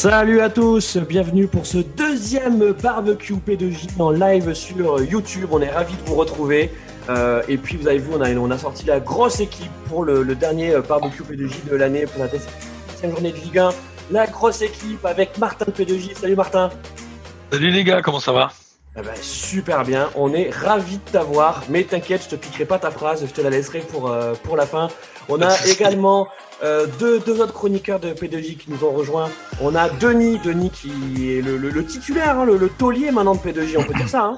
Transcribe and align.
Salut 0.00 0.40
à 0.40 0.48
tous, 0.48 0.96
bienvenue 0.96 1.46
pour 1.46 1.66
ce 1.66 1.76
deuxième 1.76 2.72
barbecue 2.72 3.34
P2J 3.34 4.00
en 4.00 4.10
live 4.10 4.54
sur 4.54 4.98
YouTube. 5.02 5.48
On 5.50 5.60
est 5.60 5.68
ravis 5.68 5.92
de 5.92 6.08
vous 6.08 6.14
retrouver. 6.14 6.70
Euh, 7.10 7.42
et 7.48 7.58
puis 7.58 7.76
vous 7.76 7.86
avez 7.86 7.98
vu, 7.98 8.08
on 8.14 8.22
a, 8.22 8.34
on 8.34 8.50
a 8.50 8.56
sorti 8.56 8.86
la 8.86 8.98
grosse 8.98 9.40
équipe 9.40 9.70
pour 9.90 10.04
le, 10.04 10.22
le 10.22 10.34
dernier 10.34 10.74
barbecue 10.88 11.22
P2J 11.22 11.68
de 11.70 11.76
l'année 11.76 12.06
pour 12.06 12.18
la 12.24 12.28
deuxième 12.28 13.10
journée 13.10 13.30
de 13.30 13.36
Ligue 13.36 13.58
1. 13.58 13.68
La 14.10 14.26
grosse 14.26 14.62
équipe 14.62 15.04
avec 15.04 15.36
Martin 15.36 15.66
de 15.66 15.72
P2J. 15.72 16.16
Salut 16.16 16.34
Martin. 16.34 16.70
Salut 17.52 17.70
les 17.70 17.84
gars, 17.84 18.00
comment 18.00 18.20
ça 18.20 18.32
va? 18.32 18.52
Eh 18.96 19.02
ben, 19.02 19.12
super 19.20 19.84
bien, 19.84 20.08
on 20.14 20.32
est 20.32 20.48
ravis 20.48 20.96
de 20.96 21.10
t'avoir, 21.12 21.62
mais 21.68 21.84
t'inquiète, 21.84 22.22
je 22.24 22.28
te 22.30 22.36
piquerai 22.36 22.64
pas 22.64 22.78
ta 22.78 22.90
phrase, 22.90 23.24
je 23.26 23.30
te 23.30 23.42
la 23.42 23.50
laisserai 23.50 23.80
pour, 23.80 24.10
euh, 24.10 24.32
pour 24.44 24.56
la 24.56 24.64
fin. 24.64 24.88
On 25.28 25.42
a 25.42 25.54
également 25.66 26.26
euh, 26.62 26.86
deux, 26.98 27.20
deux 27.20 27.40
autres 27.40 27.52
chroniqueurs 27.54 28.00
de 28.00 28.08
P2J 28.10 28.56
qui 28.56 28.70
nous 28.70 28.84
ont 28.84 28.90
rejoints. 28.92 29.28
On 29.62 29.74
a 29.74 29.88
Denis, 29.88 30.38
Denis 30.44 30.70
qui 30.70 31.32
est 31.32 31.40
le, 31.42 31.56
le- 31.56 31.70
le 31.70 31.84
titulaire, 31.84 32.38
hein, 32.38 32.44
le, 32.44 32.56
le 32.58 32.68
taulier 32.68 33.10
maintenant 33.10 33.34
de 33.34 33.40
P2J, 33.40 33.76
on 33.78 33.84
peut 33.84 33.94
dire 33.94 34.08
ça. 34.08 34.24
Hein 34.24 34.36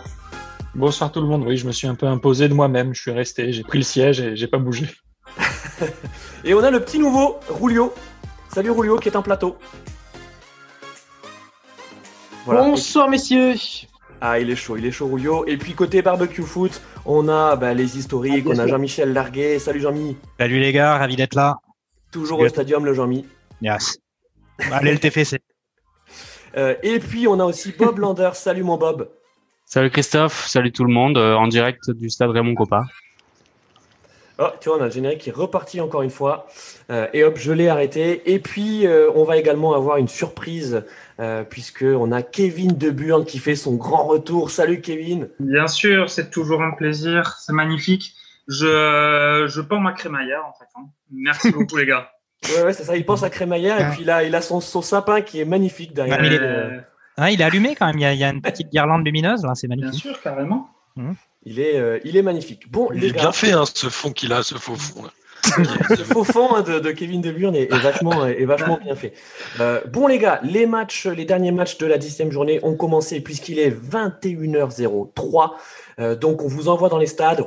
Bonsoir 0.75 1.11
tout 1.13 1.21
le 1.21 1.27
monde. 1.27 1.45
Oui, 1.47 1.57
je 1.57 1.67
me 1.67 1.73
suis 1.73 1.87
un 1.87 1.95
peu 1.95 2.07
imposé 2.07 2.49
de 2.49 2.55
moi-même. 2.55 2.95
Je 2.95 3.01
suis 3.03 3.11
resté, 3.11 3.53
j'ai 3.53 3.63
pris 3.65 3.79
le 3.79 3.85
siège 3.85 4.21
et 4.21 4.37
j'ai 4.37 4.47
pas 4.47 4.59
bougé. 4.59 4.87
Et 6.45 6.55
on 6.55 6.63
a 6.63 6.71
le 6.71 6.81
petit 6.81 6.99
nouveau, 6.99 7.37
Rulio. 7.49 7.93
Salut 8.55 8.71
Rulio 8.71 8.97
qui 8.99 9.09
est 9.09 9.17
en 9.17 9.23
plateau. 9.23 9.57
Voilà. 12.45 12.63
Bonsoir 12.63 13.09
messieurs. 13.09 13.55
Ah, 14.21 14.39
il 14.39 14.51
est 14.51 14.57
chaud, 14.57 14.77
il 14.77 14.87
est 14.87 14.91
chaud, 14.93 15.09
Rulio. 15.09 15.45
Et 15.47 15.57
puis 15.57 15.73
côté 15.75 16.03
barbecue 16.03 16.43
foot, 16.43 16.81
on 17.05 17.29
a 17.29 17.57
bah, 17.57 17.75
les 17.75 17.99
historiques, 17.99 18.45
Ah, 18.49 18.53
on 18.55 18.59
a. 18.59 18.67
Jean-Michel 18.67 19.13
Larguet. 19.13 19.59
Salut 19.59 19.81
Jean-Mi. 19.81 20.17
Salut 20.39 20.61
les 20.61 20.73
gars, 20.73 20.97
ravi 20.99 21.17
d'être 21.17 21.35
là. 21.35 21.57
Toujours 22.13 22.39
au 22.41 22.49
stadium, 22.49 22.85
le 22.85 22.95
Jean-Mi. 22.95 23.27
Yes. 23.61 23.99
Allez 24.71 24.93
le 24.93 24.99
TFC. 24.99 25.41
Euh, 26.55 26.75
et 26.83 26.99
puis 26.99 27.27
on 27.27 27.41
a 27.41 27.47
aussi 27.47 27.73
Bob 27.73 27.99
Lander. 27.99 28.29
Salut 28.35 28.63
mon 28.63 28.77
Bob. 28.77 29.09
Salut 29.65 29.89
Christophe, 29.89 30.47
salut 30.47 30.71
tout 30.71 30.85
le 30.85 30.93
monde, 30.93 31.17
euh, 31.17 31.35
en 31.35 31.49
direct 31.49 31.91
du 31.91 32.11
stade 32.11 32.29
Raymond 32.29 32.55
Coppa. 32.55 32.83
Oh, 34.39 34.49
tu 34.61 34.69
vois, 34.69 34.79
on 34.79 34.81
a 34.81 34.87
le 34.87 34.91
générique 34.91 35.21
qui 35.21 35.29
est 35.29 35.35
reparti 35.35 35.81
encore 35.81 36.03
une 36.03 36.11
fois. 36.11 36.47
Euh, 36.91 37.07
et 37.13 37.23
hop, 37.23 37.37
je 37.39 37.53
l'ai 37.53 37.69
arrêté. 37.69 38.23
Et 38.33 38.39
puis, 38.39 38.87
euh, 38.87 39.11
on 39.15 39.25
va 39.25 39.37
également 39.37 39.75
avoir 39.75 39.99
une 39.99 40.09
surprise, 40.09 40.85
euh, 41.21 41.45
puisque 41.45 41.85
on 41.85 42.11
a 42.13 42.23
Kevin 42.23 42.77
De 42.77 42.91
Burn 42.91 43.25
qui 43.25 43.39
fait 43.39 43.55
son 43.55 43.75
grand 43.75 44.05
retour. 44.05 44.51
Salut 44.51 44.81
Kevin. 44.81 45.29
Bien 45.39 45.67
sûr, 45.67 46.11
c'est 46.11 46.31
toujours 46.31 46.63
un 46.63 46.73
plaisir, 46.73 47.37
c'est 47.41 47.53
magnifique. 47.53 48.15
Je, 48.49 49.47
je 49.49 49.61
pends 49.61 49.81
ma 49.81 49.93
crémaillère 49.93 50.43
en 50.47 50.53
fait. 50.53 50.67
hein. 50.77 50.87
Merci 51.11 51.51
beaucoup 51.53 51.77
les 51.77 51.87
gars. 51.87 52.11
Ouais, 52.57 52.65
ouais, 52.65 52.73
c'est 52.73 52.85
ça. 52.85 52.97
Il 52.97 53.07
pense 53.07 53.23
à 53.23 53.31
crémaillère 53.31 53.81
et 53.81 53.95
puis 53.95 54.05
là, 54.05 54.25
il 54.25 54.35
a 54.35 54.43
son, 54.43 54.61
son 54.61 54.83
sapin 54.83 55.21
qui 55.21 55.41
est 55.41 55.45
magnifique 55.45 55.95
derrière. 55.95 56.23
Il 56.25 56.33
est- 56.33 56.39
Euh, 56.41 56.81
Ah, 57.17 57.31
il 57.31 57.41
est 57.41 57.45
allumé 57.45 57.77
quand 57.77 57.87
même, 57.87 57.99
il 57.99 58.03
y 58.03 58.07
a, 58.07 58.13
il 58.15 58.19
y 58.19 58.25
a 58.25 58.31
une 58.31 58.41
petite 58.43 58.71
guirlande 58.71 59.05
lumineuse 59.05 59.45
là, 59.45 59.55
c'est 59.55 59.69
bien 59.69 59.77
magnifique. 59.77 60.03
sûr, 60.03 60.21
carrément. 60.21 60.69
Il 61.45 61.61
est, 61.61 61.77
euh, 61.79 61.99
il 62.05 62.17
est 62.17 62.23
magnifique. 62.23 62.71
Bon, 62.71 62.89
Il 62.95 63.01
les 63.01 63.09
est 63.09 63.13
gars, 63.13 63.21
bien 63.23 63.33
fait, 63.33 63.53
hein, 63.53 63.65
ce 63.73 63.89
fond 63.89 64.11
qu'il 64.13 64.33
a, 64.33 64.43
ce 64.43 64.55
faux 64.57 64.75
fond. 64.77 65.05
là. 65.05 65.11
ce 65.97 66.03
faux 66.05 66.23
fond 66.25 66.55
hein, 66.55 66.63
de, 66.63 66.79
de 66.79 66.91
Kevin 66.93 67.21
De 67.21 67.33
Burn 67.33 67.55
est, 67.57 67.65
est 67.73 67.79
vachement, 67.79 68.25
est 68.27 68.45
vachement 68.45 68.79
bien 68.83 68.95
fait. 68.95 69.13
Euh, 69.61 69.81
bon 69.93 70.07
les 70.07 70.19
gars, 70.19 70.39
les 70.45 70.67
matchs, 70.67 71.07
les 71.07 71.25
derniers 71.25 71.51
matchs 71.51 71.79
de 71.79 71.87
la 71.87 71.99
dixième 71.99 72.31
journée 72.31 72.61
ont 72.63 72.77
commencé 72.77 73.21
puisqu'il 73.21 73.59
est 73.59 73.71
21h03. 73.71 75.51
Euh, 75.99 76.15
donc 76.15 76.43
on 76.43 76.49
vous 76.49 76.69
envoie 76.69 76.89
dans 76.89 76.99
les 76.99 77.07
stades. 77.07 77.45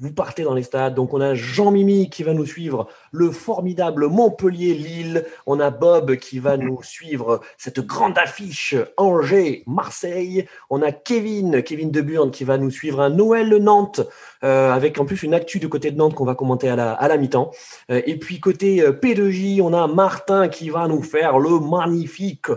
Vous 0.00 0.12
partez 0.12 0.42
dans 0.42 0.54
les 0.54 0.64
stades. 0.64 0.94
Donc 0.94 1.14
on 1.14 1.20
a 1.20 1.34
Jean 1.34 1.70
Mimi 1.70 2.10
qui 2.10 2.24
va 2.24 2.34
nous 2.34 2.46
suivre 2.46 2.88
le 3.12 3.30
formidable 3.30 4.08
Montpellier-Lille. 4.08 5.24
On 5.46 5.60
a 5.60 5.70
Bob 5.70 6.16
qui 6.16 6.40
va 6.40 6.56
nous 6.56 6.82
suivre 6.82 7.40
cette 7.58 7.80
grande 7.80 8.18
affiche 8.18 8.74
Angers-Marseille. 8.96 10.46
On 10.68 10.82
a 10.82 10.90
Kevin, 10.90 11.62
Kevin 11.62 11.92
De 11.92 12.00
Burn 12.00 12.32
qui 12.32 12.42
va 12.42 12.58
nous 12.58 12.70
suivre 12.70 13.00
un 13.00 13.10
Noël-Nantes 13.10 14.00
euh, 14.42 14.72
avec 14.72 14.98
en 14.98 15.04
plus 15.04 15.22
une 15.22 15.32
actu 15.32 15.60
du 15.60 15.68
côté 15.68 15.92
de 15.92 15.96
Nantes 15.96 16.14
qu'on 16.14 16.24
va 16.24 16.34
commenter 16.34 16.68
à 16.68 16.76
la, 16.76 16.92
à 16.92 17.06
la 17.06 17.16
mi-temps. 17.16 17.52
Euh, 17.90 18.02
et 18.04 18.18
puis 18.18 18.40
côté 18.40 18.82
euh, 18.82 18.92
P2J, 18.92 19.62
on 19.62 19.72
a 19.72 19.86
Martin 19.86 20.48
qui 20.48 20.70
va 20.70 20.88
nous 20.88 21.02
faire 21.02 21.38
le 21.38 21.60
magnifique 21.60 22.48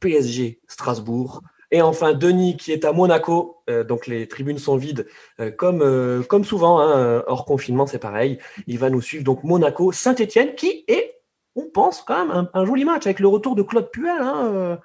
PSG 0.00 0.60
Strasbourg. 0.68 1.42
Et 1.70 1.82
enfin 1.82 2.12
Denis 2.12 2.56
qui 2.56 2.72
est 2.72 2.84
à 2.84 2.92
Monaco, 2.92 3.52
Euh, 3.68 3.82
donc 3.82 4.06
les 4.06 4.28
tribunes 4.28 4.58
sont 4.58 4.76
vides 4.76 5.06
euh, 5.40 5.50
comme, 5.50 5.82
euh, 5.82 6.22
comme 6.22 6.44
souvent, 6.44 6.78
hein, 6.80 7.22
hors 7.26 7.44
confinement 7.44 7.86
c'est 7.88 7.98
pareil. 7.98 8.38
Il 8.68 8.78
va 8.78 8.90
nous 8.90 9.00
suivre 9.02 9.24
donc 9.24 9.42
Monaco, 9.42 9.90
Saint-Etienne 9.90 10.54
qui 10.54 10.84
est, 10.86 11.20
on 11.56 11.64
pense 11.72 12.02
quand 12.02 12.18
même, 12.26 12.30
un, 12.30 12.48
un 12.54 12.64
joli 12.64 12.84
match 12.84 13.06
avec 13.06 13.18
le 13.18 13.26
retour 13.28 13.56
de 13.56 13.62
Claude 13.62 13.90
Puel. 13.90 14.20
Hein, 14.20 14.78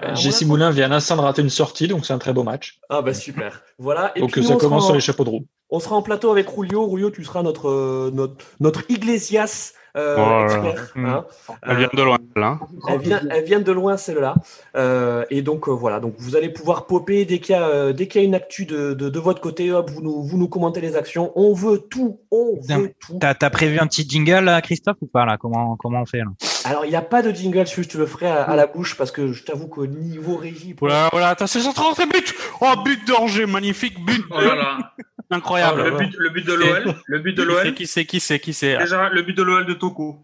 Monaco. 0.00 0.46
Moulin 0.46 0.70
vient 0.70 0.88
l'instant 0.88 1.14
de 1.16 1.20
rater 1.20 1.42
une 1.42 1.50
sortie, 1.50 1.86
donc 1.86 2.04
c'est 2.04 2.12
un 2.12 2.18
très 2.18 2.32
beau 2.32 2.42
match. 2.42 2.80
Ah 2.88 3.00
bah 3.00 3.14
super. 3.14 3.62
Voilà. 3.78 4.10
Et 4.16 4.20
donc 4.20 4.32
puis 4.32 4.42
ça 4.44 4.56
commence 4.56 4.82
en- 4.82 4.86
sur 4.86 4.94
les 4.94 5.00
chapeaux 5.00 5.22
de 5.24 5.30
roue. 5.30 5.46
on 5.70 5.78
sera 5.78 5.94
en 5.94 6.02
plateau 6.02 6.30
avec 6.32 6.48
Rulio. 6.48 6.84
Rulio, 6.88 7.10
tu 7.10 7.22
seras 7.24 7.42
notre, 7.44 8.10
notre, 8.12 8.44
notre 8.58 8.82
Iglesias 8.90 9.72
euh, 9.96 10.16
Oh. 10.18 10.98
Hmm. 10.98 11.06
hein. 11.06 11.24
Elle 11.62 11.76
vient 11.76 11.90
de 11.92 12.02
loin, 12.02 12.18
là. 12.36 12.58
Elle 12.88 12.98
vient, 13.00 13.20
elle 13.30 13.44
vient 13.44 13.60
de 13.60 13.72
loin, 13.72 13.96
celle-là. 13.96 14.34
Euh, 14.76 15.24
et 15.30 15.42
donc, 15.42 15.68
euh, 15.68 15.72
voilà. 15.72 16.00
Donc, 16.00 16.14
vous 16.18 16.36
allez 16.36 16.48
pouvoir 16.48 16.86
popper 16.86 17.24
dès 17.24 17.38
qu'il 17.38 17.54
y 17.54 17.58
a, 17.58 17.62
euh, 17.68 17.92
dès 17.92 18.08
qu'il 18.08 18.20
y 18.20 18.24
a 18.24 18.26
une 18.26 18.34
actu 18.34 18.64
de, 18.66 18.94
de, 18.94 19.08
de 19.08 19.18
votre 19.20 19.40
côté. 19.40 19.70
Hop, 19.72 19.90
vous 19.90 20.02
nous, 20.02 20.22
vous 20.22 20.36
nous 20.38 20.48
commentez 20.48 20.80
les 20.80 20.96
actions. 20.96 21.32
On 21.36 21.52
veut 21.54 21.78
tout. 21.78 22.20
On 22.30 22.58
Non, 22.68 22.78
veut 22.80 22.94
tout. 22.98 23.18
T'as 23.20 23.34
as 23.40 23.50
prévu 23.50 23.78
un 23.78 23.86
petit 23.86 24.08
jingle 24.08 24.44
là, 24.44 24.60
Christophe 24.62 24.96
ou 25.00 25.06
pas 25.06 25.24
là? 25.26 25.36
Comment, 25.38 25.76
comment 25.76 26.00
on 26.02 26.06
fait 26.06 26.18
là? 26.18 26.24
Alors, 26.64 26.84
il 26.84 26.90
n'y 26.90 26.96
a 26.96 27.02
pas 27.02 27.22
de 27.22 27.30
jingle. 27.30 27.66
Je 27.66 27.82
te 27.82 27.98
le 27.98 28.06
ferai 28.06 28.26
à, 28.26 28.42
à 28.42 28.56
la 28.56 28.66
bouche 28.66 28.96
parce 28.96 29.10
que 29.12 29.32
je 29.32 29.44
t'avoue 29.44 29.68
qu'au 29.68 29.86
niveau 29.86 30.36
régie. 30.36 30.74
Voilà, 30.80 31.08
voilà, 31.12 31.28
attends, 31.28 31.46
c'est 31.46 31.60
centre 31.60 31.82
rentrée, 31.82 32.06
but 32.06 32.34
Oh, 32.60 32.72
but 32.84 33.06
d'Angers, 33.06 33.46
magnifique, 33.46 33.94
but 34.04 34.22
Oh 34.30 34.40
là 34.40 34.54
là. 34.54 34.78
Incroyable. 35.30 35.82
Oh 35.84 35.90
le, 35.90 35.96
but, 35.98 36.14
le 36.18 36.30
but 36.30 36.46
de 36.46 36.52
l'OL. 36.54 36.94
Le 37.06 37.18
but 37.18 37.32
de 37.36 37.42
l'OL. 37.42 37.74
Qui 37.74 37.86
c'est, 37.86 38.04
qui 38.04 38.20
c'est, 38.20 38.38
qui 38.38 38.52
c'est 38.52 38.76
Déjà, 38.78 39.08
le 39.08 39.22
but 39.22 39.36
de 39.36 39.42
l'OL 39.42 39.64
de 39.66 39.74
Toko. 39.74 40.18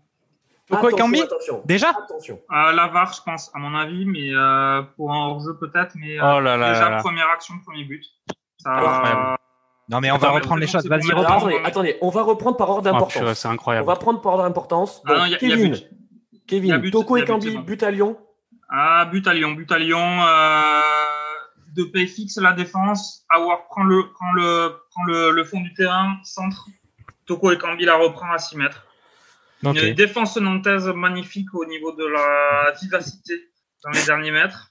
Toko 0.68 0.88
et 0.90 1.20
attention. 1.22 1.62
Déjà 1.64 1.90
Attention. 1.90 2.38
Euh, 2.52 2.72
Lavar, 2.72 3.12
je 3.12 3.20
pense, 3.22 3.50
à 3.54 3.58
mon 3.58 3.74
avis, 3.74 4.04
mais 4.04 4.30
euh, 4.32 4.82
pour 4.96 5.12
un 5.12 5.26
hors-jeu 5.26 5.56
peut-être. 5.58 5.94
Mais 5.96 6.18
euh, 6.20 6.36
Oh 6.36 6.40
là 6.40 6.56
là 6.56 6.72
déjà, 6.72 6.84
là 6.84 6.90
là. 6.90 6.96
première 6.98 7.28
action, 7.28 7.54
premier 7.66 7.84
but. 7.84 8.04
Ça. 8.58 9.36
Non 9.88 10.00
mais 10.00 10.12
on 10.12 10.18
va 10.18 10.30
reprendre 10.30 10.60
les 10.60 10.68
choses, 10.68 10.86
vas-y 10.86 11.10
reprends. 11.12 11.38
Attendez, 11.38 11.60
attendez. 11.64 11.96
On 12.00 12.10
va 12.10 12.22
reprendre 12.22 12.56
par 12.56 12.70
ordre 12.70 12.88
Oh, 12.88 12.92
d'importance. 12.92 13.32
c'est 13.38 13.48
on 13.48 13.52
incroyable. 13.52 13.86
va 13.88 13.96
prendre 13.96 14.20
par 14.20 14.32
ordre 14.34 14.44
d'importance. 14.44 15.02
Ah 15.08 15.26
Kevin. 15.40 15.76
Kevin, 16.46 16.90
Toko 16.90 17.16
et 17.16 17.28
a 17.28 17.36
but, 17.62 17.82
à 17.82 17.90
Lyon. 17.90 18.16
Ah, 18.68 19.04
but 19.10 19.26
à 19.26 19.34
Lyon, 19.34 19.52
but 19.52 19.70
à 19.72 19.78
Lyon. 19.80 19.98
Euh, 19.98 20.80
de 21.74 21.84
paix 21.84 22.06
fixe 22.06 22.36
la 22.38 22.52
défense. 22.52 23.24
Awar 23.28 23.66
prend 23.66 23.84
le, 23.84 24.10
prend 24.12 24.32
le, 24.32 24.74
prend 24.90 25.04
le, 25.04 25.30
le 25.30 25.44
fond 25.44 25.60
du 25.60 25.72
terrain, 25.74 26.16
centre. 26.24 26.66
Toko 27.26 27.52
et 27.52 27.58
Kambi 27.58 27.84
la 27.84 27.96
reprend 27.96 28.30
à 28.32 28.38
6 28.38 28.56
mètres. 28.56 28.84
Ok. 29.64 29.76
Une 29.80 29.94
défense 29.94 30.36
nantaise 30.38 30.86
magnifique 30.88 31.52
au 31.54 31.64
niveau 31.66 31.92
de 31.92 32.04
la 32.06 32.72
vivacité 32.80 33.34
dans 33.84 33.90
les 33.90 34.02
derniers 34.04 34.30
mètres. 34.32 34.68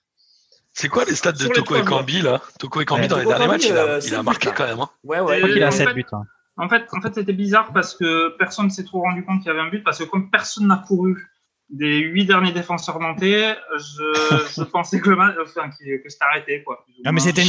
C'est 0.74 0.90
quoi 0.90 1.06
les 1.06 1.16
stats 1.16 1.32
de 1.34 1.44
les 1.46 1.50
Toko 1.52 1.76
et 1.76 1.84
Kambi 1.86 2.22
là? 2.22 2.42
Toko 2.60 2.82
et 2.82 2.86
Kambi 2.86 3.02
Ouais, 3.04 3.08
dans 3.08 3.18
les 3.20 3.26
derniers 3.26 3.46
Kambi, 3.46 3.52
matchs, 3.52 3.66
il 3.70 3.76
euh, 3.78 3.98
a, 3.98 4.00
il 4.00 4.14
a 4.14 4.18
le 4.18 4.24
marqué 4.24 4.50
quand 4.56 4.66
même. 4.68 4.80
hein. 4.80 4.90
Ouais, 5.04 5.20
ouais. 5.20 5.38
Crois 5.40 5.50
qu'il 5.54 5.64
a 5.64 5.68
en 5.68 5.72
7 5.72 5.88
fait- 5.90 5.94
buts. 5.94 6.06
hein. 6.12 6.24
En 6.58 6.68
fait, 6.68 6.86
en 6.92 7.00
fait 7.02 7.16
c'était 7.16 7.32
bizarre 7.34 7.72
parce 7.72 7.96
que 7.96 8.36
personne 8.38 8.66
ne 8.66 8.70
s'est 8.70 8.84
trop 8.84 9.02
rendu 9.02 9.24
compte 9.24 9.40
qu'il 9.40 9.48
y 9.48 9.52
avait 9.52 9.62
un 9.62 9.70
but 9.70 9.82
parce 9.84 9.98
que 10.00 10.04
comme 10.04 10.30
personne 10.30 10.68
n'a 10.68 10.84
couru 10.86 11.30
des 11.70 12.00
huit 12.00 12.26
derniers 12.26 12.52
défenseurs 12.52 13.00
nantais, 13.00 13.56
je, 13.78 14.48
je 14.58 14.64
pensais 14.72 15.00
que 15.00 15.10
le 15.12 15.16
match, 15.16 15.36
enfin, 15.44 15.70
qu'il- 15.70 16.02
que 16.02 16.10
c'était 16.10 16.26
arrêté 16.26 16.64
quoi. 16.64 16.84
Non 17.06 17.12
mais 17.12 17.20
c'était 17.20 17.44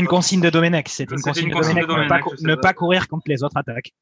une, 0.00 0.06
consigne 0.06 0.40
de 0.40 0.50
Domenech, 0.50 0.88
c'était 0.88 1.14
une 1.14 1.20
consigne 1.22 1.48
de 1.50 1.54
Domenech, 1.54 1.86
de 1.86 2.46
ne 2.48 2.54
pas, 2.56 2.68
ne 2.70 2.74
courir 2.74 3.08
contre 3.08 3.24
les 3.28 3.42
autres 3.44 3.56
attaques. 3.56 3.92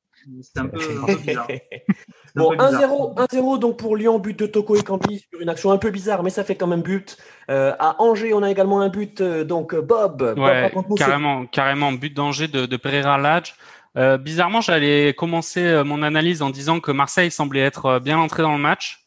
C'était 0.43 0.61
un 0.61 0.67
peu, 0.67 0.79
un 1.03 1.07
peu 1.07 1.15
bizarre. 1.17 1.47
un 1.51 1.95
Bon, 2.37 2.51
peu 2.51 2.57
bizarre. 2.57 2.81
1-0, 2.83 3.27
1-0 3.57 3.59
donc 3.59 3.79
pour 3.79 3.97
Lyon, 3.97 4.19
but 4.19 4.39
de 4.39 4.47
Toko 4.47 4.77
et 4.77 4.83
Campi 4.83 5.25
sur 5.31 5.41
une 5.41 5.49
action 5.49 5.73
un 5.73 5.79
peu 5.79 5.91
bizarre, 5.91 6.23
mais 6.23 6.31
ça 6.31 6.45
fait 6.45 6.57
quand 6.57 6.67
même 6.67 6.83
but. 6.83 7.17
Euh, 7.51 7.75
à 7.79 8.01
Angers, 8.03 8.33
on 8.35 8.43
a 8.43 8.51
également 8.51 8.81
un 8.81 8.89
but, 8.89 9.21
euh, 9.21 9.45
donc 9.45 9.75
euh, 9.75 9.81
Bob. 9.81 10.35
Ouais, 10.37 10.71
carrément, 10.97 11.47
carrément, 11.47 11.93
but 11.93 12.15
d'Angers 12.15 12.49
de, 12.49 12.67
de 12.67 12.77
Pereira 12.77 13.19
Lage. 13.19 13.55
Euh, 13.97 14.19
bizarrement, 14.19 14.61
j'allais 14.61 15.15
commencer 15.15 15.83
mon 15.85 16.03
analyse 16.03 16.43
en 16.43 16.51
disant 16.51 16.81
que 16.81 16.93
Marseille 16.93 17.31
semblait 17.31 17.61
être 17.61 17.99
bien 17.99 18.19
entré 18.19 18.43
dans 18.43 18.53
le 18.53 18.61
match. 18.63 19.00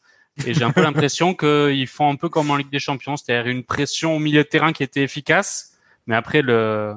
Et 0.46 0.54
j'ai 0.54 0.64
un 0.64 0.70
peu 0.70 0.82
l'impression 0.82 1.34
qu'ils 1.34 1.86
font 1.86 2.10
un 2.10 2.16
peu 2.16 2.28
comme 2.28 2.50
en 2.50 2.56
Ligue 2.56 2.70
des 2.70 2.78
Champions, 2.78 3.16
c'est-à-dire 3.16 3.50
une 3.50 3.64
pression 3.64 4.16
au 4.16 4.18
milieu 4.18 4.42
de 4.42 4.48
terrain 4.48 4.72
qui 4.72 4.82
était 4.82 5.02
efficace. 5.02 5.76
Mais 6.06 6.16
après, 6.16 6.42
le 6.42 6.94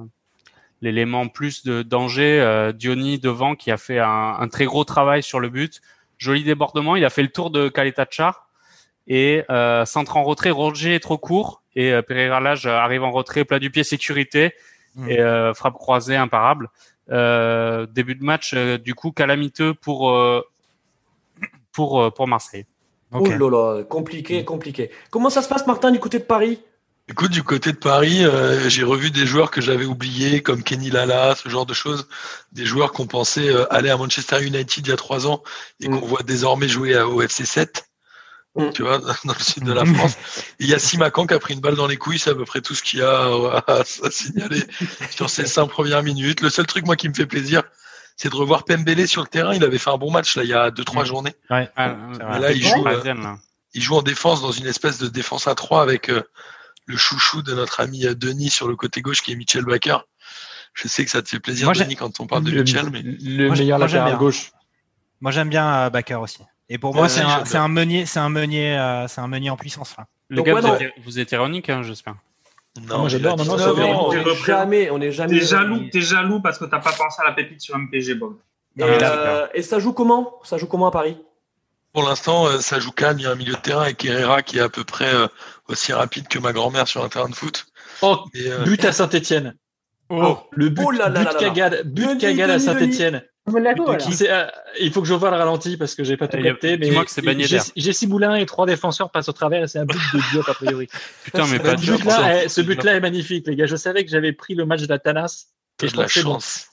l'élément 0.81 1.27
plus 1.27 1.63
de 1.63 1.81
danger, 1.81 2.39
euh, 2.39 2.71
Diony 2.71 3.17
devant 3.17 3.55
qui 3.55 3.71
a 3.71 3.77
fait 3.77 3.97
un, 3.97 4.35
un 4.39 4.47
très 4.47 4.65
gros 4.65 4.83
travail 4.83 5.23
sur 5.23 5.39
le 5.39 5.49
but. 5.49 5.81
Joli 6.19 6.43
débordement, 6.43 6.95
il 6.95 7.03
a 7.03 7.09
fait 7.09 7.23
le 7.23 7.29
tour 7.29 7.49
de 7.49 7.67
Kaletachar. 7.67 8.47
Et 9.07 9.43
euh, 9.49 9.85
centre 9.85 10.17
en 10.17 10.23
retrait, 10.23 10.51
Roger 10.51 10.93
est 10.93 10.99
trop 10.99 11.17
court. 11.17 11.63
Et 11.75 11.93
euh, 11.93 12.01
Pereira 12.01 12.39
Lage 12.41 12.65
arrive 12.65 13.03
en 13.03 13.11
retrait, 13.11 13.45
plat 13.45 13.59
du 13.59 13.71
pied, 13.71 13.83
sécurité. 13.83 14.53
Mm. 14.95 15.09
Et 15.09 15.19
euh, 15.19 15.53
frappe 15.53 15.75
croisée, 15.75 16.15
imparable. 16.15 16.69
Euh, 17.09 17.85
début 17.85 18.15
de 18.15 18.23
match, 18.23 18.53
euh, 18.53 18.77
du 18.77 18.95
coup, 18.95 19.11
calamiteux 19.11 19.73
pour, 19.73 20.11
euh, 20.11 20.41
pour, 21.71 22.13
pour 22.13 22.27
Marseille. 22.27 22.65
Oh 23.13 23.25
là 23.25 23.49
là, 23.49 23.83
compliqué, 23.83 24.43
compliqué. 24.43 24.91
Comment 25.11 25.29
ça 25.29 25.41
se 25.41 25.47
passe, 25.47 25.65
Martin, 25.65 25.91
du 25.91 25.99
côté 25.99 26.19
de 26.19 26.23
Paris? 26.25 26.59
Écoute, 27.09 27.31
du 27.31 27.41
côté 27.41 27.71
de 27.71 27.77
Paris, 27.77 28.25
euh, 28.25 28.67
j'ai 28.67 28.83
revu 28.83 29.11
des 29.11 29.25
joueurs 29.25 29.49
que 29.49 29.61
j'avais 29.61 29.85
oubliés, 29.85 30.41
comme 30.41 30.61
Kenny 30.61 30.89
Lala, 30.89 31.35
ce 31.35 31.47
genre 31.47 31.65
de 31.65 31.73
choses. 31.73 32.09
Des 32.51 32.65
joueurs 32.65 32.91
qu'on 32.91 33.07
pensait 33.07 33.47
euh, 33.47 33.71
aller 33.73 33.89
à 33.89 33.95
Manchester 33.95 34.43
United 34.45 34.85
il 34.85 34.89
y 34.89 34.91
a 34.91 34.97
trois 34.97 35.25
ans 35.25 35.41
et 35.79 35.87
qu'on 35.87 36.01
Mm. 36.01 36.09
voit 36.09 36.23
désormais 36.23 36.67
jouer 36.67 36.95
à- 36.95 37.07
au 37.07 37.21
FC 37.21 37.45
7. 37.45 37.85
Mm. 38.55 38.71
Tu 38.73 38.81
vois, 38.81 38.97
dans 39.23 39.33
le 39.33 39.39
sud 39.43 39.63
de 39.63 39.71
la 39.71 39.85
France. 39.85 40.17
Et 40.59 40.65
Il 40.65 40.67
y 40.67 40.73
a 40.73 40.79
Simacan 40.79 41.25
qui 41.27 41.33
a 41.33 41.39
pris 41.39 41.53
une 41.53 41.61
balle 41.61 41.75
dans 41.75 41.87
les 41.87 41.95
couilles, 41.95 42.19
c'est 42.19 42.31
à 42.31 42.35
peu 42.35 42.43
près 42.43 42.59
tout 42.59 42.75
ce 42.75 42.83
qu'il 42.83 42.99
y 42.99 43.03
a 43.03 43.09
à, 43.21 43.63
à- 43.67 43.79
à 43.81 44.11
signaler 44.11 44.61
sur 45.09 45.29
ces 45.29 45.45
cinq 45.45 45.67
premières 45.67 46.03
minutes. 46.03 46.41
Le 46.41 46.49
seul 46.49 46.65
truc, 46.65 46.85
moi, 46.85 46.97
qui 46.97 47.07
me 47.07 47.13
fait 47.13 47.25
plaisir, 47.25 47.63
c'est 48.17 48.29
de 48.29 48.35
revoir 48.35 48.65
Pembele 48.65 49.07
sur 49.07 49.21
le 49.21 49.27
terrain. 49.27 49.53
Il 49.53 49.63
avait 49.63 49.77
fait 49.77 49.89
un 49.91 49.97
bon 49.97 50.11
match, 50.11 50.35
là, 50.35 50.43
il 50.43 50.49
y 50.49 50.53
a 50.53 50.69
deux, 50.71 50.83
trois 50.83 51.03
Mm. 51.03 51.07
journées. 51.07 51.35
Ouais. 51.49 51.69
Ah, 51.77 51.95
c'est 52.13 52.23
vrai. 52.23 52.39
Là, 52.39 52.51
il 52.51 52.63
joue, 52.63 52.85
euh, 52.85 53.35
il 53.73 53.91
en 53.93 54.01
défense 54.01 54.41
dans 54.41 54.51
une 54.51 54.65
espèce 54.67 54.97
de 54.97 55.07
défense 55.07 55.47
à 55.47 55.55
trois 55.55 55.81
avec 55.81 56.09
euh, 56.09 56.23
le 56.87 56.97
chouchou 56.97 57.41
de 57.43 57.53
notre 57.53 57.79
ami 57.79 58.05
euh, 58.05 58.15
Denis 58.15 58.49
sur 58.49 58.67
le 58.67 58.75
côté 58.75 59.01
gauche 59.01 59.21
qui 59.21 59.31
est 59.31 59.35
Mitchell 59.35 59.63
Baker. 59.63 59.99
Je 60.73 60.87
sais 60.87 61.05
que 61.05 61.11
ça 61.11 61.21
te 61.21 61.29
fait 61.29 61.39
plaisir, 61.39 61.65
Moi, 61.67 61.73
Denis, 61.75 61.95
quand 61.95 62.19
on 62.19 62.27
parle 62.27 62.43
de 62.43 62.51
le, 62.51 62.63
Mitchell, 62.63 62.89
mais 62.91 63.01
le 63.03 63.47
Moi, 63.47 63.55
meilleur 63.55 63.77
moi, 63.79 63.87
j'aime 63.87 63.99
latéral 64.01 64.11
bien. 64.11 64.17
gauche. 64.19 64.51
Moi, 65.21 65.31
j'aime 65.31 65.49
bien 65.49 65.67
euh, 65.85 65.89
Baker 65.89 66.15
aussi. 66.15 66.39
Et 66.69 66.77
pour 66.77 66.93
Moi 66.93 67.07
c'est 67.07 67.21
un, 67.21 67.67
meunier, 67.69 68.05
c'est 68.05 68.19
un 68.19 68.29
meunier, 68.29 68.77
euh, 68.77 69.07
c'est 69.07 69.21
un 69.21 69.27
meunier 69.27 69.49
en 69.49 69.55
puissance 69.55 69.95
là. 69.97 70.05
Les 70.29 70.43
gars, 70.43 70.53
ouais, 70.53 70.59
vous, 70.61 70.67
non. 70.67 70.75
êtes, 70.75 70.91
vous 71.05 71.17
êtes 71.19 71.31
ironique, 71.31 71.69
hein, 71.69 71.81
j'espère. 71.81 72.15
Non, 72.87 72.99
moi, 72.99 73.09
j'adore, 73.09 73.35
il 73.37 73.41
a 73.41 73.45
non, 73.45 73.51
non, 73.51 73.55
19 73.57 73.59
c'est 73.59 73.67
ans. 73.67 73.73
vrai. 73.73 73.93
on 73.93 74.13
n'est 74.23 74.35
jamais, 74.45 74.89
on 74.91 74.97
n'est 74.97 75.11
jamais. 75.11 75.39
T'es 75.39 75.45
jaloux, 75.45 75.79
t'es 75.91 76.01
jaloux 76.01 76.39
parce 76.41 76.57
que 76.57 76.65
t'as 76.65 76.79
pas 76.79 76.91
pensé 76.91 77.21
à 77.21 77.25
la 77.25 77.33
pépite 77.33 77.61
sur 77.61 77.77
MPG, 77.77 78.15
Bob. 78.15 78.35
Et, 78.77 78.83
euh, 78.83 79.47
et 79.53 79.61
ça 79.63 79.79
joue 79.79 79.93
comment? 79.93 80.39
Ça 80.43 80.57
joue 80.57 80.67
comment 80.67 80.87
à 80.87 80.91
Paris? 80.91 81.17
Pour 81.93 82.03
l'instant, 82.07 82.45
euh, 82.45 82.59
ça 82.59 82.79
joue 82.79 82.91
calme. 82.91 83.17
Il 83.19 83.23
y 83.23 83.25
a 83.25 83.31
un 83.31 83.35
milieu 83.35 83.53
de 83.53 83.59
terrain 83.59 83.81
avec 83.83 84.05
Herrera 84.05 84.43
qui 84.43 84.59
est 84.59 84.61
à 84.61 84.69
peu 84.69 84.83
près 84.83 85.11
euh, 85.11 85.27
aussi 85.67 85.93
rapide 85.93 86.27
que 86.27 86.37
ma 86.37 86.53
grand-mère 86.53 86.87
sur 86.87 87.03
un 87.03 87.09
terrain 87.09 87.29
de 87.29 87.33
foot. 87.33 87.65
Oh, 88.03 88.19
Et, 88.35 88.51
euh, 88.51 88.63
but 88.63 88.85
à 88.85 88.91
Saint-Etienne. 88.91 89.55
Oh. 90.09 90.37
Le 90.51 90.69
but, 90.69 90.83
Oh 90.85 90.91
là 90.91 91.09
là 91.09 91.19
but 91.21 91.25
là 91.25 91.31
là. 91.33 91.39
cagade, 91.39 91.81
but 91.85 92.05
Denis, 92.07 92.17
cagade 92.19 92.49
à 92.51 92.59
Saint-Etienne. 92.59 93.23
Monaco, 93.47 93.85
voilà. 93.85 94.03
euh, 94.21 94.47
il 94.81 94.91
faut 94.91 95.01
que 95.01 95.07
je 95.07 95.13
vois 95.13 95.29
le 95.31 95.37
ralenti 95.37 95.77
parce 95.77 95.95
que 95.95 96.03
j'ai 96.03 96.17
pas 96.17 96.27
tout 96.27 96.37
Eh, 96.39 96.43
capté. 96.43 96.77
Mais 96.77 96.89
que 96.89 97.09
c'est. 97.09 97.21
Jess- 97.21 97.71
Jesse 97.75 98.03
Boulin 98.05 98.35
et 98.35 98.45
trois 98.45 98.65
défenseurs 98.65 99.09
passent 99.09 99.29
au 99.29 99.33
travers 99.33 99.63
et 99.63 99.67
c'est 99.67 99.79
un 99.79 99.85
but 99.85 99.97
de 100.13 100.19
Diop 100.31 100.47
a 100.49 100.53
priori. 100.53 100.87
Putain, 101.23 101.45
mais 101.47 101.57
Ce 101.57 101.63
pas 101.63 101.77
ce 101.77 101.81
Diop, 101.81 101.97
but-là, 101.99 102.15
ça. 102.15 102.35
est, 102.43 102.49
ce 102.49 102.61
but-là 102.61 102.95
est 102.95 102.99
magnifique, 102.99 103.47
les 103.47 103.55
gars. 103.55 103.65
Je 103.65 103.75
savais 103.77 104.03
que 104.03 104.11
j'avais 104.11 104.33
pris 104.33 104.53
le 104.55 104.65
match 104.65 104.81
de 104.81 104.87
la 104.87 104.99
Tanas 104.99 105.45
et 105.81 105.87
je 105.87 105.93
de 105.93 105.97
la 105.97 106.03
bon, 106.03 106.09
chance. 106.09 106.67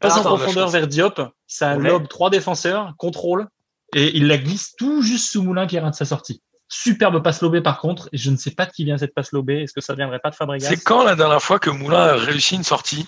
passe 0.00 0.16
en 0.16 0.22
profondeur 0.22 0.68
vers 0.68 0.86
Diop, 0.86 1.20
ça 1.46 1.76
Ouais. 1.76 1.88
lobe 1.90 2.08
trois 2.08 2.30
défenseurs, 2.30 2.94
contrôle 2.96 3.46
et 3.94 4.16
il 4.16 4.26
la 4.26 4.38
glisse 4.38 4.74
tout 4.76 5.02
juste 5.02 5.30
sous 5.30 5.42
Moulin 5.42 5.66
qui 5.66 5.78
rate 5.78 5.94
sa 5.94 6.04
sortie. 6.06 6.42
Superbe 6.68 7.22
passe 7.22 7.42
lobée 7.42 7.60
par 7.60 7.78
contre, 7.80 8.08
et 8.12 8.16
je 8.16 8.30
ne 8.30 8.36
sais 8.36 8.50
pas 8.50 8.64
de 8.66 8.72
qui 8.72 8.84
vient 8.84 8.96
cette 8.96 9.14
passe 9.14 9.30
lobée. 9.32 9.62
Est-ce 9.62 9.72
que 9.74 9.82
ça 9.82 9.94
viendrait 9.94 10.18
pas 10.18 10.30
de 10.30 10.34
Fabregas? 10.34 10.68
C'est 10.68 10.82
quand 10.82 11.04
la 11.04 11.14
dernière 11.14 11.42
fois 11.42 11.58
que 11.58 11.68
Moulin 11.70 11.98
a 12.00 12.14
réussi 12.16 12.56
une 12.56 12.64
sortie? 12.64 13.06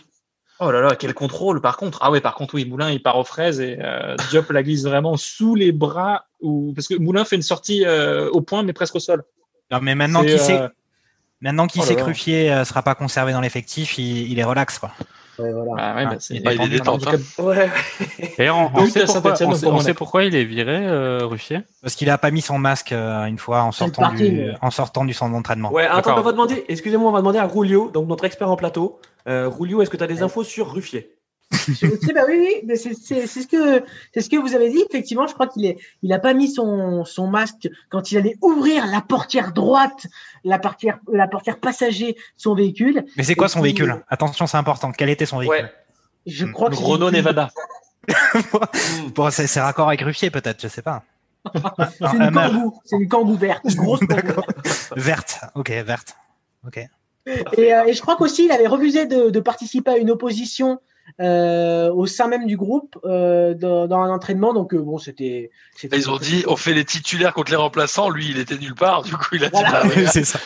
Oh 0.58 0.70
là 0.70 0.80
là, 0.80 0.96
quel 0.96 1.12
contrôle 1.12 1.60
par 1.60 1.76
contre. 1.76 1.98
Ah 2.00 2.10
ouais, 2.10 2.20
par 2.20 2.34
contre, 2.34 2.54
oui, 2.54 2.64
Moulin 2.64 2.90
il 2.90 3.02
part 3.02 3.18
aux 3.18 3.24
fraises 3.24 3.60
et 3.60 3.78
euh, 3.80 4.16
Diop 4.30 4.50
la 4.50 4.62
glisse 4.62 4.84
vraiment 4.84 5.16
sous 5.16 5.54
les 5.54 5.72
bras. 5.72 6.26
Ou... 6.40 6.72
Parce 6.74 6.88
que 6.88 6.94
Moulin 6.94 7.24
fait 7.24 7.36
une 7.36 7.42
sortie 7.42 7.84
euh, 7.84 8.30
au 8.30 8.40
point 8.40 8.62
mais 8.62 8.72
presque 8.72 8.96
au 8.96 9.00
sol. 9.00 9.22
Non, 9.70 9.80
mais 9.82 9.94
maintenant 9.94 10.22
qu'il 10.22 10.38
sait, 10.38 10.60
euh, 10.60 10.68
maintenant 11.40 11.66
qu'il 11.66 11.82
oh 11.82 11.84
euh, 11.90 12.64
sera 12.64 12.82
pas 12.82 12.94
conservé 12.94 13.32
dans 13.32 13.40
l'effectif, 13.40 13.98
il, 13.98 14.30
il 14.30 14.38
est 14.38 14.44
relax 14.44 14.78
quoi. 14.78 14.92
Ouais, 15.38 15.52
voilà. 15.52 15.72
bah 15.74 15.94
ouais, 15.96 16.04
Ah, 16.06 16.14
bah, 16.14 16.16
il 16.30 16.60
il 16.60 16.62
est 16.62 16.68
détendu. 16.78 17.04
Ouais. 17.38 17.70
D'ailleurs, 18.38 18.56
on, 18.74 18.86
sait 18.86 19.04
pourquoi, 19.04 19.06
Saint-Etienne 19.06 19.48
on 19.48 19.50
pour 19.52 19.58
sait, 19.58 19.66
on 19.66 19.70
Monaco. 19.70 19.84
sait 19.86 19.94
pourquoi 19.94 20.24
il 20.24 20.34
est 20.34 20.44
viré, 20.44 20.86
euh, 20.86 21.20
Ruffier? 21.26 21.60
Parce 21.82 21.94
qu'il 21.94 22.08
a 22.10 22.18
pas 22.18 22.30
mis 22.30 22.40
son 22.40 22.58
masque 22.58 22.92
euh, 22.92 23.24
une 23.26 23.38
fois 23.38 23.62
en 23.62 23.72
sortant, 23.72 24.12
du, 24.12 24.50
en 24.62 24.70
sortant 24.70 25.04
du 25.04 25.12
centre 25.12 25.32
d'entraînement. 25.32 25.72
Ouais, 25.72 25.86
attends, 25.86 26.18
on 26.18 26.22
va 26.22 26.32
demander, 26.32 26.64
excusez-moi, 26.68 27.08
on 27.10 27.12
va 27.12 27.18
demander 27.20 27.38
à 27.38 27.46
Rulio, 27.46 27.90
donc 27.92 28.08
notre 28.08 28.24
expert 28.24 28.50
en 28.50 28.56
plateau. 28.56 29.00
Euh, 29.28 29.48
Rulio, 29.48 29.82
est-ce 29.82 29.90
que 29.90 29.96
tu 29.96 30.04
as 30.04 30.06
des 30.06 30.22
infos 30.22 30.44
sur 30.44 30.72
Ruffier? 30.72 31.15
Je 31.52 32.12
bah 32.12 32.22
oui, 32.28 32.36
oui, 32.38 32.54
mais 32.64 32.74
c'est 32.76 32.94
c'est- 32.94 33.26
c'est 33.28 33.42
ce 33.42 33.46
que 33.46 33.84
c'est 34.12 34.20
ce 34.20 34.28
que 34.28 34.36
vous 34.36 34.54
avez 34.54 34.68
dit. 34.70 34.82
Effectivement, 34.90 35.26
je 35.28 35.34
crois 35.34 35.46
qu'il 35.46 35.64
est, 35.64 35.78
il 36.02 36.12
a 36.12 36.18
pas 36.18 36.34
mis 36.34 36.50
son 36.50 37.04
son 37.04 37.28
masque 37.28 37.68
quand 37.88 38.10
il 38.10 38.18
allait 38.18 38.36
ouvrir 38.42 38.86
la 38.86 39.00
portière 39.00 39.52
droite, 39.52 40.06
la 40.44 40.58
portière 40.58 40.98
la 41.12 41.28
portière 41.28 41.58
passager 41.58 42.12
de 42.14 42.18
son 42.36 42.54
véhicule. 42.54 43.04
Mais 43.16 43.22
c'est 43.22 43.36
quoi 43.36 43.46
Et 43.46 43.50
son 43.50 43.60
puis- 43.60 43.70
véhicule? 43.70 44.02
Attention, 44.08 44.46
c'est 44.48 44.56
important. 44.56 44.90
Quel 44.92 45.08
était 45.08 45.26
son 45.26 45.38
véhicule? 45.38 45.56
Ouais. 45.64 45.72
Je 46.26 46.46
crois 46.46 46.68
que 46.70 46.74
Renault 46.76 47.08
une- 47.10 47.16
Nevada. 47.16 47.50
Bon, 49.14 49.30
c'est 49.30 49.46
c'est 49.46 49.60
raccord 49.60 49.88
avec 49.88 50.00
Ruffier 50.02 50.30
peut-être, 50.30 50.60
je 50.62 50.68
sais 50.68 50.82
pas. 50.82 51.02
C'est 51.54 52.04
Un 52.04 52.28
une 52.28 52.32
kangou, 52.34 52.80
c'est 52.84 52.96
une 52.96 53.08
kangou 53.08 53.34
verte, 53.36 53.62
une 53.64 53.74
grosse 53.76 54.00
kangou 54.00 54.14
D'accord. 54.14 54.46
verte. 54.64 54.92
Verte, 54.96 55.40
ok, 55.54 55.70
verte. 55.84 56.16
Ok. 56.66 56.78
Et, 57.56 57.74
euh, 57.74 57.84
et 57.86 57.92
je 57.92 58.00
crois 58.00 58.16
qu'aussi 58.16 58.44
il 58.46 58.52
avait 58.52 58.66
refusé 58.66 59.06
de, 59.06 59.30
de 59.30 59.40
participer 59.40 59.90
à 59.92 59.96
une 59.98 60.10
opposition 60.10 60.80
euh, 61.20 61.90
au 61.92 62.06
sein 62.06 62.28
même 62.28 62.46
du 62.46 62.56
groupe 62.56 62.98
euh, 63.04 63.54
dans, 63.54 63.86
dans 63.86 64.00
un 64.00 64.10
entraînement. 64.10 64.52
Donc 64.54 64.74
euh, 64.74 64.78
bon, 64.80 64.98
c'était. 64.98 65.50
Ils 65.92 66.10
ont 66.10 66.18
dit 66.18 66.44
on 66.46 66.56
fait 66.56 66.74
les 66.74 66.84
titulaires 66.84 67.32
contre 67.34 67.50
les 67.50 67.56
remplaçants. 67.56 68.10
Lui, 68.10 68.28
il 68.30 68.38
était 68.38 68.56
nulle 68.58 68.74
part. 68.74 69.02
Du 69.02 69.12
coup, 69.16 69.34
il 69.34 69.44
a 69.44 69.48
dit 69.48 69.52
Voilà. 69.54 69.82
bah, 69.84 70.06
c'est 70.12 70.24
ça. 70.24 70.38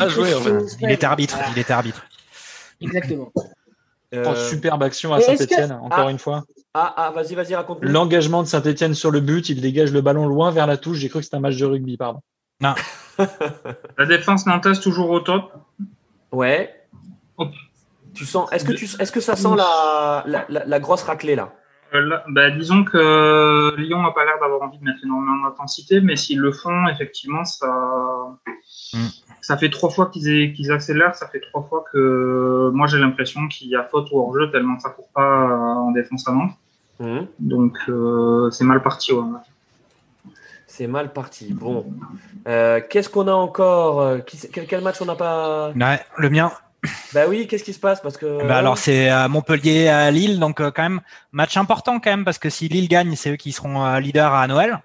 Ah, 0.00 0.08
joué, 0.08 0.32
en 0.34 0.40
fait. 0.40 0.52
Il 0.80 0.90
était 0.90 1.06
arbitre. 1.06 1.34
Voilà, 1.36 1.50
Il 1.54 1.58
était 1.60 1.72
arbitre. 1.72 2.04
exactement. 2.80 3.32
Euh, 4.14 4.24
Oh, 4.28 4.34
superbe 4.36 4.82
action 4.84 5.12
à 5.12 5.20
Saint-Etienne, 5.20 5.70
que- 5.70 5.74
encore 5.84 6.06
Ah. 6.06 6.10
une 6.10 6.18
fois. 6.20 6.44
Ah, 6.74 6.94
ah 6.96 7.10
vas-y, 7.10 7.34
vas-y, 7.34 7.54
raconte-nous. 7.56 7.88
L'engagement 7.88 8.42
de 8.42 8.48
Saint-Etienne 8.48 8.94
sur 8.94 9.10
le 9.10 9.18
but, 9.20 9.48
il 9.48 9.60
dégage 9.60 9.90
le 9.92 10.00
ballon 10.02 10.26
loin 10.26 10.50
vers 10.52 10.66
la 10.68 10.76
touche. 10.76 10.98
J'ai 10.98 11.08
cru 11.08 11.18
que 11.18 11.24
c'était 11.24 11.36
un 11.36 11.40
match 11.40 11.56
de 11.56 11.64
rugby, 11.66 11.96
pardon. 11.96 12.20
La 13.98 14.06
défense 14.06 14.46
nantaise 14.46 14.80
toujours 14.80 15.10
au 15.10 15.20
top. 15.20 15.52
Ouais. 16.32 16.70
Hop. 17.38 17.50
Tu 18.16 18.24
sens, 18.24 18.50
est-ce 18.52 18.64
que, 18.64 18.72
tu, 18.72 18.86
est-ce 18.98 19.12
que 19.12 19.20
ça 19.20 19.36
sent 19.36 19.54
la, 19.56 20.24
la, 20.26 20.44
la, 20.48 20.64
la 20.64 20.80
grosse 20.80 21.02
raclée 21.04 21.36
là? 21.36 21.52
Euh, 21.94 22.00
là, 22.00 22.24
bah, 22.28 22.50
disons 22.50 22.82
que 22.82 23.74
Lyon 23.78 24.02
n'a 24.02 24.10
pas 24.10 24.24
l'air 24.24 24.40
d'avoir 24.40 24.62
envie 24.62 24.78
de 24.78 24.84
mettre 24.84 24.98
énormément 25.04 25.48
d'intensité, 25.48 26.00
mais 26.00 26.16
s'ils 26.16 26.40
le 26.40 26.50
font, 26.50 26.88
effectivement, 26.88 27.44
ça, 27.44 27.68
Mm. 28.92 29.06
ça 29.40 29.56
fait 29.56 29.70
trois 29.70 29.90
fois 29.90 30.06
qu'ils 30.06 30.52
qu'ils 30.54 30.70
accélèrent, 30.72 31.14
ça 31.14 31.26
fait 31.28 31.40
trois 31.40 31.62
fois 31.62 31.84
que 31.92 32.70
moi 32.72 32.86
j'ai 32.86 32.98
l'impression 32.98 33.48
qu'il 33.48 33.68
y 33.68 33.76
a 33.76 33.82
faute 33.84 34.08
ou 34.12 34.20
hors-jeu 34.20 34.50
tellement 34.50 34.78
ça 34.78 34.90
court 34.90 35.08
pas 35.12 35.22
euh, 35.22 35.86
en 35.86 35.90
défense 35.92 36.26
à 36.28 36.32
Nantes. 36.32 36.52
Hum, 37.00 37.26
Donc 37.38 37.76
euh, 37.88 38.50
c'est 38.50 38.64
mal 38.64 38.82
parti. 38.82 39.12
Ouais. 39.12 39.22
C'est 40.66 40.86
mal 40.86 41.12
parti. 41.12 41.52
Bon. 41.52 41.86
Euh, 42.46 42.80
qu'est-ce 42.88 43.08
qu'on 43.08 43.28
a 43.28 43.32
encore? 43.32 44.18
Quel, 44.52 44.66
quel 44.66 44.82
match 44.82 45.00
on 45.00 45.06
n'a 45.06 45.14
pas? 45.16 45.70
Ouais, 45.70 46.00
le 46.18 46.30
mien. 46.30 46.50
Bah 47.12 47.22
oui, 47.28 47.46
qu'est-ce 47.46 47.64
qui 47.64 47.72
se 47.72 47.78
passe? 47.78 48.00
Parce 48.00 48.16
que. 48.16 48.46
Bah 48.46 48.58
alors 48.58 48.78
c'est 48.78 49.10
euh, 49.10 49.28
Montpellier 49.28 49.88
à 49.88 50.10
Lille, 50.10 50.38
donc 50.38 50.60
euh, 50.60 50.70
quand 50.70 50.82
même 50.82 51.00
match 51.32 51.56
important 51.56 52.00
quand 52.00 52.10
même 52.10 52.24
parce 52.24 52.38
que 52.38 52.50
si 52.50 52.68
Lille 52.68 52.88
gagne, 52.88 53.14
c'est 53.16 53.30
eux 53.30 53.36
qui 53.36 53.52
seront 53.52 53.84
euh, 53.84 54.00
leaders 54.00 54.34
à 54.34 54.46
Noël. 54.46 54.80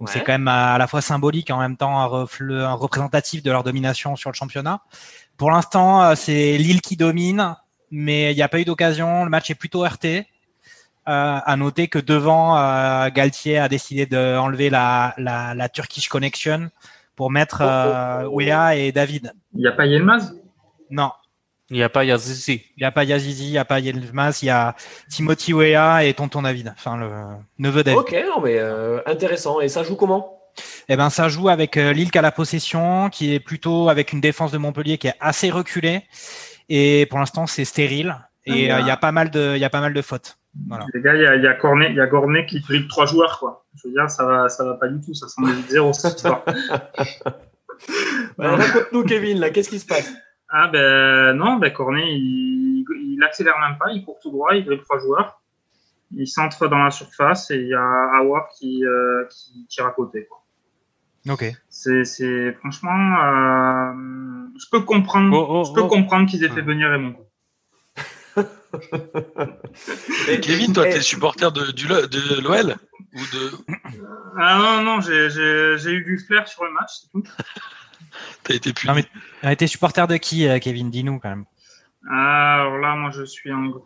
Donc 0.00 0.08
c'est 0.10 0.20
quand 0.20 0.32
même 0.32 0.48
à, 0.48 0.76
la 0.76 0.86
fois 0.86 1.00
symbolique 1.00 1.50
et 1.50 1.52
en 1.52 1.60
même 1.60 1.76
temps 1.76 2.00
un, 2.00 2.06
refle- 2.06 2.60
un 2.60 2.74
représentatif 2.74 3.42
de 3.42 3.50
leur 3.50 3.62
domination 3.62 4.16
sur 4.16 4.28
le 4.30 4.34
championnat. 4.34 4.80
Pour 5.36 5.50
l'instant, 5.50 6.14
c'est 6.16 6.58
Lille 6.58 6.80
qui 6.80 6.96
domine, 6.96 7.54
mais 7.90 8.32
il 8.32 8.36
n'y 8.36 8.42
a 8.42 8.48
pas 8.48 8.58
eu 8.58 8.64
d'occasion. 8.64 9.24
Le 9.24 9.30
match 9.30 9.50
est 9.50 9.54
plutôt 9.54 9.84
heurté. 9.84 10.26
Euh, 11.06 11.38
à 11.44 11.56
noter 11.56 11.88
que 11.88 11.98
devant, 11.98 12.56
euh, 12.56 13.10
Galtier 13.10 13.58
a 13.58 13.68
décidé 13.68 14.06
d'enlever 14.06 14.70
la, 14.70 15.12
la, 15.18 15.54
la 15.54 15.68
Turkish 15.68 16.08
Connection 16.08 16.70
pour 17.14 17.30
mettre 17.30 17.58
euh, 17.60 18.26
Wea 18.26 18.74
et 18.76 18.90
David. 18.90 19.34
Il 19.52 19.60
n'y 19.60 19.66
a 19.66 19.72
pas 19.72 19.84
Yelmaz 19.84 20.34
Non, 20.90 21.12
Il 21.70 21.76
n'y 21.76 21.82
a 21.82 21.88
pas 21.88 22.04
Yazizi. 22.04 22.62
il 22.76 22.80
n'y 22.80 22.84
a 22.84 22.92
pas 22.92 23.04
Yazizi, 23.04 23.46
il 23.46 23.50
n'y 23.52 23.58
a 23.58 23.64
pas 23.64 23.80
Yelmaz, 23.80 24.42
il 24.42 24.46
y 24.46 24.50
a 24.50 24.76
Timothy 25.08 25.54
Weah 25.54 26.04
et 26.04 26.12
Tonton 26.12 26.42
David, 26.42 26.74
enfin 26.76 26.98
le 26.98 27.10
neveu 27.58 27.82
David. 27.82 28.00
Ok, 28.00 28.14
non, 28.26 28.42
mais 28.42 28.58
euh, 28.58 29.00
intéressant. 29.06 29.60
Et 29.60 29.68
ça 29.68 29.82
joue 29.82 29.96
comment? 29.96 30.38
Eh 30.88 30.96
ben, 30.96 31.10
ça 31.10 31.28
joue 31.28 31.48
avec 31.48 31.76
euh, 31.76 31.92
Lille 31.92 32.10
qui 32.10 32.18
a 32.18 32.22
la 32.22 32.32
possession, 32.32 33.08
qui 33.08 33.34
est 33.34 33.40
plutôt 33.40 33.88
avec 33.88 34.12
une 34.12 34.20
défense 34.20 34.52
de 34.52 34.58
Montpellier 34.58 34.98
qui 34.98 35.08
est 35.08 35.14
assez 35.20 35.50
reculée. 35.50 36.02
Et 36.68 37.06
pour 37.06 37.18
l'instant, 37.18 37.46
c'est 37.46 37.64
stérile. 37.64 38.14
Et 38.46 38.70
euh, 38.72 38.80
il 38.80 38.86
y 38.86 38.90
a 38.90 38.96
pas 38.96 39.10
mal 39.10 39.30
de, 39.30 39.54
il 39.56 39.60
y 39.60 39.64
a 39.64 39.70
pas 39.70 39.80
mal 39.80 39.94
de 39.94 40.02
fautes. 40.02 40.36
Voilà. 40.68 40.86
Les 40.92 41.00
gars, 41.00 41.14
il 41.14 41.22
y 41.22 41.26
a, 41.26 41.36
y 41.36 41.46
a 41.46 41.54
Cornet, 41.54 41.88
il 41.90 41.96
y 41.96 42.00
a 42.00 42.06
Gornet 42.06 42.46
qui 42.46 42.60
dribble 42.60 42.88
trois 42.88 43.06
joueurs. 43.06 43.38
Quoi. 43.38 43.64
Je 43.74 43.88
veux 43.88 43.94
dire, 43.94 44.08
ça 44.10 44.24
va, 44.24 44.48
ça 44.48 44.64
va 44.64 44.74
pas 44.74 44.88
du 44.88 45.00
tout. 45.04 45.14
Ça 45.14 45.28
semble 45.28 45.50
0 45.68 45.92
cette 45.94 46.16
histoire. 46.16 46.44
Ouais, 48.38 48.46
Raconte-nous, 48.46 49.04
Kevin, 49.04 49.40
là, 49.40 49.50
qu'est-ce 49.50 49.70
qui 49.70 49.78
se 49.78 49.86
passe? 49.86 50.12
Ah 50.56 50.68
ben 50.68 51.32
non, 51.32 51.56
ben 51.56 51.72
Cornet, 51.72 52.14
il, 52.14 52.84
il 53.02 53.20
accélère 53.24 53.58
même 53.58 53.76
pas, 53.76 53.90
il 53.90 54.04
court 54.04 54.20
tout 54.22 54.30
droit, 54.30 54.54
il 54.54 54.64
dribble 54.64 54.84
trois 54.84 55.00
joueurs. 55.00 55.40
Il 56.16 56.28
centre 56.28 56.68
dans 56.68 56.78
la 56.78 56.92
surface 56.92 57.50
et 57.50 57.56
il 57.56 57.66
y 57.66 57.74
a 57.74 58.10
Awar 58.18 58.48
qui, 58.56 58.84
euh, 58.84 59.24
qui 59.30 59.66
tire 59.68 59.86
à 59.86 59.90
côté. 59.90 60.28
quoi. 60.30 60.44
Ok. 61.28 61.44
C'est, 61.68 62.52
franchement, 62.52 62.92
euh, 62.92 63.94
je 64.60 64.66
peux 64.70 64.82
comprendre, 64.82 65.36
Oh, 65.36 65.46
oh, 65.48 65.64
je 65.64 65.72
peux 65.72 65.80
oh. 65.86 65.88
comprendre 65.88 66.30
qu'ils 66.30 66.44
aient 66.44 66.50
fait 66.50 66.62
venir 66.62 66.88
Raymond. 66.88 67.16
Et- 70.28 70.38
Kevin, 70.40 70.72
toi, 70.72 70.84
t'es 70.84 71.00
supporter 71.00 71.50
de, 71.50 71.62
l'OL 72.42 72.76
ou 73.14 73.18
de 73.18 73.50
Ah 74.38 74.58
non, 74.58 74.82
non, 74.84 75.00
j'ai 75.00 75.90
eu 75.90 76.04
du 76.04 76.18
flair 76.18 76.46
sur 76.46 76.64
le 76.64 76.70
match, 76.70 76.90
c'est 77.00 77.10
tout. 77.10 77.24
T'as 78.42 78.54
été 78.54 78.72
puni. 78.72 78.92
Non, 78.92 79.00
mais- 79.42 79.56
T'es 79.56 79.66
supporter 79.66 80.06
de 80.06 80.16
qui, 80.16 80.46
euh, 80.46 80.58
Kevin? 80.58 80.90
Dis-nous 80.90 81.18
quand 81.20 81.28
même. 81.30 81.44
Ah, 82.10 82.60
Alors 82.62 82.78
là, 82.78 82.94
moi, 82.96 83.10
je 83.10 83.24
suis 83.24 83.50
un 83.50 83.66
grand, 83.68 83.82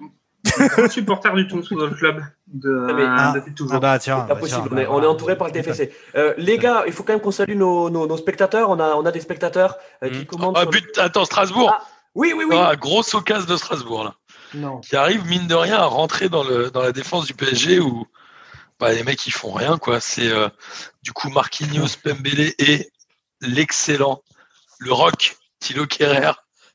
un 0.58 0.66
grand 0.66 0.90
supporter 0.90 1.35
du 1.35 1.47
tout 1.47 1.61
dans 1.76 1.87
le 1.87 1.94
club 1.94 2.23
de, 2.49 2.87
Ah, 2.88 2.92
mais- 2.94 3.04
ah, 3.06 3.32
depuis 3.35 3.54
toujours. 3.54 3.75
Ah 3.76 3.80
bah 3.80 3.99
tiens, 3.99 4.20
C'est 4.23 4.28
pas 4.28 4.35
bah, 4.35 4.40
possible, 4.40 4.62
tiens, 4.62 4.70
on 4.73 4.76
est, 4.78 4.85
bah, 4.85 4.90
on 4.90 4.94
est 4.94 4.99
voilà. 5.00 5.08
entouré 5.11 5.37
par 5.38 5.47
le 5.49 5.52
TFC. 5.52 5.92
Euh, 6.16 6.35
les 6.38 6.58
gars, 6.58 6.85
il 6.87 6.92
faut 6.92 7.02
quand 7.02 7.12
même 7.12 7.20
qu'on 7.23 7.30
salue 7.30 7.54
nos, 7.56 7.90
nos, 7.90 8.06
nos 8.06 8.16
spectateurs. 8.16 8.70
On 8.70 8.80
a, 8.80 8.94
on 8.94 9.04
a 9.06 9.12
des 9.12 9.20
spectateurs 9.20 9.76
euh, 10.02 10.11
qui 10.11 10.20
Mm. 10.23 10.26
commandent. 10.26 10.54
Ah, 10.56 10.62
sur- 10.62 10.70
but, 10.70 10.99
attends, 10.99 11.25
Strasbourg. 11.25 11.70
Ah, 11.78 11.85
Oui, 12.14 12.32
oui, 12.37 12.44
oui. 12.49 12.56
Ah, 12.58 12.75
grosse 12.75 13.14
occasion 13.14 13.47
de 13.47 13.56
Strasbourg, 13.56 14.02
là. 14.04 14.14
Non. 14.54 14.80
Qui 14.80 14.97
arrive, 14.97 15.25
mine 15.26 15.47
de 15.47 15.54
rien, 15.54 15.76
à 15.76 15.85
rentrer 15.85 16.28
dans, 16.28 16.42
le, 16.42 16.70
dans 16.70 16.82
la 16.82 16.90
défense 16.90 17.26
du 17.26 17.35
PSG 17.35 17.78
où 17.80 18.06
bah, 18.80 18.92
les 18.92 19.04
mecs, 19.04 19.25
ils 19.26 19.30
font 19.32 19.52
rien, 19.52 19.76
quoi. 19.76 20.00
C'est 20.00 20.28
euh, 20.28 20.49
du 21.02 21.12
coup 21.12 21.28
Marquinhos, 21.30 21.87
Pembele 22.02 22.54
et 22.58 22.88
l'excellent, 23.40 24.23
le 24.78 24.92
rock, 24.92 25.37
Thilo 25.61 25.87
Kerrer. 25.87 26.33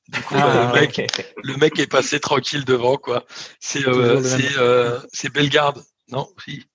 Du 0.09 0.21
coup, 0.21 0.35
Ah, 0.37 0.41
bah, 0.41 0.65
le, 0.67 0.73
ouais. 0.73 0.81
mec, 0.81 1.33
le 1.43 1.55
mec 1.57 1.79
est 1.79 1.87
passé 1.87 2.19
tranquille 2.19 2.65
devant, 2.65 2.97
quoi. 2.97 3.23
C'est 3.59 3.87
euh, 3.87 4.21
euh, 4.59 4.99
c'est 5.13 5.31
Bellegarde. 5.31 5.81
Non, 6.11 6.27
si. 6.43 6.65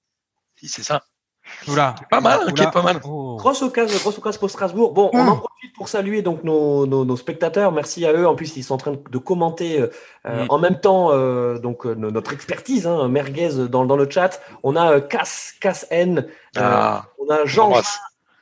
Si, 0.57 0.69
c'est 0.69 0.83
ça. 0.83 1.03
Oula. 1.69 1.95
Pas 2.11 2.21
mal, 2.21 2.41
qui 2.47 2.53
Oula. 2.53 2.65
est 2.65 2.71
pas 2.73 2.83
mal. 2.83 3.01
Oh. 3.05 3.37
Grosse 3.39 3.63
occasion, 3.63 3.99
grosse 4.01 4.19
occasion 4.19 4.41
pour 4.41 4.51
Strasbourg. 4.51 4.93
Bon, 4.93 5.11
on 5.13 5.23
Mm. 5.25 5.29
en 5.29 5.37
profite 5.37 5.75
pour 5.77 5.89
saluer 5.89 6.21
donc 6.23 6.43
nos, 6.45 6.87
nos, 6.87 7.05
nos 7.05 7.17
spectateurs. 7.17 7.71
Merci 7.73 8.05
à 8.07 8.13
eux. 8.13 8.27
En 8.27 8.35
plus, 8.35 8.57
ils 8.57 8.63
sont 8.65 8.75
en 8.75 8.79
train 8.79 8.93
de 9.11 9.19
commenter 9.19 9.81
euh, 10.27 10.47
en 10.49 10.59
même 10.59 10.81
temps 10.81 11.11
euh, 11.13 11.59
donc 11.59 11.87
euh, 11.87 11.95
no- 11.95 12.11
notre 12.11 12.33
expertise, 12.33 12.87
hein, 12.87 13.09
merguez 13.09 13.51
dans, 13.69 13.85
dans 13.87 13.97
le 13.97 14.09
chat. 14.11 14.41
On 14.63 14.75
a 14.77 14.93
euh, 14.95 15.01
Cass, 15.01 15.55
Cass 15.61 15.87
N. 15.91 16.27
Euh, 16.57 16.61
Ah, 16.61 17.07
on 17.19 17.29
a 17.31 17.45
Jean. 17.45 17.73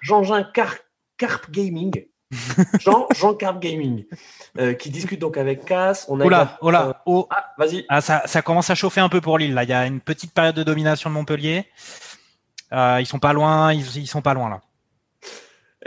Jean-Jean 0.00 0.44
Car- 0.54 0.76
Carp 1.18 1.50
Gaming. 1.50 2.06
Jean, 2.80 3.06
Jean 3.14 3.34
Carp 3.34 3.60
Gaming. 3.60 4.04
euh, 4.58 4.74
qui 4.74 4.90
discute 4.90 5.20
donc 5.20 5.36
avec 5.36 5.64
Cass. 5.64 6.06
On 6.08 6.20
a 6.20 6.24
Oula, 6.24 6.58
oula, 6.60 6.86
euh, 6.88 6.92
oh. 7.06 7.28
ah, 7.30 7.52
vas-y. 7.58 7.84
Ah, 7.88 8.00
ça, 8.00 8.22
ça 8.26 8.42
commence 8.42 8.68
à 8.70 8.74
chauffer 8.74 9.00
un 9.00 9.08
peu 9.08 9.20
pour 9.20 9.38
Lille. 9.38 9.54
Là, 9.54 9.62
il 9.62 9.70
y 9.70 9.72
a 9.72 9.86
une 9.86 10.00
petite 10.00 10.32
période 10.32 10.56
de 10.56 10.62
domination 10.62 11.08
de 11.10 11.14
Montpellier. 11.14 11.66
Euh, 12.72 12.98
ils 13.00 13.06
sont 13.06 13.20
pas 13.20 13.32
loin. 13.32 13.72
Ils, 13.72 13.96
ils 13.96 14.06
sont 14.08 14.22
pas 14.22 14.34
loin 14.34 14.50
là. 14.50 14.60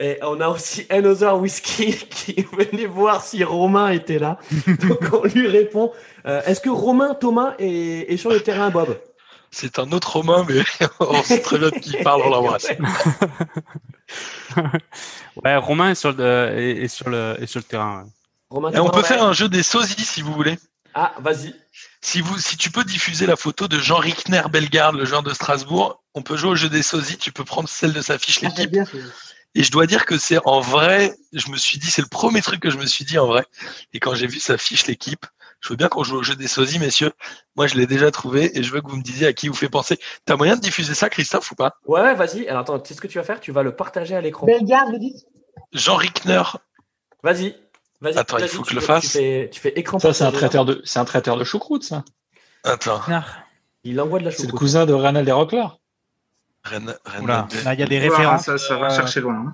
Et 0.02 0.18
on 0.22 0.40
a 0.40 0.48
aussi 0.48 0.86
Another 0.90 1.38
Whiskey 1.38 1.92
qui 2.10 2.46
venait 2.54 2.86
voir 2.86 3.22
si 3.22 3.44
Romain 3.44 3.90
était 3.90 4.20
là. 4.20 4.40
Donc 4.88 5.00
on 5.12 5.24
lui 5.28 5.48
répond 5.48 5.92
euh, 6.26 6.42
Est-ce 6.46 6.62
que 6.62 6.70
Romain 6.70 7.16
Thomas 7.16 7.56
est, 7.60 8.10
est 8.14 8.16
sur 8.18 8.30
le 8.30 8.40
terrain, 8.40 8.70
Bob? 8.70 8.98
C'est 9.52 9.78
un 9.78 9.92
autre 9.92 10.16
Romain, 10.16 10.46
mais 10.48 10.62
on 11.02 11.22
sait 11.24 11.42
très 11.42 11.58
bien 11.58 11.70
de 11.70 11.80
qui 11.80 11.96
il 11.98 12.04
parle, 12.04 12.22
on 12.24 12.30
l'embrasse. 12.30 12.68
Ouais, 15.44 15.56
Romain 15.56 15.92
est 15.92 15.96
sur 15.96 16.12
le, 16.12 16.50
est, 16.58 16.84
est 16.84 16.88
sur 16.88 17.10
le, 17.10 17.38
est 17.40 17.48
sur 17.48 17.60
le 17.60 17.64
terrain. 17.64 18.04
ouais. 18.04 18.10
Romain 18.50 18.72
Et 18.72 18.80
on 18.80 18.90
peut 18.90 19.04
faire 19.04 19.24
un 19.24 19.34
jeu 19.34 19.48
des 19.48 19.64
sosies 19.64 20.04
si 20.06 20.22
vous 20.22 20.34
voulez. 20.34 20.58
Ah, 20.94 21.14
vas-y. 21.20 21.54
Si, 22.02 22.20
vous, 22.22 22.38
si 22.40 22.58
tu 22.58 22.72
peux 22.72 22.84
diffuser 22.84 23.26
la 23.26 23.36
photo 23.36 23.68
de 23.68 23.78
Jean 23.78 23.98
Rickner 23.98 24.42
Bellegarde, 24.52 24.96
le 24.96 25.06
joueur 25.06 25.22
de 25.22 25.34
Strasbourg, 25.34 26.02
on 26.16 26.24
peut 26.24 26.36
jouer 26.36 26.50
au 26.52 26.56
jeu 26.56 26.70
des 26.70 26.82
sosies. 26.82 27.18
Tu 27.18 27.32
peux 27.32 27.44
prendre 27.44 27.70
celle 27.70 27.94
de 27.94 28.02
sa 28.02 28.18
fiche 28.18 28.40
Ah, 28.44 28.48
l'équipe. 28.48 28.76
Et 29.56 29.64
je 29.64 29.72
dois 29.72 29.86
dire 29.88 30.06
que 30.06 30.18
c'est 30.18 30.40
en 30.46 30.60
vrai, 30.62 31.16
je 31.34 31.50
me 31.50 31.58
suis 31.58 31.80
dit, 31.80 31.90
c'est 31.90 32.02
le 32.02 32.08
premier 32.08 32.42
truc 32.42 32.60
que 32.60 32.70
je 32.70 32.78
me 32.78 32.86
suis 32.86 33.06
dit 33.06 33.18
en 33.18 33.28
vrai. 33.28 33.46
Et 33.94 34.00
quand 34.00 34.14
j'ai 34.14 34.28
vu 34.28 34.40
sa 34.40 34.58
fiche 34.58 34.86
l'équipe, 34.88 35.26
je 35.62 35.70
veux 35.70 35.76
bien 35.76 35.88
qu'on 35.90 36.04
joue 36.04 36.18
au 36.18 36.24
jeu 36.24 36.36
des 36.36 36.48
sosies, 36.48 36.80
messieurs. 36.80 37.12
Moi, 37.56 37.68
je 37.68 37.76
l'ai 37.76 37.86
déjà 37.88 38.12
trouvé 38.12 38.58
et 38.58 38.64
je 38.64 38.72
veux 38.72 38.82
que 38.82 38.88
vous 38.90 38.98
me 38.98 39.02
disiez 39.04 39.28
à 39.28 39.34
qui 39.34 39.48
vous 39.48 39.54
fait 39.56 39.70
penser. 39.70 39.98
T'as 40.26 40.36
moyen 40.38 40.56
de 40.56 40.62
diffuser 40.62 40.94
ça, 40.94 41.10
Christophe, 41.10 41.52
ou 41.52 41.56
pas? 41.56 41.74
Ouais, 41.86 42.02
ouais, 42.02 42.16
vas-y. 42.16 42.48
Alors 42.48 42.62
attends, 42.62 42.80
tu 42.80 42.90
sais 42.90 42.94
ce 42.94 43.02
que 43.02 43.08
tu 43.08 43.18
vas 43.18 43.24
faire? 43.24 43.40
Tu 43.40 43.52
vas 43.52 43.64
le 43.64 43.76
partager 43.76 44.16
à 44.16 44.22
l'écran. 44.22 44.46
Bellegarde, 44.46 44.90
vous 44.92 45.00
dites 45.00 45.26
Jean 45.74 45.96
Rickner. 45.98 46.42
Vas-y. 47.24 47.56
Vas-y. 48.02 48.18
Attends, 48.18 48.38
il 48.38 48.48
faut 48.48 48.62
que 48.64 48.68
tu 48.68 48.74
je 48.74 48.76
le 48.76 48.82
fais- 48.82 48.88
fasse. 48.88 49.02
Tu 49.04 49.10
fais, 49.10 49.50
tu 49.52 49.60
fais 49.60 49.74
écran 49.76 50.00
Ça, 50.00 50.14
c'est 50.14 50.24
un 50.24 50.32
traiteur 50.32 50.64
de, 50.64 50.82
c'est 50.86 51.00
un 51.00 51.06
traiteur 51.06 51.36
de 51.38 51.44
choucroute, 51.44 51.84
ça. 51.84 52.04
Attends. 52.64 53.02
Il 53.84 54.00
envoie 54.00 54.20
de 54.20 54.26
la 54.26 54.32
C'est 54.32 54.38
le 54.44 54.48
choucroute. 54.48 54.60
cousin 54.60 54.86
de 54.86 54.94
Ranald 54.94 55.28
et 55.28 55.32
Rockler. 55.32 55.66
Rennes, 56.64 56.94
Rennes- 57.06 57.24
Oula, 57.24 57.48
là, 57.64 57.74
il 57.74 57.80
y 57.80 57.84
a 57.84 57.86
des 57.88 58.00
Voilà, 58.00 58.16
références. 58.34 58.44
ça, 58.46 58.58
ça 58.58 58.76
va 58.78 58.88
Euh, 58.88 58.96
chercher 58.96 59.22
loin. 59.22 59.36
hein. 59.36 59.54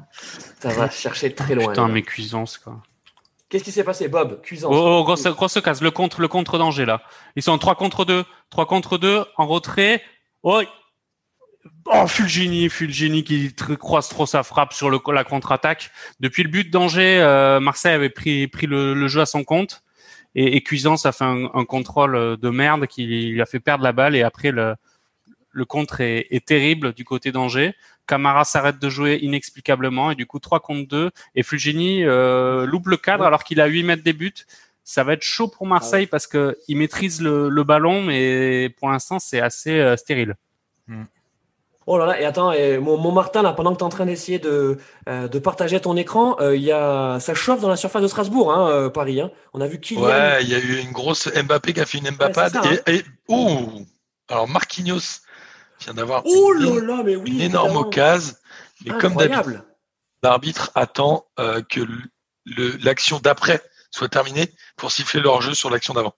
Ça 0.59 0.69
va 0.69 0.89
chercher 0.89 1.33
très 1.33 1.53
loin. 1.53 1.67
Putain, 1.69 1.87
là. 1.87 1.93
mes 1.93 2.01
cuisances, 2.01 2.57
quoi. 2.57 2.81
Qu'est-ce 3.55 3.63
qui 3.63 3.71
s'est 3.71 3.85
passé, 3.85 4.09
Bob? 4.09 4.41
Cuisance. 4.41 4.69
Oh, 4.75 4.97
oh, 4.99 5.03
grosse, 5.05 5.23
grosse 5.27 5.61
case, 5.61 5.81
le 5.81 5.89
contre, 5.89 6.19
le 6.19 6.27
contre 6.27 6.57
danger, 6.57 6.83
là. 6.83 7.01
Ils 7.37 7.41
sont 7.41 7.53
en 7.53 7.57
3 7.57 7.75
contre 7.75 8.03
2. 8.03 8.25
3 8.49 8.65
contre 8.65 8.97
2, 8.97 9.23
en 9.37 9.47
retrait. 9.47 10.03
Oh, 10.43 10.61
oh 11.85 12.05
Fulgini, 12.05 12.67
Fulgini 12.67 13.23
qui 13.23 13.55
croise 13.79 14.09
trop 14.09 14.25
sa 14.25 14.43
frappe 14.43 14.73
sur 14.73 14.89
le, 14.89 14.99
la 15.13 15.23
contre-attaque. 15.23 15.89
Depuis 16.19 16.43
le 16.43 16.49
but 16.49 16.69
d'Angers, 16.69 17.21
euh, 17.21 17.61
Marseille 17.61 17.93
avait 17.93 18.09
pris, 18.09 18.49
le, 18.63 19.07
jeu 19.07 19.21
à 19.21 19.25
son 19.25 19.45
compte. 19.45 19.83
Et, 20.35 20.57
et 20.57 20.61
Cuisance 20.61 21.05
a 21.05 21.13
fait 21.13 21.23
un, 21.23 21.63
contrôle 21.63 22.35
de 22.35 22.49
merde 22.49 22.87
qui 22.87 23.05
lui 23.05 23.41
a 23.41 23.45
fait 23.45 23.61
perdre 23.61 23.85
la 23.85 23.93
balle. 23.93 24.17
Et 24.17 24.21
après, 24.21 24.51
le, 24.51 24.75
le 25.51 25.63
contre 25.63 26.01
est, 26.01 26.27
est 26.29 26.45
terrible 26.45 26.91
du 26.91 27.05
côté 27.05 27.31
d'Angers. 27.31 27.73
Camara 28.07 28.43
s'arrête 28.43 28.79
de 28.79 28.89
jouer 28.89 29.19
inexplicablement. 29.21 30.11
Et 30.11 30.15
du 30.15 30.25
coup, 30.25 30.39
3 30.39 30.59
contre 30.59 30.87
2. 30.87 31.11
Et 31.35 31.43
Fulgini 31.43 32.03
euh, 32.03 32.65
loupe 32.65 32.87
le 32.87 32.97
cadre 32.97 33.25
alors 33.25 33.43
qu'il 33.43 33.59
a 33.61 33.65
8 33.65 33.83
mètres 33.83 34.03
des 34.03 34.13
buts. 34.13 34.33
Ça 34.83 35.03
va 35.03 35.13
être 35.13 35.23
chaud 35.23 35.47
pour 35.47 35.65
Marseille 35.65 36.05
parce 36.05 36.27
que 36.27 36.57
il 36.67 36.77
maîtrise 36.77 37.19
le, 37.21 37.49
le 37.49 37.63
ballon, 37.63 38.03
mais 38.03 38.69
pour 38.77 38.89
l'instant, 38.89 39.17
c'est 39.17 39.39
assez 39.41 39.79
euh, 39.79 39.97
stérile. 39.97 40.35
Oh 41.87 41.99
là 41.99 42.07
là, 42.07 42.19
et 42.19 42.25
attends, 42.25 42.51
et 42.51 42.79
mon, 42.79 42.97
mon 42.97 43.11
Martin, 43.11 43.43
là, 43.43 43.53
pendant 43.53 43.71
que 43.71 43.77
tu 43.77 43.81
es 43.81 43.85
en 43.85 43.89
train 43.89 44.07
d'essayer 44.07 44.39
de, 44.39 44.79
euh, 45.07 45.27
de 45.27 45.37
partager 45.37 45.79
ton 45.79 45.95
écran, 45.95 46.35
euh, 46.39 46.55
il 46.55 46.63
y 46.63 46.71
a, 46.71 47.19
ça 47.19 47.35
chauffe 47.35 47.61
dans 47.61 47.69
la 47.69 47.75
surface 47.75 48.01
de 48.01 48.07
Strasbourg, 48.07 48.51
hein, 48.51 48.67
euh, 48.69 48.89
Paris. 48.89 49.21
Hein. 49.21 49.29
On 49.53 49.61
a 49.61 49.67
vu 49.67 49.79
Kylian. 49.79 50.01
Ouais, 50.03 50.39
il 50.41 50.49
y 50.49 50.55
a 50.55 50.59
eu 50.59 50.79
une 50.81 50.91
grosse 50.91 51.27
Mbappé 51.27 51.73
qui 51.73 51.81
a 51.81 51.85
fait 51.85 51.99
une 51.99 52.09
Mbappade. 52.09 52.55
Ouais, 52.55 52.61
c'est 52.63 52.75
ça, 52.77 52.81
et, 52.87 52.97
et- 52.97 53.03
ouh 53.27 53.85
Alors 54.29 54.47
Marquinhos 54.47 55.21
vient 55.81 55.93
d'avoir 55.93 56.23
Oh 56.25 56.53
une, 56.57 56.79
là 56.79 56.95
là, 56.97 57.03
mais 57.03 57.15
oui. 57.15 57.31
une 57.31 57.41
énorme 57.41 57.77
occasion. 57.77 58.33
Mais 58.85 58.91
comme 58.97 59.15
d'habitude, 59.15 59.61
l'arbitre 60.23 60.71
attend 60.75 61.25
euh, 61.39 61.61
que 61.61 61.81
l'action 62.83 63.19
d'après 63.19 63.61
soit 63.91 64.09
terminée 64.09 64.51
pour 64.77 64.91
siffler 64.91 65.21
leur 65.21 65.41
jeu 65.41 65.53
sur 65.53 65.69
l'action 65.69 65.93
d'avant. 65.93 66.13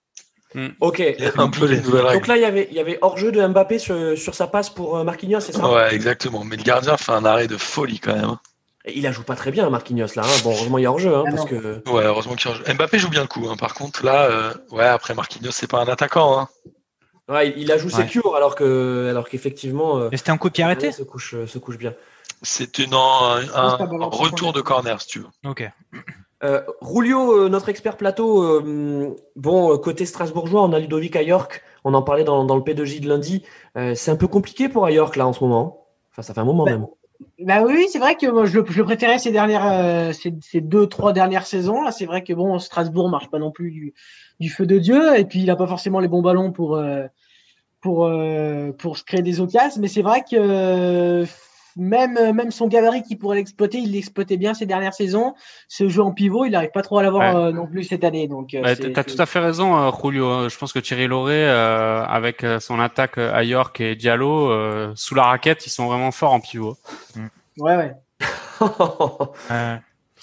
Ok. 0.80 0.96
C'est 1.18 1.38
un 1.38 1.48
peu 1.50 1.66
les 1.66 1.80
nouvelles 1.80 2.12
Donc 2.14 2.26
là, 2.26 2.36
il 2.36 2.42
y 2.42 2.46
avait, 2.46 2.66
il 2.70 2.76
y 2.76 2.80
avait 2.80 2.98
hors-jeu 3.02 3.30
de 3.30 3.46
Mbappé 3.46 3.78
sur, 3.78 4.16
sur 4.16 4.34
sa 4.34 4.46
passe 4.46 4.70
pour 4.70 4.96
euh, 4.96 5.04
Marquinhos, 5.04 5.40
c'est 5.40 5.52
ça? 5.52 5.70
Ouais, 5.70 5.94
exactement. 5.94 6.42
Mais 6.42 6.56
le 6.56 6.62
gardien 6.62 6.96
fait 6.96 7.12
un 7.12 7.24
arrêt 7.24 7.46
de 7.46 7.56
folie 7.58 8.00
quand 8.00 8.14
même. 8.14 8.36
Et 8.86 8.96
Il 8.96 9.02
la 9.02 9.12
joue 9.12 9.22
pas 9.22 9.36
très 9.36 9.50
bien, 9.50 9.68
Marquinhos, 9.68 10.06
là. 10.16 10.22
hein. 10.24 10.38
Bon, 10.42 10.54
heureusement, 10.54 10.78
il 10.78 10.82
y 10.82 10.86
a 10.86 10.90
hors-jeu, 10.90 11.14
hein, 11.14 11.24
Ah 11.26 11.30
parce 11.30 11.44
que. 11.44 11.82
Ouais, 11.90 12.04
heureusement 12.04 12.34
qu'il 12.34 12.50
rejoue. 12.50 12.64
Mbappé 12.72 12.98
joue 12.98 13.10
bien 13.10 13.20
le 13.20 13.26
coup. 13.28 13.46
hein. 13.50 13.56
Par 13.56 13.74
contre, 13.74 14.04
là, 14.04 14.22
euh, 14.24 14.54
ouais, 14.70 14.86
après 14.86 15.14
Marquinhos, 15.14 15.50
c'est 15.52 15.66
pas 15.70 15.80
un 15.80 15.88
attaquant. 15.88 16.48
Hein. 17.28 17.32
Ouais, 17.34 17.48
il, 17.50 17.58
il 17.62 17.66
la 17.68 17.78
joue 17.78 17.88
Ouais. 17.88 18.04
secure, 18.06 18.34
alors 18.36 18.54
que, 18.54 19.08
alors 19.10 19.28
qu'effectivement. 19.28 19.98
euh, 19.98 20.08
C'était 20.14 20.30
un 20.30 20.38
coup 20.38 20.48
de 20.48 20.54
pied 20.54 20.64
arrêté 20.64 20.92
se 20.92 21.02
couche, 21.02 21.34
euh, 21.34 21.46
se 21.46 21.58
couche 21.58 21.78
bien. 21.78 21.94
C'est 22.42 22.78
une- 22.78 22.94
un, 22.94 23.40
un- 23.54 23.78
un 23.80 24.06
retour 24.06 24.52
de 24.52 24.60
corner, 24.60 25.00
si 25.00 25.08
tu 25.08 25.18
veux. 25.20 25.26
Ok. 25.48 25.68
Euh, 26.44 26.62
Rulio, 26.80 27.32
euh, 27.32 27.48
notre 27.48 27.68
expert 27.68 27.96
plateau, 27.96 28.42
euh, 28.44 29.16
bon, 29.34 29.76
côté 29.78 30.06
strasbourgeois, 30.06 30.62
on 30.62 30.72
a 30.72 30.78
Ludovic 30.78 31.16
à 31.16 31.22
York, 31.22 31.64
on 31.84 31.94
en 31.94 32.02
parlait 32.02 32.22
dans, 32.22 32.44
dans 32.44 32.54
le 32.54 32.62
P2J 32.62 33.00
de 33.00 33.08
lundi. 33.08 33.42
Euh, 33.76 33.96
c'est 33.96 34.12
un 34.12 34.16
peu 34.16 34.28
compliqué 34.28 34.68
pour 34.68 34.84
à 34.84 34.92
York, 34.92 35.16
là, 35.16 35.26
en 35.26 35.32
ce 35.32 35.42
moment. 35.42 35.86
Enfin, 36.12 36.22
ça 36.22 36.34
fait 36.34 36.40
un 36.40 36.44
moment 36.44 36.64
Bah, 36.64 36.70
même. 36.72 36.86
Bah 37.40 37.62
oui, 37.66 37.88
c'est 37.90 37.98
vrai 37.98 38.14
que 38.14 38.28
moi, 38.28 38.44
je, 38.46 38.60
préférais 38.60 39.18
ces 39.18 39.32
dernières, 39.32 39.66
euh, 39.66 40.12
ces, 40.12 40.32
ces 40.40 40.60
deux, 40.60 40.86
trois 40.86 41.12
dernières 41.12 41.46
saisons. 41.46 41.82
Là, 41.82 41.90
c'est 41.90 42.06
vrai 42.06 42.22
que 42.22 42.32
bon, 42.32 42.56
Strasbourg 42.60 43.08
marche 43.08 43.28
pas 43.28 43.40
non 43.40 43.50
plus 43.50 43.72
du, 43.72 43.94
du 44.38 44.48
feu 44.48 44.66
de 44.66 44.78
Dieu, 44.78 45.18
et 45.18 45.24
puis 45.24 45.40
il 45.40 45.50
a 45.50 45.56
pas 45.56 45.66
forcément 45.66 45.98
les 45.98 46.06
bons 46.06 46.22
ballons 46.22 46.52
pour 46.52 46.76
euh, 46.76 47.02
pour 47.80 48.06
euh, 48.06 48.72
pour 48.72 48.96
se 48.98 49.04
créer 49.04 49.22
des 49.22 49.40
occasions. 49.40 49.80
Mais 49.80 49.88
c'est 49.88 50.02
vrai 50.02 50.20
que 50.22 50.36
euh, 50.36 51.26
même 51.76 52.14
même 52.34 52.50
son 52.50 52.66
gabarit 52.66 53.02
qui 53.04 53.14
pourrait 53.14 53.36
l'exploiter, 53.36 53.78
il 53.78 53.92
l'exploitait 53.92 54.36
bien 54.36 54.52
ces 54.54 54.66
dernières 54.66 54.94
saisons. 54.94 55.34
Ce 55.68 55.88
jeu 55.88 56.02
en 56.02 56.12
pivot, 56.12 56.44
il 56.44 56.50
n'arrive 56.50 56.70
pas 56.72 56.82
trop 56.82 56.98
à 56.98 57.02
l'avoir 57.04 57.34
Ouais. 57.34 57.40
euh, 57.40 57.52
non 57.52 57.66
plus 57.68 57.84
cette 57.84 58.02
année. 58.02 58.26
Donc, 58.26 58.52
euh, 58.54 58.62
Ouais, 58.62 58.74
c'est- 58.74 58.92
T'as 58.92 59.04
c'est- 59.06 59.14
tout 59.14 59.22
à 59.22 59.26
fait 59.26 59.38
raison, 59.38 59.76
euh, 59.78 59.90
Julio. 60.02 60.26
Euh, 60.28 60.48
Je 60.48 60.58
pense 60.58 60.72
que 60.72 60.80
Thierry 60.80 61.06
Lauré, 61.06 61.48
euh, 61.48 62.04
avec 62.04 62.42
euh, 62.42 62.58
son 62.58 62.80
attaque 62.80 63.18
euh, 63.18 63.32
à 63.32 63.44
York 63.44 63.80
et 63.80 63.94
Diallo, 63.94 64.50
euh, 64.50 64.92
sous 64.96 65.14
la 65.14 65.22
raquette, 65.24 65.66
ils 65.66 65.70
sont 65.70 65.86
vraiment 65.86 66.10
forts 66.10 66.32
en 66.32 66.40
pivot. 66.40 66.76
Ouais, 67.58 67.76
ouais. 67.76 67.92
Euh, 69.52 69.76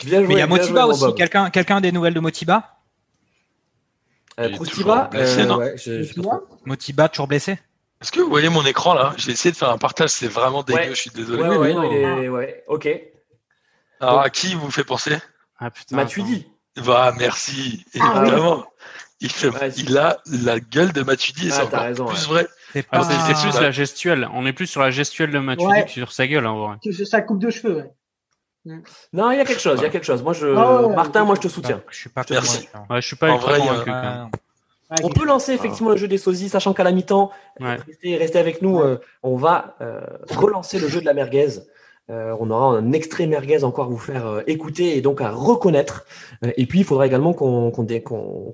bien 0.03 0.19
joué. 0.19 0.27
mais 0.27 0.33
il 0.33 0.37
y 0.39 0.41
a 0.41 0.47
Motiba 0.47 0.85
aussi. 0.87 1.13
Quelqu'un 1.15 1.49
quelqu'un 1.49 1.77
a 1.77 1.81
des 1.81 1.93
nouvelles 1.93 2.13
de 2.13 2.19
Motiba? 2.19 2.74
Euh, 4.39 4.49
blessé, 4.49 5.41
euh, 5.41 5.45
non 5.45 5.57
ouais, 5.57 5.75
je- 5.77 6.03
je 6.03 6.13
sais 6.13 6.21
pas 6.21 6.41
Motiba 6.65 7.07
toujours 7.09 7.27
blessé 7.27 7.57
Est-ce 8.01 8.11
que 8.11 8.19
vous 8.19 8.29
voyez 8.29 8.49
mon 8.49 8.65
écran 8.65 8.93
là? 8.93 9.13
J'ai 9.17 9.31
essayé 9.31 9.51
de 9.53 9.57
faire 9.57 9.69
un 9.69 9.77
partage, 9.77 10.09
c'est 10.09 10.27
vraiment 10.27 10.61
dégueu, 10.63 10.79
Ouais. 10.79 10.89
je 10.89 10.93
suis 10.95 11.09
désolé. 11.11 11.41
Ouais, 11.43 11.57
ouais, 11.57 11.73
non, 11.73 11.89
il 11.89 11.95
est- 11.97 12.29
ouais, 12.29 12.63
ok. 12.67 12.89
Alors 14.01 14.19
à 14.19 14.29
qui 14.29 14.53
vous 14.55 14.69
fait 14.69 14.83
penser? 14.83 15.15
Ah 15.57 15.71
putain. 15.71 15.95
Matuidi. 15.95 16.47
Va, 16.75 17.13
merci. 17.17 17.85
Ah. 17.99 18.21
Évidemment. 18.25 18.65
Il, 19.21 19.31
fait, 19.31 19.47
Ouais, 19.47 19.71
c'est- 19.71 19.79
il 19.81 19.97
a 19.97 20.17
la 20.43 20.59
gueule 20.59 20.91
de 20.91 21.01
Matuidi 21.01 21.47
et 21.47 21.51
Ah, 21.51 21.55
c'est 21.55 21.59
t'as 21.61 21.67
encore 21.67 21.79
raison, 21.83 22.05
plus 22.05 22.27
ouais. 22.27 22.33
vrai 22.43 22.47
C'est 22.73 22.85
Ah, 22.91 22.99
pas. 22.99 23.05
plus 23.41 23.61
la 23.61 23.71
gestuelle. 23.71 24.27
On 24.33 24.45
est 24.45 24.51
plus 24.51 24.67
sur 24.67 24.81
la 24.81 24.91
gestuelle 24.91 25.31
de 25.31 25.39
Matuidi 25.39 25.69
Ouais. 25.71 25.85
que 25.85 25.91
sur 25.91 26.11
sa 26.11 26.27
gueule, 26.27 26.45
en 26.45 26.67
vrai. 26.67 26.75
Que 26.83 26.91
Ça 27.05 27.21
coupe 27.21 27.39
de 27.39 27.49
cheveux. 27.49 27.75
ouais. 27.77 27.91
Non, 29.13 29.31
il 29.31 29.37
y 29.37 29.39
a 29.41 29.45
quelque 29.45 29.61
chose, 29.61 29.79
il 29.79 29.83
y 29.83 29.85
a 29.85 29.89
quelque 29.89 30.05
chose. 30.05 30.23
Moi, 30.23 30.33
je... 30.33 30.47
Ah 30.55 30.87
Martin, 30.95 31.23
moi, 31.23 31.35
je 31.35 31.41
te 31.41 31.47
soutiens. 31.47 31.81
Je 31.91 31.97
suis 31.97 32.09
pas 32.09 32.23
Merci. 32.29 32.67
convaincu. 32.67 32.91
Ouais, 32.93 33.01
je 33.01 33.07
suis 33.07 33.15
pas 33.15 33.29
En 33.29 33.35
ultra 33.35 33.51
vrai, 33.51 33.59
convaincu. 33.59 33.89
Euh, 33.91 34.25
On 35.03 35.09
peut 35.09 35.25
lancer 35.25 35.53
effectivement 35.53 35.89
le 35.91 35.97
jeu 35.97 36.07
des 36.07 36.17
sosies, 36.17 36.49
sachant 36.49 36.73
qu'à 36.73 36.83
la 36.83 36.91
mi-temps, 36.91 37.31
Ouais. 37.59 37.77
restez, 37.87 38.17
restez 38.17 38.39
avec 38.39 38.61
nous, 38.61 38.79
euh, 38.79 38.99
on 39.23 39.35
va 39.35 39.75
euh, 39.81 40.01
relancer 40.29 40.79
le 40.79 40.87
jeu 40.87 40.99
de 41.01 41.05
la 41.05 41.13
merguez. 41.13 41.59
Euh, 42.11 42.35
on 42.39 42.51
aura 42.51 42.67
un 42.77 42.91
extrait 42.91 43.25
merguez 43.25 43.63
encore 43.63 43.85
à 43.85 43.89
vous 43.89 43.97
faire 43.97 44.27
euh, 44.27 44.41
écouter 44.45 44.95
et 44.95 45.01
donc 45.01 45.21
à 45.21 45.31
reconnaître. 45.31 46.05
Euh, 46.43 46.51
et 46.55 46.67
puis, 46.67 46.79
il 46.79 46.85
faudra 46.85 47.07
également 47.07 47.33
qu'on 47.33 47.71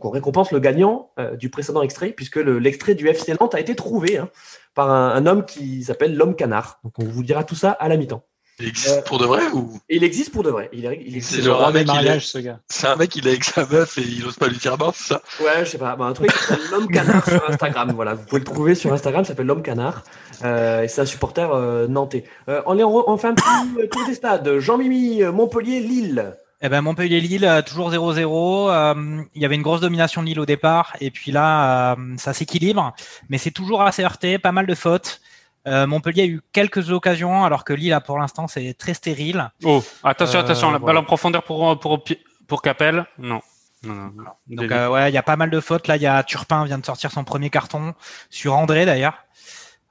récompense 0.09 0.51
le 0.53 0.59
gagnant 0.61 1.09
euh, 1.19 1.35
du 1.35 1.49
précédent 1.49 1.81
extrait, 1.81 2.11
puisque 2.11 2.37
le- 2.37 2.59
l'extrait 2.59 2.95
du 2.95 3.09
FC 3.09 3.33
Nantes 3.39 3.53
a 3.53 3.59
été 3.59 3.75
trouvé 3.75 4.17
hein, 4.17 4.29
par 4.73 4.89
un, 4.89 5.09
un 5.09 5.25
homme 5.25 5.43
qui 5.45 5.83
s'appelle 5.83 6.15
l'homme 6.15 6.35
canard. 6.35 6.79
Donc, 6.85 6.93
on 6.99 7.03
vous 7.03 7.23
dira 7.23 7.43
tout 7.43 7.55
ça 7.55 7.71
à 7.71 7.89
la 7.89 7.97
mi-temps. 7.97 8.23
Il 8.61 8.67
existe 8.67 9.03
pour 9.05 9.17
de 9.17 9.25
vrai 9.25 9.41
ou? 9.53 9.79
Il 9.89 10.03
existe 10.03 10.31
pour 10.31 10.43
de 10.43 10.49
vrai. 10.49 10.69
Il, 10.73 10.85
est- 10.85 11.01
il. 11.05 11.23
C'est 11.23 11.37
le 11.37 11.43
genre 11.43 11.57
roi 11.59 11.67
un 11.67 11.71
des 11.71 11.79
mec, 11.79 11.87
il 11.87 11.91
est- 11.91 11.93
mariages, 11.93 12.27
ce 12.27 12.37
gars. 12.37 12.59
c'est 12.67 12.87
un 12.87 12.95
mec, 12.95 13.15
il 13.15 13.25
est 13.27 13.31
avec 13.31 13.43
sa 13.43 13.65
meuf 13.65 13.97
et 13.97 14.01
il 14.01 14.25
ose 14.25 14.35
pas 14.35 14.47
lui 14.47 14.57
dire 14.57 14.77
non, 14.77 14.91
c'est 14.93 15.13
ça? 15.13 15.21
Ouais, 15.41 15.65
je 15.65 15.71
sais 15.71 15.77
pas. 15.77 15.95
Bah, 15.95 16.05
un 16.05 16.13
truc 16.13 16.31
qui 16.31 16.37
s'appelle 16.43 16.65
l'homme 16.71 16.87
canard 16.87 17.25
sur 17.27 17.49
Instagram. 17.49 17.91
Voilà, 17.95 18.13
vous 18.13 18.23
pouvez 18.25 18.39
le 18.39 18.45
trouver 18.45 18.75
sur 18.75 18.93
Instagram. 18.93 19.23
Ça 19.23 19.29
s'appelle 19.29 19.47
l'homme 19.47 19.63
canard. 19.63 20.03
Euh, 20.43 20.83
et 20.83 20.87
c'est 20.87 21.01
un 21.01 21.05
supporter 21.05 21.51
euh, 21.53 21.87
nantais. 21.87 22.23
Euh, 22.49 22.61
on, 22.65 22.77
est, 22.77 22.83
on 22.83 23.17
fait 23.17 23.27
un 23.29 23.33
petit 23.35 23.87
tour 23.89 24.05
des 24.05 24.13
stades. 24.13 24.59
Jean-Mimi, 24.59 25.23
Montpellier, 25.23 25.79
Lille. 25.79 26.35
Eh 26.63 26.69
ben 26.69 26.81
Montpellier-Lille, 26.81 27.63
toujours 27.65 27.91
0-0. 27.91 28.69
Euh, 28.69 29.23
il 29.33 29.41
y 29.41 29.45
avait 29.45 29.55
une 29.55 29.63
grosse 29.63 29.81
domination 29.81 30.21
de 30.21 30.27
Lille 30.27 30.39
au 30.39 30.45
départ, 30.45 30.95
et 31.01 31.09
puis 31.09 31.31
là, 31.31 31.93
euh, 31.93 31.95
ça 32.17 32.33
s'équilibre, 32.33 32.93
mais 33.29 33.39
c'est 33.39 33.49
toujours 33.49 33.81
assez 33.81 34.03
heurté, 34.03 34.37
pas 34.37 34.51
mal 34.51 34.67
de 34.67 34.75
fautes. 34.75 35.21
Euh, 35.67 35.85
Montpellier 35.85 36.23
a 36.23 36.25
eu 36.25 36.41
quelques 36.53 36.89
occasions, 36.89 37.43
alors 37.43 37.63
que 37.63 37.73
Lille, 37.73 37.89
là, 37.91 38.01
pour 38.01 38.17
l'instant, 38.17 38.47
c'est 38.47 38.73
très 38.73 38.93
stérile. 38.95 39.51
Oh, 39.63 39.83
attention, 40.03 40.39
Euh, 40.39 40.43
attention, 40.43 40.71
la 40.71 40.79
balle 40.79 40.97
en 40.97 41.03
profondeur 41.03 41.43
pour, 41.43 41.79
pour, 41.79 42.03
pour 42.47 42.61
Capel. 42.61 43.05
Non. 43.19 43.41
Non, 43.83 43.93
non, 43.95 44.11
non. 44.15 44.23
Donc 44.55 44.71
euh, 44.71 44.89
ouais, 44.89 45.09
il 45.11 45.13
y 45.13 45.17
a 45.17 45.23
pas 45.23 45.35
mal 45.35 45.49
de 45.49 45.59
fautes. 45.59 45.87
Là, 45.87 45.95
il 45.97 46.01
y 46.03 46.07
a 46.07 46.21
Turpin 46.23 46.65
vient 46.65 46.77
de 46.77 46.85
sortir 46.85 47.11
son 47.11 47.23
premier 47.23 47.49
carton 47.49 47.93
sur 48.29 48.55
André 48.55 48.85
d'ailleurs, 48.85 49.15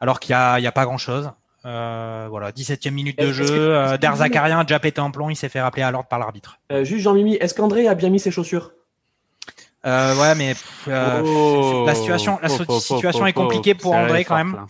alors 0.00 0.20
qu'il 0.20 0.30
y 0.30 0.34
a, 0.34 0.58
il 0.58 0.62
y 0.62 0.66
a 0.68 0.72
pas 0.72 0.84
grand-chose. 0.84 1.30
Euh, 1.66 2.26
voilà, 2.30 2.52
17e 2.52 2.90
minute 2.94 3.18
de 3.18 3.24
Est-ce- 3.24 3.32
jeu. 3.32 3.46
que- 3.46 3.52
Euh, 3.52 3.96
Der 3.98 4.14
Zakarian 4.16 4.60
a 4.60 4.64
déjà 4.64 4.78
pété 4.78 5.00
un 5.00 5.10
plomb, 5.10 5.28
il 5.28 5.36
s'est 5.36 5.48
fait 5.48 5.60
rappeler 5.60 5.82
à 5.82 5.90
l'ordre 5.90 6.08
par 6.08 6.18
l'arbitre. 6.20 6.58
Euh, 6.72 6.84
juste 6.84 7.02
Jean-Mimi, 7.02 7.34
est-ce 7.34 7.52
qu'André 7.54 7.86
a 7.88 7.94
bien 7.94 8.10
mis 8.10 8.18
ses 8.20 8.30
chaussures? 8.30 8.70
Euh, 9.86 10.14
ouais, 10.16 10.34
mais 10.34 10.50
pff, 10.50 10.84
euh, 10.88 11.22
Oh, 11.24 11.84
la 11.86 11.94
situation- 11.94 12.38
la 12.42 12.48
oh, 12.50 12.62
oh, 12.68 12.80
situation 12.80 13.22
oh, 13.24 13.26
est 13.26 13.32
compliquée 13.32 13.74
pour 13.74 13.94
André, 13.94 14.24
quand 14.24 14.36
fort, 14.36 14.44
même. 14.44 14.66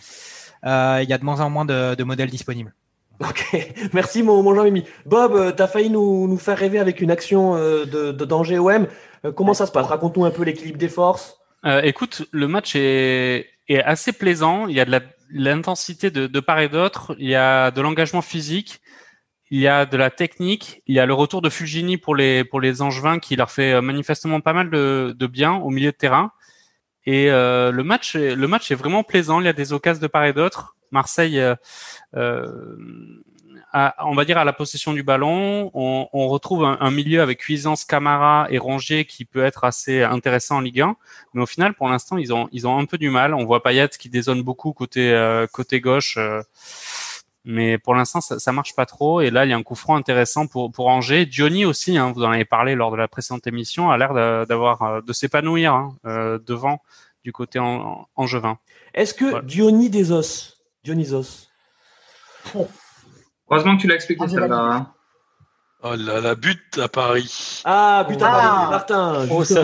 Euh, 0.65 0.99
il 1.03 1.09
y 1.09 1.13
a 1.13 1.17
de 1.17 1.23
moins 1.23 1.39
en 1.39 1.49
moins 1.49 1.65
de, 1.65 1.95
de 1.95 2.03
modèles 2.03 2.29
disponibles. 2.29 2.73
Ok, 3.21 3.55
merci 3.93 4.23
mon, 4.23 4.41
mon 4.41 4.55
Jean-Mimi. 4.55 4.83
Bob, 5.05 5.35
euh, 5.35 5.51
t'as 5.51 5.67
failli 5.67 5.89
nous, 5.89 6.27
nous 6.27 6.37
faire 6.37 6.57
rêver 6.57 6.79
avec 6.79 7.01
une 7.01 7.11
action 7.11 7.55
euh, 7.55 7.85
de, 7.85 8.11
de 8.11 8.25
danger 8.25 8.57
OM. 8.57 8.87
Euh, 9.25 9.31
comment 9.31 9.53
ça 9.53 9.65
se 9.65 9.71
passe? 9.71 9.87
Raconte-nous 9.87 10.25
un 10.25 10.31
peu 10.31 10.43
l'équilibre 10.43 10.77
des 10.77 10.89
forces. 10.89 11.37
Euh, 11.65 11.81
écoute, 11.83 12.23
le 12.31 12.47
match 12.47 12.75
est, 12.75 13.47
est 13.67 13.83
assez 13.83 14.11
plaisant. 14.11 14.67
Il 14.67 14.75
y 14.75 14.79
a 14.79 14.85
de 14.85 14.99
l'intensité 15.31 16.09
de, 16.09 16.25
de 16.25 16.39
part 16.39 16.59
et 16.59 16.69
d'autre. 16.69 17.15
Il 17.19 17.29
y 17.29 17.35
a 17.35 17.69
de 17.69 17.81
l'engagement 17.81 18.23
physique. 18.23 18.81
Il 19.51 19.59
y 19.59 19.67
a 19.67 19.85
de 19.85 19.97
la 19.97 20.09
technique. 20.09 20.81
Il 20.87 20.95
y 20.95 20.99
a 20.99 21.05
le 21.05 21.13
retour 21.13 21.41
de 21.41 21.49
Fulgini 21.49 21.97
pour 21.97 22.15
les 22.15 22.43
pour 22.45 22.61
les 22.61 22.81
Angevins 22.81 23.19
qui 23.19 23.35
leur 23.35 23.51
fait 23.51 23.81
manifestement 23.81 24.39
pas 24.39 24.53
mal 24.53 24.69
de, 24.69 25.13
de 25.15 25.27
bien 25.27 25.53
au 25.53 25.69
milieu 25.69 25.91
de 25.91 25.97
terrain. 25.97 26.31
Et 27.05 27.31
euh, 27.31 27.71
le 27.71 27.83
match 27.83 28.15
le 28.15 28.47
match 28.47 28.71
est 28.71 28.75
vraiment 28.75 29.03
plaisant. 29.03 29.39
Il 29.39 29.45
y 29.45 29.49
a 29.49 29.53
des 29.53 29.73
occasions 29.73 30.01
de 30.01 30.07
part 30.07 30.25
et 30.25 30.33
d'autre. 30.33 30.75
Marseille, 30.91 31.39
euh, 31.39 31.55
euh, 32.15 32.47
on 34.03 34.13
va 34.13 34.25
dire 34.25 34.37
à 34.37 34.43
la 34.43 34.53
possession 34.53 34.93
du 34.93 35.03
ballon. 35.03 35.71
On, 35.73 36.07
on 36.11 36.27
retrouve 36.27 36.65
un, 36.65 36.77
un 36.81 36.91
milieu 36.91 37.21
avec 37.21 37.39
Cuisance, 37.39 37.85
Camara 37.85 38.47
et 38.49 38.57
Rongier 38.57 39.05
qui 39.05 39.25
peut 39.25 39.43
être 39.43 39.63
assez 39.63 40.03
intéressant 40.03 40.57
en 40.57 40.59
Ligue 40.59 40.81
1. 40.81 40.95
Mais 41.33 41.41
au 41.41 41.45
final, 41.45 41.73
pour 41.73 41.87
l'instant, 41.87 42.17
ils 42.17 42.33
ont, 42.33 42.49
ils 42.51 42.67
ont 42.67 42.77
un 42.77 42.85
peu 42.85 42.97
du 42.97 43.09
mal. 43.09 43.33
On 43.33 43.45
voit 43.45 43.63
Payet 43.63 43.89
qui 43.89 44.09
dézone 44.09 44.43
beaucoup 44.43 44.73
côté, 44.73 45.13
euh, 45.13 45.47
côté 45.47 45.79
gauche. 45.79 46.17
Mais 47.45 47.77
pour 47.77 47.95
l'instant, 47.95 48.21
ça, 48.21 48.39
ça 48.39 48.51
marche 48.51 48.75
pas 48.75 48.85
trop. 48.85 49.21
Et 49.21 49.29
là, 49.31 49.45
il 49.45 49.49
y 49.49 49.53
a 49.53 49.57
un 49.57 49.63
coup 49.63 49.75
franc 49.75 49.95
intéressant 49.95 50.47
pour, 50.47 50.71
pour 50.71 50.87
Angers. 50.87 51.27
Johnny 51.29 51.65
aussi, 51.65 51.97
hein, 51.97 52.11
vous 52.15 52.23
en 52.23 52.31
avez 52.31 52.45
parlé 52.45 52.75
lors 52.75 52.91
de 52.91 52.97
la 52.97 53.07
précédente 53.07 53.47
émission, 53.47 53.89
a 53.91 53.97
l'air 53.97 54.13
de- 54.13 54.45
d'avoir, 54.45 54.81
euh, 54.83 55.01
de 55.01 55.13
s'épanouir 55.13 55.73
hein, 55.73 55.95
euh, 56.05 56.37
devant 56.45 56.81
du 57.23 57.31
côté 57.31 57.59
en, 57.59 57.65
en- 57.65 58.07
angevin. 58.15 58.57
Est-ce 58.93 59.13
que 59.13 59.25
Ouais. 59.33 59.41
Dionysos, 59.43 60.57
Dionysos, 60.83 61.47
Heureusement 63.49 63.75
que 63.77 63.81
tu 63.81 63.87
l'as 63.87 63.95
expliqué 63.95 64.23
Ah, 64.25 64.29
celle-là. 64.29 64.55
hein. 64.57 64.93
Oh 65.83 65.95
là, 65.95 66.21
la 66.21 66.35
butte 66.35 66.77
à 66.77 66.87
Paris. 66.87 67.61
Ah, 67.65 68.05
putain, 68.07 68.29
Ah. 68.31 68.67
Martin, 68.69 69.27
Oh, 69.31 69.43
ça, 69.43 69.63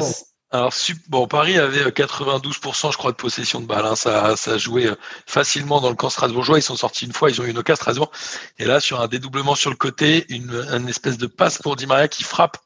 Alors, 0.49 0.73
bon, 1.10 1.27
Paris 1.27 1.57
avait 1.57 1.88
euh, 1.88 1.89
92%, 1.91 2.91
je 2.91 2.97
crois, 2.97 3.12
de 3.12 3.17
possession 3.17 3.60
de 3.60 3.65
balle. 3.65 3.86
hein. 3.86 3.95
Ça, 3.97 4.38
ça 4.38 4.57
jouait 4.57 4.88
euh, 4.88 4.95
facilement 5.25 5.81
dans 5.81 5.89
le 5.89 5.95
camp 5.95 6.10
strasbourgeois. 6.10 6.57
Ils 6.60 6.63
sont 6.63 6.77
sortis 6.77 7.05
une 7.05 7.12
fois, 7.13 7.29
ils 7.29 7.41
ont 7.41 7.43
eu 7.43 7.49
une 7.49 7.57
occasion 7.57 7.75
Strasbourg. 7.81 8.12
Et 8.57 8.65
là, 8.65 8.79
sur 8.79 9.01
un 9.01 9.07
dédoublement 9.07 9.55
sur 9.55 9.69
le 9.69 9.75
côté, 9.75 10.25
une, 10.29 10.53
une 10.71 10.88
espèce 10.88 11.17
de 11.17 11.27
passe 11.27 11.57
pour 11.57 11.75
Di 11.75 11.86
Maria 11.86 12.07
qui 12.07 12.23
frappe, 12.23 12.57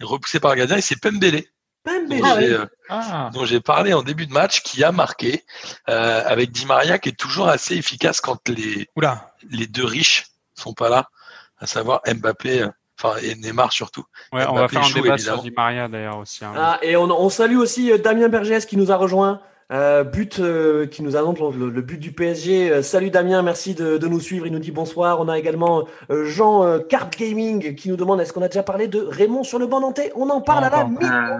et 0.00 0.04
repoussé 0.04 0.40
par 0.40 0.52
le 0.52 0.58
gardien, 0.58 0.78
et 0.78 0.80
c'est 0.80 0.96
Pembele. 0.96 1.44
Pembele. 1.84 2.20
dont 2.20 2.24
Ah 2.24 2.40
j'ai, 2.40 2.52
euh, 2.52 2.66
Ah, 2.88 3.30
dont 3.34 3.44
j'ai 3.44 3.60
parlé 3.60 3.92
en 3.92 4.02
début 4.02 4.26
de 4.26 4.32
match, 4.32 4.62
qui 4.62 4.82
a 4.82 4.90
marqué, 4.90 5.44
euh, 5.90 6.22
avec 6.26 6.52
Di 6.52 6.64
Maria 6.64 6.98
qui 6.98 7.10
est 7.10 7.18
toujours 7.18 7.48
assez 7.48 7.74
efficace 7.76 8.22
quand 8.22 8.48
les, 8.48 8.88
Oula, 8.96 9.34
les 9.50 9.66
deux 9.66 9.84
riches 9.84 10.26
sont 10.54 10.72
pas 10.72 10.88
là, 10.88 11.10
à 11.58 11.66
savoir 11.66 12.00
Mbappé, 12.06 12.62
euh, 12.62 12.68
enfin 13.02 13.16
et 13.22 13.34
Neymar 13.36 13.72
surtout. 13.72 14.04
Ouais, 14.32 14.44
on 14.48 14.54
Mbappé 14.54 14.60
va 14.60 14.68
faire 14.68 14.80
un 14.80 14.84
joue, 14.84 15.00
débat 15.02 15.14
évidemment. 15.14 15.36
sur 15.38 15.42
Di 15.44 15.54
Maria 15.56 15.88
d'ailleurs 15.88 16.18
aussi. 16.18 16.44
hein. 16.44 16.52
Ah, 16.56 16.78
et 16.82 16.96
on, 16.96 17.04
on 17.04 17.28
salue 17.30 17.56
aussi 17.56 17.90
euh, 17.92 17.98
Damien 17.98 18.28
Bergès 18.28 18.66
qui 18.66 18.76
nous 18.76 18.90
a 18.92 18.96
rejoint. 18.96 19.40
Euh, 19.72 20.02
but 20.02 20.40
euh, 20.40 20.86
qui 20.88 21.00
nous 21.04 21.14
annonce 21.14 21.38
le, 21.54 21.70
le 21.70 21.80
but 21.80 21.98
du 21.98 22.10
PSG. 22.10 22.72
Euh, 22.72 22.82
salut 22.82 23.10
Damien, 23.10 23.40
merci 23.42 23.72
de, 23.76 23.98
de 23.98 24.08
nous 24.08 24.18
suivre. 24.18 24.44
Il 24.48 24.52
nous 24.52 24.58
dit 24.58 24.72
bonsoir. 24.72 25.20
On 25.20 25.28
a 25.28 25.38
également 25.38 25.84
euh, 26.10 26.24
Jean 26.24 26.64
euh, 26.64 26.80
Card 26.80 27.08
Gaming 27.10 27.76
qui 27.76 27.88
nous 27.88 27.94
demande 27.94 28.20
est-ce 28.20 28.32
qu'on 28.32 28.42
a 28.42 28.48
déjà 28.48 28.64
parlé 28.64 28.88
de 28.88 28.98
Raymond 29.08 29.44
sur 29.44 29.60
le 29.60 29.68
banc 29.68 29.78
nantais? 29.78 30.10
On 30.16 30.28
en 30.28 30.40
parle 30.40 30.64
à 30.64 30.70
la 30.70 30.84
mi- 30.86 30.96
Euh, 31.04 31.38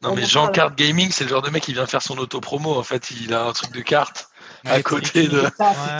Non 0.00 0.10
On 0.10 0.14
mais 0.14 0.22
Jean. 0.22 0.46
Card 0.52 0.76
Gaming, 0.76 1.08
c'est 1.10 1.24
le 1.24 1.30
genre 1.30 1.42
de 1.42 1.50
mec 1.50 1.64
qui 1.64 1.72
vient 1.72 1.86
faire 1.86 2.02
son 2.02 2.16
auto-promo. 2.18 2.70
En 2.78 2.84
fait, 2.84 3.10
il 3.10 3.34
a 3.34 3.46
un 3.46 3.52
truc 3.52 3.72
de 3.72 3.80
carte 3.80 4.28
à 4.64 4.76
Ouais, 4.76 4.82
côté 4.82 5.28
de. 5.28 5.42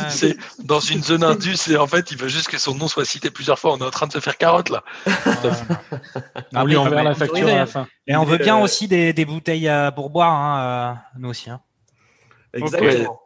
C'est 0.09 0.37
dans 0.63 0.81
une 0.81 1.03
zone 1.03 1.25
indus 1.25 1.69
et 1.71 1.77
en 1.77 1.87
fait, 1.87 2.11
il 2.11 2.17
veut 2.19 2.29
juste 2.29 2.49
que 2.49 2.59
son 2.59 2.75
nom 2.75 2.89
soit 2.89 3.05
cité 3.05 3.31
plusieurs 3.31 3.59
fois. 3.59 3.73
On 3.75 3.79
est 3.79 3.85
en 3.85 3.91
train 3.91 4.07
de 4.07 4.13
se 4.13 4.21
faire 4.21 4.37
carotte 4.39 4.71
là. 4.71 4.83
on 6.55 6.65
lui 6.65 6.77
enverra 6.77 7.03
mais- 7.03 7.09
la 7.11 7.15
facture 7.15 7.49
à 7.49 7.55
la 7.57 7.67
fin. 7.67 7.87
Et 8.07 8.17
on 8.17 8.25
veut 8.25 8.39
bien 8.39 8.59
aussi 8.59 8.89
des, 8.89 9.13
des 9.13 9.25
bouteilles 9.25 9.71
pour 9.95 10.11
boire, 10.11 10.31
hein, 10.33 10.95
euh, 10.95 11.19
nous 11.19 11.31
aussi. 11.31 11.51
hein. 11.51 11.61
Exactement. 12.55 13.19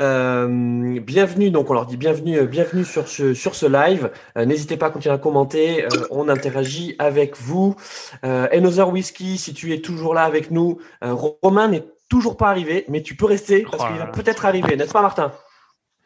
Euh, 0.00 0.98
bienvenue, 1.00 1.50
donc 1.50 1.68
on 1.68 1.74
leur 1.74 1.84
dit 1.84 1.96
bienvenue, 1.96 2.38
euh, 2.38 2.46
bienvenue 2.46 2.84
sur 2.84 3.06
ce, 3.08 3.34
sur 3.34 3.54
ce 3.54 3.66
live. 3.66 4.10
Euh, 4.38 4.46
N'hésitez 4.46 4.76
pas 4.76 4.86
à 4.86 4.90
continuer 4.90 5.14
à 5.14 5.18
commenter, 5.18 5.84
euh, 5.84 5.88
on 6.10 6.28
interagit 6.28 6.94
avec 6.98 7.36
vous. 7.36 7.74
Euh, 8.24 8.46
Another 8.52 8.88
Whiskey, 8.88 9.36
si 9.36 9.52
tu 9.52 9.74
es 9.74 9.80
toujours 9.80 10.14
là 10.14 10.22
avec 10.24 10.50
nous, 10.52 10.78
euh, 11.04 11.12
Romain 11.12 11.68
n'est 11.68 11.84
toujours 12.10 12.36
pas 12.36 12.50
arrivé, 12.50 12.84
mais 12.88 13.02
tu 13.02 13.16
peux 13.16 13.24
rester 13.24 13.62
parce 13.62 13.82
Oh 13.82 13.86
qu'il 13.86 13.96
là 13.96 14.04
va 14.04 14.12
peut-être 14.12 14.44
arriver, 14.44 14.76
n'est-ce 14.76 14.92
pas 14.92 15.00
Martin? 15.00 15.32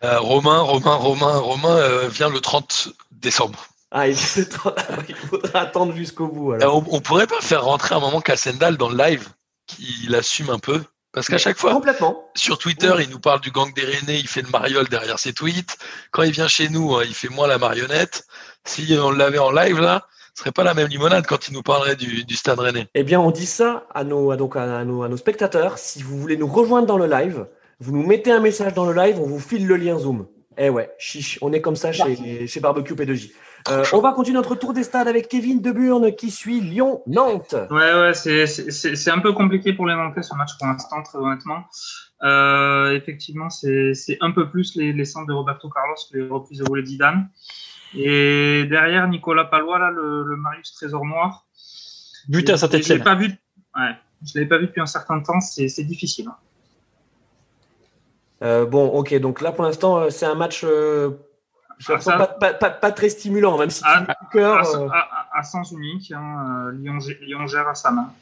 Euh, 0.05 0.21
Romain, 0.21 0.61
Romain, 0.61 0.95
Romain, 0.95 1.39
Romain 1.39 1.77
euh, 1.77 2.09
vient 2.09 2.29
le 2.29 2.41
30 2.41 2.91
décembre. 3.11 3.67
Ah, 3.91 4.07
il, 4.07 4.17
il 5.09 5.15
faudra 5.15 5.61
attendre 5.61 5.95
jusqu'au 5.95 6.29
bout. 6.29 6.53
Euh, 6.53 6.67
on 6.67 7.01
pourrait 7.01 7.27
pas 7.27 7.41
faire 7.41 7.65
rentrer 7.65 7.95
un 7.95 8.01
moment 8.01 8.21
Cassendal 8.21 8.77
dans 8.77 8.91
le 8.91 8.97
live, 8.97 9.29
qu'il 9.67 10.15
assume 10.15 10.51
un 10.51 10.59
peu, 10.59 10.85
parce 11.13 11.29
qu'à 11.29 11.39
chaque 11.39 11.57
fois, 11.57 11.73
Complètement. 11.73 12.29
Sur 12.35 12.59
Twitter, 12.59 12.93
il 13.01 13.09
nous 13.09 13.21
parle 13.21 13.41
du 13.41 13.51
gang 13.51 13.73
des 13.73 13.85
Rennais, 13.85 14.19
il 14.19 14.29
fait 14.29 14.43
le 14.43 14.51
mariole 14.51 14.89
derrière 14.89 15.19
ses 15.19 15.33
tweets. 15.33 15.79
Quand 16.11 16.25
il 16.25 16.33
vient 16.33 16.49
chez 16.49 16.69
nous, 16.69 16.97
hein, 16.97 17.05
il 17.07 17.15
fait 17.15 17.29
moins 17.29 17.47
la 17.47 17.59
marionnette. 17.59 18.27
Si 18.65 18.97
on 19.01 19.11
l'avait 19.11 19.39
en 19.39 19.53
live 19.53 19.79
là, 19.79 20.07
ce 20.35 20.41
serait 20.43 20.53
pas 20.53 20.65
la 20.65 20.75
même 20.75 20.89
limonade 20.89 21.27
quand 21.27 21.49
il 21.49 21.55
nous 21.55 21.63
parlerait 21.63 21.95
du, 21.97 22.25
du 22.25 22.35
Stade 22.35 22.59
Rennais. 22.59 22.89
Eh 22.95 23.05
bien, 23.05 23.21
on 23.21 23.31
dit 23.31 23.47
ça 23.47 23.87
à 23.95 24.03
nos, 24.05 24.31
à, 24.33 24.37
donc 24.37 24.57
à, 24.57 24.85
nos, 24.85 25.03
à 25.05 25.09
nos 25.09 25.17
spectateurs. 25.17 25.79
Si 25.79 26.03
vous 26.03 26.19
voulez 26.19 26.37
nous 26.37 26.49
rejoindre 26.49 26.87
dans 26.89 26.99
le 26.99 27.07
live, 27.07 27.47
vous 27.81 27.93
nous 27.93 28.05
mettez 28.07 28.33
un 28.33 28.41
message 28.41 28.75
dans 28.75 28.85
le 28.85 28.93
live, 28.95 29.19
on 29.21 29.27
vous 29.27 29.39
file 29.41 29.67
le 29.67 29.77
lien 29.77 29.99
Zoom. 29.99 30.27
Eh 30.59 30.69
ouais, 30.71 30.91
chiche, 30.99 31.39
on 31.43 31.53
est 31.53 31.61
comme 31.61 31.77
ça 31.77 31.93
chez, 31.93 32.47
chez 32.47 32.61
Barbecue 32.61 32.95
P2J. 32.95 33.31
Euh, 33.71 33.83
on 33.93 34.01
va 34.01 34.13
continuer 34.13 34.37
notre 34.37 34.55
tour 34.57 34.73
des 34.75 34.83
stades 34.85 35.09
avec 35.09 35.29
Kevin 35.29 35.61
Deburne 35.63 36.15
qui 36.15 36.31
suit 36.31 36.61
Lyon-Nantes. 36.61 37.55
Ouais, 37.71 37.95
ouais, 37.95 38.13
c'est- 38.15 38.47
c'est 38.47 38.71
c'est- 38.71 38.95
c'est 38.95 39.11
un 39.11 39.21
peu 39.21 39.33
compliqué 39.33 39.73
pour 39.73 39.87
les 39.87 39.95
Nantais 39.95 40.23
ce 40.23 40.35
match 40.35 40.51
pour 40.59 40.67
l'instant, 40.67 41.03
très 41.03 41.19
honnêtement. 41.19 41.65
Euh, 42.23 42.95
effectivement, 42.95 43.51
c'est 43.51 43.95
c'est 43.95 44.19
un 44.21 44.31
peu 44.33 44.51
plus 44.51 44.77
les, 44.77 44.93
les 44.93 45.05
centres 45.05 45.27
de 45.27 45.33
Roberto 45.33 45.69
Carlos 45.71 45.95
que 46.13 46.19
les 46.19 46.29
reprises 46.29 46.59
de 46.59 46.65
volée. 46.69 46.83
Et 47.97 48.65
derrière, 48.69 49.07
Nicolas 49.09 49.45
Palois, 49.45 49.79
là, 49.79 49.91
le, 49.91 50.25
le 50.25 50.37
Marius 50.37 50.73
Trésor 50.75 51.05
Noir. 51.05 51.47
But 52.29 52.49
à 52.51 52.57
Saint-Etienne. 52.57 53.03
Ouais, 53.05 53.91
je 54.25 54.33
l'avais 54.35 54.49
pas 54.49 54.59
vu 54.59 54.67
depuis 54.67 54.81
un 54.81 54.87
certain 54.87 55.21
temps. 55.21 55.41
C'est 55.41 55.69
c'est 55.69 55.85
difficile. 55.85 56.27
hein. 56.29 56.37
Euh, 58.43 58.67
bon, 58.67 58.87
ok, 58.89 59.15
donc 59.21 59.41
là 59.41 59.53
pour 59.53 59.65
l'instant, 59.65 59.99
euh, 59.99 60.11
c'est 60.11 60.27
un 60.27 60.35
match 60.35 60.63
euh, 60.65 61.11
Ah, 61.89 62.01
ça- 62.01 62.17
pas, 62.19 62.27
pas- 62.27 62.53
pas- 62.55 62.71
pas 62.71 62.93
très 62.93 63.09
stimulant, 63.09 63.57
même 63.59 63.71
si 63.71 63.83
Ah, 63.85 64.01
tu 64.01 64.07
du 64.07 64.31
cœur. 64.33 64.57
À, 64.59 64.79
euh, 64.79 64.89
à- 64.91 65.39
à 65.39 65.43
sens 65.43 65.73
unique, 65.73 66.13
hein, 66.13 66.69
euh, 66.69 66.73
Lyon, 66.73 66.99
Lyon 67.23 67.47
gère 67.47 67.69
à 67.69 67.75
sa 67.75 67.91
main. 67.91 68.13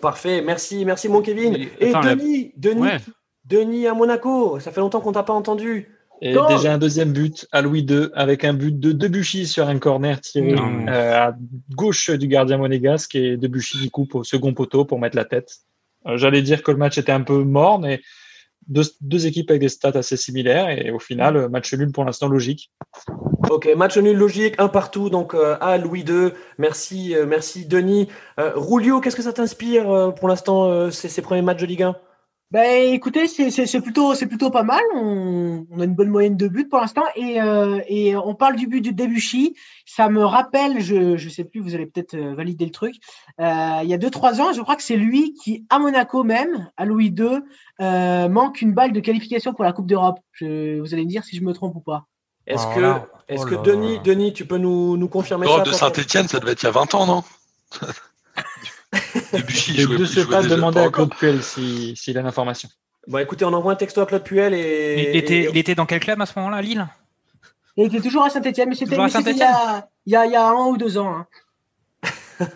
Parfait, 0.00 0.42
merci, 0.42 0.84
merci 0.84 1.08
mon 1.08 1.22
Kevin. 1.22 1.52
Mais, 1.52 1.70
Et 1.80 1.88
attends, 1.90 2.00
la- 2.02 2.14
Denis, 2.14 2.52
Denis, 2.56 2.82
Ouais. 2.82 2.98
Denis 3.46 3.86
à 3.86 3.94
Monaco, 3.94 4.58
ça 4.60 4.70
fait 4.72 4.80
longtemps 4.80 5.00
qu'on 5.00 5.12
t'a 5.12 5.22
pas 5.22 5.32
entendu. 5.32 5.88
Et 6.22 6.32
Goal 6.32 6.48
déjà 6.48 6.72
un 6.72 6.78
deuxième 6.78 7.12
but 7.12 7.46
à 7.52 7.60
Louis 7.60 7.80
II 7.80 8.08
avec 8.14 8.44
un 8.44 8.54
but 8.54 8.78
de 8.78 8.92
Debuchy 8.92 9.46
sur 9.46 9.68
un 9.68 9.78
corner 9.78 10.20
tiré 10.20 10.54
euh, 10.54 11.28
à 11.28 11.36
gauche 11.74 12.10
du 12.10 12.28
gardien 12.28 12.56
monégasque 12.56 13.14
et 13.14 13.36
Debuchy 13.36 13.78
qui 13.78 13.90
coupe 13.90 14.14
au 14.14 14.24
second 14.24 14.54
poteau 14.54 14.84
pour 14.84 14.98
mettre 14.98 15.16
la 15.16 15.24
tête. 15.24 15.50
Euh, 16.06 16.16
J'allais 16.16 16.42
dire 16.42 16.62
que 16.62 16.70
le 16.70 16.76
match 16.78 16.98
était 16.98 17.12
un 17.12 17.22
peu 17.22 17.42
mort, 17.42 17.78
mais 17.78 18.00
deux, 18.68 18.82
deux 19.00 19.26
équipes 19.26 19.50
avec 19.50 19.60
des 19.60 19.68
stats 19.68 19.90
assez 19.94 20.16
similaires 20.16 20.70
et 20.70 20.90
au 20.90 20.98
final, 20.98 21.48
match 21.48 21.74
nul 21.74 21.92
pour 21.92 22.04
l'instant 22.04 22.28
logique. 22.28 22.70
Ok, 23.50 23.68
match 23.76 23.98
nul 23.98 24.16
logique, 24.16 24.54
un 24.58 24.68
partout, 24.68 25.10
donc 25.10 25.34
euh, 25.34 25.56
à 25.60 25.76
Louis 25.76 26.00
II. 26.00 26.30
Merci, 26.58 27.14
euh, 27.14 27.26
merci 27.26 27.66
Denis. 27.66 28.08
Euh, 28.40 28.52
Rulio, 28.54 29.00
qu'est-ce 29.00 29.16
que 29.16 29.22
ça 29.22 29.32
t'inspire 29.32 29.90
euh, 29.90 30.10
pour 30.10 30.28
l'instant, 30.28 30.70
euh, 30.70 30.90
ces, 30.90 31.08
ces 31.08 31.22
premiers 31.22 31.42
matchs 31.42 31.60
de 31.60 31.66
Ligue 31.66 31.82
1 31.82 31.96
Ben, 32.54 32.92
écoutez, 32.94 33.26
c'est 33.26 33.80
plutôt, 33.80 34.14
c'est 34.14 34.28
plutôt 34.28 34.48
pas 34.48 34.62
mal. 34.62 34.80
On, 34.94 35.66
on 35.72 35.80
a 35.80 35.84
une 35.84 35.96
bonne 35.96 36.10
moyenne 36.10 36.36
de 36.36 36.46
buts 36.46 36.68
pour 36.68 36.78
l'instant. 36.78 37.02
Et, 37.16 37.42
euh, 37.42 37.80
et 37.88 38.14
on 38.14 38.36
parle 38.36 38.54
du 38.54 38.68
but 38.68 38.80
du 38.80 38.92
Debuchy. 38.92 39.56
Ça 39.86 40.08
me 40.08 40.24
rappelle, 40.24 40.80
je 40.80 41.16
je 41.16 41.28
sais 41.28 41.42
plus, 41.42 41.58
vous 41.58 41.74
allez 41.74 41.86
peut-être 41.86 42.14
euh, 42.14 42.32
valider 42.36 42.64
le 42.64 42.70
truc. 42.70 42.94
Euh, 43.40 43.80
il 43.82 43.88
y 43.88 43.92
a 43.92 43.98
deux 43.98 44.08
trois 44.08 44.40
ans, 44.40 44.52
je 44.52 44.60
crois 44.62 44.76
que 44.76 44.84
c'est 44.84 44.96
lui 44.96 45.34
qui, 45.34 45.66
à 45.68 45.80
Monaco 45.80 46.22
même, 46.22 46.70
à 46.76 46.84
Louis 46.84 47.08
II, 47.08 47.40
euh, 47.80 48.28
manque 48.28 48.62
une 48.62 48.72
balle 48.72 48.92
de 48.92 49.00
qualification 49.00 49.52
pour 49.52 49.64
la 49.64 49.72
Coupe 49.72 49.88
d'Europe. 49.88 50.20
Vous 50.40 50.46
allez 50.94 51.04
me 51.04 51.10
dire 51.10 51.24
si 51.24 51.36
je 51.36 51.42
me 51.42 51.52
trompe 51.54 51.74
ou 51.74 51.80
pas. 51.80 52.06
Est-ce 52.46 52.66
Oh 52.70 52.74
que, 52.76 53.32
est-ce 53.32 53.42
oh 53.42 53.46
que 53.46 53.68
Denis. 53.68 53.98
Denis, 54.04 54.32
tu 54.32 54.46
peux 54.46 54.58
nous, 54.58 54.96
nous 54.96 55.08
confirmer 55.08 55.46
L'Europe 55.46 55.66
ça 55.66 55.72
de 55.72 55.76
toi, 55.76 55.88
Saint-Etienne, 55.88 56.28
ça 56.28 56.38
devait 56.38 56.52
être 56.52 56.62
il 56.62 56.66
y 56.66 56.68
a 56.68 56.72
20 56.72 56.94
ans, 56.94 57.06
non? 57.06 57.24
Debuchy, 59.32 59.72
il 59.76 60.06
ce 60.06 60.20
jouait 60.20 60.26
pas, 60.36 60.42
demander 60.42 60.80
à. 60.80 60.90
Claude 60.90 61.14
Puel 61.14 61.42
si- 61.42 61.94
s'il 61.96 62.16
a 62.18 62.22
l'information. 62.22 62.68
Bon, 63.06 63.18
écoutez, 63.18 63.44
on 63.44 63.52
envoie 63.52 63.72
un 63.72 63.76
texto 63.76 64.00
à 64.00 64.06
Claude 64.06 64.22
Puel 64.22 64.54
et. 64.54 65.10
Il 65.12 65.16
était, 65.16 65.34
et- 65.42 65.48
il 65.50 65.58
était 65.58 65.74
dans 65.74 65.86
quel 65.86 66.00
club 66.00 66.20
à 66.20 66.26
ce 66.26 66.32
moment-là, 66.38 66.62
Lille? 66.62 66.86
Il 67.76 67.86
était 67.86 68.00
toujours 68.00 68.24
à 68.24 68.30
Saint-Etienne, 68.30 68.68
mais 68.68 68.74
c'était 68.74 68.94
il, 68.94 69.36
y 69.38 69.42
a- 69.42 69.88
il 70.06 70.12
y 70.12 70.16
a, 70.16 70.26
il 70.26 70.32
y 70.32 70.36
a 70.36 70.46
un 70.48 70.66
ou 70.66 70.76
deux 70.76 70.96
ans. 70.98 71.08
hein. 71.12 71.26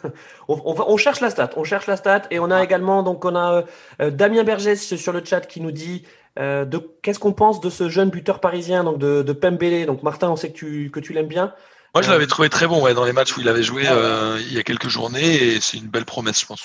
On, 0.48 0.60
on 0.64 0.72
va- 0.74 0.84
on 0.88 0.96
cherche 0.96 1.20
la 1.20 1.30
stat, 1.30 1.50
on 1.56 1.62
cherche 1.64 1.86
la 1.86 1.96
stat 1.96 2.22
et 2.32 2.38
on 2.40 2.50
a 2.50 2.64
également 2.64 3.02
donc 3.04 3.24
on 3.24 3.36
a 3.36 3.62
euh, 4.02 4.10
Damien 4.10 4.42
Bergès 4.42 4.96
sur 4.96 5.12
le 5.12 5.22
chat 5.24 5.42
qui 5.42 5.60
nous 5.60 5.70
dit 5.70 6.04
euh, 6.38 6.64
de 6.64 6.78
qu'est-ce 7.02 7.18
qu'on 7.20 7.32
pense 7.32 7.60
de 7.60 7.70
ce 7.70 7.88
jeune 7.88 8.10
buteur 8.10 8.40
parisien 8.40 8.82
donc 8.82 8.98
de, 8.98 9.22
de 9.22 9.32
Pembele? 9.32 9.86
Donc 9.86 10.02
Martin, 10.02 10.30
on 10.30 10.36
sait 10.36 10.50
que 10.50 10.56
tu 10.56 10.90
que 10.90 10.98
tu 11.00 11.12
l'aimes 11.12 11.28
bien. 11.28 11.54
Moi, 11.94 12.02
je 12.02 12.08
Euh, 12.08 12.12
l'avais 12.12 12.26
trouvé 12.26 12.48
très 12.48 12.66
bon 12.66 12.82
ouais, 12.82 12.94
dans 12.94 13.04
les 13.04 13.12
matchs 13.12 13.36
où 13.36 13.40
il 13.40 13.48
avait 13.48 13.62
joué 13.62 13.86
Ah 13.86 13.94
ouais. 13.94 14.00
euh, 14.02 14.38
il 14.40 14.52
y 14.52 14.58
a 14.58 14.62
quelques 14.62 14.88
journées 14.88 15.34
et 15.54 15.60
c'est 15.60 15.76
une 15.78 15.88
belle 15.88 16.04
promesse, 16.04 16.40
je 16.40 16.46
pense. 16.46 16.62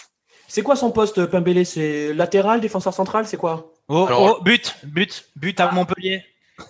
C'est 0.47 0.61
quoi 0.61 0.75
son 0.75 0.91
poste 0.91 1.25
Pembele 1.25 1.65
C'est 1.65 2.13
latéral, 2.13 2.61
défenseur 2.61 2.93
central, 2.93 3.25
c'est 3.25 3.37
quoi? 3.37 3.71
Oh, 3.87 4.05
Alors- 4.07 4.37
oh, 4.39 4.43
but, 4.43 4.75
but, 4.83 5.25
but 5.35 5.59
à 5.59 5.71
Montpellier. 5.71 6.23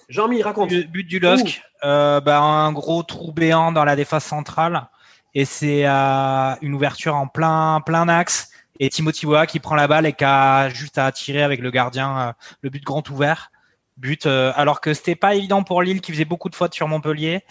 Jean-Mi, 0.08 0.42
raconte. 0.42 0.70
But, 0.70 0.89
but 0.92 1.04
du 1.04 1.20
LOSC. 1.20 1.62
Euh, 1.84 2.22
bah, 2.22 2.39
un 2.39 2.72
gros 2.72 3.04
trou 3.04 3.34
béant 3.34 3.72
dans 3.74 3.84
la 3.84 3.96
défense 3.98 4.24
centrale. 4.24 4.88
Et 5.36 5.46
c'est 5.46 5.86
euh, 5.86 6.56
une 6.62 6.74
ouverture 6.76 7.16
en 7.16 7.28
plein, 7.28 7.82
plein 7.86 8.08
axe. 8.08 8.50
Et 8.80 8.89
Timothy 8.89 9.26
Weah 9.26 9.46
qui 9.46 9.60
prend 9.60 9.76
la 9.76 9.88
balle 9.88 10.06
et 10.06 10.13
qui 10.13 10.24
a 10.24 10.70
juste 10.70 10.98
à 10.98 11.12
tirer 11.12 11.44
avec 11.44 11.60
le 11.60 11.70
gardien 11.72 12.18
euh, 12.20 12.32
le 12.62 12.70
but 12.70 12.84
grand 12.84 13.08
ouvert. 13.10 13.52
But, 13.98 14.26
euh, 14.26 14.52
alors 14.56 14.80
que 14.82 14.94
c'était 14.94 15.16
pas 15.16 15.36
évident 15.36 15.63
pour 15.63 15.82
Lille 15.84 16.02
qui 16.02 16.12
faisait 16.12 16.26
beaucoup 16.26 16.50
de 16.50 16.56
fautes 16.56 16.74
sur 16.74 16.88
Montpellier. 16.88 17.42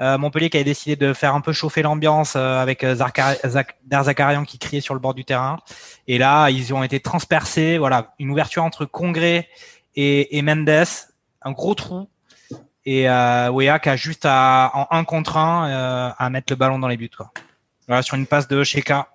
Euh, 0.00 0.16
Montpellier 0.16 0.48
qui 0.48 0.56
avait 0.56 0.64
décidé 0.64 0.94
de 0.94 1.12
faire 1.12 1.34
un 1.34 1.40
peu 1.40 1.52
chauffer 1.52 1.82
l'ambiance 1.82 2.34
euh, 2.36 2.62
avec 2.62 2.84
euh, 2.84 2.94
Darzakarian 3.84 4.44
qui 4.44 4.58
criait 4.58 4.80
sur 4.80 4.94
le 4.94 5.00
bord 5.00 5.14
du 5.14 5.24
terrain. 5.24 5.58
Et 6.06 6.18
là, 6.18 6.50
ils 6.50 6.72
ont 6.72 6.82
été 6.84 7.00
transpercés. 7.00 7.78
Voilà, 7.78 8.14
une 8.20 8.30
ouverture 8.30 8.62
entre 8.62 8.84
Congrès 8.84 9.48
et, 9.96 10.38
et 10.38 10.42
Mendes, 10.42 10.86
un 11.42 11.50
gros 11.52 11.74
trou. 11.74 12.08
Et 12.86 13.10
euh, 13.10 13.50
Wea 13.50 13.78
qui 13.80 13.88
a 13.88 13.96
juste 13.96 14.24
à, 14.24 14.70
en 14.74 14.86
un 14.90 15.04
contre 15.04 15.36
un 15.36 15.68
euh, 15.68 16.10
à 16.16 16.30
mettre 16.30 16.52
le 16.52 16.56
ballon 16.56 16.78
dans 16.78 16.88
les 16.88 16.96
buts. 16.96 17.10
Quoi. 17.14 17.32
Voilà, 17.86 18.02
sur 18.02 18.14
une 18.16 18.26
passe 18.26 18.48
de 18.48 18.62
Sheka. 18.62 19.08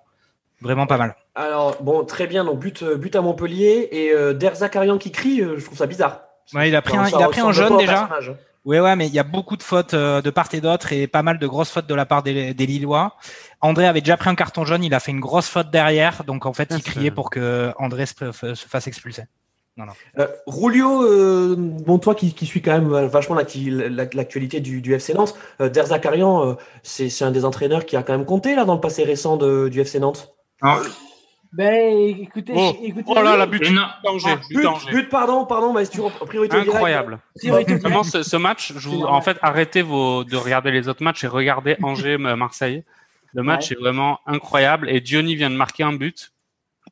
Vraiment 0.60 0.86
pas 0.86 0.96
mal. 0.96 1.16
Alors 1.34 1.82
bon, 1.82 2.04
très 2.04 2.26
bien. 2.26 2.44
Donc 2.44 2.58
but 2.58 2.84
but 2.84 3.16
à 3.16 3.20
Montpellier 3.20 3.88
et 3.90 4.12
euh, 4.12 4.32
Der 4.32 4.54
Zakarian 4.54 4.98
qui 4.98 5.10
crie. 5.10 5.40
euh, 5.40 5.58
je 5.58 5.64
trouve 5.64 5.78
ça 5.78 5.86
bizarre. 5.86 6.20
Ouais, 6.52 6.68
il 6.68 6.76
a 6.76 6.82
pris 6.82 6.96
un, 6.96 7.08
il 7.08 7.14
a 7.22 7.28
pris 7.28 7.40
un 7.40 7.46
au 7.46 7.78
déjà. 7.78 8.06
personnage. 8.06 8.34
Ouais, 8.64 8.80
ouais, 8.80 8.96
mais 8.96 9.08
il 9.08 9.12
y 9.14 9.18
a 9.18 9.24
beaucoup 9.24 9.56
de 9.56 9.62
fautes 9.62 9.92
euh, 9.92 10.22
de 10.22 10.30
part 10.30 10.48
et 10.54 10.60
d'autre 10.60 10.92
et 10.92 11.06
pas 11.06 11.22
mal 11.22 11.38
de 11.38 11.46
grosses 11.46 11.70
fautes 11.70 11.86
de 11.86 11.94
la 11.94 12.06
part 12.06 12.22
des, 12.22 12.54
des 12.54 12.66
Lillois. 12.66 13.14
André 13.60 13.86
avait 13.86 14.00
déjà 14.00 14.16
pris 14.16 14.30
un 14.30 14.34
carton 14.34 14.64
jaune, 14.64 14.82
il 14.82 14.94
a 14.94 15.00
fait 15.00 15.10
une 15.10 15.20
grosse 15.20 15.48
faute 15.48 15.70
derrière, 15.70 16.24
donc 16.24 16.46
en 16.46 16.52
fait, 16.54 16.68
Ah, 16.70 16.76
il 16.76 16.82
criait 16.82 17.10
pour 17.10 17.28
que 17.30 17.72
André 17.78 18.06
se, 18.06 18.32
se 18.32 18.66
fasse 18.66 18.86
expulser. 18.86 19.24
Euh, 20.18 20.28
Rulio, 20.46 21.02
euh, 21.02 21.56
bon 21.58 21.98
toi 21.98 22.14
qui, 22.14 22.32
qui 22.32 22.46
suis 22.46 22.62
quand 22.62 22.72
même 22.72 22.92
euh, 22.92 23.08
vachement 23.08 23.34
l'actualité 23.34 24.60
du, 24.60 24.80
du 24.80 24.94
FC 24.94 25.14
Nantes, 25.14 25.34
euh, 25.60 25.68
Der 25.68 25.86
Zakarian, 25.86 26.46
euh, 26.46 26.54
c'est 26.84 27.08
c'est 27.08 27.24
un 27.24 27.32
des 27.32 27.44
entraîneurs 27.44 27.84
qui 27.84 27.96
a 27.96 28.02
quand 28.04 28.16
même 28.16 28.24
compté 28.24 28.54
là 28.54 28.64
dans 28.64 28.74
le 28.74 28.80
passé 28.80 29.02
récent 29.02 29.36
de- 29.36 29.68
du 29.68 29.80
FC 29.80 29.98
Nantes? 29.98 30.32
Alors, 30.62 30.80
Ben, 31.56 32.18
écoutez, 32.20 32.52
Oh, 32.56 32.76
écoutez 32.82 33.04
oh 33.06 33.22
là 33.22 33.36
là, 33.36 33.46
but 33.46 33.70
non- 33.70 33.86
d'Angers, 34.02 34.36
but 34.50 34.62
d'Angers. 34.62 34.90
but, 34.92 35.08
pardon, 35.08 35.46
pardon, 35.46 35.72
mais 35.72 35.86
tu 35.86 36.00
priorité. 36.26 36.56
Incroyable. 36.56 37.20
priorité 37.36 37.76
Vraiment, 37.76 38.02
ce, 38.02 38.22
ce 38.24 38.36
match, 38.36 38.72
je 38.76 38.88
vous, 38.88 39.02
en 39.02 39.20
fait, 39.20 39.38
arrêtez 39.40 39.82
vos, 39.82 40.24
de 40.24 40.36
regarder 40.36 40.72
les 40.72 40.88
autres 40.88 41.02
matchs 41.04 41.22
et 41.22 41.28
regardez 41.28 41.76
Angers-Marseille. 41.82 42.82
Le 43.34 43.42
match 43.42 43.70
est 43.72 43.76
vraiment 43.76 44.18
incroyable 44.26 44.88
et 44.90 45.00
Diony 45.00 45.36
vient 45.36 45.50
de 45.50 45.56
marquer 45.56 45.82
un 45.84 45.92
but. 45.92 46.32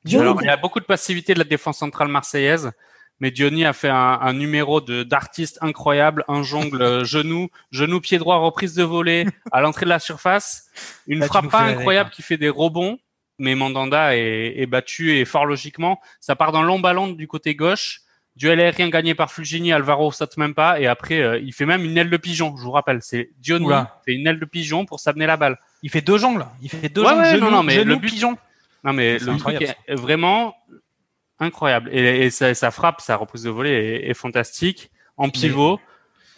Diony. 0.04 0.22
Alors, 0.22 0.42
il 0.42 0.46
y 0.46 0.50
a 0.50 0.56
beaucoup 0.56 0.80
de 0.80 0.84
passivité 0.84 1.34
de 1.34 1.38
la 1.38 1.44
défense 1.44 1.78
centrale 1.78 2.08
marseillaise, 2.08 2.72
mais 3.20 3.30
Diony 3.30 3.64
a 3.64 3.72
fait 3.72 3.88
un, 3.90 4.18
un 4.20 4.32
numéro 4.32 4.80
de 4.80 5.04
d'artiste 5.04 5.58
incroyable, 5.60 6.24
un 6.26 6.42
jongle 6.42 6.82
euh, 6.82 7.04
genou, 7.04 7.48
genou 7.70 8.00
pied 8.00 8.18
droit, 8.18 8.36
reprise 8.38 8.74
de 8.74 8.82
volée 8.82 9.26
à 9.52 9.60
l'entrée 9.60 9.84
de 9.86 9.90
la 9.90 10.00
surface, 10.00 10.68
une 11.06 11.20
Là, 11.20 11.26
frappe 11.26 11.48
pas 11.50 11.60
incroyable 11.62 12.10
quoi. 12.10 12.14
qui 12.16 12.22
fait 12.22 12.36
des 12.38 12.48
rebonds, 12.48 12.98
mais 13.38 13.54
Mandanda 13.54 14.16
est, 14.16 14.54
est 14.56 14.66
battu 14.66 15.16
et 15.16 15.24
fort 15.24 15.46
logiquement. 15.46 16.00
Ça 16.20 16.36
part 16.36 16.52
d'un 16.52 16.62
long 16.62 16.78
ballon 16.78 17.08
du 17.08 17.26
côté 17.28 17.54
gauche. 17.54 18.00
Duel 18.34 18.60
aérien 18.60 18.88
gagné 18.88 19.14
par 19.14 19.30
Fulgini, 19.30 19.72
Alvaro 19.74 20.10
saute 20.10 20.38
même 20.38 20.54
pas 20.54 20.80
et 20.80 20.86
après 20.86 21.20
euh, 21.20 21.38
il 21.38 21.52
fait 21.52 21.66
même 21.66 21.84
une 21.84 21.98
aile 21.98 22.08
de 22.08 22.16
pigeon. 22.16 22.54
Je 22.56 22.62
vous 22.62 22.70
rappelle, 22.70 23.00
c'est 23.02 23.28
Diony 23.40 23.66
Oula. 23.66 24.00
fait 24.06 24.14
une 24.14 24.26
aile 24.26 24.40
de 24.40 24.44
pigeon 24.46 24.86
pour 24.86 25.00
s'amener 25.00 25.26
la 25.26 25.36
balle. 25.36 25.58
Il 25.82 25.90
fait 25.90 26.00
deux 26.00 26.16
jongles, 26.16 26.46
il 26.62 26.70
fait 26.70 26.88
deux 26.88 27.02
Ouais, 27.02 27.08
jongles, 27.10 27.20
ouais, 27.22 27.38
non, 27.40 27.50
non, 27.50 27.62
mais 27.62 27.84
le 27.84 27.96
but- 27.96 28.08
pigeon. 28.08 28.38
Non 28.84 28.94
mais 28.94 29.18
le 29.18 29.36
truc 29.36 29.60
est 29.60 29.94
vraiment 29.94 30.54
incroyable 31.38 31.90
et, 31.92 32.30
sa 32.30 32.70
frappe, 32.70 33.00
sa 33.00 33.16
reprise 33.16 33.42
de 33.42 33.50
volée 33.50 33.70
est, 33.70 34.08
est 34.10 34.14
fantastique 34.14 34.90
en 35.16 35.28
pivot. 35.28 35.78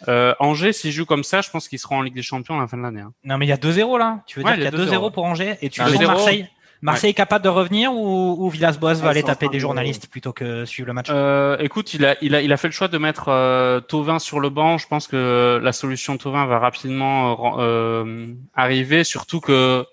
Euh, 0.09 0.33
Angers, 0.39 0.73
s'ils 0.73 0.91
jouent 0.91 1.05
comme 1.05 1.23
ça, 1.23 1.41
je 1.41 1.49
pense 1.49 1.67
qu'ils 1.69 1.79
seront 1.79 1.97
en 1.99 2.01
Ligue 2.01 2.13
des 2.15 2.21
Champions 2.21 2.57
à 2.57 2.61
la 2.61 2.67
fin 2.67 2.77
de 2.77 2.83
l'année. 2.83 3.01
hein. 3.01 3.13
Non, 3.23 3.37
mais 3.37 3.45
il 3.45 3.49
y 3.49 3.53
a 3.53 3.57
2-0 3.57 3.97
là. 3.97 4.21
Tu 4.27 4.39
veux 4.39 4.45
Ouais, 4.45 4.51
dire 4.57 4.69
qu'il 4.69 4.77
y 4.79 4.81
a 4.81 4.83
il 4.83 4.91
y 4.91 4.93
a 4.93 4.97
2-0 4.97 5.09
2-0. 5.09 5.13
pour 5.13 5.23
Angers 5.23 5.55
et 5.61 5.69
tu 5.69 5.79
sens 5.81 5.89
2-0. 5.91 6.45
Marseille. 6.85 7.09
Est 7.11 7.13
capable 7.13 7.43
de 7.43 7.49
revenir 7.49 7.93
ou, 7.93 8.35
ou 8.45 8.49
Villas-Boas 8.49 8.93
va 8.95 9.03
Ouais, 9.03 9.09
aller 9.09 9.23
taper 9.23 9.47
des 9.49 9.55
de- 9.57 9.59
journalistes 9.59 10.07
plutôt 10.07 10.33
que 10.33 10.65
suivre 10.65 10.87
le 10.87 10.93
match 10.93 11.07
Euh, 11.11 11.57
écoute, 11.59 11.93
il 11.93 12.05
a, 12.05 12.15
il 12.21 12.33
a, 12.35 12.41
il 12.41 12.51
a 12.53 12.57
fait 12.57 12.67
le 12.67 12.73
choix 12.73 12.87
de 12.87 12.97
mettre 12.97 13.29
euh, 13.29 13.79
Tovin 13.81 14.19
sur 14.19 14.39
le 14.39 14.49
banc. 14.49 14.77
Je 14.77 14.87
pense 14.87 15.07
que 15.07 15.59
la 15.61 15.71
solution 15.73 16.17
Tovin 16.17 16.45
va 16.45 16.59
rapidement 16.59 17.57
euh, 17.59 18.03
euh, 18.05 18.33
arriver, 18.55 19.03
surtout 19.03 19.39
que 19.41 19.85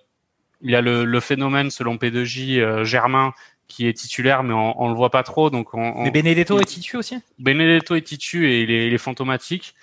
il 0.61 0.71
y 0.71 0.77
a 0.77 0.81
le, 0.81 1.05
le 1.05 1.21
phénomène 1.21 1.71
selon 1.71 1.97
P2J 1.97 2.61
euh, 2.61 2.85
Germain 2.85 3.33
qui 3.69 3.89
est 3.89 3.95
titulaire, 3.95 4.43
mais 4.43 4.53
on, 4.53 4.81
on 4.83 4.89
le 4.89 4.95
voit 4.95 5.11
pas 5.11 5.23
trop. 5.23 5.49
Donc, 5.51 5.73
on, 5.75 5.81
on- 5.97 6.03
Mais 6.05 6.11
Benedetto 6.11 6.59
il- 6.59 6.63
est 6.63 6.67
titu 6.67 6.97
aussi 6.97 7.17
Benedetto 7.39 7.95
est 7.95 8.03
titu 8.03 8.51
et 8.51 8.61
il 8.63 8.71
est, 8.71 8.87
il 8.87 8.95
est 8.95 8.99
fantomatique. 8.99 9.75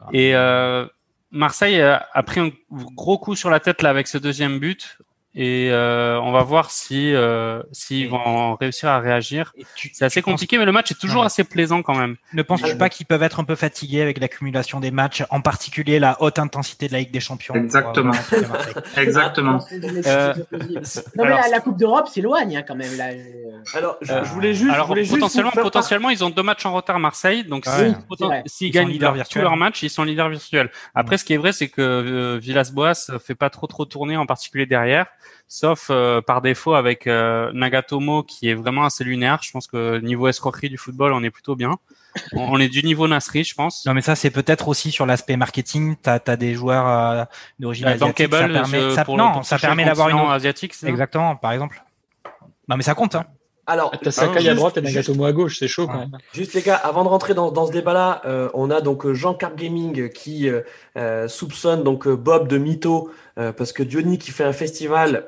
Ah. 0.00 0.06
Et 0.12 0.34
euh, 0.34 0.86
Marseille 1.30 1.80
a, 1.80 2.08
a 2.12 2.22
pris 2.22 2.40
un 2.40 2.50
gros 2.70 3.18
coup 3.18 3.36
sur 3.36 3.50
la 3.50 3.60
tête 3.60 3.82
là 3.82 3.90
avec 3.90 4.08
ce 4.08 4.16
deuxième 4.18 4.58
but. 4.58 4.98
Et 5.36 5.70
euh, 5.72 6.20
on 6.20 6.30
va 6.30 6.42
voir 6.44 6.70
si 6.70 7.12
euh, 7.12 7.60
s'ils 7.72 8.08
vont 8.08 8.54
réussir 8.54 8.88
à 8.88 9.00
réagir. 9.00 9.52
C'est 9.92 10.04
assez 10.04 10.22
penses- 10.22 10.34
compliqué, 10.34 10.58
mais 10.58 10.64
le 10.64 10.70
match 10.70 10.92
est 10.92 11.00
toujours 11.00 11.20
Ouais. 11.22 11.26
assez 11.26 11.42
plaisant 11.42 11.82
quand 11.82 11.96
même. 11.96 12.16
Ne 12.34 12.42
penses-tu 12.42 12.76
pas 12.76 12.88
qu'ils 12.88 13.06
peuvent 13.06 13.22
être 13.24 13.40
un 13.40 13.44
peu 13.44 13.56
fatigués 13.56 14.00
avec 14.00 14.18
l'accumulation 14.20 14.78
des 14.78 14.92
matchs, 14.92 15.24
en 15.30 15.40
particulier 15.40 15.98
la 15.98 16.16
haute 16.22 16.38
intensité 16.38 16.86
de 16.86 16.92
la 16.92 17.00
Ligue 17.00 17.10
des 17.10 17.18
Champions? 17.18 17.54
Exactement. 17.56 18.12
pour, 18.12 18.38
euh, 18.38 18.80
Exactement. 19.02 19.58
Euh, 20.06 20.34
Non, 20.62 20.80
mais 21.16 21.22
alors, 21.24 21.40
la, 21.40 21.48
la 21.48 21.60
Coupe 21.60 21.78
d'Europe 21.78 22.06
s'éloigne 22.08 22.56
hein, 22.58 22.62
quand 22.66 22.76
même. 22.76 22.96
Là. 22.96 23.08
euh. 23.08 23.58
Alors, 23.74 23.96
je, 24.02 24.12
je 24.12 24.30
voulais 24.30 24.54
juste, 24.54 24.70
Alors 24.72 24.86
je 24.86 24.88
voulais 24.88 25.02
juste 25.04 25.16
potentiellement, 25.18 25.50
potentiellement, 25.50 26.10
ils 26.10 26.22
ont 26.24 26.30
deux 26.30 26.42
matchs 26.44 26.64
en 26.66 26.72
retard 26.72 27.00
Marseille, 27.00 27.42
donc 27.44 27.66
Ouais. 27.66 27.92
s'ils 28.46 28.68
Ils 28.68 28.72
sont 28.72 28.78
gagnent 28.78 28.88
leaders 28.88 29.14
leur- 29.16 29.28
tous 29.28 29.40
leurs 29.40 29.56
matchs, 29.56 29.82
ils 29.82 29.90
sont 29.90 30.04
leaders 30.04 30.28
virtuels. 30.28 30.70
Après, 30.94 31.18
ce 31.18 31.24
qui 31.24 31.32
est 31.34 31.38
vrai, 31.38 31.52
c'est 31.52 31.68
que 31.68 31.80
euh, 31.82 32.38
Villas-Boas 32.40 33.10
fait 33.24 33.34
pas 33.34 33.50
trop 33.50 33.66
trop 33.66 33.84
tourner, 33.84 34.16
en 34.16 34.26
particulier 34.26 34.66
derrière. 34.66 35.06
Sauf 35.48 35.88
euh, 35.90 36.20
par 36.20 36.40
défaut 36.42 36.74
avec 36.74 37.06
euh, 37.06 37.50
Nagatomo 37.52 38.22
qui 38.22 38.48
est 38.48 38.54
vraiment 38.54 38.84
assez 38.84 39.04
lunaire. 39.04 39.40
Je 39.42 39.50
pense 39.50 39.66
que 39.66 39.98
niveau 40.00 40.28
escroquerie 40.28 40.68
du 40.68 40.78
football, 40.78 41.12
on 41.12 41.22
est 41.22 41.30
plutôt 41.30 41.56
bien. 41.56 41.72
On, 42.32 42.40
on 42.54 42.58
est 42.60 42.68
du 42.68 42.82
niveau 42.84 43.08
Nasri, 43.08 43.42
je 43.44 43.54
pense. 43.54 43.84
Non, 43.86 43.94
mais 43.94 44.00
ça, 44.02 44.14
c'est 44.14 44.30
peut-être 44.30 44.68
aussi 44.68 44.90
sur 44.92 45.04
l'aspect 45.06 45.36
marketing. 45.36 45.96
T'as 46.00 46.20
as 46.26 46.36
des 46.36 46.54
joueurs 46.54 46.86
euh, 46.86 47.24
d'origine 47.58 47.86
asiatique. 47.94 48.18
Ça 48.30 48.48
permet, 48.60 48.94
ça, 48.94 49.04
non, 49.08 49.38
le- 49.38 49.42
ça 49.44 49.58
permet 49.58 49.84
d'avoir 49.84 50.08
une. 50.10 50.30
asiatique. 50.30 50.74
Exactement, 50.84 51.36
par 51.36 51.52
exemple. 51.52 51.82
Non, 52.68 52.76
mais 52.76 52.82
ça 52.82 52.94
compte. 52.94 53.14
Hein. 53.14 53.24
Alors, 53.66 53.92
T'as 54.02 54.10
Sakai 54.10 54.36
à 54.38 54.40
juste- 54.40 54.54
droite 54.56 54.76
et 54.76 54.80
juste- 54.84 54.94
Nagatomo 54.96 55.24
à 55.24 55.32
gauche, 55.32 55.58
c'est 55.58 55.68
chaud 55.68 55.86
quand 55.86 55.98
même. 55.98 56.18
Juste 56.34 56.52
les 56.54 56.62
gars, 56.62 56.76
avant 56.76 57.02
de 57.04 57.08
rentrer 57.08 57.34
dans, 57.34 57.50
dans 57.50 57.66
ce 57.66 57.72
débat-là, 57.72 58.20
euh, 58.26 58.48
on 58.54 58.70
a 58.70 58.80
donc 58.80 59.06
euh, 59.06 59.14
Jean 59.14 59.34
Carp 59.34 59.56
Gaming 59.56 60.10
qui 60.10 60.50
euh, 60.96 61.28
soupçonne 61.28 61.82
donc 61.82 62.06
Bob 62.08 62.48
de 62.48 62.58
mytho 62.58 63.10
euh, 63.38 63.52
parce 63.52 63.72
que 63.72 63.82
Diony 63.82 64.18
qui 64.18 64.30
fait 64.32 64.44
un 64.44 64.52
festival, 64.52 65.26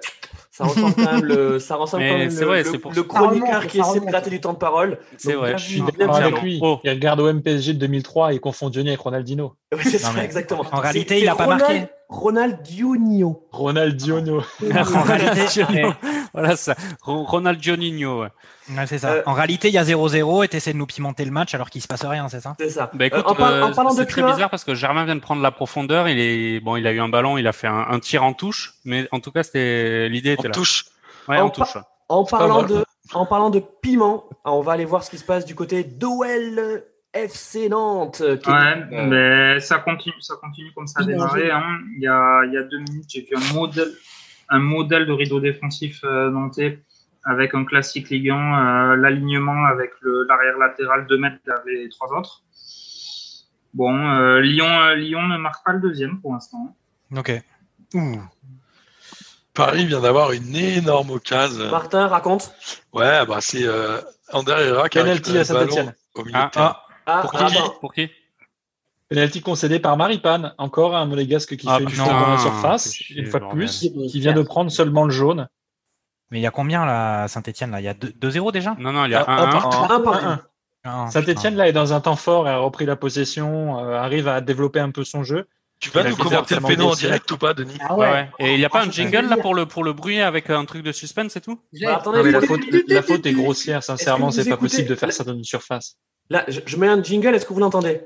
ça 0.50 0.64
ressemble 0.64 0.94
quand 0.94 1.12
même 1.12 1.24
le, 1.24 1.58
ça 1.58 1.76
ressemble 1.76 2.04
quand 2.06 2.18
même 2.18 2.30
c'est 2.30 2.40
le, 2.42 2.46
vrai, 2.46 2.62
le- 2.62 2.70
c'est 2.70 2.78
pour 2.78 2.90
le 2.92 2.96
ça. 2.96 3.02
chroniqueur 3.08 3.48
remonte, 3.48 3.66
qui 3.68 3.78
essaie 3.80 4.00
de 4.00 4.04
gratter 4.06 4.30
du 4.30 4.40
temps 4.40 4.52
de 4.52 4.58
parole. 4.58 4.98
C'est 5.16 5.32
vrai. 5.34 5.56
Je 5.56 5.64
suis 5.64 5.82
d'accord 5.82 6.16
avec 6.16 6.40
lui. 6.42 6.58
Oh. 6.62 6.78
Il 6.84 6.90
regarde 6.90 7.20
au 7.20 7.32
MPSG 7.32 7.72
de 7.74 7.78
2003 7.78 8.34
et 8.34 8.38
confond 8.38 8.70
Johnny 8.72 8.88
avec 8.88 9.00
Ronaldinho. 9.00 9.54
Ouais, 9.74 9.80
c'est 9.82 9.98
ça, 9.98 10.12
mais 10.14 10.24
exactement. 10.24 10.64
en 10.72 10.80
réalité, 10.80 11.20
il 11.20 11.28
a 11.28 11.32
c'est 11.32 11.38
pas 11.38 11.56
Ronald- 12.08 12.58
marqué. 12.58 12.66
Ronaldinho. 12.70 13.42
Ronaldinho. 13.52 14.42
en 14.96 15.02
réalité, 15.02 15.64
ouais. 15.64 15.92
Voilà 16.32 16.56
ça. 16.56 16.74
Ro- 17.02 17.24
Ronaldinho. 17.24 18.22
Ouais. 18.22 18.28
Ouais, 18.76 18.86
c'est 18.86 18.98
ça. 18.98 19.10
Euh, 19.12 19.22
En 19.26 19.32
réalité, 19.32 19.68
il 19.68 19.74
y 19.74 19.78
a 19.78 19.84
0-0 19.84 20.44
et 20.44 20.48
t'essaies 20.48 20.72
de 20.72 20.78
nous 20.78 20.86
pimenter 20.86 21.24
le 21.24 21.30
match 21.30 21.54
alors 21.54 21.70
qu'il 21.70 21.80
se 21.82 21.88
passe 21.88 22.04
rien, 22.04 22.28
c'est 22.28 22.40
ça? 22.40 22.54
C'est 22.58 22.70
ça. 22.70 22.90
Bah 22.94 23.06
écoute, 23.06 23.24
Euh, 23.26 23.30
en, 23.30 23.34
par- 23.34 23.52
en 23.52 23.70
euh, 23.70 23.74
parlant 23.74 23.90
de 23.92 23.96
c'est 23.96 24.06
très 24.06 24.22
bizarre 24.22 24.50
parce 24.50 24.64
que 24.64 24.74
Germain 24.74 25.04
vient 25.04 25.14
de 25.16 25.20
prendre 25.20 25.42
la 25.42 25.50
profondeur. 25.50 26.08
Il 26.08 26.18
est 26.18 26.60
bon, 26.60 26.76
il 26.76 26.86
a 26.86 26.92
eu 26.92 27.00
un 27.00 27.08
ballon, 27.08 27.38
il 27.38 27.46
a 27.46 27.52
fait 27.52 27.66
un, 27.68 27.86
un 27.90 27.98
tir 28.00 28.22
en 28.24 28.32
touche, 28.32 28.74
mais 28.84 29.08
en 29.12 29.20
tout 29.20 29.30
cas, 29.32 29.42
c'était 29.42 30.08
l'idée 30.08 30.32
était 30.32 30.48
là. 30.48 30.54
touche. 30.54 30.86
Ouais, 31.28 31.38
En 31.38 31.46
en 31.46 31.50
touche. 31.50 31.76
en 32.08 32.24
parlant 32.24 32.62
de, 32.62 32.84
en 33.14 33.26
parlant 33.26 33.50
de 33.50 33.60
piment, 33.60 34.24
on 34.44 34.60
va 34.60 34.72
aller 34.72 34.84
voir 34.84 35.02
ce 35.04 35.10
qui 35.10 35.18
se 35.18 35.24
passe 35.24 35.44
du 35.44 35.54
côté 35.56 35.82
d'OL 35.84 36.84
FC 37.16 37.68
Nantes. 37.68 38.22
qui 38.42 38.48
est- 38.50 38.52
Ouais, 38.52 38.86
euh, 38.92 39.06
mais 39.54 39.60
ça 39.60 39.78
continue, 39.78 40.14
ça 40.20 40.34
continue 40.40 40.72
comme 40.74 40.86
ça 40.86 41.00
a 41.00 41.04
démarré. 41.04 41.50
Hein. 41.50 41.78
Il, 41.96 42.02
y 42.02 42.06
a, 42.08 42.42
il 42.44 42.52
y 42.52 42.56
a 42.56 42.62
deux 42.62 42.78
minutes, 42.78 43.06
j'ai 43.08 43.22
vu 43.22 43.34
un 43.36 43.54
modèle, 43.54 43.88
un 44.48 44.58
modèle 44.58 45.06
de 45.06 45.12
rideau 45.12 45.40
défensif 45.40 46.00
euh, 46.04 46.30
nantais 46.30 46.80
avec 47.24 47.54
un 47.54 47.64
classique 47.64 48.10
Ligue 48.10 48.30
1, 48.30 48.34
euh, 48.92 48.96
l'alignement 48.96 49.64
avec 49.66 49.90
l'arrière 50.28 50.58
latéral 50.58 51.06
2 51.08 51.18
mètres 51.18 51.38
vers 51.44 51.62
les 51.66 51.88
trois 51.88 52.08
autres. 52.16 52.42
Bon, 53.74 53.94
euh, 53.98 54.40
Lyon, 54.40 54.66
euh, 54.68 54.94
Lyon 54.94 55.22
ne 55.26 55.36
marque 55.36 55.64
pas 55.64 55.72
le 55.72 55.80
deuxième 55.80 56.20
pour 56.20 56.32
l'instant. 56.32 56.76
Ok. 57.16 57.32
Ouh. 57.94 58.20
Paris 59.54 59.86
vient 59.86 60.00
d'avoir 60.00 60.32
une 60.32 60.54
énorme 60.54 61.10
occasion. 61.10 61.70
Martin, 61.70 62.06
raconte. 62.08 62.54
Ouais, 62.92 63.24
bah 63.26 63.38
c'est 63.40 63.64
euh, 63.66 64.00
Ander 64.32 64.52
Herrera 64.52 64.88
qui 64.88 64.98
a 64.98 65.02
le 65.02 65.18
ballon 65.18 65.44
Saint-Etienne. 65.44 65.94
au 66.14 66.24
milieu 66.24 66.38
Ah, 66.38 66.46
de 66.46 66.50
terrain. 66.52 66.76
Ah, 67.06 67.18
Ah, 67.18 67.22
pour 67.22 67.32
qui 67.32 67.42
attends. 67.44 67.70
Pour 67.80 67.92
qui 67.94 68.10
Penalty 69.08 69.40
concédé 69.40 69.78
par 69.78 69.96
Maripane. 69.96 70.52
Encore 70.58 70.96
un 70.96 71.06
monégasque 71.06 71.56
qui 71.56 71.66
Ah, 71.70 71.78
fait 71.78 71.86
fond 71.88 72.06
dans 72.06 72.30
la 72.32 72.38
surface, 72.38 72.92
chier, 72.92 73.20
une 73.20 73.26
fois 73.26 73.38
de 73.40 73.44
bordel. 73.44 73.66
plus, 73.66 73.78
qui 74.10 74.20
vient 74.20 74.32
de 74.32 74.42
prendre 74.42 74.70
seulement 74.70 75.04
le 75.04 75.10
jaune. 75.10 75.48
Mais 76.32 76.40
il 76.40 76.42
y 76.42 76.46
a 76.46 76.50
combien 76.50 76.84
là, 76.84 77.22
à 77.22 77.28
Saint-Etienne 77.28 77.70
là? 77.70 77.80
Il 77.80 77.84
y 77.84 77.88
a 77.88 77.94
2 77.94 78.08
2-0 78.30 78.50
déjà? 78.50 78.74
Non, 78.80 78.92
non, 78.92 79.04
il 79.04 79.12
y 79.12 79.14
a 79.14 79.22
Un- 79.30 79.36
un, 79.36 79.38
un 79.38 79.48
un. 79.48 79.52
partout. 79.52 79.92
Un 79.94 80.00
partout. 80.00 80.26
Un, 80.26 80.30
un. 80.32 80.42
Ah, 80.82 81.06
Saint-Etienne 81.10 81.54
là 81.54 81.68
est 81.68 81.72
dans 81.72 81.92
un 81.92 82.00
temps 82.00 82.16
fort, 82.16 82.48
a 82.48 82.56
repris 82.58 82.84
la 82.84 82.96
possession, 82.96 83.78
euh, 83.78 83.94
arrive 83.96 84.26
à 84.26 84.40
développer 84.40 84.80
un 84.80 84.90
peu 84.90 85.04
son 85.04 85.22
jeu. 85.22 85.46
Tu 85.78 85.90
vas 85.90 86.04
nous 86.08 86.16
commenter 86.16 86.54
le 86.54 86.62
péno 86.62 86.88
en 86.88 86.94
direct 86.94 87.30
ou 87.30 87.36
pas, 87.36 87.52
Denis 87.52 87.76
Ah 87.80 87.94
Ouais, 87.96 88.10
ouais. 88.10 88.28
Et 88.38 88.54
il 88.54 88.58
n'y 88.58 88.64
a 88.64 88.70
pas 88.70 88.82
un 88.84 88.90
jingle 88.90 89.26
là 89.28 89.36
pour 89.36 89.54
le 89.54 89.66
pour 89.66 89.84
le 89.84 89.92
bruit 89.92 90.20
avec 90.20 90.48
un 90.50 90.64
truc 90.64 90.82
de 90.82 90.90
suspense 90.90 91.36
et 91.36 91.40
tout? 91.42 91.60
Bah, 91.82 91.96
attendez, 91.96 92.18
Non, 92.18 92.24
mais 92.24 92.30
la 92.30 92.40
faute, 92.40 92.60
la 92.88 93.02
faute 93.02 93.26
est 93.26 93.32
grossière, 93.34 93.82
sincèrement, 93.82 94.30
c'est 94.30 94.44
pas 94.44 94.50
écoutez- 94.54 94.60
possible 94.62 94.88
de 94.88 94.94
faire 94.94 95.12
ça 95.12 95.22
dans 95.24 95.34
une 95.34 95.44
surface. 95.44 95.96
Là, 96.30 96.44
je, 96.48 96.60
je 96.64 96.76
mets 96.78 96.88
un 96.88 97.02
jingle, 97.02 97.34
est-ce 97.34 97.44
que 97.46 97.52
vous 97.52 97.60
l'entendez? 97.60 98.00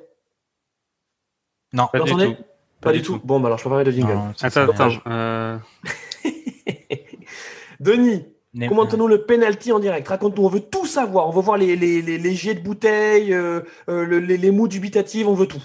Non. 1.72 1.86
Pas 1.92 1.98
Vous 2.00 2.04
du 2.06 2.10
l'entendez? 2.10 2.34
tout. 2.36 2.42
Pas, 2.80 2.92
du 2.92 3.02
tout. 3.02 3.20
Bon, 3.22 3.38
bah 3.40 3.46
alors 3.48 3.58
je 3.58 3.64
peux 3.64 3.70
pas 3.70 3.76
mettre 3.76 3.90
de 3.90 3.94
jingle. 3.94 4.14
Non, 4.14 4.32
Attends, 4.40 4.68
attends. 4.68 4.90
Euh... 5.06 5.58
Denis, 7.80 8.24
commente-nous 8.68 9.06
le 9.06 9.22
penalty 9.24 9.72
en 9.72 9.78
direct. 9.78 10.08
Raconte-nous, 10.08 10.44
on 10.44 10.48
veut 10.48 10.60
tout 10.60 10.86
savoir. 10.86 11.28
On 11.28 11.30
veut 11.30 11.40
voir 11.42 11.56
les, 11.56 11.76
les, 11.76 12.02
les, 12.02 12.18
les 12.18 12.34
jets 12.34 12.54
de 12.54 12.60
bouteilles, 12.60 13.32
euh, 13.32 13.60
euh, 13.88 14.04
le- 14.04 14.18
les, 14.18 14.36
les 14.36 14.50
mots 14.50 14.68
dubitatives, 14.68 15.28
on 15.28 15.34
veut 15.34 15.46
tout. 15.46 15.62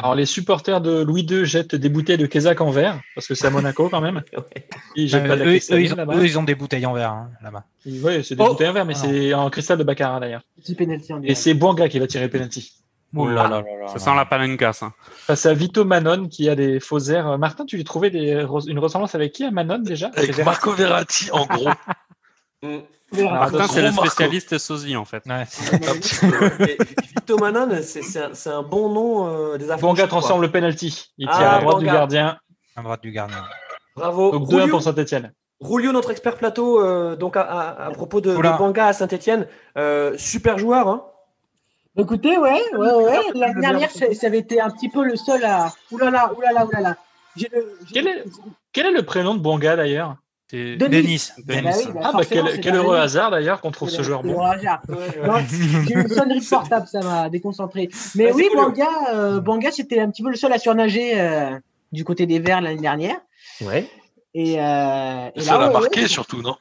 Alors, 0.00 0.14
les 0.14 0.26
supporters 0.26 0.80
de 0.80 1.02
Louis 1.02 1.22
II 1.22 1.44
jettent 1.44 1.74
des 1.74 1.88
bouteilles 1.88 2.16
de 2.18 2.26
Kézak 2.26 2.60
en 2.60 2.70
verre, 2.70 3.00
parce 3.14 3.26
que 3.26 3.34
c'est 3.34 3.46
à 3.46 3.50
Monaco 3.50 3.88
quand 3.88 4.00
même. 4.00 4.22
Ouais. 4.36 4.66
Ils 4.96 5.08
jettent 5.08 5.24
Euh, 5.24 5.28
pas 5.28 5.36
de 5.36 5.44
la 5.44 5.50
eux, 5.50 5.56
ils 5.82 5.92
ont, 5.92 5.96
là-bas. 5.96 6.14
eux, 6.16 6.24
ils 6.24 6.38
ont 6.38 6.42
des 6.42 6.54
bouteilles 6.54 6.86
en 6.86 6.92
verre 6.92 7.10
hein, 7.12 7.30
là-bas. 7.42 7.64
Oui, 7.86 8.24
c'est 8.24 8.34
des 8.34 8.42
Oh 8.42 8.48
bouteilles 8.48 8.68
en 8.68 8.72
verre, 8.72 8.84
mais 8.86 8.94
Ah 8.96 9.00
c'est 9.00 9.34
en 9.34 9.50
cristal 9.50 9.78
de 9.78 9.84
Baccarat 9.84 10.20
d'ailleurs. 10.20 10.42
Petit 10.56 10.74
penalty 10.74 11.12
en 11.12 11.22
Et 11.22 11.34
c'est 11.34 11.54
Bouanga 11.54 11.88
qui 11.88 11.98
va 11.98 12.06
tirer 12.06 12.28
penalty. 12.28 12.72
Oh 13.16 13.26
là 13.28 13.42
là 13.48 13.48
là 13.48 13.56
là 13.62 13.86
Ça 13.88 13.94
là. 13.94 13.98
sent 13.98 14.14
la 14.16 14.24
palanca, 14.24 14.72
ça. 14.72 14.92
Face 15.08 15.44
à 15.44 15.52
Vito 15.52 15.84
Manon 15.84 16.28
qui 16.28 16.48
a 16.48 16.54
des 16.54 16.78
faux 16.80 17.00
airs. 17.00 17.28
Euh, 17.28 17.36
Martin, 17.38 17.64
tu 17.66 17.76
lui 17.76 17.82
trouvais 17.84 18.10
des, 18.10 18.46
une 18.68 18.78
ressemblance 18.78 19.14
avec 19.16 19.32
qui 19.32 19.44
à 19.44 19.50
Manon 19.50 19.78
déjà? 19.78 20.10
Avec 20.16 20.38
Marco 20.44 20.72
Verratti 20.72 21.28
en 21.32 21.44
gros. 21.46 21.68
Mm. 22.62 22.78
Ah, 23.12 23.48
Martin, 23.50 23.66
c'est 23.68 23.82
le 23.82 23.88
Marco. 23.90 24.06
spécialiste 24.06 24.58
sosie 24.58 24.96
en 24.96 25.04
fait. 25.04 25.24
Ouais. 25.26 25.44
Et 26.68 26.78
Vito 27.16 27.38
Manon, 27.38 27.68
c'est 27.82 28.48
un, 28.48 28.62
bon 28.62 28.88
nom 28.90 29.26
euh, 29.28 29.58
des 29.58 29.64
affaires. 29.64 29.78
Bouanga 29.80 30.06
transforme 30.06 30.42
le 30.42 30.50
penalty. 30.50 31.10
Il 31.18 31.28
Ah, 31.30 31.36
tire 31.36 31.50
à 31.50 31.58
droite 31.60 31.78
du 31.78 31.86
gardien. 31.86 32.38
À 32.76 32.82
droite 32.82 33.02
du 33.02 33.10
gardien. 33.10 33.42
Bravo. 33.96 34.30
Donc 34.30 34.48
2-1 34.48 34.54
Rulio, 34.54 34.68
pour 34.68 34.82
Saint-Etienne. 34.82 35.32
Rulio, 35.60 35.90
notre 35.92 36.10
expert 36.12 36.36
plateau, 36.36 36.80
euh, 36.80 37.16
donc 37.16 37.36
à, 37.36 37.42
à- 37.42 37.86
à 37.86 37.90
propos 37.90 38.20
de, 38.20 38.36
de. 38.36 38.58
Banga 38.58 38.86
à 38.86 38.92
Saint-Etienne, 38.92 39.46
super 40.16 40.58
joueur. 40.58 40.86
Hein 40.88 41.04
Écoutez, 41.96 42.38
ouais, 42.38 42.62
ouais, 42.76 42.94
ouais. 42.94 43.18
L'année 43.34 43.60
dernière, 43.60 43.90
ça, 43.90 44.14
ça 44.14 44.26
avait 44.28 44.38
été 44.38 44.60
un 44.60 44.70
petit 44.70 44.88
peu 44.88 45.02
le 45.04 45.16
seul 45.16 45.44
à. 45.44 45.72
Oulala, 45.90 46.32
oulala, 46.36 46.64
oulala. 46.66 46.96
Quel 47.92 48.06
est, 48.06 48.24
quel 48.72 48.86
est 48.86 48.92
le 48.92 49.02
prénom 49.02 49.34
de 49.34 49.40
Bouanga 49.40 49.74
d'ailleurs? 49.76 50.14
C'est- 50.50 50.76
Denis. 50.76 50.90
Denis. 51.02 51.30
Bah 51.46 51.54
Denis. 51.60 51.70
oui, 51.76 51.92
bah 51.94 52.00
Ah 52.02 52.12
bah 52.12 52.20
quel, 52.28 52.74
heureux 52.74 52.94
Denis. 52.96 53.04
hasard 53.04 53.30
d'ailleurs 53.30 53.60
qu'on 53.60 53.70
trouve 53.70 53.88
ce 53.88 54.02
joueur 54.02 54.22
bon. 54.24 54.40
hasard. 54.42 54.82
J'ai 55.88 55.94
eu 55.94 56.00
une 56.02 56.08
sonnerie 56.08 56.40
de 56.40 56.48
portable, 56.48 56.88
ça 56.88 57.00
m'a 57.02 57.28
déconcentré. 57.28 57.88
Mais 58.16 58.24
Vas-y, 58.30 58.34
oui. 58.34 58.48
Banga, 58.54 58.88
euh, 59.14 59.40
Banga, 59.40 59.70
c'était 59.70 60.00
un 60.00 60.10
petit 60.10 60.22
peu 60.24 60.30
le 60.30 60.36
seul 60.36 60.52
à 60.52 60.58
surnager 60.58 61.20
euh, 61.20 61.50
du 61.92 62.04
côté 62.04 62.26
des 62.26 62.40
Verts 62.40 62.60
l'année 62.62 62.80
dernière. 62.80 63.16
Ouais. 63.60 63.88
Et, 64.34 64.60
euh, 64.60 65.30
et 65.34 65.40
Ça 65.40 65.56
l'a 65.58 65.68
ouais, 65.68 65.72
marqué 65.72 66.02
ouais, 66.02 66.08
surtout, 66.08 66.42
non? 66.42 66.56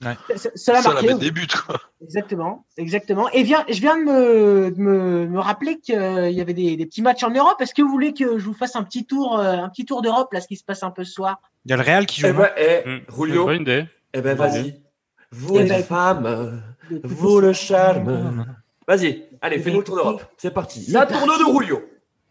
Ça- 0.00 0.14
ça- 0.36 0.50
ça 0.54 0.72
l'a 0.74 0.82
Ça 0.82 0.94
l'a 0.94 1.02
marqué. 1.02 1.30
buts, 1.32 1.48
quoi. 1.66 1.80
Exactement, 2.00 2.64
exactement. 2.76 3.28
Et 3.30 3.42
viens, 3.42 3.64
je 3.68 3.80
viens 3.80 3.96
de 3.96 4.04
me, 4.04 4.70
de 4.70 4.80
me, 4.80 5.26
me 5.26 5.40
rappeler 5.40 5.80
qu'il 5.80 5.96
y 6.30 6.40
avait 6.40 6.54
des, 6.54 6.76
des 6.76 6.86
petits 6.86 7.02
matchs 7.02 7.24
en 7.24 7.30
Europe. 7.30 7.60
Est-ce 7.60 7.74
que 7.74 7.82
vous 7.82 7.90
voulez 7.90 8.14
que 8.14 8.38
je 8.38 8.44
vous 8.44 8.54
fasse 8.54 8.76
un 8.76 8.84
petit 8.84 9.04
tour, 9.06 9.36
euh, 9.40 9.54
un 9.56 9.68
petit 9.68 9.84
tour 9.84 10.00
d'Europe, 10.02 10.32
là, 10.32 10.40
ce 10.40 10.46
qui 10.46 10.54
se 10.54 10.62
passe 10.62 10.84
un 10.84 10.92
peu 10.92 11.02
ce 11.02 11.12
soir? 11.12 11.40
Il 11.68 11.72
y 11.72 11.74
a 11.74 11.76
le 11.76 11.82
Real 11.82 12.06
qui 12.06 12.22
joue. 12.22 12.28
Eh 12.28 12.32
ben, 12.32 12.48
eh, 12.56 12.82
Hmm. 12.88 13.52
Idée. 13.60 13.84
eh 14.14 14.20
ben 14.22 14.34
Vas-y. 14.34 14.80
Vous 15.30 15.56
Eh 15.58 15.64
les 15.64 15.68
ben, 15.68 15.82
femmes, 15.84 16.24
euh, 16.24 16.52
vous 17.04 17.40
le 17.40 17.52
charme. 17.52 18.46
Vas-y, 18.86 19.24
allez, 19.42 19.58
fais-nous 19.58 19.80
le 19.80 19.84
tour 19.84 19.96
d'Europe. 19.96 20.24
C'est 20.38 20.50
parti. 20.54 20.82
C'est 20.82 20.92
La 20.92 21.04
parti. 21.04 21.26
tournée 21.26 21.38
de 21.44 21.56
Rulio. 21.58 21.82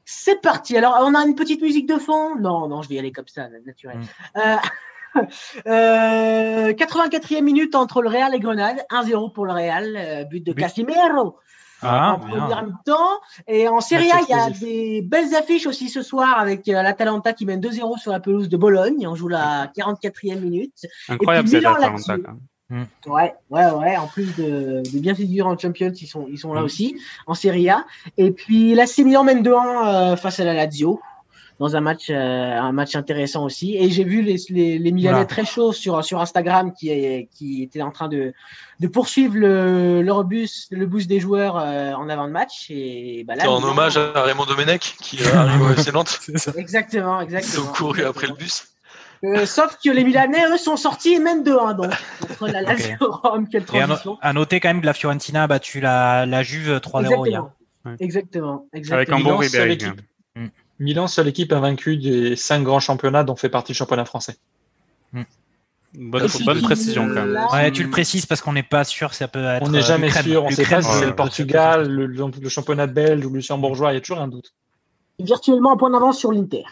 C'est 0.06 0.42
parti. 0.42 0.76
Alors, 0.76 0.98
on 1.02 1.14
a 1.14 1.20
une 1.24 1.36
petite 1.36 1.62
musique 1.62 1.88
de 1.88 1.98
fond 2.00 2.36
Non, 2.40 2.68
non, 2.68 2.82
je 2.82 2.90
vais 2.90 2.96
y 2.96 3.00
aller 3.00 3.12
comme 3.12 3.28
ça, 3.28 3.48
naturel. 3.64 3.98
Mm. 4.00 4.40
Euh, 4.40 4.56
euh, 5.68 6.74
84e 6.74 7.42
minute 7.44 7.76
entre 7.76 8.02
le 8.02 8.10
Real 8.10 8.34
et 8.34 8.40
Grenade. 8.40 8.78
1-0 8.90 9.34
pour 9.34 9.46
le 9.46 9.54
Real. 9.54 9.96
euh, 9.96 10.24
but 10.24 10.44
de 10.44 10.54
But. 10.54 10.62
Casimiro 10.62 11.38
Ah, 11.82 12.14
en 12.14 12.18
bien. 12.26 12.38
première 12.40 12.64
mi-temps. 12.66 13.20
Et 13.48 13.68
en 13.68 13.80
Serie 13.82 14.12
A, 14.12 14.20
il 14.28 14.30
y 14.30 14.34
a 14.34 14.50
des 14.50 15.02
belles 15.02 15.36
affiches 15.36 15.68
aussi 15.68 15.90
ce 15.90 16.02
soir 16.02 16.40
avec 16.40 16.68
euh, 16.70 16.82
l'Atalanta 16.82 17.34
qui 17.34 17.46
mène 17.46 17.60
2-0 17.62 18.00
sur 18.00 18.12
la 18.12 18.20
pelouse 18.20 18.50
de 18.50 18.58
Bologne. 18.58 19.08
On 19.08 19.16
joue 19.16 19.28
la 19.28 19.68
44e 19.78 20.40
minute. 20.40 20.86
Incroyable 21.10 21.48
cette 21.48 21.66
Atalanta. 21.66 22.18
même. 22.18 22.38
Ouais, 23.06 23.34
ouais, 23.50 23.72
ouais. 23.72 23.96
En 23.98 24.08
plus 24.08 24.36
de, 24.36 24.82
de 24.92 25.00
bien 25.00 25.16
figurer 25.16 25.48
en 25.48 25.58
Champions, 25.58 25.94
ils 26.02 26.08
sont, 26.08 26.28
ils 26.30 26.38
sont 26.38 26.54
là 26.54 26.62
Mm. 26.62 26.66
aussi, 26.66 27.00
en 27.26 27.34
Serie 27.34 27.70
A. 27.70 27.86
Et 28.18 28.32
puis 28.32 28.76
l'AC 28.76 28.98
Milan 29.00 29.24
mène 29.24 29.42
2-1 29.42 29.88
euh, 30.14 30.16
face 30.18 30.40
à 30.42 30.44
la 30.44 30.54
Lazio 30.54 31.00
dans 31.60 31.76
un 31.76 31.82
match, 31.82 32.08
euh, 32.10 32.14
un 32.60 32.72
match 32.72 32.96
intéressant 32.96 33.44
aussi. 33.44 33.76
Et 33.78 33.90
j'ai 33.90 34.04
vu 34.04 34.22
les, 34.22 34.36
les, 34.50 34.78
les 34.80 34.92
Milanais 34.92 35.12
Voilà. 35.14 35.26
très 35.26 35.46
chauds 35.46 35.72
sur, 35.74 36.04
sur 36.04 36.22
Instagram 36.22 36.72
qui, 36.72 36.90
est, 36.90 37.28
qui 37.36 37.64
étaient 37.64 37.82
en 37.82 37.92
train 37.92 38.08
de, 38.08 38.34
de 38.80 38.88
poursuivre 38.88 39.36
le, 39.36 40.02
leur 40.02 40.24
bus, 40.24 40.68
le 40.72 40.86
boost 40.86 41.08
des 41.08 41.20
joueurs 41.20 41.58
euh, 41.58 41.94
en 41.94 42.10
avant 42.10 42.28
de 42.28 42.32
match. 42.32 42.68
Et 42.70 43.24
bah 43.28 43.36
là, 43.36 43.44
C'est 43.44 43.48
en 43.50 43.58
Milan- 43.60 43.72
hommage 43.72 43.98
à 43.98 44.22
Raymond 44.22 44.46
Domenech 44.46 44.96
qui 45.02 45.18
euh, 45.24 45.36
arrive 45.36 45.62
au 45.62 45.70
FC 45.72 45.92
Nantes. 45.92 46.20
Exactement, 46.58 47.22
Ils 47.22 47.34
exactement. 47.36 47.70
ont 47.70 47.74
couru 47.74 48.04
après 48.06 48.28
le 48.28 48.34
bus. 48.34 48.68
Euh, 49.24 49.48
sauf 49.48 49.78
que 49.84 49.90
les 49.90 50.04
Milanais, 50.04 50.46
eux, 50.54 50.58
sont 50.60 50.78
sortis 50.78 51.14
et 51.14 51.20
mènent 51.20 51.44
2-1 51.44 51.76
donc. 51.76 51.92
Contre 52.38 52.54
la 52.54 52.62
Lazio 52.62 52.98
Rome, 53.00 53.48
quelle 53.52 53.64
Et 53.74 53.80
à, 53.80 53.88
no- 53.88 53.96
transition. 53.96 54.18
à 54.22 54.32
noter 54.32 54.60
quand 54.60 54.70
même 54.70 54.82
que 54.82 54.86
la 54.86 54.94
Fiorentina 54.94 55.42
a 55.44 55.48
battu 55.48 55.80
la, 55.80 56.28
la 56.28 56.44
Juve 56.44 56.78
3-0 56.78 57.28
hier. 57.28 57.48
Exactement. 58.00 58.68
Exactement. 58.74 58.96
Avec 58.98 59.10
un 59.10 59.20
bon 59.28 59.38
Ribéry. 59.38 59.80
Milan, 60.80 61.08
seule 61.08 61.28
équipe 61.28 61.52
invaincu 61.54 61.98
des 61.98 62.36
cinq 62.36 62.64
grands 62.64 62.80
championnats 62.80 63.24
dont 63.24 63.36
fait 63.36 63.50
partie 63.50 63.74
le 63.74 63.78
championnat 63.78 64.06
français. 64.06 64.38
Bonne, 65.94 66.22
Merci. 66.22 66.44
bonne 66.44 66.62
précision 66.62 67.08
quand 67.08 67.26
même. 67.26 67.48
Ouais, 67.52 67.72
tu 67.72 67.82
le 67.82 67.90
précises 67.90 68.26
parce 68.26 68.42
qu'on 68.42 68.54
n'est 68.54 68.62
pas 68.62 68.84
sûr, 68.84 69.14
ça 69.14 69.28
peut 69.28 69.44
être. 69.44 69.66
On 69.66 69.70
n'est 69.70 69.80
euh, 69.80 69.82
jamais 69.82 70.12
sûr, 70.12 70.44
on 70.44 70.50
ne 70.50 70.54
sait 70.54 70.66
pas 70.66 70.82
si 70.82 70.90
c'est 70.92 71.06
euh, 71.06 71.08
le 71.08 71.16
Portugal, 71.16 71.88
le, 71.90 72.50
championnat 72.50 72.88
belge 72.88 73.26
ou 73.26 73.30
le 73.30 73.38
luxembourgeois, 73.38 73.94
il 73.94 73.96
y 73.96 73.98
a 73.98 74.02
toujours 74.02 74.20
un 74.20 74.28
doute. 74.28 74.54
virtuellement 75.18 75.74
un 75.74 75.78
point 75.78 75.90
d'avance 75.90 76.20
sur 76.20 76.32
l'Inter. 76.32 76.66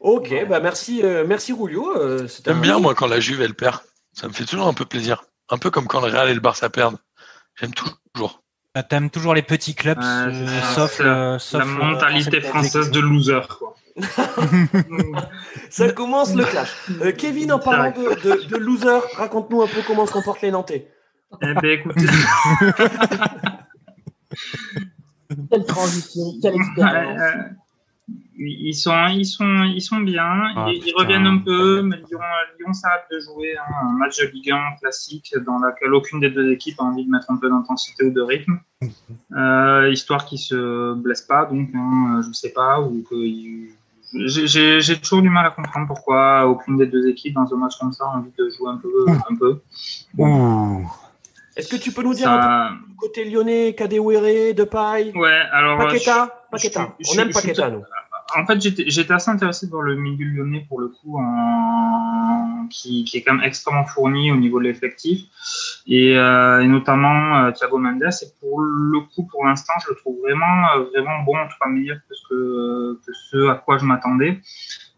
Ok, 0.00 0.32
bah 0.48 0.60
merci, 0.60 1.02
euh, 1.02 1.24
merci 1.26 1.52
Rulio. 1.52 1.96
euh, 1.96 2.28
J'aime 2.44 2.60
bien, 2.60 2.78
moi, 2.78 2.94
quand 2.94 3.08
la 3.08 3.18
Juve, 3.18 3.42
elle 3.42 3.54
perd. 3.54 3.80
Ça 4.12 4.28
me 4.28 4.32
fait 4.32 4.44
toujours 4.44 4.68
un 4.68 4.74
peu 4.74 4.84
plaisir. 4.84 5.24
Un 5.48 5.58
peu 5.58 5.70
comme 5.70 5.86
quand 5.86 6.00
le 6.00 6.12
Real 6.12 6.28
et 6.28 6.34
le 6.34 6.40
Barça 6.40 6.70
perdent. 6.70 6.98
J'aime 7.56 7.72
toujours. 7.74 8.42
Bah, 8.74 8.82
T'aimes 8.82 9.10
toujours 9.10 9.34
les 9.34 9.42
petits 9.42 9.74
clubs, 9.74 9.98
euh, 10.02 10.46
sauf, 10.74 10.98
La 11.00 11.38
sauf 11.38 11.64
mentalité 11.64 12.40
française 12.40 12.90
de 12.90 13.00
loser, 13.00 13.40
quoi. 13.58 13.74
Ça 15.70 15.92
commence 15.92 16.34
le 16.34 16.44
clash. 16.44 16.70
Euh, 17.02 17.12
Kevin, 17.12 17.52
en 17.52 17.58
parlant 17.58 17.90
de, 17.90 18.14
de, 18.22 18.44
de 18.48 18.56
loser, 18.56 19.00
raconte-nous 19.16 19.60
un 19.62 19.66
peu 19.66 19.82
comment 19.86 20.06
se 20.06 20.12
comportent 20.12 20.40
les 20.42 20.50
Nantais. 20.52 20.88
Eh 21.42 21.52
ben, 21.54 21.64
écoutez, 21.64 22.06
Quelle 25.50 25.66
transition, 25.66 26.22
quelle 26.40 26.54
expérience. 26.54 27.20
Ils 28.38 28.74
sont, 28.74 29.06
ils 29.08 29.24
sont, 29.26 29.64
ils 29.64 29.80
sont 29.80 29.98
bien. 30.00 30.24
Ah, 30.56 30.68
ils, 30.70 30.92
reviennent 30.96 31.26
un 31.26 31.38
peu, 31.38 31.82
mais 31.82 31.96
Lyon, 31.96 32.20
Lyon 32.60 32.72
s'arrête 32.72 33.04
de 33.10 33.18
jouer 33.20 33.56
hein, 33.58 33.86
un 33.88 33.92
match 33.98 34.18
de 34.20 34.26
Ligue 34.26 34.52
1 34.52 34.76
classique 34.80 35.34
dans 35.44 35.58
lequel 35.58 35.92
aucune 35.92 36.20
des 36.20 36.30
deux 36.30 36.52
équipes 36.52 36.80
a 36.80 36.84
envie 36.84 37.04
de 37.04 37.10
mettre 37.10 37.30
un 37.30 37.36
peu 37.36 37.48
d'intensité 37.50 38.04
ou 38.04 38.10
de 38.12 38.20
rythme, 38.20 38.60
euh, 39.36 39.90
histoire 39.90 40.24
qu'ils 40.24 40.38
se 40.38 40.94
blessent 40.94 41.22
pas. 41.22 41.46
Donc, 41.46 41.68
hein, 41.74 42.20
je 42.26 42.32
sais 42.32 42.52
pas, 42.52 42.80
ou 42.80 43.02
que 43.10 43.16
j'ai- 44.26 44.96
toujours 45.00 45.22
du 45.22 45.30
mal 45.30 45.46
à 45.46 45.50
comprendre 45.50 45.86
pourquoi 45.88 46.46
aucune 46.46 46.76
des 46.78 46.86
deux 46.86 47.08
équipes 47.08 47.34
dans 47.34 47.52
un 47.52 47.56
match 47.58 47.76
comme 47.78 47.92
ça 47.92 48.04
a 48.04 48.16
envie 48.18 48.30
de 48.38 48.48
jouer 48.50 48.70
un 48.70 48.76
peu, 48.76 48.90
un 49.08 49.34
peu. 49.36 49.60
Est-ce 51.56 51.68
que 51.68 51.76
tu 51.76 51.90
peux 51.90 52.02
nous 52.04 52.14
dire 52.14 52.30
un 52.30 52.68
peu 52.68 52.74
côté 52.98 53.24
lyonnais, 53.24 53.74
Kadewere, 53.74 54.54
Depay, 54.54 55.12
ouais, 55.16 55.40
alors. 55.52 55.78
Paqueta 55.78 56.28
je- 56.46 56.50
Paqueta. 56.50 56.94
je- 57.00 57.10
On 57.12 57.18
aime 57.20 57.28
je- 57.28 57.34
Paqueta, 57.34 57.70
nous. 57.70 57.82
En 58.36 58.44
fait, 58.46 58.60
j'étais 58.60 59.12
assez 59.12 59.30
intéressé 59.30 59.66
voir 59.68 59.82
le 59.82 59.96
milieu 59.96 60.26
lyonnais 60.26 60.66
pour 60.68 60.80
le 60.80 60.88
coup, 60.88 61.18
en... 61.18 62.66
qui, 62.68 63.04
qui 63.04 63.16
est 63.16 63.22
quand 63.22 63.34
même 63.34 63.44
extrêmement 63.44 63.86
fourni 63.86 64.30
au 64.30 64.36
niveau 64.36 64.58
de 64.58 64.64
l'effectif, 64.64 65.22
et, 65.86 66.16
euh, 66.16 66.60
et 66.60 66.66
notamment 66.68 67.38
euh, 67.38 67.52
Thiago 67.52 67.78
Mendes. 67.78 68.02
Et 68.02 68.26
pour 68.40 68.60
le 68.60 69.00
coup, 69.00 69.26
pour 69.30 69.46
l'instant, 69.46 69.72
je 69.82 69.90
le 69.90 69.96
trouve 69.96 70.18
vraiment, 70.20 70.66
euh, 70.76 70.84
vraiment 70.92 71.22
bon, 71.22 71.38
en 71.38 71.46
tout 71.48 71.56
cas 71.58 71.70
meilleur 71.70 71.96
que 72.06 72.14
ce, 72.14 72.28
que, 72.28 73.00
que 73.06 73.12
ce 73.30 73.48
à 73.48 73.54
quoi 73.54 73.78
je 73.78 73.86
m'attendais. 73.86 74.40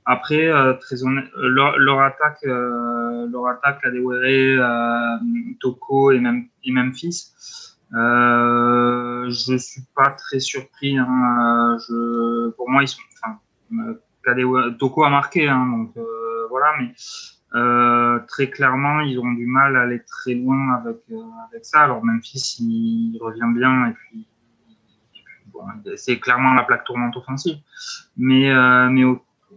Après, 0.07 0.47
euh, 0.47 0.73
très 0.75 1.05
honnête, 1.05 1.27
leur, 1.37 1.79
leur 1.79 2.01
attaque, 2.01 2.43
euh, 2.45 3.29
leur 3.31 3.47
attaque, 3.47 3.79
la 3.85 3.91
Dewere, 3.93 4.59
euh, 4.61 5.19
Toko 5.61 6.11
et 6.11 6.19
même 6.19 6.47
et 6.65 6.73
Memphis. 6.73 7.31
Euh, 7.95 9.31
je 9.31 9.57
suis 9.57 9.83
pas 9.95 10.11
très 10.11 10.41
surpris. 10.41 10.97
Hein. 10.97 11.07
Euh, 11.07 11.79
Je, 11.79 12.51
pour 12.51 12.71
moi, 12.71 12.83
ils 12.83 12.89
sont. 12.89 13.01
Enfin, 13.23 13.39
euh, 13.91 14.71
Toko 14.79 15.05
a 15.05 15.11
marqué, 15.11 15.49
hein, 15.49 15.67
donc 15.67 15.97
euh, 15.97 16.47
voilà. 16.51 16.73
Mais 16.79 16.93
euh, 17.55 18.21
très 18.29 18.49
clairement, 18.49 19.01
ils 19.01 19.19
ont 19.19 19.33
du 19.33 19.47
mal 19.47 19.77
à 19.77 19.83
aller 19.83 20.03
très 20.05 20.35
loin 20.35 20.75
avec 20.75 20.99
euh, 21.11 21.21
avec 21.51 21.65
ça. 21.65 21.81
Alors 21.81 22.05
Memphis, 22.05 22.57
il, 22.61 23.19
revient 23.21 23.53
bien 23.55 23.89
et 23.89 23.93
puis, 23.93 24.27
bon, 25.53 25.61
c'est 25.97 26.21
clairement 26.21 26.55
la 26.55 26.63
plaque 26.63 26.85
tournante 26.85 27.17
offensive. 27.17 27.57
Mais 28.17 28.51
euh, 28.51 28.89
mais 28.89 29.03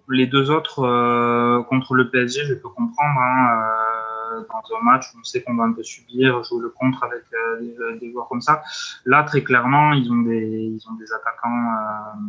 les 0.10 0.28
deux 0.28 0.50
autres 0.50 0.80
euh, 0.80 1.62
contre 1.64 1.94
le 1.94 2.10
PSG, 2.10 2.46
je 2.46 2.54
peux 2.56 2.70
comprendre. 2.70 3.20
Hein, 3.20 3.48
euh, 3.52 4.03
dans 4.42 4.78
un 4.78 4.84
match 4.84 5.06
où 5.14 5.20
on 5.20 5.24
sait 5.24 5.42
qu'on 5.44 5.56
va 5.56 5.64
un 5.66 5.74
peu 5.74 5.84
subir, 5.84 6.44
jouer 6.44 6.62
le 6.62 6.70
contre 6.70 7.04
avec 7.04 7.24
euh, 7.34 7.62
des, 7.94 8.00
des 8.00 8.12
joueurs 8.12 8.28
comme 8.28 8.42
ça. 8.42 8.64
Là, 9.06 9.24
très 9.24 9.44
clairement, 9.44 9.94
ils 9.94 10.12
ont 10.12 10.22
des, 10.22 10.72
ils 10.76 10.90
ont 10.90 10.96
des 10.96 11.12
attaquants 11.14 11.48
euh, 11.50 12.20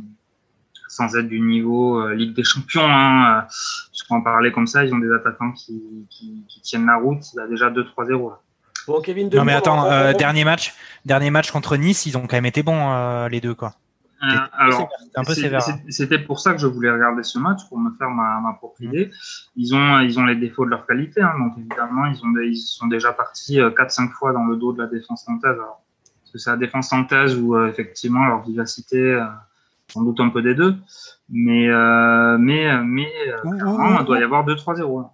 sans 0.88 1.16
être 1.16 1.28
du 1.28 1.40
niveau 1.40 2.00
euh, 2.00 2.14
Ligue 2.14 2.34
des 2.34 2.44
Champions. 2.44 2.86
Hein, 2.86 3.38
euh, 3.38 3.40
puisqu'on 3.90 4.16
en 4.16 4.22
parlait 4.22 4.52
comme 4.52 4.66
ça, 4.66 4.84
ils 4.84 4.94
ont 4.94 4.98
des 4.98 5.12
attaquants 5.12 5.52
qui, 5.52 5.82
qui, 6.10 6.44
qui 6.48 6.60
tiennent 6.60 6.86
la 6.86 6.96
route. 6.96 7.22
Il 7.32 7.36
y 7.36 7.40
a 7.40 7.46
déjà 7.46 7.70
2-3-0. 7.70 8.30
là. 8.30 8.38
Bon, 8.86 9.00
Kevin, 9.00 9.30
Non 9.32 9.44
mais 9.44 9.54
attends, 9.54 9.86
euh, 9.86 10.12
dernier 10.12 10.44
match, 10.44 10.74
dernier 11.06 11.30
match 11.30 11.50
contre 11.50 11.76
Nice, 11.76 12.04
ils 12.06 12.18
ont 12.18 12.26
quand 12.26 12.36
même 12.36 12.46
été 12.46 12.62
bons 12.62 12.92
euh, 12.92 13.28
les 13.28 13.40
deux 13.40 13.54
quoi. 13.54 13.72
Euh, 14.22 14.36
alors, 14.52 14.88
C'était 15.34 15.54
hein. 15.56 15.78
C'était 15.90 16.18
pour 16.18 16.40
ça 16.40 16.52
que 16.52 16.58
je 16.58 16.66
voulais 16.66 16.90
regarder 16.90 17.22
ce 17.22 17.38
match, 17.38 17.60
pour 17.68 17.78
me 17.78 17.90
faire 17.98 18.08
ma, 18.10 18.40
ma 18.40 18.52
propre 18.54 18.76
Mhm. 18.80 18.88
idée. 18.88 19.10
Ils 19.56 19.74
ont, 19.74 19.98
ils 20.00 20.18
ont 20.18 20.24
les 20.24 20.36
défauts 20.36 20.64
de 20.64 20.70
leur 20.70 20.86
qualité, 20.86 21.20
hein, 21.20 21.32
donc 21.38 21.58
évidemment, 21.58 22.06
ils, 22.06 22.24
ont 22.24 22.30
des- 22.30 22.46
ils 22.48 22.56
sont 22.56 22.86
déjà 22.86 23.12
partis 23.12 23.60
euh, 23.60 23.70
4-5 23.70 24.10
fois 24.12 24.32
dans 24.32 24.44
le 24.44 24.56
dos 24.56 24.72
de 24.72 24.82
la 24.82 24.88
défense 24.88 25.28
nantaise. 25.28 25.50
Alors, 25.52 25.82
parce 26.22 26.32
que 26.32 26.38
c'est 26.38 26.50
la 26.50 26.56
défense 26.56 26.90
nantaise 26.92 27.36
où, 27.38 27.54
euh, 27.54 27.68
effectivement, 27.68 28.24
leur 28.26 28.42
vivacité, 28.42 28.98
euh, 28.98 29.24
sans 29.88 30.02
doute 30.02 30.20
un 30.20 30.30
peu 30.30 30.40
des 30.42 30.54
deux. 30.54 30.74
Mais, 31.28 31.68
euh, 31.68 32.38
mais, 32.38 32.82
mais 32.82 33.08
euh, 33.28 33.36
clairement, 33.56 34.00
il 34.00 34.06
doit 34.06 34.20
y 34.20 34.22
avoir 34.22 34.44
2-3-0. 34.44 35.10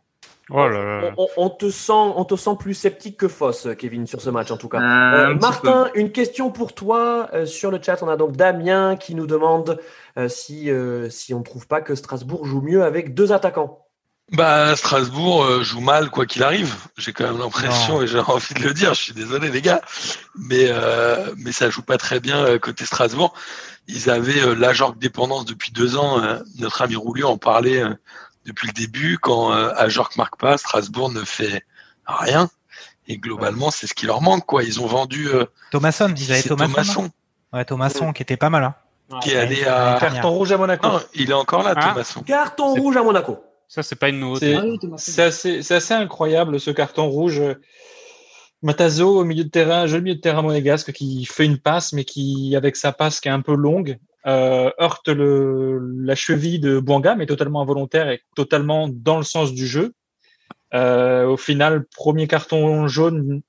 Oh 0.52 0.68
là 0.68 0.82
là. 1.00 1.14
on, 1.16 1.24
on- 1.24 1.28
on 1.46 1.50
te 1.50 1.70
sent, 1.70 1.92
on 1.92 2.24
te 2.24 2.34
sent 2.36 2.50
plus 2.58 2.74
sceptique 2.74 3.16
que 3.16 3.28
fausse, 3.28 3.68
Kevin, 3.78 4.06
sur 4.06 4.20
ce 4.20 4.30
match 4.30 4.50
en 4.50 4.56
tout 4.56 4.68
cas. 4.68 4.78
Euh, 4.78 5.26
un 5.28 5.34
Martin, 5.34 5.90
une 5.94 6.10
question 6.12 6.50
pour 6.50 6.74
toi 6.74 7.28
euh, 7.32 7.46
sur 7.46 7.70
le 7.70 7.78
chat. 7.80 8.02
On 8.02 8.08
a 8.08 8.16
donc 8.16 8.32
Damien 8.36 8.96
qui 8.96 9.14
nous 9.14 9.26
demande 9.26 9.78
euh, 10.18 10.28
si, 10.28 10.70
euh, 10.70 11.08
si 11.10 11.34
on 11.34 11.38
ne 11.40 11.44
trouve 11.44 11.66
pas 11.66 11.80
que 11.80 11.94
Strasbourg 11.94 12.44
joue 12.46 12.60
mieux 12.62 12.82
avec 12.82 13.14
deux 13.14 13.32
attaquants. 13.32 13.86
Bah, 14.32 14.76
Strasbourg 14.76 15.42
euh, 15.44 15.62
joue 15.64 15.80
mal 15.80 16.08
quoi 16.08 16.24
qu'il 16.24 16.44
arrive. 16.44 16.74
J'ai 16.96 17.12
quand 17.12 17.24
même 17.24 17.38
l'impression 17.40 18.00
et 18.02 18.06
j'ai 18.06 18.20
envie 18.20 18.54
de 18.54 18.60
le 18.62 18.72
dire. 18.72 18.94
Je 18.94 19.02
suis 19.02 19.12
désolé 19.12 19.50
les 19.50 19.60
gars, 19.60 19.80
mais 20.36 20.66
euh, 20.68 21.32
mais 21.36 21.50
ça 21.50 21.68
joue 21.68 21.82
pas 21.82 21.96
très 21.98 22.20
bien 22.20 22.44
euh, 22.44 22.58
côté 22.60 22.84
Strasbourg. 22.84 23.34
Ils 23.88 24.08
avaient 24.08 24.40
euh, 24.40 24.54
l'Ajorc 24.54 24.94
dépendance 24.98 25.46
depuis 25.46 25.72
deux 25.72 25.96
ans. 25.96 26.22
euh, 26.22 26.38
notre 26.60 26.80
ami 26.82 26.94
Roulio 26.94 27.26
en 27.28 27.38
parlait 27.38 27.82
euh, 27.82 27.90
depuis 28.50 28.68
le 28.68 28.72
début. 28.72 29.18
Quand 29.18 29.52
euh, 29.52 29.72
Ajorc 29.76 30.16
marque 30.16 30.38
pas, 30.38 30.58
Strasbourg 30.58 31.10
ne 31.10 31.22
fait 31.24 31.64
rien. 32.06 32.48
Et 33.08 33.18
globalement, 33.18 33.70
c'est 33.70 33.86
ce 33.86 33.94
qui 33.94 34.06
leur 34.06 34.22
manque 34.22 34.46
quoi. 34.46 34.62
Ils 34.62 34.80
ont 34.80 34.86
vendu 34.86 35.28
euh, 35.28 35.44
Thomasson, 35.70 36.12
ils 36.16 36.32
avaient 36.32 36.42
Thomasson. 36.42 37.10
Ouais, 37.52 37.64
Thomasson 37.64 38.12
qui 38.12 38.22
était 38.22 38.36
pas 38.36 38.50
mal. 38.50 38.64
Hein. 38.64 38.74
qui 39.22 39.30
est 39.32 39.36
allé 39.36 39.64
à. 39.64 39.96
Carton 39.98 40.30
rouge 40.30 40.52
à 40.52 40.56
Monaco. 40.58 40.86
Non, 40.86 41.00
il 41.14 41.30
est 41.30 41.34
encore 41.34 41.62
là, 41.62 41.74
Ah. 41.76 41.88
Thomasson. 41.90 42.22
Carton 42.22 42.74
rouge 42.74 42.96
à 42.96 43.02
Monaco. 43.02 43.42
Ça, 43.66 43.82
c'est 43.82 43.96
pas 43.96 44.08
une 44.08 44.18
nouveauté. 44.20 44.58
C'est- 44.96 45.22
Ah 45.22 45.74
assez, 45.76 45.94
incroyable 45.94 46.58
ce 46.60 46.70
carton 46.70 47.06
rouge. 47.08 47.40
Matazo 48.62 49.20
au 49.20 49.24
milieu 49.24 49.44
de 49.44 49.48
terrain, 49.48 49.86
joli 49.86 50.02
milieu 50.02 50.16
de 50.16 50.20
terrain 50.20 50.42
monégasque 50.42 50.92
qui 50.92 51.24
fait 51.24 51.46
une 51.46 51.58
passe, 51.58 51.92
mais 51.92 52.04
qui, 52.04 52.54
avec 52.56 52.76
sa 52.76 52.92
passe 52.92 53.20
qui 53.20 53.28
est 53.28 53.32
un 53.32 53.40
peu 53.40 53.54
longue, 53.54 53.98
euh, 54.26 54.70
heurte 54.80 55.08
le, 55.08 55.78
la 56.02 56.14
cheville 56.14 56.60
de 56.60 56.78
Bouanga, 56.80 57.14
mais 57.14 57.26
totalement 57.26 57.62
involontaire 57.62 58.08
et 58.10 58.20
totalement 58.36 58.88
dans 58.90 59.16
le 59.18 59.24
sens 59.24 59.52
du 59.52 59.66
jeu. 59.66 59.92
Euh, 60.74 61.26
au 61.26 61.36
final, 61.36 61.84
premier 61.96 62.26
carton 62.28 62.86
jaune 62.86 63.42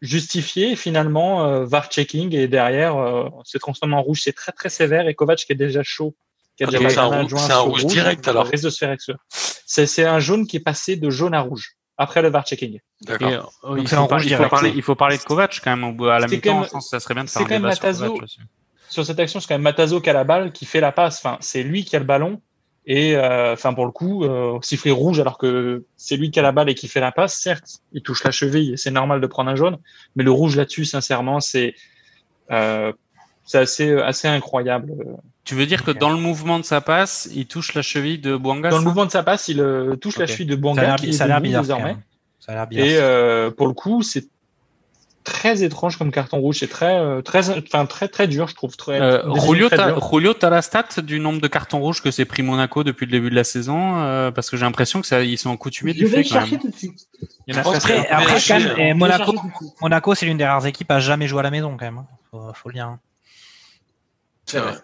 justifié, 0.00 0.76
finalement, 0.76 1.44
euh, 1.46 1.64
VAR 1.64 1.88
checking, 1.90 2.34
et 2.34 2.46
derrière, 2.48 2.96
euh, 2.96 3.28
c'est 3.44 3.58
transformé 3.58 3.94
en 3.94 4.02
rouge. 4.02 4.20
C'est 4.22 4.32
très 4.32 4.52
très 4.52 4.68
sévère, 4.68 5.08
et 5.08 5.14
Kovac 5.14 5.38
qui 5.38 5.52
est 5.52 5.56
déjà 5.56 5.82
chaud, 5.82 6.14
qui 6.56 6.64
a 6.64 6.68
Ah, 6.68 6.70
c'est 6.88 6.98
un 6.98 7.10
un 7.12 7.22
rouge- 7.22 7.34
un 7.34 7.38
sur 7.38 7.62
rouge 7.64 7.86
direct, 7.86 8.28
alors. 8.28 8.46
risque 8.46 8.64
de 8.64 8.70
se 8.70 8.78
faire. 8.78 8.94
C'est 9.28 9.86
c'est 9.86 10.04
un 10.04 10.20
jaune 10.20 10.46
qui 10.46 10.58
est 10.58 10.64
passé 10.64 10.96
de 10.96 11.10
jaune 11.10 11.34
à 11.34 11.40
rouge 11.40 11.72
après 11.96 12.22
le 12.22 12.28
VAR 12.28 12.44
checking. 12.44 12.80
D'accord. 13.02 13.30
Et, 13.30 13.34
euh, 13.34 13.38
il, 13.38 13.68
rouge 13.68 13.80
il 13.80 13.88
faut 13.88 14.06
parler, 14.48 14.68
ouais. 14.70 14.74
il 14.76 14.82
faut 14.82 14.94
parler 14.94 15.16
de 15.18 15.22
Kovac 15.22 15.60
quand 15.64 15.76
même 15.76 16.00
à 16.08 16.18
la 16.18 16.26
mi-temps. 16.26 16.40
quand 16.50 16.54
même- 16.60 16.64
Je 16.64 16.70
pense 16.70 16.84
que 16.84 16.90
ça 16.90 17.00
serait 17.00 17.14
bien 17.14 17.24
de 17.24 17.30
faire 17.30 17.42
un 17.42 17.46
débat 17.46 17.74
sur. 17.74 17.82
Kovac. 18.14 18.30
Sur 18.88 19.04
cette 19.04 19.18
action, 19.18 19.40
c'est 19.40 19.48
quand 19.48 19.54
même 19.54 19.62
Matazo 19.62 20.00
qui 20.00 20.10
a 20.10 20.12
la 20.12 20.24
balle, 20.24 20.52
qui 20.52 20.66
fait 20.66 20.80
la 20.80 20.92
passe. 20.92 21.18
Enfin, 21.18 21.38
c'est 21.40 21.62
lui 21.62 21.84
qui 21.84 21.96
a 21.96 21.98
le 21.98 22.04
ballon. 22.04 22.40
Et 22.86 23.16
euh, 23.16 23.54
enfin, 23.54 23.72
pour 23.72 23.86
le 23.86 23.92
coup, 23.92 24.24
euh, 24.24 24.58
sifflet 24.60 24.90
rouge 24.90 25.18
alors 25.18 25.38
que 25.38 25.84
c'est 25.96 26.16
lui 26.16 26.30
qui 26.30 26.38
a 26.38 26.42
la 26.42 26.52
balle 26.52 26.68
et 26.68 26.74
qui 26.74 26.86
fait 26.86 27.00
la 27.00 27.12
passe. 27.12 27.34
Certes, 27.34 27.80
il 27.92 28.02
touche 28.02 28.24
la 28.24 28.30
cheville 28.30 28.74
et 28.74 28.76
c'est 28.76 28.90
normal 28.90 29.20
de 29.20 29.26
prendre 29.26 29.50
un 29.50 29.56
jaune. 29.56 29.78
Mais 30.16 30.22
le 30.22 30.30
rouge 30.30 30.56
là-dessus, 30.56 30.84
sincèrement, 30.84 31.40
c'est 31.40 31.74
euh, 32.50 32.92
c'est 33.44 33.58
assez 33.58 33.92
assez 33.92 34.28
incroyable. 34.28 34.92
Tu 35.44 35.54
veux 35.54 35.66
dire 35.66 35.84
que 35.84 35.90
dans 35.90 36.10
le 36.10 36.16
mouvement 36.16 36.58
de 36.58 36.64
sa 36.64 36.80
passe, 36.80 37.28
il 37.34 37.46
touche 37.46 37.74
la 37.74 37.82
cheville 37.82 38.18
de 38.18 38.36
Bouanga 38.36 38.70
Dans 38.70 38.78
le 38.78 38.84
mouvement 38.84 39.04
de 39.04 39.10
sa 39.10 39.22
passe, 39.22 39.48
il 39.48 39.60
euh, 39.60 39.96
touche 39.96 40.18
la 40.18 40.26
cheville 40.26 40.46
de 40.46 40.56
Bouanga 40.56 40.82
l'air 40.82 40.96
qui 40.96 41.10
est 41.10 41.12
ça 41.12 41.24
a 41.24 41.26
l'air 41.26 41.40
bizarre. 41.40 41.62
désormais. 41.62 41.96
Ça 42.40 42.52
a 42.52 42.54
l'air 42.54 42.66
bizarre. 42.66 42.86
Et 42.86 42.96
euh, 42.96 43.50
pour 43.50 43.66
le 43.66 43.74
coup, 43.74 44.02
c'est 44.02 44.26
très 45.24 45.62
étrange 45.64 45.96
comme 45.96 46.10
carton 46.12 46.38
rouge. 46.38 46.58
C'est 46.60 46.68
très 46.68 46.94
euh, 46.98 47.22
très 47.22 47.50
enfin 47.50 47.86
très 47.86 48.08
très 48.08 48.28
dur, 48.28 48.46
je 48.46 48.54
trouve. 48.54 48.76
Très, 48.76 49.00
Euh, 49.00 49.22
Julio, 49.40 49.68
t'as 49.68 49.86
dur. 49.92 50.08
Julio, 50.12 50.34
t'as 50.34 50.50
la 50.50 50.62
stat 50.62 50.86
du 51.02 51.18
nombre 51.18 51.40
de 51.40 51.48
cartons 51.48 51.80
rouges 51.80 52.02
que 52.02 52.10
s'est 52.10 52.24
pris 52.26 52.42
Monaco 52.42 52.84
depuis 52.84 53.06
le 53.06 53.12
début 53.12 53.30
de 53.30 53.34
la 53.34 53.44
saison 53.44 54.02
euh, 54.02 54.30
Parce 54.30 54.50
que 54.50 54.56
j'ai 54.56 54.64
l'impression 54.64 55.00
que 55.00 55.06
ça, 55.06 55.22
ils 55.22 55.38
sont 55.38 55.52
accoutumés 55.52 55.92
Je 55.94 55.98
du 55.98 56.04
vais 56.06 56.22
fait 56.22 56.28
quand 56.28 56.34
chercher 56.40 56.52
même. 56.52 56.60
tout 56.60 56.70
de 56.70 56.76
suite. 56.76 57.08
Il 57.46 57.54
y 57.54 57.58
en 57.58 57.62
a 57.62 57.74
Après, 57.76 58.06
après 58.08 58.38
quand 58.46 58.60
même, 58.60 58.78
et 58.78 58.94
Monaco. 58.94 59.34
Monaco, 59.80 60.14
c'est 60.14 60.26
l'une 60.26 60.36
des 60.38 60.46
rares 60.46 60.66
équipes 60.66 60.90
à 60.90 61.00
jamais 61.00 61.26
jouer 61.26 61.40
à 61.40 61.42
la 61.44 61.50
maison 61.50 61.70
quand 61.76 61.84
même. 61.86 61.98
hein. 61.98 62.06
Faut, 62.30 62.52
faut 62.54 62.68
le 62.68 62.74
dire. 62.74 62.86
hein. 62.86 63.00
C'est 64.46 64.60
vrai. 64.60 64.74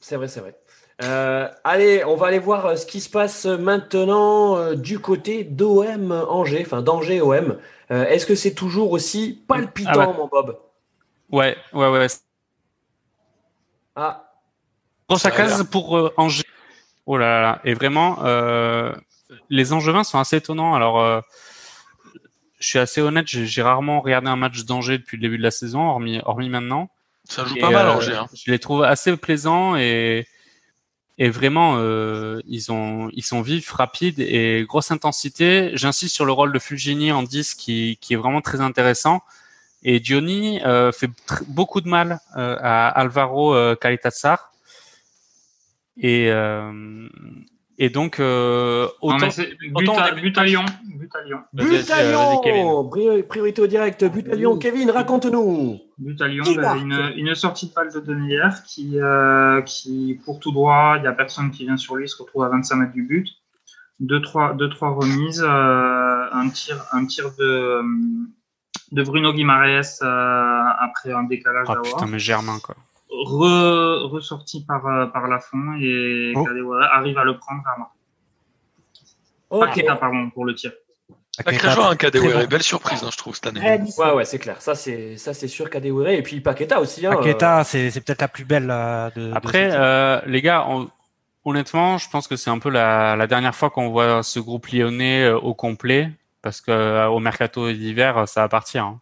C'est 0.00 0.16
vrai, 0.16 0.28
c'est 0.28 0.40
vrai. 0.40 0.54
Euh, 1.02 1.48
allez, 1.64 2.04
on 2.04 2.14
va 2.14 2.28
aller 2.28 2.38
voir 2.38 2.66
euh, 2.66 2.76
ce 2.76 2.86
qui 2.86 3.00
se 3.00 3.10
passe 3.10 3.46
maintenant 3.46 4.56
euh, 4.56 4.74
du 4.76 5.00
côté 5.00 5.42
d'OM 5.42 6.12
Angers, 6.28 6.62
enfin 6.64 6.82
d'Angers 6.82 7.20
OM. 7.20 7.58
Euh, 7.90 8.06
Est-ce 8.06 8.26
que 8.26 8.34
c'est 8.34 8.54
toujours 8.54 8.92
aussi 8.92 9.42
palpitant, 9.48 9.90
Ah 9.92 10.08
ouais. 10.08 10.16
mon 10.16 10.28
Bob? 10.28 10.58
Ouais, 11.30 11.56
ouais, 11.72 11.88
ouais. 11.88 12.06
Ah, 13.96 14.30
Grosse 15.08 15.22
case 15.22 15.64
pour 15.64 15.96
euh, 15.96 16.12
Angers. 16.16 16.44
Oh 17.06 17.18
là 17.18 17.26
là 17.26 17.40
là. 17.40 17.60
Et 17.64 17.74
vraiment, 17.74 18.24
euh, 18.24 18.92
les 19.50 19.72
Angevins 19.72 20.04
sont 20.04 20.18
assez 20.18 20.36
étonnants. 20.36 20.74
Alors, 20.74 21.00
euh, 21.00 21.20
je 22.58 22.68
suis 22.68 22.78
assez 22.78 23.00
honnête, 23.02 23.26
j'ai 23.28 23.46
j'ai 23.46 23.62
rarement 23.62 24.00
regardé 24.00 24.28
un 24.28 24.36
match 24.36 24.64
d'Angers 24.64 24.98
depuis 24.98 25.16
le 25.18 25.22
début 25.22 25.38
de 25.38 25.42
la 25.42 25.50
saison, 25.50 25.88
hormis, 25.88 26.20
hormis 26.24 26.48
maintenant. 26.48 26.88
Ça 27.24 27.44
joue 27.44 27.56
Et, 27.56 27.60
pas 27.60 27.70
mal, 27.70 27.86
euh, 27.86 27.92
Angers. 27.94 28.14
Hein. 28.14 28.26
Je 28.34 28.50
les 28.50 28.58
trouve 28.58 28.82
assez 28.82 29.14
plaisants 29.16 29.76
et, 29.76 30.26
et 31.16 31.30
vraiment, 31.30 31.76
euh, 31.78 32.40
ils, 32.46 32.72
ont, 32.72 33.08
ils 33.12 33.22
sont 33.22 33.40
vifs, 33.40 33.70
rapides 33.70 34.18
et 34.18 34.64
grosse 34.66 34.90
intensité. 34.90 35.70
J'insiste 35.74 36.14
sur 36.14 36.24
le 36.24 36.32
rôle 36.32 36.52
de 36.52 36.58
Fulgini 36.58 37.12
en 37.12 37.22
10 37.22 37.54
qui, 37.54 37.98
qui 38.00 38.14
est 38.14 38.16
vraiment 38.16 38.40
très 38.40 38.60
intéressant. 38.60 39.22
Et 39.84 40.00
Diony 40.00 40.60
euh, 40.64 40.90
fait 40.90 41.10
beaucoup 41.46 41.80
de 41.80 41.88
mal 41.88 42.20
euh, 42.36 42.56
à 42.60 42.88
Alvaro 42.88 43.54
euh, 43.54 43.76
Kalitatsar. 43.76 44.52
Et, 45.96 46.30
euh, 46.30 47.08
et 47.78 47.90
donc, 47.90 48.20
euh, 48.20 48.86
Non, 49.02 49.08
autant. 49.08 49.18
mais 49.18 49.30
c'est 49.30 49.56
but, 49.58 49.72
autant 49.74 49.98
à, 49.98 50.12
on 50.12 50.16
est- 50.16 50.20
but 50.20 50.38
à 50.38 50.44
Lyon. 50.44 50.64
But 50.96 51.10
à 51.16 51.22
Lyon. 51.24 51.38
Vas-y, 51.52 51.66
vas-y, 51.66 51.82
but 51.82 51.90
à 51.90 52.02
vas-y, 52.12 52.40
Kevin. 52.42 52.62
Lyon 52.62 52.88
Pri- 52.90 53.22
Priorité 53.24 53.62
au 53.62 53.66
direct, 53.66 54.04
but 54.04 54.28
à 54.28 54.34
Lyon. 54.34 54.58
Kevin, 54.58 54.90
raconte-nous 54.90 55.78
But 55.98 56.20
à 56.22 56.28
Lyon, 56.28 56.44
Qui 56.44 56.56
bah, 56.56 56.76
une, 56.76 57.12
une 57.16 57.34
sortie 57.34 57.68
de 57.68 57.74
balle 57.74 57.92
de 57.92 58.00
Deneyer 58.00 58.48
qui, 58.66 58.98
euh, 59.00 59.60
qui 59.62 60.18
court 60.24 60.40
tout 60.40 60.52
droit, 60.52 60.94
il 60.96 61.02
n'y 61.02 61.08
a 61.08 61.12
personne 61.12 61.50
qui 61.50 61.64
vient 61.64 61.76
sur 61.76 61.96
lui, 61.96 62.04
il 62.04 62.08
se 62.08 62.20
retrouve 62.22 62.42
à 62.44 62.48
25 62.48 62.76
mètres 62.76 62.92
du 62.92 63.02
but. 63.04 63.28
Deux, 64.00 64.20
trois, 64.20 64.54
deux, 64.54 64.68
trois 64.70 64.90
remises, 64.90 65.42
euh, 65.46 66.26
un 66.32 66.48
tir, 66.48 66.76
un 66.92 67.06
tir 67.06 67.30
de, 67.38 67.80
de 68.92 69.02
Bruno 69.04 69.32
Guimaraes 69.32 69.98
euh, 70.02 70.62
après 70.80 71.12
un 71.12 71.22
décalage 71.24 71.66
Ah 71.68 71.76
putain, 71.82 72.06
mais 72.06 72.18
Germain, 72.18 72.58
quoi. 72.62 72.74
Re, 73.26 74.08
ressorti 74.10 74.64
par, 74.64 74.86
euh, 74.86 75.06
par 75.06 75.28
Lafont 75.28 75.74
et 75.80 76.32
Oh. 76.36 76.46
Arrive 76.92 77.16
à 77.18 77.24
le 77.24 77.38
prendre 77.38 77.62
à. 77.66 77.90
Ok. 79.50 79.60
Paqueta, 79.66 79.96
pardon, 79.96 80.30
pour 80.30 80.44
le 80.44 80.54
tir. 80.54 80.72
Sacré 81.30 81.56
joueur, 81.70 81.86
un 81.90 81.96
Très 81.96 82.10
Kadewere. 82.10 82.40
bon. 82.42 82.46
Belle 82.48 82.62
surprise, 82.62 83.02
hein, 83.04 83.08
je 83.12 83.16
trouve, 83.16 83.34
cette 83.34 83.46
année. 83.48 83.60
Ouais, 83.98 84.12
ouais, 84.12 84.24
c'est 84.24 84.38
clair. 84.38 84.60
Ça, 84.62 84.74
c'est 84.74 85.16
ça, 85.16 85.34
c'est 85.34 85.48
sûr 85.48 85.68
Kadewere. 85.70 86.08
Et 86.10 86.22
puis 86.22 86.40
Paqueta 86.40 86.80
aussi. 86.80 87.06
Hein, 87.06 87.10
Paqueta, 87.16 87.64
c'est 87.64 87.90
c'est 87.90 88.00
peut-être 88.00 88.20
la 88.22 88.28
plus 88.28 88.44
belle 88.44 88.68
euh, 88.70 89.10
de. 89.16 89.32
Après, 89.34 89.68
euh, 89.72 90.20
les 90.26 90.42
gars, 90.42 90.64
on- 90.68 90.88
honnêtement, 91.44 91.98
je 91.98 92.08
pense 92.08 92.26
que 92.28 92.36
c'est 92.36 92.50
un 92.50 92.58
peu 92.58 92.70
la, 92.70 93.16
la 93.16 93.26
dernière 93.26 93.54
fois 93.54 93.70
qu'on 93.70 93.90
voit 93.90 94.22
ce 94.22 94.38
groupe 94.40 94.68
lyonnais 94.68 95.24
euh, 95.24 95.36
au 95.38 95.54
complet, 95.54 96.10
parce 96.40 96.60
que 96.60 96.70
euh, 96.70 97.08
au 97.08 97.18
mercato 97.20 97.70
d'hiver, 97.72 98.28
ça 98.28 98.42
va 98.42 98.48
partir. 98.48 98.96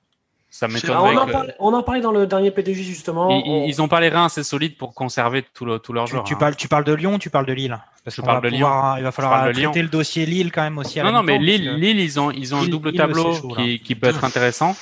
Hein. 0.52 0.54
Ça 0.54 0.66
euh, 0.66 0.68
m'étonnerait 0.68 1.16
on, 1.16 1.18
en 1.18 1.26
que- 1.26 1.32
parlait, 1.32 1.54
on 1.58 1.72
en 1.74 1.82
parlait 1.82 2.00
dans 2.02 2.12
le 2.12 2.26
dernier 2.26 2.50
PDG 2.50 2.82
justement. 2.82 3.30
Ils, 3.30 3.42
On- 3.46 3.64
ils 3.66 3.80
ont 3.80 3.88
pas 3.88 4.00
les 4.00 4.10
reins 4.10 4.26
assez 4.26 4.44
solides 4.44 4.76
pour 4.76 4.94
conserver 4.94 5.44
tous 5.54 5.64
le- 5.64 5.78
tous 5.78 5.92
leurs 5.92 6.04
tu, 6.04 6.10
joueurs. 6.12 6.24
tu 6.24 6.34
hein. 6.34 6.38
parles, 6.38 6.56
tu 6.56 6.68
parles 6.68 6.84
de 6.84 6.92
Lyon, 6.92 7.14
ou 7.14 7.18
tu 7.18 7.30
parles 7.30 7.46
de 7.46 7.52
Lille. 7.54 7.78
Parce 8.04 8.16
Je 8.16 8.20
qu'on 8.20 8.26
parle 8.26 8.42
va 8.42 8.50
de 8.50 8.54
pouvoir- 8.54 8.98
Il 8.98 9.04
va 9.04 9.12
falloir 9.12 9.42
traiter 9.44 9.60
Lyon. 9.60 9.72
le 9.74 9.88
dossier 9.88 10.26
Lille 10.26 10.52
quand 10.52 10.62
même 10.62 10.78
aussi. 10.78 11.00
À 11.00 11.04
Non, 11.04 11.12
non, 11.12 11.22
mais 11.22 11.38
Lille, 11.38 11.64
que- 11.70 11.76
Lille, 11.76 12.00
ils 12.00 12.20
ont, 12.20 12.30
ils 12.30 12.54
ont 12.54 12.58
un 12.58 12.62
Lille- 12.62 12.70
double 12.70 12.90
Lille, 12.90 12.98
tableau 12.98 13.34
chaud, 13.34 13.54
qui, 13.56 13.78
qui 13.80 13.94
peut 13.94 14.08
être 14.08 14.24
intéressant. 14.24 14.76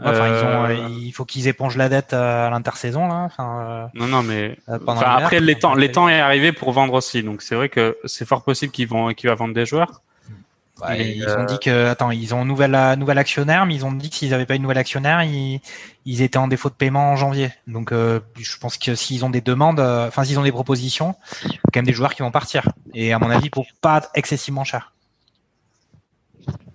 Ouais, 0.00 0.06
ils 0.10 0.10
ont, 0.10 0.12
Euh, 0.18 0.66
euh, 0.70 0.88
il 0.90 1.12
faut 1.12 1.24
qu'ils 1.24 1.46
épongent 1.46 1.76
la 1.76 1.88
dette 1.88 2.14
euh, 2.14 2.46
à 2.48 2.50
l'intersaison 2.50 3.06
là. 3.06 3.22
Enfin, 3.26 3.90
Non, 3.94 4.06
non, 4.08 4.22
mais 4.24 4.56
euh, 4.68 4.78
après, 4.86 5.36
donc, 5.38 5.46
l'étang, 5.46 5.76
euh, 5.76 5.78
l'étang 5.78 6.08
est 6.08 6.18
arrivé 6.20 6.50
pour 6.52 6.72
vendre 6.72 6.94
aussi, 6.94 7.22
donc 7.22 7.42
c'est 7.42 7.54
vrai 7.54 7.68
que 7.68 7.96
c'est 8.04 8.26
fort 8.26 8.42
possible 8.42 8.72
qu'ils 8.72 8.88
vont, 8.88 9.12
qu'ils 9.14 9.30
vont 9.30 9.36
vendre 9.36 9.54
des 9.54 9.66
joueurs. 9.66 10.00
Ils 10.98 11.24
euh, 11.24 11.38
ont 11.40 11.44
dit 11.44 11.58
que, 11.60 11.86
attends, 11.86 12.10
ils 12.10 12.34
ont 12.34 12.42
un 12.42 12.44
nouvel, 12.44 12.74
euh, 12.74 12.96
nouvel 12.96 13.16
actionnaire, 13.18 13.64
mais 13.64 13.76
ils 13.76 13.84
ont 13.86 13.92
dit 13.92 14.10
que 14.10 14.16
s'ils 14.16 14.30
n'avaient 14.30 14.44
pas 14.44 14.56
une 14.56 14.62
nouvelle 14.62 14.78
actionnaire, 14.78 15.22
ils, 15.22 15.60
ils 16.04 16.20
étaient 16.20 16.36
en 16.36 16.48
défaut 16.48 16.68
de 16.68 16.74
paiement 16.74 17.12
en 17.12 17.16
janvier. 17.16 17.52
Donc, 17.68 17.92
euh, 17.92 18.18
je 18.36 18.58
pense 18.58 18.76
que 18.76 18.94
s'ils 18.96 19.24
ont 19.24 19.30
des 19.30 19.40
demandes, 19.40 19.78
euh, 19.78 20.08
enfin, 20.08 20.24
s'ils 20.24 20.38
ont 20.38 20.42
des 20.42 20.52
propositions, 20.52 21.14
il 21.44 21.52
y 21.52 21.54
a 21.54 21.58
quand 21.72 21.76
même 21.76 21.86
des 21.86 21.92
joueurs 21.92 22.14
qui 22.14 22.22
vont 22.22 22.32
partir. 22.32 22.68
Et 22.92 23.12
à 23.12 23.20
mon 23.20 23.30
avis, 23.30 23.50
pour 23.50 23.66
pas 23.80 24.02
excessivement 24.14 24.64
cher. 24.64 24.92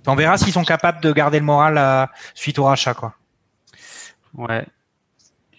On 0.07 0.15
verra 0.15 0.37
s'ils 0.37 0.53
sont 0.53 0.63
capables 0.63 1.01
de 1.01 1.11
garder 1.11 1.39
le 1.39 1.45
moral 1.45 1.77
euh, 1.77 2.05
suite 2.33 2.57
au 2.57 2.63
rachat, 2.63 2.93
quoi. 2.93 3.15
Ouais. 4.33 4.65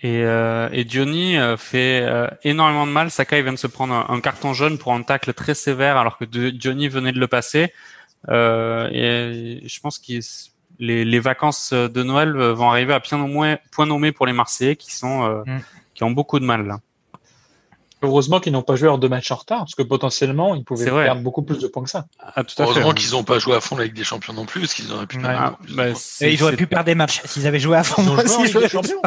Et, 0.02 0.24
euh, 0.24 0.70
et 0.72 0.84
Diony 0.84 1.36
euh, 1.36 1.58
fait 1.58 2.00
euh, 2.02 2.26
énormément 2.42 2.86
de 2.86 2.90
mal. 2.92 3.10
Sakai 3.10 3.42
vient 3.42 3.52
de 3.52 3.58
se 3.58 3.66
prendre 3.66 3.92
un, 3.92 4.06
un 4.08 4.20
carton 4.20 4.54
jaune 4.54 4.78
pour 4.78 4.94
un 4.94 5.02
tacle 5.02 5.34
très 5.34 5.54
sévère 5.54 5.98
alors 5.98 6.16
que 6.16 6.24
De- 6.24 6.48
Diony 6.48 6.88
venait 6.88 7.12
de 7.12 7.20
le 7.20 7.28
passer. 7.28 7.74
Euh, 8.28 8.88
et 8.92 9.62
je 9.66 9.80
pense 9.80 9.98
que 9.98 10.12
les, 10.78 11.04
les 11.04 11.20
vacances 11.20 11.72
de 11.72 12.02
Noël 12.02 12.32
vont 12.36 12.70
arriver 12.70 12.92
à 12.92 13.00
point 13.00 13.18
nommé, 13.18 13.56
point 13.72 13.86
nommé 13.86 14.12
pour 14.12 14.26
les 14.26 14.32
Marseillais 14.32 14.76
qui 14.76 14.94
sont 14.94 15.24
euh, 15.24 15.42
Mm. 15.46 15.60
qui 15.94 16.04
ont 16.04 16.10
beaucoup 16.10 16.38
de 16.38 16.44
mal 16.44 16.66
là. 16.66 16.80
Heureusement 18.02 18.40
qu'ils 18.40 18.52
n'ont 18.54 18.62
pas 18.62 18.76
joué 18.76 18.86
leurs 18.86 18.98
deux 18.98 19.10
matchs 19.10 19.30
en 19.30 19.34
retard, 19.36 19.58
parce 19.58 19.74
que 19.74 19.82
potentiellement, 19.82 20.54
ils 20.54 20.64
pouvaient 20.64 20.86
perdre 20.90 21.20
beaucoup 21.20 21.42
plus 21.42 21.58
de 21.58 21.66
points 21.66 21.82
que 21.84 21.90
ça. 21.90 22.06
Ah, 22.18 22.32
tout 22.36 22.40
à 22.40 22.44
fait. 22.46 22.62
Heureusement 22.62 22.94
qu'ils 22.94 23.10
n'ont 23.10 23.24
pas 23.24 23.38
joué 23.38 23.54
à 23.56 23.60
fond 23.60 23.76
la 23.76 23.84
Ligue 23.84 23.94
des 23.94 24.04
Champions 24.04 24.32
non 24.32 24.46
plus, 24.46 24.60
parce 24.62 24.72
qu'ils 24.72 24.90
auraient 24.90 25.06
pu 25.06 25.18
Ouais. 25.18 25.22
perdre 25.24 25.58
Ah, 25.60 25.64
bah, 25.74 25.88
Et 26.22 26.32
ils 26.32 26.42
auraient 26.42 26.56
pu 26.56 26.66
perdre 26.66 26.86
des 26.86 26.94
matchs 26.94 27.20
s'ils 27.26 27.46
avaient 27.46 27.60
joué 27.60 27.76
à 27.76 27.84
fond. 27.84 28.02
Ils 28.02 28.08
ont 28.08 28.16
joué 28.16 28.34
en 28.36 28.42
Ligue 28.44 28.58
des 28.58 28.68
Champions. 28.70 29.02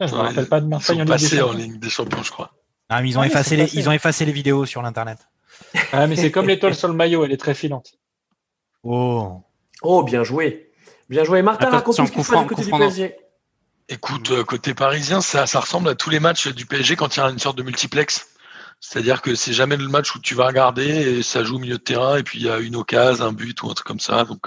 Je 0.00 0.04
me 0.04 0.10
Ouais, 0.12 0.18
rappelle 0.28 0.46
pas 0.48 0.60
de 0.60 0.66
Ils 0.66 0.68
Marseille 0.68 0.96
sont 0.96 1.00
en 1.00 1.04
Ligue 1.16 1.30
des 1.30 1.40
en 1.40 1.46
Champions. 1.46 1.58
Ligue 1.58 1.78
des 1.80 1.88
Champions, 1.90 2.22
je 2.22 2.30
crois. 2.30 2.52
Ah, 2.90 3.00
mais 3.00 3.08
ils 3.08 3.16
ont 3.16 3.22
Ouais, 3.22 3.28
effacé 3.28 3.56
les, 3.56 3.74
ils 3.74 3.88
ont 3.88 3.92
effacé 3.92 4.26
les 4.26 4.32
vidéos 4.32 4.66
sur 4.66 4.82
l'internet. 4.82 5.18
Ah, 5.92 6.06
mais 6.06 6.16
c'est 6.16 6.30
comme 6.30 6.48
l'étoile 6.48 6.74
sur 6.74 6.88
le 6.88 6.94
maillot, 6.94 7.24
elle 7.24 7.32
est 7.32 7.38
très 7.38 7.54
filante. 7.54 7.92
Oh. 8.82 9.42
Oh, 9.82 10.02
bien 10.02 10.24
joué. 10.24 10.70
Bien 11.08 11.24
joué. 11.24 11.42
Martin, 11.42 11.70
raconte-nous 11.70 12.06
ce 12.06 12.10
qui 12.10 12.18
coup 12.18 12.24
se 12.24 12.32
passe 12.32 12.42
du 12.42 12.46
côté 12.48 12.64
du. 12.64 12.70
PSG. 12.70 13.16
Écoute, 13.88 14.30
euh, 14.30 14.44
côté 14.44 14.74
parisien, 14.74 15.20
ça, 15.20 15.46
ça 15.46 15.60
ressemble 15.60 15.88
à 15.88 15.94
tous 15.94 16.10
les 16.10 16.20
matchs 16.20 16.48
du 16.48 16.66
PSG 16.66 16.96
quand 16.96 17.16
il 17.16 17.20
y 17.20 17.22
a 17.22 17.30
une 17.30 17.38
sorte 17.38 17.56
de 17.56 17.62
multiplex. 17.62 18.28
C'est-à-dire 18.80 19.22
que 19.22 19.34
c'est 19.34 19.52
jamais 19.52 19.76
le 19.76 19.88
match 19.88 20.14
où 20.14 20.20
tu 20.20 20.34
vas 20.34 20.46
regarder 20.46 20.86
et 20.86 21.22
ça 21.22 21.42
joue 21.42 21.56
au 21.56 21.58
milieu 21.58 21.78
de 21.78 21.82
terrain 21.82 22.16
et 22.16 22.22
puis 22.22 22.38
il 22.38 22.44
y 22.44 22.50
a 22.50 22.58
une 22.58 22.76
occasion, 22.76 23.24
un 23.24 23.32
but 23.32 23.60
ou 23.62 23.70
un 23.70 23.74
truc 23.74 23.86
comme 23.86 23.98
ça. 23.98 24.24
Donc 24.24 24.46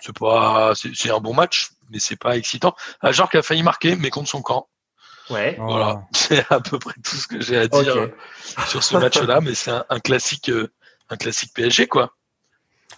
c'est 0.00 0.16
pas, 0.16 0.72
c'est 0.74 0.90
c'est 0.94 1.10
un 1.10 1.20
bon 1.20 1.34
match, 1.34 1.70
mais 1.90 1.98
c'est 1.98 2.16
pas 2.16 2.36
excitant. 2.36 2.74
Ah, 3.00 3.12
Jorg 3.12 3.34
a 3.36 3.42
failli 3.42 3.62
marquer, 3.62 3.94
mais 3.94 4.10
contre 4.10 4.28
son 4.28 4.42
camp. 4.42 4.68
Ouais. 5.30 5.56
Oh. 5.58 5.64
Voilà, 5.66 6.02
c'est 6.12 6.44
à 6.50 6.60
peu 6.60 6.78
près 6.78 6.94
tout 7.04 7.16
ce 7.16 7.26
que 7.26 7.40
j'ai 7.40 7.56
à 7.56 7.66
dire 7.68 7.96
Ok. 7.96 8.68
sur 8.68 8.82
ce 8.82 8.96
match-là, 8.96 9.40
mais 9.40 9.54
c'est 9.54 9.70
un, 9.70 9.84
un 9.88 9.98
classique, 10.00 10.48
euh, 10.50 10.70
un 11.10 11.16
classique 11.16 11.52
PSG 11.54 11.86
quoi. 11.86 12.12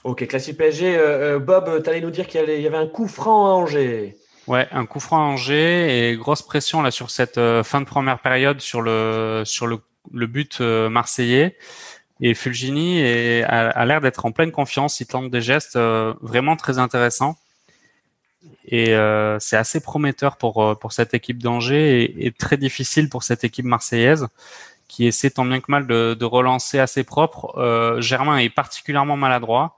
Ok, 0.04 0.26
classique 0.26 0.56
PSG. 0.58 0.96
Euh, 0.96 1.36
euh, 1.36 1.38
Bob, 1.38 1.82
tu 1.82 1.88
allais 1.90 2.00
nous 2.00 2.10
dire 2.10 2.26
qu'il 2.26 2.40
y 2.40 2.42
avait- 2.42 2.56
il 2.58 2.62
y 2.62 2.66
avait 2.66 2.76
un 2.76 2.86
coup 2.86 3.08
franc 3.08 3.46
à 3.46 3.50
Angers. 3.50 4.16
Ouais, 4.46 4.66
un 4.72 4.86
coup 4.86 5.00
franc 5.00 5.18
à 5.18 5.24
Angers 5.24 6.10
et 6.10 6.16
grosse 6.16 6.42
pression 6.42 6.80
là 6.82 6.90
sur 6.90 7.10
cette 7.10 7.36
euh, 7.38 7.62
fin 7.64 7.80
de 7.80 7.86
première 7.86 8.20
période 8.20 8.60
sur 8.60 8.80
le 8.80 9.42
sur 9.44 9.66
le, 9.66 9.78
le 10.12 10.26
but 10.26 10.58
euh, 10.60 10.88
marseillais. 10.88 11.56
Et 12.20 12.34
Fulgini 12.34 12.98
est, 13.00 13.44
a, 13.44 13.68
a 13.70 13.84
l'air 13.86 14.00
d'être 14.00 14.24
en 14.26 14.32
pleine 14.32 14.50
confiance. 14.50 15.00
Il 15.00 15.06
tente 15.06 15.30
des 15.30 15.40
gestes 15.40 15.76
euh, 15.76 16.14
vraiment 16.20 16.56
très 16.56 16.78
intéressants. 16.78 17.36
Et 18.70 18.94
euh, 18.94 19.38
c'est 19.40 19.56
assez 19.56 19.80
prometteur 19.80 20.36
pour 20.36 20.62
euh, 20.62 20.74
pour 20.74 20.92
cette 20.92 21.14
équipe 21.14 21.42
d'Angers 21.42 22.02
et, 22.04 22.26
et 22.26 22.32
très 22.32 22.56
difficile 22.58 23.08
pour 23.08 23.22
cette 23.22 23.42
équipe 23.44 23.64
marseillaise 23.64 24.26
qui 24.88 25.06
essaie 25.06 25.30
tant 25.30 25.44
bien 25.44 25.60
que 25.60 25.70
mal 25.70 25.86
de, 25.86 26.14
de 26.14 26.24
relancer 26.24 26.78
assez 26.78 27.02
propre. 27.04 27.56
Euh, 27.58 28.00
Germain 28.00 28.38
est 28.38 28.50
particulièrement 28.50 29.16
maladroit. 29.16 29.76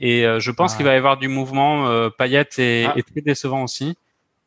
Et 0.00 0.26
euh, 0.26 0.40
je 0.40 0.50
pense 0.50 0.72
Ah. 0.74 0.76
qu'il 0.76 0.86
va 0.86 0.94
y 0.94 0.96
avoir 0.96 1.16
du 1.16 1.28
mouvement. 1.28 1.86
Euh, 1.88 2.08
Payet 2.10 2.48
est, 2.58 2.86
Ah. 2.86 2.94
est 2.96 3.06
très 3.08 3.20
décevant 3.20 3.62
aussi. 3.64 3.96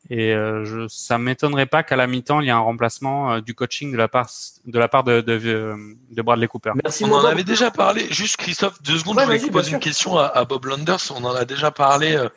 Et 0.08 0.32
euh, 0.32 0.64
je, 0.64 0.86
ça 0.88 1.18
m'étonnerait 1.18 1.66
pas 1.66 1.82
qu'à 1.82 1.96
la 1.96 2.06
mi-temps, 2.06 2.40
il 2.40 2.46
y 2.46 2.48
ait 2.48 2.52
un 2.52 2.58
remplacement 2.58 3.32
euh, 3.32 3.40
du 3.40 3.54
coaching 3.54 3.90
de 3.90 3.96
la 3.96 4.06
part 4.08 4.28
de 4.64 4.78
la 4.78 4.86
part 4.88 5.02
de, 5.04 5.20
de, 5.20 5.40
euh, 5.44 5.76
de 6.10 6.22
Bradley 6.22 6.46
Cooper. 6.46 6.72
Merci, 6.82 7.04
On 7.04 7.08
en 7.12 7.22
Bob. 7.22 7.26
avait 7.26 7.42
déjà 7.44 7.70
parlé. 7.72 8.06
Juste 8.12 8.36
Christophe, 8.36 8.80
deux 8.82 8.98
secondes, 8.98 9.16
Ouais, 9.16 9.24
je 9.24 9.40
voulais 9.40 9.50
poser 9.50 9.72
une 9.72 9.80
question 9.80 10.16
à, 10.18 10.26
à 10.26 10.44
Bob 10.44 10.64
Landers. 10.66 11.00
On 11.10 11.24
en 11.24 11.34
a 11.34 11.44
déjà 11.44 11.70
parlé 11.70 12.14
euh, 12.14 12.28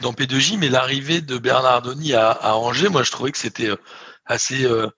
dans 0.00 0.12
P2J, 0.12 0.58
mais 0.58 0.68
l'arrivée 0.68 1.20
de 1.20 1.38
Bernardoni 1.38 2.14
à, 2.14 2.30
à 2.30 2.54
Angers, 2.54 2.88
moi 2.88 3.02
je 3.04 3.10
trouvais 3.12 3.30
que 3.30 3.38
c'était 3.38 3.70
euh, 3.70 3.76
assez 4.26 4.64
euh, 4.64 4.88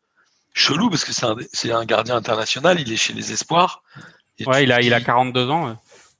chelou 0.54 0.88
parce 0.88 1.04
que 1.04 1.12
c'est 1.12 1.26
un, 1.26 1.36
c'est 1.52 1.72
un 1.72 1.84
gardien 1.84 2.16
international. 2.16 2.80
Il 2.80 2.90
est 2.92 2.96
chez 2.96 3.12
les 3.12 3.32
Espoirs. 3.32 3.82
Et 4.38 4.46
Ouais, 4.46 4.64
il 4.64 4.72
a 4.72 4.80
il 4.80 4.94
a 4.94 4.98
dis- 5.00 5.04
42 5.06 5.50
ans. 5.50 5.66
ouais. 5.68 5.74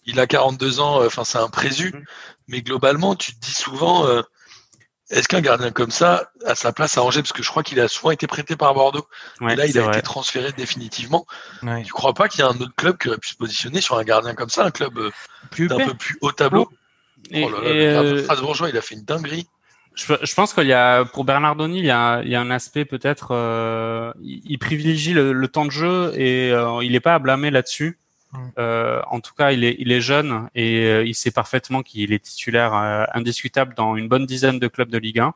il 0.06 0.20
a 0.20 0.26
42 0.26 0.80
ans, 0.80 1.00
euh, 1.00 1.06
enfin 1.06 1.24
c'est 1.24 1.38
un 1.38 1.48
présu, 1.48 1.92
Mhm. 1.94 2.04
mais 2.48 2.60
globalement 2.62 3.14
tu 3.16 3.34
te 3.34 3.40
dis 3.40 3.54
souvent, 3.54 4.06
euh, 4.06 4.22
est-ce 5.10 5.28
qu'un 5.28 5.40
gardien 5.40 5.70
comme 5.70 5.90
ça 5.90 6.30
a 6.46 6.54
sa 6.54 6.72
place 6.72 6.96
à 6.96 7.02
Angers? 7.02 7.20
Parce 7.22 7.32
que 7.32 7.42
je 7.42 7.48
crois 7.48 7.62
qu'il 7.62 7.78
a 7.80 7.88
souvent 7.88 8.10
été 8.10 8.26
prêté 8.26 8.56
par 8.56 8.72
Bordeaux, 8.74 9.06
Ouais, 9.40 9.52
et 9.52 9.56
là 9.56 9.66
il 9.66 9.78
a 9.78 9.82
vrai. 9.82 9.92
été 9.92 10.02
transféré 10.02 10.52
définitivement. 10.52 11.26
Ouais. 11.62 11.82
Tu 11.82 11.92
crois 11.92 12.14
pas 12.14 12.28
qu'il 12.28 12.40
y 12.40 12.42
a 12.42 12.46
un 12.48 12.58
autre 12.60 12.74
club 12.76 12.96
qui 12.98 13.08
aurait 13.08 13.18
pu 13.18 13.28
se 13.28 13.36
positionner 13.36 13.80
sur 13.80 13.98
un 13.98 14.04
gardien 14.04 14.34
comme 14.34 14.48
ça, 14.48 14.64
un 14.64 14.70
club 14.70 14.98
euh, 14.98 15.10
d'un 15.68 15.86
peu 15.86 15.94
plus 15.94 16.16
haut 16.22 16.32
tableau? 16.32 16.68
Et, 17.30 17.44
Oh 17.44 17.50
là 17.50 17.60
là, 17.62 17.68
et, 17.68 17.74
le 17.86 17.92
gardien 17.92 18.12
euh, 18.14 18.22
Strasbourgeois, 18.22 18.68
il 18.70 18.76
a 18.76 18.80
fait 18.82 18.94
une 18.94 19.04
dinguerie. 19.04 19.46
Je, 19.94 20.12
je 20.22 20.34
pense 20.34 20.52
qu'il 20.52 20.66
y 20.66 20.72
a 20.72 21.04
pour 21.04 21.24
Bernardoni, 21.24 21.78
il 21.78 21.84
y 21.84 21.90
a, 21.90 22.20
il 22.22 22.28
y 22.30 22.34
a 22.34 22.40
un 22.40 22.50
aspect 22.50 22.84
peut-être, 22.84 23.28
euh, 23.30 24.12
il, 24.22 24.42
il 24.44 24.58
privilégie 24.58 25.12
le, 25.12 25.32
le 25.32 25.48
temps 25.48 25.64
de 25.64 25.70
jeu 25.70 26.12
et 26.16 26.50
euh, 26.50 26.82
il 26.82 26.92
n'est 26.92 27.00
pas 27.00 27.14
à 27.14 27.18
blâmer 27.20 27.50
là-dessus. 27.50 27.98
Mm. 28.34 28.50
Euh, 28.58 29.00
en 29.10 29.20
tout 29.20 29.32
cas, 29.34 29.52
il 29.52 29.64
est, 29.64 29.76
il 29.78 29.92
est 29.92 30.00
jeune 30.00 30.48
et 30.54 30.84
euh, 30.86 31.04
il 31.04 31.14
sait 31.14 31.30
parfaitement 31.30 31.82
qu'il 31.82 32.12
est 32.12 32.18
titulaire 32.22 32.74
euh, 32.74 33.04
indiscutable 33.14 33.74
dans 33.74 33.96
une 33.96 34.08
bonne 34.08 34.26
dizaine 34.26 34.58
de 34.58 34.68
clubs 34.68 34.90
de 34.90 34.98
Ligue 34.98 35.20
1. 35.20 35.34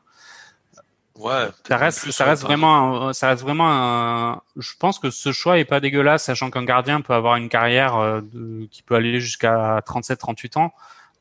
Ouais. 1.17 1.49
Ça 1.67 1.77
reste, 1.77 2.03
plus 2.03 2.13
ça 2.13 2.25
reste 2.25 2.43
vraiment, 2.43 3.09
un- 3.09 3.13
ça 3.13 3.29
reste 3.31 3.43
vraiment. 3.43 3.69
Un, 3.69 4.41
je 4.57 4.71
pense 4.79 4.99
que 5.01 5.11
ce 5.11 5.33
choix 5.33 5.59
est 5.59 5.65
pas 5.65 5.81
dégueulasse, 5.81 6.25
sachant 6.25 6.51
qu'un 6.51 6.65
gardien 6.65 7.01
peut 7.01 7.13
avoir 7.15 7.37
une 7.37 7.49
carrière 7.49 8.23
de, 8.23 8.67
qui 8.71 8.83
peut 8.83 8.95
aller 8.95 9.19
jusqu'à 9.21 9.81
37-38 9.87 10.59
ans. 10.59 10.73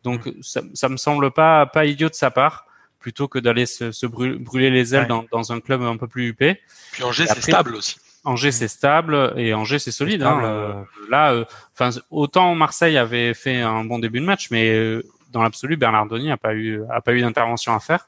Donc, 0.03 0.31
ça, 0.41 0.61
ça 0.75 0.87
me 0.89 0.97
semble 0.97 1.31
pas 1.31 1.65
pas 1.65 1.85
idiot 1.85 2.09
de 2.09 2.13
sa 2.13 2.29
part, 2.29 2.65
plutôt 2.99 3.27
que 3.27 3.39
d'aller 3.39 3.65
se, 3.65 3.91
se 3.91 4.05
brû- 4.05 4.37
brûler 4.37 4.69
les 4.69 4.93
ailes 4.93 5.01
Ouais. 5.01 5.07
dans, 5.07 5.25
dans 5.31 5.51
un 5.51 5.59
club 5.59 5.81
un 5.81 5.97
peu 5.97 6.07
plus 6.07 6.27
huppé. 6.27 6.61
Puis 6.91 7.03
Angers, 7.03 7.25
c'est 7.27 7.41
stable 7.41 7.75
aussi. 7.75 7.97
Angers 8.27 8.51
c'est 8.51 8.67
stable 8.67 9.33
et 9.37 9.53
Angers 9.53 9.79
c'est 9.79 9.91
solide. 9.91 10.21
stable, 10.21 10.43
hein. 10.43 10.47
euh. 10.47 10.73
Là, 11.09 11.31
euh, 11.31 11.45
enfin 11.73 11.97
autant 12.11 12.55
Marseille 12.55 12.97
avait 12.97 13.33
fait 13.33 13.61
un 13.61 13.83
bon 13.83 13.99
début 13.99 14.19
de 14.19 14.25
match, 14.25 14.49
mais 14.51 14.69
euh, 14.69 15.03
dans 15.31 15.41
l'absolu, 15.41 15.77
Bernardoni 15.77 16.31
a 16.31 16.37
pas 16.37 16.53
eu 16.53 16.81
a 16.89 17.01
pas 17.01 17.13
eu 17.13 17.21
d'intervention 17.21 17.73
à 17.73 17.79
faire. 17.79 18.07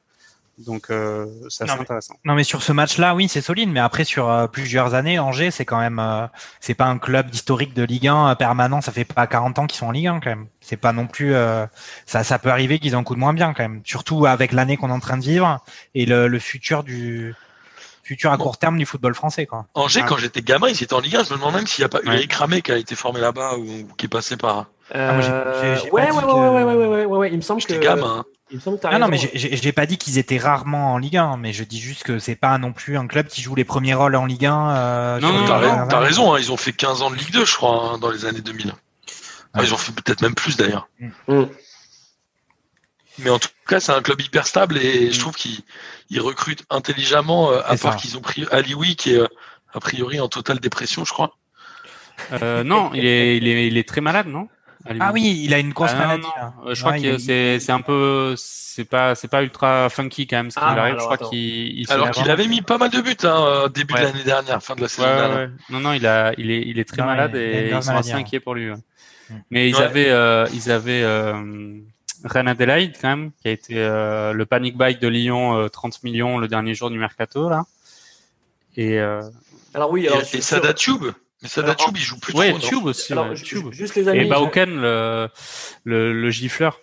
Donc, 0.65 0.87
euh, 0.89 1.25
c'est 1.47 1.69
intéressant. 1.69 2.15
Non, 2.25 2.33
mais 2.33 2.43
sur 2.43 2.63
ce 2.63 2.73
match-là, 2.73 3.15
oui, 3.15 3.29
c'est 3.29 3.41
solide. 3.41 3.69
Mais 3.69 3.79
après, 3.79 4.03
sur 4.03 4.49
plusieurs 4.51 4.93
années, 4.93 5.17
Angers, 5.17 5.51
c'est 5.51 5.63
quand 5.63 5.79
même, 5.79 5.99
euh, 5.99 6.27
c'est 6.59 6.73
pas 6.73 6.85
un 6.85 6.97
club 6.97 7.29
d'historique 7.29 7.73
de 7.73 7.83
Ligue 7.83 8.07
1 8.07 8.31
euh, 8.31 8.35
permanent. 8.35 8.81
Ça 8.81 8.91
fait 8.91 9.05
pas 9.05 9.25
40 9.25 9.59
ans 9.59 9.67
qu'ils 9.67 9.77
sont 9.77 9.87
en 9.87 9.91
Ligue 9.91 10.07
1 10.07 10.19
quand 10.19 10.29
même. 10.29 10.47
C'est 10.59 10.77
pas 10.77 10.91
non 10.91 11.07
plus, 11.07 11.33
euh, 11.33 11.65
ça, 12.05 12.25
ça 12.25 12.39
peut 12.39 12.51
arriver 12.51 12.79
qu'ils 12.79 12.97
en 12.97 13.03
coup 13.05 13.15
de 13.15 13.19
moins 13.19 13.33
bien 13.33 13.53
quand 13.53 13.63
même. 13.63 13.81
Surtout 13.85 14.25
avec 14.25 14.51
l'année 14.51 14.75
qu'on 14.75 14.89
est 14.89 14.93
en 14.93 14.99
train 14.99 15.17
de 15.17 15.23
vivre 15.23 15.63
et 15.95 16.05
le, 16.05 16.27
le 16.27 16.39
futur 16.39 16.83
du 16.83 17.35
futur 18.09 18.31
à 18.31 18.37
court 18.37 18.57
terme 18.57 18.77
du 18.79 18.85
football 18.87 19.13
français, 19.13 19.45
quoi. 19.45 19.67
Angers, 19.75 20.01
Ah. 20.03 20.07
quand 20.07 20.17
j'étais 20.17 20.41
gamin, 20.41 20.67
ils 20.69 20.81
étaient 20.83 20.93
en 20.93 20.99
Ligue 20.99 21.15
1. 21.15 21.23
Je 21.25 21.33
me 21.33 21.37
demande 21.37 21.53
même 21.53 21.67
s'il 21.67 21.83
n'y 21.83 21.85
a 21.85 21.89
pas 21.89 21.99
Ouais. 21.99 22.15
Eric 22.15 22.33
Ramé 22.33 22.61
qui 22.63 22.71
a 22.71 22.77
été 22.77 22.95
formé 22.95 23.19
là-bas 23.19 23.57
ou 23.57 23.87
qui 23.97 24.07
est 24.07 24.09
passé 24.09 24.35
par. 24.35 24.65
Euh, 24.95 25.19
ouais, 25.21 25.21
pas 25.21 25.55
ouais, 25.93 26.11
ouais, 26.11 26.21
que- 26.21 26.25
ouais, 26.25 27.05
ouais, 27.05 27.17
ouais, 27.17 27.29
il 27.31 27.37
me 27.37 27.41
semble 27.41 27.61
que. 27.61 27.73
Gamin. 27.73 28.17
hein. 28.21 28.23
Il 28.49 28.55
me 28.57 28.61
semble 28.61 28.77
que 28.77 28.81
t'as 28.81 28.89
Ah 28.91 28.97
non, 28.97 29.05
raison. 29.09 29.27
mais 29.31 29.39
j'ai- 29.39 29.71
pas 29.71 29.85
dit 29.85 29.99
qu'ils 29.99 30.17
étaient 30.17 30.39
rarement 30.39 30.93
en 30.93 30.97
Ligue 30.97 31.17
1, 31.17 31.37
mais 31.37 31.53
je 31.53 31.63
dis 31.63 31.79
juste 31.79 32.01
que 32.01 32.17
c'est 32.17 32.35
pas 32.35 32.57
non 32.57 32.73
plus 32.73 32.97
un 32.97 33.05
club 33.05 33.27
qui 33.27 33.43
joue 33.43 33.53
les 33.53 33.63
premiers 33.63 33.93
rôles 33.93 34.15
en 34.15 34.25
Ligue 34.25 34.47
1. 34.47 34.71
euh, 34.71 35.19
Non, 35.19 35.31
non, 35.31 35.45
T'as 35.45 35.61
non, 35.61 35.87
ra- 35.87 35.99
raison, 35.99 36.33
hein, 36.33 36.39
ils 36.39 36.51
ont 36.51 36.57
fait 36.57 36.73
15 36.73 37.03
ans 37.03 37.11
de 37.11 37.15
Ligue 37.15 37.31
2, 37.31 37.45
je 37.45 37.55
crois, 37.55 37.91
hein, 37.93 37.97
dans 37.99 38.09
les 38.09 38.25
années 38.25 38.41
2000. 38.41 38.73
Enfin, 39.53 39.63
Ils 39.65 39.73
ont 39.73 39.77
fait 39.77 39.91
peut-être 39.91 40.23
même 40.23 40.33
plus 40.33 40.57
d'ailleurs. 40.57 40.87
Mm. 41.27 41.43
Mais 43.23 43.29
en 43.29 43.39
tout 43.39 43.49
cas, 43.67 43.79
c'est 43.79 43.91
un 43.91 44.01
club 44.01 44.21
hyper 44.21 44.45
stable 44.47 44.77
et 44.77 45.07
Mm. 45.07 45.11
je 45.13 45.19
trouve 45.19 45.35
qu'ils 45.35 45.59
ils 46.09 46.19
recrutent 46.21 46.63
intelligemment, 46.69 47.51
euh, 47.51 47.59
à 47.65 47.75
part 47.77 47.95
qu'ils 47.97 48.17
ont 48.17 48.21
pris 48.21 48.45
Alioui 48.51 48.95
qui 48.95 49.13
est 49.13 49.19
euh, 49.19 49.27
a 49.73 49.79
priori 49.79 50.19
en 50.19 50.27
totale 50.27 50.59
dépression, 50.59 51.05
je 51.05 51.11
crois. 51.13 51.35
Euh, 52.41 52.63
non, 52.63 52.91
il 52.93 53.05
est, 53.05 53.37
il 53.37 53.47
est, 53.47 53.67
il 53.67 53.77
est 53.77 53.87
très 53.87 54.01
malade, 54.01 54.27
non 54.27 54.47
Ah 54.99 55.11
oui, 55.13 55.41
il 55.43 55.53
a 55.53 55.59
une 55.59 55.71
grosse 55.71 55.91
Ah, 55.93 55.99
maladie. 55.99 56.23
non. 56.23 56.29
là. 56.65 56.73
Je 56.73 56.79
crois 56.81 56.93
Ouais, 56.93 57.01
que 57.01 57.19
il- 57.19 57.61
c'est, 57.61 57.71
un 57.71 57.81
peu, 57.81 58.33
c'est 58.37 58.83
pas, 58.85 59.15
c'est 59.15 59.27
pas 59.27 59.41
ultra 59.43 59.89
funky 59.89 60.25
quand 60.27 60.37
même 60.37 60.51
ce 60.51 60.59
Ah, 60.59 60.69
arrive. 60.71 60.79
alors, 60.95 60.99
je 61.11 61.15
crois 61.15 61.29
qu'il, 61.29 61.79
il 61.79 61.85
Alors 61.91 62.11
qu'il 62.11 62.29
avait 62.29 62.47
mis 62.47 62.61
pas 62.61 62.77
mal 62.77 62.89
de 62.89 62.99
buts 63.01 63.15
hein, 63.23 63.67
début 63.73 63.93
Ouais. 63.93 64.01
de 64.01 64.05
l'année 64.07 64.23
dernière, 64.23 64.61
fin 64.61 64.75
de 64.75 64.81
la 64.81 64.87
saison 64.87 65.07
Ouais. 65.35 65.49
Non, 65.69 65.79
non, 65.79 65.93
il 65.93 66.05
a, 66.07 66.33
il 66.37 66.49
est, 66.51 66.61
il 66.65 66.79
est 66.79 66.85
très 66.85 67.01
Non, 67.01 67.05
malade 67.07 67.35
et 67.35 67.69
ils 67.71 67.83
sont 67.83 67.95
assez 67.95 68.13
ouais. 68.13 68.19
inquiets 68.19 68.39
pour 68.39 68.55
lui. 68.55 68.69
Mm. 68.71 68.77
Mais 69.51 69.69
ils 69.69 69.75
avaient, 69.77 70.09
euh, 70.09 70.47
ils 70.53 70.71
avaient 70.71 71.03
euh, 71.03 71.79
Ren 72.25 72.47
Adelaide 72.47 72.93
quand 73.01 73.09
même, 73.09 73.31
qui 73.41 73.47
a 73.47 73.51
été 73.51 73.73
euh, 73.77 74.33
le 74.33 74.45
panic 74.45 74.77
buy 74.77 74.95
de 74.97 75.07
Lyon, 75.07 75.57
euh, 75.57 75.67
30 75.69 76.03
millions 76.03 76.37
le 76.37 76.47
dernier 76.47 76.73
jour 76.75 76.89
du 76.89 76.97
mercato 76.99 77.49
là. 77.49 77.63
Et 78.75 78.99
euh, 78.99 79.21
Alors 79.73 79.91
oui, 79.91 80.05
Et, 80.05 80.07
alors. 80.09 80.21
et 80.21 80.25
sur- 80.25 80.43
Sada 80.43 80.73
Tube, 80.73 81.03
mais 81.41 81.47
Sada 81.49 81.71
Alors, 81.71 81.85
Tube, 81.85 81.97
il 81.97 82.01
joue 82.03 82.19
plus 82.19 82.33
ouais, 82.35 82.49
trop. 82.49 82.59
non 82.59 82.67
Tube 82.67 82.85
aussi. 82.85 83.13
alors, 83.13 83.29
ouais, 83.29 83.35
Tube. 83.35 83.71
juste 83.71 83.95
les 83.95 84.07
amis. 84.07 84.19
Et 84.19 84.25
je- 84.25 84.29
Bauken, 84.33 84.81
le, 84.81 85.27
le, 85.85 86.13
le 86.13 86.29
gifleur. 86.29 86.79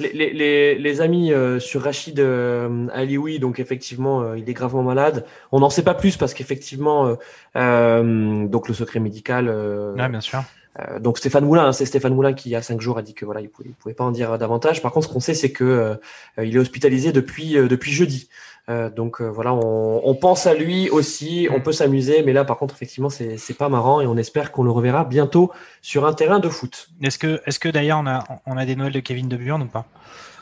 Les, 0.00 0.12
les, 0.12 0.32
les, 0.32 0.74
les 0.74 1.00
amis 1.00 1.32
euh, 1.32 1.60
sur 1.60 1.82
Rachid 1.82 2.18
euh, 2.18 2.88
Alioui, 2.92 3.38
donc 3.38 3.60
effectivement, 3.60 4.22
euh, 4.22 4.36
il 4.38 4.48
est 4.50 4.52
gravement 4.52 4.82
malade. 4.82 5.24
On 5.52 5.60
n'en 5.60 5.70
sait 5.70 5.84
pas 5.84 5.94
plus 5.94 6.16
parce 6.16 6.34
qu'effectivement, 6.34 7.06
euh, 7.06 7.14
euh, 7.56 8.46
donc 8.48 8.66
le 8.68 8.74
secret 8.74 8.98
médical. 8.98 9.46
euh, 9.48 9.94
Ouais, 9.94 10.08
bien 10.08 10.20
sûr. 10.20 10.42
Euh, 10.80 10.98
donc 10.98 11.18
Stéphane 11.18 11.44
Moulin, 11.44 11.66
hein, 11.66 11.72
c'est 11.72 11.86
Stéphane 11.86 12.14
Moulin 12.14 12.32
qui 12.32 12.48
il 12.48 12.52
y 12.52 12.56
a 12.56 12.62
cinq 12.62 12.80
jours 12.80 12.98
a 12.98 13.02
dit 13.02 13.14
que 13.14 13.24
voilà, 13.24 13.40
il 13.40 13.48
pouvait, 13.48 13.94
pas 13.94 14.04
en 14.04 14.10
dire 14.10 14.38
davantage. 14.38 14.82
Par 14.82 14.92
contre, 14.92 15.08
ce 15.08 15.12
qu'on 15.12 15.20
sait, 15.20 15.34
c'est 15.34 15.52
que 15.52 15.64
euh, 15.64 15.96
il 16.44 16.56
est 16.56 16.58
hospitalisé 16.58 17.12
depuis 17.12 17.56
euh, 17.56 17.68
depuis 17.68 17.92
jeudi. 17.92 18.28
Euh, 18.70 18.88
donc 18.88 19.20
euh, 19.20 19.28
voilà, 19.28 19.52
on, 19.52 20.00
on 20.04 20.14
pense 20.14 20.46
à 20.46 20.54
lui 20.54 20.88
aussi. 20.90 21.48
On 21.52 21.60
peut 21.60 21.72
s'amuser, 21.72 22.22
mais 22.22 22.32
là, 22.32 22.44
par 22.44 22.56
contre, 22.56 22.74
effectivement, 22.74 23.10
c'est 23.10 23.36
c'est 23.36 23.54
pas 23.54 23.68
marrant 23.68 24.00
et 24.00 24.06
on 24.06 24.16
espère 24.16 24.52
qu'on 24.52 24.64
le 24.64 24.70
reverra 24.70 25.04
bientôt 25.04 25.52
sur 25.82 26.06
un 26.06 26.12
terrain 26.12 26.40
de 26.40 26.48
foot. 26.48 26.88
Est-ce 27.02 27.18
que, 27.18 27.40
est-ce 27.46 27.58
que 27.58 27.68
d'ailleurs 27.68 28.00
on 28.02 28.06
a, 28.06 28.24
on 28.46 28.56
a 28.56 28.64
des 28.64 28.74
nouvelles 28.74 28.94
de 28.94 29.00
Kevin 29.00 29.28
De 29.28 29.36
Bruyne 29.36 29.62
ou 29.62 29.66
pas? 29.66 29.86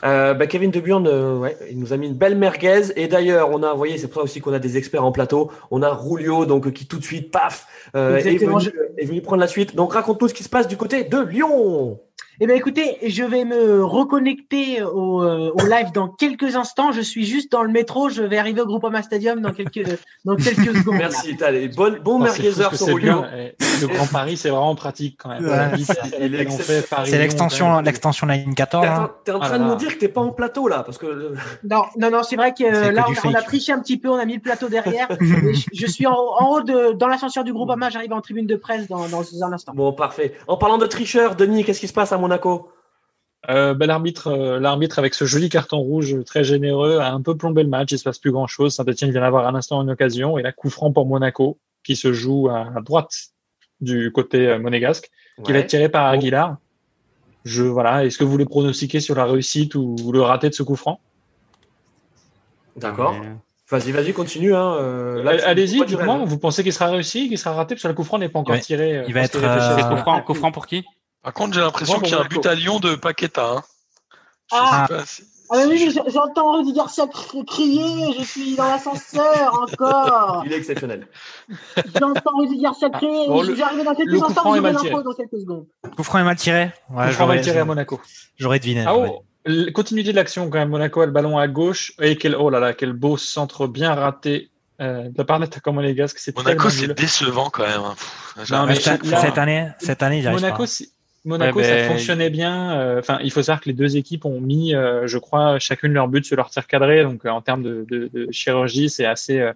Euh, 0.03 0.33
bah, 0.33 0.47
Kevin 0.47 0.71
De 0.71 0.79
Bruyne, 0.79 1.07
euh, 1.07 1.37
ouais, 1.37 1.57
il 1.69 1.79
nous 1.79 1.93
a 1.93 1.97
mis 1.97 2.07
une 2.07 2.13
belle 2.13 2.35
merguez. 2.35 2.91
Et 2.95 3.07
d'ailleurs, 3.07 3.49
on 3.51 3.63
a 3.63 3.71
envoyé, 3.71 3.97
c'est 3.97 4.07
pour 4.07 4.21
ça 4.21 4.23
aussi 4.23 4.41
qu'on 4.41 4.53
a 4.53 4.59
des 4.59 4.77
experts 4.77 5.03
en 5.03 5.11
plateau. 5.11 5.51
On 5.71 5.81
a 5.81 5.89
Rulio, 5.89 6.45
donc 6.45 6.71
qui 6.73 6.85
tout 6.85 6.99
de 6.99 7.03
suite, 7.03 7.31
paf, 7.31 7.67
euh, 7.95 8.17
est, 8.17 8.37
venu, 8.37 8.71
est 8.97 9.05
venu 9.05 9.21
prendre 9.21 9.41
la 9.41 9.47
suite. 9.47 9.75
Donc 9.75 9.93
raconte-nous 9.93 10.27
ce 10.27 10.33
qui 10.33 10.43
se 10.43 10.49
passe 10.49 10.67
du 10.67 10.77
côté 10.77 11.03
de 11.03 11.19
Lyon. 11.19 11.99
Eh 12.39 12.47
bien, 12.47 12.55
écoutez, 12.55 12.97
je 13.05 13.23
vais 13.23 13.45
me 13.45 13.85
reconnecter 13.85 14.81
au, 14.81 15.21
euh, 15.23 15.51
au 15.53 15.65
live 15.67 15.91
dans 15.93 16.07
quelques 16.07 16.55
instants. 16.55 16.91
Je 16.91 17.01
suis 17.01 17.25
juste 17.25 17.51
dans 17.51 17.61
le 17.61 17.69
métro. 17.69 18.09
Je 18.09 18.23
vais 18.23 18.39
arriver 18.39 18.61
au 18.61 18.65
Groupama 18.65 19.03
Stadium 19.03 19.39
dans 19.39 19.51
quelques, 19.51 19.85
dans 20.25 20.35
quelques 20.35 20.75
secondes. 20.77 20.95
Merci, 20.97 21.37
t'as 21.37 21.51
les 21.51 21.67
bonnes, 21.67 21.99
bons 21.99 22.19
Oh, 22.23 22.25
c'est 22.27 22.51
fou 22.51 22.59
merguezers 22.59 22.75
sur. 22.75 22.97
Et 22.97 23.55
Le 23.81 23.87
Grand 23.87 24.07
Paris, 24.07 24.37
c'est 24.37 24.49
vraiment 24.49 24.73
pratique 24.73 25.19
quand 25.21 25.29
même. 25.29 25.45
Ouais. 25.45 25.83
C'est 27.05 27.17
l'extension, 27.17 27.81
l'extension 27.81 28.25
de 28.25 28.31
la 28.31 28.37
ligne 28.37 28.55
14. 28.55 28.83
T'es 28.83 29.31
en, 29.31 29.35
hein. 29.35 29.37
en 29.37 29.39
train 29.39 29.57
là 29.57 29.59
de 29.59 29.63
nous 29.69 29.75
dire 29.75 29.93
que 29.93 29.99
t'es 29.99 30.07
pas 30.07 30.21
en 30.21 30.31
plateau 30.31 30.67
là, 30.67 30.81
parce 30.83 30.97
que 30.97 31.35
Non, 31.69 31.83
non, 31.97 32.09
non, 32.09 32.23
c'est 32.23 32.35
vrai 32.35 32.53
que 32.53 32.63
euh, 32.63 32.91
là, 32.91 33.05
on 33.07 33.13
a, 33.13 33.15
on 33.25 33.29
a 33.29 33.37
fake. 33.39 33.45
triché 33.45 33.71
un 33.73 33.79
petit 33.79 33.97
peu. 33.97 34.09
On 34.09 34.17
a 34.17 34.25
mis 34.25 34.35
le 34.35 34.41
plateau 34.41 34.69
derrière. 34.69 35.07
Je, 35.21 35.61
je 35.71 35.87
suis 35.87 36.07
en, 36.07 36.13
en 36.15 36.49
haut 36.49 36.61
de, 36.61 36.93
dans 36.93 37.07
l'ascenseur 37.07 37.43
du 37.43 37.53
Groupama. 37.53 37.89
J'arrive 37.89 38.13
en 38.13 38.21
tribune 38.21 38.47
de 38.47 38.55
presse 38.55 38.87
dans, 38.87 39.07
dans 39.07 39.43
un 39.43 39.53
instant. 39.53 39.73
bon, 39.75 39.93
parfait. 39.93 40.33
En 40.47 40.57
parlant 40.57 40.77
de 40.77 40.85
tricheur, 40.85 41.35
Denis, 41.35 41.63
qu'est-ce 41.63 41.79
qui 41.79 41.87
se 41.87 41.93
passe 41.93 42.11
à 42.13 42.17
Monaco 42.17 42.69
Euh, 43.49 43.73
ben, 43.73 43.87
l'arbitre, 43.87 44.27
euh, 44.27 44.59
l'arbitre 44.59 44.99
avec 44.99 45.13
ce 45.13 45.25
joli 45.25 45.49
carton 45.49 45.77
rouge 45.77 46.15
très 46.25 46.45
généreux 46.45 46.99
a 46.99 47.11
un 47.11 47.21
peu 47.21 47.35
plombé 47.35 47.61
le 47.63 47.69
match. 47.69 47.91
Il 47.91 47.97
se 47.99 48.03
passe 48.05 48.17
plus 48.19 48.31
grand 48.31 48.47
chose. 48.47 48.73
Saint-Etienne 48.75 49.11
vient 49.11 49.19
d'avoir 49.21 49.45
un 49.47 49.55
instant 49.55 49.81
une 49.81 49.89
occasion 49.89 50.37
et 50.37 50.41
là 50.43 50.51
coup 50.53 50.69
franc 50.69 50.93
pour 50.93 51.05
Monaco 51.05 51.57
qui 51.83 51.97
se 51.97 52.13
joue 52.13 52.47
à 52.49 52.69
droite 52.81 53.11
du 53.81 54.11
côté 54.13 54.47
euh, 54.47 54.59
monégasque, 54.59 55.09
qui 55.43 55.51
va 55.51 55.57
être 55.59 55.67
tiré 55.67 55.89
par 55.89 56.05
Aguilar. 56.05 56.55
Je 57.43 57.63
voilà. 57.63 58.05
Est-ce 58.05 58.17
que 58.17 58.23
vous 58.23 58.31
voulez 58.31 58.45
pronostiquer 58.45 59.01
sur 59.01 59.15
la 59.15 59.25
réussite 59.25 59.75
ou 59.75 59.97
le 60.13 60.21
raté 60.21 60.47
de 60.49 60.53
ce 60.53 60.63
coup 60.63 60.77
franc? 60.77 61.01
D'accord. 62.77 63.13
Mais- 63.19 63.27
Vas-y, 63.69 63.91
vas-y, 63.91 64.13
continue. 64.13 64.53
Hein. 64.55 64.75
euh, 64.75 65.23
Euh, 65.25 65.39
Allez-y, 65.45 65.83
dites-moi. 65.85 66.23
Vous 66.25 66.37
pensez 66.37 66.63
qu'il 66.63 66.73
sera 66.73 66.87
réussi, 66.87 67.27
qu'il 67.27 67.37
sera 67.37 67.53
raté 67.55 67.75
parce 67.75 67.83
que 67.83 67.87
le 67.87 67.93
coup 67.93 68.03
franc 68.03 68.19
n'est 68.19 68.29
pas 68.29 68.39
encore 68.39 68.59
tiré. 68.59 69.03
il 69.07 69.13
va 69.13 69.21
être, 69.21 69.35
euh, 69.43 69.97
franc, 69.97 70.21
coup 70.21 70.33
franc 70.33 70.51
pour 70.51 70.67
qui? 70.67 70.85
Par 71.23 71.33
contre, 71.33 71.53
j'ai 71.53 71.61
l'impression 71.61 71.95
Bon, 71.95 72.01
qu'il 72.01 72.11
y 72.11 72.15
a 72.15 72.21
un 72.21 72.25
but 72.27 72.45
à 72.45 72.53
Lyon 72.55 72.79
de 72.79 72.95
Paqueta. 72.95 73.49
Hein. 73.57 73.63
Je 74.51 74.57
Ah. 74.59 74.85
sais 74.89 74.95
pas 74.95 75.05
si- 75.05 75.23
Ah 75.49 75.57
oui, 75.69 75.91
je- 75.91 76.11
j'entends 76.11 76.53
Rudy 76.57 76.73
Garcia 76.73 77.05
cri- 77.05 77.45
crier. 77.45 78.13
Je 78.17 78.23
suis 78.23 78.55
dans 78.55 78.63
l'ascenseur 78.65 79.53
encore. 79.61 80.41
Il 80.45 80.53
est 80.53 80.57
exceptionnel. 80.57 81.07
J'entends 81.99 82.31
Rudy 82.39 82.59
Garcia 82.61 82.89
crier. 82.89 83.27
bon, 83.27 83.43
je 83.43 83.61
arriver 83.61 83.83
dans 83.83 83.93
quelques 83.93 84.23
instants. 84.23 84.49
aurez 84.49 84.61
mal 84.61 84.73
l'info 84.73 85.03
dans 85.03 85.13
quelques 85.13 85.39
secondes. 85.39 85.65
Coup 85.95 86.03
franc 86.03 86.19
est 86.19 86.23
mal 86.23 86.35
tiré. 86.37 86.71
Ouais, 86.89 87.07
Coup 87.07 87.13
franc 87.13 87.27
mal 87.27 87.41
tiré 87.41 87.59
à 87.59 87.65
Monaco. 87.65 88.01
J'aurais 88.37 88.59
deviné. 88.59 88.83
Ah 88.87 88.95
oh, 88.95 89.23
continuité 89.73 90.11
de 90.11 90.15
l'action 90.15 90.49
quand 90.49 90.57
même. 90.57 90.69
Monaco 90.69 91.01
a 91.01 91.05
le 91.05 91.11
ballon 91.11 91.37
à 91.37 91.47
gauche 91.47 91.93
et 92.01 92.17
quel 92.17 92.35
oh 92.35 92.49
là 92.49 92.59
là 92.59 92.73
quel 92.73 92.93
beau 92.93 93.17
centre 93.17 93.67
bien 93.67 93.93
raté 93.93 94.49
euh, 94.81 95.03
de 95.03 95.13
la 95.17 95.23
part 95.23 95.39
d'attaquant 95.39 95.71
monégasque. 95.73 96.19
Monaco, 96.35 96.69
c'est 96.69 96.87
décevant 96.95 97.49
quand 97.51 97.63
même. 97.63 97.81
hein. 97.81 97.93
Pff, 97.95 98.33
Non, 98.37 98.43
j'arrive 98.45 98.69
mais 98.69 98.75
cette, 98.75 99.03
là- 99.05 99.17
fois. 99.19 99.27
cette 99.27 99.37
année, 99.37 99.69
cette 99.77 100.01
année, 100.01 100.23
Monaco, 100.23 100.63
pas. 100.63 100.69
Monaco, 101.25 101.59
Ouais, 101.59 101.63
ça 101.65 101.83
fonctionnait 101.87 102.29
bien. 102.29 102.77
euh, 102.79 102.99
Enfin, 102.99 103.19
il 103.23 103.31
faut 103.31 103.41
savoir 103.41 103.61
que 103.61 103.69
les 103.69 103.73
deux 103.73 103.95
équipes 103.95 104.25
ont 104.25 104.41
mis, 104.41 104.75
euh, 104.75 105.07
je 105.07 105.17
crois, 105.17 105.57
chacune 105.59 105.93
leur 105.93 106.07
but 106.09 106.25
sur 106.25 106.35
leur 106.35 106.49
tir 106.49 106.67
cadré. 106.67 107.03
Donc, 107.03 107.25
euh, 107.25 107.29
en 107.29 107.41
termes 107.41 107.63
de, 107.63 107.85
de- 107.89 108.09
de 108.13 108.27
chirurgie, 108.31 108.89
c'est 108.89 109.05
assez, 109.05 109.49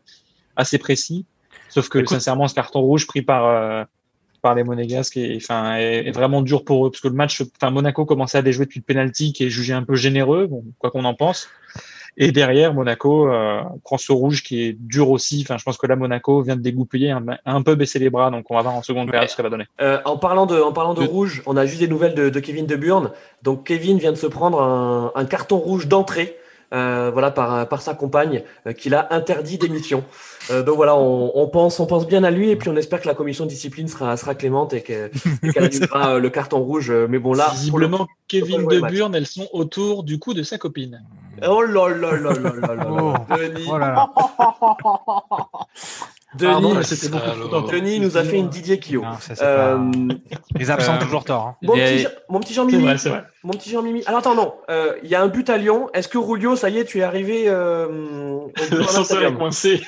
assez 0.55 0.77
précis. 0.77 1.25
Sauf 1.69 1.89
que, 1.89 1.99
Écoute- 1.99 2.09
sincèrement, 2.09 2.47
ce 2.47 2.55
carton 2.55 2.79
rouge 2.81 3.05
pris 3.05 3.21
par, 3.21 3.85
par 4.41 4.55
les 4.55 4.63
Monégasques 4.63 5.17
est, 5.17 5.35
enfin, 5.35 5.75
est, 5.77 6.07
est 6.07 6.11
vraiment 6.11 6.41
dur 6.41 6.63
pour 6.63 6.87
eux. 6.87 6.91
Parce 6.91 7.01
que 7.01 7.09
le 7.09 7.13
match, 7.15 7.41
enfin, 7.61 7.69
Monaco 7.71 8.05
commençait 8.05 8.37
à 8.37 8.41
les 8.41 8.53
jouer 8.53 8.65
depuis 8.65 8.79
le 8.79 8.85
penalty 8.85 9.33
qui 9.33 9.43
est 9.45 9.49
jugé 9.49 9.73
un 9.73 9.83
peu 9.83 9.95
généreux, 9.95 10.47
bon, 10.47 10.63
quoi 10.79 10.89
qu'on 10.91 11.03
en 11.05 11.13
pense. 11.15 11.49
Et 12.19 12.31
derrière, 12.31 12.73
Monaco 12.73 13.29
euh, 13.31 13.61
prend 13.83 13.97
ce 13.97 14.11
rouge 14.11 14.41
qui 14.41 14.63
est 14.63 14.73
dur 14.79 15.11
aussi. 15.11 15.43
Enfin, 15.45 15.57
je 15.57 15.63
pense 15.63 15.77
que 15.77 15.85
là, 15.85 15.95
Monaco 15.95 16.41
vient 16.41 16.55
de 16.55 16.61
dégoupiller, 16.61 17.11
un, 17.11 17.23
un 17.45 17.61
peu 17.61 17.75
baisser 17.75 17.99
les 17.99 18.09
bras. 18.09 18.31
Donc, 18.31 18.49
on 18.49 18.55
va 18.55 18.63
voir 18.63 18.73
en 18.73 18.81
seconde 18.81 19.11
période 19.11 19.29
ce 19.29 19.35
que 19.35 19.37
ça 19.37 19.43
va 19.43 19.49
donner. 19.51 19.65
Euh, 19.81 19.99
en 20.03 20.17
parlant 20.17 20.47
de, 20.47 20.59
en 20.59 20.73
parlant 20.73 20.95
de 20.95 21.03
De- 21.03 21.07
rouge, 21.07 21.43
on 21.45 21.55
a 21.55 21.65
juste 21.67 21.79
des 21.79 21.87
nouvelles 21.87 22.15
de, 22.15 22.29
de 22.29 22.39
Kevin 22.39 22.65
De 22.65 22.75
Bruyne. 22.75 23.11
Donc 23.43 23.65
Kevin 23.67 23.99
vient 23.99 24.11
de 24.11 24.17
se 24.17 24.25
prendre 24.27 24.61
un, 24.61 25.11
un 25.13 25.25
carton 25.25 25.57
rouge 25.57 25.87
d'entrée. 25.87 26.35
Euh, 26.73 27.09
voilà, 27.13 27.31
par, 27.31 27.67
par 27.69 27.81
sa 27.81 27.93
compagne, 27.93 28.43
euh, 28.65 28.73
qu'il 28.73 28.93
a 28.95 29.13
interdit 29.13 29.57
d'émission. 29.57 30.03
Euh, 30.51 30.63
donc 30.63 30.75
voilà, 30.77 30.95
on, 30.95 31.31
on 31.35 31.47
pense, 31.47 31.79
on 31.79 31.85
pense 31.85 32.07
bien 32.07 32.23
à 32.23 32.31
lui 32.31 32.49
et 32.49 32.55
puis 32.55 32.69
on 32.69 32.75
espère 32.75 33.01
que 33.01 33.07
la 33.07 33.13
commission 33.15 33.45
de 33.45 33.49
discipline 33.49 33.87
sera, 33.87 34.15
sera 34.17 34.33
clémente 34.35 34.73
et 34.73 34.81
que- 34.81 35.09
et 35.43 35.49
qu'elle 35.53 35.65
annulera 35.65 36.15
euh, 36.15 36.19
le 36.19 36.29
carton 36.29 36.59
rouge. 36.59 36.91
Mais 37.09 37.19
bon 37.19 37.33
là, 37.33 37.45
pour 37.45 37.53
le- 37.79 37.85
Visiblement, 37.87 38.07
Kevin 38.27 38.67
De. 38.67 38.79
Burne, 38.81 39.15
elles 39.15 39.27
sont 39.27 39.47
autour 39.53 40.03
du 40.03 40.19
cou 40.19 40.33
de 40.33 40.43
sa 40.43 40.57
copine. 40.57 41.03
Oh 41.47 41.61
là 41.61 41.87
là 41.89 42.13
là 42.17 42.33
là 42.33 42.49
là 42.49 42.75
là 42.75 42.87
Oh. 42.89 43.13
là. 43.29 43.37
Denis, 43.37 43.67
Oh 43.71 43.77
là 43.77 43.91
là. 43.91 44.09
Denis, 46.37 46.51
Pardon, 46.51 46.81
c'était 46.83 47.09
beaucoup. 47.09 47.71
Denis 47.71 47.99
nous 47.99 48.15
a 48.17 48.23
fait 48.23 48.37
une 48.37 48.49
Didier 48.49 48.79
Kio. 48.79 49.01
Non, 49.01 49.13
ça, 49.19 49.35
c'est 49.35 49.43
Euh, 49.43 49.75
pas- 49.77 50.15
Les 50.59 50.71
absents 50.71 50.93
ont 50.93 50.95
euh, 50.95 50.99
toujours 51.01 51.23
tort. 51.25 51.47
hein. 51.47 51.55
mon, 51.63 51.73
petit, 51.73 52.07
mon 52.29 52.39
petit 52.39 52.49
C'est 52.49 52.55
Jean-Mimi, 52.55 52.83
vrai, 52.83 52.97
c'est 52.97 53.09
vrai. 53.09 53.23
mon 53.43 53.51
petit 53.53 53.69
Jean-Mimi. 53.69 54.03
Alors 54.05 54.19
attends, 54.19 54.35
non, 54.35 54.53
euh, 54.69 54.93
il 55.03 55.09
y 55.09 55.15
a 55.15 55.21
un 55.21 55.27
but 55.27 55.49
à 55.49 55.57
Lyon. 55.57 55.89
Est-ce 55.93 56.07
que 56.07 56.17
Rulio, 56.17 56.55
ça 56.55 56.69
y 56.69 56.77
est, 56.77 56.85
tu 56.85 56.99
es 56.99 57.03
arrivé 57.03 57.45
euh, 57.47 57.87
au 57.87 58.51
coincé. 59.37 59.81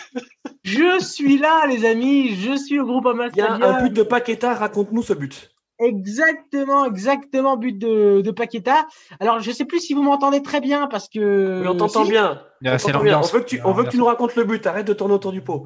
Je 0.63 0.99
suis 1.03 1.37
là, 1.37 1.65
les 1.67 1.85
amis. 1.85 2.35
Je 2.35 2.55
suis 2.57 2.79
au 2.79 2.85
groupe 2.85 3.07
Il 3.33 3.37
y 3.37 3.41
a 3.41 3.53
un 3.53 3.81
but 3.83 3.93
de 3.93 4.03
Paqueta, 4.03 4.53
raconte-nous 4.53 5.03
ce 5.03 5.13
but. 5.13 5.51
Exactement, 5.79 6.85
exactement, 6.85 7.55
but 7.57 7.77
de, 7.77 8.21
de 8.21 8.31
Paqueta. 8.31 8.85
Alors, 9.19 9.39
je 9.39 9.49
sais 9.51 9.65
plus 9.65 9.79
si 9.79 9.93
vous 9.93 10.03
m'entendez 10.03 10.41
très 10.41 10.59
bien 10.61 10.87
parce 10.87 11.07
que. 11.07 11.61
Oui, 11.61 11.67
on 11.67 11.75
t'entend 11.77 12.03
si. 12.05 12.11
bien. 12.11 12.41
On 12.65 12.77
C'est 12.77 12.91
bien. 13.01 13.21
Veut 13.21 13.39
que 13.39 13.45
tu, 13.45 13.61
on 13.63 13.71
veut 13.71 13.85
que 13.85 13.89
tu 13.89 13.97
nous 13.97 14.05
racontes 14.05 14.35
le 14.35 14.43
but. 14.43 14.65
Arrête 14.67 14.85
de 14.87 14.93
tourner 14.93 15.13
autour 15.13 15.31
du 15.31 15.41
pot. 15.41 15.65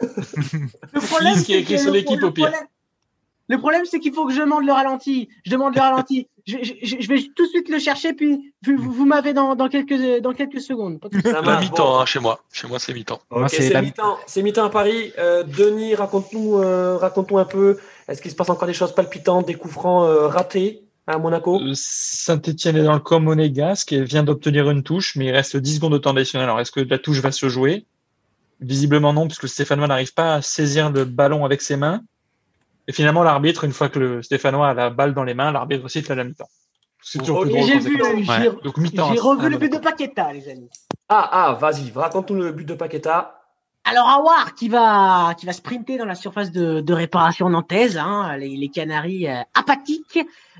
Le 0.00 1.00
problème, 1.00 1.34
c'est 1.34 1.52
écrit 1.52 1.74
que 1.74 1.80
sur 1.80 1.90
le- 1.90 1.98
l'équipe, 1.98 2.22
au 2.22 2.30
pire. 2.30 2.46
problème- 2.46 2.66
Le 3.50 3.56
problème, 3.58 3.84
c'est 3.86 3.98
qu'il 3.98 4.12
faut 4.12 4.26
que 4.26 4.34
je 4.34 4.40
demande 4.40 4.64
le 4.66 4.72
ralenti. 4.72 5.30
Je 5.46 5.50
demande 5.50 5.74
le 5.74 5.80
ralenti. 5.80 6.28
Je, 6.46 6.58
je- 6.62 6.74
je- 6.82 6.96
je 7.00 7.08
vais 7.08 7.18
tout 7.34 7.44
de 7.44 7.48
suite 7.48 7.68
le 7.70 7.78
chercher, 7.78 8.12
puis 8.12 8.52
vous, 8.64 8.76
vous- 8.76 8.92
vous 8.92 9.06
m'avez 9.06 9.32
dans, 9.32 9.54
dans, 9.54 9.68
quelques, 9.68 10.20
dans 10.20 10.32
quelques 10.34 10.60
secondes. 10.60 10.98
Ça 11.24 11.40
La 11.42 11.58
mi-temps, 11.60 11.84
Bon. 11.94 11.98
hein, 12.00 12.04
chez 12.06 12.20
moi. 12.20 12.40
Chez 12.52 12.66
moi, 12.68 12.78
c'est 12.78 12.92
mi-temps. 12.92 13.20
C'est 13.48 13.62
c'est 13.62 13.70
la- 13.72 13.80
mi-temps. 13.82 14.18
C'est 14.26 14.42
mi-temps 14.42 14.64
à 14.64 14.70
Paris. 14.70 15.12
Euh, 15.18 15.44
Denis, 15.44 15.94
raconte-nous, 15.94 16.58
euh, 16.58 16.96
raconte-nous 16.98 17.38
un 17.38 17.44
peu. 17.46 17.78
Est-ce 18.08 18.22
qu'il 18.22 18.30
se 18.30 18.36
passe 18.36 18.48
encore 18.50 18.66
des 18.66 18.74
choses 18.74 18.94
palpitantes, 18.94 19.46
des 19.46 19.54
coups 19.54 19.74
francs 19.74 20.08
euh, 20.08 20.26
ratés 20.28 20.82
à 21.06 21.18
Monaco? 21.18 21.60
Euh, 21.60 21.72
Saint-Etienne 21.74 22.76
est 22.76 22.82
dans 22.82 22.94
le 22.94 23.00
camp 23.00 23.20
monégasque 23.20 23.92
et 23.92 24.02
vient 24.02 24.22
d'obtenir 24.22 24.70
une 24.70 24.82
touche, 24.82 25.14
mais 25.16 25.26
il 25.26 25.30
reste 25.32 25.56
10 25.56 25.76
secondes 25.76 25.92
de 25.92 25.98
temps 25.98 26.10
additionnel. 26.16 26.48
Alors, 26.48 26.60
est-ce 26.60 26.72
que 26.72 26.80
la 26.80 26.98
touche 26.98 27.20
va 27.20 27.32
se 27.32 27.48
jouer? 27.48 27.84
Visiblement 28.60 29.12
non, 29.12 29.26
puisque 29.26 29.42
le 29.42 29.48
Stéphanois 29.48 29.86
n'arrive 29.86 30.14
pas 30.14 30.34
à 30.34 30.42
saisir 30.42 30.90
le 30.90 31.04
ballon 31.04 31.44
avec 31.44 31.60
ses 31.62 31.76
mains. 31.76 32.02
Et 32.88 32.92
finalement, 32.92 33.22
l'arbitre, 33.22 33.64
une 33.64 33.72
fois 33.72 33.90
que 33.90 33.98
le 33.98 34.22
Stéphanois 34.22 34.70
a 34.70 34.74
la 34.74 34.90
balle 34.90 35.12
dans 35.12 35.24
les 35.24 35.34
mains, 35.34 35.52
l'arbitre 35.52 35.86
siffle 35.88 36.10
à 36.12 36.14
la 36.14 36.24
mi-temps. 36.24 36.48
C'est 37.02 37.18
toujours 37.18 37.40
Ok. 37.40 37.50
plus 37.50 37.62
j'ai 37.66 37.78
vu, 37.78 37.98
ça. 38.26 38.40
j'ai 38.40 38.50
Donc, 38.64 38.76
mi-temps. 38.78 39.12
j'ai 39.12 39.20
revu 39.20 39.46
à 39.46 39.48
le 39.50 39.58
but 39.58 39.72
de. 39.72 39.78
Paqueta, 39.78 40.32
les 40.32 40.48
amis. 40.48 40.70
Ah, 41.08 41.28
ah, 41.30 41.52
vas-y, 41.60 41.92
raconte-nous 41.94 42.42
le 42.42 42.52
but 42.52 42.64
de 42.66 42.74
Paqueta. 42.74 43.37
Alors 43.90 44.06
Awar 44.06 44.54
qui 44.54 44.68
va 44.68 45.34
qui 45.38 45.46
va 45.46 45.54
sprinter 45.54 45.96
dans 45.96 46.04
la 46.04 46.14
surface 46.14 46.52
de, 46.52 46.92
réparation 46.92 47.48
nantaise, 47.48 47.96
hein, 47.96 48.36
les, 48.36 48.54
les 48.54 48.68
Canaries 48.68 49.28
euh, 49.28 49.40
apathiques, 49.54 50.18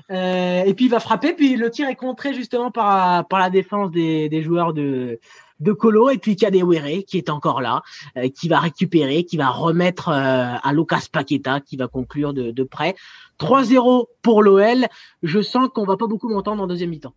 euh, 0.09 0.63
et 0.63 0.73
puis 0.73 0.85
il 0.85 0.91
va 0.91 0.99
frapper, 0.99 1.33
puis 1.33 1.55
le 1.55 1.69
tir 1.69 1.87
est 1.87 1.95
contré 1.95 2.33
justement 2.33 2.71
par 2.71 3.27
par 3.27 3.39
la 3.39 3.51
défense 3.51 3.91
des, 3.91 4.29
des 4.29 4.41
joueurs 4.41 4.73
de 4.73 5.19
de 5.59 5.73
Colo 5.73 6.09
et 6.09 6.17
puis 6.17 6.35
Kadewere 6.35 7.03
qui 7.05 7.17
est 7.19 7.29
encore 7.29 7.61
là, 7.61 7.83
euh, 8.17 8.29
qui 8.29 8.47
va 8.47 8.59
récupérer, 8.59 9.23
qui 9.25 9.37
va 9.37 9.49
remettre 9.49 10.09
euh, 10.09 10.55
à 10.63 10.73
Lucas 10.73 11.03
Paqueta, 11.11 11.59
qui 11.59 11.77
va 11.77 11.87
conclure 11.87 12.33
de, 12.33 12.49
de 12.49 12.63
près. 12.63 12.95
3-0 13.39 14.07
pour 14.23 14.41
l'OL. 14.41 14.87
Je 15.21 15.41
sens 15.41 15.69
qu'on 15.73 15.85
va 15.85 15.97
pas 15.97 16.07
beaucoup 16.07 16.29
m'entendre 16.29 16.63
en 16.63 16.67
deuxième 16.67 16.89
mi-temps. 16.89 17.13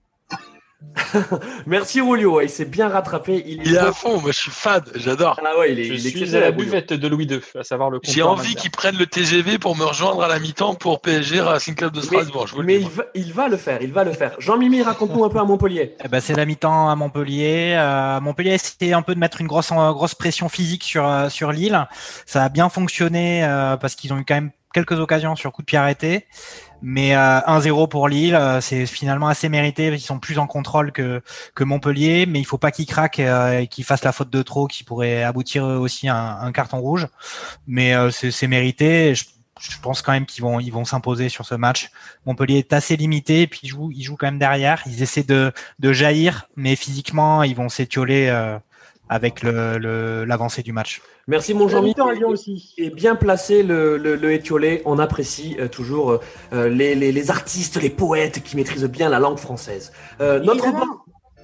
Merci 1.66 2.00
Rulio, 2.00 2.40
il 2.40 2.50
s'est 2.50 2.64
bien 2.64 2.88
rattrapé. 2.88 3.42
Il, 3.46 3.62
Il 3.64 3.74
est 3.74 3.78
à 3.78 3.92
fond. 3.92 4.20
Moi, 4.20 4.30
je 4.32 4.38
suis 4.38 4.50
fan. 4.50 4.82
J'adore. 4.94 5.40
Ah 5.44 5.58
ouais, 5.58 5.72
il 5.72 5.80
est, 5.80 5.84
Je 5.84 5.94
il 5.94 6.06
est 6.06 6.10
suis 6.26 6.36
à 6.36 6.40
la 6.40 6.50
buvette 6.50 6.92
de 6.92 7.08
Louis 7.08 7.24
II, 7.24 7.40
à 7.58 7.62
savoir 7.64 7.90
le 7.90 7.98
J'ai 8.02 8.22
envie 8.22 8.48
Mazda. 8.48 8.60
qu'ils 8.60 8.70
prennent 8.70 8.98
le 8.98 9.06
TGV 9.06 9.58
pour 9.58 9.76
me 9.76 9.84
rejoindre 9.84 10.22
à 10.22 10.28
la 10.28 10.38
mi-temps 10.38 10.74
pour 10.74 11.00
PSG 11.00 11.40
Racing 11.40 11.74
Club 11.74 11.92
de 11.92 12.00
Strasbourg. 12.00 12.46
je 12.46 12.54
vous 12.54 12.60
le 12.60 12.66
Mais 12.66 12.78
dis, 12.78 12.84
il 12.84 12.90
va, 12.90 13.04
il 13.14 13.32
va 13.32 13.48
le 13.48 13.56
faire, 13.56 13.80
il 13.82 13.92
va 13.92 14.04
le 14.04 14.12
faire. 14.12 14.34
Jean-Mimi, 14.38 14.82
raconte-nous 14.82 15.24
un 15.24 15.30
peu 15.30 15.38
à 15.38 15.44
Montpellier. 15.44 15.96
Eh 16.04 16.08
ben, 16.08 16.20
c'est 16.20 16.34
la 16.34 16.44
mi-temps 16.44 16.90
à 16.90 16.94
Montpellier. 16.96 17.74
Euh, 17.78 18.20
Montpellier, 18.20 18.58
c'était 18.58 18.92
un 18.92 19.02
peu 19.02 19.14
de 19.14 19.20
mettre 19.20 19.40
une 19.40 19.46
grosse, 19.46 19.72
euh, 19.72 19.92
grosse 19.92 20.14
pression 20.14 20.48
physique 20.48 20.84
sur, 20.84 21.06
euh, 21.08 21.28
sur 21.30 21.52
Lille. 21.52 21.86
Ça 22.26 22.44
a 22.44 22.48
bien 22.48 22.68
fonctionné 22.68 23.44
euh, 23.44 23.76
parce 23.76 23.94
qu'ils 23.94 24.12
ont 24.12 24.18
eu 24.18 24.24
quand 24.24 24.34
même 24.34 24.50
quelques 24.74 24.98
occasions 24.98 25.36
sur 25.36 25.52
coup 25.52 25.62
de 25.62 25.66
pied 25.66 25.78
arrêté. 25.78 26.26
Mais 26.82 27.14
euh, 27.14 27.40
1-0 27.40 27.88
pour 27.88 28.08
Lille, 28.08 28.34
euh, 28.34 28.60
c'est 28.60 28.86
finalement 28.86 29.28
assez 29.28 29.48
mérité. 29.48 29.88
Ils 29.88 30.00
sont 30.00 30.18
plus 30.18 30.38
en 30.38 30.46
contrôle 30.46 30.92
que, 30.92 31.22
Montpellier, 31.60 32.26
mais 32.26 32.40
il 32.40 32.44
faut 32.44 32.58
pas 32.58 32.72
qu'ils 32.72 32.86
craquent 32.86 33.20
euh, 33.20 33.60
et 33.60 33.66
qu'ils 33.68 33.84
fassent 33.84 34.04
la 34.04 34.12
faute 34.12 34.30
de 34.30 34.42
trop 34.42 34.66
qui 34.66 34.82
pourrait 34.82 35.22
aboutir 35.22 35.64
aussi 35.64 36.08
à 36.08 36.40
un, 36.40 36.50
carton 36.52 36.78
rouge. 36.78 37.06
Mais 37.68 37.94
euh, 37.94 38.10
c'est 38.10 38.48
mérité. 38.48 39.14
Je, 39.14 39.24
pense 39.80 40.02
quand 40.02 40.12
même 40.12 40.26
qu'ils 40.26 40.42
vont, 40.42 40.58
ils 40.58 40.72
vont 40.72 40.84
s'imposer 40.84 41.28
sur 41.28 41.46
ce 41.46 41.54
match. 41.54 41.90
Montpellier 42.26 42.58
est 42.58 42.72
assez 42.72 42.96
limité, 42.96 43.46
puis 43.46 43.60
ils 43.62 43.68
jouent, 43.68 43.92
ils 43.92 44.02
jouent 44.02 44.16
quand 44.16 44.26
même 44.26 44.40
derrière. 44.40 44.82
Ils 44.86 45.02
essaient 45.02 45.22
de, 45.22 45.52
de 45.78 45.92
jaillir, 45.92 46.48
mais 46.56 46.74
physiquement, 46.74 47.44
ils 47.44 47.54
vont 47.54 47.68
s'étioler 47.68 48.28
avec 49.12 49.42
le- 49.42 49.76
le- 49.78 50.24
l'avancée 50.24 50.62
du 50.62 50.72
match. 50.72 51.02
Merci 51.28 51.52
mon 51.54 51.68
aussi. 52.28 52.74
Et 52.78 52.88
bien 52.90 53.14
placé 53.14 53.62
le, 53.62 53.96
le, 53.98 54.16
le 54.16 54.32
étiolé. 54.32 54.82
On 54.86 54.98
apprécie 54.98 55.56
euh, 55.60 55.68
toujours 55.68 56.20
euh, 56.52 56.68
les, 56.68 56.94
les, 56.94 57.12
les 57.12 57.30
artistes, 57.30 57.80
les 57.80 57.90
poètes 57.90 58.42
qui 58.42 58.56
maîtrisent 58.56 58.84
bien 58.98 59.08
la 59.08 59.20
langue 59.20 59.38
française. 59.38 59.92
Euh, 60.20 60.40
notre 60.40 60.66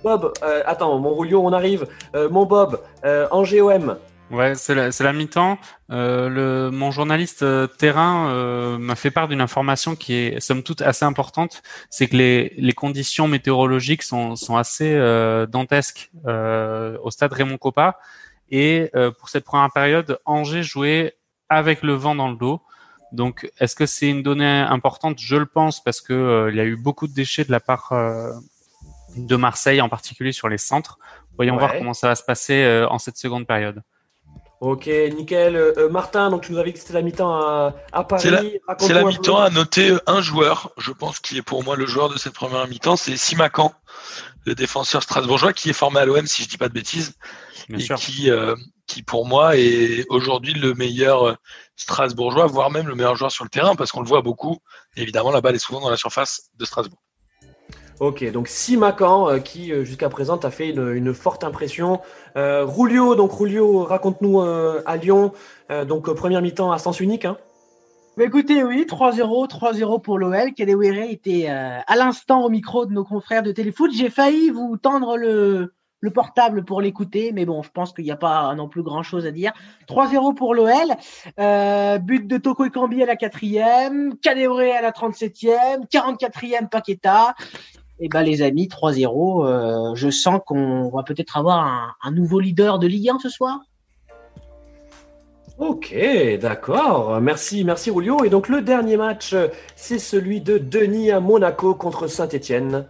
Bob, 0.05 0.33
euh, 0.43 0.63
attends, 0.65 0.99
mon 0.99 1.15
Rulio, 1.15 1.41
on 1.45 1.53
arrive. 1.53 1.87
Euh, 2.15 2.29
mon 2.31 2.47
Bob, 2.47 2.81
euh, 3.05 3.27
en 3.31 3.43
GOM. 3.43 3.97
Ouais, 4.31 4.55
c'est 4.55 4.75
la, 4.75 4.91
la 5.01 5.13
mi-temps. 5.13 5.59
Euh, 5.91 6.29
le, 6.29 6.71
mon 6.71 6.91
journaliste 6.91 7.43
euh, 7.43 7.67
terrain 7.67 8.31
euh, 8.31 8.77
m'a 8.77 8.95
fait 8.95 9.11
part 9.11 9.27
d'une 9.27 9.41
information 9.41 9.97
qui 9.97 10.13
est 10.15 10.41
somme 10.41 10.63
toute 10.63 10.83
assez 10.83 11.07
importante. 11.07 11.63
C'est 11.89 12.09
que 12.09 12.17
les, 12.17 12.53
les 12.59 12.73
conditions 12.75 13.27
météorologiques 13.27 14.03
sont, 14.03 14.37
sont 14.37 14.57
assez 14.57 14.93
euh, 14.95 15.47
dantesques 15.47 16.11
euh, 16.27 16.99
au 17.03 17.11
stade 17.11 17.33
Raymond 17.33 17.57
Coppa. 17.57 17.99
Et 18.51 18.91
euh, 18.95 19.11
pour 19.11 19.31
cette 19.31 19.45
première 19.45 19.71
période, 19.73 20.19
Angers 20.27 20.63
jouait 20.63 21.17
avec 21.49 21.83
le 21.83 21.95
vent 21.95 22.15
dans 22.15 22.29
le 22.29 22.37
dos. 22.37 22.61
Donc, 23.13 23.51
est-ce 23.59 23.75
que 23.75 23.87
c'est 23.87 24.11
une 24.11 24.23
donnée 24.23 24.61
importante? 24.61 25.19
Je 25.19 25.37
le 25.37 25.47
pense 25.47 25.83
parce 25.83 26.03
que 26.03 26.13
euh, 26.13 26.51
il 26.51 26.57
y 26.57 26.61
a 26.61 26.65
eu 26.65 26.77
beaucoup 26.77 27.09
de 27.09 27.15
déchets 27.15 27.45
de 27.45 27.51
la 27.51 27.61
part 27.61 27.93
euh, 27.93 28.31
de 29.17 29.37
Marseille, 29.37 29.81
en 29.81 29.89
particulier 29.89 30.33
sur 30.33 30.51
les 30.51 30.59
centres. 30.59 30.99
Voyons 31.37 31.55
Ouais. 31.55 31.61
voir 31.61 31.73
comment 31.79 31.95
ça 31.95 32.09
va 32.09 32.15
se 32.15 32.23
passer 32.23 32.63
euh, 32.63 32.87
en 32.89 32.99
cette 32.99 33.17
seconde 33.17 33.47
période. 33.47 33.83
Ok, 34.61 34.87
nickel. 34.87 35.55
Euh, 35.55 35.73
euh, 35.77 35.89
Martin, 35.89 36.31
donc 36.31 36.43
tu 36.43 36.53
nous 36.53 36.59
avais 36.59 36.71
dit 36.71 36.75
que 36.75 36.81
c'était 36.81 36.95
la 36.95 37.03
mi-temps 37.03 37.33
à, 37.33 37.75
à 37.93 38.03
Paris. 38.05 38.23
C'est 38.79 38.93
la- 38.93 39.05
mi-temps 39.05 39.39
à 39.39 39.51
noter 39.51 39.97
un 40.07 40.21
joueur, 40.21 40.73
je 40.79 40.91
pense, 40.91 41.21
qui 41.21 41.39
est 41.39 41.43
pour 41.43 41.63
moi 41.63 41.77
le 41.77 41.87
joueur 41.87 42.09
de 42.09 42.19
cette 42.19 42.35
première 42.35 42.67
mi-temps, 42.67 42.97
c'est 42.97 43.17
Simacan, 43.17 43.73
le 44.47 44.55
défenseur 44.57 45.03
strasbourgeois 45.05 45.53
qui 45.53 45.71
est 45.71 45.75
formé 45.75 46.01
à 46.01 46.05
l'OM, 46.07 46.27
si 46.27 46.43
je 46.43 46.49
dis 46.49 46.59
pas 46.59 46.69
de 46.69 46.75
bêtises, 46.75 47.15
Bien 47.69 47.79
et 47.79 47.83
sûr. 47.83 47.97
qui, 47.97 48.31
euh, 48.31 48.57
qui 48.89 49.03
pour 49.05 49.27
moi 49.27 49.57
est 49.57 50.05
aujourd'hui 50.09 50.55
le 50.55 50.75
meilleur 50.75 51.29
euh, 51.29 51.35
strasbourgeois, 51.77 52.47
voire 52.47 52.71
même 52.71 52.89
le 52.89 52.97
meilleur 52.97 53.15
joueur 53.15 53.31
sur 53.31 53.45
le 53.45 53.51
terrain, 53.51 53.77
parce 53.77 53.93
qu'on 53.93 54.01
le 54.03 54.09
voit 54.09 54.23
beaucoup. 54.23 54.59
Évidemment, 54.97 55.31
la 55.31 55.41
balle 55.41 55.55
est 55.55 55.61
souvent 55.61 55.81
dans 55.81 55.91
la 55.91 55.97
surface 55.97 56.51
de 56.59 56.65
Strasbourg. 56.65 56.99
Ok, 58.01 58.31
donc 58.31 58.47
Simacan 58.47 59.29
euh, 59.29 59.39
qui 59.41 59.73
euh, 59.73 59.83
jusqu'à 59.83 60.09
présent 60.09 60.37
a 60.37 60.51
fait 60.53 60.71
une, 60.71 61.13
forte 61.13 61.43
impression. 61.43 62.01
Euh, 62.37 62.65
Rulio, 62.65 63.17
donc 63.17 63.33
Rulio, 63.33 63.83
raconte-nous 63.83 64.41
euh, 64.41 64.83
à 64.87 64.97
Lyon, 64.97 65.33
euh, 65.73 65.85
donc 65.85 66.09
première 66.13 66.41
mi-temps 66.41 66.71
à 66.71 66.79
sens 66.79 67.01
unique. 67.01 67.25
Hein. 67.25 67.37
Écoutez, 68.21 68.63
oui, 68.63 68.87
3-0, 68.89 69.49
3-0 69.49 70.01
pour 70.01 70.19
l'OL. 70.19 70.55
Kadewere 70.55 71.11
était 71.11 71.47
à 71.49 71.97
l'instant 71.97 72.45
au 72.45 72.49
micro 72.49 72.85
de 72.85 72.93
nos 72.93 73.05
confrères 73.05 73.45
de 73.45 73.53
Téléfoot. 73.53 73.93
J'ai 73.93 74.11
failli 74.11 74.51
vous 74.51 74.77
tendre 74.77 75.17
le, 75.17 75.73
le 76.01 76.11
portable 76.11 76.65
pour 76.65 76.81
l'écouter, 76.81 77.31
mais 77.33 77.45
bon, 77.45 77.63
je 77.63 77.71
pense 77.71 77.93
qu'il 77.93 78.05
n'y 78.05 78.11
a 78.11 78.17
pas 78.17 78.53
non 78.57 78.69
plus 78.69 78.83
grand-chose 78.83 79.25
à 79.25 79.31
dire. 79.31 79.53
3-0 79.89 80.35
pour 80.35 80.53
l'OL. 80.53 80.69
But 82.01 82.27
de 82.27 82.39
Toko 82.39 82.65
Ekambi 82.65 83.05
à 83.05 83.07
la 83.07 83.15
quatrième, 83.15 84.17
Kadewere 84.19 84.77
à 84.77 84.83
la 84.83 84.91
37e, 84.91 85.87
44e 85.89 86.69
Paqueta. 86.69 87.37
Et 88.01 88.09
ben 88.09 88.23
les 88.23 88.43
amis, 88.43 88.69
3-0. 88.69 89.47
euh, 89.47 89.95
je 89.95 90.11
sens 90.11 90.41
qu'on 90.47 90.89
va 90.91 91.03
peut-être 91.03 91.37
avoir 91.37 91.67
un, 91.67 91.95
un 92.03 92.11
nouveau 92.13 92.39
leader 92.41 92.79
de 92.79 92.87
Ligue 92.87 93.11
1 93.11 93.19
ce 93.19 93.29
soir. 93.29 93.61
Ok, 95.59 95.93
d'accord. 96.41 97.21
Merci, 97.21 97.65
merci 97.65 97.91
Rulio. 97.91 98.23
Et 98.25 98.31
donc 98.31 98.49
le 98.49 98.63
dernier 98.63 98.97
match, 98.97 99.33
euh, 99.33 99.49
c'est 99.75 99.99
celui 99.99 100.41
de 100.41 100.57
Denis 100.59 101.11
à 101.11 101.19
Monaco 101.19 101.75
contre 101.75 102.07
Saint-Étienne. 102.07 102.87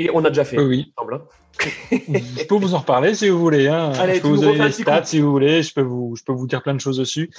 Et 0.00 0.10
on 0.12 0.24
a 0.24 0.28
déjà 0.28 0.44
fait. 0.44 0.58
Oui, 0.58 0.92
semble, 0.98 1.14
hein. 1.14 1.22
Je 1.60 2.46
peux 2.46 2.54
vous 2.56 2.74
en 2.74 2.78
reparler 2.78 3.14
si 3.14 3.28
vous 3.28 3.38
voulez. 3.38 3.68
Hein. 3.68 3.92
Allez, 3.98 4.16
je 4.16 4.22
peux 4.22 4.28
vous 4.28 4.40
donner 4.40 4.64
les 4.64 4.72
stats 4.72 5.04
si 5.04 5.20
vous 5.20 5.30
voulez. 5.30 5.62
Je 5.62 5.72
peux 5.72 5.82
vous, 5.82 6.16
je 6.16 6.24
peux 6.24 6.32
vous 6.32 6.46
dire 6.46 6.62
plein 6.62 6.74
de 6.74 6.80
choses 6.80 6.98
dessus. 6.98 7.30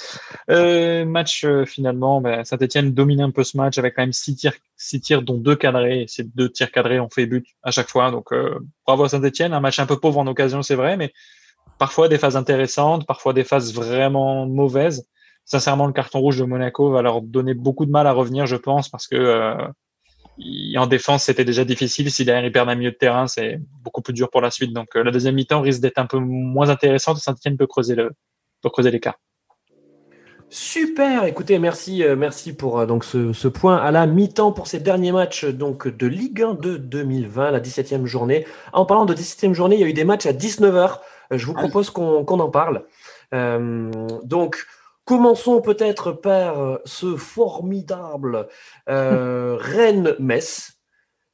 Euh, 0.50 1.06
match 1.06 1.44
euh, 1.44 1.66
finalement, 1.66 2.22
ben, 2.22 2.44
Saint-Etienne 2.44 2.94
domine 2.94 3.22
un 3.22 3.32
peu 3.32 3.44
ce 3.44 3.58
match 3.58 3.78
avec 3.78 3.96
quand 3.96 4.04
même 4.04 4.14
six 4.14 4.36
tirs, 4.36 4.54
six 4.78 5.02
tirs 5.02 5.22
dont 5.22 5.38
deux 5.38 5.56
cadrés. 5.56 6.04
Et 6.04 6.08
Ces 6.08 6.24
deux 6.24 6.50
tirs 6.50 6.72
cadrés 6.72 7.00
ont 7.00 7.10
fait 7.10 7.26
but 7.26 7.46
à 7.64 7.72
chaque 7.72 7.90
fois. 7.90 8.12
Donc 8.12 8.32
euh, 8.32 8.60
bravo 8.86 9.04
à 9.04 9.10
Saint-Etienne. 9.10 9.54
Un 9.54 9.60
match 9.60 9.80
un 9.80 9.86
peu 9.86 9.98
pauvre 9.98 10.20
en 10.20 10.28
occasion, 10.28 10.62
c'est 10.62 10.76
vrai, 10.76 10.98
mais 10.98 11.14
parfois 11.78 12.08
des 12.08 12.18
phases 12.18 12.38
intéressantes, 12.38 13.06
parfois 13.06 13.34
des 13.34 13.44
phases 13.44 13.74
vraiment 13.74 14.46
mauvaises. 14.46 15.08
Sincèrement, 15.46 15.86
le 15.86 15.94
carton 15.94 16.20
rouge 16.20 16.40
de 16.40 16.44
Monaco 16.44 16.90
va 16.90 17.04
leur 17.04 17.22
donner 17.22 17.54
beaucoup 17.54 17.86
de 17.86 17.92
mal 17.92 18.08
à 18.08 18.14
revenir, 18.14 18.48
je 18.48 18.56
pense, 18.56 18.90
parce 18.90 19.08
que 19.08 19.16
euh, 19.16 19.56
il- 20.38 20.78
en 20.78 20.88
défense, 20.88 21.24
c'était 21.24 21.46
déjà 21.46 21.64
difficile. 21.66 22.12
Si 22.12 22.26
derrière 22.26 22.46
ils 22.46 22.52
perdent 22.52 22.70
un 22.70 22.76
milieu 22.76 22.92
de 22.92 22.96
terrain, 22.98 23.28
c'est 23.28 23.60
beaucoup 23.84 24.02
plus 24.02 24.14
dur 24.14 24.30
pour 24.30 24.42
la 24.42 24.52
suite. 24.52 24.74
Donc 24.74 24.88
euh, 24.96 25.04
la 25.04 25.12
deuxième 25.12 25.36
mi-temps 25.36 25.62
risque 25.62 25.82
d'être 25.82 25.98
un 26.00 26.06
peu 26.06 26.18
moins 26.18 26.70
intéressante. 26.70 27.18
Saint-Etienne 27.18 27.58
peut 27.58 27.68
creuser 27.68 27.96
le, 27.96 28.12
peut 28.62 28.70
creuser 28.70 28.92
l'écart. 28.92 29.16
Super, 30.50 31.26
écoutez, 31.26 31.58
merci, 31.58 32.04
euh, 32.04 32.16
merci 32.16 32.56
pour 32.56 32.80
euh, 32.80 32.86
donc 32.86 33.04
ce, 33.04 33.34
ce 33.34 33.48
point 33.48 33.78
à 33.78 33.92
la 33.92 34.06
mi-temps 34.06 34.52
pour 34.52 34.68
ces 34.68 34.80
derniers 34.80 35.12
matchs 35.12 35.46
donc 35.46 35.88
de 35.88 36.08
Ligue 36.08 36.44
1 36.44 36.54
de 36.54 36.78
2020, 36.78 37.52
la 37.52 37.60
17e 37.60 38.06
journée. 38.06 38.46
En 38.72 38.86
parlant 38.86 39.06
de 39.06 39.14
17e 39.16 39.54
journée, 39.54 39.76
il 39.76 39.82
y 39.82 39.84
a 39.84 39.88
eu 39.88 39.94
des 39.94 40.06
matchs 40.06 40.28
à 40.28 40.34
19h. 40.34 41.00
Euh, 41.34 41.38
Je 41.38 41.46
vous 41.46 41.54
propose 41.54 41.90
qu'on 41.90 42.24
qu'on 42.24 42.40
en 42.40 42.50
parle. 42.50 42.86
Euh, 43.34 43.92
donc, 44.24 44.66
commençons 45.06 45.62
peut-être 45.62 46.12
par 46.12 46.60
euh, 46.60 46.78
ce 46.86 47.16
formidable 47.16 48.48
euh, 48.90 49.58
Rennes-Metz. 49.60 50.74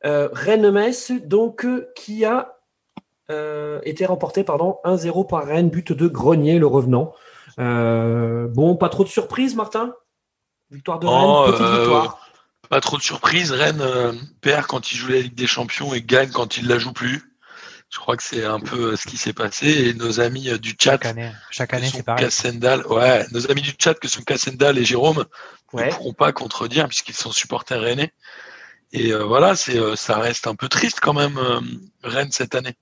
Euh, 0.06 0.30
Rennes-Metz, 0.32 1.12
donc, 1.24 1.66
euh, 1.66 1.92
qui 1.96 2.26
a 2.26 2.58
été 3.86 4.06
remporté 4.06 4.44
pardon, 4.44 4.80
1-0 4.84 5.26
par 5.26 5.46
Rennes, 5.46 5.70
but 5.70 5.94
de 5.94 6.06
Grenier, 6.06 6.60
le 6.60 6.68
revenant. 6.68 7.14
Bon, 7.58 8.76
pas 8.76 8.90
trop 8.90 9.06
de 9.06 9.10
surprise, 9.10 9.56
Martin? 9.56 9.96
Victoire 10.70 11.00
de 11.00 11.08
Oh, 11.08 11.44
Rennes, 11.44 11.54
petite 11.54 11.66
euh, 11.66 11.78
victoire. 11.78 12.20
Pas 12.70 12.82
trop 12.82 12.98
de 12.98 13.02
surprise. 13.02 13.54
Rennes 13.54 13.82
perd 14.42 14.66
quand 14.66 14.92
il 14.92 14.98
joue 14.98 15.08
la 15.08 15.20
Ligue 15.20 15.36
des 15.36 15.48
Champions 15.48 15.94
et 15.94 16.02
gagne 16.02 16.32
quand 16.32 16.58
il 16.58 16.68
la 16.68 16.78
joue 16.78 16.92
plus. 16.92 17.31
Je 17.92 18.00
crois 18.00 18.16
que 18.16 18.24
c'est 18.24 18.46
un 18.46 18.60
peu 18.60 18.94
euh, 18.94 18.96
ce 18.96 19.06
qui 19.06 19.18
s'est 19.18 19.34
passé. 19.34 19.68
Et 19.68 19.94
nos 19.94 20.20
amis 20.22 20.50
euh, 20.50 20.58
du 20.58 20.72
chat, 20.80 20.92
Chaque 20.94 21.06
année, 21.06 21.32
chaque 21.50 21.70
que 21.72 21.76
année 21.76 21.88
sont 21.88 21.98
c'est 21.98 22.04
pareil. 22.04 22.24
Cassendal, 22.26 22.88
ouais, 22.88 23.26
nos 23.32 23.52
amis 23.52 23.62
du 23.62 23.74
chat 23.78 23.94
que 23.96 24.08
sont 24.08 24.22
Cassendal 24.24 24.78
et 24.78 24.86
Jérôme 24.86 25.26
Ouais. 25.74 25.86
ne 25.88 25.92
pourront 25.94 26.14
pas 26.14 26.34
contredire 26.34 26.88
puisqu'ils 26.88 27.16
sont 27.16 27.32
supporters 27.32 27.80
rennais. 27.82 28.12
Et 28.94 29.14
euh, 29.14 29.24
voilà, 29.24 29.56
c'est 29.56 29.78
euh, 29.78 29.96
ça 29.96 30.18
reste 30.20 30.48
un 30.48 30.56
peu 30.56 30.68
triste 30.68 31.00
quand 31.02 31.14
même 31.14 31.38
euh, 31.38 31.60
Rennes 32.04 32.32
cette 32.32 32.56
année. 32.56 32.76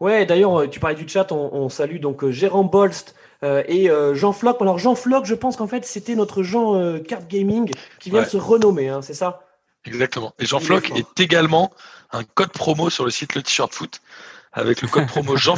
Ouais, 0.00 0.26
d'ailleurs, 0.26 0.68
tu 0.70 0.78
parlais 0.80 0.96
du 0.96 1.08
chat, 1.08 1.30
on, 1.32 1.50
on 1.52 1.68
salue 1.68 1.98
donc 1.98 2.22
euh, 2.24 2.30
Jérôme 2.32 2.68
Bolst 2.68 3.14
euh, 3.42 3.62
et 3.66 3.90
euh, 3.90 4.14
Jean 4.14 4.32
Floch. 4.32 4.56
Alors, 4.60 4.78
Jean 4.78 4.94
Floch, 4.94 5.24
je 5.24 5.34
pense 5.34 5.56
qu'en 5.56 5.66
fait, 5.68 5.84
c'était 5.84 6.14
notre 6.14 6.42
Jean 6.42 6.76
euh, 6.76 6.98
Card 7.00 7.26
Gaming 7.28 7.70
qui 8.00 8.10
vient 8.10 8.20
Ouais. 8.20 8.24
de 8.26 8.30
se 8.30 8.36
renommer, 8.36 8.88
hein, 8.88 9.02
c'est 9.02 9.14
ça? 9.14 9.40
Exactement. 9.84 10.34
Et 10.38 10.46
Jean 10.46 10.60
fort. 10.60 10.80
est 10.96 11.20
également 11.20 11.72
un 12.14 12.24
code 12.34 12.50
promo 12.52 12.90
sur 12.90 13.04
le 13.04 13.10
site 13.10 13.34
Le 13.34 13.42
T-shirt 13.42 13.72
Foot. 13.74 14.00
Avec 14.52 14.82
le 14.82 14.88
code 14.88 15.06
promo 15.06 15.36
Jean 15.44 15.56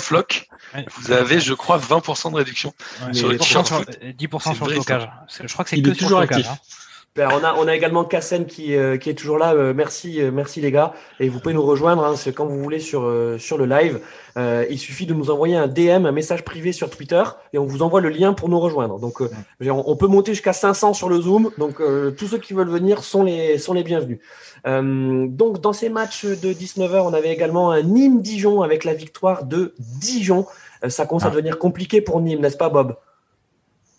Ouais. 0.74 0.84
vous 0.96 1.12
avez, 1.12 1.38
je 1.38 1.54
crois, 1.54 1.78
20% 1.78 2.32
de 2.32 2.36
réduction. 2.36 2.74
Ouais, 3.06 3.12
sur 3.14 3.28
les 3.28 3.36
10% 3.36 3.40
t-shirts 3.40 3.66
sur, 3.66 3.76
foot. 3.76 3.88
10% 4.02 4.40
C'est 4.42 4.54
sur 4.54 4.66
le 4.66 4.74
blocage. 4.74 5.08
Je 5.44 5.52
crois 5.52 5.64
que 5.64 5.70
c'est 5.70 5.76
que 5.82 5.94
sur 5.94 5.98
toujours 6.06 6.20
le 6.20 6.26
blocage, 6.26 6.46
actif. 6.48 6.60
hein. 6.60 6.85
Ben, 7.16 7.28
on, 7.32 7.42
a, 7.42 7.54
on 7.54 7.66
a 7.66 7.74
également 7.74 8.04
Kassen 8.04 8.44
qui, 8.44 8.76
euh, 8.76 8.98
qui 8.98 9.08
est 9.08 9.14
toujours 9.14 9.38
là. 9.38 9.54
Euh, 9.54 9.72
merci, 9.74 10.20
euh, 10.20 10.30
merci 10.30 10.60
les 10.60 10.70
gars. 10.70 10.92
Et 11.18 11.30
vous 11.30 11.40
pouvez 11.40 11.54
nous 11.54 11.62
rejoindre 11.64 12.04
hein, 12.04 12.14
c'est 12.14 12.34
quand 12.34 12.44
vous 12.44 12.62
voulez 12.62 12.78
sur, 12.78 13.04
euh, 13.04 13.38
sur 13.38 13.56
le 13.56 13.64
live. 13.64 14.00
Euh, 14.36 14.66
il 14.68 14.78
suffit 14.78 15.06
de 15.06 15.14
nous 15.14 15.30
envoyer 15.30 15.56
un 15.56 15.66
DM, 15.66 16.04
un 16.04 16.12
message 16.12 16.44
privé 16.44 16.72
sur 16.72 16.90
Twitter, 16.90 17.22
et 17.54 17.58
on 17.58 17.64
vous 17.64 17.80
envoie 17.80 18.02
le 18.02 18.10
lien 18.10 18.34
pour 18.34 18.50
nous 18.50 18.60
rejoindre. 18.60 18.98
Donc, 18.98 19.22
euh, 19.22 19.30
on, 19.62 19.82
on 19.86 19.96
peut 19.96 20.08
monter 20.08 20.32
jusqu'à 20.32 20.52
500 20.52 20.92
sur 20.92 21.08
le 21.08 21.18
Zoom. 21.22 21.50
Donc, 21.56 21.80
euh, 21.80 22.10
tous 22.10 22.26
ceux 22.26 22.38
qui 22.38 22.52
veulent 22.52 22.68
venir 22.68 23.02
sont 23.02 23.22
les, 23.22 23.56
sont 23.56 23.72
les 23.72 23.82
bienvenus. 23.82 24.18
Euh, 24.66 25.26
donc, 25.26 25.62
dans 25.62 25.72
ces 25.72 25.88
matchs 25.88 26.26
de 26.26 26.52
19h, 26.52 27.00
on 27.00 27.14
avait 27.14 27.32
également 27.32 27.70
un 27.70 27.82
Nîmes-Dijon 27.82 28.60
avec 28.60 28.84
la 28.84 28.92
victoire 28.92 29.44
de 29.44 29.72
Dijon. 29.78 30.44
Euh, 30.84 30.90
ça 30.90 31.06
commence 31.06 31.24
à 31.24 31.28
Ah. 31.28 31.30
devenir 31.30 31.58
compliqué 31.58 32.02
pour 32.02 32.20
Nîmes, 32.20 32.40
n'est-ce 32.40 32.58
pas, 32.58 32.68
Bob? 32.68 32.96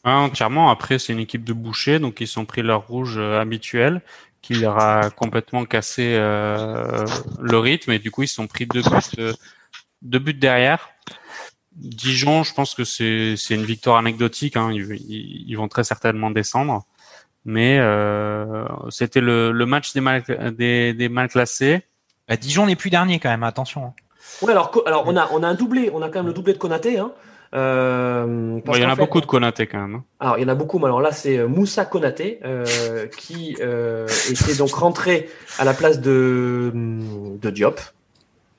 Ah, 0.10 0.20
entièrement. 0.20 0.70
Après, 0.72 1.00
c'est 1.00 1.12
une 1.12 1.20
équipe 1.20 1.44
de 1.44 1.52
bouchers, 1.52 2.00
donc 2.00 2.22
ils 2.22 2.40
ont 2.40 2.46
pris 2.46 2.62
leur 2.62 2.88
rouge 2.88 3.16
euh, 3.18 3.42
habituel, 3.42 4.02
qui 4.42 4.54
leur 4.54 4.80
a 4.80 5.10
complètement 5.10 5.66
cassé 5.66 6.14
euh, 6.16 7.06
le 7.42 7.58
rythme, 7.58 7.92
et 7.92 8.00
du 8.00 8.10
coup, 8.10 8.24
ils 8.24 8.30
se 8.30 8.36
sont 8.36 8.48
pris 8.48 8.66
deux 8.68 8.82
buts, 8.84 9.20
euh, 9.20 9.34
deux 10.02 10.20
buts 10.20 10.34
derrière. 10.34 10.90
Dijon, 11.74 12.44
je 12.44 12.54
pense 12.54 12.74
que 12.74 12.86
c'est 12.86 13.36
une 13.50 13.66
victoire 13.66 13.98
anecdotique. 13.98 14.56
Hein. 14.56 14.72
Ils, 14.72 14.96
ils- 15.10 15.44
ils 15.50 15.56
vont 15.56 15.68
très 15.68 15.84
certainement 15.84 16.32
descendre, 16.32 16.86
mais 17.44 17.78
euh, 17.80 18.66
c'était 18.90 19.20
le, 19.22 19.52
le 19.52 19.66
match 19.66 19.92
des 19.94 20.00
mal 20.02 20.24
des, 20.58 20.94
des 20.94 21.10
mal 21.10 21.28
classés. 21.28 21.82
Bah, 22.30 22.38
Dijon 22.38 22.66
n'est 22.66 22.78
plus 22.78 22.90
dernier 22.90 23.20
quand 23.20 23.30
même, 23.30 23.44
attention. 23.44 23.88
hein. 23.88 23.94
Ouais, 24.42 24.52
alors, 24.52 24.72
co- 24.72 24.84
alors 24.88 25.04
on, 25.08 25.16
a, 25.18 25.28
on 25.34 25.44
a 25.44 25.48
un 25.48 25.54
doublé, 25.56 25.90
on 25.94 26.02
a 26.02 26.08
quand 26.10 26.20
même 26.20 26.28
le 26.28 26.34
doublé 26.34 26.54
de 26.54 26.58
Konaté. 26.58 26.98
Hein. 26.98 27.12
Euh, 27.54 28.60
parce 28.66 28.66
Bon, 28.66 28.74
il 28.76 28.82
y 28.82 28.86
en 28.86 28.90
a 28.90 28.96
fait- 28.96 29.02
beaucoup 29.02 29.22
de 29.22 29.26
Konaté 29.26 29.68
quand 29.68 29.80
même. 29.80 29.96
hein. 29.96 30.04
Alors, 30.20 30.38
il 30.38 30.42
y 30.42 30.46
en 30.46 30.50
a 30.50 30.56
beaucoup, 30.56 30.80
mais 30.80 30.86
alors 30.86 31.02
là, 31.02 31.12
c'est 31.12 31.38
euh, 31.38 31.48
Moussa 31.48 31.86
Konaté 31.86 32.40
euh, 32.46 33.08
qui 33.18 33.58
euh, 33.62 34.08
était 34.30 34.56
donc 34.56 34.72
rentré 34.72 35.30
à 35.60 35.64
la 35.66 35.74
place 35.74 36.00
de, 36.02 36.72
hum, 36.74 37.38
de 37.42 37.50
Diop, 37.50 37.80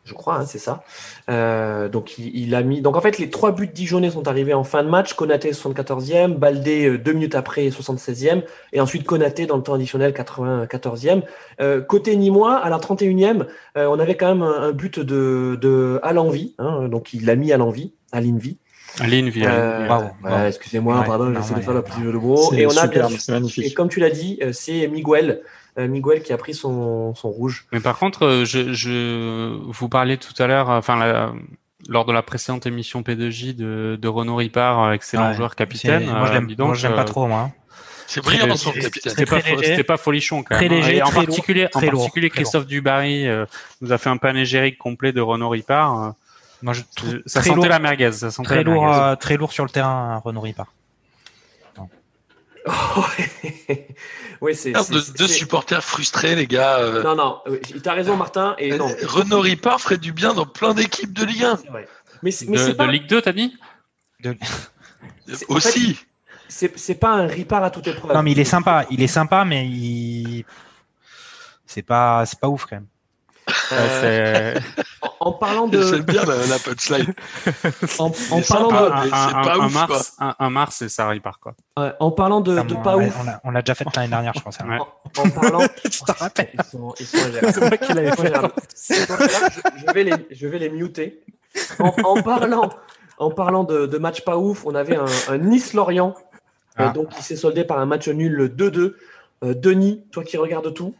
je 0.04 0.14
crois, 0.14 0.36
hein, 0.36 0.46
c'est 0.46 0.58
ça. 0.58 0.84
Euh, 1.28 1.90
donc, 1.90 2.16
il, 2.16 2.34
il 2.34 2.54
a 2.54 2.62
mis. 2.62 2.80
Donc, 2.80 2.96
en 2.96 3.02
fait, 3.02 3.18
les 3.18 3.28
trois 3.28 3.52
buts 3.52 3.68
dijonnais 3.68 4.10
sont 4.10 4.26
arrivés 4.26 4.54
en 4.54 4.64
fin 4.64 4.82
de 4.82 4.88
match. 4.88 5.12
Konaté 5.12 5.50
74e, 5.52 6.34
Baldé 6.34 6.88
euh, 6.88 6.96
deux 6.98 7.12
minutes 7.12 7.34
après 7.34 7.68
76e, 7.68 8.42
et 8.72 8.80
ensuite 8.80 9.04
Konaté 9.04 9.44
dans 9.44 9.58
le 9.58 9.62
temps 9.62 9.74
additionnel 9.74 10.12
94e. 10.14 11.22
Euh, 11.60 11.82
côté 11.82 12.16
Nîmois, 12.16 12.56
à 12.56 12.70
la 12.70 12.78
31e, 12.78 13.46
euh, 13.76 13.86
on 13.86 13.98
avait 13.98 14.16
quand 14.16 14.28
même 14.34 14.42
un, 14.42 14.62
un 14.62 14.72
but 14.72 14.98
de, 14.98 15.58
de 15.60 16.00
à 16.02 16.14
l'envie, 16.14 16.54
hein, 16.58 16.88
donc 16.88 17.12
il 17.12 17.26
l'a 17.26 17.36
mis 17.36 17.52
à 17.52 17.58
l'envie, 17.58 17.92
à 18.12 18.22
l'envie. 18.22 18.56
Vie. 19.00 19.42
Euh, 19.46 19.82
ouais, 19.82 19.86
bravo. 20.22 20.46
excusez-moi, 20.46 21.00
Ouais, 21.00 21.06
pardon, 21.06 21.32
j'essaie 21.34 21.54
de 21.54 21.60
faire 21.60 21.72
le 21.74 21.80
ouais. 21.80 21.84
petit 21.84 22.02
jeu 22.02 22.12
de 22.12 22.18
mots. 22.18 22.48
C'est 22.50 22.58
Et 22.58 22.66
on 22.66 22.70
a 22.70 22.72
bien 22.72 22.82
superbe, 22.82 23.10
sûr- 23.12 23.20
c'est 23.20 23.32
et 23.32 23.34
magnifique. 23.34 23.74
comme 23.74 23.88
tu 23.88 24.00
l'as 24.00 24.10
dit, 24.10 24.38
euh, 24.42 24.52
c'est 24.52 24.88
Miguel, 24.88 25.42
euh, 25.78 25.88
Miguel 25.88 26.22
qui 26.22 26.32
a 26.32 26.36
pris 26.38 26.54
son, 26.54 27.14
son 27.14 27.30
rouge. 27.30 27.66
Mais 27.72 27.80
par 27.80 27.98
contre, 27.98 28.24
euh, 28.26 28.44
je, 28.44 28.72
je 28.72 29.56
vous 29.70 29.88
parliez 29.88 30.16
tout 30.16 30.34
à 30.42 30.46
l'heure, 30.46 30.70
euh, 30.70 30.78
enfin 30.78 30.96
la- 30.96 31.32
lors 31.88 32.04
de 32.04 32.12
la 32.12 32.22
précédente 32.22 32.66
émission 32.66 33.02
P2J 33.02 33.54
de, 33.54 33.98
de 34.00 34.08
Renaud 34.08 34.36
Ripard, 34.36 34.82
euh, 34.84 34.92
excellent 34.92 35.28
Ouais, 35.28 35.34
joueur 35.34 35.54
capitaine. 35.54 36.04
Moi, 36.06 36.26
je 36.26 36.30
euh, 36.32 36.34
l'aime 36.34 36.48
euh, 36.92 36.96
pas 36.96 37.04
trop, 37.04 37.26
moi. 37.26 37.50
C'est 38.08 38.22
brillant 38.24 38.56
son 38.56 38.70
c'était- 38.72 38.80
capitaine. 38.84 39.10
C'était 39.10 39.26
pas, 39.26 39.40
Très 39.40 39.54
léger. 39.56 39.84
pas 39.84 39.96
folichon 39.98 40.42
quand 40.42 40.54
Très 40.56 40.68
même. 40.68 40.78
hein. 40.78 40.80
léger, 40.86 40.96
Et 40.96 41.02
en 41.02 41.06
très 41.06 41.16
lourd, 41.20 41.26
particulier, 41.26 41.66
en 41.66 41.78
très 41.78 41.86
lourd, 41.90 42.00
particulier 42.00 42.30
très 42.30 42.36
Christophe 42.36 42.66
Dubarry 42.66 43.28
euh, 43.28 43.44
nous 43.82 43.92
a 43.92 43.98
fait 43.98 44.08
un 44.08 44.16
panégyrique 44.16 44.78
complet 44.78 45.12
de 45.12 45.20
Renaud 45.20 45.50
Ripard. 45.50 46.14
Euh, 46.58 46.62
Moi, 46.62 46.72
je 46.74 46.82
trouve 46.96 47.20
ça 47.26 47.40
très 47.40 47.48
sentait 47.50 47.56
lourd, 47.62 47.68
la 47.68 47.78
merguez. 47.78 48.12
Ça 48.12 48.30
sentait 48.30 48.46
très 48.48 48.56
la 48.56 48.62
lourd, 48.64 48.84
merguez. 48.84 49.00
euh, 49.00 49.16
très 49.16 49.36
lourd 49.36 49.52
sur 49.52 49.64
le 49.64 49.70
terrain, 49.70 50.20
Renaud 50.24 50.40
Ripard. 50.40 50.72
oui, 54.40 54.54
c'est. 54.54 54.72
De- 54.72 54.98
c'est- 55.00 55.16
Deux 55.16 55.26
supporters 55.28 55.82
frustrés, 55.84 56.34
les 56.34 56.46
gars. 56.46 56.78
euh. 56.78 57.02
Non, 57.02 57.14
non, 57.16 57.40
euh, 57.46 57.58
t'as 57.82 57.94
raison, 57.94 58.16
Martin. 58.16 58.54
Et 58.58 58.76
non, 58.76 58.88
Renaud 59.04 59.40
Ripard 59.40 59.80
ferait 59.80 59.96
du 59.98 60.12
bien 60.12 60.34
dans 60.34 60.46
plein 60.46 60.74
d'équipes 60.74 61.12
de 61.12 61.24
Ligue 61.24 61.44
1. 61.44 61.56
c'est 61.56 61.68
vrai. 61.68 61.88
Mais, 62.22 62.30
c'est- 62.30 62.46
mais 62.46 62.56
De, 62.58 62.84
Ligue 62.90 63.06
2, 63.06 63.22
t'as 63.22 63.32
dit? 63.32 63.56
En 64.26 64.34
Aussi. 65.54 65.98
c'est 66.48 66.94
pas 66.96 67.10
un 67.12 67.26
ripard 67.26 67.62
à 67.62 67.70
toute 67.70 67.86
épreuve. 67.86 68.12
Non, 68.14 68.22
mais 68.22 68.32
il 68.32 68.40
est 68.40 68.44
sympa, 68.44 68.84
il 68.90 69.02
est 69.02 69.06
sympa, 69.06 69.44
mais 69.44 69.66
il. 69.66 70.44
C'est 71.66 71.82
pas, 71.82 72.24
c'est 72.26 72.40
pas 72.40 72.48
ouf 72.48 72.64
quand 72.64 72.76
même. 72.76 72.86
Euh, 73.72 74.54
en, 75.02 75.28
en 75.28 75.32
parlant 75.32 75.66
de. 75.68 75.80
J'aime 75.82 76.02
bien 76.02 76.24
la, 76.24 76.36
la 76.46 76.58
punchline. 76.58 77.14
En, 77.98 78.06
en 78.06 78.40
parlant 78.42 78.70
sympa, 78.70 78.82
de. 79.06 79.12
un, 79.12 79.28
un- 79.28 79.42
pas 79.44 79.54
un 79.54 79.66
ouf, 79.66 79.74
Mars, 79.74 80.12
un, 80.20 80.34
un 80.38 80.50
Mars 80.50 80.82
et 80.82 80.88
ça 80.88 81.10
quoi. 81.40 81.54
euh, 81.78 81.92
en 82.00 82.10
parlant 82.10 82.40
de, 82.40 82.60
de 82.62 82.74
pas 82.74 82.96
ouais, 82.96 83.06
ouf. 83.06 83.16
On 83.44 83.50
l'a 83.50 83.62
déjà 83.62 83.74
fait 83.74 83.84
l'année 83.96 84.08
dernière, 84.08 84.32
je 84.34 84.40
pense. 84.40 84.58
hein. 84.60 84.68
Ouais. 84.68 84.78
En, 84.78 85.22
en 85.26 85.30
parlant. 85.30 85.60
Je 85.84 85.98
te 86.04 86.12
rappelle. 86.12 86.50
Ils 86.54 86.64
sont, 86.64 86.94
ils 87.00 87.06
sont 87.06 87.16
ingérables. 87.18 87.52
C'est 87.52 87.60
moi 87.60 87.76
qui 87.76 87.92
l'avais 87.94 88.10
fait. 88.12 88.26
Ingérables. 88.26 88.52
je, 89.76 89.86
je 89.86 89.92
vais 89.92 90.04
les, 90.04 90.14
je 90.30 90.46
vais 90.46 90.58
les 90.58 90.70
muter. 90.70 91.22
En, 91.78 91.92
en 92.04 92.22
parlant, 92.22 92.70
en 93.18 93.30
parlant 93.30 93.64
de, 93.64 93.86
de 93.86 93.98
match 93.98 94.22
pas 94.22 94.36
ouf, 94.36 94.64
on 94.66 94.74
avait 94.74 94.96
un, 94.96 95.06
un 95.28 95.38
Nice-Lorient, 95.38 96.14
euh, 96.18 96.84
Ah. 96.86 96.88
donc 96.90 97.08
qui 97.10 97.22
s'est 97.22 97.36
soldé 97.36 97.64
par 97.64 97.78
un 97.78 97.86
match 97.86 98.08
nul 98.08 98.52
2-2. 98.54 98.94
Euh, 99.44 99.54
Denis, 99.54 100.04
toi 100.12 100.22
qui 100.24 100.36
regardes 100.36 100.72
tout, 100.74 100.94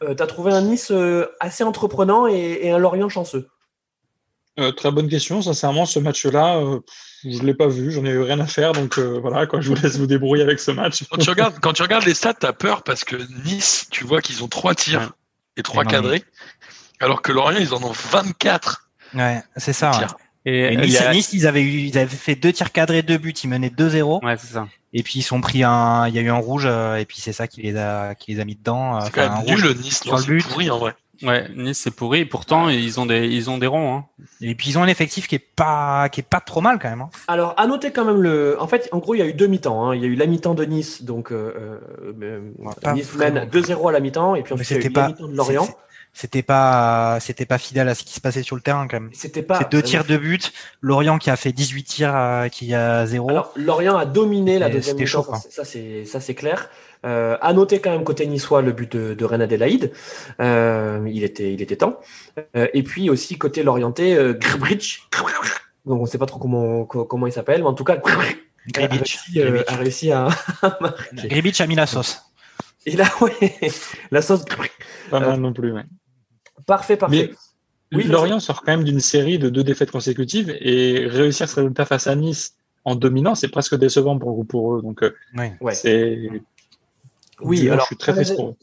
tu 0.00 0.22
as 0.22 0.26
trouvé 0.26 0.52
un 0.52 0.62
Nice 0.62 0.90
euh, 0.90 1.26
assez 1.40 1.62
entreprenant 1.64 2.26
et, 2.26 2.60
et 2.62 2.70
un 2.70 2.78
Lorient 2.78 3.08
chanceux. 3.08 3.48
Euh, 4.58 4.72
très 4.72 4.90
bonne 4.90 5.08
question. 5.08 5.40
Sincèrement, 5.42 5.86
ce 5.86 5.98
match-là, 5.98 6.56
euh, 6.58 6.80
je 7.24 7.42
l'ai 7.42 7.54
pas 7.54 7.68
vu. 7.68 7.92
J'en 7.92 8.04
ai 8.04 8.10
eu 8.10 8.20
rien 8.22 8.40
à 8.40 8.46
faire. 8.46 8.72
Donc 8.72 8.98
euh, 8.98 9.18
voilà, 9.20 9.46
quoi, 9.46 9.60
je 9.60 9.68
vous 9.72 9.80
laisse 9.80 9.96
vous 9.96 10.06
débrouiller 10.06 10.42
avec 10.42 10.58
ce 10.60 10.70
match. 10.70 11.04
Quand 11.10 11.18
tu 11.18 11.30
regardes, 11.30 11.58
quand 11.60 11.72
tu 11.72 11.82
regardes 11.82 12.04
les 12.04 12.14
stats, 12.14 12.34
t'as 12.34 12.52
peur 12.52 12.82
parce 12.82 13.04
que 13.04 13.16
Nice, 13.44 13.86
tu 13.90 14.04
vois 14.04 14.20
qu'ils 14.20 14.42
ont 14.44 14.48
trois 14.48 14.74
tirs 14.74 15.00
Ouais. 15.00 15.06
et 15.58 15.62
trois 15.62 15.84
cadrés. 15.84 16.24
Alors 16.98 17.22
que 17.22 17.32
Lorient, 17.32 17.58
ils 17.60 17.72
en 17.74 17.82
ont 17.82 17.92
24. 17.92 18.90
Ouais, 19.14 19.42
c'est 19.56 19.72
ça. 19.72 19.92
Et, 20.44 20.76
Nice, 20.76 20.94
y 20.94 20.98
a- 20.98 21.12
Nice, 21.12 21.32
ils 21.32 21.46
avaient 21.46 21.62
eu, 21.62 21.78
ils 21.80 21.98
avaient 21.98 22.08
fait 22.08 22.34
deux 22.34 22.52
tirs 22.52 22.72
cadrés, 22.72 23.02
deux 23.02 23.18
buts, 23.18 23.32
ils 23.44 23.48
menaient 23.48 23.68
2-0. 23.70 24.24
Ouais, 24.24 24.36
c'est 24.38 24.52
ça. 24.54 24.66
Et 24.92 25.02
puis 25.02 25.20
ils 25.20 25.22
sont 25.22 25.40
pris 25.40 25.62
un, 25.62 26.08
il 26.08 26.14
y 26.14 26.18
a 26.18 26.22
eu 26.22 26.30
un 26.30 26.36
rouge, 26.38 26.64
euh, 26.66 26.96
et 26.96 27.04
puis 27.04 27.18
c'est 27.20 27.32
ça 27.32 27.46
qui 27.46 27.62
les 27.62 27.76
a, 27.76 28.14
qui 28.16 28.34
les 28.34 28.40
a 28.40 28.44
mis 28.44 28.56
dedans. 28.56 28.96
euh, 28.96 29.00
C'est 29.02 29.06
enfin, 29.08 29.28
quand 29.28 29.34
un 29.34 29.42
même 29.42 29.48
rouge. 29.50 29.64
nul, 29.64 29.76
Nice. 29.80 30.04
le 30.04 30.16
c'est 30.16 30.26
but. 30.26 30.48
pourri 30.48 30.70
en 30.70 30.78
vrai. 30.78 30.94
Ouais, 31.22 31.46
Nice 31.54 31.78
c'est 31.78 31.90
pourri. 31.90 32.20
Et 32.20 32.24
pourtant, 32.24 32.70
ils 32.70 32.98
ont 32.98 33.04
des, 33.06 33.28
ils 33.28 33.50
ont 33.50 33.58
des 33.58 33.66
ronds. 33.66 33.94
Hein. 33.94 34.04
Et 34.40 34.54
puis 34.54 34.70
ils 34.70 34.78
ont 34.78 34.82
un 34.82 34.86
effectif 34.88 35.28
qui 35.28 35.34
est 35.34 35.38
pas, 35.54 36.08
qui 36.08 36.20
est 36.20 36.26
pas 36.28 36.40
trop 36.40 36.62
mal 36.62 36.78
quand 36.80 36.88
même. 36.88 37.02
hein. 37.02 37.10
Alors, 37.28 37.54
à 37.58 37.66
noter 37.66 37.92
quand 37.92 38.04
même 38.06 38.22
le. 38.22 38.56
En 38.60 38.66
fait, 38.66 38.88
en 38.90 38.98
gros, 38.98 39.14
il 39.14 39.18
y 39.18 39.22
a 39.22 39.26
eu 39.26 39.34
deux 39.34 39.46
mi-temps. 39.46 39.84
hein. 39.90 39.94
Il 39.94 40.00
y 40.00 40.04
a 40.04 40.08
eu 40.08 40.14
la 40.14 40.26
mi-temps 40.26 40.54
de 40.54 40.64
Nice, 40.64 41.02
donc 41.04 41.30
euh, 41.30 41.78
euh, 42.22 42.40
Nice 42.94 43.14
mène 43.14 43.34
vraiment. 43.34 43.50
2-0 43.52 43.88
à 43.90 43.92
la 43.92 44.00
mi-temps, 44.00 44.34
et 44.34 44.42
puis 44.42 44.54
ensuite 44.54 44.70
il 44.70 44.72
y 44.74 44.78
a 44.78 44.82
c'était 44.82 44.92
eu 44.92 44.96
la 44.96 45.02
pas, 45.02 45.08
mi-temps 45.08 45.28
de 45.28 45.36
Lorient. 45.36 45.68
C'était 46.12 46.42
pas, 46.42 47.18
c'était 47.20 47.46
pas 47.46 47.58
fidèle 47.58 47.88
à 47.88 47.94
ce 47.94 48.02
qui 48.04 48.12
se 48.14 48.20
passait 48.20 48.42
sur 48.42 48.56
le 48.56 48.62
terrain 48.62 48.86
quand 48.88 49.00
même. 49.00 49.10
C'était 49.12 49.42
pas. 49.42 49.58
C'est 49.58 49.70
deux 49.70 49.82
tirs 49.82 50.04
de 50.04 50.16
but. 50.16 50.52
Lorient 50.80 51.18
qui 51.18 51.30
a 51.30 51.36
fait 51.36 51.52
18 51.52 51.84
tirs, 51.84 52.14
euh, 52.16 52.48
qui 52.48 52.74
a 52.74 53.06
zéro. 53.06 53.30
Alors, 53.30 53.52
Lorient 53.56 53.96
a 53.96 54.04
dominé 54.06 54.58
la 54.58 54.66
deuxième 54.68 54.96
c'était 54.98 55.04
mi-temps, 55.04 55.22
chaud, 55.22 55.22
quoi. 55.22 55.38
ça, 55.50 55.64
c'est 55.64 56.04
ça 56.04 56.20
c'est 56.20 56.34
clair. 56.34 56.68
Euh, 57.06 57.38
à 57.40 57.54
noter 57.54 57.80
quand 57.80 57.90
même 57.90 58.04
côté 58.04 58.26
niçois 58.26 58.60
le 58.60 58.72
but 58.72 58.92
de, 58.94 59.14
de 59.14 59.24
Reine 59.24 59.40
Adélaïde, 59.40 59.90
euh, 60.40 61.02
il 61.10 61.24
était 61.24 61.52
il 61.52 61.62
était 61.62 61.76
temps. 61.76 61.98
Euh, 62.56 62.66
et 62.74 62.82
puis 62.82 63.08
aussi 63.08 63.38
côté 63.38 63.62
lorientais, 63.62 64.14
euh, 64.14 64.34
Grbic, 64.34 65.08
donc 65.86 66.00
on 66.02 66.04
sait 66.06 66.18
pas 66.18 66.26
trop 66.26 66.38
comment 66.38 66.84
co- 66.84 67.06
comment 67.06 67.26
il 67.26 67.32
s'appelle, 67.32 67.62
mais 67.62 67.68
en 67.68 67.72
tout 67.74 67.84
cas 67.84 67.94
a 67.94 67.96
Gribic. 68.68 68.98
réussi, 68.98 69.40
euh, 69.40 69.62
a 69.66 69.76
réussi 69.76 70.12
à, 70.12 70.26
à 70.62 70.76
marquer. 70.80 71.28
Gribic 71.28 71.58
a 71.62 71.66
mis 71.66 71.74
la 71.74 71.86
sauce. 71.86 72.20
Et 72.84 72.96
là 72.96 73.06
ouais, 73.22 73.56
la 74.10 74.20
sauce 74.20 74.44
Pas 75.10 75.16
Euh, 75.16 75.20
mal 75.20 75.40
non 75.40 75.52
plus. 75.54 75.72
ouais. 75.72 75.84
Parfait 76.70 76.96
parfait. 76.96 77.32
Oui, 77.92 78.04
Lorient 78.04 78.38
sort 78.38 78.62
quand 78.62 78.70
même 78.70 78.84
d'une 78.84 79.00
série 79.00 79.40
de 79.40 79.48
deux 79.48 79.64
défaites 79.64 79.90
consécutives 79.90 80.56
et 80.60 81.06
réussir 81.08 81.48
ce 81.48 81.56
résultat 81.56 81.84
face 81.84 82.06
à 82.06 82.14
Nice 82.14 82.54
en 82.84 82.94
dominant, 82.94 83.34
c'est 83.34 83.48
presque 83.48 83.74
décevant 83.74 84.16
pour, 84.16 84.46
pour 84.46 84.76
eux. 84.76 84.82
Donc, 84.82 85.02
euh, 85.02 85.10
c'est. 85.72 86.30
Oui, 87.42 87.64
moins, 87.64 87.72
alors, 87.72 87.84
je 87.86 87.86
suis 87.88 87.96
très 87.96 88.12
triste 88.12 88.36
pour 88.36 88.50
eux. 88.50 88.56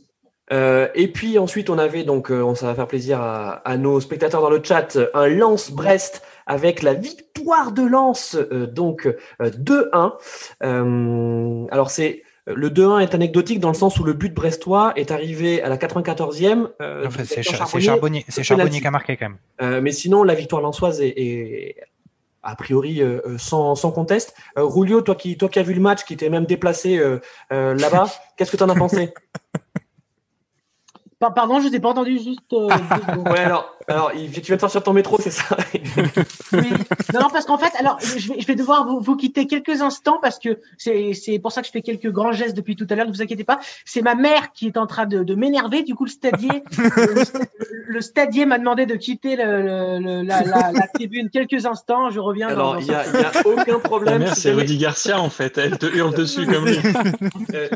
Euh, 0.53 0.87
et 0.95 1.09
puis 1.09 1.37
ensuite, 1.37 1.69
on 1.69 1.77
avait 1.77 2.05
donc, 2.05 2.31
euh, 2.31 2.41
on 2.41 2.55
ça 2.55 2.67
va 2.67 2.75
faire 2.75 2.87
plaisir 2.87 3.19
à, 3.19 3.55
à 3.67 3.75
nos 3.75 3.99
spectateurs 3.99 4.41
dans 4.41 4.49
le 4.49 4.61
chat, 4.63 4.97
un 5.13 5.27
Lens-Brest 5.27 6.23
avec 6.45 6.81
la 6.81 6.93
victoire 6.93 7.73
de 7.73 7.83
euh, 8.35 8.65
donc 8.67 9.05
euh, 9.41 9.49
2-1. 9.49 10.13
Euh, 10.63 11.65
alors 11.69 11.91
c'est 11.91 12.23
le 12.55 12.69
2-1 12.69 13.01
est 13.01 13.13
anecdotique 13.13 13.59
dans 13.59 13.67
le 13.67 13.73
sens 13.75 13.99
où 13.99 14.03
le 14.03 14.13
but 14.13 14.33
brestois 14.33 14.93
est 14.95 15.11
arrivé 15.11 15.61
à 15.61 15.69
la 15.69 15.77
94e. 15.77 16.69
euh, 16.81 17.05
En 17.05 17.09
fait, 17.09 17.23
de 17.23 17.27
c'est 17.27 17.43
Charbonnier. 17.43 17.85
Charbonnier, 17.85 18.25
c'est 18.29 18.35
penalty. 18.35 18.47
Charbonnier 18.47 18.81
qui 18.81 18.87
a 18.87 18.91
marqué 18.91 19.17
quand 19.17 19.25
même. 19.25 19.37
Euh, 19.61 19.81
mais 19.81 19.91
sinon, 19.91 20.23
la 20.23 20.33
victoire 20.33 20.61
lensoise 20.61 21.01
est, 21.01 21.13
est 21.17 21.75
a 22.43 22.55
priori 22.55 23.01
euh, 23.01 23.19
sans, 23.37 23.75
sans 23.75 23.91
conteste. 23.91 24.33
Rulio, 24.55 25.01
toi 25.01 25.15
qui, 25.15 25.37
toi 25.37 25.49
qui 25.49 25.59
as 25.59 25.63
vu 25.63 25.73
le 25.73 25.81
match, 25.81 26.05
qui 26.05 26.15
t'es 26.15 26.29
même 26.29 26.45
déplacé 26.45 26.97
là-bas, 27.49 28.07
qu'est-ce 28.37 28.51
que 28.51 28.57
tu 28.57 28.63
en 28.63 28.69
as 28.69 28.75
pensé? 28.75 29.13
Pardon, 31.20 31.59
je 31.59 31.70
t'ai 31.70 31.80
pas 31.80 31.89
entendu 31.89 32.20
juste. 32.20 32.39
euh, 32.53 32.68
deux 32.95 33.11
secondes. 33.11 33.28
Ouais, 33.30 33.39
alors, 33.39 33.74
alors 33.88 34.11
il- 34.15 34.30
tu 34.32 34.41
viens 34.41 34.55
de 34.55 34.61
sortir 34.61 34.84
ton 34.84 34.93
métro, 34.93 35.18
c'est 35.20 35.32
ça? 35.32 35.57
Oui. 36.53 36.61
Non, 37.13 37.22
non, 37.22 37.30
parce 37.32 37.45
qu'en 37.45 37.57
fait, 37.57 37.72
alors, 37.80 37.97
je 38.01 38.32
vais, 38.34 38.39
je 38.39 38.45
vais 38.45 38.53
devoir 38.55 38.86
vous, 38.86 38.99
vous 38.99 39.15
quitter 39.15 39.47
quelques 39.47 39.82
instants 39.82 40.20
parce 40.22 40.38
que 40.38 40.59
c'est, 40.78 41.13
c'est 41.13 41.39
pour 41.39 41.51
ça 41.51 41.61
que 41.61 41.68
je 41.68 41.72
fais 41.72 41.82
quelques 41.82 42.11
grands 42.11 42.34
gestes 42.34 42.55
depuis 42.55 42.76
tout 42.76 42.86
à 42.89 42.95
l'heure. 42.95 43.07
Ne 43.07 43.11
vous 43.11 43.22
inquiétez 43.24 43.43
pas. 43.43 43.59
C'est 43.84 44.01
ma 44.03 44.13
mère 44.13 44.51
qui 44.53 44.68
est 44.68 44.78
en 44.78 44.86
train 44.86 45.07
de, 45.07 45.24
de 45.24 45.34
m'énerver. 45.36 45.82
Du 45.84 45.95
coup, 45.95 46.05
le 46.05 46.11
stadier, 46.11 46.63
le, 46.78 47.24
sta- 47.24 47.47
le 47.88 48.01
stadier 48.01 48.45
m'a 48.45 48.59
demandé 48.59 48.86
de 48.86 48.95
quitter 48.95 49.36
le, 49.36 49.61
le- 49.63 49.99
le- 49.99 50.22
la, 50.22 50.43
la, 50.43 50.72
la 50.72 50.88
tribune 50.93 51.30
quelques 51.32 51.65
instants. 51.65 52.11
Je 52.11 52.20
reviens. 52.20 52.47
dans- 52.49 52.53
Alors, 52.53 52.80
il 52.80 52.86
n'y 52.88 52.93
a, 52.93 53.03
aucun 53.45 53.80
problème. 53.80 54.20
mère, 54.20 54.36
c'est 54.36 54.51
Rudy 54.51 54.78
Garcia, 54.78 55.20
en 55.20 55.30
fait. 55.32 55.57
Elle 55.57 55.80
te 55.80 55.88
hurle 55.88 56.13
dessus 56.13 56.45
comme 56.45 56.65
lui. 56.68 56.78
euh, 57.55 57.68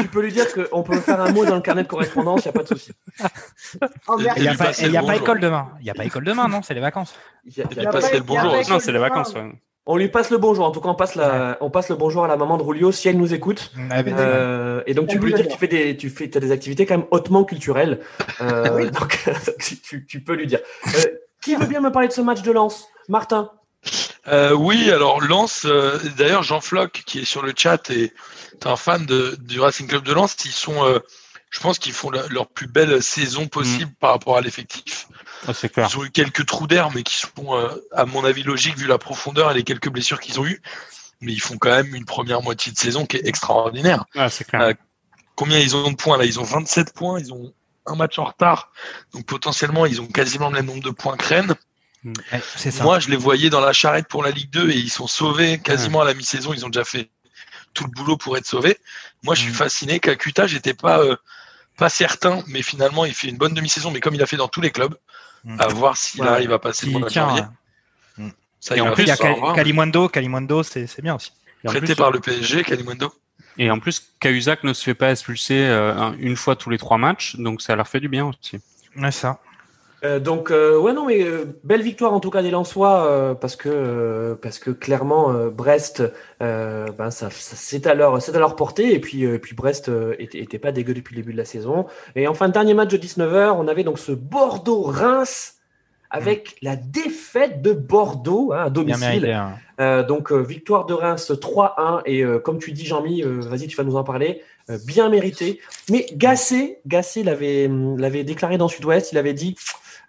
tu 0.00 0.08
peux 0.08 0.22
lui 0.22 0.32
dire 0.32 0.46
qu'on 0.54 0.82
peut 0.82 0.96
faire 1.00 1.20
un 1.20 1.32
mot 1.32 1.44
dans 1.44 1.56
le 1.56 1.60
carnet 1.60 1.82
de 1.82 1.88
correspondance, 1.88 2.13
il 2.16 2.22
n'y 2.22 2.48
a 2.48 2.52
pas 2.52 2.62
de 2.62 2.68
souci. 2.68 2.92
Il 3.20 4.22
n'y 4.22 4.28
a, 4.28 4.34
lui 4.34 4.56
pas, 4.56 4.64
passer 4.66 4.86
il 4.86 4.92
y 4.92 4.96
a 4.96 5.00
le 5.00 5.06
pas 5.06 5.12
bonjour. 5.12 5.22
école 5.22 5.40
demain. 5.40 5.68
Il 5.80 5.84
n'y 5.84 5.90
a 5.90 5.94
pas 5.94 6.04
école 6.04 6.24
demain, 6.24 6.48
non 6.48 6.62
C'est 6.62 6.74
les 6.74 6.80
vacances. 6.80 7.14
Il 7.44 7.56
y 7.56 7.60
a- 7.60 7.64
a 7.64 7.68
le 8.14 8.20
bonjour. 8.20 8.54
a 8.54 8.62
pas- 8.62 8.68
Non, 8.70 8.78
c'est 8.80 8.92
les 8.92 8.98
vacances. 8.98 9.34
ouais. 9.34 9.52
On 9.86 9.98
lui 9.98 10.08
passe 10.08 10.30
le 10.30 10.38
bonjour. 10.38 10.64
En 10.64 10.70
tout 10.70 10.80
cas, 10.80 10.88
on 10.88 10.94
passe, 10.94 11.14
la, 11.14 11.58
on 11.60 11.68
passe 11.68 11.90
le 11.90 11.96
bonjour 11.96 12.24
à 12.24 12.28
la 12.28 12.38
maman 12.38 12.56
de 12.56 12.62
Rulio 12.62 12.90
si 12.90 13.08
elle 13.08 13.18
nous 13.18 13.34
écoute. 13.34 13.70
Euh, 13.78 14.82
et 14.86 14.94
donc, 14.94 15.08
tu 15.08 15.18
peux 15.18 15.26
lui 15.26 15.34
dire 15.34 15.46
que 15.46 15.52
tu 15.52 15.58
fais 15.58 15.68
des, 15.68 15.96
tu 15.96 16.08
fais, 16.08 16.34
as 16.34 16.40
des 16.40 16.52
activités 16.52 16.86
quand 16.86 16.96
même 16.96 17.06
hautement 17.10 17.44
culturelles. 17.44 18.00
Euh, 18.40 18.70
Oui. 18.76 18.90
Donc, 18.90 19.22
tu, 20.08 20.20
peux 20.20 20.34
lui 20.34 20.46
dire. 20.46 20.60
Euh, 20.86 21.00
qui 21.42 21.54
veut 21.56 21.66
bien 21.66 21.82
me 21.82 21.92
parler 21.92 22.08
de 22.08 22.14
ce 22.14 22.22
match 22.22 22.40
de 22.40 22.50
Lens? 22.50 22.88
Martin 23.08 23.50
Euh, 24.26 24.52
oui, 24.54 24.90
alors 24.90 25.20
Lens, 25.20 25.66
euh, 25.66 25.98
d'ailleurs 26.16 26.42
Jean 26.42 26.62
Floch 26.62 27.02
qui 27.04 27.18
est 27.20 27.24
sur 27.26 27.42
le 27.42 27.52
chat 27.54 27.90
et 27.90 28.04
est 28.54 28.66
un 28.66 28.76
fan 28.76 29.04
de, 29.04 29.36
du 29.40 29.60
Racing 29.60 29.86
Club 29.86 30.02
de 30.02 30.14
Lens, 30.14 30.34
ils 30.46 30.50
sont, 30.50 30.82
euh, 30.86 31.00
je 31.54 31.60
pense 31.60 31.78
qu'ils 31.78 31.92
font 31.92 32.10
la- 32.10 32.26
leur 32.28 32.48
plus 32.48 32.66
belle 32.66 33.00
saison 33.00 33.46
possible 33.46 33.92
par 34.00 34.10
rapport 34.10 34.36
à 34.36 34.40
l'effectif. 34.40 35.06
Ah. 35.46 35.52
Ils 35.76 35.98
ont 35.98 36.04
eu 36.04 36.10
quelques 36.10 36.44
trous 36.46 36.66
d'air, 36.66 36.90
mais 36.92 37.04
qui 37.04 37.14
sont, 37.14 37.30
euh, 37.56 37.68
à 37.92 38.06
mon 38.06 38.24
avis, 38.24 38.42
logiques 38.42 38.76
vu 38.76 38.86
la 38.88 38.98
profondeur 38.98 39.52
et 39.52 39.54
les 39.54 39.62
quelques 39.62 39.88
blessures 39.88 40.18
qu'ils 40.20 40.40
ont 40.40 40.46
eues. 40.46 40.60
Mais 41.20 41.32
ils 41.32 41.40
font 41.40 41.56
quand 41.56 41.70
même 41.70 41.94
une 41.94 42.04
première 42.06 42.42
moitié 42.42 42.72
de 42.72 42.78
saison 42.78 43.06
qui 43.06 43.18
est 43.18 43.26
extraordinaire. 43.28 44.04
Ah, 44.16 44.28
c'est 44.30 44.44
clair. 44.44 44.60
Euh, 44.62 44.72
Combien 45.36 45.58
ils 45.60 45.74
ont 45.76 45.90
de 45.90 45.96
points 45.96 46.16
là? 46.18 46.24
Ils 46.24 46.38
ont 46.40 46.44
27 46.44 46.92
points, 46.92 47.18
ils 47.20 47.32
ont 47.32 47.52
un 47.86 47.94
match 47.96 48.18
en 48.18 48.24
retard, 48.24 48.72
donc 49.12 49.24
potentiellement 49.26 49.84
ils 49.86 50.00
ont 50.00 50.06
quasiment 50.06 50.48
le 50.48 50.54
même 50.54 50.66
nombre 50.66 50.82
de 50.82 50.90
points 50.90 51.16
que 51.16 51.26
Rennes. 51.26 51.54
Ouais, 52.04 52.42
c'est 52.56 52.70
ça. 52.70 52.82
Moi, 52.84 52.98
je 53.00 53.08
les 53.10 53.16
voyais 53.16 53.48
dans 53.50 53.60
la 53.60 53.72
charrette 53.72 54.08
pour 54.08 54.22
la 54.22 54.30
Ligue 54.30 54.50
2 54.50 54.70
et 54.70 54.76
ils 54.76 54.90
sont 54.90 55.06
sauvés 55.06 55.58
quasiment 55.58 56.00
à 56.02 56.04
la 56.04 56.14
mi-saison. 56.14 56.52
Ils 56.52 56.64
ont 56.66 56.68
déjà 56.68 56.84
fait 56.84 57.10
tout 57.74 57.84
le 57.84 57.90
boulot 57.90 58.16
pour 58.16 58.36
être 58.36 58.46
sauvés. 58.46 58.78
Moi, 59.22 59.34
je 59.34 59.40
suis 59.42 59.50
Mm. 59.52 59.54
fasciné. 59.54 60.00
Kakuta, 60.00 60.46
j'étais 60.46 60.74
pas 60.74 61.00
euh, 61.00 61.16
pas 61.76 61.88
certain, 61.88 62.42
mais 62.46 62.62
finalement, 62.62 63.04
il 63.04 63.14
fait 63.14 63.28
une 63.28 63.36
bonne 63.36 63.54
demi-saison. 63.54 63.90
Mais 63.90 64.00
comme 64.00 64.14
il 64.14 64.22
a 64.22 64.26
fait 64.26 64.36
dans 64.36 64.48
tous 64.48 64.60
les 64.60 64.70
clubs, 64.70 64.94
Mm. 65.44 65.60
à 65.60 65.66
voir 65.68 65.96
s'il 65.98 66.22
Ouais. 66.22 66.28
arrive 66.28 66.52
à 66.52 66.58
passer 66.58 66.86
le 66.86 66.92
Qui 66.92 66.98
mois 66.98 67.06
de 67.08 67.12
tient, 67.12 67.28
janvier. 67.28 67.42
euh, 68.20 68.28
Ça, 68.60 68.74
Et 68.74 68.78
il 68.78 68.80
en 68.82 68.92
puis, 68.94 69.02
il 69.02 69.08
y 69.08 69.10
a 69.10 69.16
c'est 70.62 70.86
c'est 70.86 71.02
bien 71.02 71.16
aussi. 71.16 71.32
Prêté 71.64 71.80
plus, 71.86 71.94
par 71.96 72.10
le 72.10 72.18
PSG, 72.20 72.62
Kalimundo. 72.64 73.12
Et 73.58 73.70
en 73.70 73.78
plus, 73.78 74.02
Cahuzac 74.20 74.64
ne 74.64 74.72
se 74.72 74.82
fait 74.82 74.94
pas 74.94 75.10
expulser 75.10 75.58
euh, 75.66 75.94
un- 75.94 76.14
une 76.18 76.36
fois 76.36 76.56
tous 76.56 76.70
les 76.70 76.78
trois 76.78 76.96
matchs, 76.96 77.36
donc 77.36 77.60
ça 77.60 77.76
leur 77.76 77.86
fait 77.88 78.00
du 78.00 78.08
bien 78.08 78.24
aussi. 78.24 78.58
Ouais, 78.96 79.10
ça. 79.12 79.38
Euh, 80.04 80.20
donc 80.20 80.50
euh, 80.50 80.78
ouais 80.78 80.92
non 80.92 81.06
mais 81.06 81.22
euh, 81.22 81.46
belle 81.64 81.80
victoire 81.80 82.12
en 82.12 82.20
tout 82.20 82.28
cas 82.30 82.42
des 82.42 82.50
Lensois 82.50 83.06
euh, 83.06 83.34
parce 83.34 83.56
que 83.56 84.36
parce 84.42 84.58
que 84.58 84.70
clairement 84.70 85.32
Brest 85.48 86.02
ben 86.40 87.10
ça, 87.10 87.28
c'est 87.30 87.86
à 87.86 87.94
leur 87.94 88.20
c'est 88.20 88.36
à 88.36 88.38
leur 88.38 88.56
portée. 88.56 88.94
Et 88.94 89.00
puis 89.00 89.26
puis 89.38 89.54
Brest 89.54 89.90
était, 90.18 90.38
était 90.40 90.58
pas 90.58 90.72
dégueu 90.72 90.94
depuis 90.94 91.14
le 91.14 91.22
début 91.22 91.32
de 91.32 91.38
la 91.38 91.44
saison. 91.44 91.86
Et 92.16 92.28
enfin 92.28 92.48
dernier 92.48 92.74
match 92.74 92.90
de 92.90 92.98
19h 92.98 93.54
on 93.58 93.66
avait 93.68 93.84
donc 93.84 93.98
ce 93.98 94.12
Bordeaux 94.12 94.82
Reims 94.82 95.54
avec 96.14 96.56
la 96.62 96.76
défaite 96.76 97.62
de 97.62 97.72
Bordeaux 97.72 98.52
hein, 98.52 98.64
à 98.66 98.70
domicile 98.70 99.06
mérité. 99.08 99.32
hein. 99.32 99.52
Euh, 99.80 100.04
donc 100.04 100.30
euh, 100.30 100.36
victoire 100.40 100.86
de 100.86 100.94
Reims 100.94 101.32
3-1 101.32 102.02
et 102.06 102.22
euh, 102.22 102.38
comme 102.38 102.58
tu 102.58 102.70
dis 102.72 102.84
Jean-Mi, 102.86 103.22
vas-y 103.22 103.66
tu 103.66 103.76
vas 103.76 103.82
nous 103.84 103.96
en 103.96 104.04
parler, 104.04 104.40
bien 104.86 105.08
mérité. 105.08 105.60
Mais 105.90 106.06
Gassé, 106.14 106.78
Gassé 106.86 107.22
l'avait 107.24 107.66
hum, 107.66 107.98
l'avait 107.98 108.22
déclaré 108.24 108.56
dans 108.56 108.68
Sud-Ouest, 108.68 109.10
il 109.12 109.18
avait 109.18 109.34
dit 109.34 109.56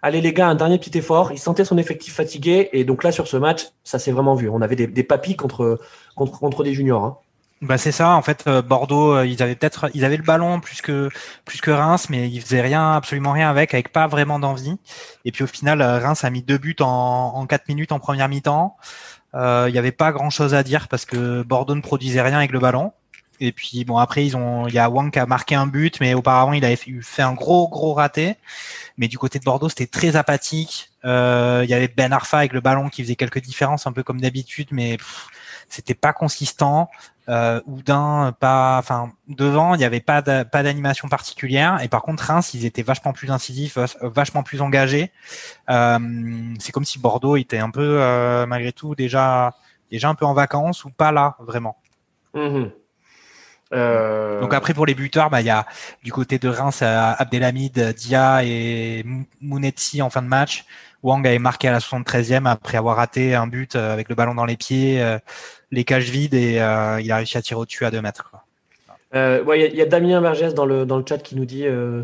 allez 0.02 0.20
les 0.20 0.32
gars 0.32 0.46
un 0.48 0.54
dernier 0.54 0.78
petit 0.78 0.96
effort. 0.96 1.32
Il 1.32 1.38
sentait 1.38 1.64
son 1.64 1.78
effectif 1.78 2.14
fatigué 2.14 2.68
et 2.72 2.84
donc 2.84 3.02
là 3.02 3.10
sur 3.10 3.26
ce 3.26 3.36
match 3.36 3.66
ça 3.82 3.98
s'est 3.98 4.12
vraiment 4.12 4.34
vu. 4.34 4.48
On 4.48 4.62
avait 4.62 4.76
des, 4.76 4.86
des 4.86 5.02
papis 5.02 5.34
contre 5.36 5.80
contre 6.14 6.38
contre 6.38 6.62
des 6.62 6.72
juniors. 6.72 7.04
hein. 7.04 7.18
Bah 7.62 7.78
c'est 7.78 7.92
ça 7.92 8.10
en 8.10 8.20
fait 8.20 8.44
euh, 8.46 8.60
Bordeaux 8.60 9.14
euh, 9.14 9.26
ils 9.26 9.42
avaient 9.42 9.54
peut-être 9.56 9.88
ils 9.94 10.04
avaient 10.04 10.18
le 10.18 10.22
ballon 10.22 10.60
plus 10.60 10.82
que 10.82 11.08
plus 11.46 11.62
que 11.62 11.70
Reims 11.70 12.10
mais 12.10 12.28
ils 12.28 12.42
faisaient 12.42 12.60
rien 12.60 12.92
absolument 12.92 13.32
rien 13.32 13.48
avec 13.48 13.72
avec 13.72 13.92
pas 13.92 14.06
vraiment 14.06 14.38
d'envie. 14.38 14.76
Et 15.24 15.32
puis 15.32 15.42
au 15.44 15.46
final 15.46 15.80
euh, 15.80 15.98
Reims 15.98 16.22
a 16.22 16.28
mis 16.28 16.42
deux 16.42 16.58
buts 16.58 16.76
en 16.80 17.32
en 17.34 17.46
quatre 17.46 17.68
minutes 17.68 17.92
en 17.92 17.98
première 17.98 18.28
mi-temps. 18.28 18.76
Il 19.34 19.74
y 19.74 19.78
avait 19.78 19.92
pas 19.92 20.12
grand 20.12 20.30
chose 20.30 20.54
à 20.54 20.62
dire 20.62 20.88
parce 20.88 21.04
que 21.04 21.42
Bordeaux 21.42 21.74
ne 21.74 21.82
produisait 21.82 22.22
rien 22.22 22.38
avec 22.38 22.52
le 22.52 22.58
ballon. 22.58 22.92
Et 23.40 23.52
puis 23.52 23.84
bon 23.84 23.98
après 23.98 24.26
ils 24.26 24.36
ont 24.36 24.66
il 24.66 24.74
y 24.74 24.78
a 24.78 24.88
Wang 24.90 25.10
qui 25.10 25.18
a 25.18 25.26
marqué 25.26 25.54
un 25.54 25.66
but 25.66 26.00
mais 26.00 26.14
auparavant 26.14 26.52
il 26.52 26.64
avait 26.64 26.76
fait, 26.76 27.22
un 27.22 27.34
gros 27.34 27.68
gros 27.68 27.94
raté. 27.94 28.36
Mais 28.98 29.08
du 29.08 29.18
côté 29.18 29.38
de 29.38 29.44
Bordeaux 29.44 29.68
c'était 29.70 29.86
très 29.86 30.16
apathique. 30.16 30.90
Il 31.04 31.08
y 31.68 31.74
avait 31.74 31.88
Ben 31.88 32.12
Arfa 32.12 32.38
avec 32.38 32.52
le 32.52 32.60
ballon 32.60 32.90
qui 32.90 33.02
faisait 33.02 33.16
quelques 33.16 33.40
différences 33.40 33.86
un 33.86 33.92
peu 33.92 34.02
comme 34.02 34.20
d'habitude 34.20 34.68
mais 34.72 34.98
c'était 35.68 35.94
pas 35.94 36.12
consistant 36.12 36.90
euh, 37.28 37.60
Houdin, 37.66 38.34
pas, 38.38 38.78
enfin 38.78 39.12
devant, 39.28 39.74
il 39.74 39.78
n'y 39.78 39.84
avait 39.84 40.00
pas 40.00 40.22
d'a- 40.22 40.44
pas 40.44 40.62
d'animation 40.62 41.08
particulière. 41.08 41.80
Et 41.82 41.88
par 41.88 42.02
contre, 42.02 42.22
Reims, 42.24 42.54
ils 42.54 42.64
étaient 42.64 42.82
vachement 42.82 43.12
plus 43.12 43.30
incisifs, 43.30 43.76
vach- 43.76 43.96
vachement 44.02 44.42
plus 44.42 44.60
engagés. 44.62 45.10
Euh, 45.70 45.98
c'est 46.60 46.72
comme 46.72 46.84
si 46.84 46.98
Bordeaux 46.98 47.36
était 47.36 47.58
un 47.58 47.70
peu, 47.70 47.98
euh, 48.00 48.46
malgré 48.46 48.72
tout, 48.72 48.94
déjà 48.94 49.54
déjà 49.90 50.08
un 50.08 50.14
peu 50.14 50.24
en 50.26 50.34
vacances 50.34 50.84
ou 50.84 50.90
pas 50.90 51.12
là 51.12 51.36
vraiment. 51.40 51.76
Mhm. 52.34 52.70
Euh, 53.72 54.36
Euh, 54.36 54.40
Donc 54.40 54.54
après 54.54 54.74
pour 54.74 54.86
les 54.86 54.94
buteurs, 54.94 55.28
bah 55.28 55.40
il 55.40 55.46
y 55.46 55.50
a 55.50 55.66
du 56.04 56.12
côté 56.12 56.38
de 56.38 56.48
Reims 56.48 56.80
euh, 56.82 57.12
Abdelhamid, 57.18 57.94
Dia 57.96 58.44
et 58.44 59.02
Mou- 59.04 59.26
Mounetsi 59.40 60.02
en 60.02 60.10
fin 60.10 60.22
de 60.22 60.28
match. 60.28 60.64
Wang 61.02 61.26
avait 61.26 61.40
marqué 61.40 61.66
à 61.68 61.72
la 61.72 61.80
73e 61.80 62.46
après 62.46 62.78
avoir 62.78 62.96
raté 62.96 63.34
un 63.34 63.46
but 63.48 63.74
euh, 63.74 63.92
avec 63.92 64.08
le 64.08 64.14
ballon 64.14 64.34
dans 64.36 64.44
les 64.44 64.56
pieds, 64.56 65.02
euh, 65.02 65.18
les 65.70 65.84
cages 65.84 66.10
vides 66.10 66.34
et 66.34 66.60
euh, 66.60 67.00
il 67.00 67.10
a 67.12 67.16
réussi 67.16 67.36
à 67.38 67.42
tirer 67.42 67.60
au-dessus 67.60 67.84
à 67.84 67.90
2 67.90 68.00
mètres. 68.02 68.28
Quoi. 68.30 68.42
euh, 69.14 69.42
ouais, 69.44 69.58
il 69.58 69.62
y 69.62 69.64
a- 69.64 69.68
il 69.68 69.76
y, 69.76 69.82
a 69.82 69.86
Damien 69.86 70.20
Vergès 70.20 70.54
dans 70.54 70.66
le, 70.66 70.84
dans 70.86 70.98
le 70.98 71.04
chat 71.08 71.18
qui 71.18 71.36
nous 71.36 71.44
dit 71.44 71.66
euh, 71.66 72.02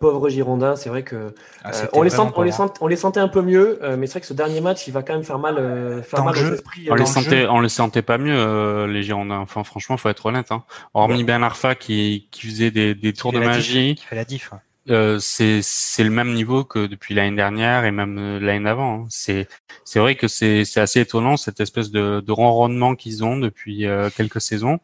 pauvre 0.00 0.30
Girondin, 0.30 0.76
c'est 0.76 0.88
vrai 0.88 1.02
que 1.02 1.34
Ah, 1.62 1.70
euh, 1.74 1.86
on, 1.92 2.02
les 2.02 2.08
vraiment 2.08 2.28
sent, 2.30 2.34
on, 2.36 2.42
les 2.42 2.50
pauvre. 2.52 2.68
sent- 2.68 2.78
on 2.80 2.86
les 2.86 2.96
sentait 2.96 3.20
un 3.20 3.28
peu 3.28 3.42
mieux, 3.42 3.78
euh, 3.82 3.96
mais 3.98 4.06
c'est 4.06 4.12
vrai 4.14 4.20
que 4.22 4.26
ce 4.26 4.32
dernier 4.32 4.60
match, 4.62 4.86
il 4.86 4.92
va 4.92 5.02
quand 5.02 5.12
même 5.12 5.24
faire 5.24 5.38
mal, 5.38 5.56
euh, 5.58 6.02
faire 6.02 6.20
Dans 6.20 6.24
mal 6.26 6.34
le 6.34 6.40
aux 6.40 6.44
jeu, 6.44 6.54
esprits. 6.54 6.88
On 6.90 6.94
les 6.94 7.04
sentait, 7.06 7.42
jeu. 7.42 7.50
on 7.50 7.60
les 7.60 7.68
sentait 7.68 8.00
pas 8.02 8.16
mieux 8.16 8.34
euh, 8.34 8.86
les 8.86 9.02
Girondins. 9.02 9.40
Enfin, 9.40 9.62
franchement, 9.62 9.96
faut 9.98 10.08
être 10.08 10.24
honnête. 10.24 10.52
Hein. 10.52 10.64
Hormis 10.94 11.22
Ben 11.24 11.42
Arfa 11.42 11.74
qui, 11.74 12.28
qui 12.30 12.46
faisait 12.46 12.70
des, 12.70 12.94
des 12.94 13.12
tours 13.12 13.32
de 13.32 13.38
diff, 13.40 13.46
magie, 13.46 13.94
Qui 13.96 14.06
fait 14.06 14.16
la 14.16 14.24
diff. 14.24 14.50
ouais. 14.52 14.58
Euh, 14.90 15.18
c'est 15.20 15.62
le 15.98 16.10
même 16.10 16.34
niveau 16.34 16.64
que 16.64 16.86
depuis 16.86 17.14
l'année 17.14 17.36
dernière 17.36 17.84
et 17.84 17.90
même 17.90 18.18
euh, 18.18 18.40
l'année 18.40 18.64
d'avant. 18.64 19.02
hein. 19.02 19.06
C'est 19.08 19.48
c'est 19.84 19.98
vrai 19.98 20.14
que 20.14 20.28
c'est 20.28 20.64
assez 20.76 21.00
étonnant 21.00 21.36
cette 21.36 21.60
espèce 21.60 21.90
de, 21.90 22.20
de 22.20 22.32
ronronnement 22.32 22.94
qu'ils 22.94 23.24
ont 23.24 23.36
depuis 23.36 23.86
euh, 23.86 24.10
quelques 24.14 24.40
saisons 24.40 24.78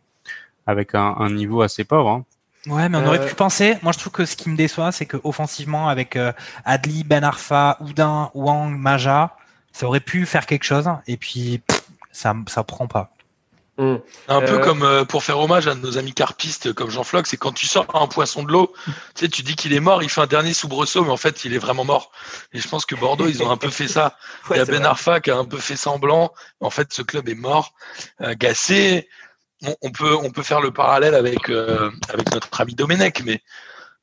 avec 0.67 0.95
un, 0.95 1.17
un 1.19 1.31
niveau 1.31 1.63
assez 1.63 1.85
pauvre. 1.85 2.11
Hein. 2.11 2.25
Ouais, 2.67 2.89
mais 2.89 2.99
on 2.99 3.07
aurait 3.07 3.27
pu 3.27 3.35
penser. 3.35 3.79
Moi, 3.83 3.93
je 3.93 3.99
trouve 3.99 4.13
que 4.13 4.27
ce 4.27 4.37
qui 4.37 4.51
me 4.51 4.57
déçoit, 4.57 4.93
c'est 4.93 5.07
que 5.07 5.17
offensivement, 5.25 5.89
avec 5.89 6.17
euh, 6.17 6.33
Adli, 6.67 7.05
Ben 7.05 7.25
Arfa, 7.25 7.79
Oudin, 7.81 8.31
Wang, 8.35 8.77
Maja, 8.77 9.35
ça 9.73 9.87
aurait 9.87 10.01
pu 10.01 10.27
faire 10.27 10.45
quelque 10.45 10.65
chose. 10.65 10.89
Et 11.07 11.17
puis, 11.17 11.63
pff, 11.67 11.83
ça, 12.13 12.35
ça 12.49 12.63
prend 12.63 12.87
pas. 12.87 13.13
Hum. 13.81 13.99
Un 14.29 14.41
peu 14.43 14.57
Euh, 14.57 14.59
comme 14.59 14.83
euh, 14.83 15.07
pour 15.07 15.25
faire 15.25 15.39
hommage 15.39 15.67
à 15.67 15.75
nos 15.75 15.97
amis 15.97 16.13
carpistes 16.13 16.75
comme 16.75 16.91
Jean 16.91 17.03
Floc, 17.03 17.27
c'est 17.27 17.39
quand 17.39 17.53
tu 17.53 17.67
sors 17.67 17.87
un 17.95 18.07
poisson 18.09 18.43
de 18.43 18.53
l'eau, 18.53 18.75
tu 19.15 19.25
sais, 19.25 19.29
tu 19.29 19.43
dis 19.43 19.57
qu'il 19.57 19.73
est 19.73 19.81
mort, 19.81 20.03
il 20.03 20.11
fait 20.11 20.21
un 20.21 20.27
dernier 20.27 20.53
soubresaut, 20.53 21.03
mais 21.03 21.11
en 21.11 21.17
fait, 21.17 21.47
il 21.47 21.55
est 21.55 21.59
vraiment 21.59 21.87
mort. 21.87 22.13
Et 22.53 22.61
je 22.61 22.69
pense 22.69 22.85
que 22.85 22.95
Bordeaux, 22.95 23.27
ils 23.27 23.43
ont 23.43 23.51
un 23.51 23.57
peu 23.57 23.71
fait 23.71 23.89
ça. 23.89 24.19
Ouais, 24.51 24.57
il 24.57 24.59
y 24.59 24.63
a 24.63 24.65
Ben. 24.67 24.85
Arfa 24.85 25.21
qui 25.21 25.31
a 25.31 25.37
un 25.39 25.47
peu 25.47 25.57
fait 25.57 25.77
semblant. 25.77 26.33
En 26.61 26.69
fait, 26.69 26.93
ce 26.93 27.01
club 27.01 27.29
est 27.31 27.35
mort. 27.35 27.73
Euh, 28.21 28.35
Gassé, 28.39 29.09
on, 29.63 29.75
on 29.81 29.91
peut, 29.91 30.15
on 30.15 30.31
peut 30.31 30.43
faire 30.43 30.61
le 30.61 30.73
parallèle 30.73 31.15
avec, 31.15 31.49
euh, 31.49 31.91
avec 32.13 32.31
notre 32.33 32.61
ami 32.61 32.75
Domenech, 32.75 33.23
mais 33.25 33.43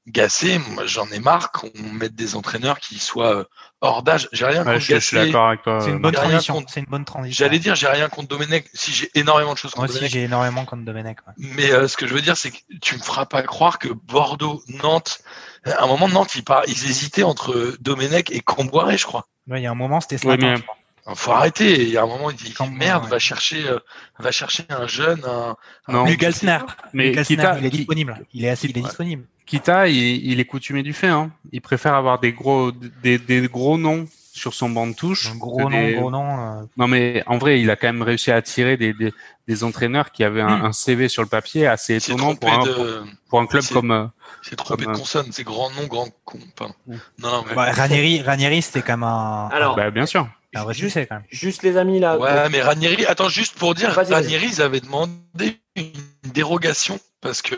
Gassé, 0.08 0.58
moi, 0.70 0.86
j'en 0.86 1.05
ai 1.10 1.20
marre 1.20 1.51
qu'on 1.51 1.70
mette 1.93 2.16
des 2.16 2.36
entraîneurs 2.36 2.80
qui 2.80 2.97
soient 2.97 3.36
euh, 3.36 3.43
hors 3.82 4.03
d'âge. 4.03 4.30
J'ai 4.32 4.45
rien 4.45 4.60
Ouais, 4.66 4.74
contre 4.76 4.80
je, 4.80 4.95
je 4.95 4.99
suis 4.99 5.16
Gassé. 5.18 5.28
d'accord 5.32 5.47
avec 5.49 5.64
toi. 5.64 5.80
C'est 5.82 5.89
euh, 5.89 5.93
une 5.93 5.99
bonne 6.01 6.14
transition. 6.14 6.53
contre- 6.53 6.72
C'est 6.72 6.80
une 6.80 6.86
bonne 6.86 7.03
transition. 7.05 7.45
J'allais 7.45 7.60
dire, 7.60 7.76
j'ai 7.76 7.88
rien 7.88 8.08
contre 8.08 8.30
Domenech. 8.30 8.70
Si 8.74 8.93
j'ai 8.93 9.10
énormément 9.16 9.51
de 9.53 9.58
choses 9.58 9.76
Moi 9.76 9.86
contre 9.86 9.91
aussi, 9.91 9.99
Domenech. 9.99 10.12
j'ai 10.14 10.24
énormément 10.24 10.64
contre 10.66 10.86
Domenech. 10.86 11.18
ouais. 11.28 11.34
Mais 11.38 11.72
euh, 11.72 11.88
ce 11.89 11.97
que 11.97 12.08
je 12.08 12.14
veux 12.14 12.22
dire, 12.22 12.38
c'est 12.38 12.51
que 12.51 12.58
tu 12.82 12.95
me 12.95 13.01
feras 13.01 13.26
pas 13.26 13.43
croire 13.43 13.80
que 13.80 13.89
Bordeaux, 13.89 14.64
Nantes, 14.82 15.20
à 15.66 15.84
un 15.84 15.88
moment, 15.88 16.08
Nantes, 16.08 16.36
ils, 16.36 16.43
par- 16.43 16.64
ils 16.68 16.89
hésitaient 16.89 17.24
entre 17.24 17.76
Domenech 17.82 18.32
et 18.32 18.39
Comboiré, 18.39 18.97
je 18.97 19.05
crois. 19.05 19.28
Ouais, 19.49 19.60
il 19.60 19.64
y 19.64 19.68
a 19.68 19.72
un 19.72 19.76
moment, 19.76 19.99
c'était 19.99 20.18
ce 20.18 20.26
Ouais, 20.26 20.38
matin. 20.38 20.51
mais- 20.51 20.58
je 20.58 20.62
crois. 20.64 20.76
Faut 21.16 21.32
arrêter. 21.32 21.84
Il 21.84 21.89
y 21.89 21.97
a 21.97 22.03
un 22.03 22.08
moment, 22.08 22.30
il 22.32 22.36
dit 22.38 22.53
merde, 22.72 23.03
ouais. 23.05 23.10
va 23.10 23.20
chercher, 23.20 23.68
euh, 23.68 23.80
va 24.20 24.32
chercher 24.32 24.64
un 24.70 24.88
jeune, 24.88 25.22
un, 25.26 25.55
un 25.88 25.93
Non. 25.93 26.05
Gelsner. 26.08 26.60
Mais 26.93 27.12
Kita, 27.24 27.58
il 27.60 27.66
est 27.66 27.70
disponible. 27.70 28.26
Il 28.34 28.45
est, 28.45 28.49
assis, 28.49 28.68
il 28.68 28.78
est 28.78 28.82
disponible. 28.82 29.26
Kita, 29.45 29.88
il, 29.88 29.95
il 30.26 30.39
est 30.39 30.45
coutumier 30.45 30.84
du 30.84 30.93
fait. 30.93 31.08
Hein. 31.08 31.32
Il 31.51 31.62
préfère 31.62 31.93
avoir 31.95 32.20
des 32.20 32.34
gros, 32.34 32.72
des, 32.72 33.18
des 33.18 33.47
gros 33.47 33.78
noms 33.78 34.05
sur 34.34 34.53
son 34.53 34.70
banc 34.70 34.86
de 34.88 34.93
touche. 34.93 35.32
Un 35.34 35.38
gros 35.38 35.62
nom, 35.70 35.70
des- 35.70 35.93
gros 35.95 36.12
nom. 36.12 36.60
euh, 36.60 36.64
Non, 36.78 36.88
mais 36.88 37.24
en 37.26 37.38
vrai, 37.38 37.60
il 37.62 37.72
a 37.72 37.76
quand 37.76 37.88
même 37.88 38.01
réussi 38.03 38.30
à 38.32 38.36
attirer 38.36 38.76
des, 38.78 38.93
des, 38.93 39.14
des 39.47 39.64
entraîneurs 39.64 40.12
qui 40.12 40.24
avaient 40.24 40.41
un, 40.41 40.66
un 40.66 40.74
CV 40.74 41.08
sur 41.08 41.24
le 41.24 41.28
papier 41.30 41.66
assez 41.66 41.95
étonnant 41.95 42.36
pour 42.36 42.51
un, 42.51 42.58
pour, 42.60 42.66
de, 42.66 43.03
pour 43.30 43.39
un 43.39 43.47
club 43.47 43.64
c'est- 43.64 43.74
comme. 43.74 43.91
euh, 43.91 44.05
il 44.43 44.49
s'est 44.49 44.55
trompé 44.58 44.84
Comme, 44.84 44.93
de 44.93 44.97
euh, 44.97 44.99
consonne. 45.01 45.28
C'est 45.32 45.43
grand 45.43 45.72
nom, 45.72 45.88
grand 45.88 46.08
con. 46.24 46.38
Pardon. 46.55 46.74
Mm. 46.86 46.93
Non, 47.20 47.32
non, 47.32 47.43
mais. 47.49 47.55
Ouais, 47.55 47.72
Ranieri, 47.72 48.22
Ranieri, 48.22 48.62
c'était 48.62 48.82
quand 48.84 48.93
même 48.97 49.03
un, 49.03 49.47
Alors, 49.51 49.76
bah, 49.76 49.89
bien 49.89 50.05
sûr. 50.05 50.28
Un 50.56 50.64
vrai 50.64 50.74
juste, 50.74 50.93
succès 50.93 51.08
quand 51.08 51.16
même. 51.16 51.26
juste 51.30 51.64
les 51.64 51.78
amis 51.78 52.00
là. 52.00 52.18
Ouais, 52.18 52.50
mais 52.50 52.62
Ranieri, 52.62 53.06
attends, 53.06 53.30
juste 53.30 53.58
pour 53.58 53.76
dire. 53.76 53.91
Ranieri, 53.93 54.48
ils 54.48 54.62
avaient 54.62 54.80
demandé 54.82 55.60
une 55.76 55.91
dérogation 56.34 57.00
parce 57.22 57.41
que 57.41 57.56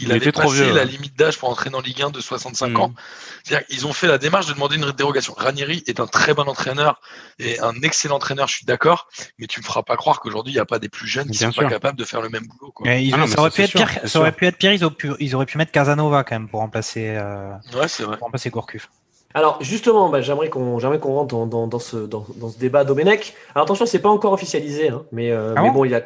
il, 0.00 0.06
Il 0.08 0.12
avait 0.12 0.32
passé 0.32 0.54
vieux, 0.54 0.68
la 0.68 0.80
ouais. 0.82 0.84
limite 0.86 1.16
d'âge 1.18 1.38
pour 1.38 1.48
entraîner 1.50 1.76
en 1.76 1.80
Ligue 1.80 2.02
1 2.02 2.10
de 2.10 2.20
65 2.20 2.68
Mm. 2.68 2.76
ans. 2.80 2.94
C'est-à-dire 3.44 3.66
qu'ils 3.66 3.86
ont 3.86 3.92
fait 3.92 4.06
la 4.06 4.18
démarche 4.18 4.46
de 4.46 4.54
demander 4.54 4.76
une 4.76 4.90
dérogation. 4.92 5.34
Ranieri 5.36 5.82
est 5.86 6.00
un 6.00 6.06
très 6.06 6.34
bon 6.34 6.48
entraîneur 6.48 7.00
et 7.38 7.60
un 7.60 7.74
excellent 7.82 8.16
entraîneur, 8.16 8.48
je 8.48 8.56
suis 8.56 8.66
d'accord, 8.66 9.08
mais 9.38 9.46
tu 9.46 9.60
me 9.60 9.64
feras 9.64 9.82
pas 9.82 9.96
croire 9.96 10.20
qu'aujourd'hui 10.20 10.52
il 10.52 10.56
n'y 10.56 10.60
a 10.60 10.64
pas 10.66 10.78
des 10.78 10.88
plus 10.88 11.06
jeunes 11.06 11.26
qui 11.30 11.38
Bien 11.38 11.48
sont 11.48 11.52
sûr. 11.52 11.62
pas 11.64 11.68
capables 11.70 11.98
de 11.98 12.04
faire 12.04 12.20
le 12.22 12.30
même 12.30 12.46
boulot. 12.46 12.72
Quoi. 12.72 12.86
Mais 12.86 13.04
ils- 13.04 13.14
Ah 13.14 13.18
non, 13.18 13.26
mais 13.26 13.30
ça, 13.32 13.40
aurait 13.40 13.50
ça, 13.50 13.56
pu 13.56 13.62
être 13.62 13.72
pire, 13.72 13.88
c'est 14.02 14.08
ça 14.08 14.18
aurait 14.20 14.30
sûr. 14.30 14.36
pu 14.36 14.46
être 14.46 14.56
pire. 14.58 14.72
Ils 14.72 14.84
auraient 14.84 14.94
pu, 14.94 15.10
ils 15.20 15.34
auraient 15.34 15.46
pu 15.46 15.58
mettre 15.58 15.72
Casanova 15.72 16.24
quand 16.24 16.34
même 16.34 16.48
pour 16.48 16.60
remplacer, 16.60 17.08
euh, 17.16 17.52
Ouais, 17.74 17.88
c'est 17.88 18.02
vrai. 18.04 18.16
pour 18.16 18.26
remplacer 18.26 18.50
Gourcuff. 18.50 18.88
Alors 19.34 19.58
justement, 19.62 20.08
bah, 20.08 20.20
j'aimerais 20.20 20.48
qu'on 20.50 20.78
rentre 20.78 21.26
dans, 21.34 21.46
dans, 21.46 21.66
dans 21.66 21.78
ce, 21.78 21.96
dans, 21.96 22.26
dans 22.36 22.50
ce 22.50 22.58
débat 22.58 22.84
Domenech. 22.84 23.34
Alors 23.54 23.64
attention, 23.64 23.86
c'est 23.86 23.98
pas 24.00 24.10
encore 24.10 24.32
officialisé, 24.32 24.88
hein, 24.90 25.04
mais, 25.12 25.30
euh, 25.30 25.54
Ah 25.56 25.62
mais 25.62 25.70
bon 25.70 25.84
il 25.84 25.94
a 25.94 26.02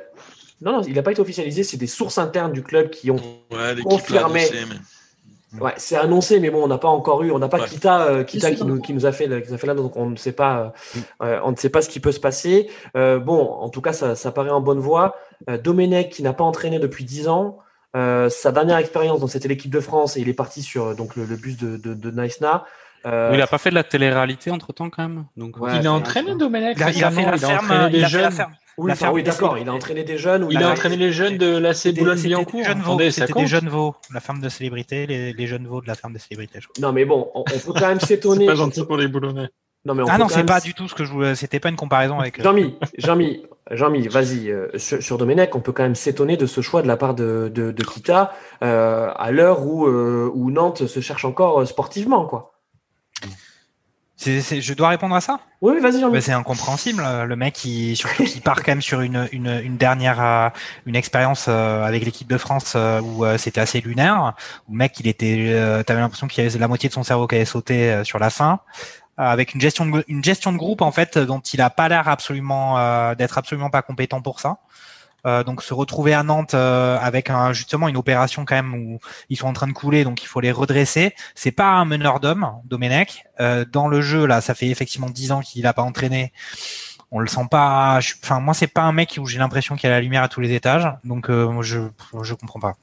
non, 0.63 0.73
non, 0.73 0.83
il 0.87 0.95
n'a 0.95 1.03
pas 1.03 1.13
été 1.13 1.21
officialisé. 1.21 1.65
C'est 1.65 1.77
des 1.77 1.87
sources 1.87 2.17
internes 2.17 2.53
du 2.53 2.63
club 2.63 2.89
qui 2.89 3.11
ont. 3.11 3.17
Ouais, 3.53 3.83
Confirmé. 3.85 4.47
mais- 4.53 5.61
Ouais, 5.61 5.73
c'est 5.77 5.97
annoncé, 5.97 6.41
mais 6.41 6.51
bon, 6.51 6.65
on 6.65 6.67
n'a 6.67 6.77
pas 6.79 6.89
encore 6.89 7.23
eu, 7.23 7.31
on 7.31 7.39
n'a 7.39 7.49
pas 7.49 7.61
Ouais. 7.61 7.67
Kita, 7.69 8.07
euh, 8.09 8.25
Kita 8.25 8.51
qui 8.53 8.65
nous, 8.65 8.77
pas. 8.81 8.87
qui 8.87 8.93
nous 8.93 9.07
a 9.07 9.13
fait, 9.13 9.25
qui 9.43 9.49
nous 9.49 9.55
a 9.55 9.59
fait 9.59 9.67
là, 9.67 9.75
donc 9.75 9.97
on 9.97 10.07
ne 10.11 10.17
sait 10.17 10.33
pas, 10.33 10.75
euh, 11.23 11.41
on 11.45 11.53
ne 11.53 11.57
sait 11.57 11.69
pas 11.71 11.83
ce 11.83 11.89
qui 11.89 12.01
peut 12.01 12.11
se 12.13 12.21
passer. 12.21 12.69
Euh, 12.97 13.19
bon, 13.19 13.43
en 13.53 13.69
tout 13.71 13.81
cas, 13.81 13.93
ça, 13.93 14.17
ça 14.17 14.33
paraît 14.33 14.51
en 14.51 14.61
bonne 14.61 14.81
voie. 14.81 15.15
Euh, 15.49 15.57
Domenech 15.57 16.11
qui 16.11 16.23
n'a 16.23 16.33
pas 16.33 16.45
entraîné 16.45 16.79
depuis 16.79 17.05
10 17.05 17.29
ans. 17.29 17.59
Euh, 17.95 18.29
sa 18.29 18.51
dernière 18.53 18.77
expérience, 18.79 19.25
c'était 19.31 19.49
l'équipe 19.49 19.71
de 19.71 19.81
France 19.81 20.17
et 20.17 20.21
il 20.21 20.29
est 20.29 20.35
parti 20.35 20.63
sur 20.63 20.95
donc 20.97 21.17
le, 21.17 21.25
le 21.25 21.37
bus 21.37 21.57
de, 21.57 21.77
de, 21.77 21.95
de 21.95 22.11
Naïsna. 22.11 22.65
Euh, 23.05 23.31
Il 23.35 23.41
a 23.43 23.47
pas 23.47 23.59
fait 23.59 23.71
de 23.71 23.75
la 23.75 23.85
télé-réalité 23.85 24.51
entre 24.51 24.73
temps 24.73 24.91
quand 24.91 25.03
même? 25.03 25.27
Donc, 25.37 25.57
Ouais, 25.59 25.71
il 25.81 25.87
a 25.87 25.93
entraîné. 25.93 26.35
Domenech 26.35 26.77
Il 26.77 26.83
a, 26.83 26.91
il 26.91 27.05
a 27.05 27.11
fait 27.11 27.23
la 27.25 27.37
ferme, 27.39 27.65
entraîné 27.67 27.91
des 27.91 27.99
il 27.99 28.05
a 28.05 28.09
fait 28.09 28.17
la 28.17 28.23
jeunes. 28.25 28.33
ferme. 28.33 28.53
oui, 28.79 28.93
enfin, 28.93 29.13
des- 29.13 29.23
d'accord, 29.23 29.59
il 29.59 29.69
a 29.69 29.73
entraîné 29.73 30.05
des 30.05 30.19
jeunes. 30.19 30.45
ou 30.45 30.51
Il 30.53 30.63
a 30.63 30.71
entraîné 30.71 30.97
les 30.97 31.13
jeunes 31.13 31.39
de 31.39 31.57
l'AC 31.57 31.89
Boulogne-Billancourt. 31.95 32.63
c'était 33.11 33.33
des 33.33 33.47
jeunes 33.47 33.69
veaux, 33.69 33.95
des 34.09 34.15
la 34.15 34.21
ferme 34.21 34.41
de 34.41 34.49
célébrités, 34.49 35.07
les, 35.07 35.33
les 35.33 35.47
jeunes 35.47 35.67
veaux 35.67 35.81
de 35.81 35.87
la 35.87 35.95
ferme 35.95 36.13
de 36.15 36.19
célébrités. 36.19 36.61
je 36.61 36.69
crois. 36.69 36.81
Non, 36.87 36.93
mais 36.93 37.05
bon, 37.05 37.31
on, 37.35 37.41
on 37.41 37.45
peut 37.45 37.73
quand 37.79 37.89
même 37.89 38.01
s'étonner. 38.01 38.41
C'est 38.47 38.53
pas 38.53 38.55
gentil 38.55 38.85
pour 38.85 38.97
les 38.97 39.09
Boulonnais. 39.09 39.49
Non, 39.85 39.95
mais 39.95 40.03
on 40.03 40.07
Ah 40.09 40.17
peut 40.17 40.23
non, 40.23 40.29
c'est 40.29 40.39
même 40.39 40.47
pas 40.47 40.61
du 40.61 40.75
tout 40.75 40.89
ce 40.89 40.97
que 40.97 41.05
je 41.05 41.13
voulais. 41.13 41.37
C'était 41.37 41.61
pas 41.61 41.69
une 41.69 41.77
comparaison 41.77 42.19
avec. 42.19 42.41
euh, 42.41 42.43
Jean-Mi, 42.43 42.77
Jean-Mi, 42.99 43.47
Jean-Mi, 43.71 44.09
vas-y. 44.09 44.51
euh, 44.51 44.67
sur, 44.77 45.01
sur 45.01 45.17
Domenech, 45.17 45.55
on 45.55 45.61
peut 45.61 45.71
quand 45.71 45.85
même 45.85 45.95
s'étonner 45.95 46.37
de 46.37 46.47
ce 46.47 46.61
choix 46.61 46.83
de 46.83 46.89
la 46.89 46.97
part 46.97 47.15
de, 47.15 47.53
de, 47.55 47.71
de 47.71 47.85
Kita 47.85 48.33
euh, 48.65 49.11
à 49.15 49.31
l'heure 49.31 49.65
où, 49.65 49.87
euh, 49.87 50.29
où 50.35 50.51
Nantes 50.51 50.87
se 50.89 50.99
cherche 50.99 51.25
encore 51.25 51.61
euh, 51.61 51.67
sportivement, 51.67 52.27
quoi. 52.27 52.53
Je 54.19 54.73
dois 54.75 54.89
répondre 54.89 55.15
à 55.15 55.21
ça? 55.21 55.41
Oui, 55.61 55.79
vas-y. 55.81 56.03
Bah, 56.11 56.21
C'est 56.21 56.33
incompréhensible. 56.33 57.03
euh, 57.05 57.25
Le 57.25 57.37
mec, 57.37 57.65
il, 57.65 57.97
surtout 57.97 58.25
qu'il 58.25 58.41
part 58.43 58.63
quand 58.63 58.73
même 58.73 58.83
sur 58.83 59.01
une, 59.01 59.29
une, 59.33 59.61
une 59.63 59.77
dernière 59.77 60.23
euh, 60.23 60.49
une 60.87 60.97
expérience 60.97 61.47
euh, 61.49 61.85
avec 61.85 62.05
l'équipe 62.05 62.29
de 62.29 62.39
France 62.39 62.77
où 63.03 63.25
c'était 63.39 63.61
assez 63.61 63.81
lunaire. 63.81 64.35
Où 64.69 64.73
le 64.73 64.79
mec, 64.79 64.99
il 65.01 65.07
était, 65.07 65.83
t'avais 65.87 66.01
l'impression 66.01 66.27
qu'il 66.27 66.45
y 66.45 66.47
avait 66.47 66.59
la 66.59 66.69
moitié 66.69 66.89
de 66.89 66.95
son 66.95 67.03
cerveau 67.03 67.27
qui 67.27 67.37
avait 67.37 67.45
sauté 67.45 68.03
sur 68.05 68.19
la 68.19 68.31
fin. 68.31 68.61
avec 69.19 69.55
une 69.55 69.61
gestion 69.61 69.87
de, 69.87 70.05
une 70.09 70.23
gestion 70.23 70.53
de 70.53 70.59
groupe 70.59 70.83
en 70.83 70.93
fait 70.93 71.19
dont 71.19 71.41
il 71.41 71.61
a 71.61 71.71
pas 71.71 71.89
l'air 71.89 72.09
absolument 72.09 72.79
euh, 72.79 73.15
d'être 73.15 73.39
absolument 73.39 73.71
pas 73.71 73.83
compétent 73.83 74.21
pour 74.21 74.41
ça. 74.41 74.59
Euh, 75.27 75.43
donc 75.43 75.63
se 75.63 75.75
retrouver 75.75 76.15
à 76.15 76.23
Nantes 76.23 76.55
euh, 76.55 76.97
avec 77.01 77.31
un, 77.31 77.53
justement 77.53 77.89
une 77.89 77.97
opération 77.97 78.45
quand 78.45 78.55
même 78.55 78.75
où 78.75 79.01
ils 79.29 79.37
sont 79.37 79.49
en 79.49 79.53
train 79.53 79.67
de 79.67 79.73
couler, 79.73 80.05
donc 80.05 80.23
il 80.23 80.27
faut 80.27 80.41
les 80.41 80.53
redresser. 80.53 81.15
C'est 81.35 81.51
pas 81.51 81.71
un 81.71 81.85
meneur 81.85 82.21
d'hommes, 82.21 82.49
Domenech. 82.65 83.25
Euh, 83.41 83.65
dans 83.71 83.89
le 83.89 84.01
jeu 84.01 84.25
là, 84.27 84.41
ça 84.41 84.55
fait 84.55 84.69
effectivement 84.69 85.11
dix 85.11 85.33
ans 85.33 85.41
qu'il 85.41 85.67
a 85.67 85.73
pas 85.73 85.83
entraîné. 85.83 86.33
On 87.11 87.19
le 87.19 87.27
sent 87.29 87.47
pas. 87.51 87.99
je- 88.01 88.15
Enfin 88.23 88.41
moi 88.41 88.55
c'est 88.55 88.67
pas 88.69 88.83
un 88.83 88.93
mec 88.93 89.19
où 89.21 89.27
j'ai 89.27 89.39
l'impression 89.39 89.75
qu'il 89.77 89.89
y 89.89 89.93
a 89.93 89.97
la 89.97 90.01
lumière 90.01 90.23
à 90.23 90.29
tous 90.29 90.41
les 90.41 90.53
étages. 90.53 90.89
Donc 91.05 91.29
euh, 91.29 91.49
moi, 91.49 91.63
je 91.63 91.81
je 92.23 92.35
comprends 92.35 92.61
pas. 92.61 92.75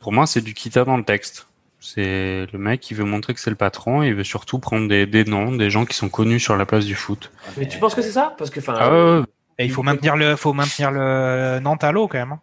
Pour 0.00 0.12
moi, 0.12 0.26
c'est 0.26 0.40
du 0.40 0.54
Kita 0.54 0.84
dans 0.84 0.96
le 0.96 1.04
texte. 1.04 1.48
C'est 1.80 2.46
le 2.52 2.58
mec 2.58 2.80
qui 2.80 2.94
veut 2.94 3.04
montrer 3.04 3.34
que 3.34 3.40
c'est 3.40 3.50
le 3.50 3.56
patron 3.56 4.02
et 4.02 4.08
il 4.08 4.14
veut 4.14 4.22
surtout 4.24 4.58
prendre 4.60 4.86
des, 4.88 5.04
des 5.04 5.24
noms, 5.24 5.50
des 5.52 5.68
gens 5.68 5.84
qui 5.84 5.96
sont 5.96 6.08
connus 6.08 6.38
sur 6.40 6.56
la 6.56 6.64
place 6.64 6.84
du 6.84 6.94
foot. 6.94 7.32
Mais 7.56 7.66
tu 7.66 7.78
penses 7.78 7.94
que 7.94 8.02
c'est 8.02 8.12
ça? 8.12 8.34
Parce 8.38 8.50
que, 8.50 8.60
enfin, 8.60 8.74
Ah. 8.78 9.22
Et 9.62 9.66
il 9.66 9.70
faut 9.70 9.82
maintenir 9.82 10.16
le 10.16 10.36
faut 10.36 10.52
maintenir 10.52 10.90
le 10.90 11.58
Nantes 11.60 11.84
à 11.84 11.92
l'eau 11.92 12.08
quand 12.08 12.18
même. 12.18 12.36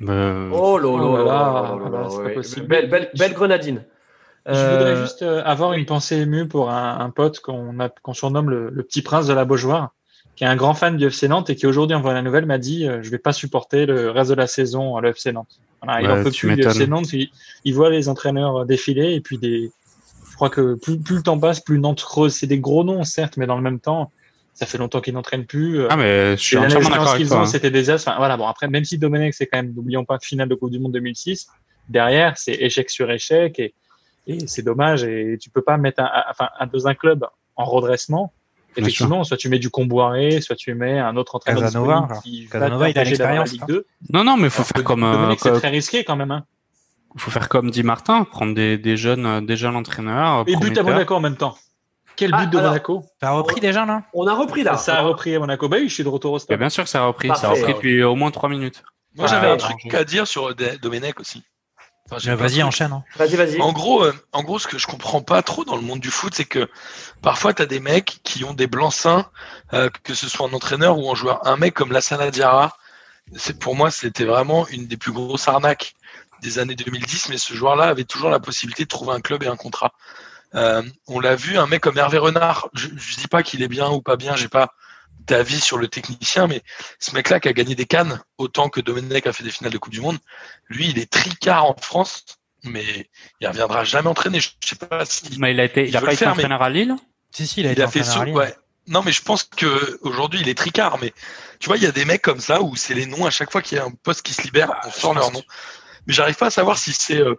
Bah, 0.00 0.48
Oh 0.52 0.78
là 0.78 2.08
c'est 2.10 2.22
pas 2.24 2.30
possible. 2.30 2.66
Belle, 2.66 2.88
belle, 2.90 3.10
belle 3.16 3.32
grenadine. 3.34 3.84
Je 4.46 4.52
Euh, 4.52 4.76
voudrais 4.76 4.96
juste 4.96 5.22
euh, 5.22 5.42
avoir 5.44 5.72
une 5.74 5.86
pensée 5.86 6.16
émue 6.16 6.48
pour 6.48 6.70
un, 6.70 6.98
un 6.98 7.10
pote 7.10 7.38
qu'on 7.38 7.78
a- 7.78 7.88
qu'on 7.88 8.12
surnomme 8.12 8.50
le, 8.50 8.70
le 8.70 8.82
petit 8.82 9.00
prince 9.02 9.28
de 9.28 9.32
la 9.32 9.44
Beaujoire, 9.44 9.90
qui 10.34 10.42
est 10.42 10.48
un 10.48 10.56
grand 10.56 10.74
fan 10.74 10.96
du 10.96 11.06
FC 11.06 11.28
Nantes 11.28 11.48
et 11.50 11.54
qui 11.54 11.64
aujourd'hui, 11.68 11.94
en 11.94 12.00
voyant 12.00 12.16
la 12.16 12.22
nouvelle, 12.22 12.46
m'a 12.46 12.58
dit 12.58 12.88
euh, 12.88 13.00
je 13.02 13.10
vais 13.10 13.18
pas 13.18 13.32
supporter 13.32 13.86
le 13.86 14.10
reste 14.10 14.30
de 14.30 14.34
la 14.34 14.48
saison 14.48 14.96
à 14.96 15.00
le 15.00 15.10
FC 15.10 15.30
Nantes. 15.32 15.60
Voilà, 15.80 16.00
il 16.02 16.10
en 16.10 16.16
peut 16.24 16.30
plus 16.48 16.56
du. 16.56 16.62
FC 16.62 16.86
Nantes. 16.88 17.12
Il, 17.12 17.28
il 17.64 17.74
voit 17.74 17.90
les 17.90 18.08
entraîneurs 18.08 18.66
défiler 18.66 19.12
et 19.14 19.20
puis 19.20 19.38
des. 19.38 19.70
Je 20.30 20.34
crois 20.34 20.50
que 20.50 20.74
plus, 20.74 20.98
plus 20.98 21.16
le 21.18 21.22
temps 21.22 21.38
passe, 21.38 21.60
plus 21.60 21.78
Nantes 21.78 22.02
creuse. 22.02 22.34
C'est 22.34 22.48
des 22.48 22.58
gros 22.58 22.82
noms, 22.82 23.04
certes, 23.04 23.36
mais 23.36 23.46
dans 23.46 23.56
le 23.56 23.62
même 23.62 23.78
temps, 23.78 24.10
Ça 24.54 24.66
fait 24.66 24.78
longtemps 24.78 25.00
qu'il 25.00 25.14
n'entraîne 25.14 25.46
plus. 25.46 25.80
euh, 25.80 25.86
Ah, 25.90 25.96
mais 25.96 26.36
je 26.36 26.42
suis 26.42 26.56
entièrement 26.58 26.90
d'accord 26.90 27.08
avec 27.14 27.26
toi. 27.26 27.40
hein. 27.40 27.46
c'était 27.46 27.70
désastre. 27.70 28.08
Enfin, 28.08 28.18
voilà, 28.18 28.36
bon, 28.36 28.46
après, 28.46 28.68
même 28.68 28.84
si 28.84 28.98
Domenech, 28.98 29.34
c'est 29.34 29.46
quand 29.46 29.58
même, 29.58 29.72
n'oublions 29.74 30.04
pas, 30.04 30.18
finale 30.20 30.48
de 30.48 30.54
Coupe 30.54 30.70
du 30.70 30.78
Monde 30.78 30.92
2006, 30.92 31.48
derrière, 31.88 32.36
c'est 32.36 32.52
échec 32.54 32.90
sur 32.90 33.10
échec 33.10 33.58
et, 33.58 33.74
et 34.26 34.46
c'est 34.46 34.62
dommage. 34.62 35.04
Et 35.04 35.38
tu 35.40 35.48
peux 35.50 35.62
pas 35.62 35.78
mettre 35.78 36.02
un, 36.02 36.10
enfin, 36.30 36.48
un, 36.60 36.66
dans 36.66 36.86
un 36.86 36.94
club 36.94 37.24
en 37.56 37.64
redressement. 37.64 38.32
Effectivement, 38.76 39.22
soit 39.24 39.36
tu 39.36 39.48
mets 39.50 39.58
du 39.58 39.68
Comboiré, 39.68 40.40
soit 40.40 40.56
tu 40.56 40.72
mets 40.74 40.98
un 40.98 41.16
autre 41.16 41.34
entraîneur 41.34 41.62
Casanova, 41.62 42.08
qui 42.22 42.48
Casanova, 42.50 42.76
va 42.78 42.90
il 42.90 42.98
a 42.98 43.04
l'expérience, 43.04 43.52
Ligue 43.52 43.66
2. 43.68 43.86
Non, 44.10 44.24
non, 44.24 44.36
mais 44.38 44.48
faut 44.48 44.62
Alors 44.62 44.68
faire 44.68 44.84
comme, 44.84 45.04
euh, 45.04 45.12
Domenech, 45.12 45.40
c'est 45.40 45.52
très 45.52 45.68
risqué 45.68 46.04
quand 46.04 46.16
même. 46.16 46.30
Hein. 46.30 46.44
faut 47.16 47.30
faire 47.30 47.48
comme 47.50 47.70
dit 47.70 47.82
Martin, 47.82 48.24
prendre 48.24 48.54
des, 48.54 48.78
des 48.78 48.96
jeunes, 48.96 49.26
euh, 49.26 49.40
déjà 49.42 49.70
l'entraîneur. 49.70 50.44
Et 50.46 50.56
but 50.56 50.76
à. 50.78 50.82
Monaco 50.82 51.14
en 51.14 51.20
même 51.20 51.36
temps. 51.36 51.56
Quel 52.16 52.30
but 52.30 52.36
Ah, 52.40 52.46
de 52.46 52.58
alors- 52.58 52.70
Monaco 52.70 53.04
T'as 53.20 53.30
repris 53.30 53.60
déjà 53.60 53.84
là 53.86 54.02
On 54.14 54.26
a 54.26 54.34
repris 54.34 54.62
là. 54.62 54.76
Ça 54.76 54.98
a 54.98 55.02
repris 55.02 55.34
à 55.34 55.38
Monaco. 55.38 55.68
Bah 55.68 55.78
oui, 55.80 55.88
je 55.88 55.94
suis 55.94 56.04
de 56.04 56.08
retour 56.08 56.32
au 56.32 56.36
Bah, 56.36 56.40
stade. 56.40 56.58
bien 56.58 56.68
sûr 56.70 56.84
que 56.84 56.90
ça 56.90 57.00
a 57.02 57.06
repris. 57.06 57.28
Ça 57.36 57.48
a 57.48 57.50
repris 57.50 57.72
depuis 57.74 58.02
au 58.02 58.14
moins 58.14 58.30
trois 58.30 58.48
minutes. 58.48 58.82
Moi, 59.14 59.26
Ah, 59.28 59.30
j'avais 59.32 59.48
un 59.50 59.56
truc 59.56 59.94
à 59.94 60.04
dire 60.04 60.26
sur 60.26 60.54
Domenech 60.54 61.20
aussi. 61.20 61.42
Enfin, 62.10 62.30
de 62.30 62.34
Vas-y, 62.36 62.62
enchaîne. 62.62 62.92
hein. 62.92 63.04
Vas-y, 63.16 63.36
vas-y. 63.36 63.60
En 63.60 63.72
gros, 63.72 64.02
euh, 64.04 64.12
en 64.32 64.42
gros, 64.42 64.58
ce 64.58 64.66
que 64.66 64.76
je 64.76 64.86
comprends 64.86 65.22
pas 65.22 65.40
trop 65.42 65.64
dans 65.64 65.76
le 65.76 65.82
monde 65.82 66.00
du 66.00 66.10
foot, 66.10 66.34
c'est 66.34 66.44
que 66.44 66.68
parfois 67.22 67.54
tu 67.54 67.62
as 67.62 67.66
des 67.66 67.80
mecs 67.80 68.18
qui 68.24 68.44
ont 68.44 68.54
des 68.54 68.66
blancs-seings, 68.66 69.24
euh, 69.72 69.88
que 70.02 70.12
ce 70.14 70.28
soit 70.28 70.46
en 70.46 70.52
entraîneur 70.52 70.98
ou 70.98 71.08
en 71.08 71.14
joueur. 71.14 71.46
Un 71.46 71.56
mec 71.56 71.74
comme 71.74 71.92
Lassana 71.92 72.30
Diarra, 72.30 72.76
c'est 73.36 73.58
pour 73.58 73.76
moi, 73.76 73.90
c'était 73.90 74.24
vraiment 74.24 74.66
une 74.68 74.86
des 74.86 74.96
plus 74.96 75.12
grosses 75.12 75.46
arnaques 75.48 75.94
des 76.42 76.58
années 76.58 76.74
2010, 76.74 77.28
mais 77.28 77.38
ce 77.38 77.54
joueur-là 77.54 77.84
avait 77.84 78.04
toujours 78.04 78.30
la 78.30 78.40
possibilité 78.40 78.82
de 78.82 78.88
trouver 78.88 79.12
un 79.12 79.20
club 79.20 79.42
et 79.44 79.46
un 79.46 79.56
contrat. 79.56 79.92
Euh, 80.54 80.82
on 81.06 81.18
l'a 81.20 81.34
vu, 81.36 81.56
un 81.58 81.66
mec 81.66 81.80
comme 81.80 81.96
Hervé 81.98 82.18
Renard, 82.18 82.68
je, 82.74 82.88
je 82.96 83.16
dis 83.16 83.28
pas 83.28 83.42
qu'il 83.42 83.62
est 83.62 83.68
bien 83.68 83.88
ou 83.90 84.02
pas 84.02 84.16
bien, 84.16 84.36
j'ai 84.36 84.48
pas 84.48 84.74
d'avis 85.26 85.60
sur 85.60 85.78
le 85.78 85.88
technicien, 85.88 86.46
mais 86.46 86.62
ce 86.98 87.14
mec-là 87.14 87.38
qui 87.40 87.48
a 87.48 87.52
gagné 87.52 87.74
des 87.74 87.86
cannes, 87.86 88.20
autant 88.38 88.68
que 88.68 88.80
Domenech 88.80 89.26
a 89.26 89.32
fait 89.32 89.44
des 89.44 89.50
finales 89.50 89.72
de 89.72 89.78
Coupe 89.78 89.92
du 89.92 90.00
Monde, 90.00 90.18
lui, 90.68 90.88
il 90.90 90.98
est 90.98 91.10
tricard 91.10 91.64
en 91.64 91.76
France, 91.80 92.24
mais 92.64 93.08
il 93.40 93.46
reviendra 93.48 93.84
jamais 93.84 94.08
entraîner. 94.08 94.40
Je 94.40 94.50
sais 94.64 94.76
pas 94.76 95.04
si 95.04 95.38
Mais 95.38 95.52
il 95.52 95.60
a 95.60 95.64
été, 95.64 95.84
il 95.84 95.92
Je 95.92 95.96
a 95.96 96.00
pas 96.00 96.12
été 96.12 96.24
mais- 96.24 96.32
entraîneur 96.32 96.62
à 96.62 96.70
Lille. 96.70 96.94
Si, 97.30 97.46
si, 97.46 97.60
il 97.60 97.66
a 97.66 97.70
il 97.70 97.72
été 97.72 97.82
a 97.82 97.88
fait 97.88 98.00
entraîneur 98.00 98.14
ça. 98.16 98.22
à 98.22 98.24
Lille. 98.26 98.34
Ouais. 98.34 98.54
Non, 98.88 99.02
mais 99.02 99.12
je 99.12 99.22
pense 99.22 99.44
que 99.44 99.98
aujourd'hui 100.02 100.40
il 100.40 100.48
est 100.48 100.58
tricard. 100.58 100.98
Mais 101.00 101.14
tu 101.60 101.68
vois, 101.68 101.76
il 101.76 101.82
y 101.84 101.86
a 101.86 101.92
des 101.92 102.04
mecs 102.04 102.20
comme 102.22 102.40
ça 102.40 102.60
où 102.62 102.74
c'est 102.76 102.94
les 102.94 103.06
noms 103.06 103.24
à 103.24 103.30
chaque 103.30 103.50
fois 103.52 103.62
qu'il 103.62 103.78
y 103.78 103.80
a 103.80 103.84
un 103.84 103.92
poste 104.02 104.22
qui 104.22 104.34
se 104.34 104.42
libère, 104.42 104.72
on 104.84 104.90
je 104.90 104.98
sort 104.98 105.14
leur 105.14 105.30
nom. 105.30 105.42
Mais 106.06 106.12
j'arrive 106.14 106.34
pas 106.34 106.46
à 106.46 106.50
savoir 106.50 106.78
si 106.78 106.92
c'est 106.92 107.20
euh, 107.20 107.36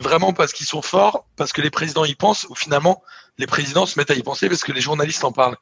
vraiment 0.00 0.32
parce 0.32 0.52
qu'ils 0.52 0.66
sont 0.66 0.82
forts, 0.82 1.24
parce 1.36 1.52
que 1.52 1.60
les 1.62 1.70
présidents 1.70 2.04
y 2.04 2.14
pensent, 2.14 2.46
ou 2.50 2.54
finalement 2.54 3.02
les 3.38 3.46
présidents 3.46 3.86
se 3.86 3.98
mettent 3.98 4.10
à 4.10 4.14
y 4.14 4.22
penser 4.22 4.48
parce 4.48 4.62
que 4.64 4.72
les 4.72 4.80
journalistes 4.82 5.24
en 5.24 5.32
parlent. 5.32 5.56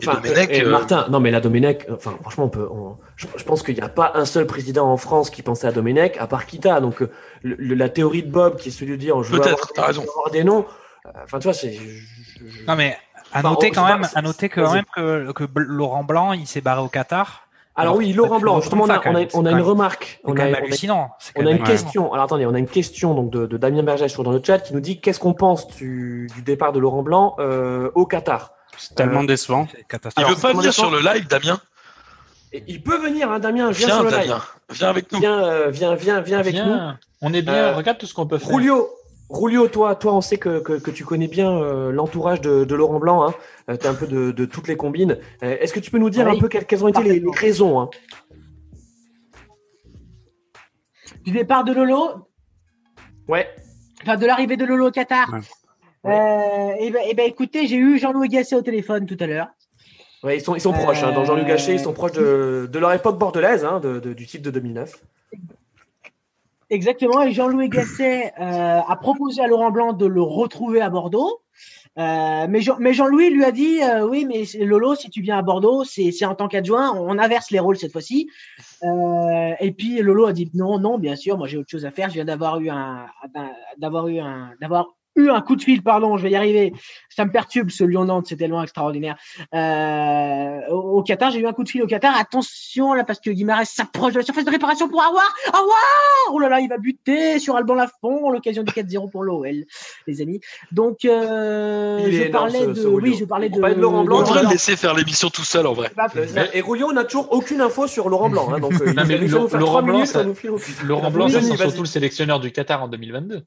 Et 0.00 0.08
Enfin, 0.08 0.20
Domenech, 0.20 0.50
euh, 0.50 0.52
et 0.52 0.62
euh, 0.64 0.70
Martin, 0.70 1.06
non 1.10 1.20
mais 1.20 1.30
la 1.30 1.40
Domenech, 1.40 1.86
enfin 1.92 2.16
franchement, 2.22 2.44
on 2.44 2.48
peut, 2.48 2.68
on- 2.70 2.96
je, 3.16 3.26
je 3.36 3.44
pense 3.44 3.62
qu'il 3.62 3.74
n'y 3.74 3.80
a 3.82 3.88
pas 3.88 4.12
un 4.14 4.24
seul 4.24 4.46
président 4.46 4.90
en 4.90 4.96
France 4.96 5.28
qui 5.28 5.42
pensait 5.42 5.66
à 5.66 5.72
Domenech, 5.72 6.16
à 6.18 6.26
part 6.26 6.46
Kita. 6.46 6.80
Donc 6.80 7.02
euh, 7.02 7.10
le- 7.42 7.56
le- 7.58 7.74
la 7.74 7.88
théorie 7.88 8.22
de 8.22 8.30
Bob, 8.30 8.56
qui 8.56 8.68
est 8.68 8.72
celui 8.72 8.92
de 8.92 8.96
dire, 8.96 9.22
je 9.22 9.32
veux 9.32 9.42
avoir, 9.42 9.72
t'as 9.74 9.86
raison. 9.86 10.02
je 10.02 10.06
veux 10.06 10.12
avoir 10.12 10.30
des 10.30 10.44
noms. 10.44 10.64
euh, 11.06 11.10
Enfin, 11.24 11.38
tu 11.38 11.44
vois, 11.44 11.54
c'est. 11.54 11.72
je- 11.72 12.46
je- 12.46 12.64
Non, 12.66 12.76
mais 12.76 12.96
à 13.32 13.40
Enfin, 13.40 13.50
noter 13.50 13.68
on- 13.70 13.74
quand 13.74 13.86
même, 13.88 14.00
pas, 14.02 14.10
à 14.14 14.22
noter 14.22 14.48
quand 14.48 14.72
même 14.72 14.84
que, 14.94 15.32
que 15.32 15.44
Laurent 15.56 16.04
Blanc, 16.04 16.32
il 16.32 16.46
s'est 16.46 16.60
barré 16.62 16.80
au 16.80 16.88
Qatar. 16.88 17.47
Alors 17.78 17.96
oui, 17.96 18.12
Laurent 18.12 18.40
Blanc, 18.40 18.60
justement, 18.60 18.84
on 18.84 18.88
a, 18.90 18.98
quand 18.98 19.10
on 19.10 19.14
a- 19.14 19.18
même. 19.20 19.28
on 19.34 19.46
a 19.46 19.50
C'est 19.50 19.56
une 19.56 19.62
remarque. 19.62 20.20
C'est 20.22 20.30
On 20.30 20.34
quand 20.34 20.42
a, 20.42 20.44
même 20.46 20.54
hallucinant. 20.56 21.10
C'est 21.18 21.32
quand 21.32 21.42
on 21.42 21.46
a 21.46 21.50
une 21.52 21.62
question. 21.62 22.12
Alors 22.12 22.24
attendez, 22.24 22.44
on 22.46 22.54
a 22.54 22.58
une 22.58 22.68
question 22.68 23.14
donc 23.14 23.30
de, 23.30 23.46
de 23.46 23.56
Damien 23.56 23.82
Bergès 23.82 24.08
sur 24.08 24.24
dans 24.24 24.32
le 24.32 24.42
chat 24.44 24.58
qui 24.58 24.74
nous 24.74 24.80
dit 24.80 25.00
qu'est-ce 25.00 25.20
qu'on 25.20 25.34
pense 25.34 25.68
du, 25.68 26.28
du 26.34 26.42
départ 26.42 26.72
de 26.72 26.78
Laurent 26.78 27.02
Blanc 27.02 27.36
euh, 27.38 27.90
au 27.94 28.04
Qatar? 28.06 28.52
C'est 28.76 28.94
tellement 28.94 29.24
décevant. 29.24 29.66
C'est 29.72 29.84
il 30.18 30.24
veut 30.24 30.36
pas 30.36 30.52
venir 30.52 30.72
sur 30.72 30.90
le 30.90 31.00
live, 31.00 31.26
Damien. 31.26 31.60
Et 32.52 32.64
il 32.66 32.82
peut 32.82 32.98
venir, 32.98 33.30
hein, 33.30 33.38
Damien, 33.40 33.70
viens, 33.70 33.86
Viens, 33.88 33.96
sur 33.96 34.04
le 34.04 34.10
live. 34.10 34.36
Viens 34.70 34.88
avec 34.88 35.12
nous. 35.12 35.18
Viens, 35.20 35.44
euh, 35.44 35.70
viens, 35.70 35.94
viens, 35.94 36.20
viens 36.20 36.38
avec 36.38 36.54
nous. 36.54 36.76
On 37.20 37.32
est 37.34 37.42
bien. 37.42 37.54
Euh, 37.54 37.74
regarde 37.74 37.98
tout 37.98 38.06
ce 38.06 38.14
qu'on 38.14 38.26
peut 38.26 38.38
faire. 38.38 38.54
Rulio, 38.54 38.88
Rulio, 39.30 39.68
toi, 39.68 39.94
toi, 39.94 40.14
on 40.14 40.20
sait 40.22 40.38
que, 40.38 40.60
que, 40.60 40.72
que 40.74 40.90
tu 40.90 41.04
connais 41.04 41.28
bien 41.28 41.50
euh, 41.52 41.92
l'entourage 41.92 42.40
de, 42.40 42.64
de 42.64 42.74
Laurent 42.74 42.98
Blanc. 42.98 43.28
Hein. 43.28 43.34
tu 43.76 43.84
es 43.84 43.86
un 43.86 43.94
peu 43.94 44.06
de, 44.06 44.30
de 44.30 44.44
toutes 44.46 44.68
les 44.68 44.76
combines. 44.76 45.18
Euh, 45.42 45.56
Est-ce 45.60 45.72
que 45.74 45.80
tu 45.80 45.90
peux 45.90 45.98
nous 45.98 46.08
dire 46.10 46.26
Oui. 46.26 46.36
un 46.36 46.40
peu 46.40 46.48
quelles, 46.48 46.64
quelles 46.64 46.82
ont 46.84 46.88
été 46.88 47.02
les, 47.02 47.20
les 47.20 47.30
raisons 47.36 47.78
hein? 47.80 47.90
Du 51.24 51.32
départ 51.32 51.64
de 51.64 51.72
Lolo, 51.72 52.26
Ouais. 53.28 53.48
enfin 54.02 54.16
de 54.16 54.24
l'arrivée 54.24 54.56
de 54.56 54.64
Lolo 54.64 54.88
au 54.88 54.90
Qatar? 54.90 55.28
Ouais. 56.04 56.14
Euh, 56.14 56.74
et, 56.80 56.90
ben, 56.90 57.02
et 57.06 57.14
ben, 57.14 57.26
écoutez, 57.28 57.66
j'ai 57.66 57.76
eu 57.76 57.98
Jean-Louis 57.98 58.28
Gasset 58.28 58.56
au 58.56 58.62
téléphone 58.62 59.04
tout 59.04 59.16
à 59.20 59.26
l'heure. 59.26 59.48
Ouais, 60.22 60.38
ils 60.38 60.40
sont, 60.40 60.54
ils 60.54 60.60
sont 60.60 60.72
proches. 60.72 61.02
Hein. 61.02 61.12
Dans 61.12 61.24
Jean-Luc 61.24 61.46
Gachet, 61.46 61.74
ils 61.74 61.80
sont 61.80 61.92
proches 61.92 62.12
de, 62.12 62.68
de 62.72 62.78
leur 62.78 62.92
époque 62.92 63.18
bordelaise, 63.18 63.64
hein, 63.64 63.78
de, 63.78 64.00
de- 64.00 64.12
du 64.14 64.26
titre 64.26 64.42
de 64.44 64.50
2009. 64.50 64.92
Exactement, 66.70 67.22
et 67.22 67.32
Jean-Louis 67.32 67.70
Gasset 67.70 68.32
euh, 68.38 68.80
a 68.86 68.96
proposé 68.96 69.40
à 69.42 69.46
Laurent 69.46 69.70
Blanc 69.70 69.92
de 69.94 70.04
le 70.06 70.20
retrouver 70.20 70.80
à 70.82 70.90
Bordeaux. 70.90 71.40
Euh, 71.98 72.46
mais 72.48 72.60
Jean- 72.60 72.76
mais 72.78 72.92
Jean-Louis 72.92 73.30
lui 73.30 73.42
a 73.44 73.50
dit 73.50 73.82
euh, 73.82 74.06
oui, 74.06 74.24
mais 74.26 74.44
Lolo, 74.64 74.94
si 74.94 75.08
tu 75.10 75.20
viens 75.22 75.38
à 75.38 75.42
Bordeaux, 75.42 75.82
c'est 75.84 76.12
c'est 76.12 76.26
en 76.26 76.34
tant 76.34 76.46
qu'adjoint, 76.46 76.92
on 76.94 77.18
inverse 77.18 77.50
les 77.50 77.58
rôles 77.58 77.76
cette 77.78 77.90
fois-ci. 77.90 78.28
Euh, 78.84 79.54
et 79.58 79.72
puis 79.72 80.00
Lolo 80.02 80.26
a 80.26 80.32
dit 80.32 80.50
non, 80.54 80.78
non, 80.78 80.98
bien 80.98 81.16
sûr, 81.16 81.38
moi 81.38 81.48
j'ai 81.48 81.56
autre 81.56 81.70
chose 81.70 81.86
à 81.86 81.90
faire. 81.90 82.08
Je 82.10 82.14
viens 82.14 82.24
d'avoir 82.26 82.60
eu 82.60 82.68
un, 82.68 83.06
un- 83.34 83.50
d'avoir 83.78 84.06
eu 84.08 84.18
un, 84.20 84.52
d'avoir 84.60 84.86
eu 85.22 85.30
un 85.30 85.40
coup 85.40 85.56
de 85.56 85.62
fil, 85.62 85.82
pardon, 85.82 86.16
je 86.16 86.22
vais 86.22 86.30
y 86.30 86.36
arriver. 86.36 86.72
Ça 87.10 87.24
me 87.24 87.32
perturbe 87.32 87.70
ce 87.70 87.82
Lyon-Nantes, 87.84 88.26
c'est 88.28 88.36
tellement 88.36 88.62
extraordinaire. 88.62 89.16
Euh, 89.54 90.60
au, 90.70 90.98
au 90.98 91.02
Qatar, 91.02 91.30
j'ai 91.30 91.40
eu 91.40 91.46
un 91.46 91.52
coup 91.52 91.64
de 91.64 91.68
fil 91.68 91.82
au 91.82 91.86
Qatar. 91.86 92.16
Attention 92.16 92.94
là, 92.94 93.04
parce 93.04 93.18
que 93.20 93.30
Guimarães 93.30 93.64
s'approche 93.64 94.12
de 94.12 94.18
la 94.18 94.24
surface 94.24 94.44
de 94.44 94.50
réparation 94.50 94.88
pour 94.88 95.02
avoir, 95.02 95.24
avoir. 95.48 95.68
Oh 96.32 96.38
là 96.38 96.48
là, 96.48 96.60
il 96.60 96.68
va 96.68 96.78
buter 96.78 97.38
sur 97.38 97.56
Alban 97.56 97.74
Lafont, 97.74 98.30
l'occasion 98.30 98.62
du 98.62 98.72
4-0 98.72 99.10
pour 99.10 99.22
l'OL, 99.24 99.64
les 100.06 100.20
amis. 100.22 100.40
Donc, 100.72 101.04
euh, 101.04 101.98
je 102.10 102.22
énorme, 102.22 102.30
parlais 102.50 102.60
ce- 102.64 102.70
de, 102.70 102.74
ce 102.74 102.86
oui, 102.86 103.16
je 103.18 103.24
parlais 103.24 103.50
On 103.52 103.56
de. 103.56 103.74
Laurent 103.80 104.04
Blanc, 104.04 104.18
On 104.18 104.22
de- 104.22 104.26
devrait 104.26 104.42
le 104.44 104.48
laisser 104.50 104.76
faire 104.76 104.94
l'émission 104.94 105.28
tout 105.30 105.42
seul 105.44 105.66
en 105.66 105.72
vrai. 105.72 105.90
Et 106.54 106.60
Rulio 106.60 106.92
n'a 106.92 107.04
toujours 107.04 107.32
aucune 107.32 107.60
info 107.60 107.86
sur 107.86 108.08
Laurent 108.08 108.30
Blanc. 108.30 108.52
Hein, 108.52 108.60
donc, 108.60 108.72
euh, 108.80 108.92
Non, 108.94 109.04
mais 109.06 109.18
Laurent 109.18 109.46
Blanc, 109.48 109.66
trois 109.66 109.82
minutes, 109.82 110.06
ça- 110.06 110.20
ça 110.20 110.24
nous 110.24 110.34
file 110.34 110.50
aucune. 110.50 110.74
Laurent 110.86 111.10
Blanc, 111.10 111.26
Oui, 111.26 111.32
ça 111.32 111.38
vas-y, 111.40 111.48
sent 111.50 111.56
vas-y. 111.56 111.68
surtout 111.68 111.82
le 111.82 111.88
sélectionneur 111.88 112.40
du 112.40 112.52
Qatar 112.52 112.82
en 112.82 112.88
2022. 112.88 113.42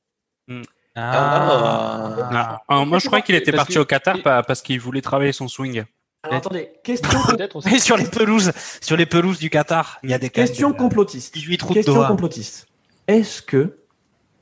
Ah. 0.96 2.30
Ah, 2.32 2.62
alors, 2.68 2.86
moi, 2.86 3.00
je 3.00 3.08
crois 3.08 3.22
qu'il 3.22 3.36
était 3.36 3.52
Parce 3.52 3.62
parti 3.64 3.74
que- 3.76 3.80
au 3.80 3.86
Qatar 3.86 4.22
pa- 4.22 4.44
parce 4.44 4.62
qu'il 4.62 4.80
voulait 4.80 5.02
travailler 5.02 5.32
son 5.32 5.48
swing. 5.48 5.84
Alors 6.24 6.38
attendez, 6.38 6.70
question, 6.84 7.10
Peut-être 7.30 7.56
aussi. 7.56 7.80
Sur 7.80 7.98
les 7.98 8.06
pelouses, 8.06 8.52
sur 8.82 8.96
les 8.96 9.06
pelouses 9.08 9.40
du 9.40 9.50
Qatar, 9.50 9.98
il 10.04 10.10
y 10.12 10.14
a 10.14 10.20
des 10.20 10.30
question 10.30 10.70
de- 10.72 10.76
complotiste. 10.78 11.34
18 11.34 11.62
routes 11.64 11.74
Question 11.74 12.06
complotiste. 12.06 12.68
Est-ce 13.08 13.42
que, 13.42 13.78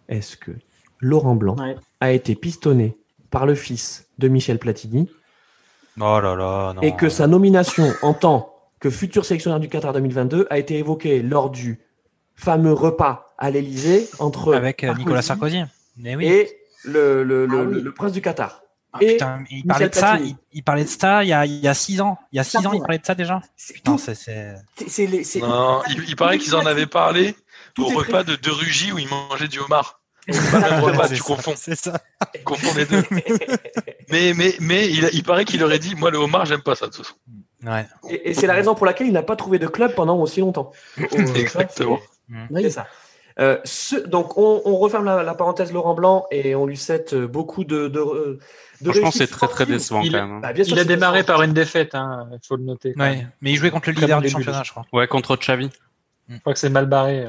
est-ce 0.09 0.35
que 0.35 0.51
Laurent 0.99 1.35
Blanc 1.35 1.55
Ouais. 1.57 1.75
a 2.01 2.11
été 2.11 2.35
pistonné 2.35 2.97
par 3.29 3.45
le 3.45 3.55
fils 3.55 4.07
de 4.17 4.27
Michel 4.27 4.59
Platini 4.59 5.09
Oh 6.01 6.19
là 6.21 6.35
là, 6.35 6.73
non. 6.73 6.81
et 6.81 6.95
que 6.95 7.09
sa 7.09 7.27
nomination 7.27 7.93
en 8.01 8.13
tant 8.13 8.53
que 8.79 8.89
futur 8.89 9.23
sélectionneur 9.25 9.59
du 9.59 9.69
Qatar 9.69 9.93
2022 9.93 10.47
a 10.49 10.57
été 10.57 10.77
évoquée 10.77 11.21
lors 11.21 11.49
du 11.49 11.79
fameux 12.35 12.73
repas 12.73 13.27
à 13.37 13.51
l'Elysée 13.51 14.09
entre 14.19 14.53
avec 14.55 14.83
euh, 14.83 14.93
Nicolas 14.95 15.21
Sarkozy. 15.21 15.63
Mais 15.99 16.15
oui. 16.15 16.25
et 16.27 16.49
le, 16.85 17.23
le, 17.23 17.45
le, 17.45 17.59
Ah 17.59 17.63
oui. 17.63 17.73
le- 17.75 17.81
le 17.81 17.93
prince 17.93 18.11
du 18.13 18.21
Qatar. 18.21 18.63
Ah, 18.91 18.97
et 19.01 19.11
putain, 19.13 19.43
il 19.51 19.63
parlait 19.65 19.89
de 19.89 19.93
ça, 19.93 20.17
il, 20.17 20.35
il 20.51 20.63
parlait 20.63 20.83
de 20.83 20.89
ça 20.89 21.23
il 21.23 21.27
y 21.29 21.33
a, 21.33 21.45
il 21.45 21.59
y 21.59 21.67
a 21.67 21.73
six 21.75 22.01
ans. 22.01 22.17
Il 22.31 22.37
y 22.37 22.39
a 22.39 22.43
six 22.43 22.57
ans, 22.65 22.73
il 22.73 22.79
parlait 22.79 22.97
de 22.97 23.05
ça 23.05 23.13
déjà. 23.13 23.39
Putain, 23.73 23.97
c'est, 23.99 24.55
Non, 25.41 25.81
il, 25.89 26.05
il 26.09 26.15
paraît 26.15 26.39
qu'ils 26.39 26.55
en 26.55 26.65
avaient 26.65 26.87
parlé 26.87 27.35
Tout 27.75 27.83
au 27.83 27.89
repas 27.89 28.23
de, 28.23 28.35
de 28.35 28.49
Rugy 28.49 28.91
où 28.91 28.97
ils 28.97 29.07
mangeaient 29.07 29.47
du 29.47 29.59
homard. 29.59 30.01
Pas 30.27 30.33
le 30.33 30.59
même 30.71 30.83
repas, 30.83 31.03
c'est 31.07 31.15
tu 31.15 31.21
ça, 31.21 31.27
confonds. 31.35 31.53
C'est 31.55 31.75
ça. 31.75 31.99
Tu 32.33 32.41
confonds 32.43 32.75
les 32.75 32.85
deux. 32.85 33.03
Mais, 34.09 34.33
mais, 34.35 34.55
mais 34.59 34.89
il, 34.89 35.07
il 35.13 35.23
paraît 35.23 35.45
qu'il 35.45 35.63
aurait 35.63 35.79
dit 35.79 35.93
Moi, 35.95 36.09
le 36.11 36.17
homard, 36.17 36.45
j'aime 36.45 36.61
pas 36.61 36.75
ça. 36.75 36.87
De 36.87 36.91
toute 36.91 37.05
façon. 37.05 37.17
Ouais. 37.63 37.85
Et, 38.09 38.29
et 38.29 38.33
c'est 38.33 38.47
la 38.47 38.53
raison 38.53 38.73
pour 38.75 38.85
laquelle 38.85 39.07
il 39.07 39.13
n'a 39.13 39.21
pas 39.23 39.35
trouvé 39.35 39.59
de 39.59 39.67
club 39.67 39.93
pendant 39.93 40.17
aussi 40.17 40.39
longtemps. 40.39 40.71
Exactement. 41.35 41.99
C'est 42.55 42.69
ça. 42.71 42.87
Euh, 43.39 43.57
ce- 43.63 43.95
donc, 43.95 44.37
on, 44.37 44.61
on 44.65 44.77
referme 44.77 45.05
la, 45.05 45.23
la 45.23 45.33
parenthèse 45.33 45.71
Laurent 45.71 45.93
Blanc 45.93 46.25
et 46.31 46.55
on 46.55 46.65
lui 46.65 46.77
souhaite 46.77 47.13
euh, 47.13 47.27
beaucoup 47.27 47.63
de. 47.63 47.87
de, 47.87 47.99
euh, 47.99 48.39
de 48.81 48.91
Franchement, 48.91 49.11
c'est 49.11 49.27
très 49.27 49.47
très 49.47 49.65
décevant 49.65 50.01
Il- 50.01 50.11
quand 50.11 50.19
même. 50.19 50.31
hein. 50.31 50.39
Bah, 50.41 50.53
bien 50.53 50.63
sûr, 50.63 50.75
Il 50.75 50.79
a 50.79 50.83
démarré 50.83 51.19
décevant. 51.21 51.35
par 51.37 51.43
une 51.43 51.53
défaite, 51.53 51.93
il 51.95 52.39
faut 52.47 52.55
le 52.57 52.63
noter. 52.63 52.93
Ouais. 52.97 53.25
Mais 53.41 53.51
il 53.51 53.55
jouait 53.55 53.71
contre 53.71 53.89
le 53.89 53.95
Très 53.95 54.01
leader 54.03 54.17
bon 54.17 54.21
du 54.21 54.27
début, 54.29 54.43
championnat, 54.43 54.63
je 54.63 54.71
crois. 54.71 54.85
Ouais, 54.93 55.07
contre 55.07 55.35
Xavi. 55.37 55.69
Je 56.29 56.37
crois 56.39 56.53
que 56.53 56.59
c'est 56.59 56.69
mal 56.69 56.85
barré. 56.85 57.27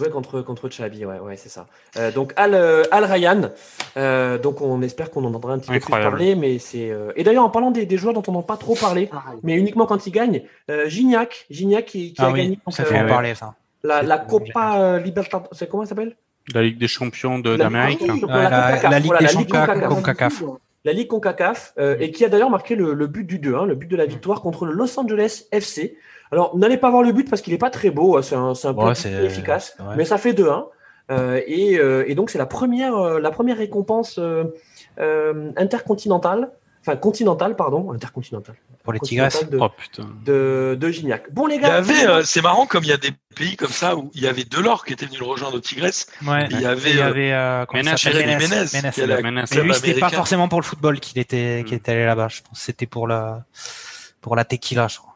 Ouais, 0.00 0.10
contre, 0.10 0.42
contre 0.42 0.68
Chabi, 0.70 1.04
ouais, 1.04 1.18
ouais 1.18 1.36
c'est 1.36 1.48
ça. 1.48 1.66
Euh, 1.96 2.12
donc 2.12 2.32
Al, 2.36 2.54
Al 2.92 3.04
Ryan, 3.04 3.50
euh, 3.96 4.38
donc 4.38 4.60
on 4.60 4.80
espère 4.82 5.10
qu'on 5.10 5.24
en 5.24 5.30
entendra 5.34 5.54
un 5.54 5.58
petit 5.58 5.72
peu 5.72 5.80
plus 5.80 5.90
parler, 5.90 6.36
mais 6.36 6.60
c'est. 6.60 6.88
euh, 6.92 7.10
Et 7.16 7.24
d'ailleurs, 7.24 7.42
en 7.42 7.50
parlant 7.50 7.72
des, 7.72 7.84
des 7.84 7.96
joueurs 7.98 8.14
dont 8.14 8.22
on 8.28 8.32
n'a 8.32 8.42
pas 8.42 8.56
trop 8.56 8.76
parlé, 8.76 9.08
Ah, 9.12 9.24
mais 9.42 9.54
uniquement 9.56 9.86
quand 9.86 10.06
ils 10.06 10.12
gagnent, 10.12 10.42
euh, 10.70 10.88
Gignac, 10.88 11.46
Gignac 11.50 11.86
qui, 11.86 12.12
qui 12.12 12.22
Ah 12.22 12.26
a 12.28 12.30
oui, 12.30 12.42
gagné 12.44 12.58
ça 12.68 12.84
euh, 12.84 12.86
fait 12.86 13.00
en 13.00 13.08
parler, 13.08 13.34
ça. 13.34 13.54
La, 13.82 14.02
la 14.02 14.18
Copa 14.18 14.80
euh, 14.80 14.98
Libertadores, 14.98 15.48
c'est 15.52 15.68
comment 15.68 15.84
ça 15.84 15.90
s'appelle? 15.90 16.16
La 16.54 16.62
Ligue 16.62 16.78
des 16.78 16.88
champions 16.88 17.38
de- 17.38 17.50
La- 17.50 17.56
d'Amérique. 17.56 18.00
Ouais, 18.00 18.08
la, 18.08 18.98
Ligue 18.98 19.12
des 19.18 19.24
la 19.24 19.32
Ligue 19.32 19.54
champions 19.54 19.88
CONCACAF. 19.88 20.42
La 20.84 20.92
Ligue 20.92 21.08
CONCACAF, 21.08 21.74
euh, 21.78 21.96
et 22.00 22.10
qui 22.10 22.24
a 22.24 22.28
d'ailleurs 22.28 22.50
marqué 22.50 22.74
le, 22.74 22.94
le 22.94 23.06
but 23.06 23.24
du 23.24 23.38
2, 23.38 23.66
le 23.66 23.74
but 23.74 23.86
de 23.90 23.96
la 23.96 24.06
victoire 24.06 24.40
contre 24.40 24.64
le 24.64 24.72
Los 24.72 24.98
Angeles 24.98 25.46
FC. 25.52 25.96
Alors, 26.32 26.56
n'allez 26.56 26.76
pas 26.76 26.90
voir 26.90 27.02
le 27.02 27.12
but 27.12 27.28
parce 27.28 27.42
qu'il 27.42 27.52
n'est 27.52 27.58
pas 27.58 27.70
très 27.70 27.90
beau, 27.90 28.16
hein, 28.16 28.22
c'est 28.22 28.34
un, 28.36 28.52
un 28.52 28.74
Ouais, 28.74 28.92
peu 28.94 29.24
efficace, 29.24 29.76
ouais. 29.80 29.96
mais 29.96 30.04
ça 30.04 30.18
fait 30.18 30.32
2-1. 30.32 30.66
Euh, 31.10 31.40
et, 31.46 31.78
euh, 31.78 32.04
et 32.06 32.14
donc, 32.14 32.28
c'est 32.30 32.38
la 32.38 32.44
première, 32.46 32.94
euh, 32.96 33.18
la 33.20 33.30
première 33.30 33.56
récompense 33.58 34.18
euh, 34.18 34.44
euh, 35.00 35.50
intercontinentale, 35.56 36.50
enfin 36.88 36.96
continentale, 36.96 37.54
pardon, 37.56 37.92
intercontinentale. 37.92 38.56
Pour 38.82 38.92
les 38.92 39.00
Tigresses. 39.00 39.40
continentale 39.40 39.70
Oh 39.70 39.74
putain. 39.76 40.08
De, 40.24 40.76
de, 40.80 40.86
de 40.86 40.90
Gignac. 40.90 41.30
Bon, 41.32 41.46
les 41.46 41.56
Il 41.56 41.58
y 41.58 41.62
gars, 41.62 41.76
avait, 41.76 42.06
euh, 42.06 42.22
c'est 42.24 42.40
marrant 42.40 42.66
comme 42.66 42.84
il 42.84 42.90
y 42.90 42.92
a 42.92 42.96
des 42.96 43.12
pays 43.36 43.56
comme 43.56 43.70
ça 43.70 43.96
où 43.96 44.10
il 44.14 44.22
y 44.22 44.26
avait 44.26 44.44
Delors 44.44 44.84
qui 44.84 44.94
était 44.94 45.06
venu 45.06 45.18
le 45.18 45.26
rejoindre 45.26 45.56
au 45.56 45.60
Tigresse. 45.60 46.06
Ouais. 46.26 46.48
Il 46.50 46.60
y 46.60 46.66
avait, 46.66 46.90
Il 46.90 46.96
y 46.96 47.00
euh, 47.00 47.06
avait 47.06 47.32
euh, 47.32 47.66
lui, 49.62 49.74
c'était 49.74 50.00
pas 50.00 50.08
forcément 50.10 50.48
pour 50.48 50.60
le 50.60 50.64
football 50.64 51.00
qu'il 51.00 51.18
était, 51.18 51.60
Mm. 51.62 51.64
qu'il 51.64 51.74
était 51.74 51.92
allé 51.92 52.06
là-bas. 52.06 52.28
Je 52.28 52.40
pense 52.42 52.58
que 52.58 52.64
c'était 52.64 52.86
pour 52.86 53.06
la, 53.06 53.44
pour 54.20 54.36
la 54.36 54.44
tequila, 54.44 54.88
je 54.88 54.98
crois. 54.98 55.14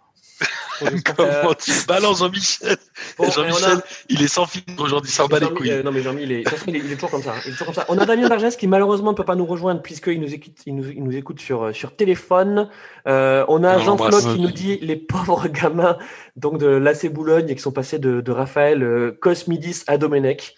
Comment 1.16 1.54
tu 1.54 1.70
balances 1.86 2.18
Jean-Michel 2.20 2.76
bon, 3.18 3.30
Jean-Michel, 3.30 3.78
a- 3.78 3.82
il 4.08 4.22
est 4.22 4.28
sans 4.28 4.46
filtre 4.46 4.82
aujourd'hui, 4.82 5.10
s'en 5.10 5.26
bat 5.28 5.38
les 5.40 5.48
couilles. 5.50 5.70
euh, 5.70 5.82
non, 5.82 5.92
mais 5.92 6.02
Jean-Mi, 6.02 6.22
il 6.24 6.32
est, 6.32 6.44
il 6.66 6.76
est, 6.76 6.78
il 6.80 6.92
est 6.92 6.94
toujours 6.94 7.10
comme 7.10 7.22
ça. 7.22 7.32
hein. 7.32 7.40
Il 7.44 7.48
est 7.48 7.52
toujours 7.52 7.66
comme 7.66 7.74
ça. 7.74 7.84
On 7.88 7.98
a 7.98 8.06
Damien 8.06 8.28
Dargès 8.28 8.56
qui 8.56 8.66
malheureusement 8.66 9.12
ne 9.12 9.16
peut 9.16 9.24
pas 9.24 9.34
nous 9.36 9.46
rejoindre 9.46 9.82
puisqu'il 9.82 10.20
nous 10.20 10.32
écoute, 10.34 10.56
il 10.66 10.74
nous, 10.76 10.88
il 10.90 11.02
nous 11.02 11.16
écoute 11.16 11.40
sur, 11.40 11.64
euh, 11.64 11.72
sur 11.72 11.94
téléphone. 11.96 12.68
Euh, 13.06 13.44
on 13.48 13.64
a 13.64 13.78
Jean-Claude 13.78 14.22
qui 14.34 14.40
nous 14.40 14.50
dit 14.50 14.78
les 14.82 14.96
pauvres 14.96 15.48
gamins 15.48 15.98
donc 16.36 16.58
de 16.58 16.66
l'AC 16.66 17.06
Boulogne 17.06 17.48
et 17.48 17.54
qui 17.54 17.62
sont 17.62 17.72
passés 17.72 17.98
de, 17.98 18.20
de 18.20 18.32
Raphaël 18.32 18.82
euh, 18.82 19.16
Cosmidis 19.20 19.82
à 19.86 19.98
Domenech. 19.98 20.54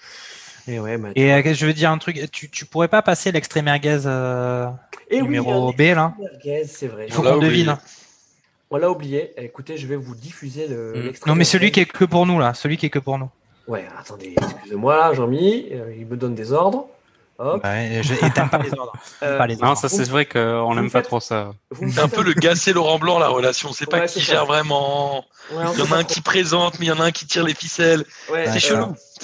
Et 0.67 0.81
ouais, 0.81 0.97
bah, 0.97 1.09
Et 1.15 1.31
euh, 1.33 1.43
je 1.55 1.67
veux 1.67 1.75
dire 1.75 1.91
un 1.91 1.99
truc, 1.99 2.31
tu, 2.33 2.49
tu 2.51 2.65
pourrais 2.65 2.89
pas 2.89 3.03
passer 3.03 3.31
l'extrait 3.33 3.61
merguez 3.61 4.01
euh, 4.07 4.67
et 5.11 5.21
numéro 5.21 5.73
B 5.75 5.81
là. 5.95 6.15
Il 7.07 7.13
faut 7.13 7.23
qu'on 7.23 7.39
devine. 7.39 7.77
On 8.71 8.77
l'a 8.77 8.91
oublié. 8.91 9.33
Écoutez, 9.37 9.77
je 9.77 9.87
vais 9.87 9.97
vous 9.97 10.15
diffuser 10.15 10.67
le, 10.69 10.93
Mm. 10.95 11.13
Non 11.27 11.35
mais 11.35 11.45
celui 11.45 11.71
qui 11.71 11.81
est 11.81 11.87
que 11.87 12.05
pour 12.05 12.27
nous 12.27 12.39
là, 12.39 12.55
celui 12.55 12.77
qui 12.77 12.87
est 12.87 12.91
que 12.91 12.99
pour 12.99 13.19
nous. 13.19 13.31
Ouais, 13.69 13.87
attendez, 13.99 14.35
excusez-moi 14.37 14.97
là, 14.97 15.15
Jean-Mi, 15.15 15.69
euh, 15.73 15.95
il 15.99 16.07
me 16.07 16.17
donne 16.17 16.35
des 16.35 16.53
ordres. 16.53 16.87
Hop. 17.39 17.65
Ouais, 17.65 18.01
je, 18.05 18.15
et 18.15 18.31
t'aimes 18.31 18.49
pas 18.49 18.59
les 18.59 18.73
ordres. 18.79 18.93
Euh, 19.25 19.39
pas 19.39 19.47
les 19.49 19.57
Non, 19.57 19.69
ordres. 19.69 19.79
ça 19.81 19.89
c'est 19.89 20.09
vrai 20.09 20.25
qu'on 20.25 20.75
n'aime 20.77 20.85
me 20.85 20.91
pas 20.91 21.03
trop 21.03 21.19
ça. 21.19 21.51
C'est 21.91 21.99
un 21.99 22.09
peu 22.09 22.23
le 22.23 22.33
gassé 22.33 22.73
Laurent 22.73 22.99
Blanc, 23.01 23.19
la 23.19 23.27
relation. 23.29 23.73
C'est 23.73 23.87
pas 23.91 24.01
Ouais, 24.01 24.07
qui 24.07 24.21
gère 24.21 24.41
ça. 24.41 24.45
vraiment. 24.45 25.25
Ouais, 25.53 25.65
Il 25.75 25.81
y 25.81 25.83
en 25.83 25.93
a 25.93 25.97
un 25.97 26.05
trop. 26.05 26.15
qui 26.15 26.21
présente, 26.21 26.79
mais 26.79 26.87
il 26.87 26.89
y 26.91 26.93
en 26.93 27.01
a 27.01 27.05
un 27.07 27.11
qui 27.11 27.27
tire 27.27 27.43
les 27.45 27.55
ficelles. 27.55 28.05
Ouais, 28.31 28.47
C'est 28.51 28.61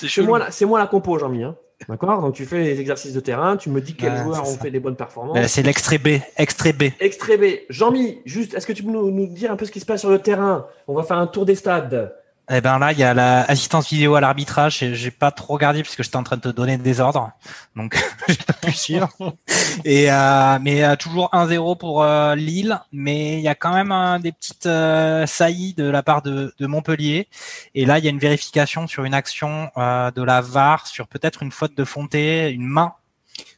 chelou. 0.09 0.27
moi, 0.27 0.51
c'est 0.51 0.65
moi 0.65 0.79
la 0.81 0.87
compo, 0.89 1.19
Jean-Mi. 1.19 1.45
Hein. 1.45 1.55
D'accord? 1.89 2.21
Donc 2.21 2.35
tu 2.35 2.45
fais 2.45 2.59
les 2.63 2.79
exercices 2.81 3.13
de 3.15 3.21
terrain, 3.21 3.57
tu 3.57 3.71
me 3.71 3.81
dis 3.81 3.95
quels 3.95 4.13
Ouais, 4.13 4.23
joueurs 4.23 4.43
ont 4.43 4.55
ça. 4.55 4.59
fait 4.61 4.71
des 4.71 4.81
bonnes 4.81 4.97
performances. 4.97 5.39
Euh, 5.39 5.45
C'est 5.49 5.63
l'extrait 5.63 5.99
B, 5.99 6.19
extrait 6.37 6.73
B. 6.73 6.85
Extrait 7.01 7.37
B. 7.37 7.45
Jean-Mi, 7.69 8.19
juste, 8.27 8.55
est-ce 8.55 8.67
que 8.67 8.73
tu 8.73 8.83
peux 8.83 8.91
nous, 8.91 9.11
nous 9.11 9.27
dire 9.27 9.51
un 9.51 9.57
peu 9.57 9.65
ce 9.65 9.71
qui 9.73 9.81
se 9.81 9.87
passe 9.87 10.01
sur 10.01 10.11
le 10.11 10.19
terrain? 10.19 10.67
On 10.87 10.95
va 10.95 11.03
faire 11.03 11.17
un 11.19 11.27
tour 11.27 11.47
des 11.47 11.55
stades. 11.55 12.15
Eh 12.53 12.61
ben 12.61 12.81
là, 12.81 12.91
il 12.91 12.99
y 12.99 13.05
a 13.05 13.15
l'assistance 13.15 13.91
vidéo 13.91 14.17
à 14.17 14.21
l'arbitrage. 14.21 14.83
et 14.83 14.97
J'ai 14.97 15.13
pas 15.13 15.31
trop 15.31 15.55
regardé 15.55 15.83
puisque 15.83 16.03
j'étais 16.03 16.17
en 16.17 16.25
train 16.25 16.37
de 16.37 16.43
te 16.43 16.49
donner 16.49 16.79
des 16.79 16.99
ordres, 17.01 17.31
donc 17.77 17.97
j'ai 18.29 18.35
pas 18.35 18.55
pu 18.55 18.73
suivre. 18.73 19.09
Et 19.85 20.11
euh, 20.11 20.59
mais 20.61 20.83
euh, 20.83 20.97
toujours 20.97 21.31
1-0 21.33 21.79
pour 21.79 22.03
euh, 22.03 22.35
Lille, 22.35 22.81
mais 22.93 23.35
il 23.35 23.41
y 23.41 23.49
a 23.49 23.55
quand 23.55 23.73
même 23.73 23.93
euh, 23.93 24.19
des 24.19 24.33
petites 24.33 24.67
euh, 24.67 25.27
saillies 25.27 25.75
de 25.75 25.85
la 25.85 26.03
part 26.03 26.23
de, 26.23 26.53
de 26.59 26.67
Montpellier. 26.67 27.29
Et 27.77 27.87
là, 27.87 27.99
il 27.99 28.05
y 28.05 28.09
a 28.09 28.11
une 28.11 28.19
vérification 28.19 28.89
sur 28.89 29.05
une 29.05 29.15
action 29.15 29.71
euh, 29.77 30.11
de 30.11 30.23
la 30.23 30.41
VAR 30.41 30.89
sur 30.89 31.07
peut-être 31.07 31.45
une 31.45 31.53
faute 31.53 31.77
de 31.77 31.85
Fonté, 31.85 32.51
une 32.51 32.67
main 32.67 32.95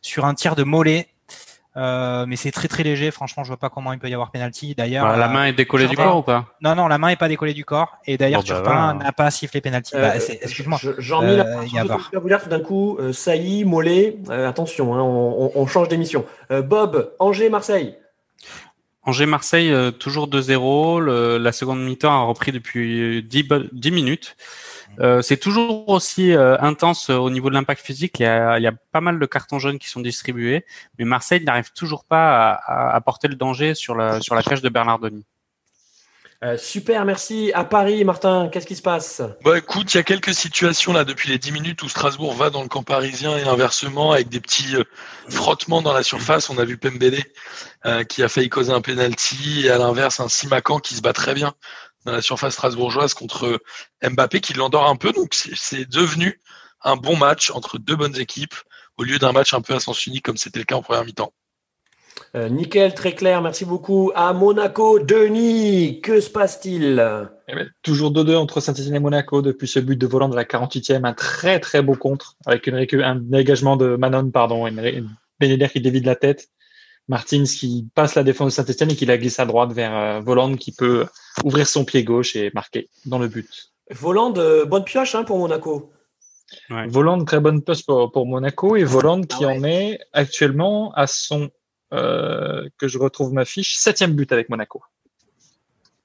sur 0.02 0.26
un 0.26 0.34
tir 0.34 0.54
de 0.54 0.64
Mollet. 0.64 1.08
Euh, 1.76 2.26
mais 2.26 2.36
c'est 2.36 2.50
très 2.50 2.68
très 2.68 2.82
léger. 2.82 3.10
Franchement, 3.10 3.44
je 3.44 3.48
vois 3.48 3.56
pas 3.56 3.70
comment 3.70 3.92
il 3.94 3.98
peut 3.98 4.08
y 4.08 4.14
avoir 4.14 4.30
penalty. 4.30 4.74
D'ailleurs, 4.74 5.06
Bah, 5.06 5.16
la 5.16 5.26
euh, 5.26 5.32
main 5.32 5.44
est 5.46 5.52
décollée 5.54 5.86
du 5.88 5.96
corps 5.96 6.18
ou 6.18 6.22
pas 6.22 6.44
non, 6.60 6.74
non, 6.74 6.86
la 6.86 6.98
main 6.98 7.08
est 7.08 7.16
pas 7.16 7.28
décollée 7.28 7.54
du 7.54 7.64
corps. 7.64 7.96
Et 8.06 8.18
d'ailleurs, 8.18 8.42
Bon, 8.42 8.62
bah, 8.62 8.94
n'a 9.02 9.12
pas 9.12 9.30
sifflé 9.30 9.60
penalty. 9.62 9.94
Euh, 9.96 10.02
Bah, 10.02 10.16
Excuse-moi. 10.42 10.78
Je- 10.82 10.90
Jean-Mi, 10.98 11.30
Euh, 11.32 12.48
d'un 12.50 12.60
coup, 12.60 12.98
euh, 13.00 13.12
Sailly, 13.14 13.64
Mollet, 13.64 14.18
euh, 14.28 14.48
attention, 14.48 14.94
hein, 14.94 15.00
on, 15.00 15.46
on- 15.46 15.52
on 15.62 15.66
change 15.66 15.88
d'émission. 15.88 16.26
Euh, 16.50 16.60
Bob, 16.60 17.12
Angers, 17.18 17.48
Marseille. 17.48 17.96
Angers-Marseille, 19.04 19.74
toujours 19.98 20.28
2-0. 20.28 21.00
Le- 21.00 21.38
La 21.38 21.52
seconde 21.52 21.82
mi-temps 21.82 22.12
a 22.12 22.24
repris 22.24 22.52
depuis 22.52 23.22
10, 23.22 23.42
bo- 23.44 23.64
10 23.72 23.90
minutes. 23.90 24.36
Euh, 25.00 25.22
c'est 25.22 25.36
toujours 25.36 25.88
aussi 25.88 26.32
euh, 26.32 26.56
intense 26.60 27.10
euh, 27.10 27.16
au 27.16 27.30
niveau 27.30 27.48
de 27.48 27.54
l'impact 27.54 27.84
physique. 27.84 28.20
Il 28.20 28.24
y, 28.24 28.26
a, 28.26 28.58
il 28.58 28.62
y 28.62 28.66
a 28.66 28.72
pas 28.92 29.00
mal 29.00 29.18
de 29.18 29.26
cartons 29.26 29.58
jaunes 29.58 29.78
qui 29.78 29.88
sont 29.88 30.00
distribués, 30.00 30.64
mais 30.98 31.04
Marseille 31.04 31.42
n'arrive 31.42 31.72
toujours 31.72 32.04
pas 32.04 32.50
à, 32.50 32.90
à, 32.90 32.94
à 32.96 33.00
porter 33.00 33.28
le 33.28 33.36
danger 33.36 33.74
sur 33.74 33.94
la, 33.94 34.20
sur 34.20 34.34
la 34.34 34.42
cage 34.42 34.62
de 34.62 34.68
Bernardoni. 34.68 35.24
Euh, 36.44 36.58
super, 36.58 37.04
merci. 37.04 37.52
À 37.54 37.62
Paris, 37.62 38.04
Martin, 38.04 38.48
qu'est-ce 38.50 38.66
qui 38.66 38.74
se 38.74 38.82
passe? 38.82 39.22
Bah 39.44 39.58
écoute, 39.58 39.94
il 39.94 39.96
y 39.96 40.00
a 40.00 40.02
quelques 40.02 40.34
situations 40.34 40.92
là 40.92 41.04
depuis 41.04 41.28
les 41.28 41.38
10 41.38 41.52
minutes 41.52 41.82
où 41.84 41.88
Strasbourg 41.88 42.34
va 42.34 42.50
dans 42.50 42.62
le 42.62 42.68
camp 42.68 42.82
parisien 42.82 43.36
et 43.36 43.44
inversement 43.44 44.10
avec 44.10 44.28
des 44.28 44.40
petits 44.40 44.74
euh, 44.74 44.82
frottements 45.28 45.82
dans 45.82 45.92
la 45.92 46.02
surface. 46.02 46.50
On 46.50 46.58
a 46.58 46.64
vu 46.64 46.78
Pembele 46.78 47.22
euh, 47.86 48.02
qui 48.02 48.24
a 48.24 48.28
failli 48.28 48.48
causer 48.48 48.72
un 48.72 48.80
penalty 48.80 49.66
et 49.66 49.70
à 49.70 49.78
l'inverse 49.78 50.18
un 50.18 50.28
Simacan 50.28 50.80
qui 50.80 50.96
se 50.96 51.00
bat 51.00 51.12
très 51.12 51.34
bien 51.34 51.54
dans 52.04 52.12
la 52.12 52.22
surface 52.22 52.54
strasbourgeoise 52.54 53.14
contre 53.14 53.60
Mbappé 54.02 54.40
qui 54.40 54.54
l'endort 54.54 54.88
un 54.88 54.96
peu. 54.96 55.12
Donc 55.12 55.34
c'est- 55.34 55.88
devenu 55.90 56.40
un 56.82 56.96
bon 56.96 57.16
match 57.16 57.50
entre 57.50 57.78
deux 57.78 57.96
bonnes 57.96 58.18
équipes 58.18 58.54
au 58.98 59.04
lieu 59.04 59.18
d'un 59.18 59.32
match 59.32 59.54
un 59.54 59.60
peu 59.60 59.74
à 59.74 59.80
sens 59.80 60.06
unique 60.06 60.24
comme 60.24 60.36
c'était 60.36 60.58
le 60.58 60.64
cas 60.64 60.76
en 60.76 60.82
première 60.82 61.04
mi-temps. 61.04 61.32
Euh, 62.34 62.48
Nickel, 62.48 62.94
très 62.94 63.14
clair, 63.14 63.42
merci 63.42 63.64
beaucoup. 63.64 64.10
À 64.14 64.32
Monaco, 64.32 64.98
Denis, 64.98 66.00
que 66.02 66.20
se 66.20 66.30
passe-t-il? 66.30 67.02
Eh 67.48 67.54
ben, 67.54 67.70
toujours 67.82 68.10
2-2 68.10 68.36
entre 68.36 68.60
Saint-Etienne 68.60 68.94
et 68.94 69.00
Monaco 69.00 69.42
depuis 69.42 69.68
ce 69.68 69.78
but 69.78 69.96
de 69.96 70.06
volant 70.06 70.28
de 70.28 70.36
la 70.36 70.44
48e. 70.44 71.04
Un 71.04 71.14
très 71.14 71.60
très 71.60 71.82
beau 71.82 71.94
contre 71.94 72.36
avec 72.46 72.66
une 72.66 72.76
un 73.02 73.16
dégagement 73.16 73.76
de 73.76 73.96
Manon, 73.96 74.30
pardon, 74.30 74.66
une, 74.66 74.78
une 75.40 75.68
qui 75.68 75.80
dévie 75.80 76.00
de 76.00 76.06
la 76.06 76.16
tête. 76.16 76.48
Martins 77.08 77.44
qui 77.44 77.88
passe 77.94 78.14
la 78.14 78.22
défense 78.22 78.46
de 78.46 78.50
Saint-Etienne 78.62 78.90
et 78.90 78.96
qui 78.96 79.06
la 79.06 79.18
glisse 79.18 79.40
à 79.40 79.44
droite 79.44 79.72
vers 79.72 79.96
euh, 79.96 80.20
Voland 80.20 80.54
qui 80.56 80.72
peut 80.72 81.06
ouvrir 81.44 81.66
son 81.66 81.84
pied 81.84 82.04
gauche 82.04 82.36
et 82.36 82.50
marquer 82.54 82.88
dans 83.06 83.18
le 83.18 83.28
but. 83.28 83.72
Voland, 83.90 84.34
euh, 84.38 84.64
bonne 84.64 84.84
pioche 84.84 85.14
hein, 85.14 85.24
pour 85.24 85.38
Monaco. 85.38 85.92
Ouais. 86.70 86.86
Voland, 86.86 87.24
très 87.24 87.40
bonne 87.40 87.62
poste 87.62 87.86
pour, 87.86 88.12
pour 88.12 88.26
Monaco 88.26 88.76
et 88.76 88.84
Voland 88.84 89.22
qui 89.22 89.44
Ah 89.44 89.48
ouais. 89.48 89.58
en 89.58 89.64
est 89.64 89.98
actuellement 90.12 90.92
à 90.94 91.06
son, 91.06 91.50
euh, 91.92 92.68
que 92.78 92.88
je 92.88 92.98
retrouve 92.98 93.32
ma 93.32 93.44
fiche, 93.44 93.76
septième 93.76 94.12
but 94.14 94.30
avec 94.32 94.48
Monaco. 94.48 94.82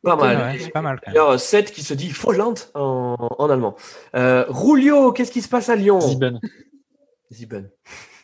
Pas 0.04 0.16
mal. 0.16 0.38
Ouais, 0.38 0.60
c'est 0.60 0.70
pas 0.70 0.82
mal. 0.82 1.00
Quand 1.04 1.12
même. 1.12 1.16
D'ailleurs, 1.16 1.40
7 1.40 1.72
qui 1.74 1.84
se 1.84 1.94
dit 1.94 2.10
Volland 2.10 2.54
en, 2.76 3.16
en 3.38 3.50
allemand. 3.50 3.76
Euh, 4.16 4.46
Rulio, 4.48 5.12
qu'est-ce 5.12 5.32
qui 5.32 5.42
se 5.42 5.50
passe 5.50 5.70
à 5.70 5.76
Lyon? 5.76 6.00
Ziben. 6.00 6.40
Ziben. 7.32 7.70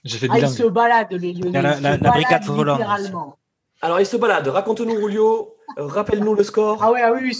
J'ai 0.03 0.17
fait 0.17 0.27
Ah, 0.29 0.35
bilingue. 0.35 0.51
se 0.51 0.63
baladent, 0.63 1.11
les 1.13 1.33
Lyonnais. 1.33 1.49
Il 1.49 1.53
y 1.53 1.57
a 1.57 1.61
la- 1.61 1.71
ils 1.73 1.77
se 1.77 1.81
la- 1.83 1.91
la 1.91 1.97
baladent 1.97 2.13
brigade 2.21 2.43
volante. 2.45 2.77
littéralement. 2.79 3.37
Alors, 3.81 3.99
il 3.99 4.05
se 4.05 4.17
balade. 4.17 4.47
Raconte-nous, 4.47 4.95
Rulio. 5.03 5.55
Euh, 5.77 5.87
Rappelle-nous 5.87 6.35
le 6.35 6.43
score. 6.43 6.79
Ah 6.83 6.91
ouais, 6.91 7.01
ah 7.01 7.11
oui, 7.13 7.19
oui. 7.23 7.37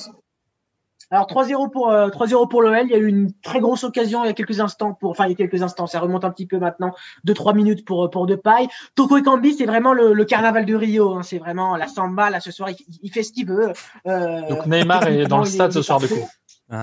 Alors 1.11 1.27
3-0 1.27 1.69
pour 1.69 1.91
euh, 1.91 2.09
3-0 2.09 2.47
pour 2.47 2.63
l'OL. 2.63 2.75
Il 2.85 2.89
y 2.89 2.95
a 2.95 2.97
eu 2.97 3.05
une 3.05 3.31
très 3.43 3.59
grosse 3.59 3.83
occasion 3.83 4.23
il 4.23 4.27
y 4.27 4.29
a 4.31 4.33
quelques 4.33 4.59
instants 4.61 4.93
pour, 4.95 5.11
enfin 5.11 5.25
il 5.27 5.29
y 5.29 5.33
a 5.33 5.35
quelques 5.35 5.61
instants, 5.61 5.85
ça 5.85 5.99
remonte 5.99 6.25
un 6.25 6.31
petit 6.31 6.47
peu 6.47 6.57
maintenant, 6.57 6.91
2-3 7.27 7.53
minutes 7.53 7.85
pour 7.85 8.09
pour 8.09 8.25
Depay. 8.25 8.67
Toko 8.95 9.17
Ekambi, 9.17 9.53
c'est 9.53 9.65
vraiment 9.67 9.93
le, 9.93 10.13
le 10.13 10.25
carnaval 10.25 10.65
de 10.65 10.73
Rio. 10.73 11.13
hein. 11.13 11.21
C'est 11.21 11.37
vraiment 11.37 11.75
la 11.75 11.87
samba 11.87 12.31
là 12.31 12.39
ce 12.39 12.49
soir. 12.49 12.69
Il, 12.71 12.77
il 13.03 13.11
fait 13.11 13.21
ce 13.21 13.31
qu'il 13.31 13.45
veut. 13.45 13.73
Euh, 14.07 14.41
Donc 14.49 14.65
Neymar 14.65 15.05
est 15.07 15.25
dans 15.27 15.39
le 15.41 15.45
il 15.45 15.51
stade 15.51 15.69
il 15.69 15.73
ce 15.75 15.81
soir 15.83 15.99
de 15.99 16.07
parfait. 16.07 16.21
coup. 16.21 16.75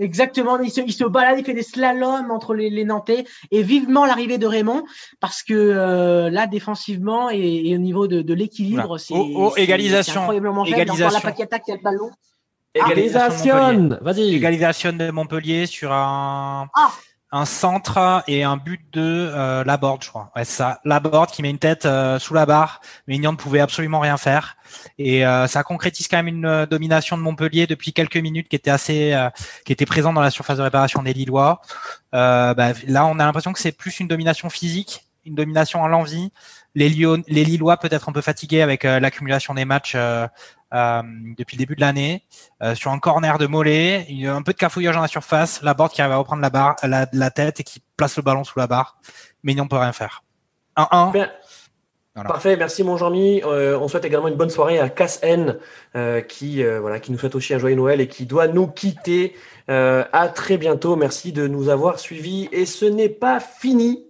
Exactement, 0.00 0.58
il 0.58 0.70
se, 0.72 0.80
il 0.80 0.92
se 0.92 1.04
balade, 1.04 1.38
il 1.38 1.44
fait 1.44 1.54
des 1.54 1.62
slaloms 1.62 2.30
entre 2.32 2.52
les, 2.54 2.68
les 2.68 2.84
Nantais 2.84 3.24
et 3.52 3.62
vivement 3.62 4.04
l'arrivée 4.06 4.38
de 4.38 4.46
Raymond 4.46 4.82
parce 5.20 5.44
que 5.44 5.54
euh, 5.54 6.30
là 6.30 6.48
défensivement 6.48 7.30
et, 7.30 7.62
et 7.68 7.74
au 7.76 7.78
niveau 7.78 8.08
de, 8.08 8.20
de 8.20 8.34
l'équilibre, 8.34 8.86
Voilà. 8.88 8.98
c'est 8.98 9.14
Oh, 9.16 9.28
oh, 9.36 9.52
c'est- 9.54 9.62
égalisation. 9.62 10.12
c'est 10.14 10.18
incroyablement 10.18 10.64
faible. 10.64 10.76
Égalisation. 10.80 11.06
Encore 11.06 11.22
la 11.24 11.30
Paqueta 11.30 11.58
qui 11.60 11.70
a 11.70 11.76
le 11.76 11.80
ballon. 11.82 12.10
Égalisation. 12.74 13.98
Vas-y. 14.02 14.34
Égalisation 14.34 14.92
de 14.92 15.10
Montpellier 15.10 15.66
sur 15.66 15.92
un, 15.92 16.66
Ah. 16.74 16.90
Un 17.34 17.46
centre 17.46 18.22
et 18.28 18.44
un 18.44 18.56
but 18.56 18.80
de 18.92 19.02
euh, 19.02 19.64
Laborde, 19.64 20.04
je 20.04 20.08
crois. 20.08 20.30
Ouais, 20.36 20.44
c'est 20.44 20.58
ça. 20.58 20.80
Laborde 20.84 21.32
qui 21.32 21.42
met 21.42 21.50
une 21.50 21.58
tête 21.58 21.84
euh, 21.84 22.20
sous 22.20 22.32
la 22.32 22.46
barre, 22.46 22.80
mais 23.08 23.16
Ignan 23.16 23.32
ne 23.32 23.36
pouvait 23.36 23.58
absolument 23.58 23.98
rien 23.98 24.16
faire. 24.16 24.56
Et 24.98 25.26
euh, 25.26 25.48
ça 25.48 25.64
concrétise 25.64 26.06
quand 26.06 26.18
même 26.18 26.28
une 26.28 26.46
euh, 26.46 26.64
domination 26.66 27.18
de 27.18 27.22
Montpellier 27.22 27.66
depuis 27.66 27.92
quelques 27.92 28.18
minutes 28.18 28.48
qui 28.48 28.54
était 28.54 28.70
assez, 28.70 29.14
euh, 29.14 29.30
qui 29.64 29.72
était 29.72 29.84
présente 29.84 30.14
dans 30.14 30.20
la 30.20 30.30
surface 30.30 30.58
de 30.58 30.62
réparation 30.62 31.02
des 31.02 31.12
Lillois. 31.12 31.60
Euh, 32.14 32.54
bah, 32.54 32.68
là, 32.86 33.04
on 33.04 33.18
a 33.18 33.24
l'impression 33.24 33.52
que 33.52 33.58
c'est 33.58 33.72
plus 33.72 33.98
une 33.98 34.06
domination 34.06 34.48
physique, 34.48 35.04
une 35.24 35.34
domination 35.34 35.84
à 35.84 35.88
l'envie. 35.88 36.30
Les, 36.74 36.88
Lyon, 36.88 37.22
les 37.28 37.44
Lillois 37.44 37.76
peut-être 37.76 38.08
un 38.08 38.12
peu 38.12 38.20
fatigués 38.20 38.62
avec 38.62 38.84
euh, 38.84 39.00
l'accumulation 39.00 39.54
des 39.54 39.64
matchs 39.64 39.94
euh, 39.94 40.26
euh, 40.72 41.02
depuis 41.36 41.56
le 41.56 41.58
début 41.60 41.76
de 41.76 41.80
l'année. 41.80 42.24
Sur 42.74 42.90
un 42.90 42.98
corner 42.98 43.38
de 43.38 43.46
Mollet, 43.46 44.06
il 44.08 44.20
y 44.20 44.26
a 44.26 44.34
un 44.34 44.42
peu 44.42 44.52
de 44.52 44.58
cafouillage 44.58 44.94
dans 44.94 45.02
la 45.02 45.08
surface, 45.08 45.62
la 45.62 45.74
board 45.74 45.92
qui 45.92 46.02
arrive 46.02 46.14
à 46.14 46.16
reprendre 46.16 46.42
la 46.42 46.50
barre, 46.50 46.76
la, 46.82 47.06
la 47.12 47.30
tête 47.30 47.60
et 47.60 47.62
qui 47.62 47.82
place 47.96 48.16
le 48.16 48.22
ballon 48.22 48.42
sous 48.42 48.58
la 48.58 48.66
barre, 48.66 48.98
mais 49.42 49.58
on 49.60 49.68
peut 49.68 49.76
rien 49.76 49.92
faire. 49.92 50.24
1-1, 50.76 51.12
Ben, 51.12 51.30
Parfait, 52.14 52.56
merci 52.56 52.84
mon 52.84 52.96
Jean-Mi. 52.96 53.42
Euh, 53.42 53.76
on 53.76 53.88
souhaite 53.88 54.04
également 54.04 54.28
une 54.28 54.36
bonne 54.36 54.50
soirée 54.50 54.78
à 54.78 54.88
Cass 54.88 55.18
N 55.22 55.58
euh, 55.96 56.20
qui, 56.20 56.62
euh, 56.62 56.78
voilà, 56.78 57.00
qui 57.00 57.10
nous 57.10 57.18
souhaite 57.18 57.34
aussi 57.34 57.54
un 57.54 57.58
joyeux 57.58 57.74
Noël 57.74 58.00
et 58.00 58.06
qui 58.06 58.24
doit 58.24 58.46
nous 58.46 58.68
quitter. 58.68 59.34
à 59.66 60.28
très 60.32 60.56
bientôt. 60.56 60.94
Merci 60.94 61.32
de 61.32 61.48
nous 61.48 61.70
avoir 61.70 61.98
suivis. 61.98 62.48
Et 62.52 62.66
ce 62.66 62.84
n'est 62.84 63.08
pas 63.08 63.40
fini 63.40 64.04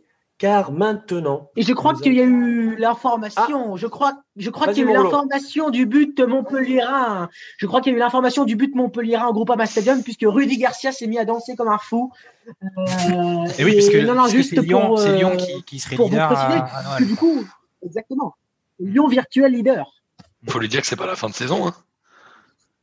car 0.44 0.72
maintenant. 0.72 1.50
Et 1.56 1.62
je 1.62 1.72
crois 1.72 1.94
qu'il 1.94 2.14
y 2.14 2.20
a 2.20 2.24
eu 2.24 2.76
l'information. 2.76 3.74
Ah. 3.74 3.76
je 3.76 3.86
crois, 3.86 4.12
je 4.36 4.50
crois 4.50 4.66
qu'il 4.68 4.84
y 4.84 4.86
a 4.86 4.90
eu 4.90 4.92
l'information 4.92 5.70
du 5.70 5.86
but 5.86 6.20
Montpellierin. 6.20 7.30
Je 7.56 7.66
crois 7.66 7.80
qu'il 7.80 7.92
y 7.92 7.94
a 7.94 7.96
eu 7.96 8.00
l'information 8.00 8.44
du 8.44 8.54
but 8.54 8.74
Montpellierin 8.74 9.26
au 9.28 9.32
Groupama 9.32 9.64
Stadium 9.64 10.02
puisque 10.02 10.26
Rudy 10.26 10.58
Garcia 10.58 10.92
s'est 10.92 11.06
mis 11.06 11.18
à 11.18 11.24
danser 11.24 11.56
comme 11.56 11.68
un 11.68 11.78
fou. 11.78 12.12
et 12.46 13.64
oui, 13.64 13.72
puisque, 13.72 13.94
non, 13.94 14.14
non, 14.14 14.26
juste 14.26 14.50
c'est 14.54 14.60
Lyon, 14.60 14.96
Lyon 14.96 15.36
qui, 15.38 15.62
qui 15.62 15.78
serait 15.78 15.96
leader. 15.96 16.30
À, 16.30 16.98
du 17.00 17.16
coup, 17.16 17.42
Exactement. 17.82 18.34
Lyon 18.80 19.08
virtuel 19.08 19.52
leader. 19.52 20.02
Il 20.42 20.52
faut 20.52 20.58
lui 20.58 20.68
dire 20.68 20.82
que 20.82 20.86
c'est 20.86 20.96
pas 20.96 21.06
la 21.06 21.16
fin 21.16 21.30
de 21.30 21.34
saison. 21.34 21.66
Hein. 21.66 21.74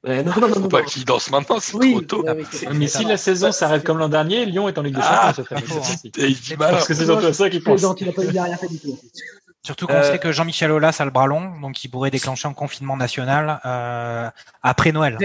Non, 0.03 0.23
non, 0.23 0.48
non, 0.48 0.53
faut 0.53 0.68
pas 0.68 0.82
qu'il 0.82 1.06
danse 1.06 1.30
maintenant, 1.30 1.60
c'est 1.60 1.78
trop 1.78 2.02
tôt. 2.02 2.26
mais 2.73 2.88
si 2.88 3.06
la 3.06 3.18
saison 3.18 3.52
s'arrête 3.52 3.84
comme 3.84 3.99
l'an 3.99 4.10
dernier, 4.10 4.45
Lyon 4.45 4.68
est 4.68 4.78
en 4.78 4.82
Ligue 4.82 4.95
des 4.95 5.02
ah, 5.03 5.32
Champions 5.36 5.57
dit 6.10 6.56
mal. 6.57 6.72
Parce 6.72 6.88
que 6.88 6.94
c'est 6.94 7.06
surtout 7.06 7.34
ça 7.34 7.49
qu'il 7.49 7.64
pense. 7.64 7.82
Il 7.82 8.40
a 8.40 8.44
rien 8.44 8.57
fait 8.57 8.68
du 8.68 8.80
tout. 8.80 8.98
Surtout 9.64 9.86
qu'on 9.86 10.02
sait 10.02 10.18
que 10.18 10.32
Jean-Michel 10.32 10.72
Aulas 10.72 10.98
a 10.99 11.06
le 11.06 11.11
bras 11.11 11.28
long, 11.28 11.52
donc 11.61 11.84
il 11.84 11.90
pourrait 11.90 12.10
déclencher 12.10 12.48
un 12.48 12.53
confinement 12.53 12.98
national 12.98 13.61
euh, 13.64 14.28
après, 14.64 14.91
Noël, 14.91 15.19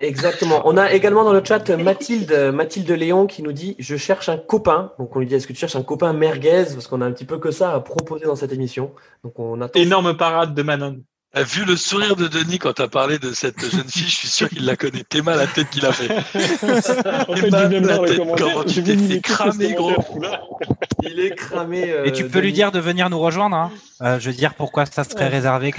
Exactement. 0.00 0.62
On 0.64 0.76
a 0.76 0.92
également 0.92 1.24
dans 1.24 1.32
le 1.32 1.42
chat 1.44 1.68
Mathilde, 1.70 2.52
Mathilde 2.54 2.90
Léon 2.92 3.26
qui 3.26 3.42
nous 3.42 3.50
dit 3.50 3.74
Je 3.80 3.96
cherche 3.96 4.28
un 4.28 4.36
copain. 4.36 4.92
Donc 5.00 5.16
on 5.16 5.18
lui 5.18 5.26
dit 5.26 5.34
Est-ce 5.34 5.48
que 5.48 5.52
tu 5.52 5.58
cherches 5.58 5.74
un 5.74 5.82
copain 5.82 6.12
merguez? 6.12 6.66
Parce 6.72 6.86
qu'on 6.86 7.00
a 7.00 7.06
un 7.06 7.10
petit 7.10 7.24
peu 7.24 7.38
que 7.38 7.50
ça 7.50 7.74
à 7.74 7.80
proposer 7.80 8.26
dans 8.26 8.36
cette 8.36 8.52
émission. 8.52 8.92
Donc 9.24 9.40
on 9.40 9.60
attend. 9.60 9.80
Énorme 9.80 10.16
parade 10.16 10.54
de 10.54 10.62
Manon. 10.62 11.00
Vu 11.36 11.64
le 11.64 11.76
sourire 11.76 12.16
de 12.16 12.26
Denis 12.26 12.58
quand 12.58 12.72
tu 12.72 12.82
as 12.82 12.88
parlé 12.88 13.20
de 13.20 13.32
cette 13.32 13.60
jeune 13.60 13.88
fille, 13.88 14.08
je 14.08 14.16
suis 14.16 14.28
sûr 14.28 14.48
qu'il 14.48 14.64
la 14.64 14.74
connaît. 14.76 15.04
T'es 15.08 15.22
mal 15.22 15.38
la 15.38 15.46
tête 15.46 15.70
qu'il 15.70 15.86
a 15.86 15.92
fait. 15.92 16.08
fait 16.08 17.50
la 17.50 17.98
tête, 17.98 18.20
comment 18.36 18.64
tu 18.64 18.82
t'es 18.82 18.96
fait 18.96 19.20
cramer, 19.20 19.74
gros. 19.74 19.92
Il 21.04 21.20
est 21.20 21.36
cramé. 21.36 21.88
Euh, 21.92 22.04
Et 22.04 22.12
tu 22.12 22.28
peux 22.28 22.40
lui 22.40 22.52
dire 22.52 22.72
de 22.72 22.80
venir 22.80 23.10
nous 23.10 23.20
rejoindre. 23.20 23.54
Hein. 23.54 23.70
Euh, 24.02 24.18
je 24.18 24.30
veux 24.30 24.36
dire, 24.36 24.54
pourquoi 24.54 24.86
ça 24.86 25.04
serait 25.04 25.28
réservé 25.28 25.72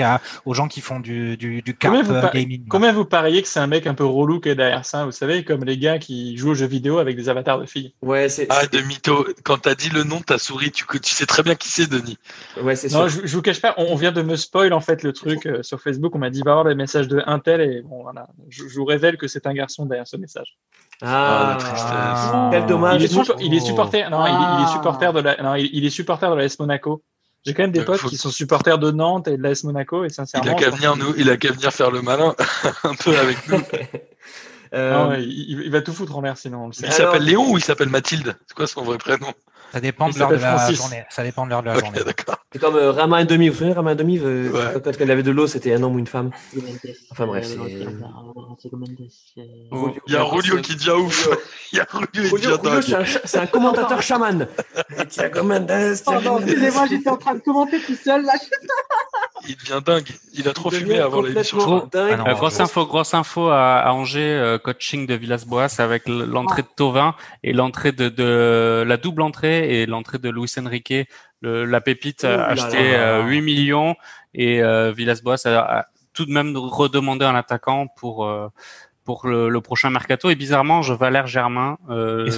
aux 0.45 0.53
gens 0.53 0.67
qui 0.67 0.81
font 0.81 0.99
du, 0.99 1.37
du, 1.37 1.61
du 1.61 1.75
cart 1.75 1.93
euh, 1.93 2.29
gaming 2.31 2.65
Combien 2.69 2.93
vous 2.93 3.05
pariez 3.05 3.41
que 3.41 3.47
c'est 3.47 3.59
un 3.59 3.67
mec 3.67 3.87
un 3.87 3.93
peu 3.93 4.05
relou 4.05 4.39
qui 4.39 4.49
est 4.49 4.55
derrière 4.55 4.85
ça 4.85 5.05
Vous 5.05 5.11
savez, 5.11 5.43
comme 5.43 5.63
les 5.63 5.77
gars 5.77 5.97
qui 5.97 6.37
jouent 6.37 6.51
aux 6.51 6.55
jeux 6.55 6.67
vidéo 6.67 6.99
avec 6.99 7.15
des 7.15 7.29
avatars 7.29 7.59
de 7.59 7.65
filles? 7.65 7.93
Ouais, 8.01 8.29
c'est. 8.29 8.47
Ah, 8.49 8.65
de 8.67 8.79
mytho. 8.79 9.25
Quand 9.43 9.57
t'as 9.57 9.75
dit 9.75 9.89
le 9.89 10.03
nom 10.03 10.19
de 10.19 10.23
ta 10.23 10.37
souris, 10.37 10.71
tu, 10.71 10.85
tu 10.85 11.13
sais 11.13 11.25
très 11.25 11.43
bien 11.43 11.55
qui 11.55 11.69
c'est, 11.69 11.89
Denis. 11.89 12.17
Ouais, 12.61 12.75
c'est 12.75 12.89
ça. 12.89 13.07
Je, 13.07 13.21
je 13.25 13.35
vous 13.35 13.41
cache 13.41 13.61
pas, 13.61 13.73
on 13.77 13.95
vient 13.95 14.11
de 14.11 14.21
me 14.21 14.35
spoil 14.35 14.73
en 14.73 14.81
fait 14.81 15.03
le 15.03 15.13
truc. 15.13 15.45
Euh, 15.45 15.63
sur 15.63 15.81
Facebook, 15.81 16.15
on 16.15 16.19
m'a 16.19 16.29
dit 16.29 16.41
va 16.41 16.53
voir 16.53 16.65
les 16.65 16.75
messages 16.75 17.07
de 17.07 17.21
Intel 17.25 17.61
et 17.61 17.81
bon, 17.81 18.03
voilà, 18.03 18.27
je, 18.49 18.63
vous 18.63 18.85
révèle 18.85 19.17
que 19.17 19.27
c'est 19.27 19.47
un 19.47 19.53
garçon 19.53 19.85
derrière 19.85 20.07
ce 20.07 20.17
message. 20.17 20.57
Ah, 21.01 21.57
ah 21.61 22.49
quel 22.51 22.65
dommage. 22.65 23.01
Il 23.01 23.05
est, 23.05 23.33
il 23.41 23.53
est 23.53 23.59
supporter, 23.59 24.09
non, 24.09 24.25
il, 24.25 24.63
est 24.63 24.71
supporter 24.71 25.13
de 25.13 25.19
la, 25.19 25.41
non, 25.41 25.55
il, 25.55 25.85
est 25.85 25.89
supporter 25.89 26.29
de 26.29 26.35
la 26.35 26.43
S 26.45 26.59
Monaco. 26.59 27.03
J'ai 27.45 27.53
quand 27.53 27.63
même 27.63 27.71
des 27.71 27.83
potes 27.83 28.01
qui 28.03 28.17
sont 28.17 28.29
supporters 28.29 28.77
de 28.77 28.91
Nantes 28.91 29.27
et 29.27 29.35
de 29.35 29.41
l'AS 29.41 29.63
Monaco 29.63 30.05
et 30.05 30.09
sincèrement. 30.09 30.45
Il 30.45 30.51
a 30.51 30.55
qu'à 30.55 30.69
venir 30.69 30.95
nous, 30.95 31.13
il 31.17 31.29
a 31.29 31.37
qu'à 31.37 31.51
venir 31.51 31.73
faire 31.73 31.89
le 31.89 32.01
malin 32.01 32.35
un 32.83 32.93
peu 32.93 33.17
avec 33.17 33.47
nous. 33.47 33.61
euh... 34.73 35.17
il, 35.19 35.61
il, 35.61 35.71
va 35.71 35.81
tout 35.81 35.93
foutre 35.93 36.15
en 36.15 36.21
l'air 36.21 36.37
sinon. 36.37 36.69
Il 36.69 36.91
s'appelle 36.91 37.23
Léon 37.23 37.51
ou 37.51 37.57
il 37.57 37.63
s'appelle 37.63 37.89
Mathilde? 37.89 38.35
C'est 38.47 38.55
quoi 38.55 38.67
son 38.67 38.83
vrai 38.83 38.97
prénom? 38.97 39.33
Ça 39.71 39.79
dépend 39.79 40.09
de 40.09 40.19
l'heure 40.19 40.29
de 40.29 40.35
la 40.35 40.71
journée. 40.71 41.03
Ça 41.09 41.23
dépend 41.23 41.45
de 41.45 41.51
l'heure 41.51 41.61
de 41.61 41.67
la 41.67 41.79
journée. 41.79 41.99
C'est 42.51 42.59
comme 42.59 42.75
euh, 42.75 42.91
Rama 42.91 43.21
et 43.21 43.25
demi. 43.25 43.47
Vous 43.47 43.53
vous 43.53 43.59
souvenez 43.59 43.73
Rama 43.73 43.93
et 43.93 43.95
demi 43.95 44.19
euh, 44.19 44.51
ouais. 44.51 44.81
Quand 44.83 44.91
elle 44.99 45.11
avait 45.11 45.23
de 45.23 45.31
l'eau, 45.31 45.47
c'était 45.47 45.73
un 45.73 45.81
homme 45.83 45.95
ou 45.95 45.99
une 45.99 46.07
femme. 46.07 46.31
Enfin 47.11 47.25
bref, 47.25 47.47
c'est. 47.47 47.57
Il 50.07 50.13
y 50.13 50.15
a 50.15 50.23
Rolio 50.23 50.57
qui 50.57 50.75
dit 50.75 50.89
ouf. 50.89 51.29
Il 51.71 51.77
y 51.77 51.79
a 51.79 51.87
Rolio 51.89 52.07
qui 52.37 52.47
dit 52.47 53.05
C'est 53.23 53.37
un 53.37 53.47
commentateur 53.47 54.01
chaman. 54.01 54.47
Mendes. 55.43 55.71
Excusez-moi, 55.71 56.85
j'étais 56.89 57.09
en 57.09 57.17
train 57.17 57.35
de 57.35 57.39
commenter 57.39 57.79
tout 57.79 57.95
seul 57.95 58.25
là. 58.25 58.33
Il 59.47 59.55
devient 59.55 59.81
dingue. 59.83 60.09
Il 60.33 60.47
a 60.47 60.53
trop 60.53 60.69
fumé 60.69 60.99
avant 60.99 61.21
l'émission. 61.21 61.89
Ah 61.93 62.33
grosse 62.33 62.59
info, 62.59 62.85
grosse 62.85 63.13
info 63.13 63.49
à, 63.49 63.91
Angers, 63.91 64.19
euh, 64.19 64.57
coaching 64.59 65.07
de 65.07 65.15
Villas-Boas 65.15 65.79
avec 65.79 66.03
l'entrée 66.07 66.61
de 66.61 66.67
Tovin 66.75 67.15
et 67.43 67.53
l'entrée 67.53 67.91
de 67.91 68.83
la 68.85 68.97
double 68.97 69.21
entrée 69.21 69.60
et 69.61 69.85
l'entrée 69.85 70.17
de 70.17 70.29
Luis 70.29 70.53
Enrique, 70.59 70.93
le, 71.41 71.65
la 71.65 71.81
pépite 71.81 72.23
a 72.23 72.45
acheté 72.45 72.77
8 72.77 72.95
euh, 72.95 73.41
millions 73.41 73.95
et 74.33 74.61
euh, 74.61 74.91
Villas-Boas 74.91 75.45
a, 75.45 75.87
tout 76.13 76.25
de 76.25 76.31
même 76.31 76.55
redemandé 76.57 77.25
un 77.25 77.35
attaquant 77.35 77.87
pour 77.87 78.25
euh, 78.25 78.49
pour 79.03 79.27
le, 79.27 79.59
prochain 79.61 79.89
mercato. 79.89 80.29
Et 80.29 80.35
bizarrement, 80.35 80.81
je 80.81 80.93
Valère 80.93 81.27
Germain, 81.27 81.77
euh, 81.89 82.29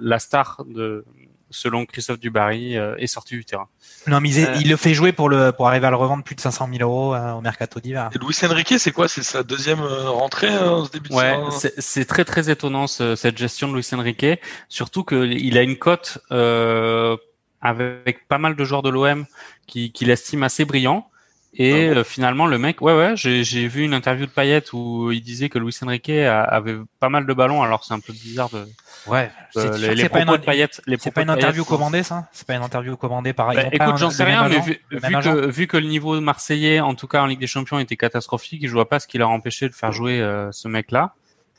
la 0.00 0.18
star 0.18 0.62
de 0.66 1.04
selon 1.52 1.86
Christophe 1.86 2.18
Dubarry, 2.18 2.74
est 2.74 3.06
sorti 3.06 3.34
du 3.34 3.44
terrain. 3.44 3.68
Non, 4.06 4.20
mais 4.20 4.30
il, 4.30 4.68
le 4.68 4.76
fait 4.76 4.94
jouer 4.94 5.12
pour 5.12 5.28
le 5.28 5.52
pour 5.52 5.68
arriver 5.68 5.86
à 5.86 5.90
le 5.90 5.96
revendre 5.96 6.24
plus 6.24 6.34
de 6.34 6.40
500 6.40 6.68
000 6.72 6.82
euros 6.82 7.14
au 7.14 7.40
mercato 7.40 7.78
d'hiver. 7.78 8.10
Et 8.14 8.18
Luis 8.18 8.36
Enrique, 8.44 8.74
c'est 8.78 8.90
quoi? 8.90 9.06
C'est 9.08 9.22
sa 9.22 9.42
deuxième 9.42 9.80
rentrée 9.80 10.56
en 10.56 10.84
ce 10.84 10.90
début 10.90 11.08
de 11.08 11.14
Ouais, 11.14 11.38
c'est 11.78 12.04
très 12.04 12.24
très 12.24 12.50
étonnant 12.50 12.86
cette 12.86 13.38
gestion 13.38 13.68
de 13.68 13.74
Luis 13.74 13.88
Enrique, 13.92 14.26
surtout 14.68 15.04
qu'il 15.04 15.58
a 15.58 15.62
une 15.62 15.76
cote 15.76 16.18
euh, 16.30 17.16
avec 17.60 18.26
pas 18.28 18.38
mal 18.38 18.56
de 18.56 18.64
joueurs 18.64 18.82
de 18.82 18.90
l'OM 18.90 19.26
qui, 19.66 19.92
qui 19.92 20.04
l'estiment 20.04 20.46
assez 20.46 20.64
brillant. 20.64 21.08
Et 21.54 21.88
ah 21.88 21.98
euh, 21.98 22.04
finalement, 22.04 22.46
le 22.46 22.56
mec, 22.56 22.80
ouais, 22.80 22.96
ouais, 22.96 23.12
j'ai 23.14 23.68
vu 23.68 23.84
une 23.84 23.92
interview 23.92 24.24
de 24.24 24.30
Payet 24.30 24.64
où 24.72 25.12
il 25.12 25.22
disait 25.22 25.50
que 25.50 25.58
Luis 25.58 25.76
Enrique 25.82 26.08
avait 26.08 26.76
pas 26.98 27.10
mal 27.10 27.26
de 27.26 27.34
ballons. 27.34 27.62
Alors 27.62 27.84
c'est 27.84 27.94
un 27.94 28.00
peu 28.00 28.12
bizarre 28.12 28.48
de. 28.50 28.66
Ouais. 29.06 29.30
Euh, 29.56 29.76
les, 29.78 29.94
les 29.94 30.08
propos 30.08 30.36
de 30.36 30.44
Payet. 30.44 30.68
C'est 30.98 31.10
pas 31.10 31.22
une 31.22 31.30
interview 31.30 31.64
commandée, 31.64 32.02
ça? 32.02 32.28
C'est 32.32 32.46
pas 32.46 32.54
une 32.54 32.62
interview 32.62 32.96
commandée 32.96 33.32
par. 33.32 33.52
Bah, 33.52 33.64
écoute, 33.70 33.96
j'en 33.96 34.10
sais 34.10 34.24
rien, 34.24 34.48
mais 34.48 34.60
vu, 34.60 34.80
que, 34.90 35.46
vu 35.46 35.66
que 35.66 35.76
le 35.76 35.86
niveau 35.86 36.20
marseillais, 36.20 36.80
en 36.80 36.94
tout 36.94 37.08
cas 37.08 37.22
en 37.22 37.26
Ligue 37.26 37.40
des 37.40 37.46
Champions, 37.46 37.78
était 37.78 37.96
catastrophique, 37.96 38.66
je 38.66 38.72
vois 38.72 38.88
pas 38.88 39.00
ce 39.00 39.06
qui 39.06 39.18
leur 39.18 39.30
a 39.30 39.32
empêché 39.32 39.68
de 39.68 39.74
faire 39.74 39.92
jouer 39.92 40.20
euh, 40.20 40.50
ce 40.52 40.68
mec-là. 40.68 41.14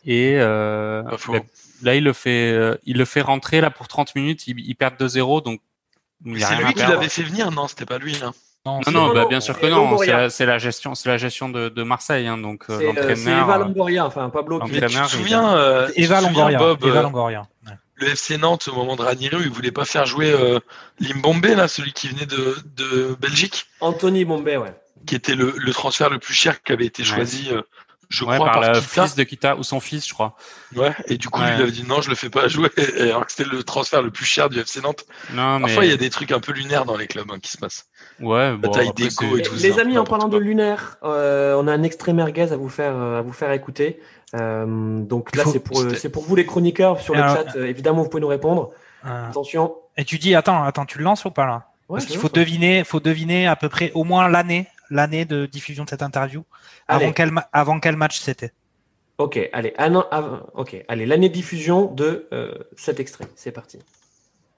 Et 0.05 0.35
euh, 0.35 1.03
là, 1.81 1.95
il 1.95 2.03
le 2.03 2.13
fait, 2.13 2.77
il 2.85 2.97
le 2.97 3.05
fait 3.05 3.21
rentrer 3.21 3.61
là 3.61 3.69
pour 3.69 3.87
30 3.87 4.15
minutes. 4.15 4.47
Il, 4.47 4.59
il 4.59 4.75
perd 4.75 4.95
2-0, 4.99 5.43
donc 5.43 5.61
c'est 6.25 6.55
lui 6.55 6.73
qui 6.73 6.79
l'avait 6.79 7.09
fait 7.09 7.23
venir, 7.23 7.51
non? 7.51 7.67
C'était 7.67 7.85
pas 7.85 7.97
lui. 7.97 8.15
Hein? 8.23 8.33
Non, 8.65 8.79
non, 8.91 9.13
bah, 9.13 9.25
bien 9.25 9.41
sûr 9.41 9.59
que 9.59 9.65
non. 9.65 9.97
C'est 10.29 10.45
la, 10.45 10.57
gestion, 10.57 10.95
c'est 10.95 11.09
la 11.09 11.17
gestion 11.17 11.49
de, 11.49 11.67
de 11.67 11.83
Marseille, 11.83 12.27
hein, 12.27 12.37
donc 12.37 12.65
euh, 12.69 12.81
l'entraîneur. 12.81 13.17
C'est 13.17 13.31
Eva 13.31 13.55
euh, 13.55 13.63
Longoria, 13.65 14.05
enfin 14.05 14.29
Pablo. 14.29 14.61
tu 14.65 14.79
te 14.79 15.07
souviens, 15.07 15.55
euh, 15.57 15.89
Eva 15.97 16.21
Longoria, 16.21 16.59
Bob, 16.59 16.85
Eva 16.85 17.01
Longoria. 17.01 17.43
Le 17.95 18.07
FC 18.07 18.37
Nantes 18.37 18.69
au 18.71 18.75
moment 18.75 18.95
de 18.95 19.01
Ranieri, 19.01 19.37
il 19.41 19.49
voulait 19.49 19.71
pas 19.71 19.85
faire 19.85 20.05
jouer 20.05 20.31
euh, 20.31 20.59
Limbombe 20.99 21.45
là, 21.45 21.67
celui 21.67 21.91
qui 21.91 22.07
venait 22.07 22.25
de, 22.25 22.55
de 22.77 23.15
Belgique. 23.19 23.67
Anthony 23.81 24.23
Bombe, 24.23 24.45
ouais. 24.45 24.73
Qui 25.05 25.15
était 25.15 25.35
le, 25.35 25.53
le 25.57 25.73
transfert 25.73 26.09
le 26.09 26.17
plus 26.17 26.33
cher 26.33 26.63
qui 26.63 26.71
avait 26.71 26.85
été 26.85 27.03
choisi 27.03 27.49
je 28.13 28.23
crois 28.23 28.37
par, 28.37 28.73
le 28.73 28.79
fils 28.79 29.15
de 29.15 29.23
Kita 29.23 29.55
ou 29.57 29.63
son 29.63 29.79
fils, 29.79 30.07
je 30.07 30.13
crois. 30.13 30.35
Ouais, 30.75 30.93
et 31.07 31.17
du 31.17 31.29
coup, 31.29 31.41
il 31.41 31.61
avait 31.61 31.71
dit 31.71 31.83
non, 31.83 31.99
je 32.01 32.09
le 32.09 32.15
fais 32.15 32.29
pas 32.29 32.47
jouer, 32.47 32.69
et 32.97 33.09
alors 33.09 33.25
que 33.25 33.31
c'était 33.31 33.49
le 33.49 33.63
transfert 33.63 34.03
le 34.03 34.11
plus 34.11 34.25
cher 34.25 34.49
du 34.49 34.59
FC 34.59 34.81
Nantes. 34.81 35.05
Non, 35.33 35.59
Parfois, 35.59 35.85
il 35.85 35.89
y 35.89 35.93
a 35.93 35.97
des 35.97 36.11
trucs 36.11 36.31
un 36.31 36.39
peu 36.39 36.51
lunaires 36.51 36.85
dans 36.85 36.95
les 36.95 37.07
clubs 37.07 37.29
hein, 37.31 37.39
qui 37.41 37.51
se 37.51 37.57
passent. 37.57 37.87
Ouais, 38.19 38.55
bon, 38.55 38.69
taille 38.69 38.93
d'écho 38.93 39.35
et 39.35 39.41
tout 39.41 39.55
Les 39.55 39.79
amis, 39.79 39.97
en 39.97 40.03
parlant 40.03 40.27
de 40.27 40.37
lunaire, 40.37 40.97
euh, 41.03 41.55
on 41.55 41.67
a 41.67 41.73
un 41.73 41.81
extrait 41.81 42.13
merguez 42.13 42.51
à 42.51 42.57
vous 42.57 42.69
faire, 42.69 42.95
euh, 42.95 43.19
à 43.19 43.21
vous 43.23 43.33
faire 43.33 43.51
écouter. 43.51 43.99
Euh, 44.35 44.99
donc 44.99 45.35
là, 45.35 45.43
c'est 45.45 45.59
pour, 45.59 45.83
c'est 45.97 46.09
pour 46.09 46.23
vous 46.23 46.35
les 46.35 46.45
chroniqueurs 46.45 47.01
sur 47.01 47.15
le 47.15 47.21
chat. 47.21 47.55
évidemment, 47.55 48.03
vous 48.03 48.09
pouvez 48.09 48.21
nous 48.21 48.27
répondre. 48.27 48.69
Attention. 49.03 49.75
Et 49.97 50.05
tu 50.05 50.19
dis, 50.19 50.35
attends, 50.35 50.63
attends, 50.63 50.85
tu 50.85 50.99
le 50.99 51.03
lances 51.03 51.25
ou 51.25 51.31
pas 51.31 51.45
là? 51.45 51.67
Parce 51.89 52.05
qu'il 52.05 52.17
faut 52.17 52.29
deviner, 52.29 52.83
faut 52.83 52.99
deviner 52.99 53.47
à 53.47 53.55
peu 53.55 53.69
près 53.69 53.91
au 53.93 54.03
moins 54.03 54.27
l'année, 54.27 54.67
l'année 54.93 55.25
de 55.25 55.45
diffusion 55.45 55.83
de 55.83 55.89
cette 55.89 56.03
interview. 56.03 56.43
Avant 56.87 57.11
quel, 57.11 57.31
avant 57.51 57.79
quel 57.79 57.95
match 57.95 58.19
c'était? 58.19 58.51
Ok, 59.17 59.37
allez, 59.53 59.73
ok, 60.55 60.85
allez, 60.87 61.05
l'année 61.05 61.29
de 61.29 61.33
diffusion 61.33 61.91
de 61.93 62.27
euh, 62.33 62.53
cet 62.75 62.99
extrait, 62.99 63.25
c'est 63.35 63.51
parti. 63.51 63.79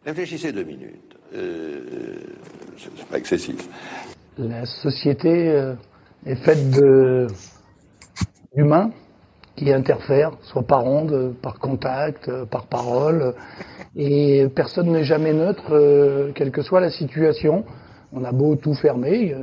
Réfléchissez 0.06 0.52
deux 0.52 0.64
minutes. 0.64 1.18
Euh, 1.34 2.18
c'est 2.78 3.06
pas 3.08 3.18
excessif. 3.18 3.68
La 4.38 4.66
société 4.66 5.50
euh, 5.50 5.74
est 6.26 6.38
faite 6.38 6.70
de 6.72 7.28
d'humains 8.56 8.92
qui 9.58 9.72
interfèrent, 9.72 10.38
soit 10.42 10.64
par 10.64 10.86
onde, 10.86 11.36
par 11.42 11.60
contact, 11.60 12.30
par 12.46 12.68
parole, 12.68 13.36
et 13.96 14.48
personne 14.56 14.92
n'est 14.92 15.04
jamais 15.04 15.34
neutre, 15.34 16.32
quelle 16.36 16.52
que 16.52 16.62
soit 16.62 16.82
la 16.82 16.92
situation. 16.92 17.66
On 18.14 18.24
a 18.24 18.32
beau 18.32 18.56
tout 18.56 18.74
fermer 18.76 19.36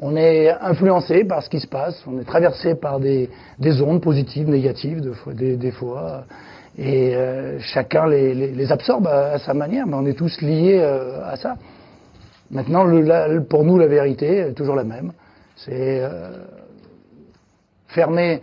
on 0.00 0.16
est 0.16 0.50
influencé 0.50 1.24
par 1.24 1.42
ce 1.42 1.50
qui 1.50 1.60
se 1.60 1.66
passe, 1.66 2.02
on 2.06 2.18
est 2.18 2.24
traversé 2.24 2.74
par 2.74 2.98
des, 3.00 3.28
des 3.58 3.82
ondes 3.82 4.00
positives, 4.00 4.48
négatives, 4.48 5.02
des 5.36 5.70
fois, 5.70 6.24
et 6.78 7.14
euh, 7.14 7.58
chacun 7.60 8.06
les, 8.06 8.72
absorbe 8.72 9.06
à, 9.06 9.38
sa 9.38 9.52
manière, 9.52 9.86
mais 9.86 9.94
on 9.94 10.06
est 10.06 10.14
tous 10.14 10.40
liés 10.40 10.78
euh, 10.80 11.22
à 11.24 11.36
ça. 11.36 11.56
Maintenant, 12.50 12.86
pour 13.48 13.64
nous, 13.64 13.78
la 13.78 13.86
vérité 13.86 14.38
est 14.38 14.52
toujours 14.54 14.74
la 14.74 14.84
même. 14.84 15.12
C'est 15.56 16.00
euh, 16.00 16.30
fermer 17.88 18.42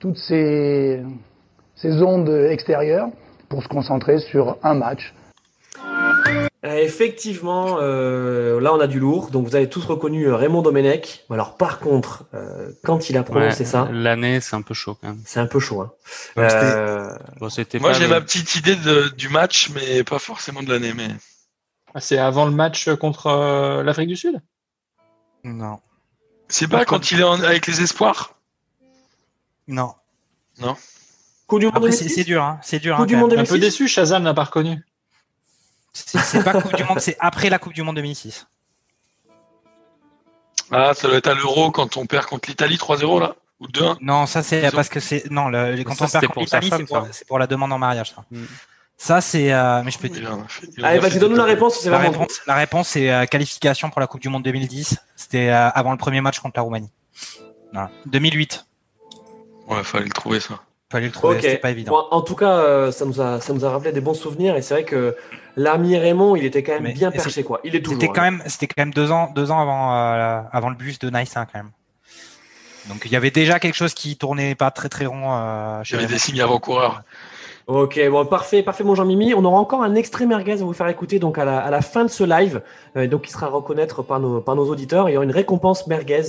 toutes 0.00 0.18
ces 0.18 1.02
ondes 1.84 2.28
extérieures 2.50 3.08
pour 3.48 3.62
se 3.62 3.68
concentrer 3.68 4.18
sur 4.18 4.58
un 4.62 4.74
match. 4.74 5.14
Euh, 6.64 6.76
effectivement, 6.78 7.78
euh, 7.80 8.60
là 8.60 8.74
on 8.74 8.80
a 8.80 8.88
du 8.88 8.98
lourd. 8.98 9.30
Donc 9.30 9.46
vous 9.46 9.54
avez 9.54 9.68
tous 9.68 9.84
reconnu 9.84 10.24
euh, 10.26 10.34
Raymond 10.34 10.62
Domenech. 10.62 11.24
Alors 11.30 11.56
par 11.56 11.78
contre, 11.78 12.24
euh, 12.34 12.70
quand 12.82 13.08
il 13.10 13.16
a 13.16 13.22
prononcé 13.22 13.60
Ouais, 13.60 13.64
ça, 13.70 13.88
L'année, 13.92 14.40
c'est 14.40 14.56
un 14.56 14.62
peu 14.62 14.74
chaud 14.74 14.96
quand 15.00 15.06
même. 15.08 15.22
c'est 15.24 15.38
un 15.38 15.46
peu 15.46 15.60
chaud. 15.60 15.82
Hein. 15.82 15.92
Euh, 16.38 17.10
Bon, 17.38 17.48
Moi, 17.80 17.92
j'ai 17.92 18.04
le- 18.04 18.08
ma 18.08 18.20
petite 18.20 18.56
idée 18.56 18.74
de- 18.74 19.08
du 19.16 19.28
match, 19.28 19.70
mais 19.74 20.02
pas 20.02 20.18
forcément 20.18 20.62
de 20.64 20.72
l'année. 20.72 20.94
Mais 20.94 21.08
Ah, 21.94 22.00
C'est 22.00 22.18
avant 22.18 22.44
le 22.44 22.50
match 22.52 22.90
contre 22.96 23.28
euh, 23.28 23.82
l'Afrique 23.84 24.08
du 24.08 24.16
Sud? 24.16 24.40
Non. 25.44 25.78
c'est 26.48 26.66
pas 26.68 26.84
quand 26.84 27.10
il 27.12 27.20
est 27.20 27.24
en- 27.24 27.40
avec 27.42 27.66
les 27.68 27.82
espoirs? 27.82 28.34
Non. 29.68 29.94
Coupe 31.46 31.60
du 31.60 31.66
Monde 31.66 31.76
Après, 31.76 31.92
c'est 31.92 32.04
2006 32.04 32.14
c'est 32.14 32.24
dur, 32.24 32.42
hein. 32.42 32.58
C'est 32.62 32.78
dur. 32.80 32.96
Coupe 32.96 33.04
hein, 33.04 33.06
du 33.06 33.14
quand 33.14 33.20
Monde. 33.20 33.32
Un 33.34 33.44
peu 33.44 33.58
2006 33.58 33.60
déçu, 33.60 33.88
Shazam 33.88 34.22
n'a 34.24 34.34
pas 34.34 34.44
reconnu. 34.44 34.84
C'est 36.06 36.44
pas 36.44 36.60
Coupe 36.60 36.74
du 36.76 36.84
Monde, 36.84 37.00
c'est 37.00 37.16
après 37.20 37.50
la 37.50 37.58
Coupe 37.58 37.72
du 37.72 37.82
Monde 37.82 37.96
2006. 37.96 38.46
Ah, 40.70 40.92
ça 40.94 41.08
doit 41.08 41.16
être 41.16 41.28
à 41.28 41.34
l'Euro 41.34 41.70
quand 41.70 41.96
on 41.96 42.06
perd 42.06 42.26
contre 42.26 42.48
l'Italie 42.48 42.76
3-0 42.76 43.20
là 43.20 43.36
ou 43.60 43.66
2-1. 43.68 43.96
Non, 44.00 44.26
ça 44.26 44.42
c'est 44.42 44.70
parce 44.72 44.88
que 44.88 45.00
c'est 45.00 45.30
non, 45.30 45.48
le, 45.48 45.82
quand 45.82 45.94
ça, 45.94 46.04
on 46.04 46.08
perd 46.08 46.24
pour 46.26 46.34
contre 46.34 46.44
l'Italie, 46.44 46.70
c'est 46.76 46.84
pour, 46.84 46.96
ça. 47.06 47.08
c'est 47.12 47.26
pour 47.26 47.38
la 47.38 47.46
demande 47.46 47.72
en 47.72 47.78
mariage. 47.78 48.10
Ça, 48.14 48.24
Mm. 48.30 48.44
ça 48.96 49.20
c'est. 49.20 49.52
euh, 49.52 49.82
mais 49.84 49.90
je 49.90 49.98
peux 49.98 50.08
dire. 50.08 50.36
Allez, 50.82 50.98
vas-y, 50.98 51.18
donne-nous 51.18 51.36
la 51.36 51.44
réponse. 51.44 51.78
C'est 51.80 51.90
La 51.90 51.98
vraiment 51.98 52.12
réponse, 52.18 52.40
la 52.46 52.54
réponse 52.54 52.88
c'est 52.88 53.10
euh, 53.10 53.24
qualification 53.26 53.88
pour 53.90 54.00
la 54.00 54.06
Coupe 54.06 54.20
du 54.20 54.28
Monde 54.28 54.42
2010. 54.44 54.98
C'était 55.16 55.48
euh, 55.48 55.70
avant 55.70 55.92
le 55.92 55.98
premier 55.98 56.20
match 56.20 56.38
contre 56.40 56.58
la 56.58 56.62
Roumanie. 56.62 56.90
Voilà. 57.72 57.90
2008. 58.06 58.66
Ouais, 59.68 59.82
fallait 59.84 60.04
le 60.04 60.10
trouver 60.10 60.40
ça. 60.40 60.60
Fallait 60.90 61.06
le 61.06 61.12
trouver, 61.12 61.34
Ok. 61.36 61.42
c'était 61.42 61.58
pas 61.58 61.70
évident. 61.70 61.92
Bon, 61.92 62.04
en 62.10 62.22
tout 62.22 62.34
cas, 62.34 62.50
euh, 62.60 62.90
ça 62.92 63.04
nous 63.04 63.20
a 63.20 63.40
ça 63.42 63.52
nous 63.52 63.64
a 63.66 63.70
rappelé 63.70 63.92
des 63.92 64.00
bons 64.00 64.14
souvenirs 64.14 64.56
et 64.56 64.62
c'est 64.62 64.72
vrai 64.72 64.84
que 64.84 65.14
l'ami 65.54 65.98
Raymond, 65.98 66.34
il 66.34 66.46
était 66.46 66.62
quand 66.62 66.72
même 66.72 66.84
Mais- 66.84 66.92
bien 66.94 67.10
perché 67.10 67.42
quoi. 67.44 67.60
Il 67.62 67.76
est 67.76 67.82
toujours. 67.82 68.00
C'était 68.00 68.12
quand 68.12 68.22
même, 68.22 68.42
c'était 68.46 68.66
quand 68.68 68.80
même 68.80 68.94
deux 68.94 69.10
ans, 69.12 69.30
deux 69.34 69.50
ans 69.50 69.60
avant, 69.60 69.94
euh, 69.94 70.40
avant 70.50 70.70
le 70.70 70.76
bus 70.76 70.98
de 70.98 71.10
Nice 71.10 71.36
hein, 71.36 71.46
quand 71.52 71.58
même. 71.58 71.70
Donc 72.88 73.02
il 73.04 73.12
y 73.12 73.16
avait 73.16 73.30
déjà 73.30 73.58
quelque 73.60 73.74
chose 73.74 73.92
qui 73.92 74.16
tournait 74.16 74.54
pas 74.54 74.70
très 74.70 74.88
très 74.88 75.04
rond. 75.04 75.24
Euh, 75.34 75.82
Il 75.90 75.92
y 75.92 75.98
avait 75.98 76.06
des 76.06 76.18
signes 76.18 76.40
avant-coureurs. 76.40 77.02
Ok, 77.66 78.00
bon, 78.08 78.24
parfait, 78.24 78.62
parfait, 78.62 78.82
mon 78.82 78.94
Jean-Mimi. 78.94 79.34
On 79.34 79.44
aura 79.44 79.58
encore 79.60 79.82
un 79.82 79.94
extrait 79.94 80.24
merguez 80.24 80.52
à 80.52 80.56
vous 80.56 80.72
faire 80.72 80.88
écouter 80.88 81.18
donc 81.18 81.36
à 81.36 81.44
la, 81.44 81.58
à 81.58 81.68
la 81.70 81.82
fin 81.82 82.04
de 82.06 82.08
ce 82.08 82.24
live, 82.24 82.62
euh, 82.96 83.06
donc 83.06 83.22
qui 83.26 83.30
sera 83.30 83.44
à 83.48 83.50
reconnaître 83.50 84.00
par 84.02 84.20
nos, 84.20 84.40
par 84.40 84.56
nos 84.56 84.64
auditeurs. 84.70 85.10
Il 85.10 85.12
y 85.12 85.16
aura 85.18 85.24
une 85.26 85.32
récompense 85.32 85.86
merguez. 85.86 86.22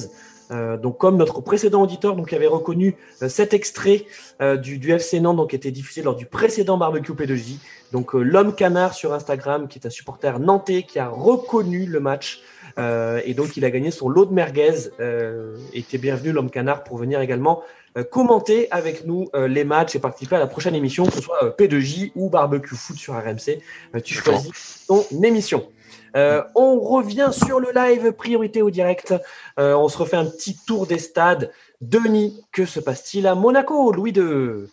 Euh, 0.52 0.78
donc 0.78 0.98
comme 0.98 1.18
notre 1.18 1.42
précédent 1.42 1.84
auditeur 1.84 2.16
donc 2.16 2.34
avait 2.34 2.48
reconnu 2.48 2.96
euh, 3.22 3.30
cet 3.30 3.54
extrait 3.54 4.06
euh, 4.42 4.58
du, 4.58 4.80
du 4.80 4.92
FC 4.92 5.20
Nantes 5.20 5.38
donc 5.38 5.52
qui 5.52 5.56
était 5.56 5.70
diffusé 5.70 6.02
lors 6.02 6.16
du 6.16 6.26
précédent 6.26 6.78
barbecue 6.78 7.12
P2J 7.12 7.58
donc 7.92 8.14
l'homme 8.14 8.56
canard 8.56 8.96
sur 8.96 9.14
Instagram 9.14 9.68
qui 9.68 9.78
est 9.78 9.86
un 9.86 9.92
supporter 9.92 10.40
nantais 10.40 10.82
qui 10.84 10.98
a 10.98 11.08
reconnu 11.08 11.86
le 11.86 12.00
match 12.00 12.42
euh, 12.80 13.22
et 13.26 13.36
donc 13.36 13.58
il 13.58 13.66
a 13.66 13.70
gagné 13.70 13.92
son 13.92 14.10
lot 14.10 14.26
de 14.26 14.34
merguez 14.34 14.90
euh, 15.00 15.56
t'es 15.88 15.98
bienvenu 16.00 16.32
l'homme 16.32 16.50
canard 16.50 16.84
pour 16.84 16.98
venir 16.98 17.22
également 17.22 17.64
euh, 17.98 18.04
commenter 18.04 18.68
avec 18.72 19.06
nous 19.06 19.30
euh, 19.34 19.48
les 19.48 19.64
matchs 19.64 19.96
et 19.96 20.00
participer 20.00 20.36
à 20.36 20.40
la 20.40 20.48
prochaine 20.48 20.76
émission, 20.76 21.06
que 21.06 21.14
ce 21.14 21.22
soit 21.22 21.44
euh, 21.44 21.52
P2J 21.52 22.12
ou 22.16 22.30
Barbecue 22.30 22.76
Foot 22.76 22.98
sur 22.98 23.16
RMC. 23.16 23.62
Tu 24.04 24.14
choisis 24.14 24.86
ton 24.88 25.04
émission. 25.24 25.68
Euh, 26.16 26.44
on 26.56 26.80
revient 26.80 27.30
sur 27.32 27.60
le 27.60 27.72
live 27.74 28.12
priorité 28.14 28.62
au 28.62 28.70
direct. 28.70 29.14
Euh, 29.60 29.76
on 29.76 29.90
se 29.90 29.98
refait 29.98 30.18
un 30.18 30.26
petit 30.26 30.58
tour 30.66 30.88
des 30.88 31.00
stades. 31.00 31.52
Denis, 31.82 32.42
que 32.52 32.66
se 32.66 32.80
passe-t-il 32.80 33.28
à 33.28 33.36
Monaco, 33.36 33.92
Louis 33.92 34.12
II 34.12 34.68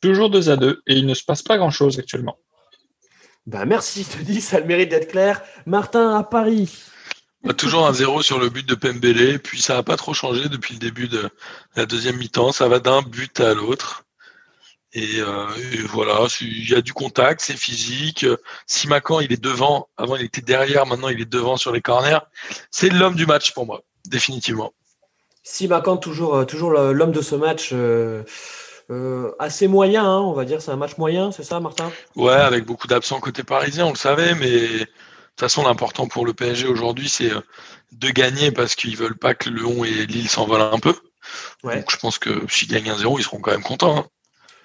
Toujours 0.00 0.30
2 0.30 0.50
à 0.50 0.56
2 0.56 0.82
et 0.86 0.94
il 0.94 1.06
ne 1.06 1.14
se 1.14 1.24
passe 1.24 1.42
pas 1.42 1.56
grand 1.56 1.70
chose 1.70 1.98
actuellement. 1.98 2.36
ben, 3.46 3.64
Merci, 3.64 4.06
Denis, 4.26 4.40
ça 4.40 4.56
a 4.56 4.60
le 4.60 4.66
mérite 4.66 4.90
d'être 4.90 5.10
clair. 5.10 5.42
Martin, 5.66 6.16
à 6.16 6.22
Paris. 6.22 6.70
On 7.44 7.50
a 7.50 7.54
toujours 7.54 7.86
un 7.86 7.92
0 7.92 8.22
sur 8.22 8.40
le 8.40 8.48
but 8.48 8.68
de 8.68 8.74
Pembele, 8.74 9.38
puis 9.38 9.62
ça 9.62 9.74
n'a 9.74 9.82
pas 9.82 9.96
trop 9.96 10.12
changé 10.12 10.48
depuis 10.48 10.74
le 10.74 10.80
début 10.80 11.08
de 11.08 11.30
la 11.76 11.86
deuxième 11.86 12.16
mi-temps. 12.16 12.50
Ça 12.50 12.68
va 12.68 12.80
d'un 12.80 13.02
but 13.02 13.38
à 13.40 13.54
l'autre. 13.54 14.04
Et, 14.94 15.20
euh, 15.20 15.46
et 15.72 15.78
voilà, 15.82 16.26
il 16.40 16.68
y 16.70 16.74
a 16.74 16.80
du 16.80 16.92
contact, 16.94 17.42
c'est 17.42 17.56
physique. 17.56 18.24
Simacan, 18.66 19.20
il 19.20 19.32
est 19.32 19.42
devant. 19.42 19.88
Avant, 19.96 20.16
il 20.16 20.24
était 20.24 20.40
derrière. 20.40 20.86
Maintenant, 20.86 21.08
il 21.08 21.20
est 21.20 21.30
devant 21.30 21.56
sur 21.56 21.72
les 21.72 21.82
corners. 21.82 22.20
C'est 22.70 22.88
l'homme 22.88 23.14
du 23.14 23.26
match 23.26 23.52
pour 23.52 23.66
moi, 23.66 23.82
définitivement. 24.06 24.72
Simakan, 25.42 25.98
toujours, 25.98 26.36
euh, 26.36 26.44
toujours 26.44 26.70
l'homme 26.70 27.12
de 27.12 27.22
ce 27.22 27.34
match. 27.34 27.70
euh, 27.72 28.22
euh, 28.90 29.32
assez 29.38 29.68
moyen, 29.68 30.04
hein, 30.04 30.20
on 30.20 30.32
va 30.32 30.46
dire. 30.46 30.62
C'est 30.62 30.70
un 30.70 30.76
match 30.76 30.96
moyen, 30.96 31.30
c'est 31.32 31.42
ça, 31.44 31.60
Martin? 31.60 31.90
Ouais, 32.16 32.32
avec 32.32 32.64
beaucoup 32.64 32.86
d'absents 32.86 33.20
côté 33.20 33.42
parisien, 33.42 33.84
on 33.84 33.90
le 33.90 33.96
savait, 33.96 34.34
mais 34.34 34.48
de 34.48 34.78
toute 34.78 34.88
façon, 35.40 35.62
l'important 35.62 36.08
pour 36.08 36.24
le 36.24 36.32
PSG 36.32 36.66
aujourd'hui, 36.66 37.08
c'est 37.10 37.30
de 37.92 38.08
gagner 38.08 38.50
parce 38.50 38.74
qu'ils 38.74 38.96
veulent 38.96 39.18
pas 39.18 39.34
que 39.34 39.50
Lyon 39.50 39.84
et 39.84 40.06
Lille 40.06 40.28
s'envolent 40.30 40.62
un 40.72 40.78
peu. 40.78 40.94
Ouais. 41.62 41.76
Donc, 41.76 41.90
je 41.90 41.96
pense 41.98 42.18
que 42.18 42.30
s'ils 42.48 42.68
gagnent 42.68 42.90
un 42.90 42.96
0 42.96 43.18
ils 43.18 43.22
seront 43.24 43.40
quand 43.40 43.50
même 43.50 43.62
contents. 43.62 43.98
hein. 43.98 44.06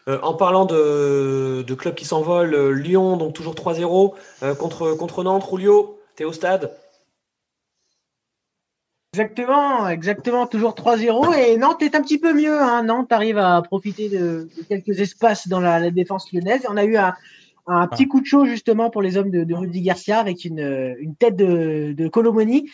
Euh, 0.10 0.20
en 0.22 0.34
parlant 0.34 0.66
de, 0.66 1.64
de 1.66 1.74
clubs 1.76 1.96
qui 1.96 2.06
s'envolent, 2.06 2.54
euh, 2.54 2.72
Lyon, 2.72 3.16
donc 3.16 3.34
toujours 3.34 3.56
3-0 3.56 4.14
euh, 4.44 4.54
contre, 4.56 4.94
contre 4.98 5.24
Nantes. 5.24 5.46
Rulio, 5.46 5.98
t'es 6.16 6.26
au 6.26 6.34
stade? 6.34 6.76
Exactement, 9.14 9.88
exactement, 9.88 10.48
toujours 10.48 10.74
3-0 10.74 11.38
et 11.38 11.58
Nantes 11.58 11.84
est 11.84 11.96
un 11.96 12.02
petit 12.02 12.18
peu 12.18 12.34
mieux. 12.34 12.60
Hein. 12.60 12.84
Nantes 12.84 13.12
arrive 13.12 13.38
à 13.38 13.62
profiter 13.62 14.10
de, 14.10 14.50
de 14.58 14.64
quelques 14.68 15.00
espaces 15.00 15.48
dans 15.48 15.60
la, 15.60 15.80
la 15.80 15.92
défense 15.92 16.34
lyonnaise. 16.34 16.66
On 16.68 16.78
a 16.78 16.84
eu 16.84 16.98
un, 16.98 17.14
un 17.68 17.88
petit 17.88 18.08
coup 18.08 18.20
de 18.20 18.26
chaud 18.26 18.46
justement 18.46 18.90
pour 18.90 19.02
les 19.02 19.16
hommes 19.16 19.30
de, 19.30 19.44
de 19.44 19.54
Rudy 19.54 19.82
Garcia 19.82 20.20
avec 20.20 20.46
une, 20.46 20.96
une 21.00 21.16
tête 21.16 21.36
de, 21.36 21.94
de 21.94 22.08
Colomoni 22.08 22.70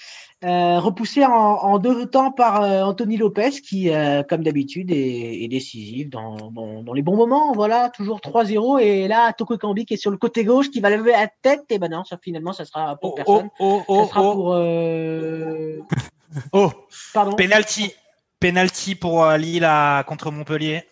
euh, 0.45 0.79
repoussée 0.79 1.25
en, 1.25 1.31
en 1.31 1.79
deux 1.79 2.05
temps 2.05 2.31
par 2.31 2.61
euh, 2.63 2.83
Anthony 2.83 3.17
Lopez 3.17 3.51
qui, 3.61 3.89
euh, 3.89 4.23
comme 4.23 4.41
d'habitude, 4.43 4.89
est, 4.91 5.43
est 5.43 5.47
décisif 5.49 6.09
dans, 6.09 6.35
dans, 6.51 6.81
dans 6.81 6.93
les 6.93 7.01
bons 7.01 7.17
moments. 7.17 7.51
Voilà, 7.53 7.89
toujours 7.89 8.19
3-0 8.19 8.79
et 8.81 9.07
là 9.09 9.33
Toko 9.33 9.57
Kambi 9.57 9.85
qui 9.85 9.95
est 9.95 9.97
sur 9.97 10.11
le 10.11 10.17
côté 10.17 10.45
gauche 10.45 10.69
qui 10.71 10.79
va 10.79 10.89
lever 10.89 11.11
la 11.11 11.27
tête 11.41 11.63
et 11.69 11.77
ben 11.79 11.89
non, 11.91 12.03
ça 12.05 12.17
finalement 12.21 12.53
ça 12.53 12.63
sera 12.65 12.95
pour 12.95 13.11
Oh, 13.11 13.15
personne. 13.15 13.49
oh, 13.59 13.81
oh, 13.87 13.95
ça 13.95 14.03
oh, 14.03 14.07
sera 14.07 14.21
oh, 14.23 14.33
pour 14.33 14.53
euh... 14.55 15.79
oh. 16.53 16.71
pardon. 17.13 17.35
Penalty. 17.35 17.91
Penalty 18.39 18.95
pour 18.95 19.23
euh, 19.25 19.35
Lille 19.37 19.65
à- 19.65 20.03
contre 20.07 20.31
Montpellier. 20.31 20.83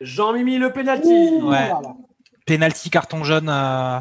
Jean-Mimi, 0.00 0.58
le 0.58 0.72
penalty 0.72 1.08
Ouh, 1.08 1.48
Ouais. 1.50 1.68
voilà. 1.70 1.94
Penalty 2.46 2.90
carton 2.90 3.24
jaune. 3.24 3.48
euh, 3.48 3.98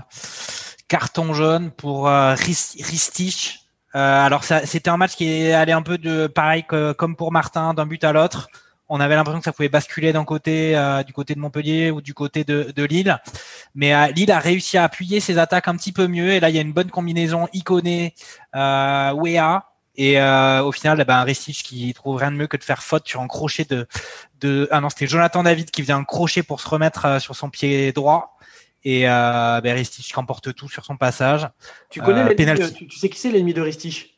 carton 0.87 1.33
jaune 1.33 1.71
pour 1.71 2.07
euh, 2.07 2.35
Ris- 2.35 2.77
Ristich. 2.83 3.61
Euh, 3.97 4.25
alors 4.25 4.43
c'était 4.43 4.89
un 4.89 4.97
match 4.97 5.15
qui 5.15 5.27
est 5.27 5.53
allé 5.53 5.71
un 5.71 5.81
peu 5.81 5.97
de 5.97 6.27
pareil 6.27 6.63
que, 6.65 6.91
comme 6.93 7.15
pour 7.15 7.31
Martin 7.31 7.73
d'un 7.73 7.87
but 7.87 8.03
à 8.03 8.13
l'autre. 8.13 8.47
On 8.89 8.99
avait 8.99 9.15
l'impression 9.15 9.39
que 9.39 9.45
ça 9.45 9.51
pouvait 9.51 9.69
basculer 9.69 10.13
d'un 10.13 10.23
côté, 10.23 10.77
euh, 10.77 11.03
du 11.03 11.11
côté 11.11 11.35
de 11.35 11.39
Montpellier 11.39 11.91
ou 11.91 11.99
du 11.99 12.13
côté 12.13 12.43
de, 12.43 12.71
de 12.73 12.83
Lille. 12.83 13.19
Mais 13.75 13.93
euh, 13.93 14.07
Lille 14.07 14.31
a 14.31 14.39
réussi 14.39 14.77
à 14.77 14.83
appuyer 14.83 15.19
ses 15.19 15.37
attaques 15.39 15.67
un 15.67 15.75
petit 15.75 15.91
peu 15.91 16.07
mieux. 16.07 16.31
Et 16.31 16.39
là, 16.39 16.49
il 16.49 16.55
y 16.55 16.59
a 16.59 16.61
une 16.61 16.71
bonne 16.73 16.89
combinaison 16.89 17.47
Iconé, 17.53 18.13
euh, 18.55 19.11
Wea. 19.13 19.63
Et 19.99 20.21
au 20.21 20.71
final, 20.71 20.99
eh 21.01 21.05
ben, 21.05 21.23
Ristich 21.23 21.63
qui 21.63 21.91
trouve 21.95 22.17
rien 22.17 22.31
de 22.31 22.37
mieux 22.37 22.45
que 22.45 22.55
de 22.55 22.63
faire 22.63 22.83
faute 22.83 23.07
sur 23.07 23.19
un 23.19 23.27
crochet 23.27 23.65
de, 23.65 23.87
de 24.41 24.67
ah 24.69 24.79
non, 24.79 24.89
c'était 24.89 25.07
Jonathan 25.07 25.41
David 25.41 25.71
qui 25.71 25.81
vient 25.81 25.97
un 25.97 26.03
crochet 26.03 26.43
pour 26.43 26.61
se 26.61 26.69
remettre 26.69 27.19
sur 27.19 27.35
son 27.35 27.49
pied 27.49 27.91
droit. 27.93 28.36
Et 28.83 29.09
euh, 29.09 29.59
ben, 29.61 29.73
Ristich 29.75 30.07
qui 30.13 30.19
emporte 30.19 30.53
tout 30.53 30.69
sur 30.69 30.85
son 30.85 30.95
passage. 30.97 31.47
Tu 31.89 32.01
connais 32.01 32.21
Euh, 32.21 32.33
de- 32.33 32.67
tu, 32.69 32.87
tu 32.87 32.97
sais 32.97 33.09
qui 33.09 33.19
c'est 33.19 33.31
l'ennemi 33.31 33.53
de 33.53 33.61
Ristich? 33.61 34.17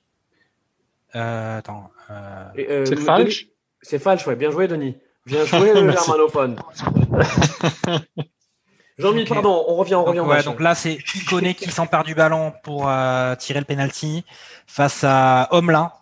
Euh, 1.15 1.57
attends. 1.57 1.89
euh, 2.11 2.45
euh, 2.57 2.85
C'est 2.85 2.95
Denis- 2.95 3.05
Falch 3.05 3.47
C'est 3.81 3.99
Falch, 3.99 4.27
ouais. 4.27 4.35
Bien 4.35 4.51
joué, 4.51 4.67
Denis. 4.67 4.97
Bien 5.25 5.43
joué, 5.45 5.73
le 5.73 5.91
germanophone. 5.91 6.57
Jean-Mi, 8.97 9.23
pardon, 9.23 9.63
on 9.67 9.75
revient, 9.75 9.95
on 9.95 10.03
revient 10.03 10.17
donc, 10.19 10.27
ouais, 10.59 10.63
là, 10.63 10.75
c'est 10.75 10.97
Iconé 11.15 11.55
qui 11.55 11.71
s'empare 11.71 12.03
du 12.03 12.15
ballon 12.15 12.53
pour 12.63 12.89
euh, 12.89 13.33
tirer 13.35 13.59
le 13.59 13.65
penalty 13.65 14.25
face 14.67 15.05
à 15.05 15.47
Homelin. 15.51 15.93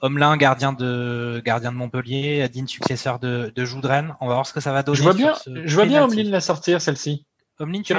Homelin, 0.00 0.36
gardien 0.36 0.72
de 0.72 1.42
gardien 1.44 1.72
de 1.72 1.76
Montpellier, 1.76 2.48
digne 2.48 2.68
successeur 2.68 3.18
de, 3.18 3.52
de 3.52 3.64
Joudren. 3.64 4.14
On 4.20 4.28
va 4.28 4.34
voir 4.34 4.46
ce 4.46 4.52
que 4.52 4.60
ça 4.60 4.72
va 4.72 4.84
donner. 4.84 4.96
Je 4.96 5.02
vois 5.02 5.12
bien, 5.12 5.34
ce 5.34 5.66
je 5.66 5.74
vois 5.74 5.86
bien. 5.86 6.04
Omlin 6.04 6.30
la 6.30 6.40
sortir, 6.40 6.80
celle-ci. 6.80 7.26
Homelin, 7.60 7.82
tu 7.82 7.92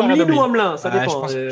Homelin 0.00 0.24
ou 0.24 0.32
Omlin. 0.32 0.42
Homelin, 0.44 0.76
ça 0.78 0.90
dépend. 0.90 1.02
je 1.10 1.14
pense- 1.16 1.32
Euh, 1.34 1.50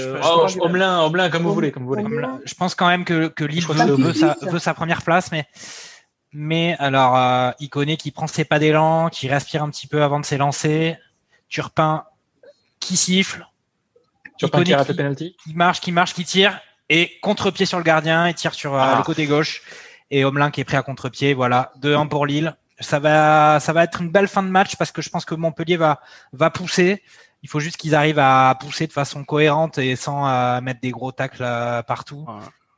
comme 1.30 1.42
vous 1.42 1.52
voulez, 1.54 1.70
comme 1.72 1.82
vous 1.82 1.90
voulez. 1.90 2.04
Homelin, 2.04 2.40
je 2.44 2.54
pense 2.54 2.74
quand 2.74 2.88
même 2.88 3.04
que, 3.04 3.28
que 3.28 3.44
Lille 3.44 3.64
veut, 3.66 4.12
sa, 4.14 4.36
Homelin. 4.40 4.52
veut 4.52 4.58
sa 4.58 4.74
première 4.74 5.02
place, 5.02 5.30
mais 5.32 5.46
mais 6.32 6.76
alors 6.78 7.16
euh, 7.16 7.50
Iconé 7.60 7.96
qui 7.96 8.10
prend 8.12 8.26
ses 8.26 8.44
pas 8.44 8.58
d'élan, 8.58 9.08
qui 9.08 9.28
respire 9.28 9.62
un 9.62 9.70
petit 9.70 9.86
peu 9.86 10.02
avant 10.02 10.20
de 10.20 10.24
s'élancer, 10.24 10.96
Turpin 11.48 12.04
qui 12.78 12.96
siffle, 12.96 13.46
raté 14.78 14.92
qui- 14.92 14.96
penalty. 14.96 15.36
qui 15.44 15.54
marche, 15.54 15.80
qui 15.80 15.92
marche, 15.92 16.14
qui 16.14 16.24
tire, 16.24 16.60
et 16.88 17.18
contre-pied 17.20 17.66
sur 17.66 17.78
le 17.78 17.84
gardien, 17.84 18.28
il 18.28 18.34
tire 18.34 18.54
sur 18.54 18.74
euh, 18.74 18.80
Ah. 18.80 18.94
le 18.98 19.02
côté 19.02 19.26
gauche, 19.26 19.62
et 20.10 20.24
Omelin 20.24 20.50
qui 20.50 20.60
est 20.60 20.64
pris 20.64 20.76
à 20.76 20.82
contre-pied, 20.82 21.34
voilà, 21.34 21.72
2-1 21.82 22.06
pour 22.08 22.24
Lille. 22.26 22.56
Ça 22.80 22.98
va, 22.98 23.60
ça 23.60 23.72
va 23.72 23.84
être 23.84 24.00
une 24.00 24.10
belle 24.10 24.28
fin 24.28 24.42
de 24.42 24.48
match 24.48 24.76
parce 24.76 24.90
que 24.92 25.02
je 25.02 25.10
pense 25.10 25.24
que 25.24 25.34
Montpellier 25.34 25.76
va, 25.76 26.00
va 26.32 26.50
pousser. 26.50 27.02
Il 27.42 27.48
faut 27.48 27.60
juste 27.60 27.76
qu'ils 27.76 27.94
arrivent 27.94 28.18
à 28.18 28.54
pousser 28.60 28.86
de 28.86 28.92
façon 28.92 29.24
cohérente 29.24 29.78
et 29.78 29.96
sans 29.96 30.26
euh, 30.28 30.60
mettre 30.60 30.80
des 30.80 30.90
gros 30.90 31.12
tacles 31.12 31.42
euh, 31.42 31.82
partout. 31.82 32.26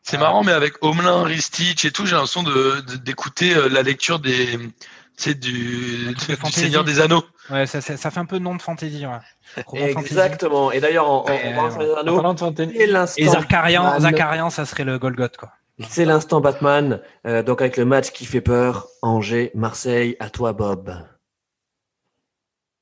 C'est 0.03 0.19
marrant, 0.19 0.43
mais 0.43 0.53
avec 0.53 0.74
Omelin, 0.83 1.23
Ristich 1.23 1.85
et 1.85 1.91
tout, 1.93 2.07
j'ai 2.07 2.12
l'impression 2.15 2.43
de, 2.43 2.81
de- 2.81 2.97
d'écouter 2.97 3.55
euh, 3.57 3.69
la 3.69 3.83
lecture 3.83 4.19
des, 4.19 4.59
tu 4.59 4.70
sais, 5.16 5.35
du, 5.35 6.12
du 6.15 6.37
fantasy. 6.37 6.61
Seigneur 6.61 6.83
des 6.85 7.01
Anneaux. 7.01 7.24
Ouais, 7.51 7.66
ça, 7.66 7.81
ça, 7.81 7.97
ça 7.97 8.11
fait 8.11 8.19
un 8.20 8.24
peu 8.24 8.39
nom 8.39 8.55
de 8.57 8.62
fantasy. 8.62 9.05
Ouais. 9.07 9.62
Fantasy. 9.93 10.07
Exactement. 10.09 10.73
Et 10.73 10.81
d'ailleurs, 10.81 11.09
en, 11.09 11.24
en, 11.24 11.29
Et, 11.29 11.55
en 11.57 11.69
parlant 12.05 12.31
En 12.31 12.35
de 12.35 12.39
Fontaine- 12.41 12.73
c'est 12.77 12.87
l'instant. 12.87 13.23
Et 13.23 13.29
Zakarian, 13.29 13.85
Batman. 13.85 14.01
Zakarian, 14.11 14.51
ça 14.51 14.65
serait 14.65 14.85
le 14.85 14.99
Golgoth, 14.99 15.37
quoi. 15.37 15.53
C'est 15.81 16.05
l'instant 16.05 16.40
Batman. 16.40 17.01
Euh, 17.27 17.43
donc 17.43 17.61
avec 17.61 17.77
le 17.77 17.85
match 17.85 18.11
qui 18.12 18.24
fait 18.27 18.40
peur, 18.40 18.86
Angers, 19.03 19.51
Marseille, 19.55 20.16
à 20.20 20.31
toi 20.31 20.53
Bob. 20.53 20.94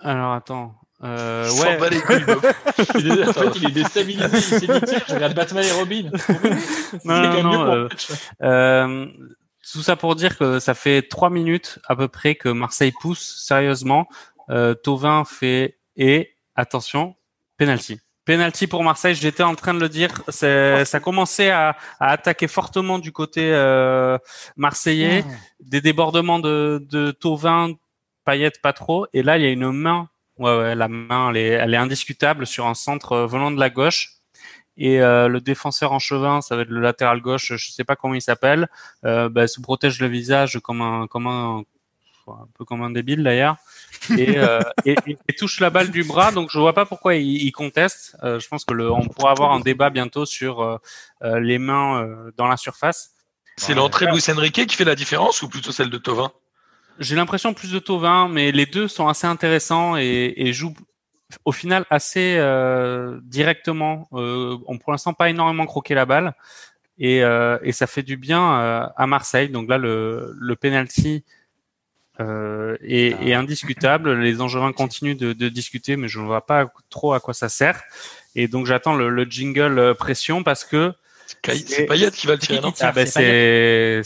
Alors 0.00 0.32
attends. 0.32 0.74
Euh, 1.02 1.50
ouais. 1.62 1.78
bat 1.78 1.88
les 1.88 2.00
couilles, 2.00 2.24
Bob. 2.24 2.44
Il 2.98 3.08
est- 3.10 3.28
en 3.28 3.32
fait, 3.32 3.56
il 3.56 3.68
est 3.68 3.72
déstabilisé. 3.72 4.26
Il 4.36 4.42
s'est 4.42 4.60
dit, 4.60 4.66
tiens, 4.86 5.00
je 5.08 5.14
regarde 5.14 5.34
Batman 5.34 5.64
et 5.64 5.72
Robin. 5.72 6.10
C'est 6.14 7.04
Non, 7.04 7.22
quand 7.22 7.22
non, 7.22 7.32
même 7.32 7.42
non, 7.44 7.72
euh, 7.72 7.82
match. 7.88 8.08
Euh, 8.42 9.06
tout 9.72 9.82
ça 9.82 9.96
pour 9.96 10.14
dire 10.14 10.36
que 10.36 10.58
ça 10.58 10.74
fait 10.74 11.00
trois 11.02 11.30
minutes 11.30 11.78
à 11.88 11.96
peu 11.96 12.08
près 12.08 12.34
que 12.34 12.50
Marseille 12.50 12.92
pousse 13.00 13.42
sérieusement. 13.46 14.08
Euh, 14.50 14.74
Tovin 14.74 15.24
fait 15.24 15.78
et 15.96 16.34
attention 16.54 17.14
penalty. 17.56 17.98
Penalty 18.30 18.68
pour 18.68 18.84
Marseille. 18.84 19.16
J'étais 19.16 19.42
en 19.42 19.56
train 19.56 19.74
de 19.74 19.80
le 19.80 19.88
dire. 19.88 20.10
Ça 20.28 21.00
commençait 21.00 21.50
à, 21.50 21.76
à 21.98 22.12
attaquer 22.12 22.46
fortement 22.46 23.00
du 23.00 23.10
côté 23.10 23.50
euh, 23.52 24.18
marseillais. 24.56 25.24
Des 25.58 25.80
débordements 25.80 26.38
de, 26.38 26.80
de 26.88 27.10
Tovin, 27.10 27.72
Payet 28.24 28.52
pas 28.62 28.72
trop. 28.72 29.08
Et 29.12 29.24
là 29.24 29.36
il 29.36 29.42
y 29.42 29.46
a 29.46 29.50
une 29.50 29.72
main. 29.72 30.08
Ouais, 30.38 30.56
ouais, 30.56 30.74
la 30.76 30.86
main 30.86 31.30
elle 31.30 31.38
est, 31.38 31.48
elle 31.48 31.74
est 31.74 31.76
indiscutable 31.76 32.46
sur 32.46 32.68
un 32.68 32.74
centre 32.74 33.12
euh, 33.12 33.26
venant 33.26 33.50
de 33.50 33.58
la 33.58 33.68
gauche. 33.68 34.10
Et 34.76 35.02
euh, 35.02 35.26
le 35.26 35.40
défenseur 35.40 35.90
en 35.90 35.98
chevin, 35.98 36.40
ça 36.40 36.54
va 36.54 36.62
être 36.62 36.68
le 36.68 36.80
latéral 36.80 37.20
gauche, 37.20 37.56
je 37.56 37.70
sais 37.72 37.84
pas 37.84 37.96
comment 37.96 38.14
il 38.14 38.22
s'appelle, 38.22 38.68
euh, 39.04 39.28
bah, 39.28 39.48
se 39.48 39.60
protège 39.60 40.00
le 40.00 40.06
visage 40.06 40.60
comme 40.62 40.80
un, 40.80 41.08
comme 41.08 41.26
un, 41.26 41.64
un 42.32 42.48
peu 42.56 42.64
comme 42.64 42.82
un 42.82 42.90
débile 42.90 43.22
d'ailleurs, 43.22 43.56
et, 44.16 44.38
euh, 44.38 44.60
et, 44.84 44.96
et- 45.06 45.18
et 45.28 45.32
touche 45.34 45.60
la 45.60 45.70
balle 45.70 45.90
du 45.90 46.04
bras. 46.04 46.30
Donc 46.32 46.50
je 46.50 46.58
vois 46.58 46.72
pas 46.72 46.86
pourquoi 46.86 47.14
il, 47.16 47.42
il 47.42 47.52
conteste. 47.52 48.16
Euh, 48.22 48.38
je 48.40 48.48
pense 48.48 48.64
que 48.64 48.74
le, 48.74 48.90
on 48.90 49.06
pourra 49.08 49.30
avoir 49.32 49.52
un 49.52 49.60
débat 49.60 49.90
bientôt 49.90 50.26
sur 50.26 50.60
euh, 50.62 50.76
euh, 51.22 51.40
les 51.40 51.58
mains 51.58 52.02
euh, 52.02 52.30
dans 52.36 52.46
la 52.46 52.56
surface. 52.56 53.12
C'est 53.56 53.74
l'entrée 53.74 54.06
de 54.06 54.12
Luis 54.12 54.24
Enrique 54.30 54.66
qui 54.66 54.76
fait 54.76 54.84
la 54.84 54.94
différence 54.94 55.42
ou 55.42 55.48
plutôt 55.48 55.70
celle 55.72 55.90
de 55.90 55.98
Tovin? 55.98 56.32
J'ai 56.98 57.14
l'impression 57.16 57.52
plus 57.54 57.72
de 57.72 57.78
Tovin, 57.78 58.28
mais 58.28 58.52
les 58.52 58.66
deux 58.66 58.88
sont 58.88 59.08
assez 59.08 59.26
intéressants 59.26 59.96
et, 59.96 60.32
et 60.36 60.52
jouent 60.52 60.74
au 61.44 61.52
final 61.52 61.84
assez 61.90 62.36
euh, 62.38 63.20
directement. 63.22 64.08
Euh, 64.14 64.56
on 64.66 64.78
pour 64.78 64.92
l'instant 64.92 65.12
pas 65.14 65.30
énormément 65.30 65.66
croqué 65.66 65.94
la 65.94 66.04
balle 66.06 66.34
et, 66.98 67.22
euh, 67.22 67.58
et 67.62 67.72
ça 67.72 67.86
fait 67.86 68.02
du 68.02 68.16
bien 68.16 68.60
euh, 68.60 68.86
à 68.96 69.06
Marseille. 69.06 69.48
Donc 69.48 69.68
là 69.68 69.78
le, 69.78 70.34
le 70.38 70.56
penalty 70.56 71.24
euh, 72.18 72.76
est, 72.82 73.16
est 73.22 73.34
indiscutable. 73.34 74.14
Les 74.20 74.40
Angevins 74.40 74.72
continuent 74.72 75.16
de, 75.16 75.32
de 75.32 75.48
discuter, 75.48 75.96
mais 75.96 76.08
je 76.08 76.18
ne 76.20 76.26
vois 76.26 76.46
pas 76.46 76.66
trop 76.90 77.12
à 77.12 77.20
quoi 77.20 77.34
ça 77.34 77.48
sert. 77.48 77.82
Et 78.34 78.48
donc 78.48 78.66
j'attends 78.66 78.94
le, 78.94 79.08
le 79.08 79.24
jingle 79.24 79.78
euh, 79.78 79.94
pression 79.94 80.42
parce 80.42 80.64
que 80.64 80.92
C'est 81.44 81.86
Payet 81.86 82.10
qui 82.10 82.26
va 82.26 82.34
le 82.34 82.38
tirer, 82.38 82.60
non 82.60 82.72
ah 82.80 82.92
ben, 82.92 83.06
c'est 83.06 84.02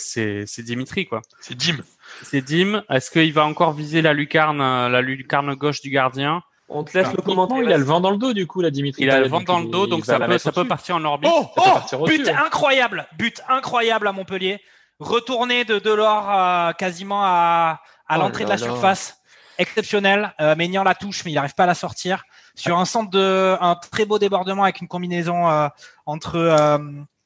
c'est 0.46 0.62
Dimitri 0.62 1.06
quoi. 1.06 1.22
C'est 1.40 1.54
Dim. 1.56 1.78
C'est 2.22 2.40
Dim. 2.42 2.84
Est-ce 2.90 3.10
qu'il 3.10 3.32
va 3.32 3.44
encore 3.44 3.72
viser 3.72 4.02
la 4.02 4.12
lucarne, 4.12 4.60
euh, 4.60 4.88
la 4.88 5.00
lucarne 5.02 5.54
gauche 5.54 5.80
du 5.80 5.90
gardien? 5.90 6.42
On 6.68 6.82
te 6.82 6.96
laisse 6.96 7.08
le 7.08 7.16
Techniquement, 7.16 7.46
commentaire. 7.46 7.68
il 7.68 7.72
a 7.74 7.76
le 7.76 7.84
vent 7.84 8.00
dans 8.00 8.10
le 8.10 8.16
dos, 8.16 8.32
du 8.32 8.46
coup, 8.46 8.62
là, 8.62 8.70
Dimitri. 8.70 9.02
Il 9.02 9.10
a 9.10 9.20
le 9.20 9.28
vent 9.28 9.42
dans 9.42 9.60
le 9.60 9.66
dos, 9.66 9.86
donc 9.86 10.06
ça 10.06 10.18
peut, 10.18 10.38
ça 10.38 10.50
peut 10.50 10.66
partir 10.66 10.96
en 10.96 11.04
orbite. 11.04 11.30
Oh, 11.30 11.46
oh 11.58 12.06
but 12.06 12.26
incroyable, 12.28 13.06
but 13.18 13.42
incroyable 13.48 14.08
à 14.08 14.12
Montpellier. 14.12 14.60
Retourné 14.98 15.64
de 15.64 15.78
Delors 15.78 16.30
euh, 16.30 16.72
quasiment 16.72 17.20
à, 17.22 17.80
à 18.08 18.16
Oh 18.16 18.20
l'entrée 18.20 18.44
de 18.44 18.50
la 18.50 18.58
surface. 18.58 19.18
Exceptionnel. 19.58 20.34
Euh, 20.40 20.56
Maignan 20.56 20.82
la 20.82 20.94
touche, 20.94 21.24
mais 21.24 21.30
il 21.30 21.34
n'arrive 21.34 21.54
pas 21.54 21.62
à 21.64 21.66
la 21.66 21.74
sortir. 21.74 22.24
Sur 22.56 22.78
un 22.78 22.84
centre 22.84 23.10
de, 23.10 23.56
un 23.60 23.76
très 23.76 24.04
beau 24.04 24.18
débordement 24.18 24.64
avec 24.64 24.80
une 24.80 24.88
combinaison 24.88 25.48
euh, 25.48 25.68
entre 26.06 26.36
euh, 26.36 26.78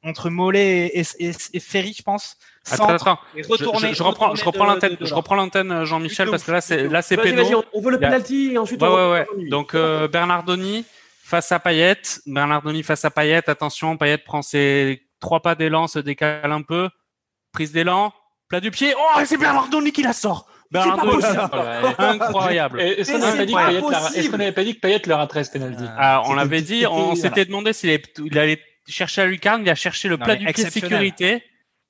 entre 0.04 0.30
Mollet 0.30 0.86
et, 0.94 1.00
et, 1.18 1.30
et- 1.54 1.60
Ferry, 1.60 1.94
je 1.96 2.02
pense. 2.02 2.36
Attends, 2.70 2.86
Centre 2.88 3.08
attends. 3.08 3.18
et 3.34 3.42
Je, 3.42 3.48
retourné. 3.48 3.88
je- 3.90 3.94
je 3.94 4.02
reprends, 4.02 4.34
je 4.34 4.44
reprends 4.44 4.64
l'antenne, 4.66 4.96
je 5.00 5.12
reprends 5.14 5.34
l'antenne, 5.34 5.84
Jean-Michel, 5.84 6.30
parce 6.30 6.44
que 6.44 6.52
là 6.52 6.60
c'est, 6.60 6.86
là 6.88 7.02
c'est 7.02 7.16
Vas-y, 7.16 7.30
péno. 7.30 7.42
vas-y, 7.42 7.54
on, 7.56 7.64
on 7.72 7.80
veut 7.80 7.90
le 7.90 7.98
penalty 7.98 8.52
et 8.52 8.58
ensuite 8.58 8.80
Ouais, 8.80 8.88
on 8.88 8.94
ouais, 9.12 9.26
ouais. 9.36 9.48
Donc 9.48 9.74
euh, 9.74 10.06
Bernardoni 10.06 10.84
face 11.24 11.50
à 11.50 11.58
Payet. 11.58 12.00
Bernardoni 12.26 12.82
face 12.82 13.04
à 13.04 13.10
Payet. 13.10 13.48
Attention, 13.50 13.96
Payet 13.96 14.18
prend 14.18 14.40
ses 14.42 15.02
trois 15.20 15.40
pas 15.40 15.54
d'élan, 15.54 15.88
se 15.88 15.98
décale 15.98 16.52
un 16.52 16.62
peu. 16.62 16.88
Prise 17.52 17.72
d'élan, 17.72 18.12
plat 18.48 18.60
du 18.60 18.70
pied. 18.70 18.94
Oh, 18.96 19.20
et 19.20 19.24
c'est 19.26 19.36
Bernardoni 19.38 19.92
qui 19.92 20.02
la 20.02 20.12
sort. 20.12 20.46
Là. 20.70 20.82
incroyable. 21.98 22.80
Et- 22.80 23.00
Est-ce 23.00 23.12
qu'on 23.12 23.18
n'avait 23.18 23.36
pas, 23.36 23.36
c'est 23.38 23.46
dit 23.46 23.52
que 23.52 23.58
pas 23.58 23.66
Payet 23.66 23.80
leur- 23.80 23.90
est-ce 23.90 24.06
possible. 24.14 24.30
qu'on 24.30 24.38
n'avait 24.38 24.52
pas 24.52 24.64
dit 24.64 24.74
que 24.74 24.80
Payet 24.80 25.02
leur 25.06 25.20
a 25.20 25.26
13 25.26 25.48
penalty 25.50 25.84
Ah, 25.96 26.22
on 26.26 26.34
l'avait 26.34 26.62
dit, 26.62 26.86
on 26.86 27.14
s'était 27.14 27.44
demandé 27.44 27.72
s'il 27.72 27.90
allait, 27.90 28.02
il 28.24 28.38
allait 28.38 28.60
chercher 28.86 29.22
la 29.22 29.26
lucarne, 29.28 29.62
il 29.62 29.70
a 29.70 29.74
cherché 29.74 30.08
le 30.08 30.18
plat 30.18 30.36
du 30.36 30.44
pied 30.46 30.64
sécurité 30.70 31.42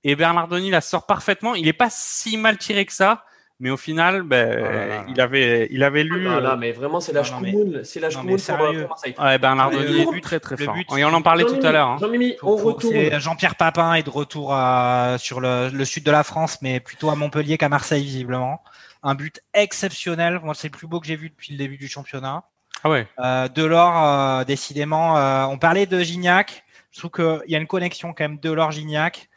et 0.04 0.14
Bernardoni 0.16 0.70
la 0.70 0.80
sort 0.80 1.06
parfaitement. 1.06 1.54
Il 1.54 1.66
est 1.68 1.72
pas 1.72 1.88
si 1.90 2.36
mal 2.36 2.56
tiré 2.58 2.86
que 2.86 2.92
ça, 2.92 3.24
mais 3.60 3.70
au 3.70 3.76
final, 3.76 4.22
ben, 4.22 4.56
Oh 4.60 4.72
là 4.72 4.86
là. 4.86 5.04
il 5.08 5.20
avait, 5.20 5.66
il 5.70 5.82
avait 5.82 6.04
lu. 6.04 6.28
Ah 6.30 6.40
là, 6.40 6.52
euh, 6.52 6.56
mais 6.56 6.72
vraiment, 6.72 7.00
c'est 7.00 7.12
la 7.12 7.22
Schkoumoun. 7.24 7.82
C'est 7.84 7.98
la 8.00 8.10
Schkoumoun 8.10 8.38
pour, 8.40 8.56
pour 8.56 8.88
Marseille. 8.88 9.14
Ouais, 9.18 9.38
Bernardoni 9.38 10.04
Le 10.04 10.16
est 10.16 10.20
très 10.20 10.38
très 10.40 10.56
le 10.56 10.64
fort. 10.64 10.74
but- 10.74 10.86
Et 10.96 11.04
on 11.04 11.12
en 11.12 11.22
parlait 11.22 11.44
tout 11.44 11.58
à 11.62 11.72
l'heure. 11.72 11.88
hein. 11.88 11.96
Jean-Mimi, 12.00 12.36
on 12.42 12.56
retourne. 12.56 12.92
c'est 12.94 13.18
Jean-Pierre 13.20 13.56
Papin 13.56 13.94
est 13.94 14.02
de 14.04 14.10
retour 14.10 14.52
à- 14.54 15.16
sur 15.18 15.40
le, 15.40 15.70
le 15.70 15.84
sud 15.84 16.04
de 16.04 16.10
la 16.10 16.22
France, 16.22 16.58
mais 16.62 16.80
plutôt 16.80 17.10
à 17.10 17.16
Montpellier 17.16 17.58
qu'à 17.58 17.68
Marseille, 17.68 18.02
visiblement. 18.04 18.62
Un 19.02 19.14
but 19.14 19.40
exceptionnel. 19.54 20.40
Moi, 20.42 20.54
c'est 20.54 20.68
le 20.68 20.76
plus 20.76 20.86
beau 20.86 21.00
que 21.00 21.06
j'ai 21.06 21.16
vu 21.16 21.30
depuis 21.30 21.52
le 21.52 21.58
début 21.58 21.76
du 21.78 21.88
championnat. 21.88 22.42
Ah 22.84 22.90
ouais. 22.90 23.06
Euh, 23.18 23.48
Delors, 23.48 24.04
euh, 24.04 24.44
décidément, 24.44 25.16
euh, 25.16 25.44
on 25.46 25.58
parlait 25.58 25.86
de 25.86 25.98
Gignac. 26.00 26.64
Je 26.92 26.98
trouve 27.00 27.10
qu'il 27.10 27.50
y 27.50 27.54
a 27.56 27.58
une 27.58 27.66
connexion 27.66 28.12
quand 28.12 28.24
même 28.24 28.38
Delors-Gignac 28.38 29.28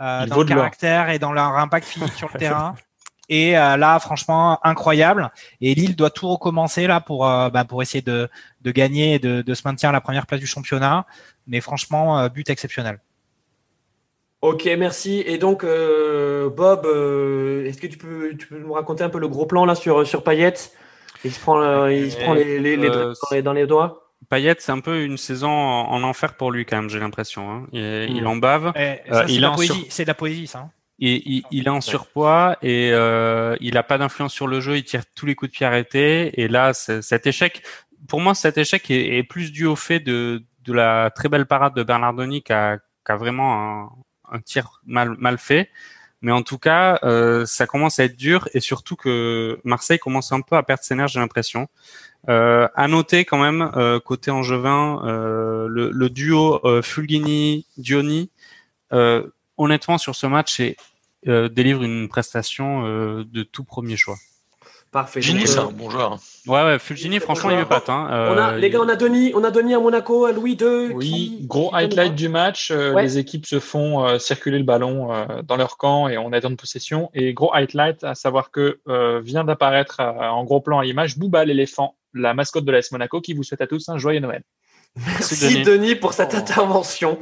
euh, 0.00 0.26
dans 0.26 0.38
le 0.38 0.44
caractère 0.44 1.08
et 1.10 1.18
dans 1.18 1.32
leur 1.32 1.56
impact 1.56 1.86
physique 1.86 2.12
sur 2.12 2.28
le 2.32 2.38
terrain. 2.38 2.74
Et 3.28 3.58
euh, 3.58 3.76
là, 3.76 3.98
franchement, 4.00 4.58
incroyable. 4.64 5.30
Et 5.60 5.74
Lille 5.74 5.94
doit 5.96 6.10
tout 6.10 6.28
recommencer 6.28 6.86
là 6.86 7.00
pour 7.00 7.26
euh, 7.26 7.50
bah, 7.50 7.64
pour 7.64 7.82
essayer 7.82 8.00
de, 8.02 8.28
de 8.62 8.70
gagner 8.70 9.14
et 9.14 9.18
de, 9.18 9.42
de 9.42 9.54
se 9.54 9.62
maintenir 9.66 9.90
à 9.90 9.92
la 9.92 10.00
première 10.00 10.26
place 10.26 10.40
du 10.40 10.46
championnat. 10.46 11.04
Mais 11.46 11.60
franchement, 11.60 12.18
euh, 12.20 12.28
but 12.28 12.48
exceptionnel. 12.50 13.00
Ok, 14.40 14.68
merci. 14.78 15.22
Et 15.26 15.36
donc, 15.36 15.64
euh, 15.64 16.48
Bob, 16.48 16.86
euh, 16.86 17.66
est-ce 17.66 17.80
que 17.80 17.88
tu 17.88 17.98
peux, 17.98 18.34
tu 18.38 18.46
peux 18.46 18.58
nous 18.58 18.72
raconter 18.72 19.02
un 19.02 19.08
peu 19.08 19.18
le 19.18 19.26
gros 19.28 19.46
plan 19.46 19.64
là 19.64 19.74
sur, 19.74 20.06
sur 20.06 20.22
Payet? 20.22 20.54
Il 21.24 21.32
se 21.32 21.40
prend, 21.40 21.60
euh, 21.60 21.92
il 21.92 22.12
se 22.12 22.16
prend 22.18 22.34
les, 22.34 22.60
les, 22.60 22.76
les 22.76 22.88
Euh, 22.88 23.12
dans, 23.12 23.34
les, 23.36 23.42
dans 23.42 23.52
les 23.52 23.66
doigts 23.66 24.04
Payet, 24.30 24.54
c'est 24.60 24.70
un 24.70 24.78
peu 24.80 25.02
une 25.02 25.16
saison 25.18 25.50
en, 25.50 25.90
en 25.90 26.02
enfer 26.04 26.34
pour 26.36 26.52
lui 26.52 26.64
quand 26.64 26.76
même, 26.76 26.88
j'ai 26.88 27.00
l'impression. 27.00 27.50
hein. 27.50 27.66
Il, 27.72 27.80
il 28.16 28.22
Mm. 28.22 28.26
en 28.28 28.36
bave. 28.36 28.72
Euh, 28.76 28.96
c'est 29.26 29.40
de 29.40 29.62
sur- 29.62 29.76
C'est 29.90 30.04
de 30.04 30.08
la 30.08 30.14
poésie, 30.14 30.46
ça. 30.46 30.58
hein. 30.60 30.70
Et 31.00 31.22
il, 31.30 31.42
il 31.50 31.66
est 31.66 31.70
en 31.70 31.80
surpoids 31.80 32.56
et 32.60 32.90
euh, 32.92 33.56
il 33.60 33.76
a 33.76 33.82
pas 33.82 33.98
d'influence 33.98 34.32
sur 34.32 34.48
le 34.48 34.60
jeu. 34.60 34.76
Il 34.76 34.84
tire 34.84 35.02
tous 35.14 35.26
les 35.26 35.34
coups 35.34 35.50
de 35.52 35.56
pied 35.56 35.66
arrêtés. 35.66 36.40
Et 36.40 36.48
là, 36.48 36.72
cet 36.74 37.26
échec, 37.26 37.62
pour 38.08 38.20
moi, 38.20 38.34
cet 38.34 38.58
échec 38.58 38.90
est, 38.90 39.16
est 39.16 39.22
plus 39.22 39.52
dû 39.52 39.66
au 39.66 39.76
fait 39.76 40.00
de, 40.00 40.42
de 40.64 40.72
la 40.72 41.10
très 41.10 41.28
belle 41.28 41.46
parade 41.46 41.74
de 41.74 41.82
Bernardoni 41.82 42.42
qui 42.42 42.52
a, 42.52 42.78
qui 42.78 43.12
a 43.12 43.16
vraiment 43.16 43.84
un, 43.84 43.90
un 44.32 44.40
tir 44.40 44.80
mal, 44.86 45.14
mal 45.18 45.38
fait. 45.38 45.70
Mais 46.20 46.32
en 46.32 46.42
tout 46.42 46.58
cas, 46.58 46.98
euh, 47.04 47.46
ça 47.46 47.66
commence 47.68 48.00
à 48.00 48.04
être 48.04 48.16
dur 48.16 48.48
et 48.52 48.58
surtout 48.58 48.96
que 48.96 49.60
Marseille 49.62 50.00
commence 50.00 50.32
un 50.32 50.40
peu 50.40 50.56
à 50.56 50.64
perdre 50.64 50.82
ses 50.82 50.96
nerfs, 50.96 51.08
j'ai 51.08 51.20
l'impression. 51.20 51.68
Euh, 52.28 52.66
à 52.74 52.88
noter 52.88 53.24
quand 53.24 53.38
même 53.38 53.70
euh, 53.76 54.00
côté 54.00 54.32
Angevin, 54.32 55.00
euh, 55.04 55.68
le, 55.68 55.90
le 55.90 56.10
duo 56.10 56.60
euh, 56.64 56.82
Fulgini-Dioni, 56.82 58.30
euh, 58.92 59.28
honnêtement 59.58 59.98
sur 59.98 60.14
ce 60.14 60.26
match, 60.26 60.60
est, 60.60 60.76
euh, 61.26 61.48
délivre 61.48 61.82
une 61.82 62.08
prestation 62.08 62.84
euh, 62.86 63.24
de 63.30 63.42
tout 63.42 63.64
premier 63.64 63.96
choix. 63.96 64.16
Parfait. 64.90 65.20
Gini, 65.20 65.40
Donc, 65.40 65.48
c'est 65.48 65.58
euh, 65.58 65.64
un 65.64 65.70
bon 65.70 65.90
joueur. 65.90 66.18
Ouais, 66.46 66.64
ouais, 66.64 66.78
Fulgini, 66.78 67.20
franchement, 67.20 67.50
bon 67.50 67.56
il 67.56 67.58
joueur. 67.58 67.68
pâte. 67.68 67.90
Hein. 67.90 68.06
on 68.10 68.38
a, 68.38 68.52
Euh, 68.52 68.56
les 68.56 68.70
gars, 68.70 68.80
on 68.80 68.88
a 68.88 68.96
Denis, 68.96 69.32
on 69.34 69.44
a 69.44 69.50
Denis 69.50 69.74
à 69.74 69.80
Monaco, 69.80 70.24
à 70.24 70.32
Louis 70.32 70.56
II. 70.58 70.92
Oui, 70.94 71.06
qui- 71.40 71.46
gros 71.46 71.68
qui- 71.68 71.74
highlight 71.76 72.14
du 72.14 72.30
match. 72.30 72.70
euh, 72.70 72.94
Ouais. 72.94 73.02
Les 73.02 73.18
équipes 73.18 73.44
se 73.44 73.60
font 73.60 74.06
euh, 74.06 74.18
circuler 74.18 74.56
le 74.56 74.64
ballon 74.64 75.12
euh, 75.12 75.42
dans 75.42 75.56
leur 75.56 75.76
camp 75.76 76.08
et 76.08 76.16
on 76.16 76.32
est 76.32 76.42
en 76.46 76.54
possession. 76.56 77.10
Et 77.12 77.34
gros 77.34 77.52
highlight, 77.52 78.02
à 78.02 78.14
savoir 78.14 78.50
que 78.50 78.80
euh, 78.88 79.20
vient 79.20 79.44
d'apparaître 79.44 80.00
euh, 80.00 80.04
en 80.28 80.42
gros 80.44 80.60
plan 80.62 80.78
à 80.78 80.84
l'image 80.84 81.18
Booba 81.18 81.44
l'éléphant, 81.44 81.94
la 82.14 82.32
mascotte 82.32 82.64
de 82.64 82.72
l'AS 82.72 82.90
Monaco, 82.90 83.20
qui 83.20 83.34
vous 83.34 83.42
souhaite 83.42 83.60
à 83.60 83.66
tous 83.66 83.90
un 83.90 83.98
joyeux 83.98 84.20
Noël. 84.20 84.42
Merci 84.96 85.62
Denis. 85.62 85.94
pour 85.94 86.12
cette 86.12 86.34
intervention. 86.34 87.18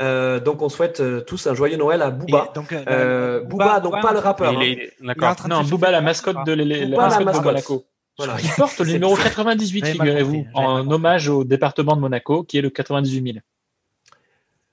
Euh, 0.00 0.38
donc 0.40 0.62
on 0.62 0.68
souhaite 0.68 1.00
euh, 1.00 1.20
tous 1.20 1.46
un 1.46 1.54
joyeux 1.54 1.76
Noël 1.76 2.02
à 2.02 2.10
Booba. 2.10 2.48
Et 2.50 2.54
donc, 2.54 2.72
euh, 2.72 2.84
Euh, 2.88 3.40
Booba, 3.42 3.80
donc 3.80 4.00
pas 4.00 4.12
le 4.12 4.18
rappeur. 4.20 4.52
Il 4.52 4.58
hein. 4.58 4.60
est- 4.62 4.92
Il 5.00 5.48
Non, 5.48 5.62
Booba, 5.64 5.90
la 5.90 6.00
mascotte 6.00 6.36
de, 6.46 6.54
Booba, 6.54 7.08
la 7.08 7.20
mascotte 7.20 7.52
mascotte. 7.52 7.84
Voilà. 8.18 8.36
Il 8.42 8.48
porte 8.50 8.78
le 8.78 8.92
numéro 8.92 9.14
pour- 9.14 9.24
98, 9.24 9.80
J'avais 9.84 9.98
mal 9.98 10.06
figurez-vous, 10.06 10.46
en 10.54 10.90
hommage 10.90 11.28
au 11.28 11.44
département 11.44 11.96
de 11.96 12.00
Monaco, 12.00 12.44
qui 12.44 12.56
est 12.58 12.62
le 12.62 12.70
98 12.70 13.32
000. 13.32 13.38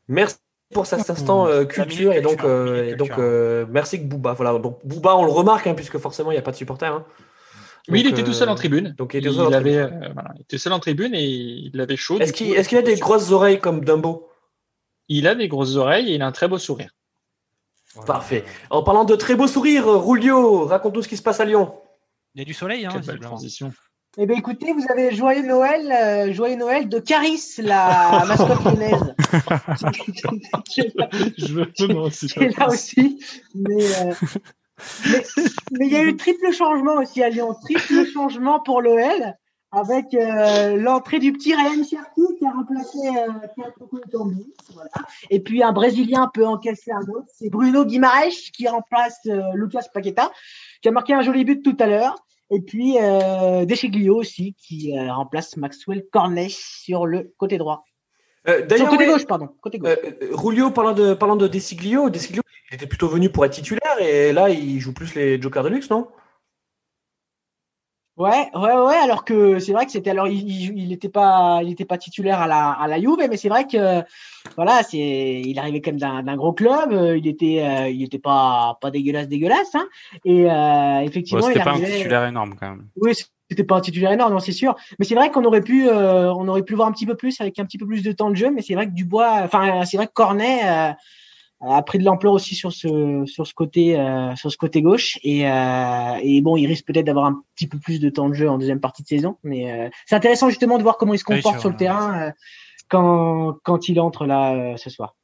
Merci 0.08 0.38
pour 0.74 0.86
cet 0.86 1.10
instant 1.10 1.48
euh, 1.48 1.66
culture 1.66 2.14
et 2.14 2.22
donc, 2.22 2.44
euh, 2.44 2.96
et 2.96 2.98
euh, 3.20 3.66
merci 3.70 4.00
que 4.00 4.06
Booba. 4.06 4.34
Voilà, 4.34 4.58
donc 4.60 4.80
Booba, 4.86 5.16
on 5.16 5.26
le 5.26 5.32
remarque 5.32 5.68
hein, 5.68 5.74
puisque 5.74 5.98
forcément 5.98 6.32
il 6.32 6.36
n'y 6.36 6.40
a 6.40 6.44
pas 6.44 6.52
de 6.52 6.56
supporters. 6.56 6.94
hein. 6.94 7.06
Oui, 7.90 8.00
il 8.00 8.08
était 8.08 8.24
tout 8.24 8.34
seul 8.34 8.48
euh, 8.48 8.54
en 8.54 8.56
tribune. 8.56 8.96
Donc 8.98 9.14
il 9.14 9.18
Il, 9.18 9.28
était 9.28 9.36
seul 9.36 9.48
en 9.48 9.52
avait, 9.52 9.78
euh, 9.78 9.90
voilà, 10.14 10.32
il 10.36 10.42
était 10.42 10.58
seul 10.58 10.74
en 10.74 10.80
tribune 10.80 11.14
et 11.14 11.24
il 11.26 11.82
avait 11.82 11.98
chaud. 11.98 12.20
Est-ce 12.20 12.34
qu'il 12.34 12.78
a 12.78 12.82
des 12.82 12.96
grosses 12.96 13.32
oreilles 13.32 13.60
comme 13.60 13.84
Dumbo? 13.84 14.30
Il 15.10 15.28
a 15.28 15.36
des 15.36 15.48
grosses 15.50 15.76
oreilles 15.76 16.12
et 16.12 16.16
il 16.16 16.22
a 16.22 16.28
un 16.28 16.32
très 16.32 16.48
beau 16.48 16.58
sourire. 16.58 16.92
Parfait. 18.08 18.44
En 18.70 18.84
parlant 18.84 19.04
de 19.04 19.16
très 19.16 19.36
beau 19.36 19.48
sourire, 19.48 19.86
Rulio, 19.88 20.66
raconte-nous 20.66 21.04
ce 21.04 21.08
qui 21.08 21.18
se 21.18 21.22
passe 21.22 21.40
à 21.40 21.46
Lyon. 21.46 21.76
Il 22.34 22.40
y 22.40 22.42
a 22.42 22.46
du 22.46 22.54
soleil, 22.54 22.86
hein, 22.86 22.90
Quelle 22.92 23.02
belle 23.04 23.20
transition. 23.20 23.72
Eh 24.18 24.26
bien, 24.28 24.38
écoutez, 24.38 24.72
vous 24.74 24.86
avez 24.90 25.14
joyeux 25.16 25.46
Noël, 25.46 25.92
euh, 25.92 26.34
joyeux 26.34 26.56
Noël 26.56 26.88
de 26.88 27.00
Caris, 27.00 27.42
la 27.58 28.24
mascotte 28.28 28.64
lyonnaise. 28.64 29.16
qui 30.66 30.82
est 30.82 30.96
là- 30.96 31.10
Je 31.38 31.54
veux 31.54 32.52
là 32.58 32.68
aussi. 32.68 33.20
Mais 33.56 33.84
euh, 33.84 34.14
mais 35.72 35.88
il 35.88 35.94
y 35.94 35.96
a 35.96 36.04
eu 36.04 36.16
triple 36.16 36.52
changement 36.52 36.96
aussi 36.96 37.24
à 37.24 37.30
Lyon. 37.30 37.56
Triple 37.62 38.06
changement 38.06 38.60
pour 38.60 38.82
l'OL 38.82 39.36
avec 39.74 40.14
euh, 40.14 40.78
l'entrée 40.78 41.20
du 41.20 41.34
petit 41.34 41.56
Ryan 41.56 41.84
Cherki 41.84 42.22
qui 42.38 42.46
a 42.46 42.52
remplacé 42.52 43.00
euh, 43.08 43.32
voilà. 44.74 44.90
Et 45.32 45.40
puis 45.40 45.64
un 45.64 45.72
Brésilien 45.72 46.30
peut 46.32 46.46
encaisser 46.46 46.92
un 46.92 47.02
autre. 47.10 47.28
C'est 47.34 47.50
Bruno 47.50 47.84
Guimaraes 47.84 48.52
qui 48.54 48.68
remplace 48.68 49.20
euh, 49.26 49.42
Lucas 49.56 49.86
Paqueta 49.92 50.32
qui 50.82 50.90
a 50.90 50.92
marqué 50.92 51.14
un 51.14 51.22
joli 51.22 51.44
but 51.44 51.64
tout 51.64 51.78
à 51.80 51.88
l'heure. 51.88 52.16
Et 52.52 52.62
puis 52.62 52.98
euh, 53.00 53.66
aussi 54.12 54.54
qui 54.54 54.96
euh, 54.96 55.12
remplace 55.12 55.58
Maxwell 55.58 56.04
Cornet 56.12 56.50
sur 56.50 57.08
le 57.08 57.34
côté 57.38 57.58
droit. 57.58 57.84
Euh, 58.48 58.66
D'ailleurs, 58.66 58.90
côté 58.90 59.06
ouais, 59.06 59.14
gauche, 59.14 59.26
pardon. 59.26 59.50
Côté 59.62 59.78
gauche. 59.80 59.90
euh, 59.90 60.12
euh, 60.22 60.30
Rulio, 60.34 60.70
parlant 60.72 60.94
de, 60.94 61.14
parlant 61.14 61.36
de 61.38 61.48
Desiglio, 61.48 62.10
Desiglio, 62.10 62.42
il 62.72 62.76
était 62.76 62.88
plutôt 62.88 63.08
venu 63.08 63.30
pour 63.30 63.46
être 63.46 63.54
titulaire 63.54 64.02
et 64.02 64.34
là 64.34 64.50
il 64.50 64.80
joue 64.80 64.94
plus 64.94 65.16
les 65.16 65.42
jokers 65.42 65.64
de 65.64 65.70
luxe, 65.70 65.90
non? 65.90 66.08
Ouais, 68.16 68.48
ouais, 68.54 68.74
ouais. 68.76 68.96
Alors 68.98 69.26
que 69.26 69.58
c'est 69.58 69.72
vrai 69.74 69.86
que 69.88 69.92
c'était 69.92 70.12
alors 70.12 70.28
il, 70.28 70.48
il, 70.48 70.78
il 70.78 70.92
était 70.94 71.10
pas, 71.10 71.62
il 71.64 71.72
était 71.72 71.84
pas 71.86 71.98
titulaire 71.98 72.42
à 72.42 72.48
la 72.48 72.70
à 72.72 72.88
la 72.88 73.00
Juve, 73.00 73.18
mais 73.28 73.38
c'est 73.38 73.50
vrai 73.50 73.66
que 73.66 74.04
voilà, 74.56 74.84
c'est 74.84 75.00
il 75.00 75.58
arrivait 75.58 75.82
quand 75.82 75.92
même 75.92 76.00
d'un 76.00 76.22
d'un 76.22 76.36
gros 76.36 76.54
club. 76.54 76.92
euh, 76.92 77.18
Il 77.18 77.26
était, 77.28 77.64
euh, 77.66 77.90
il 77.90 78.04
était 78.04 78.20
pas 78.20 78.78
pas 78.82 78.92
dégueulasse, 78.92 79.28
dégueulasse. 79.28 79.74
Hein, 79.74 79.88
et 80.26 80.52
euh, 80.52 81.00
effectivement, 81.00 81.48
il 81.48 81.54
C'était 81.54 81.64
pas 81.64 81.72
un 81.72 81.80
titulaire 81.80 82.26
énorme 82.26 82.54
quand 82.60 82.70
même. 82.70 82.88
Oui, 82.98 83.14
c'était 83.54 83.64
pas 83.64 83.76
un 83.78 83.82
titulaire 83.82 84.12
énorme, 84.12 84.34
non, 84.34 84.40
c'est 84.40 84.52
sûr. 84.52 84.76
Mais 85.00 85.06
c'est 85.06 85.16
vrai 85.16 85.32
qu'on 85.32 85.44
aurait 85.46 85.62
pu, 85.62 85.88
euh, 85.88 86.34
on 86.34 86.48
aurait 86.48 86.64
pu 86.64 86.74
voir 86.76 86.88
un 86.88 86.92
petit 86.92 87.06
peu 87.06 87.16
plus 87.16 87.40
avec 87.42 87.58
un 87.60 87.66
petit 87.66 87.78
peu 87.78 87.86
plus 87.88 88.04
de 88.04 88.12
temps 88.12 88.30
de 88.30 88.36
jeu. 88.36 88.52
Mais 88.52 88.62
c'est 88.62 88.74
vrai 88.76 88.88
que 88.88 88.92
Dubois, 88.94 89.42
enfin, 89.44 89.86
c'est 89.86 89.98
vrai 89.98 90.08
que 90.08 90.14
Cornet 90.14 90.60
euh, 90.66 90.92
a 91.66 91.82
pris 91.82 91.98
de 91.98 92.04
l'ampleur 92.04 92.34
aussi 92.34 92.56
sur 92.56 92.74
ce 92.74 93.24
sur 93.26 93.48
ce 93.48 93.54
côté 93.54 93.98
euh, 93.98 94.36
sur 94.36 94.52
ce 94.52 94.58
côté 94.58 94.82
gauche. 94.82 95.18
Et, 95.24 95.48
euh, 95.50 96.16
et 96.22 96.42
bon, 96.42 96.58
il 96.58 96.68
risque 96.68 96.86
peut-être 96.86 97.06
d'avoir 97.06 97.26
un 97.26 97.42
petit 97.56 97.68
peu 97.68 97.80
plus 97.80 98.00
de 98.02 98.10
temps 98.10 98.28
de 98.28 98.34
jeu 98.34 98.50
en 98.50 98.58
deuxième 98.58 98.82
partie 98.82 99.02
de 99.04 99.08
saison. 99.08 99.38
Mais 99.44 99.72
euh, 99.72 99.90
c'est 100.06 100.16
intéressant 100.16 100.50
justement 100.50 100.78
de 100.78 100.84
voir 100.84 100.98
comment 100.98 101.14
il 101.14 101.20
se 101.20 101.24
Oui, 101.30 101.38
comporte 101.38 101.56
sur- 101.56 101.62
sur 101.62 101.70
le 101.70 101.78
terrain 101.78 102.22
euh, 102.28 102.32
quand 102.90 103.54
quand 103.64 103.88
il 103.88 104.00
entre 104.02 104.26
là 104.26 104.54
euh, 104.56 104.78
ce 104.78 104.90
soir. 104.90 105.16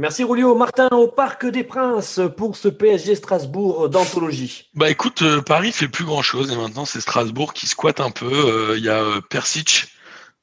Merci 0.00 0.24
Rulio. 0.24 0.54
Martin 0.54 0.88
au 0.92 1.08
Parc 1.08 1.44
des 1.44 1.62
Princes 1.62 2.20
pour 2.38 2.56
ce 2.56 2.68
PSG 2.68 3.16
Strasbourg 3.16 3.90
d'anthologie. 3.90 4.70
Bah 4.72 4.88
écoute, 4.88 5.20
euh, 5.20 5.42
Paris 5.42 5.72
fait 5.72 5.88
plus 5.88 6.06
grand 6.06 6.22
chose 6.22 6.50
et 6.50 6.56
maintenant 6.56 6.86
c'est 6.86 7.02
Strasbourg 7.02 7.52
qui 7.52 7.66
squatte 7.66 8.00
un 8.00 8.10
peu. 8.10 8.32
Euh, 8.32 8.78
Il 8.78 8.82
y 8.82 8.88
a 8.88 9.02
euh, 9.02 9.20
Persic 9.20 9.88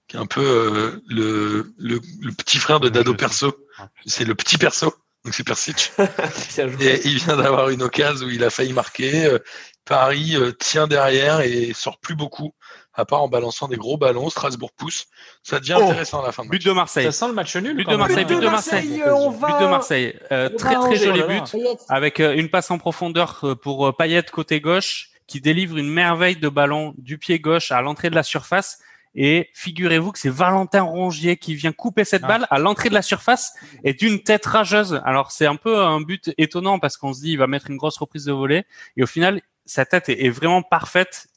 qui 0.07 0.15
est 0.15 0.19
un 0.19 0.27
peu 0.27 1.01
le, 1.09 1.73
le, 1.79 1.99
le 2.21 2.31
petit 2.33 2.59
frère 2.59 2.79
de 2.79 2.87
Dado. 2.87 3.15
Perso. 3.15 3.57
C'est 4.05 4.25
le 4.25 4.35
petit 4.35 4.59
Perso, 4.59 4.93
donc 5.25 5.33
c'est 5.33 5.43
Persic. 5.43 5.91
Et 6.79 7.01
il 7.07 7.17
vient 7.17 7.35
d'avoir 7.35 7.69
une 7.69 7.81
occasion 7.81 8.27
où 8.27 8.29
il 8.29 8.43
a 8.43 8.51
failli 8.51 8.73
marquer. 8.73 9.37
Paris 9.85 10.35
tient 10.59 10.85
derrière 10.85 11.41
et 11.41 11.73
sort 11.73 11.97
plus 11.97 12.15
beaucoup, 12.15 12.53
à 12.97 13.05
part 13.05 13.21
en 13.21 13.27
balançant 13.29 13.67
des 13.67 13.77
gros 13.77 13.97
ballons. 13.97 14.29
Strasbourg 14.29 14.71
pousse. 14.75 15.05
Ça 15.43 15.59
devient 15.59 15.75
Oh, 15.79 15.83
intéressant 15.83 16.21
à 16.21 16.25
la 16.25 16.31
fin 16.31 16.43
de 16.43 16.49
But 16.49 16.57
match. 16.57 16.65
de 16.65 16.71
Marseille. 16.71 17.05
Ça 17.05 17.11
sent 17.11 17.27
le 17.27 17.33
match 17.33 17.55
nul. 17.55 17.75
But 17.77 17.87
de. 17.89 17.95
Marseille, 17.95 18.25
but 18.25 18.35
but 18.35 18.41
de 18.43 18.49
Marseille. 18.49 19.01
On 19.05 19.29
va- 19.29 19.47
But 19.47 19.63
de 19.63 19.69
Marseille. 19.69 20.19
Euh, 20.31 20.49
On 20.49 20.51
va 20.51 20.57
très 20.57 20.75
très 20.75 20.95
joli 20.97 21.21
but 21.23 21.55
avec 21.89 22.19
euh, 22.19 22.33
une 22.35 22.49
passe 22.49 22.71
en 22.71 22.77
profondeur 22.77 23.39
euh, 23.43 23.55
pour 23.55 23.87
euh, 23.87 23.91
Payet 23.93 24.23
côté 24.23 24.59
gauche 24.59 25.09
qui 25.27 25.39
délivre 25.41 25.77
une 25.77 25.89
merveille 25.89 26.37
de 26.37 26.49
ballon 26.49 26.93
du 26.97 27.17
pied 27.17 27.39
gauche 27.39 27.71
à 27.71 27.81
l'entrée 27.81 28.09
de 28.09 28.15
la 28.15 28.23
surface. 28.23 28.79
Et 29.19 29.49
figurez-vous 29.53 30.11
que 30.11 30.19
c'est 30.19 30.29
Valentin 30.29 30.83
Rongier 30.83 31.37
qui 31.37 31.55
vient 31.55 31.71
couper 31.71 32.03
cette 32.05 32.23
Ah. 32.25 32.27
balle 32.27 32.47
à 32.51 32.59
l'entrée 32.59 32.89
de 32.89 32.93
la 32.93 33.01
surface 33.01 33.53
et 33.83 33.93
d'une 33.93 34.21
tête 34.21 34.45
rageuse. 34.45 35.01
Alors 35.05 35.31
c'est 35.31 35.47
un 35.47 35.55
peu 35.55 35.79
un 35.79 36.01
but 36.01 36.31
étonnant 36.37 36.77
parce 36.77 36.97
qu'on 36.97 37.13
se 37.13 37.21
dit 37.21 37.31
il 37.31 37.37
va 37.37 37.47
mettre 37.47 37.69
une 37.71 37.77
grosse 37.77 37.97
reprise 37.97 38.25
de 38.25 38.31
volée 38.33 38.63
et 38.95 39.03
au 39.03 39.07
final 39.07 39.41
sa 39.65 39.85
tête 39.85 40.09
est 40.09 40.29
vraiment 40.29 40.61
parfaite. 40.61 41.27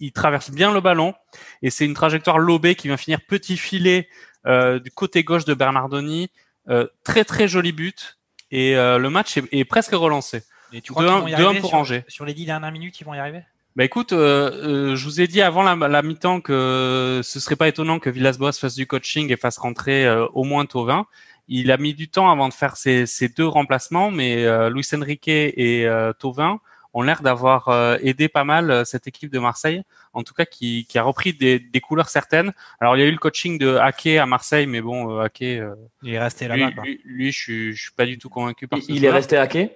Il, 0.00 0.12
traverse 0.12 0.50
bien 0.50 0.72
le 0.72 0.80
ballon 0.80 1.14
et 1.62 1.70
c'est 1.70 1.84
une 1.84 1.94
trajectoire 1.94 2.38
lobée 2.38 2.74
qui 2.74 2.88
vient 2.88 2.96
finir 2.96 3.20
petit 3.28 3.56
filet 3.56 4.08
euh, 4.46 4.78
du 4.78 4.90
côté 4.90 5.22
gauche 5.22 5.44
de 5.44 5.54
Bernardoni. 5.54 6.30
Euh, 6.68 6.86
très 7.04 7.24
très 7.24 7.48
joli 7.48 7.72
but 7.72 8.18
et 8.50 8.76
euh, 8.76 8.98
le 8.98 9.10
match 9.10 9.36
est, 9.36 9.44
est 9.52 9.64
presque 9.64 9.92
relancé. 9.92 10.42
Et 10.72 10.80
tu 10.80 10.92
crois 10.92 11.20
pour 11.20 11.68
sur, 11.68 11.74
Angers. 11.74 12.04
sur 12.08 12.24
les 12.24 12.34
dix 12.34 12.46
dernières 12.46 12.72
minutes, 12.72 13.00
ils 13.00 13.04
vont 13.04 13.14
y 13.14 13.18
arriver? 13.18 13.42
Bah 13.76 13.84
écoute, 13.84 14.10
je 14.10 15.04
vous 15.04 15.20
ai 15.20 15.28
dit 15.28 15.42
avant 15.42 15.62
la, 15.62 15.88
la 15.88 16.02
mi-temps 16.02 16.40
que 16.40 17.20
ce 17.22 17.40
serait 17.40 17.56
pas 17.56 17.68
étonnant 17.68 18.00
que 18.00 18.10
Villas-Boas 18.10 18.52
fasse 18.52 18.74
du 18.74 18.86
coaching 18.86 19.32
et 19.32 19.36
fasse 19.36 19.58
rentrer 19.58 20.06
euh, 20.06 20.26
au 20.34 20.42
moins 20.42 20.66
Tovin. 20.66 21.06
Il 21.46 21.70
a 21.70 21.76
mis 21.76 21.94
du 21.94 22.08
temps 22.08 22.30
avant 22.30 22.48
de 22.48 22.54
faire 22.54 22.76
ses, 22.76 23.06
ses 23.06 23.28
deux 23.28 23.46
remplacements, 23.46 24.10
mais 24.10 24.44
euh, 24.44 24.70
Luis 24.70 24.86
Enrique 24.92 25.28
et 25.28 25.86
euh, 25.86 26.12
Tovin 26.12 26.60
ont 26.92 27.02
l'air 27.02 27.22
d'avoir 27.22 27.68
euh, 27.68 27.96
aidé 28.02 28.28
pas 28.28 28.44
mal 28.44 28.70
euh, 28.70 28.84
cette 28.84 29.06
équipe 29.06 29.30
de 29.30 29.38
Marseille, 29.38 29.82
en 30.12 30.22
tout 30.22 30.34
cas 30.34 30.44
qui, 30.44 30.86
qui 30.88 30.98
a 30.98 31.02
repris 31.02 31.32
des, 31.32 31.58
des 31.60 31.80
couleurs 31.80 32.08
certaines. 32.08 32.52
Alors 32.80 32.96
il 32.96 33.00
y 33.00 33.02
a 33.02 33.06
eu 33.06 33.12
le 33.12 33.18
coaching 33.18 33.58
de 33.58 33.76
Ake 33.76 34.06
à 34.18 34.26
Marseille, 34.26 34.66
mais 34.66 34.80
bon, 34.80 35.18
euh, 35.18 35.22
Ake, 35.24 35.42
euh, 35.42 35.74
Il 36.02 36.12
est 36.14 36.18
resté 36.18 36.48
là-bas. 36.48 36.82
lui, 36.82 37.00
lui, 37.04 37.30
je 37.32 37.38
suis, 37.38 37.72
je 37.74 37.82
suis 37.82 37.92
pas 37.92 38.06
du 38.06 38.18
tout 38.18 38.28
convaincu 38.28 38.66
par 38.66 38.78
Il, 38.80 38.84
ce 38.84 38.92
il 38.92 39.04
est 39.04 39.10
resté 39.10 39.36
hacké. 39.36 39.70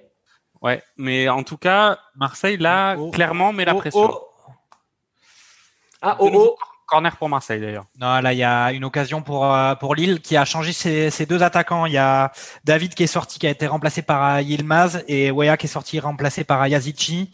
Ouais, 0.60 0.82
mais 0.96 1.28
en 1.28 1.42
tout 1.42 1.58
cas, 1.58 1.98
Marseille 2.16 2.56
là 2.56 2.96
Oh, 2.98 3.06
oh, 3.08 3.10
clairement 3.10 3.52
met 3.52 3.64
la 3.64 3.74
Oh, 3.74 3.78
pression. 3.78 4.10
oh. 4.10 4.28
Ah, 6.02 6.16
oh, 6.20 6.30
oh. 6.34 6.56
Corner 6.86 7.16
pour 7.16 7.28
Marseille 7.28 7.60
d'ailleurs. 7.60 7.86
Non, 7.98 8.20
là, 8.20 8.32
il 8.32 8.38
y 8.38 8.44
a 8.44 8.72
une 8.72 8.84
occasion 8.84 9.22
pour, 9.22 9.44
euh, 9.46 9.74
pour 9.74 9.94
Lille 9.94 10.20
qui 10.20 10.36
a 10.36 10.44
changé 10.44 10.72
ses, 10.72 11.10
ses 11.10 11.26
deux 11.26 11.42
attaquants. 11.42 11.86
Il 11.86 11.92
y 11.92 11.98
a 11.98 12.32
David 12.64 12.94
qui 12.94 13.04
est 13.04 13.08
sorti, 13.08 13.38
qui 13.38 13.46
a 13.46 13.50
été 13.50 13.66
remplacé 13.66 14.02
par 14.02 14.40
Yilmaz 14.40 15.02
et 15.08 15.30
Weah 15.30 15.56
qui 15.56 15.66
est 15.66 15.68
sorti, 15.68 16.00
remplacé 16.00 16.44
par 16.44 16.66
Yazici. 16.66 17.30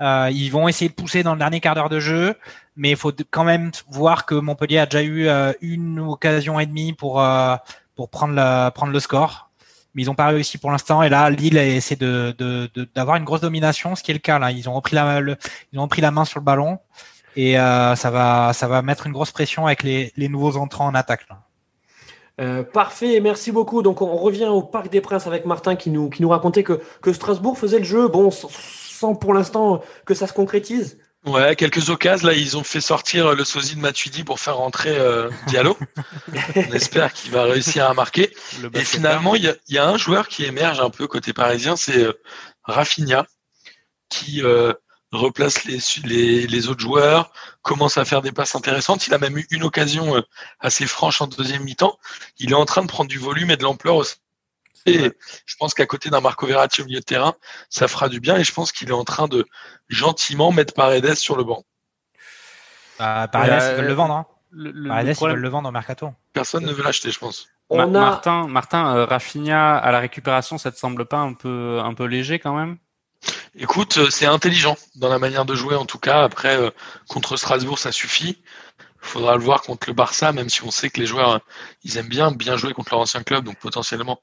Euh, 0.00 0.30
ils 0.32 0.48
vont 0.48 0.66
essayer 0.66 0.88
de 0.88 0.94
pousser 0.94 1.22
dans 1.22 1.34
le 1.34 1.38
dernier 1.38 1.60
quart 1.60 1.74
d'heure 1.74 1.90
de 1.90 2.00
jeu, 2.00 2.34
mais 2.76 2.90
il 2.90 2.96
faut 2.96 3.12
quand 3.30 3.44
même 3.44 3.70
voir 3.88 4.24
que 4.24 4.34
Montpellier 4.34 4.78
a 4.78 4.86
déjà 4.86 5.02
eu 5.02 5.28
euh, 5.28 5.52
une 5.60 6.00
occasion 6.00 6.58
et 6.58 6.66
demie 6.66 6.94
pour, 6.94 7.20
euh, 7.20 7.56
pour 7.96 8.08
prendre, 8.08 8.34
le, 8.34 8.70
prendre 8.70 8.92
le 8.92 9.00
score. 9.00 9.50
Mais 9.94 10.02
ils 10.02 10.06
n'ont 10.06 10.14
pas 10.14 10.28
réussi 10.28 10.56
pour 10.56 10.70
l'instant. 10.70 11.02
Et 11.02 11.08
là, 11.08 11.28
Lille 11.30 11.56
essaie 11.58 11.96
de, 11.96 12.34
d'avoir 12.94 13.16
une 13.16 13.24
grosse 13.24 13.40
domination, 13.40 13.96
ce 13.96 14.02
qui 14.02 14.12
est 14.12 14.14
le 14.14 14.20
cas. 14.20 14.38
Là, 14.38 14.52
ils 14.52 14.68
ont 14.68 14.74
repris 14.74 14.94
la, 14.94 15.20
ils 15.72 15.78
ont 15.78 15.82
repris 15.82 16.00
la 16.00 16.12
main 16.12 16.24
sur 16.24 16.38
le 16.38 16.44
ballon. 16.44 16.78
Et 17.36 17.58
euh, 17.58 17.94
ça 17.94 18.10
va, 18.10 18.52
ça 18.52 18.68
va 18.68 18.82
mettre 18.82 19.06
une 19.06 19.12
grosse 19.12 19.30
pression 19.30 19.66
avec 19.66 19.82
les, 19.82 20.12
les 20.16 20.28
nouveaux 20.28 20.56
entrants 20.56 20.86
en 20.86 20.94
attaque. 20.94 21.28
Là. 21.28 21.42
Euh, 22.40 22.62
parfait, 22.62 23.20
merci 23.20 23.52
beaucoup. 23.52 23.82
Donc 23.82 24.02
on 24.02 24.16
revient 24.16 24.46
au 24.46 24.62
Parc 24.62 24.88
des 24.88 25.00
Princes 25.00 25.26
avec 25.26 25.44
Martin 25.44 25.76
qui 25.76 25.90
nous, 25.90 26.08
qui 26.08 26.22
nous 26.22 26.30
racontait 26.30 26.62
que, 26.62 26.80
que 27.02 27.12
Strasbourg 27.12 27.58
faisait 27.58 27.78
le 27.78 27.84
jeu, 27.84 28.08
bon, 28.08 28.30
sans, 28.30 28.50
sans 28.50 29.14
pour 29.14 29.34
l'instant 29.34 29.82
que 30.06 30.14
ça 30.14 30.26
se 30.26 30.32
concrétise. 30.32 30.98
Ouais, 31.26 31.54
quelques 31.54 31.90
occasions. 31.90 32.28
Là, 32.28 32.34
ils 32.34 32.56
ont 32.56 32.64
fait 32.64 32.80
sortir 32.80 33.34
le 33.34 33.44
sosie 33.44 33.76
de 33.76 33.80
Matuidi 33.80 34.24
pour 34.24 34.40
faire 34.40 34.56
rentrer 34.56 34.96
euh, 34.96 35.28
Diallo. 35.48 35.76
On 36.56 36.72
espère 36.72 37.12
qu'il 37.12 37.30
va 37.30 37.44
réussir 37.44 37.88
à 37.88 37.92
marquer. 37.92 38.30
Et 38.72 38.84
finalement, 38.84 39.34
il 39.34 39.44
y 39.44 39.48
a, 39.48 39.54
il 39.68 39.74
y 39.74 39.78
a 39.78 39.86
un 39.86 39.98
joueur 39.98 40.28
qui 40.28 40.44
émerge 40.44 40.80
un 40.80 40.88
peu 40.88 41.06
côté 41.06 41.34
parisien, 41.34 41.76
c'est 41.76 42.04
euh, 42.04 42.12
Rafinha, 42.64 43.26
qui 44.08 44.42
euh, 44.42 44.72
replace 45.12 45.64
les, 45.64 45.78
les, 46.04 46.46
les 46.46 46.68
autres 46.68 46.80
joueurs, 46.80 47.32
commence 47.62 47.98
à 47.98 48.04
faire 48.04 48.22
des 48.22 48.32
passes 48.32 48.54
intéressantes. 48.54 49.06
Il 49.06 49.14
a 49.14 49.18
même 49.18 49.36
eu 49.38 49.46
une 49.50 49.64
occasion 49.64 50.16
euh, 50.16 50.22
assez 50.60 50.86
franche 50.86 51.20
en 51.20 51.26
deuxième 51.26 51.64
mi-temps. 51.64 51.98
Il 52.38 52.52
est 52.52 52.54
en 52.54 52.64
train 52.64 52.82
de 52.82 52.86
prendre 52.88 53.08
du 53.10 53.18
volume 53.18 53.50
et 53.50 53.56
de 53.56 53.62
l'ampleur 53.64 53.96
aussi. 53.96 54.16
Et 54.86 55.12
je 55.46 55.56
pense 55.58 55.74
qu'à 55.74 55.84
côté 55.86 56.08
d'un 56.10 56.20
Marco 56.20 56.46
Verratti 56.46 56.80
au 56.80 56.84
milieu 56.86 57.00
de 57.00 57.04
terrain, 57.04 57.34
ça 57.68 57.86
fera 57.86 58.08
du 58.08 58.18
bien. 58.20 58.36
Et 58.36 58.44
je 58.44 58.52
pense 58.52 58.72
qu'il 58.72 58.88
est 58.88 58.92
en 58.92 59.04
train 59.04 59.28
de 59.28 59.46
gentiment 59.88 60.52
mettre 60.52 60.72
Paredes 60.74 61.16
sur 61.16 61.36
le 61.36 61.44
banc. 61.44 61.64
Euh, 63.00 63.26
Paredes, 63.26 63.52
Euh, 63.62 63.70
ils 63.72 63.76
veulent 63.76 63.86
le 63.86 63.92
vendre. 63.92 64.14
Hein. 64.14 64.26
Le, 64.52 64.70
le- 64.72 64.88
Bah, 64.88 64.94
le 64.94 65.00
Alès, 65.00 65.20
ils 65.20 65.26
veulent 65.28 65.38
le 65.38 65.48
vendre 65.48 65.68
au 65.68 65.72
mercato. 65.72 66.12
Personne 66.32 66.64
ne 66.64 66.72
veut 66.72 66.82
l'acheter, 66.82 67.10
je 67.10 67.18
pense. 67.18 67.48
Ma- 67.70 67.86
On 67.86 67.94
a 67.94 68.00
Martin, 68.00 68.46
Martin 68.48 68.96
euh, 68.96 69.04
Rafinha 69.04 69.76
à 69.76 69.92
la 69.92 70.00
récupération, 70.00 70.58
ça 70.58 70.72
te 70.72 70.76
semble 70.78 71.04
pas 71.06 71.18
un 71.18 71.34
peu, 71.34 71.78
un 71.84 71.94
peu 71.94 72.04
léger 72.04 72.38
quand 72.40 72.54
même? 72.56 72.78
Écoute, 73.56 73.98
euh, 73.98 74.10
c'est 74.10 74.26
intelligent 74.26 74.76
dans 74.96 75.08
la 75.08 75.18
manière 75.18 75.44
de 75.44 75.54
jouer 75.54 75.74
en 75.76 75.86
tout 75.86 75.98
cas. 75.98 76.22
Après, 76.22 76.56
euh, 76.56 76.70
contre 77.08 77.36
Strasbourg, 77.36 77.78
ça 77.78 77.92
suffit. 77.92 78.42
Il 79.02 79.08
faudra 79.08 79.36
le 79.36 79.42
voir 79.42 79.62
contre 79.62 79.88
le 79.88 79.94
Barça, 79.94 80.32
même 80.32 80.48
si 80.50 80.62
on 80.62 80.70
sait 80.70 80.90
que 80.90 81.00
les 81.00 81.06
joueurs, 81.06 81.30
euh, 81.30 81.38
ils 81.84 81.96
aiment 81.96 82.08
bien 82.08 82.30
bien 82.32 82.56
jouer 82.56 82.74
contre 82.74 82.92
leur 82.92 83.00
ancien 83.00 83.22
club, 83.22 83.44
donc 83.44 83.58
potentiellement. 83.58 84.20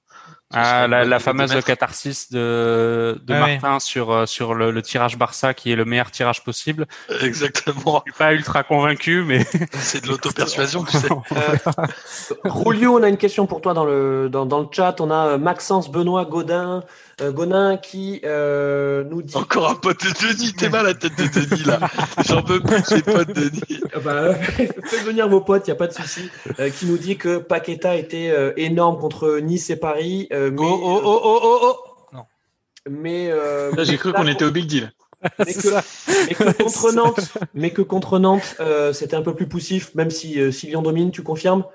Ah, 0.53 0.87
la, 0.87 1.05
de 1.05 1.17
fameuse 1.21 1.53
catharsis 1.65 2.31
de, 2.31 3.19
de 3.21 3.33
Ah 3.33 3.43
ouais. 3.43 3.51
Martin 3.59 3.79
sur, 3.79 4.11
euh, 4.11 4.25
sur 4.25 4.53
le, 4.53 4.71
le 4.71 4.81
tirage 4.81 5.17
Barça, 5.17 5.53
qui 5.53 5.71
est 5.71 5.75
le 5.75 5.83
meilleur 5.83 6.09
tirage 6.09 6.43
possible. 6.43 6.85
Exactement. 7.21 8.03
Je 8.05 8.11
suis 8.13 8.17
pas 8.17 8.33
ultra 8.33 8.63
convaincu, 8.63 9.23
mais 9.27 9.45
C'est 9.73 10.03
de 10.03 10.07
l'auto-persuasion, 10.07 10.85
tu 10.85 10.97
sais. 10.97 11.09
Rolio, 12.45 12.97
on 12.97 13.03
a 13.03 13.09
une 13.09 13.17
question 13.17 13.45
pour 13.45 13.59
toi 13.61 13.73
dans 13.73 13.85
le, 13.85 14.29
dans, 14.31 14.45
dans 14.45 14.61
le 14.61 14.67
chat. 14.71 15.01
On 15.01 15.11
a 15.11 15.27
euh, 15.33 15.37
Maxence 15.37 15.91
Benoît 15.91 16.23
Godin, 16.25 16.81
euh, 17.21 17.31
Godin 17.31 17.75
qui 17.77 18.21
euh, 18.23 19.03
nous 19.03 19.21
dit. 19.21 19.35
Encore 19.35 19.69
un 19.69 19.75
pote 19.75 20.01
de 20.03 20.27
Denis, 20.33 20.53
t'es 20.53 20.69
mal 20.69 20.85
la 20.85 20.93
tête 20.93 21.17
de 21.17 21.27
Denis 21.27 21.63
là. 21.65 21.79
J'en 22.25 22.41
peux 22.41 22.61
plus 22.61 22.79
de 22.81 22.85
ces 22.85 23.01
potes 23.01 23.27
de 23.29 23.49
Denis. 23.49 23.81
Ah 23.93 23.99
bah, 23.99 24.33
faites 24.35 25.03
venir 25.05 25.27
vos 25.27 25.41
potes, 25.41 25.67
il 25.67 25.71
n'y 25.71 25.75
a 25.75 25.77
pas 25.77 25.87
de 25.87 25.93
souci. 25.93 26.29
euh, 26.59 26.69
qui 26.69 26.85
nous 26.85 26.97
dit 26.97 27.17
que 27.17 27.37
Paqueta 27.37 27.95
était 27.95 28.29
euh, 28.29 28.53
énorme 28.55 28.97
contre 28.97 29.39
Nice 29.39 29.69
et 29.69 29.75
Paris. 29.75 30.29
Euh, 30.38 30.51
mais, 30.51 30.57
Oh, 30.59 30.80
oh, 30.84 31.01
oh, 31.03 31.22
oh, 31.23 31.59
oh, 31.61 31.76
oh. 32.14 32.22
mais, 32.89 33.30
euh, 33.31 33.72
Là, 33.76 33.84
j'ai 33.84 33.97
cru 33.97 34.14
qu'on 34.14 34.27
était 34.27 34.45
au 34.45 34.51
Big 34.51 34.65
Deal. 34.68 34.91
mais 35.39 35.45
que, 35.53 35.68
mais 36.27 36.34
que 36.35 36.64
contre 36.64 36.91
Nantes, 36.93 37.34
mais 37.53 37.72
que 37.72 37.81
contre 37.81 38.19
Nantes, 38.19 38.55
euh, 38.59 38.93
c'était 38.93 39.15
un 39.15 39.22
peu 39.22 39.34
plus 39.34 39.47
poussif, 39.47 39.93
même 39.95 40.11
si, 40.11 40.39
euh, 40.39 40.51
si 40.51 40.68
Lyon 40.68 40.81
domine, 40.81 41.11
tu 41.11 41.23
confirmes? 41.23 41.65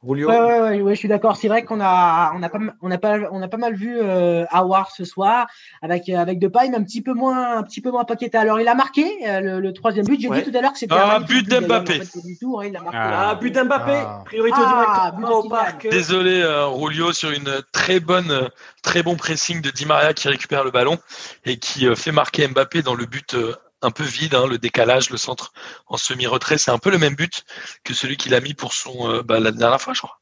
Rolio 0.00 0.28
Ouais, 0.28 0.38
ouais, 0.38 0.60
ouais, 0.60 0.80
ouais, 0.80 0.94
je 0.94 0.98
suis 1.00 1.08
d'accord. 1.08 1.36
C'est 1.36 1.48
vrai 1.48 1.64
qu'on 1.64 1.80
a, 1.80 2.32
on 2.36 2.42
a 2.42 2.48
pas, 2.48 2.58
on 2.82 2.90
a 2.92 2.98
pas, 2.98 3.16
on 3.32 3.42
a 3.42 3.48
pas 3.48 3.56
mal 3.56 3.74
vu 3.74 3.98
euh, 4.00 4.44
Awar 4.50 4.92
ce 4.92 5.04
soir 5.04 5.48
avec 5.82 6.08
euh, 6.08 6.16
avec 6.18 6.38
Depay, 6.38 6.68
mais 6.68 6.76
un 6.76 6.84
petit 6.84 7.02
peu 7.02 7.14
moins, 7.14 7.56
un 7.58 7.62
petit 7.64 7.80
peu 7.80 7.90
moins 7.90 8.04
Paqueta. 8.04 8.40
Alors 8.40 8.60
il 8.60 8.68
a 8.68 8.74
marqué 8.76 9.04
euh, 9.26 9.40
le, 9.40 9.60
le 9.60 9.72
troisième 9.72 10.06
but. 10.06 10.20
J'ai 10.20 10.28
Ouais. 10.28 10.42
dit 10.44 10.50
tout 10.50 10.56
à 10.56 10.60
l'heure 10.60 10.72
que 10.72 10.78
c'était 10.78 10.94
Ah, 10.96 11.04
un 11.16 11.18
magnifique 11.18 11.48
but 11.48 11.48
d'ailleurs, 11.48 11.62
d'Mbappé. 11.82 11.94
mais 11.98 12.00
en 12.00 12.04
fait, 12.04 12.20
pas 12.20 12.26
du 12.26 12.38
tout, 12.38 12.56
ouais, 12.58 12.68
il 12.68 12.76
a 12.76 12.80
marqué. 12.80 12.98
Ah. 13.00 13.28
Ah, 13.30 13.34
but 13.34 13.50
d'Mbappé, 13.52 13.92
Ah. 13.96 14.22
priorité 14.24 14.56
Ah, 14.60 15.10
au 15.12 15.16
but 15.16 15.24
au 15.24 15.42
Kylian. 15.42 15.48
parc. 15.48 15.88
Désolé, 15.88 16.40
euh, 16.42 16.66
Rulio, 16.68 17.12
sur 17.12 17.30
une 17.32 17.50
très 17.72 17.98
bonne, 17.98 18.48
très 18.82 19.02
bon 19.02 19.16
pressing 19.16 19.60
de 19.60 19.70
Di 19.70 19.84
Maria 19.84 20.14
qui 20.14 20.28
récupère 20.28 20.62
le 20.62 20.70
ballon 20.70 20.96
et 21.44 21.56
qui 21.58 21.88
euh, 21.88 21.96
fait 21.96 22.12
marquer 22.12 22.46
Mbappé 22.46 22.82
dans 22.82 22.94
le 22.94 23.04
but 23.06 23.34
euh, 23.34 23.52
un 23.82 23.90
peu 23.90 24.04
vide, 24.04 24.34
hein, 24.34 24.46
le 24.46 24.58
décalage, 24.58 25.10
le 25.10 25.16
centre 25.16 25.52
en 25.86 25.96
semi-retrait. 25.96 26.58
C'est 26.58 26.70
un 26.70 26.78
peu 26.78 26.90
le 26.90 26.98
même 26.98 27.14
but 27.14 27.44
que 27.84 27.94
celui 27.94 28.16
qu'il 28.16 28.34
a 28.34 28.40
mis 28.40 28.54
pour 28.54 28.72
son 28.72 29.10
euh, 29.10 29.22
bah, 29.22 29.40
la 29.40 29.52
dernière 29.52 29.80
fois, 29.80 29.94
je 29.94 30.00
crois. 30.00 30.18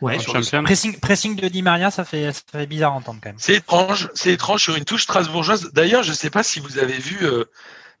Ouais. 0.00 0.18
Sur 0.18 0.34
le-. 0.34 0.64
Pressing, 0.64 0.98
pressing 0.98 1.36
de 1.36 1.48
Di 1.48 1.62
Maria, 1.62 1.90
ça 1.90 2.04
fait, 2.04 2.32
ça 2.32 2.40
fait 2.52 2.66
bizarre 2.66 2.92
à 2.92 2.96
entendre 2.96 3.20
quand 3.22 3.30
même. 3.30 3.38
C'est 3.38 3.54
étrange, 3.54 4.10
c'est 4.14 4.32
étrange 4.32 4.62
sur 4.62 4.76
une 4.76 4.84
touche 4.84 5.04
strasbourgeoise. 5.04 5.70
D'ailleurs, 5.72 6.02
je 6.02 6.12
sais 6.12 6.30
pas 6.30 6.42
si 6.42 6.60
vous 6.60 6.78
avez 6.78 6.98
vu, 6.98 7.18
euh, 7.22 7.44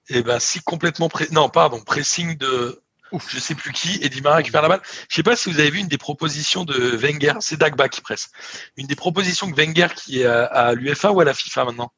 eh 0.08 0.22
ben, 0.22 0.38
si 0.38 0.60
complètement 0.60 1.08
non, 1.30 1.48
pardon, 1.48 1.80
pressing 1.80 2.36
de, 2.36 2.82
je 3.28 3.38
sais 3.38 3.54
plus 3.54 3.72
qui, 3.72 3.98
et 4.02 4.08
Di 4.08 4.20
Maria 4.20 4.38
récupère 4.38 4.62
la 4.62 4.68
balle. 4.68 4.82
Je 5.08 5.14
sais 5.14 5.22
pas 5.22 5.36
si 5.36 5.50
vous 5.50 5.60
avez 5.60 5.70
vu 5.70 5.78
une 5.78 5.88
des 5.88 5.98
propositions 5.98 6.64
de 6.64 6.96
Wenger, 6.96 7.34
c'est 7.40 7.58
Dagba 7.58 7.88
qui 7.88 8.00
presse. 8.00 8.30
Une 8.76 8.86
des 8.86 8.96
propositions 8.96 9.50
que 9.50 9.56
Wenger 9.56 9.88
qui 9.94 10.22
est 10.22 10.26
à, 10.26 10.44
à 10.44 10.74
l'UFA 10.74 11.12
ou 11.12 11.20
à 11.20 11.24
la 11.24 11.34
FIFA 11.34 11.66
maintenant? 11.66 11.92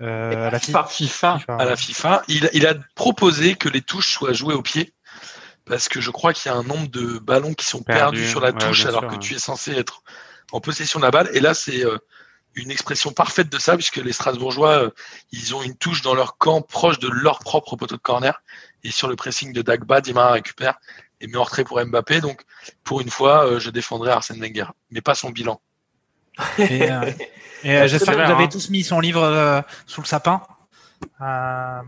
Euh, 0.00 0.50
la 0.50 0.58
FIFA. 0.58 0.84
FIFA. 0.84 1.38
À 1.48 1.64
la 1.64 1.76
FIFA, 1.76 2.22
il, 2.28 2.48
il 2.52 2.66
a 2.66 2.74
proposé 2.94 3.56
que 3.56 3.68
les 3.68 3.82
touches 3.82 4.12
soient 4.12 4.32
jouées 4.32 4.54
au 4.54 4.62
pied. 4.62 4.92
Parce 5.64 5.88
que 5.88 6.00
je 6.00 6.10
crois 6.10 6.32
qu'il 6.32 6.50
y 6.50 6.54
a 6.54 6.56
un 6.56 6.62
nombre 6.62 6.88
de 6.88 7.18
ballons 7.18 7.52
qui 7.52 7.66
sont 7.66 7.82
perdus, 7.82 8.26
sur 8.26 8.40
la 8.40 8.52
ouais, 8.52 8.58
touche 8.58 8.86
alors 8.86 9.00
sûr, 9.00 9.08
que 9.08 9.14
ouais. 9.14 9.20
tu 9.20 9.34
es 9.34 9.38
censé 9.38 9.72
être 9.72 10.02
en 10.50 10.60
possession 10.60 10.98
de 10.98 11.04
la 11.04 11.10
balle. 11.10 11.28
Et 11.34 11.40
là, 11.40 11.52
c'est 11.52 11.84
euh, 11.84 11.98
une 12.54 12.70
expression 12.70 13.12
parfaite 13.12 13.50
de 13.50 13.58
ça, 13.58 13.74
puisque 13.76 13.96
les 13.96 14.12
Strasbourgeois, 14.12 14.84
euh, 14.84 14.90
ils 15.30 15.54
ont 15.54 15.62
une 15.62 15.76
touche 15.76 16.00
dans 16.00 16.14
leur 16.14 16.38
camp 16.38 16.62
proche 16.62 16.98
de 16.98 17.08
leur 17.08 17.40
propre 17.40 17.76
poteau 17.76 17.96
de 17.96 18.00
corner. 18.00 18.42
Et 18.82 18.90
sur 18.90 19.08
le 19.08 19.16
pressing 19.16 19.52
de 19.52 19.60
Dagba, 19.60 20.00
Dimara 20.00 20.32
récupère 20.32 20.78
et 21.20 21.26
met 21.26 21.36
en 21.36 21.44
retrait 21.44 21.64
pour 21.64 21.84
Mbappé. 21.84 22.20
Donc, 22.20 22.42
pour 22.82 23.00
une 23.00 23.10
fois, 23.10 23.46
euh, 23.46 23.58
je 23.58 23.70
défendrai 23.70 24.10
Arsène 24.10 24.40
Wenger, 24.40 24.70
mais 24.90 25.02
pas 25.02 25.14
son 25.14 25.30
bilan. 25.30 25.60
Et, 26.58 26.90
euh, 26.90 27.10
et, 27.64 27.76
euh, 27.76 27.86
j'espère 27.88 28.16
que 28.16 28.24
vous 28.24 28.32
avez 28.32 28.44
hein. 28.44 28.48
tous 28.50 28.70
mis 28.70 28.82
son 28.82 29.00
livre 29.00 29.22
euh, 29.22 29.60
sous 29.86 30.00
le 30.00 30.06
sapin. 30.06 30.42
Euh, 31.20 31.80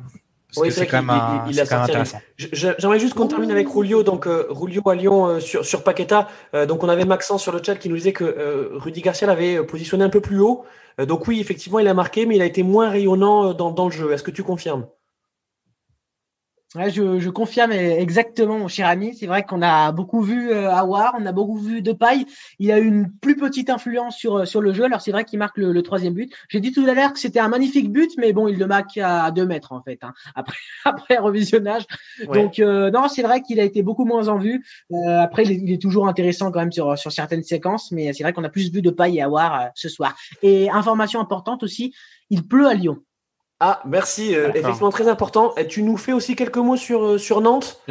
parce 0.51 0.63
Oui, 0.63 0.69
que 0.69 0.75
c'est 0.75 0.87
quand 0.89 1.03
même, 1.03 1.65
quand 1.69 1.83
intéressant. 1.83 2.21
J'aimerais 2.37 2.99
juste 2.99 3.15
qu'on 3.15 3.29
termine 3.29 3.53
avec 3.53 3.69
Rulio. 3.69 4.03
Donc, 4.03 4.27
euh, 4.27 4.47
Rulio 4.51 4.83
à 4.89 4.97
Lyon 4.97 5.27
euh, 5.27 5.41
sur, 5.41 5.65
sur 5.65 5.85
Paqueta. 5.85 6.27
Euh, 6.55 6.67
donc, 6.67 6.83
on 6.83 6.89
avait 6.89 7.05
Maxence 7.05 7.43
sur 7.43 7.53
le 7.53 7.63
chat 7.65 7.77
qui 7.77 7.89
nous 7.89 7.95
disait 7.95 8.13
que 8.13 8.25
euh, 8.25 8.71
Rudy 8.73 9.01
Garcia 9.01 9.29
l'avait 9.29 9.63
positionné 9.65 10.03
un 10.03 10.09
peu 10.09 10.21
plus 10.21 10.41
haut. 10.41 10.65
Euh, 10.99 11.07
donc, 11.07 11.29
oui, 11.29 11.41
effectivement, 11.41 11.79
il 11.79 11.87
a 11.87 11.95
marqué, 11.95 12.27
mais 12.27 12.35
il 12.35 12.43
a 12.43 12.47
été 12.47 12.65
moins 12.65 12.91
rayonnant 12.91 13.55
dans, 13.55 13.71
dans 13.71 13.85
le 13.85 13.93
jeu. 13.93 14.13
Est-ce 14.13 14.25
que 14.25 14.33
tu 14.33 14.43
confirmes? 14.43 14.87
Ouais, 16.77 16.89
je, 16.89 17.19
je 17.19 17.31
confirme 17.31 17.73
exactement, 17.73 18.57
mon 18.57 18.69
cher 18.69 18.87
ami. 18.87 19.13
C'est 19.17 19.27
vrai 19.27 19.43
qu'on 19.43 19.61
a 19.61 19.91
beaucoup 19.91 20.21
vu 20.23 20.53
euh, 20.53 20.71
Awar, 20.71 21.17
on 21.19 21.27
a 21.27 21.33
beaucoup 21.33 21.59
vu 21.59 21.83
Depay. 21.83 22.25
Il 22.61 22.71
a 22.71 22.79
eu 22.79 22.87
une 22.87 23.11
plus 23.11 23.35
petite 23.35 23.71
influence 23.71 24.17
sur, 24.17 24.37
euh, 24.37 24.45
sur 24.45 24.61
le 24.61 24.73
jeu. 24.73 24.85
Alors 24.85 25.01
c'est 25.01 25.11
vrai 25.11 25.25
qu'il 25.25 25.41
marque 25.41 25.59
le, 25.59 25.73
le 25.73 25.83
troisième 25.83 26.15
but. 26.15 26.33
J'ai 26.49 26.61
dit 26.61 26.71
tout 26.71 26.87
à 26.87 26.95
l'heure 26.95 27.13
que 27.13 27.19
c'était 27.19 27.41
un 27.41 27.49
magnifique 27.49 27.91
but, 27.91 28.13
mais 28.19 28.33
bon, 28.33 28.47
il 28.47 28.57
le 28.57 28.69
marque 28.69 28.97
à 28.99 29.33
deux 29.33 29.47
mètres 29.47 29.73
en 29.73 29.83
fait. 29.83 29.99
hein, 30.03 30.13
après, 30.37 30.59
après 30.85 31.17
revisionnage. 31.19 31.87
Ouais. 32.29 32.41
Donc 32.41 32.61
euh, 32.61 32.93
non, 32.93 33.09
c'est 33.09 33.23
vrai 33.23 33.43
qu'il 33.43 33.59
a 33.59 33.65
été 33.65 33.83
beaucoup 33.83 34.05
moins 34.05 34.29
en 34.29 34.39
vue. 34.39 34.65
Euh, 34.93 35.19
après, 35.21 35.43
il 35.43 35.51
est, 35.51 35.57
il 35.57 35.73
est 35.73 35.83
toujours 35.83 36.07
intéressant 36.07 36.53
quand 36.53 36.61
même 36.61 36.71
sur, 36.71 36.97
sur 36.97 37.11
certaines 37.11 37.43
séquences, 37.43 37.91
mais 37.91 38.13
c'est 38.13 38.23
vrai 38.23 38.33
qu'on 38.33 38.45
a 38.45 38.49
plus 38.49 38.71
vu 38.73 38.81
Depay 38.81 39.15
et 39.15 39.23
Awar 39.23 39.61
euh, 39.61 39.67
ce 39.75 39.89
soir. 39.89 40.15
Et 40.43 40.71
information 40.71 41.19
importante 41.19 41.65
aussi, 41.65 41.93
il 42.31 42.47
pleut 42.47 42.69
à 42.69 42.75
Lyon. 42.75 42.99
Ah, 43.61 43.83
merci. 43.85 44.35
euh, 44.35 44.51
effectivement, 44.55 44.91
très 44.91 45.07
important. 45.09 45.55
Et 45.57 45.67
tu 45.67 45.83
nous 45.83 45.97
fais 45.97 46.13
aussi 46.13 46.35
quelques 46.35 46.57
mots 46.57 46.77
sur, 46.77 47.05
euh, 47.05 47.19
sur 47.19 47.41
Nantes? 47.41 47.83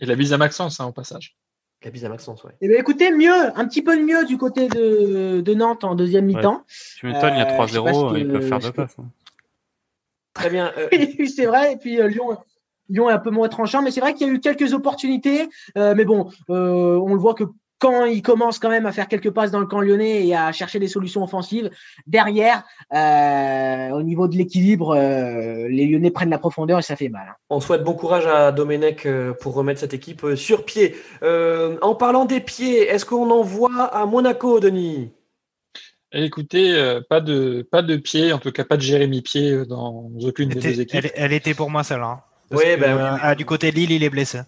Et 0.00 0.06
la 0.06 0.16
bise 0.16 0.32
à 0.32 0.38
Maxence, 0.38 0.80
hein, 0.80 0.86
au 0.86 0.92
passage. 0.92 1.36
La 1.84 1.90
bise 1.90 2.04
à 2.04 2.08
Maxence, 2.08 2.42
ouais. 2.44 2.52
Eh 2.60 2.68
bien, 2.68 2.78
écoutez, 2.78 3.10
mieux, 3.10 3.30
un 3.58 3.66
petit 3.66 3.82
peu 3.82 3.96
de 3.96 4.02
mieux 4.02 4.24
du 4.24 4.38
côté 4.38 4.68
de, 4.68 5.40
de 5.40 5.54
Nantes 5.54 5.84
en 5.84 5.94
deuxième 5.94 6.26
Ouais. 6.28 6.36
mi-temps. 6.36 6.64
Tu 6.98 7.06
m'étonnes, 7.06 7.34
il 7.34 7.38
y 7.38 7.42
a 7.42 7.44
Euh, 7.44 7.66
je 7.66 7.72
sais 7.72 7.82
pas 7.82 7.92
3-0, 7.92 8.10
ce 8.14 8.18
ils 8.18 8.28
peuvent 8.28 8.48
faire 8.48 8.58
deux 8.60 8.72
passes. 8.72 8.96
hein. 8.98 9.08
Très 10.34 10.48
bien. 10.50 10.72
euh, 10.78 10.88
c'est 11.36 11.46
vrai. 11.46 11.74
Et 11.74 11.76
puis 11.76 12.00
euh, 12.00 12.08
Lyon, 12.08 12.38
Lyon 12.88 13.10
est 13.10 13.12
un 13.12 13.18
peu 13.18 13.30
moins 13.30 13.48
tranchant, 13.48 13.82
mais 13.82 13.90
c'est 13.90 14.00
vrai 14.00 14.14
qu'il 14.14 14.26
y 14.26 14.30
a 14.30 14.32
eu 14.32 14.40
quelques 14.40 14.72
opportunités. 14.72 15.48
Euh, 15.76 15.94
mais 15.94 16.04
bon, 16.04 16.30
euh, 16.50 16.96
on 16.96 17.12
le 17.14 17.20
voit 17.20 17.34
que 17.34 17.44
quand 17.82 18.04
il 18.04 18.22
commence 18.22 18.60
quand 18.60 18.70
même 18.70 18.86
à 18.86 18.92
faire 18.92 19.08
quelques 19.08 19.32
passes 19.32 19.50
dans 19.50 19.58
le 19.58 19.66
camp 19.66 19.80
lyonnais 19.80 20.24
et 20.24 20.36
à 20.36 20.52
chercher 20.52 20.78
des 20.78 20.86
solutions 20.86 21.24
offensives, 21.24 21.68
derrière, 22.06 22.62
euh, 22.94 23.90
au 23.90 24.04
niveau 24.04 24.28
de 24.28 24.36
l'équilibre, 24.36 24.94
euh, 24.96 25.66
les 25.68 25.86
Lyonnais 25.88 26.12
prennent 26.12 26.30
la 26.30 26.38
profondeur 26.38 26.78
et 26.78 26.82
ça 26.82 26.94
fait 26.94 27.08
mal. 27.08 27.26
hein. 27.28 27.34
On 27.50 27.58
souhaite 27.58 27.82
bon 27.82 27.94
courage 27.94 28.24
à 28.24 28.52
Domenech 28.52 29.04
euh, 29.04 29.32
pour 29.32 29.54
remettre 29.54 29.80
cette 29.80 29.94
équipe 29.94 30.24
sur 30.36 30.64
pied. 30.64 30.94
Euh, 31.24 31.76
en 31.82 31.96
parlant 31.96 32.24
des 32.24 32.38
pieds, 32.40 32.86
est-ce 32.86 33.04
qu'on 33.04 33.28
envoie 33.32 33.82
à 33.86 34.06
Monaco, 34.06 34.60
Denis? 34.60 35.10
Écoutez, 36.12 36.74
euh, 36.74 37.00
pas 37.00 37.20
de 37.20 37.66
pas 37.68 37.82
de 37.82 37.96
pied, 37.96 38.32
en 38.32 38.38
tout 38.38 38.52
cas 38.52 38.64
pas 38.64 38.76
de 38.76 38.82
Jérémy 38.82 39.22
Pied 39.22 39.66
dans 39.66 40.08
aucune 40.22 40.50
Elle 40.50 40.58
des 40.60 40.60
deux 40.60 40.80
équipes. 40.82 41.00
elle, 41.04 41.10
elle 41.16 41.32
était 41.32 41.54
pour 41.54 41.68
moi 41.68 41.82
celle-là. 41.82 42.22
Oui, 42.52 42.76
bah 42.78 42.86
oui, 42.88 42.92
euh, 43.02 43.12
oui. 43.14 43.18
ah, 43.22 43.34
du 43.34 43.44
côté 43.44 43.70
de 43.70 43.76
Lille, 43.76 43.92
il 43.92 44.02
est 44.04 44.10
blessé. 44.10 44.40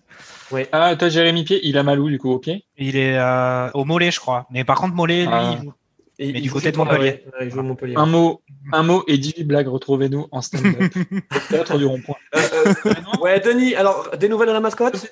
Ah, 0.73 0.95
toi 0.97 1.09
Jérémy 1.09 1.43
Pied, 1.45 1.61
il 1.65 1.77
a 1.79 1.83
mal 1.83 1.99
où 1.99 2.09
du 2.09 2.19
coup 2.19 2.31
au 2.31 2.39
pied 2.39 2.65
Il 2.79 2.97
est 2.97 3.19
euh, 3.19 3.71
au 3.75 3.85
mollet, 3.85 4.11
je 4.13 4.21
crois. 4.21 4.47
Mais 4.51 4.63
par 4.65 4.79
contre, 4.81 4.95
mollet, 4.95 5.23
lui, 5.23 5.29
Ah. 5.33 5.55
il 5.59 5.65
joue. 5.65 5.73
Et 6.21 6.33
Mais 6.33 6.39
il 6.39 6.43
du 6.43 6.51
côté 6.53 6.71
de 6.71 6.77
Montpellier. 6.77 7.03
ouais. 7.03 7.25
Ouais, 7.41 7.47
il 7.47 7.51
joue 7.51 7.59
à 7.59 7.63
Montpellier. 7.65 7.95
Un 7.97 8.07
mot, 8.07 8.41
un 8.73 8.85
mot 8.85 9.03
et 9.09 9.19
18 9.19 9.43
blagues, 9.45 9.67
retrouvez-nous 9.67 10.29
en 10.31 10.43
stand-up. 10.43 10.93
théâtre 11.51 11.77
du 11.77 11.87
rond-point. 11.87 12.15
Euh, 12.37 12.41
euh, 12.87 12.93
ouais, 13.21 13.41
Denis, 13.41 13.75
alors, 13.75 14.11
des 14.17 14.29
nouvelles 14.29 14.47
de 14.49 14.53
la 14.53 14.61
mascotte? 14.61 15.11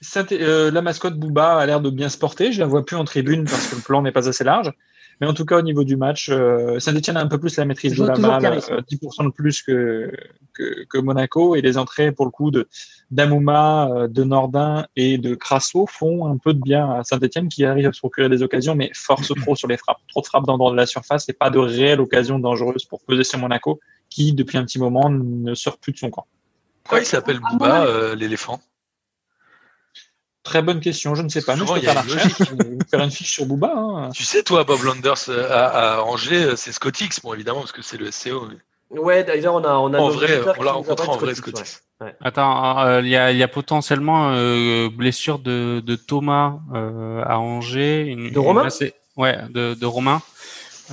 Saint- 0.00 0.26
euh, 0.30 0.70
la 0.70 0.80
mascotte 0.80 1.14
Booba 1.18 1.56
a 1.58 1.66
l'air 1.66 1.80
de 1.80 1.90
bien 1.90 2.08
se 2.08 2.18
porter. 2.18 2.52
Je 2.52 2.60
la 2.60 2.66
vois 2.66 2.84
plus 2.86 2.94
en 2.94 3.04
tribune 3.04 3.46
parce 3.46 3.66
que 3.66 3.74
le 3.74 3.80
plan 3.82 4.00
n'est 4.00 4.12
pas 4.12 4.28
assez 4.28 4.44
large. 4.44 4.70
Mais 5.20 5.26
en 5.26 5.34
tout 5.34 5.44
cas, 5.44 5.58
au 5.58 5.62
niveau 5.62 5.84
du 5.84 5.96
match, 5.96 6.28
euh, 6.30 6.78
Saint-Etienne 6.78 7.16
a 7.16 7.20
un 7.20 7.28
peu 7.28 7.38
plus 7.38 7.56
la 7.56 7.64
maîtrise 7.64 7.94
de 7.94 8.04
la 8.04 8.14
balle, 8.14 8.60
euh, 8.70 8.80
10% 8.80 9.24
de 9.24 9.30
plus 9.30 9.62
que, 9.62 10.12
que, 10.52 10.84
que 10.84 10.98
Monaco. 10.98 11.54
Et 11.54 11.60
les 11.60 11.78
entrées, 11.78 12.12
pour 12.12 12.24
le 12.24 12.30
coup, 12.30 12.50
de 12.50 12.68
d'Amouma, 13.10 13.88
euh, 13.90 14.08
de 14.08 14.24
Nordin 14.24 14.86
et 14.96 15.18
de 15.18 15.34
Crasso 15.34 15.86
font 15.86 16.26
un 16.26 16.36
peu 16.36 16.52
de 16.54 16.60
bien 16.60 16.90
à 16.90 17.04
Saint-Etienne 17.04 17.48
qui 17.48 17.64
arrive 17.64 17.86
à 17.86 17.92
se 17.92 18.00
procurer 18.00 18.28
des 18.28 18.42
occasions, 18.42 18.74
mais 18.74 18.90
force 18.94 19.32
trop 19.34 19.54
sur 19.54 19.68
les 19.68 19.76
frappes. 19.76 20.00
Trop 20.08 20.20
de 20.20 20.26
frappes 20.26 20.46
dans 20.46 20.54
le 20.54 20.58
droit 20.58 20.72
de 20.72 20.76
la 20.76 20.86
surface 20.86 21.28
et 21.28 21.32
pas 21.32 21.50
de 21.50 21.58
réelle 21.58 22.00
occasion 22.00 22.38
dangereuse 22.38 22.84
pour 22.84 23.00
peser 23.04 23.24
sur 23.24 23.38
Monaco, 23.38 23.80
qui, 24.10 24.32
depuis 24.32 24.58
un 24.58 24.64
petit 24.64 24.78
moment, 24.78 25.10
ne 25.10 25.54
sort 25.54 25.78
plus 25.78 25.92
de 25.92 25.98
son 25.98 26.10
camp. 26.10 26.26
Pourquoi 26.82 27.00
il 27.00 27.06
s'appelle 27.06 27.40
Booba, 27.40 27.86
euh, 27.86 28.14
l'éléphant 28.14 28.60
Très 30.44 30.60
bonne 30.62 30.80
question, 30.80 31.14
je 31.14 31.22
ne 31.22 31.28
sais 31.28 31.42
pas. 31.42 31.56
Nous, 31.56 31.62
je 31.62 31.66
Souvent, 31.66 31.74
peux 31.74 31.80
il 31.80 31.84
y 31.86 31.88
a 31.88 31.94
faire 31.94 32.04
la 32.06 32.12
une 32.12 32.78
je 32.80 32.86
faire 32.90 33.00
une 33.02 33.10
fiche 33.10 33.32
sur 33.32 33.46
Booba. 33.46 33.72
Hein. 33.74 34.10
Tu 34.14 34.24
sais, 34.24 34.42
toi, 34.42 34.62
Bob 34.64 34.82
Landers 34.82 35.14
euh, 35.30 35.48
à, 35.50 35.94
à 35.96 36.02
Angers, 36.02 36.44
euh, 36.44 36.56
c'est 36.56 36.70
Scotix, 36.70 37.18
bon, 37.22 37.32
évidemment, 37.34 37.60
parce 37.60 37.72
que 37.72 37.80
c'est 37.82 37.96
le 37.96 38.10
SCO. 38.10 38.46
mais- 38.50 38.98
Ouais, 38.98 39.24
d'ailleurs, 39.24 39.54
on 39.54 39.64
a, 39.64 39.72
on 39.74 39.92
a 39.94 39.98
En 39.98 40.08
vrai, 40.10 40.40
on 40.46 40.52
qui 40.52 40.64
l'a 40.64 40.72
rencontré 40.72 41.08
en 41.08 41.16
vrai, 41.16 41.34
Scotix, 41.34 41.56
Scotix. 41.58 41.82
ouais. 42.00 42.06
Ouais. 42.08 42.14
Attends, 42.20 42.80
euh, 42.80 43.00
il 43.00 43.08
y, 43.08 43.16
a, 43.16 43.32
il 43.32 43.38
y 43.38 43.42
a 43.42 43.48
potentiellement 43.48 44.30
euh, 44.32 44.88
blessure 44.90 45.38
de, 45.38 45.82
de 45.84 45.96
Thomas 45.96 46.58
euh, 46.74 47.22
à 47.24 47.38
Angers. 47.38 48.02
Une, 48.02 48.30
De 48.30 48.38
Romain 48.38 48.68
une 48.68 48.90
Ouais, 49.16 49.38
de, 49.50 49.72
de 49.74 49.86
Romain. 49.86 50.20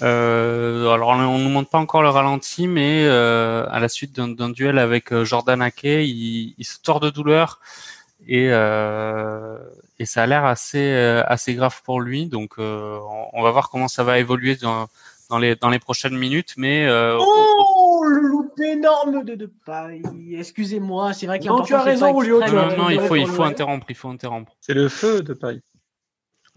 Euh, 0.04 0.90
alors 0.90 1.10
on 1.10 1.38
ne 1.38 1.44
nous 1.44 1.50
montre 1.50 1.70
pas 1.70 1.78
encore 1.80 2.02
le 2.02 2.10
ralenti, 2.10 2.68
mais 2.68 3.04
euh, 3.06 3.66
à 3.70 3.80
la 3.80 3.90
suite 3.90 4.16
d'un 4.16 4.50
duel 4.50 4.78
avec 4.80 5.14
Jordan 5.24 5.62
Ake, 5.62 5.84
il, 5.84 6.56
il 6.58 6.66
se 6.66 6.80
tord 6.82 7.02
de 7.02 7.10
douleur 7.10 7.60
et, 8.28 8.50
euh, 8.52 9.58
et 10.00 10.06
ça 10.06 10.24
a 10.24 10.28
l'air 10.28 10.46
assez 10.46 10.80
euh, 10.94 11.24
assez 11.26 11.54
grave 11.56 11.82
pour 11.84 12.02
lui. 12.02 12.28
Donc 12.28 12.54
euh, 12.60 13.00
on, 13.10 13.40
on 13.40 13.44
va 13.44 13.52
voir 13.52 13.70
comment 13.70 13.88
ça 13.88 14.04
va 14.04 14.20
évoluer 14.20 14.56
dans, 14.56 14.88
dans 15.30 15.38
les 15.38 15.56
dans 15.56 15.70
les 15.70 15.80
prochaines 15.80 16.18
minutes, 16.18 16.54
mais 16.58 16.88
euh, 16.88 17.18
Oh, 17.20 18.04
le 18.06 18.22
loupé 18.22 18.72
énorme 18.74 19.24
de 19.24 19.36
Depay. 19.36 20.02
Excusez-moi, 20.34 21.14
c'est 21.14 21.28
vrai 21.28 21.40
que 21.40 21.46
Non, 21.46 21.62
tu 21.62 21.74
as 21.74 21.82
raison, 21.82 22.20
Julio, 22.22 22.40
non, 22.42 22.48
non, 22.48 22.78
non, 22.78 22.90
il 22.90 23.00
faut 23.02 23.16
il 23.16 23.28
faut 23.28 23.44
interrompre, 23.44 23.86
il 23.90 23.96
faut 23.96 24.10
interrompre. 24.10 24.54
C'est 24.62 24.74
le 24.74 24.90
feu 24.90 25.22
de 25.22 25.34
paille. 25.34 25.62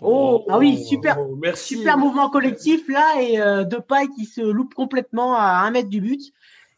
Oh, 0.03 0.45
Ah 0.51 0.59
oui, 0.59 0.85
super- 0.85 1.19
oh, 1.20 1.36
merci. 1.41 1.77
Super 1.77 1.97
mouvement 1.97 2.28
collectif 2.28 2.89
là 2.89 3.20
et 3.20 3.41
euh, 3.41 3.62
Depay 3.65 4.09
qui 4.16 4.24
se 4.24 4.41
loupe 4.41 4.74
complètement 4.74 5.36
à 5.36 5.43
un 5.65 5.70
mètre 5.70 5.89
du 5.89 6.01
but. 6.01 6.20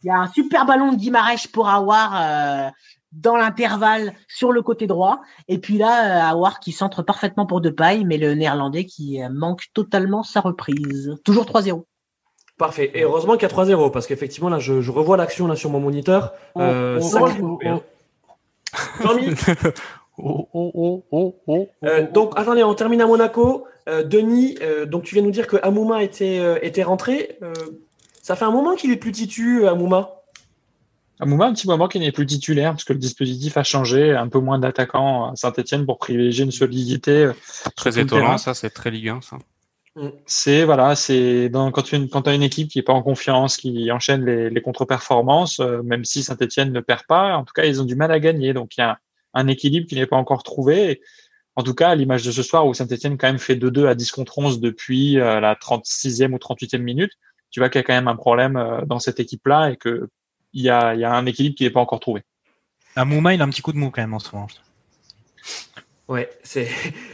Il 0.03 0.09
y 0.09 0.11
a 0.11 0.19
un 0.19 0.29
super 0.29 0.67
ballon 0.67 0.93
de 0.93 0.97
Guimarães 0.99 1.49
pour 1.51 1.67
euh, 1.69 2.69
dans 3.12 3.37
l'intervalle 3.37 4.12
sur 4.28 4.53
le 4.53 4.62
côté 4.62 4.87
droit. 4.87 5.20
Et 5.49 5.59
puis 5.59 5.78
là, 5.78 6.28
euh, 6.28 6.33
Awar 6.33 6.61
qui 6.61 6.73
centre 6.73 7.03
parfaitement 7.03 7.47
pour 7.47 7.61
Depay, 7.61 8.05
mais 8.05 8.19
le 8.19 8.35
néerlandais 8.35 8.85
qui 8.85 9.23
euh, 9.23 9.28
manque 9.31 9.65
totalement 9.74 10.23
sa 10.23 10.41
reprise. 10.41 11.16
Toujours 11.24 11.45
3-0. 11.45 11.85
Parfait. 12.59 12.91
Et 12.95 13.03
heureusement 13.03 13.35
qu'il 13.35 13.49
y 13.49 13.53
a 13.53 13.55
3-0, 13.55 13.91
parce 13.91 14.07
qu'effectivement, 14.07 14.49
là, 14.49 14.59
je, 14.59 14.81
je 14.81 14.91
revois 14.91 15.16
l'action 15.16 15.47
là 15.47 15.57
sur 15.57 15.70
mon 15.70 15.81
moniteur. 15.81 16.33
Euh, 16.57 16.99
Oh, 17.01 17.03
oh, 17.03 17.09
sacré 17.09 17.43
oh, 20.19 21.05
oh. 21.47 21.69
euh, 21.85 22.11
donc, 22.11 22.33
attendez, 22.37 22.65
on 22.65 22.74
termine 22.74 23.01
à 23.03 23.07
Monaco. 23.07 23.66
Euh, 23.89 24.03
Denis, 24.03 24.57
euh, 24.62 24.87
donc 24.87 25.05
tu 25.05 25.15
viens 25.15 25.23
nous 25.23 25.31
dire 25.31 25.47
que 25.47 25.57
Amouma 25.62 26.03
était, 26.03 26.39
euh, 26.41 26.59
était 26.62 26.83
rentré. 26.83 27.39
Euh, 27.43 27.53
ça 28.23 28.35
fait 28.35 28.45
un 28.45 28.51
moment 28.51 28.74
qu'il 28.74 28.91
est 28.91 28.97
plus 28.97 29.12
titu, 29.12 29.66
Amouma. 29.66 30.16
Amouma, 31.19 31.47
un 31.47 31.55
petit 31.55 31.67
moment 31.67 31.89
qui 31.89 31.99
n'est 31.99 32.13
plus 32.13 32.27
titulaire 32.27 32.73
parce 32.73 32.85
que 32.85 32.93
le 32.93 32.99
dispositif 32.99 33.57
a 33.57 33.63
changé, 33.63 34.15
un 34.15 34.29
peu 34.29 34.39
moins 34.39 34.59
d'attaquants 34.59 35.31
à 35.31 35.37
Saint-Etienne 35.37 35.87
pour 35.87 35.99
privilégier 35.99 36.45
une 36.45 36.51
solidité. 36.51 37.25
euh, 37.25 37.33
Très 37.75 37.99
étonnant, 37.99 38.37
ça, 38.39 38.55
c'est 38.55 38.71
très 38.71 38.91
Ligue 38.91 39.09
1, 39.09 39.21
ça. 39.23 39.39
C'est 40.27 40.65
voilà, 40.65 40.95
c'est 40.95 41.49
dans, 41.49 41.71
quand 41.73 41.81
tu 41.81 42.09
quand 42.09 42.29
as 42.29 42.35
une 42.35 42.43
équipe 42.43 42.69
qui 42.69 42.79
est 42.79 42.83
pas 42.83 42.93
en 42.93 43.03
confiance, 43.03 43.57
qui 43.57 43.91
enchaîne 43.91 44.27
les, 44.27 44.51
les 44.51 44.61
contre-performances, 44.61 45.59
euh, 45.61 45.83
même 45.83 46.05
si 46.05 46.23
Saint-Etienne 46.23 46.71
ne 46.71 46.81
perd 46.81 47.05
pas, 47.09 47.35
en 47.35 47.45
tout 47.45 47.55
cas 47.55 47.65
ils 47.65 47.81
ont 47.81 47.87
du 47.87 47.97
mal 47.97 48.13
à 48.13 48.21
gagner. 48.21 48.53
Donc 48.53 48.77
il 48.77 48.81
y 48.81 48.85
a 48.85 48.99
un 49.33 49.49
équilibre 49.49 49.87
qui 49.87 49.95
n'est 49.95 50.07
pas 50.07 50.17
encore 50.17 50.43
trouvé. 50.43 50.91
Et 50.91 51.01
en 51.55 51.63
tout 51.63 51.73
cas, 51.73 51.89
à 51.89 51.95
l'image 51.95 52.25
de 52.25 52.31
ce 52.31 52.43
soir 52.43 52.67
où 52.67 52.75
Saint-Etienne 52.75 53.17
quand 53.17 53.27
même 53.27 53.39
fait 53.39 53.57
2-2 53.57 53.87
à 53.87 53.95
10 53.95 54.11
contre 54.13 54.39
11 54.39 54.61
depuis 54.61 55.19
euh, 55.19 55.41
la 55.41 55.55
36e 55.55 56.33
ou 56.33 56.37
38e 56.37 56.79
minute, 56.79 57.13
tu 57.51 57.61
vois 57.61 57.71
qu'il 57.71 57.79
y 57.79 57.85
a 57.85 57.87
quand 57.87 57.95
même 57.95 58.09
un 58.09 58.17
problème 58.17 58.59
euh, 58.59 58.85
dans 58.85 58.99
cette 58.99 59.19
équipe-là 59.19 59.71
et 59.71 59.77
que 59.77 60.11
il 60.52 60.62
y 60.62 60.70
a, 60.70 60.94
il 60.94 61.01
y 61.01 61.05
a 61.05 61.12
un 61.12 61.27
équilibre 61.27 61.56
qui 61.56 61.64
n'est 61.64 61.70
pas 61.70 61.81
encore 61.81 62.01
trouvé. 62.01 62.23
Amouma, 62.94 63.35
il 63.35 63.40
a 63.40 63.44
un 63.44 63.51
petit 63.51 63.62
coup 63.62 63.73
de 63.73 63.78
mou 63.78 63.90
quand 63.90 64.01
même 64.01 64.14
en 64.14 64.18
ce 64.18 64.35
moment. 64.35 64.48
Ouais, 66.09 66.31
c'est. 66.44 66.68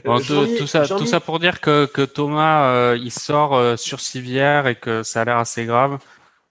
Bon, 0.04 0.20
Euh, 0.20 0.59
tout, 0.59 0.66
ça, 0.66 0.84
Jean-Mi- 0.84 1.00
tout 1.00 1.06
ça 1.06 1.20
pour 1.20 1.38
dire 1.38 1.60
que, 1.60 1.86
que 1.86 2.02
Thomas, 2.02 2.66
euh, 2.66 2.98
il 3.00 3.10
sort 3.10 3.54
euh, 3.54 3.76
sur 3.76 4.00
civière 4.00 4.66
et 4.66 4.74
que 4.74 5.02
ça 5.02 5.22
a 5.22 5.24
l'air 5.24 5.38
assez 5.38 5.64
grave. 5.64 5.98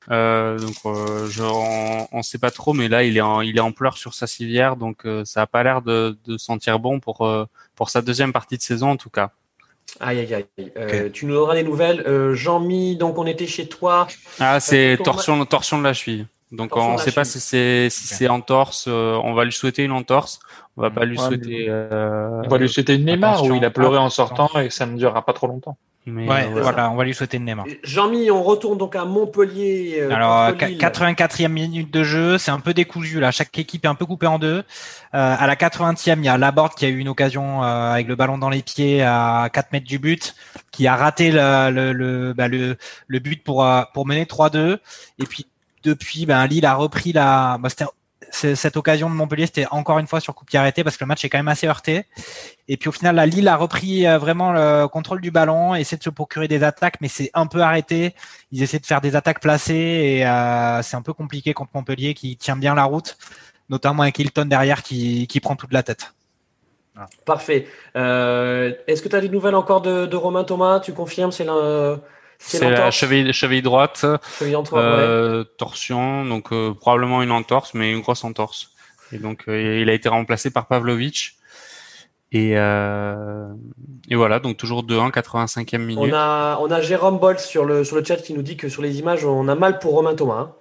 Euh, 0.10 0.58
donc, 0.58 0.74
euh, 0.86 1.28
je, 1.30 1.44
on, 1.44 2.08
on 2.12 2.24
sait 2.24 2.40
pas 2.40 2.50
trop, 2.50 2.74
mais 2.74 2.88
là, 2.90 3.04
il 3.04 3.16
est 3.16 3.22
en, 3.22 3.42
il 3.42 3.56
est 3.58 3.62
en 3.62 3.72
pleurs 3.72 3.98
sur 3.98 4.16
sa 4.16 4.26
civière, 4.26 4.76
donc 4.76 5.06
euh, 5.06 5.24
ça 5.24 5.44
a 5.44 5.46
pas 5.48 5.62
l'air 5.62 5.84
de, 5.84 6.18
de 6.26 6.38
sentir 6.40 6.80
bon 6.80 7.00
pour 7.00 7.22
euh, 7.28 7.46
pour 7.76 7.92
sa 7.92 8.02
deuxième 8.02 8.34
partie 8.34 8.58
de 8.58 8.64
saison 8.64 8.90
en 8.90 8.98
tout 8.98 9.12
cas. 9.12 9.30
Aïe, 10.00 10.20
aïe, 10.20 10.34
aïe. 10.34 10.72
Euh, 10.78 11.10
Tu 11.12 11.28
nous 11.28 11.36
donneras 11.36 11.54
des 11.54 11.64
nouvelles. 11.64 12.02
Euh, 12.08 12.34
Jean-Mi, 12.34 12.96
donc 12.96 13.20
on 13.20 13.28
était 13.28 13.46
chez 13.46 13.68
toi. 13.68 14.08
Ah, 14.40 14.60
c'est 14.60 14.98
torsion 15.04 15.78
de 15.78 15.84
la 15.84 15.94
cheville. 15.94 16.26
Donc 16.52 16.76
on 16.76 16.92
la 16.92 16.98
sait 16.98 17.12
pas 17.14 17.24
si 17.24 17.40
c'est 17.40 17.90
si 17.90 18.08
c'est 18.08 18.28
entorse. 18.28 18.86
euh, 18.88 19.20
on 19.24 19.34
va 19.34 19.46
lui 19.46 19.54
souhaiter 19.54 19.84
une 19.84 19.92
entorse. 19.94 20.40
On 20.78 20.82
va 20.82 20.90
pas 20.90 21.06
lui 21.06 21.18
Ouais, 21.18 21.26
souhaiter. 21.26 21.66
euh, 21.70 22.42
On 22.46 22.50
va 22.50 22.58
lui 22.58 22.70
souhaiter 22.70 22.96
une 22.96 23.06
Neymar 23.06 23.44
où 23.46 23.54
il 23.56 23.64
a 23.66 23.70
pleuré 23.70 23.98
en 23.98 24.10
sortant 24.10 24.50
et 24.60 24.68
que 24.68 24.74
ça 24.74 24.86
ne 24.86 24.98
durera 24.98 25.26
pas 25.26 25.34
trop 25.34 25.48
longtemps. 25.48 25.78
mais, 26.06 26.28
Ouais, 26.28 26.46
euh, 26.46 26.62
voilà, 26.62 26.90
on 26.90 26.96
va 26.96 27.04
lui 27.04 27.14
souhaiter 27.14 27.38
une 27.38 27.46
Neymar. 27.46 27.66
Jean-Mi, 27.84 28.32
on 28.32 28.42
retourne 28.42 28.78
donc 28.78 28.96
à 28.96 29.06
Montpellier. 29.06 29.98
euh, 30.02 30.12
Alors, 30.14 30.48
contre 30.48 30.58
qu- 30.60 30.66
Lille. 30.66 30.78
84e 30.78 31.52
minute 31.54 31.92
de 31.94 32.04
jeu, 32.04 32.38
c'est 32.38 32.52
un 32.52 32.60
peu 32.60 32.74
décousu 32.74 33.20
là. 33.20 33.32
Chaque 33.32 33.58
équipe 33.60 33.86
est 33.86 33.88
un 33.90 33.96
peu 33.96 34.06
coupée 34.06 34.28
en 34.28 34.40
deux. 34.40 34.58
Euh, 34.58 34.64
à 35.14 35.46
la 35.48 35.56
80e, 35.56 36.20
il 36.22 36.26
y 36.26 36.30
a 36.30 36.38
Laborde 36.38 36.74
qui 36.74 36.86
a 36.86 36.90
eu 36.90 36.98
une 36.98 37.10
occasion 37.10 37.64
euh, 37.64 37.92
avec 37.94 38.08
le 38.08 38.16
ballon 38.16 38.38
dans 38.38 38.50
les 38.50 38.62
pieds 38.62 39.04
à 39.04 39.50
4 39.54 39.72
mètres 39.74 39.86
du 39.88 40.00
but, 40.00 40.36
qui 40.72 40.88
a 40.88 40.96
raté 40.96 41.32
le, 41.32 41.70
le, 41.70 41.92
le, 41.94 42.34
bah, 42.34 42.48
le, 42.48 42.78
le 43.08 43.20
but 43.20 43.44
pour, 43.44 43.66
pour 43.94 44.08
mener 44.08 44.26
3-2. 44.26 44.80
Et 45.20 45.26
puis 45.26 45.46
depuis, 45.84 46.26
ben, 46.26 46.46
Lille 46.48 46.66
a 46.66 46.76
repris 46.76 47.14
la. 47.14 47.58
Bah, 47.60 47.70
cette 48.32 48.78
occasion 48.78 49.10
de 49.10 49.16
Montpellier, 49.16 49.46
c'était 49.46 49.66
encore 49.72 50.00
une 50.00 50.08
fois 50.08 50.20
sur 50.20 50.34
coup 50.34 50.46
pied 50.46 50.58
arrêté 50.58 50.84
parce 50.84 50.96
que 50.96 51.04
le 51.04 51.08
match 51.08 51.26
est 51.26 51.30
quand 51.30 51.40
même 51.40 51.48
assez 51.48 51.68
heurté. 51.68 52.06
Et 52.68 52.78
puis 52.78 52.88
au 52.88 52.92
final, 52.92 53.16
la 53.16 53.26
Lille 53.26 53.48
a 53.48 53.58
repris 53.58 54.08
euh, 54.08 54.18
vraiment 54.18 54.52
le 54.54 54.88
contrôle 54.88 55.20
du 55.22 55.32
ballon, 55.32 55.76
essaie 55.76 55.98
de 55.98 56.04
se 56.04 56.10
procurer 56.10 56.48
des 56.48 56.64
attaques, 56.64 57.02
mais 57.02 57.10
c'est 57.10 57.30
un 57.34 57.48
peu 57.48 57.62
arrêté. 57.62 58.16
Ils 58.52 58.64
essaient 58.64 58.80
de 58.80 58.86
faire 58.86 59.02
des 59.02 59.16
attaques 59.16 59.42
placées 59.42 59.74
et 59.74 60.26
euh, 60.26 60.82
c'est 60.82 60.96
un 60.96 61.02
peu 61.02 61.14
compliqué 61.14 61.54
contre 61.54 61.72
Montpellier 61.74 62.14
qui 62.14 62.38
tient 62.38 62.56
bien 62.56 62.74
la 62.74 62.86
route, 62.86 63.18
notamment 63.70 64.04
avec 64.04 64.18
Hilton 64.18 64.46
derrière 64.46 64.84
qui, 64.84 65.28
qui 65.28 65.40
prend 65.40 65.56
toute 65.56 65.74
la 65.74 65.84
tête. 65.84 66.14
Parfait. 67.26 67.68
Euh, 67.96 68.74
Est-ce 68.88 69.02
que 69.02 69.10
tu 69.10 69.16
as 69.16 69.22
des 69.22 69.30
nouvelles 69.30 69.56
encore 69.56 69.82
de, 69.82 70.16
Romain 70.16 70.44
Thomas? 70.44 70.80
Tu 70.80 70.94
confirmes 70.94 71.32
C'est 71.32 71.48
c'est 72.44 72.70
la 72.70 72.92
cheville, 72.92 73.32
cheville 73.34 73.62
droite, 73.62 74.06
Cheville 74.40 74.56
en 74.56 74.64
toi, 74.64 74.80
ouais. 74.80 74.86
euh, 74.88 75.44
torsion, 75.44 76.26
donc 76.26 76.52
euh, 76.52 76.74
probablement 76.74 77.22
une 77.24 77.32
entorse, 77.32 77.74
mais 77.74 77.92
une 77.92 78.02
grosse 78.02 78.24
entorse. 78.24 78.72
Et 79.14 79.18
donc 79.18 79.44
euh, 79.48 79.80
il 79.82 79.90
a 79.90 79.94
été 79.94 80.10
remplacé 80.10 80.52
par 80.52 80.68
Pavlovic. 80.68 81.34
Et, 82.34 82.54
euh, 82.58 83.46
et 84.10 84.16
voilà, 84.16 84.40
donc 84.40 84.56
toujours 84.56 84.84
2-1, 84.86 85.12
85e 85.12 85.80
minute. 85.80 86.12
On 86.14 86.16
a, 86.16 86.58
on 86.62 86.72
a 86.72 86.82
Jérôme 86.82 87.20
Boll 87.20 87.38
sur 87.40 87.66
le, 87.66 87.84
sur 87.84 87.98
le 87.98 88.06
chat 88.06 88.16
qui 88.18 88.34
nous 88.34 88.42
dit 88.42 88.56
que 88.56 88.70
sur 88.70 88.82
les 88.82 89.00
images, 89.00 89.26
on 89.26 89.50
a 89.50 89.56
mal 89.56 89.80
pour 89.80 89.94
Romain 89.94 90.16
Thomas. 90.16 90.36
hein. 90.40 90.56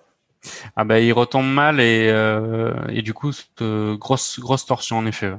Ah 0.74 0.85
bah 0.85 0.98
il 1.01 1.12
retombe 1.12 1.47
mal 1.47 1.81
et, 1.81 2.09
euh, 2.11 2.73
et 2.89 3.02
du 3.02 3.12
coup 3.12 3.31
grosse 3.61 4.40
grosse 4.40 4.65
torsion 4.66 4.97
en 4.98 5.07
effet. 5.07 5.32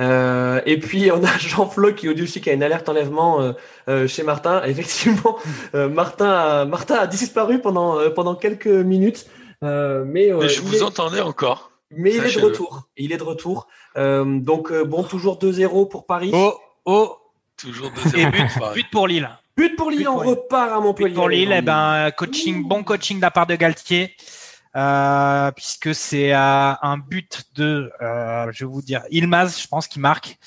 Euh, 0.00 0.60
et 0.66 0.78
puis 0.78 1.10
on 1.10 1.24
a 1.24 1.28
Jean-Flo 1.38 1.92
qui 1.94 2.06
nous 2.06 2.14
dit 2.14 2.22
aussi 2.22 2.40
qu'il 2.40 2.48
y 2.48 2.50
a 2.50 2.54
une 2.54 2.62
alerte 2.62 2.88
enlèvement 2.88 3.40
euh, 3.40 3.52
euh, 3.88 4.06
chez 4.06 4.22
Martin. 4.22 4.62
Effectivement, 4.66 5.36
euh, 5.74 5.88
Martin, 5.88 6.28
a, 6.30 6.64
Martin 6.64 6.96
a 6.96 7.06
disparu 7.06 7.60
pendant, 7.60 7.98
euh, 7.98 8.10
pendant 8.10 8.34
quelques 8.34 8.66
minutes. 8.66 9.26
Euh, 9.62 10.04
mais 10.06 10.30
euh, 10.32 10.38
Mais 10.42 10.48
je 10.50 10.60
vous 10.60 10.76
est- 10.76 10.82
entendais 10.82 11.20
encore. 11.22 11.70
mais 11.90 12.14
il 12.14 12.24
est 12.24 12.34
de 12.38 12.44
retour. 12.44 12.88
Il 12.98 13.12
est 13.12 13.16
de 13.16 13.22
retour. 13.22 13.68
Euh, 13.96 14.24
donc 14.40 14.72
bon, 14.82 15.02
toujours 15.02 15.38
2-0 15.38 15.88
pour 15.88 16.04
Paris. 16.06 16.30
Oh, 16.34 16.54
oh, 16.84 17.16
Toujours 17.56 17.86
et 17.86 18.08
2-0. 18.08 18.30
but, 18.32 18.60
Pareil. 18.60 18.74
but 18.74 18.90
pour 18.92 19.06
Lille. 19.08 19.30
But 19.56 19.76
pour 19.76 19.90
Lille, 19.90 20.00
But 20.00 20.08
on 20.08 20.12
pour 20.16 20.22
Lille. 20.24 20.30
repart 20.30 20.72
à 20.72 20.80
Montpellier. 20.80 21.08
But 21.08 21.14
pour 21.16 21.28
Lille, 21.30 21.54
eh 21.56 21.62
ben, 21.62 22.10
coaching, 22.14 22.62
bon 22.68 22.82
coaching 22.84 23.16
de 23.16 23.22
la 23.22 23.30
part 23.30 23.46
de 23.46 23.54
Galtier, 23.54 24.14
euh, 24.76 25.50
puisque 25.52 25.94
c'est 25.94 26.34
euh, 26.34 26.72
un 26.82 26.98
but 26.98 27.44
de, 27.54 27.90
euh, 28.02 28.50
je 28.52 28.64
vais 28.64 28.70
vous 28.70 28.82
dire, 28.82 29.02
Ilmaz, 29.10 29.60
je 29.60 29.66
pense, 29.68 29.88
qui 29.88 30.00
marque. 30.00 30.38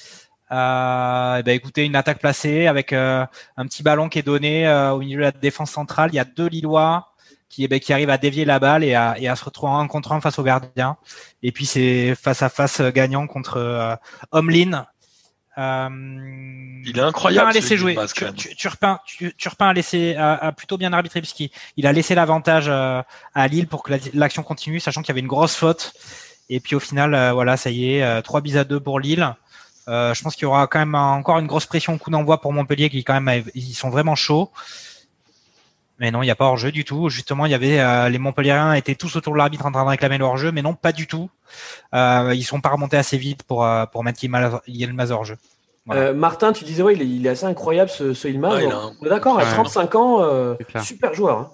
Euh, 0.51 1.37
eh 1.39 1.43
ben, 1.43 1.55
écoutez, 1.55 1.85
une 1.85 1.95
attaque 1.95 2.19
placée 2.19 2.67
avec 2.67 2.93
euh, 2.93 3.25
un 3.57 3.65
petit 3.65 3.83
ballon 3.83 4.09
qui 4.09 4.19
est 4.19 4.23
donné 4.23 4.69
au 4.93 4.99
milieu 4.99 5.17
de 5.17 5.23
la 5.23 5.31
défense 5.31 5.71
centrale. 5.71 6.11
Il 6.13 6.15
y 6.15 6.19
a 6.19 6.25
deux 6.25 6.47
Lillois 6.47 7.13
qui, 7.49 7.63
eh 7.63 7.67
ben, 7.67 7.79
qui 7.79 7.93
arrivent 7.93 8.09
à 8.09 8.17
dévier 8.17 8.45
la 8.45 8.59
balle 8.59 8.83
et 8.83 8.95
à, 8.95 9.35
se 9.35 9.43
retrouver 9.43 9.73
en 9.73 9.87
contre 9.87 10.11
un 10.11 10.21
face 10.21 10.37
au 10.39 10.43
gardien. 10.43 10.97
Et 11.43 11.51
puis 11.51 11.65
c'est 11.65 12.13
face 12.15 12.43
à 12.43 12.49
face 12.49 12.81
gagnant 12.81 13.27
contre 13.27 13.99
Omlin. 14.31 14.85
Euh, 15.57 15.89
Il 16.85 16.97
est 16.97 17.01
incroyable. 17.01 17.47
Jouer. 17.77 17.95
Tu- 18.33 18.49
tu- 18.49 18.55
Turpin, 18.55 18.99
tu- 19.05 19.33
Turpin 19.35 19.67
a 19.69 19.73
laissé, 19.73 20.15
a, 20.15 20.35
a 20.35 20.51
plutôt 20.51 20.77
bien 20.77 20.93
arbitré 20.93 21.19
puisqu'il 21.21 21.49
il 21.75 21.85
a 21.87 21.91
laissé 21.91 22.15
l'avantage 22.15 22.65
euh, 22.69 23.01
à 23.35 23.47
Lille 23.47 23.67
pour 23.67 23.83
que 23.83 23.91
la- 23.91 23.97
l'action 24.13 24.43
continue, 24.43 24.79
sachant 24.79 25.01
qu'il 25.01 25.09
y 25.09 25.11
avait 25.13 25.19
une 25.21 25.27
grosse 25.27 25.55
faute. 25.55 25.93
Et 26.49 26.59
puis 26.59 26.75
au 26.75 26.79
final, 26.79 27.13
euh, 27.13 27.33
voilà, 27.33 27.57
ça 27.57 27.69
y 27.71 27.95
est, 27.95 28.21
3 28.21 28.41
bis 28.41 28.55
à 28.57 28.63
2 28.63 28.79
pour 28.79 28.99
Lille. 28.99 29.35
Euh, 29.87 30.13
je 30.13 30.21
pense 30.21 30.35
qu'il 30.35 30.43
y 30.43 30.45
aura 30.45 30.67
quand 30.67 30.79
même 30.79 30.95
encore 30.95 31.39
une 31.39 31.47
grosse 31.47 31.65
pression 31.65 31.95
au 31.95 31.97
coup 31.97 32.11
d'envoi 32.11 32.39
pour 32.41 32.53
Montpellier 32.53 32.89
qui 32.89 33.03
quand 33.03 33.19
même 33.19 33.43
ils 33.55 33.73
sont 33.73 33.89
vraiment 33.89 34.15
chauds. 34.15 34.51
Mais 35.99 36.11
non, 36.11 36.21
il 36.21 36.25
n'y 36.27 36.31
a 36.31 36.35
pas 36.35 36.45
hors-jeu 36.45 36.71
du 36.71 36.85
tout. 36.85 37.09
Justement, 37.09 37.45
il 37.45 37.51
y 37.51 37.55
avait 37.55 37.79
euh, 37.79 38.07
les 38.07 38.19
Montpelliérains 38.19 38.73
étaient 38.73 38.95
tous 38.95 39.15
autour 39.17 39.33
de 39.33 39.37
l'arbitre 39.37 39.65
en 39.65 39.71
train 39.71 39.83
de 39.83 39.89
réclamer 39.89 40.17
le 40.17 40.23
hors-jeu, 40.25 40.51
mais 40.51 40.61
non, 40.61 40.73
pas 40.73 40.91
du 40.93 41.07
tout. 41.07 41.29
Euh, 41.93 42.33
ils 42.35 42.43
sont 42.43 42.61
pas 42.61 42.69
remontés 42.69 42.97
assez 42.97 43.17
vite 43.17 43.43
pour 43.43 43.63
euh, 43.65 43.85
pour 43.85 44.03
mettre 44.03 44.23
Yilmaz 44.23 44.59
Yilmaz. 44.67 45.11
Voilà. 45.85 46.01
Euh, 46.01 46.13
Martin, 46.13 46.53
tu 46.53 46.63
disais, 46.65 46.83
ouais, 46.83 46.93
il 46.95 47.01
est, 47.01 47.07
il 47.07 47.25
est 47.25 47.29
assez 47.29 47.45
incroyable 47.45 47.89
ce, 47.89 48.13
ce 48.13 48.27
Ilmaz. 48.27 48.53
Ouais, 48.55 48.65
il 48.65 48.71
a 48.71 48.75
un- 48.77 48.91
On 49.01 49.05
est 49.05 49.09
D'accord, 49.09 49.39
à 49.39 49.43
Ouais. 49.43 49.51
35 49.53 49.95
ans, 49.95 50.21
euh, 50.23 50.55
super 50.83 51.13
joueur. 51.13 51.37
hein. 51.39 51.51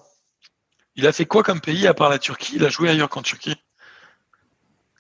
Il 0.98 1.08
a 1.08 1.12
fait 1.12 1.26
quoi 1.26 1.44
comme 1.44 1.62
pays 1.62 1.88
à 1.88 1.94
part 1.94 2.10
la 2.10 2.20
Turquie? 2.20 2.54
Il 2.56 2.66
a 2.66 2.70
joué 2.70 2.90
ailleurs 2.90 3.10
qu'en 3.10 3.22
Turquie. 3.22 3.56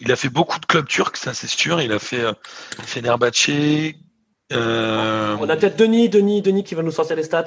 Il 0.01 0.11
a 0.11 0.15
fait 0.17 0.29
beaucoup 0.29 0.59
de 0.59 0.65
clubs 0.65 0.87
turcs, 0.87 1.15
ça 1.17 1.33
c'est 1.33 1.47
sûr. 1.47 1.81
Il 1.81 1.91
a 1.93 1.99
fait 1.99 2.19
euh, 2.21 2.33
Fenerbahçe. 2.85 3.93
euh, 4.53 5.37
On 5.39 5.49
a 5.49 5.55
peut-être 5.55 5.77
Denis, 5.77 6.09
Denis, 6.09 6.41
Denis 6.41 6.63
qui 6.63 6.75
va 6.75 6.83
nous 6.83 6.91
sortir 6.91 7.15
les 7.15 7.23
stats 7.23 7.45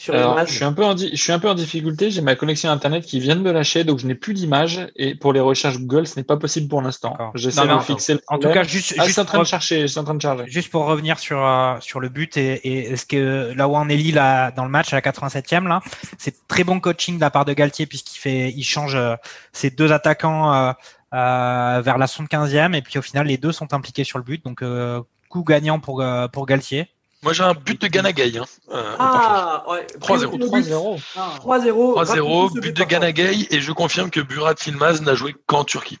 sur 0.00 0.14
Alors, 0.14 0.38
je 0.46 0.52
suis 0.52 0.64
un 0.64 0.72
peu 0.72 0.84
en 0.84 0.96
je 0.96 1.14
suis 1.16 1.32
un 1.32 1.38
peu 1.40 1.48
en 1.50 1.54
difficulté. 1.54 2.10
J'ai 2.12 2.20
ma 2.20 2.36
connexion 2.36 2.70
internet 2.70 3.04
qui 3.04 3.18
vient 3.18 3.34
de 3.34 3.40
me 3.40 3.50
lâcher, 3.50 3.82
donc 3.82 3.98
je 3.98 4.06
n'ai 4.06 4.14
plus 4.14 4.32
d'image. 4.32 4.86
Et 4.94 5.16
pour 5.16 5.32
les 5.32 5.40
recherches 5.40 5.76
Google, 5.78 6.06
ce 6.06 6.16
n'est 6.16 6.22
pas 6.24 6.36
possible 6.36 6.68
pour 6.68 6.80
l'instant. 6.80 7.16
J'essaie 7.34 7.60
de 7.66 7.82
fixer 7.82 8.14
le 8.14 8.20
En 8.28 8.38
tout 8.38 8.48
cas, 8.50 8.62
juste, 8.62 8.94
Ah, 8.96 9.04
juste 9.04 9.18
en 9.18 9.24
train 9.24 9.38
pour- 9.38 9.42
de 9.42 9.48
chercher, 9.48 9.86
en 9.98 10.04
train 10.04 10.14
de 10.14 10.22
charger. 10.22 10.44
Juste 10.46 10.70
pour 10.70 10.84
revenir 10.86 11.18
sur 11.18 11.44
euh, 11.44 11.74
sur 11.80 11.98
le 11.98 12.08
but 12.08 12.36
et, 12.36 12.54
et 12.66 12.92
est-ce 12.92 13.06
que 13.06 13.52
là 13.56 13.66
où 13.68 13.74
on 13.76 13.88
est 13.88 13.96
Lille 13.96 14.18
à- 14.20 14.52
dans 14.52 14.64
le 14.64 14.70
match 14.70 14.92
à 14.92 14.96
la 14.96 15.02
87e 15.02 15.66
là, 15.66 15.80
c'est 16.16 16.46
très 16.46 16.62
bon 16.62 16.78
coaching 16.78 17.16
de 17.16 17.20
la 17.20 17.30
part 17.30 17.44
de 17.44 17.52
Galtier 17.52 17.86
puisqu'il 17.86 18.18
fait 18.20 18.52
il 18.56 18.62
change 18.62 18.94
euh, 18.94 19.16
ses 19.52 19.70
deux 19.70 19.90
attaquants 19.90 20.54
euh, 20.54 20.72
euh, 21.14 21.80
vers 21.82 21.98
la 21.98 22.06
75e 22.06 22.74
et 22.74 22.82
puis 22.82 22.98
au 22.98 23.02
final 23.02 23.26
les 23.26 23.36
deux 23.38 23.50
sont 23.52 23.72
impliqués 23.74 24.04
sur 24.04 24.18
le 24.18 24.24
but 24.24 24.44
donc 24.44 24.62
euh, 24.62 25.00
coup 25.28 25.42
gagnant 25.42 25.80
pour 25.80 26.00
euh, 26.02 26.28
pour 26.28 26.46
Galtier. 26.46 26.88
Moi 27.22 27.32
j'ai 27.32 27.42
un 27.42 27.54
but 27.54 27.80
de 27.80 27.86
Ganagay. 27.88 28.38
Hein, 28.38 28.44
euh, 28.72 28.94
Ah, 28.98 29.64
ouais. 29.68 29.86
3-0. 30.00 30.38
3-0. 30.38 31.00
3-0. 31.40 31.94
3-0, 31.94 32.54
ce 32.54 32.60
but 32.60 32.76
de. 32.76 32.84
Ganagay, 32.84 33.46
et 33.50 33.60
je 33.60 33.72
confirme 33.72 34.10
que 34.10 34.20
Burat 34.20 34.54
Filmaz 34.58 35.00
n'a 35.02 35.14
joué 35.14 35.34
qu'en 35.46 35.64
Turquie. 35.64 35.98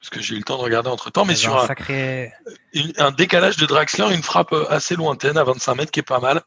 Parce 0.00 0.10
que 0.10 0.20
j'ai 0.20 0.34
eu 0.34 0.38
le 0.38 0.44
temps 0.44 0.58
de 0.58 0.62
regarder 0.62 0.90
entre 0.90 1.10
temps, 1.10 1.24
mais 1.24 1.34
C'est 1.34 1.42
sur 1.42 1.56
un 1.58 1.62
un, 1.64 1.66
sacré 1.66 2.30
une- 2.74 2.92
un 2.98 3.10
décalage 3.10 3.56
de 3.56 3.64
Draxler, 3.64 4.14
une 4.14 4.22
frappe 4.22 4.52
euh, 4.52 4.66
assez 4.70 4.96
lointaine 4.96 5.38
à 5.38 5.44
25 5.44 5.74
mètres 5.76 5.90
qui 5.90 6.00
est 6.00 6.02
pas 6.02 6.18
mal. 6.20 6.42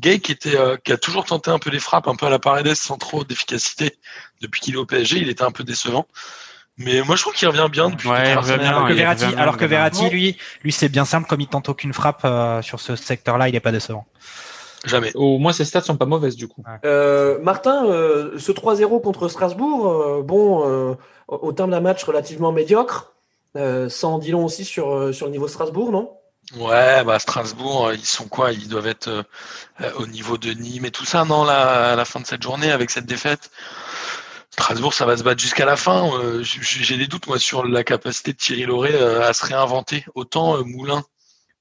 Gay 0.00 0.18
qui 0.18 0.32
était 0.32 0.56
euh, 0.56 0.76
qui 0.76 0.92
a 0.92 0.96
toujours 0.96 1.24
tenté 1.24 1.52
un 1.52 1.60
peu 1.60 1.70
les 1.70 1.78
frappes, 1.78 2.08
un 2.08 2.16
peu 2.16 2.26
à 2.26 2.30
la 2.30 2.40
Paredes 2.40 2.74
sans 2.74 2.98
trop 2.98 3.22
d'efficacité 3.22 3.96
depuis 4.40 4.60
qu'il 4.60 4.74
est 4.74 4.78
au 4.78 4.86
PSG, 4.86 5.18
il 5.18 5.28
était 5.28 5.44
un 5.44 5.52
peu 5.52 5.62
décevant. 5.62 6.06
Mais 6.78 7.02
moi 7.02 7.16
je 7.16 7.22
trouve 7.22 7.34
qu'il 7.34 7.48
revient 7.48 7.68
bien 7.70 7.90
depuis 7.90 8.08
Ouais, 8.08 8.34
revient 8.34 8.52
alors 8.52 8.86
que 8.86 8.92
Verratti, 8.92 9.24
revient 9.24 9.34
bien, 9.34 9.42
alors 9.42 9.56
que 9.56 9.64
Verratti 9.64 10.10
lui 10.10 10.36
lui 10.62 10.72
c'est 10.72 10.88
bien 10.88 11.04
simple 11.04 11.26
comme 11.28 11.40
il 11.40 11.48
tente 11.48 11.68
aucune 11.68 11.92
frappe 11.92 12.22
euh, 12.24 12.60
sur 12.62 12.80
ce 12.80 12.96
secteur-là, 12.96 13.48
il 13.48 13.54
est 13.54 13.60
pas 13.60 13.72
décevant. 13.72 14.06
Jamais. 14.84 15.10
Au 15.14 15.38
moins, 15.38 15.52
ses 15.52 15.64
stats 15.64 15.80
sont 15.80 15.96
pas 15.96 16.06
mauvaises 16.06 16.36
du 16.36 16.46
coup. 16.46 16.62
Euh, 16.84 17.38
Martin, 17.42 17.86
euh, 17.86 18.38
ce 18.38 18.52
3-0 18.52 19.02
contre 19.02 19.28
Strasbourg, 19.28 19.88
euh, 19.88 20.22
bon, 20.22 20.68
euh, 20.68 20.94
au 21.28 21.52
terme 21.52 21.70
d'un 21.70 21.80
match 21.80 22.04
relativement 22.04 22.52
médiocre, 22.52 23.12
euh, 23.56 23.88
ça 23.88 24.06
en 24.06 24.18
dit 24.18 24.30
long 24.30 24.44
aussi 24.44 24.64
sur, 24.64 25.12
sur 25.12 25.26
le 25.26 25.32
niveau 25.32 25.48
Strasbourg, 25.48 25.90
non? 25.90 26.12
Ouais, 26.56 27.02
bah 27.02 27.18
Strasbourg, 27.18 27.92
ils 27.92 28.04
sont 28.04 28.28
quoi? 28.28 28.52
Ils 28.52 28.68
doivent 28.68 28.86
être 28.86 29.08
euh, 29.08 29.22
euh, 29.80 29.90
au 29.98 30.06
niveau 30.06 30.38
de 30.38 30.52
Nîmes 30.52 30.84
et 30.84 30.92
tout 30.92 31.04
ça, 31.04 31.24
non 31.24 31.42
là, 31.44 31.92
à 31.92 31.96
la 31.96 32.04
fin 32.04 32.20
de 32.20 32.26
cette 32.26 32.42
journée 32.42 32.70
avec 32.70 32.90
cette 32.90 33.06
défaite? 33.06 33.50
Strasbourg, 34.58 34.94
ça 34.94 35.04
va 35.04 35.18
se 35.18 35.22
battre 35.22 35.40
jusqu'à 35.40 35.66
la 35.66 35.76
fin. 35.76 36.10
Euh, 36.18 36.42
J'ai 36.42 36.96
des 36.96 37.06
doutes 37.06 37.26
moi 37.26 37.38
sur 37.38 37.66
la 37.66 37.84
capacité 37.84 38.32
de 38.32 38.38
Thierry 38.38 38.64
Lauré 38.64 38.94
euh, 38.94 39.28
à 39.28 39.34
se 39.34 39.44
réinventer. 39.44 40.06
Autant 40.14 40.56
euh, 40.56 40.62
Moulin, 40.62 41.04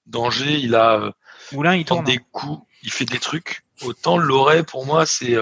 d'Angers, 0.06 0.60
il 0.60 0.76
a 0.76 1.12
Moulin 1.52 1.76
il 1.76 1.84
tourne. 1.84 2.06
des 2.06 2.20
coups, 2.32 2.66
il 2.84 2.92
fait 2.92 3.04
des 3.04 3.20
trucs. 3.20 3.66
Autant 3.82 4.18
Loret, 4.18 4.64
pour 4.64 4.86
moi, 4.86 5.06
c'est 5.06 5.36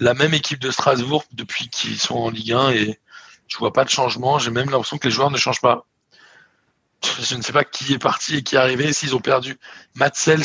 la 0.00 0.12
même 0.12 0.34
équipe 0.34 0.58
de 0.58 0.70
Strasbourg 0.70 1.24
depuis 1.32 1.70
qu'ils 1.70 1.98
sont 1.98 2.16
en 2.16 2.28
Ligue 2.28 2.52
1 2.52 2.70
et 2.72 3.00
je 3.48 3.56
vois 3.56 3.72
pas 3.72 3.84
de 3.84 3.90
changement. 3.90 4.38
J'ai 4.38 4.50
même 4.50 4.68
l'impression 4.68 4.98
que 4.98 5.08
les 5.08 5.14
joueurs 5.14 5.30
ne 5.30 5.38
changent 5.38 5.62
pas. 5.62 5.86
Je 7.22 7.34
ne 7.36 7.42
sais 7.42 7.54
pas 7.54 7.64
qui 7.64 7.94
est 7.94 7.98
parti 7.98 8.36
et 8.36 8.42
qui 8.42 8.56
est 8.56 8.58
arrivé. 8.58 8.92
S'ils 8.92 9.16
ont 9.16 9.20
perdu 9.20 9.58
Matt 9.94 10.14
Sels, 10.14 10.44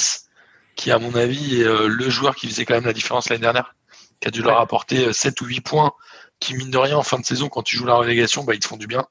qui 0.78 0.92
à 0.92 0.98
mon 0.98 1.14
avis 1.16 1.60
est 1.60 1.66
le 1.66 2.10
joueur 2.10 2.36
qui 2.36 2.48
faisait 2.48 2.64
quand 2.64 2.76
même 2.76 2.86
la 2.86 2.94
différence 2.94 3.28
l'année 3.28 3.42
dernière, 3.42 3.76
qui 4.20 4.28
a 4.28 4.32
dû 4.32 4.42
leur 4.42 4.60
apporter 4.60 5.08
euh, 5.08 5.14
7 5.14 5.42
ou 5.42 5.46
8 5.46 5.62
points, 5.62 5.94
qui 6.40 6.54
mine 6.56 6.70
de 6.72 6.78
rien 6.78 6.98
en 6.98 7.04
fin 7.04 7.20
de 7.20 7.26
saison, 7.26 7.50
quand 7.50 7.64
tu 7.64 7.76
joues 7.78 7.86
la 7.86 7.96
relégation, 7.96 8.44
bah, 8.44 8.54
ils 8.54 8.60
te 8.60 8.68
font 8.68 8.78
du 8.78 8.88
bien. 8.88 9.06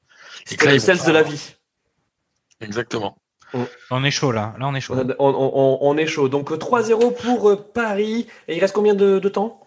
C'est 0.45 0.61
là, 0.63 0.71
le 0.71 0.75
ils 0.77 0.79
vont 0.79 0.85
sels 0.85 1.03
de 1.05 1.11
la 1.11 1.23
vie. 1.23 1.55
Exactement. 2.61 3.17
On 3.91 4.03
est 4.03 4.11
chaud 4.11 4.31
là, 4.33 4.53
là 4.59 4.67
on 4.67 4.75
est 4.75 4.81
chaud. 4.81 4.95
On, 4.95 5.09
on- 5.19 5.51
on- 5.53 5.77
on 5.81 5.97
est 5.97 6.07
chaud. 6.07 6.27
Donc 6.27 6.51
euh, 6.51 6.57
3-0 6.57 7.11
pour 7.15 7.49
euh, 7.49 7.55
Paris. 7.55 8.27
Et 8.47 8.57
il 8.57 8.59
reste 8.59 8.73
combien 8.73 8.93
de, 8.93 9.19
de 9.19 9.29
temps? 9.29 9.61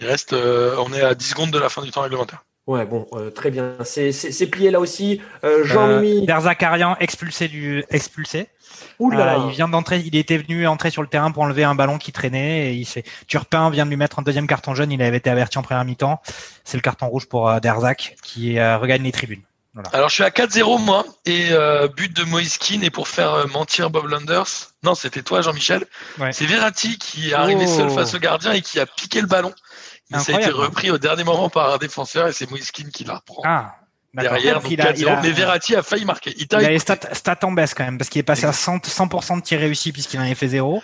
Il 0.00 0.06
reste, 0.06 0.32
euh, 0.32 0.74
on 0.78 0.92
est 0.92 1.02
à 1.02 1.14
10 1.14 1.26
secondes 1.30 1.50
de 1.52 1.58
la 1.58 1.68
fin 1.68 1.82
du 1.82 1.90
temps 1.92 2.00
réglementaire. 2.00 2.44
Ouais, 2.70 2.86
bon, 2.86 3.06
euh, 3.14 3.30
très 3.30 3.50
bien. 3.50 3.72
C'est 3.84 4.12
c'est- 4.12 4.30
c'est 4.30 4.46
plié 4.46 4.70
là 4.70 4.78
aussi. 4.78 5.20
Euh, 5.44 5.64
Jean-Mimi. 5.64 6.24
Derzakarian 6.24 6.96
expulsé 7.00 7.48
du 7.48 7.84
expulsé. 7.90 8.46
Ouh 9.00 9.10
là 9.10 9.18
Euh, 9.20 9.24
là. 9.24 9.44
il 9.48 9.50
vient 9.50 9.66
d'entrer, 9.68 9.98
il 9.98 10.14
était 10.14 10.38
venu 10.38 10.66
entrer 10.68 10.90
sur 10.90 11.02
le 11.02 11.08
terrain 11.08 11.32
pour 11.32 11.42
enlever 11.42 11.64
un 11.64 11.74
ballon 11.74 11.98
qui 11.98 12.12
traînait 12.12 12.68
et 12.70 12.74
il 12.74 12.84
s'est 12.84 13.02
Turpin 13.26 13.70
vient 13.70 13.84
de 13.86 13.90
lui 13.90 13.96
mettre 13.96 14.20
un 14.20 14.22
deuxième 14.22 14.46
carton 14.46 14.74
jaune, 14.76 14.92
il 14.92 15.02
avait 15.02 15.16
été 15.16 15.30
averti 15.30 15.58
en 15.58 15.62
première 15.62 15.84
mi-temps. 15.84 16.20
C'est 16.64 16.76
le 16.76 16.82
carton 16.82 17.08
rouge 17.08 17.26
pour 17.26 17.48
euh, 17.50 17.58
Derzak 17.60 18.16
qui 18.22 18.58
euh, 18.60 18.78
regagne 18.78 19.02
les 19.02 19.12
tribunes. 19.12 19.42
Alors 19.92 20.08
je 20.08 20.14
suis 20.14 20.24
à 20.24 20.30
4-0 20.30 20.78
moi 20.78 21.04
et 21.26 21.48
euh, 21.52 21.86
but 21.88 22.14
de 22.16 22.24
Moïse 22.24 22.58
Keane 22.58 22.82
et 22.84 22.90
pour 22.90 23.06
faire 23.08 23.32
euh, 23.34 23.46
mentir 23.46 23.88
Bob 23.90 24.06
Landers. 24.06 24.46
Non, 24.82 24.94
c'était 24.94 25.22
toi 25.22 25.42
Jean-Michel. 25.42 25.84
Ouais. 26.18 26.32
C'est 26.32 26.44
Verratti 26.46 26.98
qui 26.98 27.30
est 27.30 27.34
arrivé 27.34 27.64
Oh. 27.66 27.76
seul 27.78 27.90
face 27.90 28.14
au 28.14 28.18
gardien 28.18 28.52
et 28.52 28.62
qui 28.62 28.78
a 28.80 28.86
piqué 28.86 29.20
le 29.20 29.26
ballon. 29.28 29.52
Mais 30.10 30.18
ça 30.18 30.36
a 30.36 30.40
été 30.40 30.50
repris 30.50 30.90
au 30.90 30.98
dernier 30.98 31.24
moment 31.24 31.48
par 31.48 31.72
un 31.72 31.78
défenseur 31.78 32.28
et 32.28 32.32
c'est 32.32 32.50
Moïse 32.50 32.70
Keane 32.72 32.90
qui 32.90 33.04
la 33.04 33.14
reprend 33.16 33.42
Ah, 33.44 33.76
derrière. 34.14 34.60
Donc 34.60 34.70
Il 34.70 34.80
a- 34.80 34.92
4-0. 34.92 34.96
il 34.98 35.08
a- 35.08 35.20
Mais 35.22 35.30
Verratti 35.30 35.76
a 35.76 35.82
failli 35.82 36.04
marquer. 36.04 36.34
Il 36.36 36.46
Il 36.50 36.54
a 36.56 36.68
les 36.70 36.78
stats, 36.78 36.98
stats 37.12 37.38
en 37.42 37.52
baisse 37.52 37.74
quand 37.74 37.84
même 37.84 37.96
parce 37.98 38.10
qu'il 38.10 38.18
est 38.20 38.24
passé 38.24 38.44
à 38.46 38.52
100%, 38.52 38.80
100% 38.90 39.36
de 39.36 39.42
tirs 39.42 39.60
réussis 39.60 39.92
puisqu'il 39.92 40.18
en 40.18 40.22
avait 40.24 40.34
fait 40.34 40.48
zéro 40.48 40.82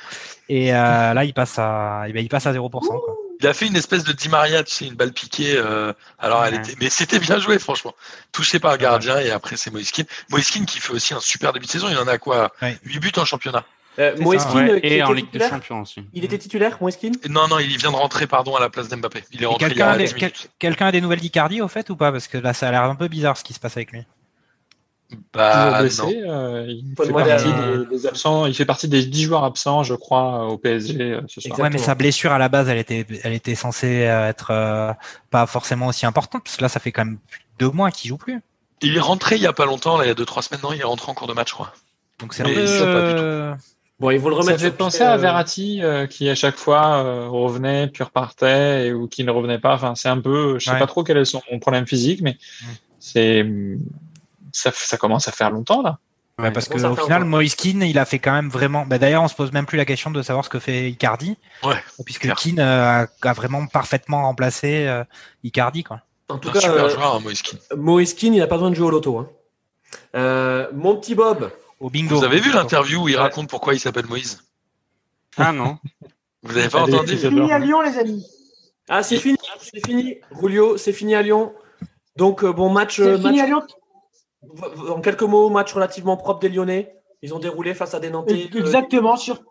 et 0.48 0.72
euh, 0.74 1.12
là 1.14 1.24
il 1.24 1.34
passe 1.34 1.58
à 1.58 2.04
eh 2.06 2.12
ben, 2.12 2.22
il 2.24 2.28
passe 2.28 2.46
à 2.46 2.52
0%. 2.52 2.68
Quoi. 2.70 3.14
il 3.40 3.46
a 3.48 3.52
fait 3.52 3.66
une 3.66 3.76
espèce 3.76 4.04
de 4.04 4.12
Di 4.12 4.28
Maria, 4.28 4.62
tu 4.62 4.72
sais, 4.74 4.86
une 4.86 4.94
balle 4.94 5.12
piquée. 5.12 5.54
euh, 5.56 5.92
alors 6.20 6.44
elle 6.46 6.54
était, 6.54 6.74
mais 6.80 6.88
c'était 6.88 7.18
bien 7.18 7.38
joué 7.40 7.58
franchement. 7.58 7.94
Touché 8.32 8.60
par 8.60 8.70
le 8.72 8.78
gardien 8.78 9.18
et 9.18 9.30
après 9.32 9.56
c'est. 9.56 9.70
Moïse 9.72 9.90
Keane 9.90 10.66
qui 10.66 10.78
fait 10.78 10.92
aussi 10.92 11.12
un 11.12 11.20
super 11.20 11.52
début 11.52 11.66
de 11.66 11.70
saison. 11.70 11.88
Il 11.90 11.98
en 11.98 12.06
a 12.06 12.18
quoi? 12.18 12.52
Ouais. 12.62 12.78
8 12.84 12.98
buts 13.00 13.12
en 13.16 13.24
championnat. 13.24 13.64
Euh, 13.98 14.14
Keane, 14.14 14.26
Ouais, 14.26 14.36
qui 14.80 14.86
et 14.88 15.02
en 15.02 15.06
était 15.06 15.14
Ligue 15.14 15.24
des 15.24 15.30
titulaire 15.30 15.50
Champions 15.50 15.80
aussi. 15.82 16.02
Il 16.12 16.24
était 16.24 16.38
titulaire, 16.38 16.76
Moïse 16.80 16.96
Keane 16.96 17.14
Non, 17.30 17.48
non, 17.48 17.58
il 17.58 17.76
vient 17.78 17.90
de 17.90 17.96
rentrer 17.96 18.26
pardon 18.26 18.54
à 18.56 18.60
la 18.60 18.68
place 18.68 18.88
d'Mbappé. 18.88 19.24
Il 19.32 19.42
est 19.42 19.46
rentré 19.46 19.66
il 19.66 19.72
y 19.72 19.74
Quelqu'un 19.74 19.88
a 19.88 19.92
a, 19.92 19.96
des- 19.98 20.04
10 20.04 20.12
quel- 20.14 20.22
minutes. 20.22 20.50
quelqu'un 20.58 20.86
a 20.86 20.92
des 20.92 21.00
nouvelles 21.00 21.20
d'Icardi 21.20 21.62
au 21.62 21.68
fait 21.68 21.88
ou 21.90 21.96
pas? 21.96 22.12
Parce 22.12 22.28
que 22.28 22.36
là 22.38 22.52
ça 22.52 22.68
a 22.68 22.70
l'air 22.72 22.82
un 22.82 22.94
peu 22.94 23.08
bizarre 23.08 23.36
ce 23.36 23.44
qui 23.44 23.52
se 23.54 23.60
passe 23.60 23.76
avec 23.76 23.92
lui. 23.92 24.02
Bah, 25.32 25.70
non. 25.74 25.80
blessé. 25.82 26.02
euh, 26.26 26.64
il, 26.68 26.92
Faut 26.96 27.04
fait 27.04 27.08
demander 27.10 27.30
partie 27.30 27.48
à- 27.48 27.76
des, 27.76 27.86
des 27.86 28.06
absents, 28.08 28.46
il 28.46 28.54
fait 28.54 28.64
partie 28.64 28.88
des 28.88 29.06
10 29.06 29.22
joueurs 29.22 29.44
absents, 29.44 29.84
je 29.84 29.94
crois, 29.94 30.46
au 30.48 30.58
PSG 30.58 31.00
euh, 31.00 31.20
ce 31.28 31.40
soir. 31.40 31.60
Ouais, 31.60 31.70
mais 31.70 31.78
sa 31.78 31.94
blessure 31.94 32.32
à 32.32 32.38
la 32.38 32.48
base, 32.48 32.68
elle 32.68 32.78
était, 32.78 33.06
elle 33.22 33.32
était 33.32 33.54
censée 33.54 34.04
euh, 34.06 34.28
être 34.28 34.48
euh, 34.50 34.92
pas 35.30 35.46
forcément 35.46 35.86
aussi 35.86 36.06
importante, 36.06 36.42
parce 36.44 36.56
que 36.56 36.62
là, 36.62 36.68
ça 36.68 36.80
fait 36.80 36.90
quand 36.90 37.04
même 37.04 37.18
deux 37.60 37.70
mois 37.70 37.92
qu'il 37.92 38.08
joue 38.08 38.16
plus. 38.16 38.40
Il 38.82 38.96
est 38.96 39.00
rentré 39.00 39.36
il 39.36 39.42
y 39.42 39.46
a 39.46 39.52
pas 39.52 39.64
longtemps, 39.64 39.96
là, 39.96 40.04
il 40.04 40.08
y 40.08 40.10
a 40.10 40.14
2-3 40.14 40.42
semaines, 40.42 40.60
non, 40.64 40.72
il 40.72 40.80
est 40.80 40.84
rentré 40.84 41.08
en 41.10 41.14
cours 41.14 41.28
de 41.28 41.34
match, 41.34 41.50
je 41.50 41.54
crois. 41.54 41.72
Donc 42.18 42.34
c'est 42.34 42.42
un 42.42 42.46
peu. 42.46 43.54
Ça, 43.98 44.02
Bon, 44.04 44.10
ils 44.10 44.18
vont 44.20 44.28
le 44.28 44.34
Ça 44.36 44.40
remettre 44.42 44.60
fait 44.60 44.66
sur 44.68 44.76
penser 44.76 45.02
à 45.02 45.14
euh, 45.14 45.16
Verratti 45.16 45.82
euh, 45.82 46.06
qui 46.06 46.28
à 46.28 46.34
chaque 46.34 46.56
fois 46.56 46.96
euh, 47.02 47.28
revenait 47.28 47.86
puis 47.88 48.04
repartait 48.04 48.88
et, 48.88 48.92
ou 48.92 49.08
qui 49.08 49.24
ne 49.24 49.30
revenait 49.30 49.58
pas. 49.58 49.74
Enfin, 49.74 49.94
c'est 49.94 50.08
un 50.08 50.20
peu, 50.20 50.58
je 50.58 50.64
sais 50.66 50.72
Ouais. 50.72 50.78
pas 50.78 50.86
trop 50.86 51.02
quel 51.04 51.16
est 51.16 51.24
son 51.24 51.40
problème 51.60 51.86
physique, 51.86 52.20
mais 52.22 52.36
c'est 53.00 53.44
ça, 54.52 54.70
ça 54.74 54.96
commence 54.96 55.28
à 55.28 55.32
faire 55.32 55.50
longtemps 55.50 55.82
là. 55.82 55.98
ouais, 56.38 56.50
parce 56.50 56.68
Bon, 56.68 56.74
que 56.74 56.80
ça 56.80 56.90
au 56.90 56.96
fait 56.96 57.02
final, 57.02 57.22
Keane, 57.56 57.82
il 57.82 57.98
a 57.98 58.04
fait 58.04 58.18
quand 58.18 58.32
même 58.32 58.48
vraiment. 58.48 58.84
Bah, 58.86 58.98
D'ailleurs, 58.98 59.22
on 59.22 59.28
se 59.28 59.34
pose 59.34 59.52
même 59.52 59.66
plus 59.66 59.76
la 59.78 59.84
question 59.84 60.10
de 60.10 60.22
savoir 60.22 60.44
ce 60.44 60.50
que 60.50 60.58
fait 60.58 60.90
Icardi, 60.90 61.36
Ouais. 61.62 61.76
puisque 62.04 62.22
clair. 62.22 62.36
Keane 62.36 62.58
euh, 62.58 63.04
a, 63.04 63.28
a 63.28 63.32
vraiment 63.32 63.66
parfaitement 63.66 64.22
remplacé 64.22 64.86
euh, 64.86 65.04
Icardi, 65.44 65.84
quoi. 65.84 66.00
En 66.28 66.38
tout 66.38 66.48
Un 66.48 66.52
cas, 66.52 66.60
super 66.60 66.88
joueur, 66.90 67.14
hein, 67.16 67.20
Moïse 67.20 67.42
Keane. 67.42 67.60
Moïse 67.76 68.14
Keane, 68.14 68.34
il 68.34 68.40
n'a 68.40 68.46
pas 68.46 68.56
besoin 68.56 68.70
de 68.70 68.74
jouer 68.74 68.86
au 68.86 68.90
loto. 68.90 69.18
hein. 69.18 69.28
Euh, 70.16 70.66
mon 70.74 70.96
petit 70.96 71.14
Bob, 71.14 71.50
Au 71.80 71.90
bingo. 71.90 72.16
Vous 72.16 72.24
avez 72.24 72.40
vu 72.40 72.52
l'interview 72.52 73.02
où 73.04 73.08
il 73.08 73.16
Ouais. 73.16 73.20
raconte 73.20 73.48
pourquoi 73.50 73.74
il 73.74 73.80
s'appelle 73.80 74.06
Moïse 74.06 74.42
Ah 75.36 75.52
non. 75.52 75.78
Vous 76.42 76.56
avez 76.56 76.68
pas 76.68 76.82
Allez, 76.82 76.94
entendu 76.94 77.18
c'est 77.18 77.28
Fini 77.28 77.52
à 77.52 77.58
Lyon, 77.58 77.80
les 77.82 77.98
amis. 77.98 78.26
Ah, 78.88 79.02
c'est 79.02 79.18
fini, 79.18 79.36
c'est 79.60 79.84
fini. 79.84 80.16
Julio, 80.40 80.76
c'est 80.76 80.92
fini 80.92 81.14
à 81.14 81.22
Lyon. 81.22 81.52
Donc, 82.16 82.44
euh, 82.44 82.52
bon 82.52 82.70
match, 82.70 83.00
euh, 83.00 83.16
C'est 83.16 83.22
fini 83.22 83.38
match- 83.38 83.44
à 83.44 83.46
Lyon. 83.46 83.62
en 84.94 85.00
quelques 85.00 85.22
mots, 85.22 85.50
match 85.50 85.72
relativement 85.74 86.16
propre 86.16 86.40
des 86.40 86.48
Lyonnais. 86.48 86.94
Ils 87.22 87.34
ont 87.34 87.38
déroulé 87.40 87.74
face 87.74 87.94
à 87.94 88.00
des 88.00 88.10
Nantais. 88.10 88.48
euh, 88.54 88.58
Exactement. 88.58 89.16
Sur... 89.16 89.42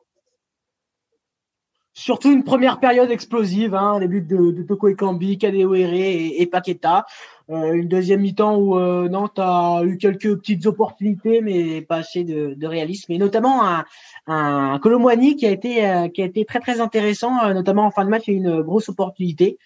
Surtout 1.93 2.31
une 2.31 2.43
première 2.43 2.79
période 2.79 3.09
explosive, 3.11 3.73
hein, 3.75 3.99
les 3.99 4.07
buts 4.07 4.21
de, 4.21 4.51
de 4.51 4.63
Toko 4.63 4.87
Ekambi, 4.89 5.37
et, 5.41 6.41
et 6.41 6.45
Paqueta. 6.47 7.05
Euh, 7.51 7.73
une 7.73 7.87
deuxième 7.87 8.21
mi-temps 8.21 8.55
où 8.57 8.79
euh, 8.79 9.07
Nantes 9.07 9.37
a 9.37 9.81
eu 9.83 9.97
quelques 9.99 10.35
petites 10.39 10.65
opportunités, 10.65 11.41
mais 11.41 11.81
pas 11.81 11.97
assez 11.97 12.23
de, 12.23 12.55
de 12.55 12.67
réalisme. 12.67 13.11
Et 13.11 13.19
notamment 13.19 13.63
un, 13.63 13.85
un 14.25 14.79
Colomboigny 14.79 15.35
qui 15.35 15.45
a 15.45 15.51
été 15.51 15.87
euh, 15.87 16.07
qui 16.07 16.23
a 16.23 16.25
été 16.25 16.43
très 16.45 16.59
très 16.59 16.79
intéressant, 16.81 17.43
euh, 17.43 17.53
notamment 17.53 17.85
en 17.85 17.91
fin 17.91 18.03
de 18.03 18.09
match, 18.09 18.23
il 18.27 18.31
y 18.31 18.33
a 18.37 18.39
eu 18.39 18.43
une 18.43 18.61
grosse 18.63 18.89
opportunité. 18.89 19.59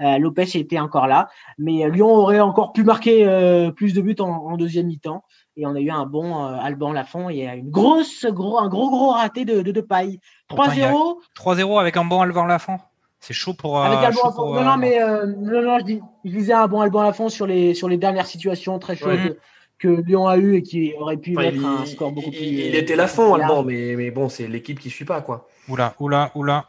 Euh, 0.00 0.18
Lopez 0.18 0.56
était 0.56 0.78
encore 0.78 1.08
là, 1.08 1.28
mais 1.58 1.88
Lyon 1.90 2.06
aurait 2.14 2.38
encore 2.40 2.72
pu 2.72 2.84
marquer 2.84 3.26
euh, 3.26 3.72
plus 3.72 3.94
de 3.94 4.00
buts 4.00 4.14
en, 4.20 4.28
en 4.28 4.56
deuxième 4.56 4.86
mi-temps. 4.86 5.24
Et 5.56 5.66
on 5.66 5.74
a 5.74 5.80
eu 5.80 5.90
un 5.90 6.06
bon 6.06 6.44
euh, 6.46 6.56
Alban 6.60 6.92
Lafont 6.92 7.30
et 7.30 7.44
une 7.46 7.70
grosse, 7.70 8.26
gros, 8.26 8.58
un 8.58 8.68
gros, 8.68 8.90
gros 8.90 9.10
raté 9.10 9.44
de, 9.44 9.62
de, 9.62 9.72
de 9.72 9.80
paille. 9.80 10.18
Pourtant, 10.48 10.70
il 10.72 10.78
y 10.78 10.82
a- 10.84 10.90
3-0. 10.92 11.16
3-0 11.36 11.80
avec 11.80 11.96
un 11.96 12.04
bon 12.04 12.20
Alvan 12.20 12.44
Lafont. 12.44 12.78
C'est 13.26 13.32
chaud 13.34 13.54
pour. 13.54 13.80
Avec 13.80 13.98
euh, 13.98 14.12
chaud 14.12 14.30
pour, 14.32 14.54
Non, 14.54 14.60
euh, 14.60 14.64
non, 14.64 14.76
mais 14.76 15.02
euh, 15.02 15.24
non, 15.26 15.62
non, 15.62 15.78
je, 15.78 15.84
dis, 15.84 16.00
je 16.26 16.30
disais 16.30 16.52
un 16.52 16.66
bon 16.66 16.80
Alban 16.82 17.02
Lafont 17.02 17.30
sur 17.30 17.46
les, 17.46 17.72
sur 17.74 17.88
les 17.88 17.96
dernières 17.96 18.26
situations 18.26 18.78
très 18.78 18.96
chaudes 18.96 19.12
Ouais. 19.18 19.36
que 19.78 19.88
Lyon 19.88 20.26
a 20.28 20.36
eu 20.36 20.56
et 20.56 20.62
qui 20.62 20.92
aurait 20.98 21.16
pu 21.16 21.32
Enfin, 21.32 21.42
mettre 21.46 21.56
il, 21.56 21.64
un 21.64 21.86
score 21.86 22.12
beaucoup 22.12 22.28
il- 22.30 22.36
plus. 22.36 22.46
il 22.46 22.74
euh, 22.76 22.78
était 22.80 22.96
la 22.96 23.06
fond. 23.08 23.34
Alban, 23.34 23.62
mais, 23.62 23.94
mais 23.96 24.10
bon, 24.10 24.28
c'est 24.28 24.46
l'équipe 24.46 24.78
qui 24.78 24.90
suit 24.90 25.04
pas, 25.06 25.22
quoi. 25.22 25.48
Oula, 25.68 25.94
oula, 26.00 26.30
oula. 26.34 26.66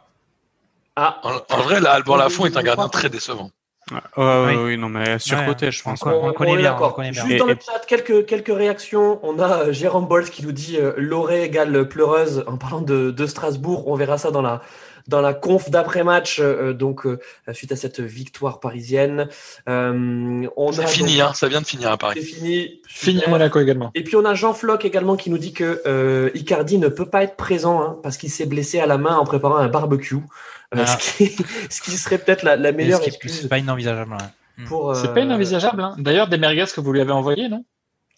Ah, 0.96 1.20
En, 1.24 1.56
en 1.56 1.62
vrai, 1.64 1.82
là, 1.82 1.92
Alban 1.92 2.16
Lafont 2.16 2.46
est 2.46 2.56
un 2.56 2.64
gardien 2.64 2.88
très 2.88 3.10
décevant. 3.10 3.52
Ouais, 3.92 3.98
ouais, 4.18 4.46
Oui. 4.48 4.56
oui, 4.64 4.78
non, 4.78 4.90
mais 4.90 5.20
surcoté, 5.20 5.68
Ouais, 5.68 5.72
je 5.72 5.84
pense. 5.84 6.02
on- 6.04 6.30
on 6.30 6.34
connaît 6.34 6.58
bien, 6.58 6.76
on 6.82 6.90
connaît 6.90 7.12
bien. 7.12 7.22
Juste 7.24 7.36
Et- 7.36 7.38
dans 7.38 7.46
le 7.46 7.54
chat, 7.56 7.86
quelques, 7.86 8.26
quelques 8.26 8.56
réactions. 8.56 9.20
On 9.22 9.38
a 9.40 9.72
Jérôme 9.72 10.08
Bols 10.08 10.30
qui 10.30 10.44
nous 10.44 10.54
dit 10.54 10.78
euh, 10.80 10.94
Loré 10.98 11.44
égale 11.44 11.88
pleureuse 11.88 12.44
en 12.48 12.58
parlant 12.58 12.82
de, 12.82 13.12
de 13.12 13.26
Strasbourg. 13.28 13.88
On 13.88 13.96
verra 13.96 14.18
ça 14.18 14.32
dans 14.32 14.42
la, 14.42 14.62
dans 15.08 15.22
la 15.22 15.34
conf 15.34 15.70
d'après-match, 15.70 16.40
euh, 16.40 16.74
donc 16.74 17.06
euh, 17.06 17.20
suite 17.54 17.72
à 17.72 17.76
cette 17.76 18.00
victoire 18.00 18.60
parisienne. 18.60 19.28
Euh, 19.70 20.48
on 20.58 20.72
C'est 20.72 20.84
a 20.84 20.88
fini, 20.88 21.18
donc- 21.18 21.30
hein, 21.30 21.34
ça 21.34 21.48
vient 21.48 21.62
de 21.62 21.66
finir 21.68 21.90
à 21.90 21.92
C'est 21.94 21.98
Paris. 21.98 22.22
fini. 22.22 22.82
Fini 22.88 23.24
à. 23.24 23.30
Monaco 23.30 23.60
également. 23.60 23.92
Et 23.96 24.04
puis 24.04 24.16
on 24.16 24.26
a 24.26 24.34
Jean 24.34 24.54
Floch 24.54 24.84
également 24.86 25.16
qui 25.16 25.30
nous 25.30 25.38
dit 25.38 25.54
que 25.54 25.82
euh, 25.86 26.30
Icardi 26.36 26.78
ne 26.78 26.88
peut 26.88 27.10
pas 27.10 27.24
être 27.24 27.36
présent 27.36 27.82
hein, 27.82 27.98
parce 28.04 28.18
qu'il 28.18 28.30
s'est 28.32 28.46
blessé 28.46 28.80
à 28.80 28.86
la 28.88 28.98
main 28.98 29.16
en 29.18 29.26
préparant 29.26 29.58
un 29.58 29.68
barbecue. 29.68 30.16
Euh, 30.76 30.80
Ah. 30.80 30.86
ce, 30.88 30.98
qui, 31.18 31.36
ce 31.70 31.82
qui 31.82 31.92
serait 31.92 32.18
peut-être 32.18 32.44
la, 32.44 32.56
la 32.56 32.72
meilleure 32.72 33.00
ce 33.00 33.04
qui- 33.04 33.10
excuse 33.10 33.42
C'est 33.42 33.48
pas 33.48 33.60
inenvisageable. 33.60 34.12
ouais. 34.12 34.66
pour. 34.68 34.96
C'est 34.96 35.10
euh, 35.10 35.14
pas 35.14 35.20
inenvisageable. 35.22 35.82
Hein. 35.82 35.96
D'ailleurs, 36.00 36.28
des 36.28 36.38
merguez 36.38 36.66
que 36.74 36.82
vous 36.82 36.92
lui 36.94 37.02
avez 37.02 37.12
envoyé, 37.12 37.50
non? 37.50 37.64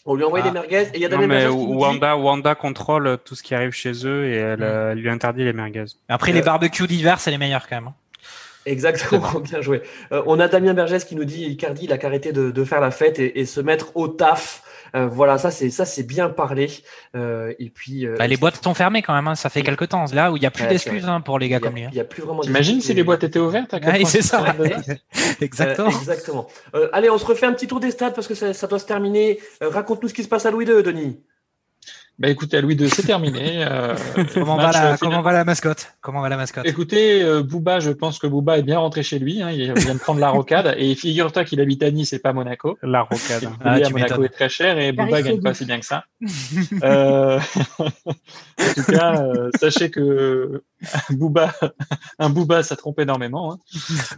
On 0.09 0.15
lui 0.15 0.23
a 0.23 0.27
envoyé 0.27 0.43
Ah. 0.47 0.49
des 0.49 0.53
merguez 0.53 0.83
et 0.93 0.95
il 0.95 1.01
y 1.01 1.05
a 1.05 1.09
Non, 1.09 1.17
Damien 1.19 1.27
Berger 1.27 1.55
dit- 1.55 1.65
Wanda, 1.75 2.17
Wanda 2.17 2.55
contrôle 2.55 3.17
tout 3.25 3.35
ce 3.35 3.43
qui 3.43 3.53
arrive 3.53 3.71
chez 3.71 3.91
eux 4.07 4.25
et 4.25 4.35
elle, 4.37 4.59
Mm. 4.59 4.63
euh, 4.63 4.91
elle 4.93 4.97
lui 4.99 5.09
interdit 5.09 5.43
les 5.43 5.53
merguez. 5.53 5.85
Après, 6.07 6.31
Euh, 6.31 6.35
les 6.35 6.41
barbecues 6.41 6.87
d'hiver, 6.87 7.19
c'est 7.19 7.29
les 7.31 7.37
meilleurs 7.37 7.67
quand 7.67 7.75
même. 7.75 7.87
hein. 7.89 7.93
Exactement, 8.65 9.39
bien 9.43 9.61
joué. 9.61 9.81
Euh, 10.11 10.21
on 10.25 10.39
a 10.39 10.47
Damien 10.47 10.73
Bergès 10.73 11.03
qui 11.05 11.15
nous 11.15 11.23
dit 11.25 11.45
Icardi, 11.45 11.85
il 11.85 11.93
a 11.93 11.97
qu'à 11.97 12.07
arrêter 12.07 12.31
de, 12.33 12.51
de 12.51 12.63
faire 12.65 12.81
la 12.81 12.91
fête 12.91 13.19
et, 13.19 13.39
et 13.39 13.45
se 13.45 13.61
mettre 13.61 13.95
au 13.95 14.07
taf. 14.07 14.61
Euh, 14.95 15.07
voilà, 15.07 15.37
ça 15.37 15.51
c'est 15.51 15.69
ça 15.69 15.85
c'est 15.85 16.03
bien 16.03 16.29
parlé. 16.29 16.69
Euh, 17.15 17.53
et 17.59 17.69
puis 17.69 18.05
euh, 18.05 18.15
Bah, 18.17 18.27
les 18.27 18.37
boîtes 18.37 18.63
sont 18.63 18.73
fermées 18.73 19.01
quand 19.01 19.13
même, 19.13 19.27
hein, 19.27 19.35
ça 19.35 19.49
fait 19.49 19.61
quelques 19.61 19.89
temps. 19.89 20.05
Là 20.13 20.31
où 20.31 20.37
il 20.37 20.39
n'y 20.39 20.45
a 20.45 20.51
plus 20.51 20.63
Ouais, 20.63 20.69
d'excuses 20.69 21.07
hein, 21.07 21.21
pour 21.21 21.39
les 21.39 21.49
gars 21.49 21.57
a, 21.57 21.59
comme 21.59 21.75
lui. 21.75 21.83
hein. 21.83 21.89
il 21.91 21.97
y 21.97 22.01
a 22.01 22.03
plus 22.05 22.23
vraiment. 22.23 22.41
T'imagines 22.41 22.81
si 22.81 22.93
les 22.93 23.03
boîtes 23.03 23.23
étaient 23.23 23.39
ouvertes 23.39 23.73
à 23.73 23.79
quel 23.79 23.89
Ouais, 23.93 23.99
point 24.01 24.09
c'est 24.09 24.21
ça 24.21 24.43
Exactement. 25.41 25.87
Euh, 25.89 25.91
exactement. 25.91 26.47
Euh, 26.75 26.89
allez, 26.93 27.09
on 27.09 27.17
se 27.17 27.25
refait 27.25 27.45
un 27.45 27.53
petit 27.53 27.67
tour 27.67 27.79
des 27.79 27.91
stades 27.91 28.13
parce 28.15 28.27
que 28.27 28.35
ça, 28.35 28.53
ça 28.53 28.67
doit 28.67 28.79
se 28.79 28.85
terminer. 28.85 29.39
Euh, 29.63 29.69
Raconte-nous 29.69 30.09
ce 30.09 30.13
qui 30.13 30.23
se 30.23 30.27
passe 30.29 30.45
à 30.45 30.51
Louis 30.51 30.65
II, 30.65 30.83
Denis. 30.83 31.19
Bah 32.19 32.29
écoutez, 32.29 32.57
à 32.57 32.61
Louis 32.61 32.73
II, 32.73 32.89
c'est 32.89 33.03
terminé. 33.03 33.63
Euh, 33.63 33.93
Comment 34.33 34.57
va, 34.57 34.63
la, 34.63 34.71
final- 34.71 34.97
comment 34.99 35.21
va 35.21 35.33
la 35.33 35.43
mascotte? 35.45 35.93
Comment 36.01 36.21
va 36.21 36.29
la 36.29 36.37
mascotte? 36.37 36.65
Écoutez, 36.65 37.21
euh, 37.21 37.43
Booba, 37.43 37.79
je 37.79 37.91
pense 37.91 38.17
que 38.17 38.25
Booba 38.25 38.57
est 38.57 38.63
bien 38.63 38.79
rentré 38.79 39.03
chez 39.03 39.19
lui. 39.19 39.39
Hein, 39.43 39.51
il 39.51 39.71
vient 39.71 39.93
de 39.93 39.99
prendre 39.99 40.19
la 40.19 40.29
rocade. 40.29 40.73
Et 40.79 40.95
figure-toi 40.95 41.43
qu'il 41.45 41.61
habite 41.61 41.83
à 41.83 41.91
Nice 41.91 42.13
et 42.13 42.19
pas 42.19 42.29
à 42.29 42.33
Monaco. 42.33 42.75
La 42.81 43.01
rocade. 43.01 43.47
Ah, 43.63 43.73
à 43.73 43.89
Monaco 43.91 44.23
est 44.23 44.29
très 44.29 44.49
cher 44.49 44.79
et 44.79 44.91
Booba 44.93 45.21
gagne 45.21 45.41
pas 45.41 45.53
si 45.53 45.65
bien 45.65 45.79
que 45.79 45.85
ça. 45.85 46.05
Euh, 46.83 47.39
en 47.79 48.73
tout 48.75 48.83
cas, 48.91 49.21
euh, 49.21 49.49
sachez 49.59 49.89
que 49.91 50.63
Booba, 51.11 51.51
un 52.19 52.29
Booba, 52.29 52.63
ça 52.63 52.75
trompe 52.75 52.99
énormément. 52.99 53.53
Hein. 53.53 53.57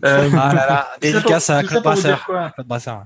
Euh, 0.06 0.30
Ah 0.34 0.54
là 0.54 0.66
là, 0.68 0.88
ça 0.94 0.98
dédicace 1.02 1.50
à 1.50 1.62
ça 1.62 1.64
Claude 1.64 1.84
Brasseur. 2.66 3.04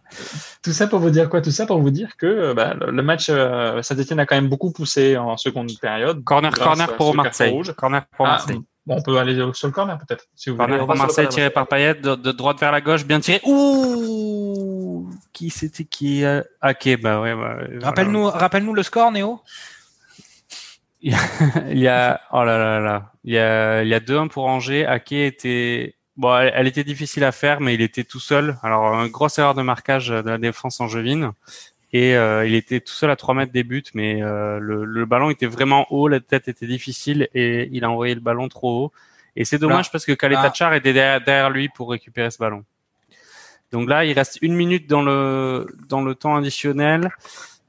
Tout 0.63 0.71
ça 0.71 0.87
pour 0.87 0.99
vous 0.99 1.09
dire 1.09 1.29
quoi? 1.29 1.41
Tout 1.41 1.51
ça 1.51 1.65
pour 1.65 1.79
vous 1.79 1.89
dire 1.91 2.15
que 2.17 2.53
bah, 2.53 2.73
le, 2.79 2.91
le 2.91 3.03
match, 3.03 3.27
euh, 3.29 3.81
Saint-Etienne 3.81 4.19
a 4.19 4.25
quand 4.25 4.35
même 4.35 4.49
beaucoup 4.49 4.71
poussé 4.71 4.82
en 5.17 5.37
seconde 5.37 5.71
période. 5.81 6.23
Corner, 6.23 6.51
corner 6.53 6.87
pour 6.95 7.07
carton 7.07 7.13
Marseille. 7.23 7.51
rouge. 7.51 7.73
Corner 7.73 8.05
pour 8.15 8.25
Ah, 8.27 8.31
Marseille. 8.31 8.59
bon, 8.85 8.95
on 8.97 9.01
peut 9.01 9.17
aller 9.17 9.35
sur 9.53 9.67
le 9.67 9.73
corner 9.73 9.97
peut-être, 9.97 10.25
si 10.35 10.49
vous 10.49 10.55
voulez. 10.55 10.67
Corner 10.67 10.85
pour 10.85 10.95
Marseille 10.95 11.27
tiré 11.29 11.49
par 11.49 11.67
Payet 11.67 11.95
de, 11.95 12.15
de 12.15 12.31
droite 12.31 12.59
vers 12.59 12.71
la 12.71 12.81
gauche, 12.81 13.05
bien 13.05 13.19
tiré. 13.19 13.41
Ouh 13.45 15.09
Qui 15.33 15.49
c'était 15.49 15.85
qui 15.85 16.23
euh, 16.23 16.41
Ok, 16.63 16.99
bah 17.01 17.21
ouais. 17.21 17.33
bah, 17.35 17.55
voilà. 17.57 17.85
Rappelle-nous 17.85 18.25
rappelle-nous 18.29 18.73
le 18.73 18.83
score, 18.83 19.11
Néo? 19.11 19.41
Il 21.01 21.79
y 21.79 21.87
a 21.89 22.21
oh 22.31 22.43
là 22.45 22.57
là 22.57 22.79
là, 22.79 23.11
il 23.25 23.33
y 23.33 23.37
a 23.37 23.83
il 23.83 23.89
y 23.89 23.93
a 23.93 23.99
2-1 23.99 24.29
pour 24.29 24.45
Angers. 24.45 24.85
Ake 24.85 25.11
était 25.11 25.95
bon, 26.15 26.33
elle, 26.37 26.53
elle 26.55 26.67
était 26.67 26.85
difficile 26.85 27.25
à 27.25 27.33
faire, 27.33 27.59
mais 27.59 27.73
il 27.73 27.81
était 27.81 28.05
tout 28.05 28.21
seul. 28.21 28.57
Alors 28.63 28.85
une 29.03 29.11
grosse 29.11 29.37
erreur 29.37 29.53
de 29.53 29.61
marquage 29.63 30.07
de 30.07 30.29
la 30.29 30.37
défense 30.37 30.79
angevine. 30.79 31.31
Et 31.93 32.15
euh, 32.15 32.45
il 32.47 32.55
était 32.55 32.79
tout 32.79 32.91
seul 32.91 33.11
à 33.11 33.15
3 33.15 33.35
mètres 33.35 33.51
des 33.51 33.63
buts, 33.63 33.83
mais 33.93 34.23
euh, 34.23 34.57
le, 34.59 34.83
le 34.83 35.05
ballon 35.05 35.29
était 35.29 35.45
vraiment 35.45 35.85
haut, 35.91 36.07
la 36.07 36.19
tête 36.19 36.47
était 36.47 36.65
difficile 36.65 37.29
et 37.35 37.69
il 37.71 37.83
a 37.85 37.89
envoyé 37.89 38.15
le 38.15 38.19
ballon 38.19 38.49
trop 38.49 38.85
haut. 38.85 38.91
Et 39.35 39.45
c'est 39.45 39.59
dommage 39.59 39.91
parce 39.91 40.05
que 40.05 40.11
Kaletachar 40.11 40.73
était 40.73 40.93
derrière, 40.93 41.23
derrière 41.23 41.49
lui 41.51 41.69
pour 41.69 41.91
récupérer 41.91 42.31
ce 42.31 42.39
ballon. 42.39 42.63
Donc 43.71 43.89
là, 43.89 44.05
il 44.05 44.13
reste 44.13 44.39
une 44.41 44.55
minute 44.55 44.87
dans 44.87 45.01
le 45.01 45.67
dans 45.87 46.01
le 46.01 46.13
temps 46.13 46.35
additionnel. 46.35 47.09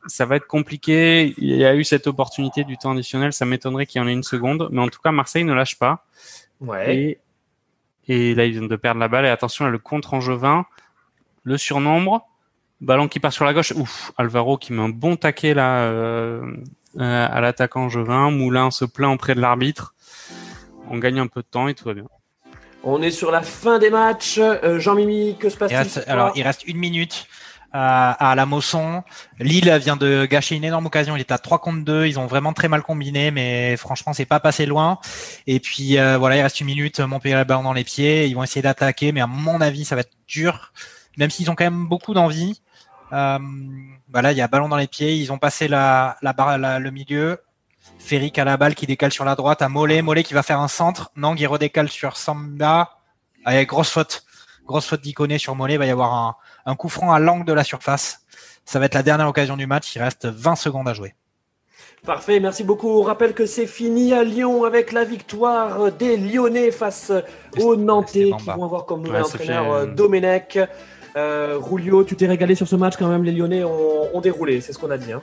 Ça 0.07 0.27
va 0.27 0.37
être 0.37 0.47
compliqué. 0.47 1.35
Il 1.39 1.57
y 1.57 1.65
a 1.65 1.75
eu 1.75 1.85
cette 1.85 2.07
opportunité 2.07 2.65
du 2.65 2.77
temps 2.77 2.93
additionnel. 2.93 3.33
Ça 3.33 3.47
m'étonnerait 3.47 3.87
qu'il 3.87 4.01
y 4.01 4.05
en 4.05 4.09
ait 4.09 4.13
une 4.13 4.23
seconde, 4.23 4.69
mais 4.71 4.83
en 4.83 4.89
tout 4.89 5.01
cas, 5.03 5.13
Marseille 5.13 5.45
ne 5.45 5.55
lâche 5.55 5.79
pas. 5.79 6.05
Ouais. 6.61 6.97
Et, 6.97 7.19
et 8.09 8.35
là, 8.35 8.45
ils 8.45 8.53
viennent 8.53 8.69
de 8.69 8.77
perdre 8.77 9.01
la 9.01 9.09
balle. 9.09 9.25
Et 9.25 9.31
attention, 9.31 9.65
là, 9.65 9.71
le 9.71 9.79
contre 9.79 10.13
Angevin, 10.13 10.67
le 11.43 11.57
surnombre, 11.57 12.29
ballon 12.85 13.09
qui 13.09 13.21
part 13.21 13.33
sur 13.33 13.45
la 13.45 13.53
gauche. 13.55 13.73
Ouf, 13.77 14.13
Alvaro 14.17 14.57
qui 14.57 14.73
met 14.73 14.83
un 14.83 14.89
bon 14.89 15.17
taquet 15.17 15.55
là 15.55 15.79
euh, 15.85 16.43
euh, 17.01 17.29
à 17.31 17.41
l'attaquant 17.41 17.85
Angevin. 17.85 18.31
Moulin 18.31 18.71
se 18.71 18.85
plaint 18.85 19.15
auprès 19.15 19.35
de 19.35 19.41
l'arbitre. 19.41 19.95
On 20.91 20.99
gagne 20.99 21.19
un 21.19 21.27
peu 21.27 21.41
de 21.41 21.47
temps 21.47 21.69
et 21.69 21.75
tout 21.75 21.85
va 21.85 21.95
bien. 21.95 22.05
On 22.83 23.01
est 23.01 23.11
sur 23.11 23.31
la 23.31 23.43
fin 23.43 23.79
des 23.79 23.91
matchs. 23.91 24.39
Euh, 24.39 24.79
Jean-Mimi, 24.79 25.37
que 25.39 25.49
se 25.49 25.55
il 25.55 25.59
passe-t-il 25.59 26.05
alors, 26.07 26.33
il 26.35 26.43
reste 26.43 26.65
une 26.67 26.77
minute 26.77 27.27
à, 27.73 28.13
à 28.31 28.35
la 28.35 28.45
Mosson. 28.45 29.03
Lille 29.41 29.75
vient 29.83 29.97
de 29.97 30.27
gâcher 30.27 30.55
une 30.55 30.65
énorme 30.65 30.87
occasion. 30.87 31.17
Il 31.17 31.21
est 31.21 31.33
à 31.33 31.39
3 31.39 31.59
contre 31.59 31.85
2. 31.85 32.07
Ils 32.07 32.19
ont 32.19 32.27
vraiment 32.27 32.53
très 32.53 32.69
mal 32.69 32.83
combiné, 32.83 33.31
mais 33.31 33.77
franchement, 33.79 34.13
c'est 34.13 34.27
pas 34.27 34.39
passé 34.39 34.67
loin. 34.67 34.99
Et 35.47 35.61
puis, 35.61 35.99
euh, 35.99 36.19
voilà, 36.19 36.37
il 36.37 36.43
reste 36.43 36.61
une 36.61 36.67
minute. 36.67 37.01
Montpellier 37.01 37.35
a 37.35 37.39
le 37.39 37.45
ballon 37.45 37.63
dans 37.63 37.73
les 37.73 37.85
pieds. 37.85 38.27
Ils 38.27 38.35
vont 38.35 38.43
essayer 38.43 38.63
d'attaquer, 38.63 39.13
mais 39.13 39.23
à 39.23 39.27
mon 39.27 39.61
avis, 39.63 39.87
ça 39.87 39.95
va 39.95 40.03
être 40.03 40.13
dur. 40.29 40.73
Même 41.17 41.31
s'ils 41.31 41.51
ont 41.51 41.55
quand 41.55 41.65
même 41.65 41.87
beaucoup 41.87 42.13
d'envie. 42.13 42.61
Euh, 43.15 43.39
voilà, 44.13 44.33
il 44.33 44.39
y 44.39 44.41
a 44.43 44.49
ballon 44.49 44.69
dans 44.69 44.77
les 44.77 44.87
pieds. 44.89 45.15
Ils 45.17 45.33
ont 45.33 45.39
passé 45.39 45.69
la, 45.69 46.17
la 46.23 46.33
barre, 46.33 46.59
la- 46.59 46.79
le 46.79 46.91
milieu. 46.91 47.39
Féric 47.99 48.39
à 48.39 48.45
la 48.45 48.57
balle 48.57 48.75
qui 48.75 48.87
décale 48.87 49.13
sur 49.13 49.25
la 49.25 49.35
droite 49.35 49.63
à 49.63 49.69
Mollet. 49.69 50.03
Mollet 50.03 50.23
qui 50.25 50.35
va 50.35 50.43
faire 50.43 50.61
un 50.61 50.69
centre. 50.69 51.11
Nang 51.17 51.39
il 51.39 51.47
redécale 51.47 51.89
sur 51.89 52.17
Samba. 52.17 52.99
Avec 53.45 53.69
grosse 53.69 53.91
faute. 53.91 54.25
Grosse 54.67 54.87
faute 54.87 55.03
d'Iconé 55.03 55.39
sur 55.39 55.55
Mollet. 55.55 55.75
Il 55.75 55.79
va 55.79 55.87
y 55.87 55.91
avoir 55.91 56.13
un, 56.13 56.37
un 56.67 56.75
coup 56.77 56.89
franc 56.89 57.13
à 57.13 57.19
l'angle 57.19 57.45
de 57.45 57.53
la 57.53 57.65
surface. 57.65 58.21
Ça 58.65 58.79
va 58.79 58.87
être 58.87 58.95
la 58.95 59.03
dernière 59.03 59.29
occasion 59.29 59.57
du 59.57 59.67
match. 59.67 59.95
Il 59.95 60.03
reste 60.03 60.27
20 60.27 60.57
secondes 60.57 60.89
à 60.89 60.95
jouer. 60.95 61.15
Parfait, 62.07 62.39
merci 62.39 62.65
beaucoup. 62.65 62.89
On 62.89 63.03
rappelle 63.03 63.33
que 63.33 63.47
c'est 63.47 63.67
fini 63.67 64.13
à 64.13 64.25
Lyon 64.25 64.65
avec 64.65 64.93
la 64.93 65.05
victoire 65.05 65.91
des 65.93 66.19
Lyonnais 66.19 66.71
face 66.71 67.11
aux 67.59 67.77
Nantais 67.77 68.31
qui 68.39 68.45
vont 68.45 68.65
avoir 68.65 68.85
comme 68.85 69.01
nouvel 69.03 69.23
Ouais, 69.23 69.27
entraîneur 69.27 69.65
fait- 69.65 69.71
euh, 69.71 69.87
Domenech. 69.95 70.59
Euh, 71.17 71.59
Rulio, 71.61 72.03
tu 72.05 72.17
t'es 72.17 72.27
régalé 72.27 72.55
sur 72.55 72.67
ce 72.67 72.77
match 72.77 72.97
quand 72.97 73.09
même. 73.09 73.23
Les 73.25 73.33
Lyonnais 73.33 73.63
ont, 73.65 74.15
ont 74.17 74.21
déroulé, 74.21 74.61
c'est 74.61 74.73
ce 74.73 74.79
qu'on 74.79 74.91
a 74.91 74.99
dit. 74.99 75.13
hein. 75.13 75.23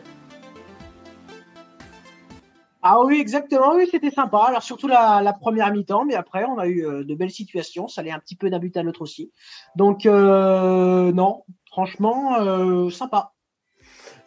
Ah 2.84 3.00
oui, 3.04 3.20
exactement, 3.20 3.76
oui, 3.76 3.88
c'était 3.92 4.10
sympa. 4.10 4.46
Alors 4.48 4.64
surtout 4.64 4.88
la, 4.88 5.22
la 5.22 5.34
première 5.34 5.72
mi-temps, 5.72 6.04
mais 6.06 6.16
après 6.16 6.46
on 6.46 6.58
a 6.58 6.66
eu 6.66 6.84
euh, 6.84 7.04
de 7.04 7.14
belles 7.14 7.30
situations. 7.30 7.88
Ça 7.88 8.02
allait 8.02 8.12
un 8.12 8.18
petit 8.18 8.36
peu 8.36 8.50
d'un 8.50 8.58
but 8.58 8.76
à 8.76 8.82
l'autre 8.82 9.02
aussi. 9.02 9.32
Donc 9.76 10.08
euh, 10.08 11.12
non, 11.12 11.44
franchement, 11.70 12.40
euh, 12.40 12.90
sympa. 12.90 13.34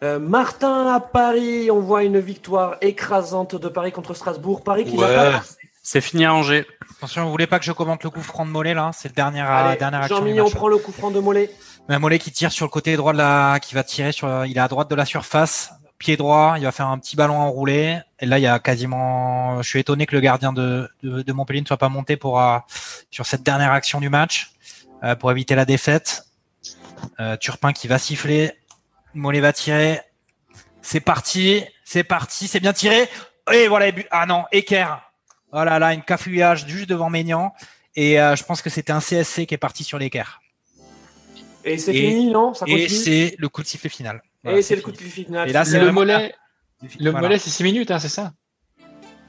Euh, 0.03 0.19
Martin 0.19 0.87
à 0.87 0.99
Paris, 1.01 1.69
on 1.69 1.79
voit 1.81 2.03
une 2.05 2.19
victoire 2.19 2.77
écrasante 2.81 3.55
de 3.55 3.67
Paris 3.67 3.91
contre 3.91 4.13
Strasbourg. 4.13 4.63
Paris 4.63 4.85
qui 4.85 4.97
Ouais. 4.97 5.13
pas 5.13 5.31
passer. 5.31 5.64
C'est 5.87 6.01
fini 6.01 6.25
à 6.25 6.33
Angers. 6.33 6.65
Attention, 6.97 7.25
vous 7.25 7.29
voulez 7.29 7.45
pas 7.45 7.59
que 7.59 7.65
je 7.65 7.71
commente 7.71 8.03
le 8.03 8.09
coup 8.09 8.23
franc 8.23 8.43
de 8.43 8.49
Mollet 8.49 8.73
là? 8.73 8.89
C'est 8.91 9.07
le 9.07 9.13
dernier, 9.13 9.41
Allez, 9.41 9.77
dernière 9.77 10.01
action 10.01 10.17
du 10.19 10.29
Jean-Mi, 10.29 10.41
on 10.41 10.45
match. 10.45 10.55
prend 10.55 10.67
le 10.67 10.79
coup 10.79 10.91
franc 10.91 11.11
de 11.11 11.19
Mollet. 11.19 11.51
Mais 11.87 11.99
Mollet 11.99 12.17
qui 12.17 12.31
tire 12.31 12.51
sur 12.51 12.65
le 12.65 12.71
côté 12.71 12.95
droit 12.95 13.13
de 13.13 13.19
la, 13.19 13.59
qui 13.61 13.75
va 13.75 13.83
tirer 13.83 14.11
sur, 14.11 14.47
il 14.47 14.57
est 14.57 14.59
à 14.59 14.67
droite 14.67 14.89
de 14.89 14.95
la 14.95 15.05
surface, 15.05 15.69
pied 15.99 16.17
droit, 16.17 16.55
il 16.57 16.63
va 16.63 16.71
faire 16.71 16.87
un 16.87 16.97
petit 16.97 17.15
ballon 17.15 17.37
enroulé. 17.37 17.99
Et 18.19 18.25
là, 18.25 18.39
il 18.39 18.41
y 18.41 18.47
a 18.47 18.57
quasiment, 18.57 19.61
je 19.61 19.69
suis 19.69 19.79
étonné 19.79 20.07
que 20.07 20.15
le 20.15 20.21
gardien 20.21 20.53
de, 20.53 20.89
de, 21.03 21.21
de 21.21 21.33
Montpellier 21.33 21.61
ne 21.61 21.67
soit 21.67 21.77
pas 21.77 21.89
monté 21.89 22.17
pour, 22.17 22.41
euh, 22.41 22.57
sur 23.11 23.27
cette 23.27 23.43
dernière 23.43 23.71
action 23.71 23.99
du 23.99 24.09
match, 24.09 24.53
euh, 25.03 25.15
pour 25.15 25.29
éviter 25.29 25.53
la 25.53 25.65
défaite. 25.65 26.25
Euh, 27.19 27.37
Turpin 27.37 27.73
qui 27.73 27.87
va 27.87 27.99
siffler, 27.99 28.53
Mollet 29.13 29.39
va 29.39 29.53
tirer. 29.53 30.01
C'est 30.81 30.99
parti, 30.99 31.63
c'est 31.83 32.03
parti, 32.03 32.47
c'est 32.47 32.59
bien 32.59 32.73
tiré. 32.73 33.07
Et 33.53 33.67
voilà, 33.67 33.91
ah 34.09 34.25
non, 34.25 34.45
équerre. 34.51 35.04
Oh 35.51 35.63
là 35.63 35.79
là, 35.79 35.93
une 35.93 36.01
cafouillage 36.03 36.67
juste 36.67 36.89
devant 36.89 37.09
Maignan. 37.09 37.53
Et 37.95 38.19
euh, 38.19 38.35
je 38.35 38.43
pense 38.43 38.61
que 38.61 38.69
c'était 38.69 38.91
un 38.91 38.99
CSC 38.99 39.45
qui 39.45 39.53
est 39.53 39.57
parti 39.57 39.83
sur 39.83 39.97
l'équerre. 39.97 40.41
Et 41.63 41.77
c'est 41.77 41.93
fini, 41.93 42.27
non? 42.27 42.53
Ça 42.53 42.65
Et 42.67 42.87
c'est 42.89 43.35
le 43.39 43.49
coup 43.49 43.63
de 43.63 43.67
sifflet 43.67 43.89
final. 43.89 44.21
Et 44.43 44.61
c'est 44.61 44.75
le 44.75 44.81
coup 44.81 44.91
de 44.91 44.97
final. 44.97 45.49
Et 45.49 45.53
là, 45.53 45.65
c'est 45.65 45.79
le 45.79 45.91
mollet, 45.91 46.33
le 46.99 47.09
Voilà. 47.09 47.27
mollet, 47.27 47.39
c'est 47.39 47.49
6 47.49 47.63
minutes, 47.63 47.91
hein, 47.91 47.99
c'est 47.99 48.09
ça? 48.09 48.33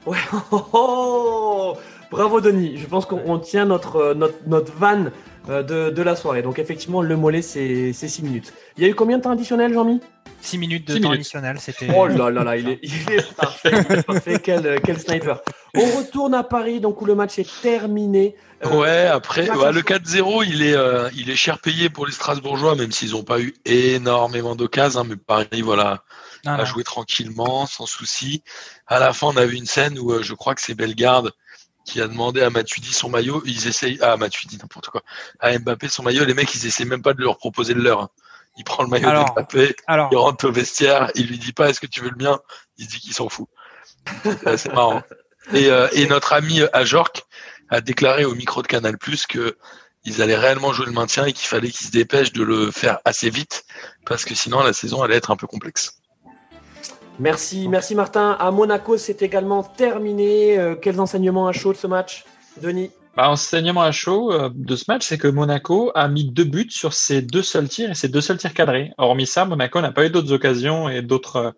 Ouais. 0.05 0.17
Oh, 0.31 0.45
oh, 0.51 0.65
oh. 0.73 1.77
Bravo 2.11 2.39
Denis, 2.39 2.77
je 2.77 2.85
pense 2.85 3.05
qu'on 3.05 3.37
tient 3.39 3.65
notre, 3.65 4.13
notre, 4.13 4.37
notre 4.47 4.71
vanne 4.73 5.07
euh, 5.07 5.11
de, 5.47 5.89
de, 5.89 6.01
la 6.01 6.15
soirée. 6.15 6.41
Donc 6.41 6.59
effectivement, 6.59 7.01
le 7.01 7.15
mollet, 7.15 7.41
c'est 7.41 7.93
6 7.93 8.21
minutes. 8.21 8.53
Il 8.77 8.83
y 8.83 8.85
a 8.85 8.89
eu 8.89 8.95
combien 8.95 9.17
de 9.17 9.23
temps 9.23 9.31
additionnel, 9.31 9.73
Jean-Mi? 9.73 10.01
6 10.41 10.57
minutes 10.57 10.87
de 10.87 10.97
temps 10.99 11.11
additionnel, 11.11 11.57
c'était. 11.59 11.87
Oh 11.95 12.07
là 12.07 12.29
là 12.29 12.43
là, 12.43 12.57
il 12.57 12.69
est, 12.69 12.79
il 12.83 13.11
est 13.11 13.33
parfait, 13.33 13.71
il 13.89 13.97
est 13.97 14.03
parfait. 14.03 14.39
Quel, 14.43 14.81
quel, 14.81 14.99
sniper. 14.99 15.41
On 15.75 15.97
retourne 15.97 16.33
à 16.33 16.43
Paris, 16.43 16.79
donc 16.79 17.01
où 17.01 17.05
le 17.05 17.15
match 17.15 17.39
est 17.39 17.61
terminé. 17.61 18.35
Euh, 18.65 18.77
ouais, 18.77 19.05
après, 19.05 19.49
ouais, 19.49 19.71
le 19.71 19.81
4-0, 19.81 20.45
il 20.47 20.63
est, 20.63 20.75
euh, 20.75 21.09
il 21.15 21.29
est 21.29 21.35
cher 21.35 21.59
payé 21.59 21.89
pour 21.89 22.05
les 22.05 22.11
Strasbourgeois, 22.11 22.75
même 22.75 22.91
s'ils 22.91 23.11
n'ont 23.11 23.23
pas 23.23 23.39
eu 23.39 23.53
énormément 23.65 24.55
d'occasions. 24.55 25.01
Hein, 25.01 25.05
mais 25.09 25.15
Paris, 25.15 25.61
voilà, 25.61 26.03
ah, 26.45 26.55
a 26.55 26.65
joué 26.65 26.83
tranquillement, 26.83 27.65
sans 27.65 27.85
souci. 27.85 28.43
À 28.87 28.99
la 28.99 29.13
fin, 29.13 29.27
on 29.27 29.37
a 29.37 29.45
vu 29.45 29.57
une 29.57 29.65
scène 29.65 29.99
où 29.99 30.21
je 30.21 30.33
crois 30.33 30.55
que 30.55 30.61
c'est 30.61 30.75
Bellegarde 30.75 31.31
qui 31.87 32.01
a 32.01 32.07
demandé 32.07 32.41
à 32.41 32.49
Matuidi 32.49 32.93
son 32.93 33.09
maillot. 33.09 33.41
Ils 33.45 33.67
essayent, 33.67 33.97
ah, 34.01 34.17
Matuidi, 34.17 34.57
n'importe 34.57 34.89
quoi. 34.89 35.01
À 35.39 35.57
Mbappé 35.57 35.87
son 35.87 36.03
maillot. 36.03 36.25
Les 36.25 36.33
mecs, 36.33 36.53
ils 36.53 36.67
essaient 36.67 36.85
même 36.85 37.01
pas 37.01 37.13
de 37.13 37.21
leur 37.21 37.37
proposer 37.37 37.73
le 37.73 37.81
leur. 37.81 38.01
Hein. 38.01 38.09
Il 38.57 38.63
prend 38.63 38.83
le 38.83 38.89
maillot 38.89 39.09
d'Mbappé, 39.09 39.75
il 39.89 40.17
rentre 40.17 40.47
au 40.47 40.51
vestiaire, 40.51 41.11
il 41.15 41.27
lui 41.27 41.37
dit 41.37 41.53
pas 41.53 41.69
est-ce 41.69 41.79
que 41.79 41.87
tu 41.87 42.01
veux 42.01 42.09
le 42.09 42.23
mien? 42.23 42.39
Il 42.77 42.87
dit 42.87 42.99
qu'il 42.99 43.13
s'en 43.13 43.29
fout. 43.29 43.47
C'est 44.57 44.73
marrant. 44.73 45.01
Et, 45.53 45.67
euh, 45.69 45.87
et, 45.93 46.07
notre 46.07 46.33
ami 46.33 46.61
Ajork 46.73 47.23
a 47.69 47.81
déclaré 47.81 48.25
au 48.25 48.35
micro 48.35 48.61
de 48.61 48.67
Canal 48.67 48.97
Plus 48.97 49.27
que 49.27 49.55
ils 50.03 50.21
allaient 50.21 50.37
réellement 50.37 50.73
jouer 50.73 50.87
le 50.87 50.91
maintien 50.91 51.25
et 51.25 51.33
qu'il 51.33 51.47
fallait 51.47 51.69
qu'ils 51.69 51.87
se 51.87 51.91
dépêchent 51.91 52.33
de 52.33 52.43
le 52.43 52.71
faire 52.71 52.99
assez 53.05 53.29
vite 53.29 53.65
parce 54.05 54.25
que 54.25 54.35
sinon 54.35 54.61
la 54.63 54.73
saison 54.73 55.03
allait 55.03 55.15
être 55.15 55.31
un 55.31 55.35
peu 55.35 55.47
complexe. 55.47 55.96
Merci, 57.19 57.67
merci 57.67 57.95
Martin. 57.95 58.37
À 58.39 58.51
Monaco, 58.51 58.97
c'est 58.97 59.21
également 59.21 59.63
terminé. 59.63 60.57
Euh, 60.57 60.75
quels 60.75 60.99
enseignements 60.99 61.47
à 61.47 61.51
chaud 61.51 61.73
de 61.73 61.77
ce 61.77 61.87
match, 61.87 62.25
Denis? 62.61 62.91
Bah, 63.15 63.29
Enseignement 63.31 63.81
à 63.81 63.91
chaud 63.91 64.31
euh, 64.31 64.49
de 64.53 64.75
ce 64.75 64.85
match, 64.87 65.07
c'est 65.07 65.17
que 65.17 65.27
Monaco 65.27 65.91
a 65.95 66.07
mis 66.07 66.25
deux 66.25 66.43
buts 66.43 66.69
sur 66.69 66.93
ses 66.93 67.23
deux 67.23 67.41
seuls 67.41 67.67
tirs 67.67 67.89
et 67.89 67.95
ses 67.95 68.07
deux 68.07 68.21
seuls 68.21 68.37
tirs 68.37 68.53
cadrés. 68.53 68.91
Hormis 68.99 69.25
ça, 69.25 69.45
Monaco 69.45 69.81
n'a 69.81 69.91
pas 69.91 70.05
eu 70.05 70.11
d'autres 70.11 70.31
occasions 70.31 70.89
et 70.89 71.01
d'autres 71.01 71.55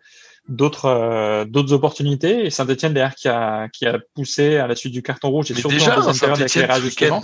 d'autres 0.47 0.85
euh, 0.85 1.43
d'autres 1.43 1.73
opportunités. 1.73 2.45
Et 2.45 2.49
Saint-Etienne 2.49 2.93
derrière 2.93 3.15
qui 3.15 3.27
a 3.27 3.67
qui 3.67 3.85
a 3.85 3.99
poussé 4.15 4.55
à 4.55 4.67
la 4.67 4.75
suite 4.75 4.93
du 4.93 5.03
carton 5.03 5.29
rouge 5.29 5.51
et 5.51 5.55
surtout 5.55 5.75
déjà, 5.75 5.99
en 5.99 6.05
deuxième 6.05 7.19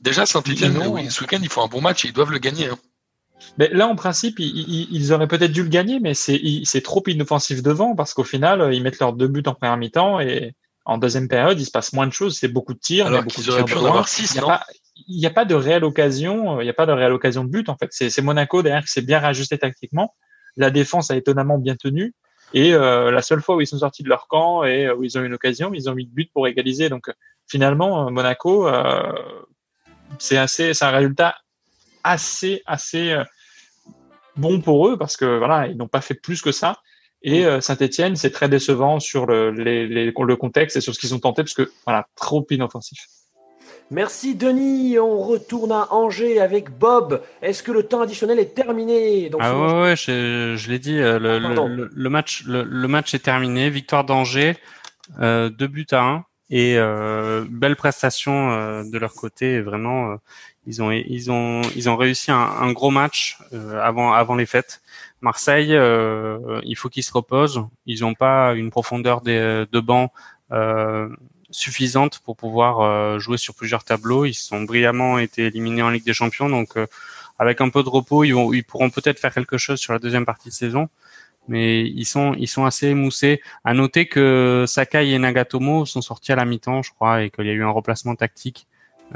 Déjà 0.00 0.26
Saint-Etienne, 0.26 0.74
ce 1.10 1.22
week-end, 1.22 1.40
ils 1.42 1.48
font 1.48 1.64
un 1.64 1.66
bon 1.66 1.80
match 1.80 2.04
et 2.04 2.08
ils 2.08 2.14
doivent 2.14 2.30
le 2.30 2.38
gagner. 2.38 2.66
Hein. 2.66 2.78
Mais 3.58 3.68
là, 3.72 3.88
en 3.88 3.96
principe, 3.96 4.38
ils, 4.38 5.12
auraient 5.12 5.28
peut-être 5.28 5.52
dû 5.52 5.62
le 5.62 5.68
gagner, 5.68 6.00
mais 6.00 6.14
c'est 6.14 6.82
trop 6.82 7.02
inoffensif 7.06 7.62
devant 7.62 7.94
parce 7.94 8.14
qu'au 8.14 8.24
final, 8.24 8.72
ils 8.72 8.82
mettent 8.82 8.98
leurs 8.98 9.12
deux 9.12 9.28
buts 9.28 9.42
en 9.46 9.54
première 9.54 9.76
mi-temps 9.76 10.20
et 10.20 10.54
en 10.88 10.96
deuxième 10.96 11.28
période, 11.28 11.60
il 11.60 11.66
se 11.66 11.70
passe 11.70 11.92
moins 11.92 12.06
de 12.06 12.12
choses. 12.12 12.38
C'est 12.38 12.48
beaucoup 12.48 12.72
de 12.72 12.78
tirs. 12.78 13.06
Alors 13.06 13.26
qu'ils 13.26 13.50
auraient 13.50 13.64
pu 13.64 13.74
en 13.74 13.84
avoir 13.84 14.08
six, 14.08 14.34
non 14.36 14.48
Il 15.06 15.18
n'y 15.18 15.26
a 15.26 15.30
pas 15.30 15.44
de 15.44 15.54
réelle 15.54 15.84
occasion. 15.84 16.60
Il 16.62 16.64
n'y 16.64 16.70
a 16.70 16.74
pas 16.74 16.86
de 16.86 16.92
réelle 16.92 17.12
occasion 17.12 17.44
de 17.44 17.50
but 17.50 17.68
en 17.68 17.76
fait. 17.76 17.90
C'est 17.90 18.22
Monaco 18.22 18.62
derrière 18.62 18.82
qui 18.82 18.90
s'est 18.90 19.02
bien 19.02 19.18
réajusté 19.18 19.58
tactiquement. 19.58 20.14
La 20.56 20.70
défense 20.70 21.10
a 21.10 21.16
étonnamment 21.16 21.58
bien 21.58 21.76
tenu. 21.76 22.14
Et 22.54 22.72
euh, 22.72 23.10
la 23.10 23.20
seule 23.20 23.42
fois 23.42 23.56
où 23.56 23.60
ils 23.60 23.66
sont 23.66 23.78
sortis 23.78 24.02
de 24.02 24.08
leur 24.08 24.26
camp 24.28 24.64
et 24.64 24.86
euh, 24.86 24.94
où 24.94 25.04
ils 25.04 25.18
ont 25.18 25.22
eu 25.22 25.26
une 25.26 25.34
occasion, 25.34 25.74
ils 25.74 25.90
ont 25.90 25.94
mis 25.94 26.06
de 26.06 26.10
but 26.10 26.32
pour 26.32 26.48
égaliser. 26.48 26.88
Donc 26.88 27.10
finalement, 27.46 28.10
Monaco, 28.10 28.66
euh, 28.66 29.12
c'est 30.18 30.38
assez, 30.38 30.72
c'est 30.72 30.86
un 30.86 30.90
résultat 30.90 31.36
assez, 32.04 32.62
assez 32.66 33.12
euh, 33.12 33.24
bon 34.36 34.60
pour 34.60 34.88
eux 34.88 34.96
parce 34.96 35.16
que 35.16 35.38
voilà, 35.38 35.66
ils 35.66 35.76
n'ont 35.76 35.88
pas 35.88 36.00
fait 36.00 36.14
plus 36.14 36.42
que 36.42 36.52
ça. 36.52 36.76
Et 37.22 37.44
euh, 37.44 37.60
Saint-Etienne, 37.60 38.14
c'est 38.16 38.30
très 38.30 38.48
décevant 38.48 39.00
sur 39.00 39.26
le, 39.26 39.50
les, 39.50 39.86
le 39.86 40.36
contexte 40.36 40.76
et 40.76 40.80
sur 40.80 40.94
ce 40.94 41.00
qu'ils 41.00 41.14
ont 41.14 41.18
tenté 41.18 41.42
parce 41.42 41.54
que 41.54 41.70
voilà, 41.84 42.06
trop 42.14 42.46
inoffensif. 42.50 43.06
Merci 43.90 44.34
Denis. 44.34 44.98
On 44.98 45.20
retourne 45.20 45.72
à 45.72 45.88
Angers 45.90 46.40
avec 46.40 46.70
Bob. 46.70 47.22
Est-ce 47.42 47.62
que 47.62 47.72
le 47.72 47.84
temps 47.84 48.02
additionnel 48.02 48.38
est 48.38 48.54
terminé 48.54 49.30
Ah 49.40 49.58
ouais, 49.58 49.82
ouais 49.82 49.96
je, 49.96 50.70
l'ai 50.70 50.78
dit. 50.78 50.98
Euh, 50.98 51.18
le, 51.18 51.38
le, 51.90 52.10
match, 52.10 52.44
le, 52.46 52.88
match 52.88 53.14
est 53.14 53.20
terminé. 53.20 53.70
Victoire 53.70 54.04
d'Angers, 54.04 54.56
euh, 55.20 55.48
deux 55.48 55.68
buts 55.68 55.86
à 55.92 56.02
un 56.02 56.24
et 56.50 56.76
euh, 56.78 57.44
belle 57.48 57.76
prestation 57.76 58.52
euh, 58.52 58.82
de 58.84 58.98
leur 58.98 59.14
côté. 59.14 59.60
Vraiment, 59.60 60.16
ils 60.66 60.82
ont 60.82 60.90
ils 60.90 61.30
ont 61.30 61.62
ils 61.76 61.88
ont 61.88 61.96
réussi 61.96 62.30
un, 62.30 62.36
un 62.36 62.72
gros 62.72 62.90
match 62.90 63.38
euh, 63.52 63.80
avant 63.80 64.12
avant 64.12 64.34
les 64.34 64.46
fêtes. 64.46 64.80
Marseille, 65.20 65.74
euh, 65.74 66.60
il 66.64 66.76
faut 66.76 66.88
qu'ils 66.88 67.02
se 67.02 67.12
reposent. 67.12 67.64
Ils 67.86 68.00
n'ont 68.02 68.14
pas 68.14 68.54
une 68.54 68.70
profondeur 68.70 69.20
de, 69.20 69.66
de 69.70 69.80
banc 69.80 70.12
euh, 70.52 71.08
suffisante 71.50 72.20
pour 72.20 72.36
pouvoir 72.36 73.18
jouer 73.18 73.38
sur 73.38 73.54
plusieurs 73.54 73.84
tableaux. 73.84 74.26
Ils 74.26 74.34
sont 74.34 74.62
brillamment 74.62 75.18
été 75.18 75.46
éliminés 75.46 75.82
en 75.82 75.90
Ligue 75.90 76.04
des 76.04 76.12
Champions, 76.12 76.48
donc 76.48 76.76
avec 77.38 77.60
un 77.60 77.70
peu 77.70 77.82
de 77.82 77.88
repos, 77.88 78.24
ils, 78.24 78.32
vont, 78.32 78.52
ils 78.52 78.64
pourront 78.64 78.90
peut-être 78.90 79.18
faire 79.18 79.32
quelque 79.32 79.58
chose 79.58 79.78
sur 79.78 79.92
la 79.92 79.98
deuxième 79.98 80.26
partie 80.26 80.48
de 80.48 80.54
saison. 80.54 80.88
Mais 81.48 81.82
ils 81.82 82.04
sont 82.04 82.34
ils 82.38 82.46
sont 82.46 82.64
assez 82.64 82.88
émoussés. 82.88 83.40
À 83.64 83.74
noter 83.74 84.06
que 84.06 84.64
Sakai 84.66 85.10
et 85.10 85.18
Nagatomo 85.18 85.86
sont 85.86 86.02
sortis 86.02 86.32
à 86.32 86.36
la 86.36 86.44
mi-temps, 86.44 86.82
je 86.82 86.92
crois, 86.92 87.22
et 87.22 87.30
qu'il 87.30 87.46
y 87.46 87.50
a 87.50 87.52
eu 87.52 87.64
un 87.64 87.70
remplacement 87.70 88.14
tactique 88.14 88.66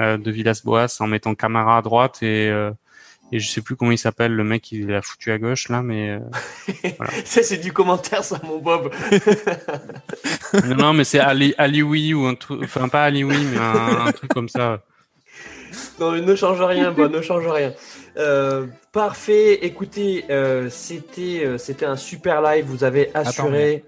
euh, 0.01 0.17
de 0.17 0.31
Villas-Boas 0.31 0.97
en 1.01 1.07
mettant 1.07 1.35
Camara 1.35 1.77
à 1.77 1.83
droite 1.83 2.23
et 2.23 2.49
euh, 2.49 2.71
et 3.33 3.39
je 3.39 3.51
sais 3.51 3.63
plus 3.63 3.77
comment 3.77 3.91
il 3.91 3.99
s'appelle 3.99 4.33
le 4.33 4.45
mec 4.45 4.73
il 4.73 4.87
l'a 4.87 5.03
foutu 5.03 5.33
à 5.33 5.39
gauche 5.39 5.69
là 5.69 5.83
mais 5.83 6.11
euh, 6.11 6.19
voilà. 6.99 7.13
ça 7.25 7.43
c'est 7.43 7.57
du 7.57 7.73
commentaire 7.73 8.23
ça 8.23 8.41
mon 8.45 8.59
Bob 8.59 8.91
non, 10.67 10.77
non 10.77 10.93
mais 10.93 11.05
c'est 11.05 11.19
Ali 11.19 11.83
ou 12.15 12.27
un 12.27 12.35
truc 12.35 12.61
enfin 12.65 12.89
pas 12.89 13.05
Ali 13.05 13.25
mais 13.25 13.37
un, 13.59 14.13
truc 14.13 14.33
comme 14.33 14.49
ça 14.51 14.83
non 15.99 16.13
ne 16.13 16.37
change 16.37 16.61
rien 16.63 16.93
Bob 16.93 17.13
ne 17.13 17.23
change 17.23 17.47
rien 17.47 17.73
euh, 18.17 18.67
parfait 18.93 19.65
écoutez 19.65 20.25
euh, 20.31 20.69
c'était 20.71 21.47
c'était 21.59 21.87
un 21.87 21.97
super 21.97 22.43
live 22.43 22.67
vous 22.67 22.85
avez 22.85 23.11
assuré 23.15 23.85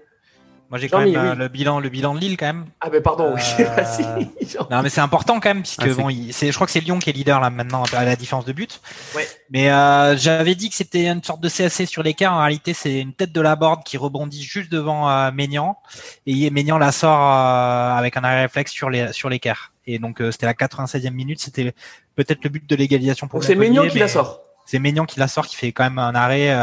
moi, 0.71 0.79
j'ai 0.79 0.89
quand 0.89 0.99
même 0.99 1.15
euh, 1.15 1.35
le 1.35 1.47
bilan, 1.47 1.79
le 1.79 1.89
bilan 1.89 2.15
de 2.15 2.19
Lille 2.19 2.37
quand 2.37 2.47
même. 2.47 2.65
Ah 2.81 2.89
ben 2.89 3.01
pardon, 3.01 3.35
oui. 3.35 3.41
Euh, 4.55 4.63
non 4.71 4.83
mais 4.83 4.89
c'est 4.89 5.01
important 5.01 5.39
quand 5.39 5.49
même 5.49 5.63
puisque 5.63 5.81
ah, 5.81 5.93
bon, 5.95 6.09
c'est, 6.31 6.47
je 6.49 6.53
crois 6.53 6.65
que 6.65 6.71
c'est 6.71 6.79
Lyon 6.79 6.99
qui 6.99 7.09
est 7.09 7.13
leader 7.13 7.41
là 7.41 7.49
maintenant 7.49 7.83
à 7.91 8.05
la 8.05 8.15
différence 8.15 8.45
de 8.45 8.53
but. 8.53 8.79
Ouais. 9.15 9.27
Mais 9.49 9.71
euh, 9.71 10.15
j'avais 10.15 10.55
dit 10.55 10.69
que 10.69 10.75
c'était 10.75 11.07
une 11.07 11.23
sorte 11.23 11.41
de 11.41 11.49
CSC 11.49 11.85
sur 11.85 12.03
l'écart. 12.03 12.33
En 12.33 12.39
réalité, 12.39 12.73
c'est 12.73 13.01
une 13.01 13.13
tête 13.13 13.31
de 13.31 13.41
la 13.41 13.55
board 13.55 13.83
qui 13.83 13.97
rebondit 13.97 14.43
juste 14.43 14.71
devant 14.71 15.09
euh, 15.09 15.31
Ménian 15.31 15.77
et 16.25 16.49
Ménian 16.51 16.77
la 16.77 16.91
sort 16.91 17.19
euh, 17.19 17.95
avec 17.95 18.15
un 18.17 18.23
arrêt 18.23 18.43
réflexe 18.43 18.71
sur 18.71 18.89
les 18.89 19.11
sur 19.11 19.29
l'écart. 19.29 19.73
Et 19.87 19.99
donc 19.99 20.21
c'était 20.31 20.45
la 20.45 20.53
96e 20.53 21.11
minute. 21.11 21.39
C'était 21.41 21.73
peut-être 22.15 22.43
le 22.43 22.49
but 22.49 22.69
de 22.69 22.75
l'égalisation 22.75 23.27
pour. 23.27 23.43
C'est 23.43 23.55
Ménian 23.55 23.87
qui 23.87 23.99
la 23.99 24.07
sort. 24.07 24.41
C'est 24.65 24.79
Ménian 24.79 25.05
qui 25.05 25.19
la 25.19 25.27
sort, 25.27 25.45
qui 25.47 25.55
fait 25.55 25.71
quand 25.71 25.83
même 25.83 25.99
un 25.99 26.15
arrêt 26.15 26.55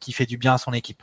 qui 0.00 0.12
fait 0.12 0.26
du 0.26 0.36
bien 0.36 0.54
à 0.54 0.58
son 0.58 0.72
équipe. 0.72 1.02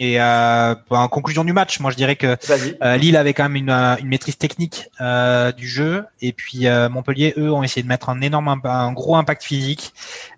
Et 0.00 0.18
euh, 0.18 0.74
en 0.88 1.08
conclusion 1.08 1.44
du 1.44 1.52
match, 1.52 1.78
moi 1.78 1.90
je 1.90 1.96
dirais 1.96 2.16
que 2.16 2.34
euh, 2.82 2.96
Lille 2.96 3.18
avait 3.18 3.34
quand 3.34 3.42
même 3.42 3.56
une, 3.56 3.68
euh, 3.68 3.96
une 3.96 4.08
maîtrise 4.08 4.38
technique 4.38 4.88
euh, 5.02 5.52
du 5.52 5.68
jeu, 5.68 6.06
et 6.22 6.32
puis 6.32 6.66
euh, 6.66 6.88
Montpellier, 6.88 7.34
eux, 7.36 7.52
ont 7.52 7.62
essayé 7.62 7.82
de 7.82 7.86
mettre 7.88 8.08
un 8.08 8.22
énorme, 8.22 8.48
un 8.64 8.92
gros 8.94 9.16
impact 9.16 9.44
physique. 9.44 9.92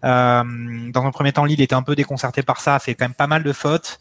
Euh, 0.04 0.42
dans 0.90 1.06
un 1.06 1.12
premier 1.12 1.32
temps, 1.32 1.44
Lille 1.44 1.60
était 1.60 1.76
un 1.76 1.84
peu 1.84 1.94
déconcerté 1.94 2.42
par 2.42 2.60
ça, 2.60 2.74
a 2.74 2.78
fait 2.80 2.96
quand 2.96 3.04
même 3.04 3.14
pas 3.14 3.28
mal 3.28 3.44
de 3.44 3.52
fautes. 3.52 4.00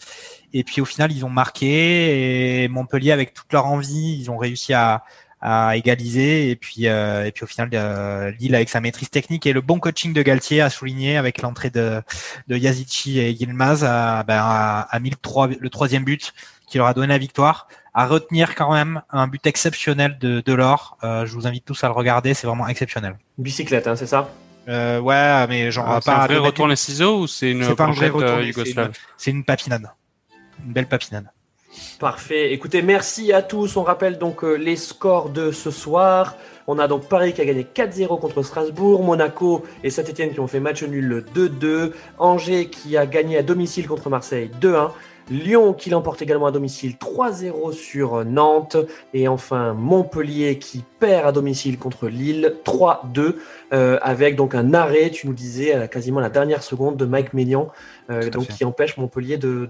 Et 0.52 0.64
puis 0.64 0.82
au 0.82 0.86
final, 0.86 1.12
ils 1.12 1.26
ont 1.26 1.30
marqué, 1.30 2.64
et 2.64 2.68
Montpellier, 2.68 3.12
avec 3.12 3.36
toute 3.36 3.54
leur 3.54 3.68
envie, 3.68 4.18
ils 4.20 4.32
ont 4.32 4.40
réussi 4.40 4.74
à, 4.74 5.04
à 5.42 5.76
égaliser. 5.76 6.50
Et 6.50 6.56
puis 6.56 6.88
euh, 6.88 7.26
et 7.26 7.32
puis 7.32 7.44
au 7.44 7.48
final 7.48 7.70
euh, 7.74 8.32
Lille 8.40 8.56
avec 8.56 8.70
sa 8.70 8.80
maîtrise 8.80 9.10
technique 9.10 9.46
et 9.46 9.54
le 9.54 9.62
bon 9.62 9.80
coaching 9.80 10.14
de 10.14 10.22
Galtier 10.22 10.62
a 10.62 10.70
souligné 10.70 11.18
avec 11.18 11.42
l'entrée 11.42 11.70
de 11.70 12.02
de 12.48 12.58
Yazici 12.58 13.20
et 13.20 13.32
Yilmaz 13.32 13.84
a, 13.84 14.24
ben, 14.24 14.40
a, 14.40 15.00
mis 15.00 15.10
le, 15.10 15.58
le 15.60 15.70
troisième 15.70 16.04
but 16.04 16.34
qui 16.68 16.78
leur 16.78 16.88
a 16.88 16.94
donné 16.94 17.08
la 17.08 17.18
victoire. 17.18 17.68
À 17.94 18.08
retenir 18.08 18.56
quand 18.56 18.72
même 18.72 19.02
un 19.10 19.28
but 19.28 19.46
exceptionnel 19.46 20.18
de, 20.18 20.42
de 20.46 20.54
l'or 20.54 20.98
euh, 21.04 21.26
je 21.26 21.34
vous 21.34 21.46
invite 21.46 21.66
tous 21.66 21.84
à 21.84 21.88
le 21.88 21.94
regarder 21.94 22.34
c'est 22.34 22.48
vraiment 22.48 22.68
exceptionnel. 22.68 23.18
Bicyclette 23.38 23.88
hein, 23.88 23.96
c'est 23.96 24.08
ça? 24.08 24.30
Euh, 24.70 25.00
ouais 25.00 25.48
mais 25.48 25.72
genre 25.72 25.90
ah, 25.90 26.00
pas 26.00 26.24
un 26.24 26.28
vrai 26.28 26.38
retour 26.38 26.68
les 26.68 26.76
ciseaux 26.76 27.22
ou 27.22 27.28
c'est 27.28 27.52
une 27.52 27.76
pas 27.76 27.86
un 27.86 27.92
vrai 27.92 28.10
retour 28.10 28.64
c'est 29.18 29.32
une, 29.32 29.38
une 29.38 29.44
papinade. 29.44 29.90
Une 30.64 30.72
belle 30.72 30.88
papinade 30.88 31.28
Parfait. 32.00 32.52
Écoutez, 32.52 32.82
merci 32.82 33.32
à 33.32 33.42
tous. 33.42 33.78
On 33.78 33.84
rappelle 33.84 34.18
donc 34.18 34.44
euh, 34.44 34.56
les 34.56 34.76
scores 34.76 35.30
de 35.30 35.52
ce 35.52 35.72
soir. 35.72 36.36
On 36.68 36.80
a 36.80 36.88
donc 36.88 37.08
Paris 37.08 37.34
qui 37.34 37.42
a 37.42 37.46
gagné 37.46 37.64
4-0 37.64 38.20
contre 38.20 38.44
Strasbourg, 38.44 39.04
Monaco 39.04 39.64
et 39.84 39.90
Saint-Etienne 39.90 40.32
qui 40.32 40.40
ont 40.40 40.48
fait 40.48 40.60
match 40.60 40.84
nul 40.84 41.26
2-2, 41.36 41.92
Angers 42.18 42.70
qui 42.70 42.98
a 42.98 43.06
gagné 43.06 43.38
à 43.38 43.44
domicile 43.44 43.88
contre 43.88 44.10
Marseille 44.10 44.52
2-1, 44.62 44.92
Lyon 45.30 45.74
qui 45.74 45.90
l'emporte 45.90 46.22
également 46.22 46.48
à 46.48 46.52
domicile 46.52 46.96
3-0 46.96 47.72
sur 47.74 48.26
Nantes. 48.26 48.78
Et 49.14 49.28
enfin 49.28 49.74
Montpellier 49.74 50.60
qui 50.60 50.84
perd 51.00 51.28
à 51.28 51.32
domicile 51.32 51.78
contre 51.78 52.08
Lille 52.08 52.56
3-2 52.66 53.36
euh, 53.74 53.98
avec 54.02 54.36
donc 54.36 54.56
un 54.56 54.74
arrêt, 54.74 55.10
tu 55.10 55.28
nous 55.28 55.34
disais, 55.34 55.74
à 55.74 55.88
quasiment 55.88 56.20
la 56.20 56.30
dernière 56.30 56.64
seconde 56.64 56.98
de 56.98 57.06
Mike 57.06 57.34
Mélian, 57.34 57.70
euh, 58.10 58.30
donc 58.30 58.48
qui 58.48 58.66
empêche 58.66 58.98
Montpellier 58.98 59.38
de 59.38 59.70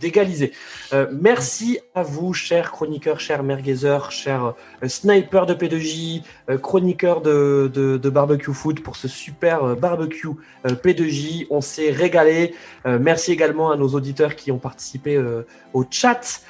d'égaliser. 0.00 0.52
Euh, 0.92 1.06
merci 1.12 1.78
à 1.94 2.02
vous, 2.02 2.32
chers 2.32 2.70
chroniqueurs, 2.70 3.20
chers 3.20 3.42
merguezers, 3.42 4.10
chers 4.10 4.54
snipers 4.86 5.46
de 5.46 5.54
P2J, 5.54 6.22
euh, 6.50 6.58
chroniqueurs 6.58 7.20
de, 7.20 7.70
de, 7.72 7.96
de, 7.96 8.10
barbecue 8.10 8.52
foot 8.52 8.82
pour 8.82 8.96
ce 8.96 9.08
super 9.08 9.76
barbecue 9.76 10.28
euh, 10.66 10.70
P2J. 10.70 11.46
On 11.50 11.60
s'est 11.60 11.90
régalé. 11.90 12.54
Merci 12.84 13.32
également 13.32 13.70
à 13.70 13.76
nos 13.76 13.88
auditeurs 13.88 14.34
qui 14.34 14.50
ont 14.52 14.58
participé 14.58 15.22
au 15.72 15.84
chat. 15.90 16.42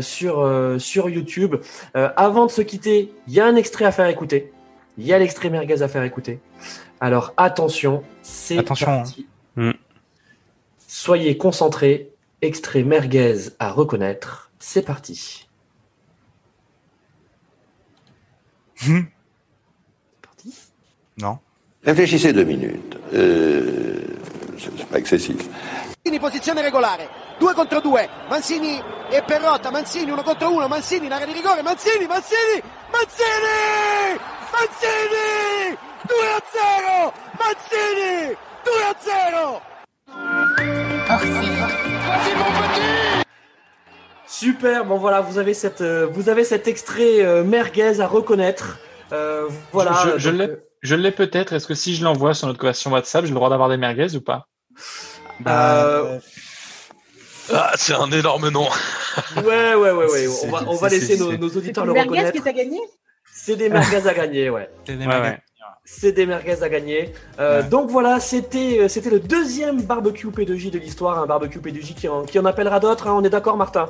Sur, 0.00 0.76
sur 0.78 1.08
YouTube. 1.08 1.54
Avant 1.94 2.46
de 2.46 2.50
se 2.50 2.62
quitter, 2.62 3.12
il 3.28 3.34
y 3.34 3.38
a 3.38 3.46
un 3.46 3.54
extrait 3.54 3.84
à 3.84 3.92
faire 3.92 4.08
écouter. 4.08 4.50
Il 4.98 5.06
y 5.06 5.12
a 5.12 5.18
l'extrait 5.18 5.48
merguez 5.48 5.80
à 5.82 5.88
faire 5.88 6.02
écouter. 6.02 6.40
Alors 7.00 7.32
attention, 7.36 8.02
c'est 8.20 8.58
Attention, 8.58 8.86
parti. 8.86 9.26
Mm. 9.56 9.70
Soyez 10.86 11.36
concentrés. 11.36 12.10
Extrait 12.42 12.82
merguez 12.82 13.50
à 13.58 13.70
reconnaître. 13.70 14.50
C'est 14.58 14.82
parti. 14.82 15.48
Hmm. 18.82 19.00
C'est 20.12 20.20
parti. 20.22 20.54
Non. 21.20 21.38
Réfléchissez 21.84 22.32
deux 22.32 22.44
minutes. 22.44 22.96
Euh, 23.12 24.00
c'est 24.56 24.70
c'est 24.76 24.86
pas 24.86 24.98
excessif. 24.98 25.36
Mancini 26.04 26.20
posizione 26.20 26.62
regolare, 26.62 27.08
due 27.38 27.54
contro 27.54 27.80
due, 27.80 28.08
Mancini 28.30 28.80
e 29.10 29.22
Perrotta, 29.26 29.70
Mancini 29.70 30.10
uno 30.10 30.22
contro 30.22 30.52
uno, 30.52 30.68
Mancini 30.68 31.06
in 31.06 31.12
area 31.12 31.26
di 31.26 31.32
rigore, 31.32 31.62
Mancini, 31.62 32.06
Mancini, 32.06 32.62
Mancini, 32.90 34.37
Mancini, 34.52 35.76
2 36.08 36.14
a 36.14 36.40
0, 36.52 37.12
Mancini, 37.38 38.36
2 38.64 38.70
a 38.82 38.94
0. 39.04 39.60
Super. 44.26 44.84
Bon 44.84 44.98
voilà, 44.98 45.20
vous 45.20 45.38
avez 45.38 45.54
cette, 45.54 45.80
euh, 45.80 46.06
vous 46.10 46.28
avez 46.28 46.44
cet 46.44 46.68
extrait 46.68 47.24
euh, 47.24 47.42
merguez 47.44 48.00
à 48.00 48.06
reconnaître. 48.06 48.78
Euh, 49.12 49.48
voilà. 49.72 49.92
Je- 50.04 50.18
je 50.18 50.30
euh, 50.30 50.56
Je 50.82 50.94
l'ai 50.94 51.10
peut-être. 51.10 51.52
Est-ce 51.54 51.66
que 51.66 51.74
si 51.74 51.96
je 51.96 52.04
l'envoie 52.04 52.34
sur 52.34 52.46
notre 52.46 52.58
conversation 52.60 52.92
WhatsApp, 52.92 53.24
j'ai 53.24 53.30
le 53.30 53.34
droit 53.34 53.50
d'avoir 53.50 53.68
des 53.68 53.76
merguez 53.76 54.14
ou 54.16 54.20
pas? 54.20 54.46
Euh, 55.46 56.18
Ah, 57.52 57.72
c'est 57.76 57.94
un 57.94 58.10
énorme 58.12 58.50
nom. 58.50 58.68
ouais, 59.36 59.74
ouais, 59.74 59.90
ouais, 59.90 59.92
ouais. 59.92 60.26
On 60.44 60.50
va, 60.50 60.62
on 60.68 60.74
va 60.76 60.88
laisser 60.90 61.16
nos, 61.16 61.32
nos 61.36 61.48
C'est 61.48 61.56
auditeurs 61.56 61.86
le 61.86 61.94
merguez 61.94 62.10
reconnaître. 62.10 62.38
que 62.38 62.44
t'as 62.44 62.52
gagné 62.52 62.78
C'est 63.44 63.56
des 63.56 63.68
merguez 63.68 64.06
à 64.08 64.14
gagner, 64.14 64.50
ouais. 64.50 64.68
C'est 64.86 64.96
des 64.96 65.06
merguez. 65.06 65.28
ouais. 65.28 65.38
C'est 65.84 66.12
des 66.12 66.26
merguez 66.26 66.62
à 66.62 66.68
gagner. 66.68 67.12
Euh, 67.38 67.62
Ouais. 67.62 67.68
Donc 67.68 67.88
voilà, 67.90 68.20
c'était 68.20 68.78
euh, 68.80 68.88
c'était 68.88 69.10
le 69.10 69.20
deuxième 69.20 69.80
barbecue 69.82 70.26
P2J 70.28 70.70
de 70.70 70.78
l'histoire, 70.78 71.18
un 71.18 71.26
barbecue 71.26 71.58
P2J 71.60 71.94
qui 71.94 72.08
en, 72.08 72.24
qui 72.24 72.38
en 72.38 72.44
appellera 72.44 72.78
d'autres. 72.80 73.06
hein. 73.08 73.14
on 73.14 73.24
est 73.24 73.30
d'accord, 73.30 73.56
Martin? 73.56 73.86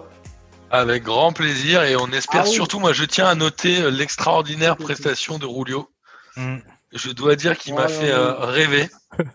Avec 0.70 1.02
grand 1.02 1.32
plaisir 1.32 1.82
et 1.82 1.96
on 1.96 2.08
espère 2.12 2.42
Ah 2.42 2.48
oui. 2.48 2.52
surtout, 2.52 2.78
moi 2.78 2.92
je 2.92 3.04
tiens 3.04 3.26
à 3.26 3.34
noter 3.34 3.80
euh, 3.80 3.90
l'extraordinaire 3.90 4.76
prestation 4.76 5.38
de 5.38 5.46
Rulio. 5.46 5.88
Hmm. 6.36 6.58
Je 6.92 7.10
dois 7.10 7.34
dire 7.36 7.56
qu'il 7.58 7.74
m'a 7.74 7.88
fait 7.88 8.10
euh, 8.12 8.34
rêver. 8.34 8.88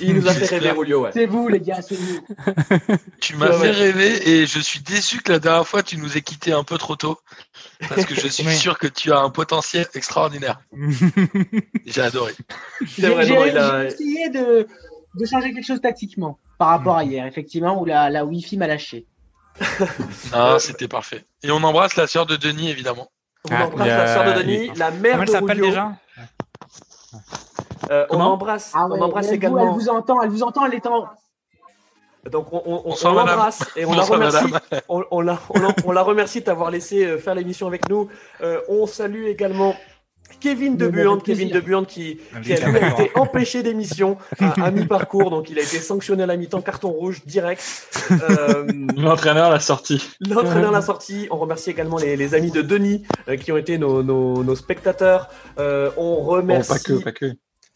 Il 0.00 0.14
nous 0.14 0.28
a 0.28 0.34
fait 0.34 0.44
rêver, 0.58 0.74
Julio, 0.76 1.04
ouais. 1.04 1.10
C'est 1.14 1.24
vous, 1.24 1.48
les 1.48 1.60
gars, 1.60 1.80
c'est 1.80 1.94
vous. 1.96 2.20
Tu 3.20 3.34
m'as 3.36 3.46
Ouais, 3.48 3.52
fait 3.54 3.60
ouais. 3.62 3.70
rêver 3.70 4.28
et 4.30 4.46
je 4.46 4.58
suis 4.58 4.80
déçu 4.80 5.22
que 5.22 5.32
la 5.32 5.38
dernière 5.38 5.66
fois 5.66 5.82
tu 5.82 5.96
nous 5.96 6.18
aies 6.18 6.22
quittés 6.22 6.52
un 6.52 6.64
peu 6.64 6.76
trop 6.76 6.96
tôt. 6.96 7.18
Parce 7.88 8.04
que 8.06 8.14
je 8.14 8.26
suis 8.28 8.46
Oui. 8.46 8.54
sûr 8.56 8.78
que 8.78 8.86
tu 8.86 9.12
as 9.12 9.18
un 9.18 9.30
potentiel 9.30 9.86
extraordinaire. 9.94 10.60
J'ai 11.86 12.00
adoré. 12.00 12.34
J'ai 12.82 13.06
a- 13.06 13.84
essayé 13.84 14.28
de, 14.30 14.66
de 15.14 15.26
changer 15.26 15.52
quelque 15.52 15.66
chose 15.66 15.80
tactiquement 15.80 16.38
par 16.58 16.68
rapport 16.68 16.96
à 16.96 17.04
hier, 17.04 17.26
effectivement, 17.26 17.80
où 17.80 17.84
la, 17.84 18.08
la 18.10 18.24
Wi-Fi 18.24 18.56
m'a 18.56 18.66
lâché. 18.66 19.06
Ah, 20.32 20.56
c'était 20.58 20.88
parfait. 20.88 21.24
Et 21.42 21.50
on 21.50 21.62
embrasse 21.62 21.96
la 21.96 22.06
sœur 22.06 22.26
de 22.26 22.36
Denis, 22.36 22.70
évidemment. 22.70 23.08
On 23.50 23.54
Ah, 23.54 23.66
embrasse 23.66 23.88
a- 23.88 23.96
la 23.98 24.06
sœur 24.14 24.24
de 24.34 24.42
Denis, 24.42 24.70
la 24.76 24.90
mère 24.90 25.12
Comment 25.12 25.22
elle 25.22 25.26
de 25.28 25.32
s'appelle 25.32 25.56
Julio. 25.56 25.68
déjà? 25.70 25.92
Euh, 27.90 28.06
on 28.10 28.20
embrasse, 28.20 28.72
Ah 28.74 28.86
ouais, 28.88 28.98
on 28.98 29.02
embrasse 29.02 29.26
elle, 29.26 29.30
vous, 29.30 29.36
également. 29.36 29.62
elle 29.62 29.74
vous 29.80 29.88
entend, 29.88 30.20
elle 30.22 30.30
vous 30.30 30.42
entend, 30.42 30.66
elle 30.66 30.74
est 30.74 30.86
en. 30.86 31.06
Donc 32.30 32.52
on, 32.52 32.62
on, 32.64 32.82
on- 32.84 33.08
l'embrasse 33.14 33.62
et 33.76 33.84
on 33.84 33.92
la 33.92 34.02
remercie. 34.02 34.36
madame. 34.44 34.60
On, 34.88 35.04
on 35.10 35.20
la, 35.20 35.38
on, 35.50 35.60
la- 35.60 35.74
on 35.84 35.92
la 35.92 36.02
remercie 36.02 36.40
de 36.40 36.44
t'avoir 36.46 36.70
laissé 36.70 37.04
euh, 37.04 37.18
faire 37.18 37.34
l'émission 37.34 37.66
avec 37.66 37.88
nous. 37.88 38.08
Euh, 38.42 38.60
on 38.68 38.86
salue 38.86 39.26
également 39.26 39.74
Kevin 40.40 40.76
de 40.76 40.86
Mais 40.86 41.02
Buande, 41.02 41.12
avec 41.24 41.24
Kevin 41.24 41.48
qui, 41.86 42.18
qui 42.42 42.52
a 42.52 42.68
lui 42.68 42.78
été 42.78 43.12
empêché 43.14 43.62
d'émission 43.62 44.18
à, 44.40 44.64
à 44.66 44.70
mi-parcours, 44.72 45.30
donc 45.30 45.50
il 45.50 45.58
a 45.58 45.62
été 45.62 45.78
sanctionné 45.78 46.24
à 46.24 46.26
la 46.26 46.36
mi-temps, 46.36 46.60
carton 46.62 46.90
rouge 46.90 47.22
direct. 47.26 47.62
Euh, 48.10 48.66
L'entraîneur 48.96 49.50
l'a 49.50 49.60
sorti. 49.60 50.02
L'entraîneur 50.20 50.72
l'a 50.72 50.82
sorti. 50.82 51.28
On 51.30 51.36
remercie 51.36 51.70
également 51.70 51.96
les, 51.96 52.16
les 52.16 52.34
amis 52.34 52.50
de 52.50 52.60
Denis 52.60 53.04
euh, 53.28 53.36
qui 53.36 53.52
ont 53.52 53.56
été 53.56 53.78
nos, 53.78 54.02
nos, 54.02 54.42
nos 54.42 54.56
spectateurs. 54.56 55.28
Euh, 55.60 55.90
on 55.96 56.16
Bon, 56.16 56.24
remercie 56.24 56.68
pas 56.70 56.78
que, 56.80 56.92
pas 57.04 57.12
que. 57.12 57.26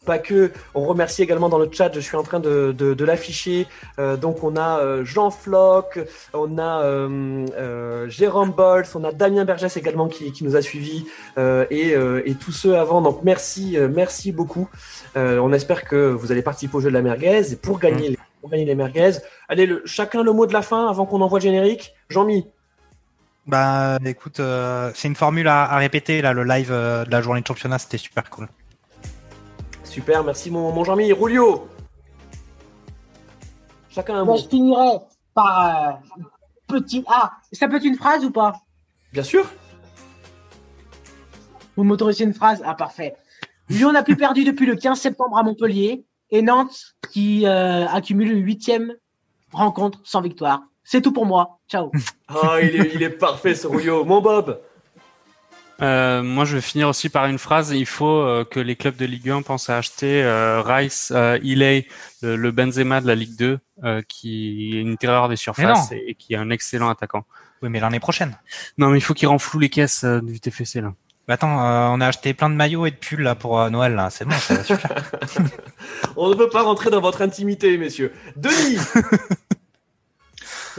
Pas 0.05 0.19
que. 0.19 0.51
On 0.75 0.83
remercie 0.83 1.23
également 1.23 1.49
dans 1.49 1.59
le 1.59 1.69
chat, 1.71 1.91
je 1.93 2.01
suis 2.01 2.17
en 2.17 2.23
train 2.23 2.41
de, 2.41 2.75
de, 2.77 2.95
de 2.95 3.05
l'afficher. 3.05 3.67
Euh, 3.99 4.17
donc 4.17 4.43
on 4.43 4.57
a 4.57 4.79
euh, 4.79 5.05
Jean 5.05 5.31
Floch, 5.31 5.99
on 6.33 6.59
a 6.59 6.83
euh, 6.83 7.47
euh, 7.59 8.09
Jérôme 8.09 8.53
Bols, 8.53 8.87
on 8.95 9.05
a 9.05 9.13
Damien 9.13 9.45
Bergès 9.45 9.77
également 9.77 10.09
qui, 10.09 10.33
qui 10.33 10.45
nous 10.45 10.57
a 10.57 10.63
suivis 10.63 11.07
et, 11.39 11.95
et 12.25 12.35
tous 12.35 12.53
ceux 12.53 12.77
avant. 12.77 13.03
Donc 13.03 13.21
merci, 13.23 13.77
merci 13.91 14.33
beaucoup. 14.33 14.69
On 15.15 15.53
espère 15.53 15.85
que 15.85 16.11
vous 16.11 16.33
allez 16.33 16.43
participer 16.43 16.77
au 16.77 16.81
jeu 16.81 16.89
de 16.89 16.95
la 16.95 17.03
merguez 17.03 17.53
et 17.53 17.57
pour 17.57 17.79
gagner, 17.79 18.11
les, 18.11 18.19
pour 18.41 18.51
gagner 18.51 18.65
les 18.65 18.75
merguez. 18.75 19.13
Allez, 19.49 19.67
le, 19.67 19.83
chacun 19.85 20.23
le 20.23 20.33
mot 20.33 20.47
de 20.47 20.53
la 20.53 20.63
fin 20.63 20.89
avant 20.89 21.07
qu'on 21.07 21.21
envoie 21.21 21.39
le 21.39 21.45
générique. 21.45 21.95
Jean-Mi. 22.09 22.47
Bah 23.47 23.99
écoute, 24.05 24.41
c'est 24.95 25.09
une 25.09 25.17
formule 25.17 25.49
à, 25.49 25.65
à 25.65 25.79
répéter 25.79 26.23
là, 26.23 26.33
le 26.33 26.45
live 26.45 26.71
de 26.71 27.11
la 27.11 27.21
journée 27.21 27.41
de 27.41 27.47
championnat, 27.47 27.79
c'était 27.79 27.99
super 27.99 28.29
cool. 28.31 28.49
Super, 29.91 30.23
merci 30.23 30.53
mon, 30.53 30.71
mon 30.71 30.85
Jean-Mi. 30.85 31.13
Roulio. 31.13 31.67
Chacun 33.91 34.15
un 34.19 34.25
Moi, 34.25 34.37
mot. 34.37 34.41
je 34.41 34.47
finirai 34.47 34.99
par 35.35 35.67
euh, 35.67 36.17
petit 36.69 37.05
A. 37.09 37.33
Ça 37.53 37.67
peut 37.67 37.75
être 37.77 37.85
une 37.85 37.97
phrase 37.97 38.25
ou 38.25 38.31
pas? 38.31 38.53
Bien 39.13 39.25
sûr. 39.25 39.51
Vous 41.77 41.83
m'autorisez 41.83 42.23
une 42.23 42.35
phrase? 42.35 42.63
Ah, 42.65 42.77
parfait. 42.77 43.17
Lyon 43.69 43.91
n'a 43.91 44.05
plus 44.05 44.15
perdu 44.17 44.45
depuis 44.45 44.65
le 44.65 44.77
15 44.77 44.97
septembre 44.97 45.37
à 45.37 45.43
Montpellier 45.43 46.05
et 46.31 46.41
Nantes 46.41 46.95
qui 47.11 47.45
euh, 47.47 47.87
accumule 47.89 48.31
une 48.31 48.45
huitième 48.45 48.95
rencontre 49.53 49.99
sans 50.05 50.21
victoire. 50.21 50.63
C'est 50.85 51.01
tout 51.03 51.13
pour 51.13 51.27
moi. 51.27 51.59
Ciao. 51.69 51.91
Ah, 52.29 52.61
il 52.63 52.77
est, 52.81 52.95
il 52.95 53.03
est 53.03 53.11
parfait 53.11 53.57
ce 53.57 53.67
Roulio. 53.67 54.05
Mon 54.05 54.21
Bob. 54.21 54.61
Euh, 55.83 56.23
moi, 56.23 56.45
je 56.45 56.57
vais 56.57 56.61
finir 56.61 56.89
aussi 56.89 57.09
par 57.09 57.27
une 57.27 57.39
phrase. 57.39 57.71
Il 57.71 57.87
faut 57.87 58.21
euh, 58.21 58.45
que 58.45 58.61
les 58.61 58.77
clubs 58.77 58.97
de 58.97 59.07
Ligue 59.07 59.31
1 59.31 59.43
pensent 59.43 59.71
à 59.71 59.79
acheter 59.79 60.23
euh, 60.23 60.63
Rice, 60.63 61.13
euh, 61.15 61.39
Ilay, 61.43 61.87
le, 62.23 62.37
le 62.37 62.51
Benzema 62.51 63.01
de 63.01 63.07
la 63.07 63.15
Ligue 63.15 63.37
2, 63.37 63.59
euh, 63.85 64.03
qui 64.09 64.77
est 64.77 64.81
une 64.81 64.99
terreur 64.99 65.29
des 65.29 65.37
surfaces 65.37 65.93
et, 65.93 66.05
et 66.09 66.15
qui 66.15 66.35
est 66.35 66.37
un 66.37 66.51
excellent 66.51 66.91
attaquant. 66.91 67.25
Oui, 67.63 67.69
mais 67.69 67.81
l'année 67.81 68.01
prochaine. 68.01 68.37
Non, 68.79 68.89
mais 68.89 68.99
il 68.99 69.03
faut 69.03 69.15
qu'il 69.15 69.29
renfloue 69.29 69.59
les 69.59 69.69
caisses 69.69 70.05
euh, 70.05 70.21
du 70.21 70.41
TFC 70.41 70.81
là. 70.81 70.95
Bah, 71.29 71.35
attends, 71.35 71.65
euh, 71.65 71.89
on 71.93 72.01
a 72.01 72.07
acheté 72.07 72.35
plein 72.35 72.51
de 72.51 72.55
maillots 72.55 72.87
et 72.87 72.91
de 72.91 72.97
pulls 72.97 73.23
là 73.23 73.35
pour 73.35 73.61
euh, 73.61 73.71
Noël, 73.71 73.95
là. 73.95 74.11
c'est 74.11 74.25
bon, 74.25 74.35
ça 74.35 74.55
va. 74.55 74.89
On 76.17 76.29
ne 76.31 76.35
peut 76.35 76.49
pas 76.49 76.63
rentrer 76.63 76.91
dans 76.91 77.01
votre 77.01 77.23
intimité, 77.23 77.77
messieurs. 77.79 78.13
Denis. 78.37 78.79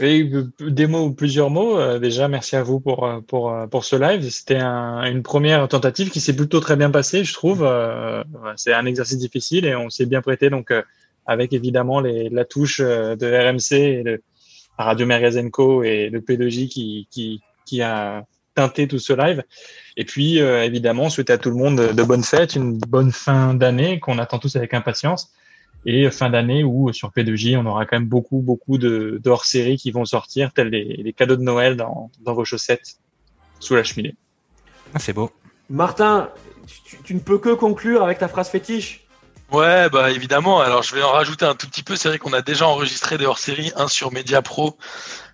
Oui, 0.00 0.30
des 0.60 0.86
mots 0.86 1.06
ou 1.06 1.12
plusieurs 1.12 1.50
mots. 1.50 1.78
Euh, 1.78 1.98
déjà, 1.98 2.28
merci 2.28 2.56
à 2.56 2.62
vous 2.62 2.80
pour 2.80 3.04
euh, 3.04 3.20
pour 3.20 3.52
euh, 3.52 3.66
pour 3.66 3.84
ce 3.84 3.96
live. 3.96 4.28
C'était 4.30 4.56
un, 4.56 5.04
une 5.04 5.22
première 5.22 5.68
tentative 5.68 6.10
qui 6.10 6.20
s'est 6.20 6.34
plutôt 6.34 6.60
très 6.60 6.76
bien 6.76 6.90
passée, 6.90 7.24
je 7.24 7.32
trouve. 7.32 7.68
C'est 8.56 8.72
un 8.72 8.86
exercice 8.86 9.18
difficile 9.18 9.66
et 9.66 9.74
on 9.74 9.90
s'est 9.90 10.06
bien 10.06 10.22
prêté. 10.22 10.50
Donc, 10.50 10.72
avec 11.26 11.52
évidemment 11.52 12.00
les, 12.00 12.28
la 12.30 12.44
touche 12.44 12.80
de 12.80 13.50
RMC 13.50 13.72
et 13.72 14.02
de 14.02 14.22
Radio 14.78 15.06
Mergazenco 15.06 15.82
et 15.82 16.10
de 16.10 16.18
P2J 16.18 16.68
qui 16.68 17.08
qui 17.10 17.40
qui 17.66 17.82
a 17.82 18.24
teinté 18.54 18.88
tout 18.88 18.98
ce 18.98 19.12
live. 19.12 19.42
Et 19.96 20.04
puis, 20.04 20.38
évidemment, 20.38 21.10
souhaiter 21.10 21.34
à 21.34 21.38
tout 21.38 21.50
le 21.50 21.56
monde 21.56 21.78
de, 21.78 21.92
de 21.92 22.02
bonnes 22.02 22.24
fêtes, 22.24 22.54
une 22.56 22.78
bonne 22.78 23.12
fin 23.12 23.54
d'année 23.54 24.00
qu'on 24.00 24.18
attend 24.18 24.38
tous 24.38 24.56
avec 24.56 24.74
impatience 24.74 25.32
et 25.84 26.10
fin 26.10 26.30
d'année 26.30 26.64
où 26.64 26.92
sur 26.92 27.10
P2J 27.10 27.56
on 27.56 27.66
aura 27.66 27.86
quand 27.86 27.96
même 27.96 28.08
beaucoup 28.08 28.38
beaucoup 28.38 28.78
de, 28.78 29.20
de 29.22 29.30
hors-série 29.30 29.76
qui 29.76 29.90
vont 29.90 30.04
sortir 30.04 30.52
tels 30.52 30.68
les, 30.68 30.84
les 30.84 31.12
cadeaux 31.12 31.36
de 31.36 31.42
Noël 31.42 31.76
dans, 31.76 32.10
dans 32.20 32.34
vos 32.34 32.44
chaussettes 32.44 32.98
sous 33.58 33.74
la 33.74 33.84
cheminée. 33.84 34.14
Ah, 34.94 34.98
c'est 34.98 35.12
beau. 35.12 35.30
Martin, 35.70 36.30
tu, 36.84 36.98
tu 37.02 37.14
ne 37.14 37.20
peux 37.20 37.38
que 37.38 37.54
conclure 37.54 38.02
avec 38.02 38.18
ta 38.18 38.28
phrase 38.28 38.48
fétiche. 38.50 39.06
Ouais, 39.50 39.90
bah 39.90 40.10
évidemment. 40.10 40.60
Alors 40.60 40.82
je 40.82 40.94
vais 40.94 41.02
en 41.02 41.12
rajouter 41.12 41.44
un 41.44 41.54
tout 41.54 41.66
petit 41.66 41.82
peu. 41.82 41.96
C'est 41.96 42.08
vrai 42.08 42.18
qu'on 42.18 42.32
a 42.32 42.42
déjà 42.42 42.66
enregistré 42.66 43.18
des 43.18 43.26
hors-séries, 43.26 43.72
un 43.76 43.88
sur 43.88 44.12
Media 44.12 44.40
Pro 44.40 44.76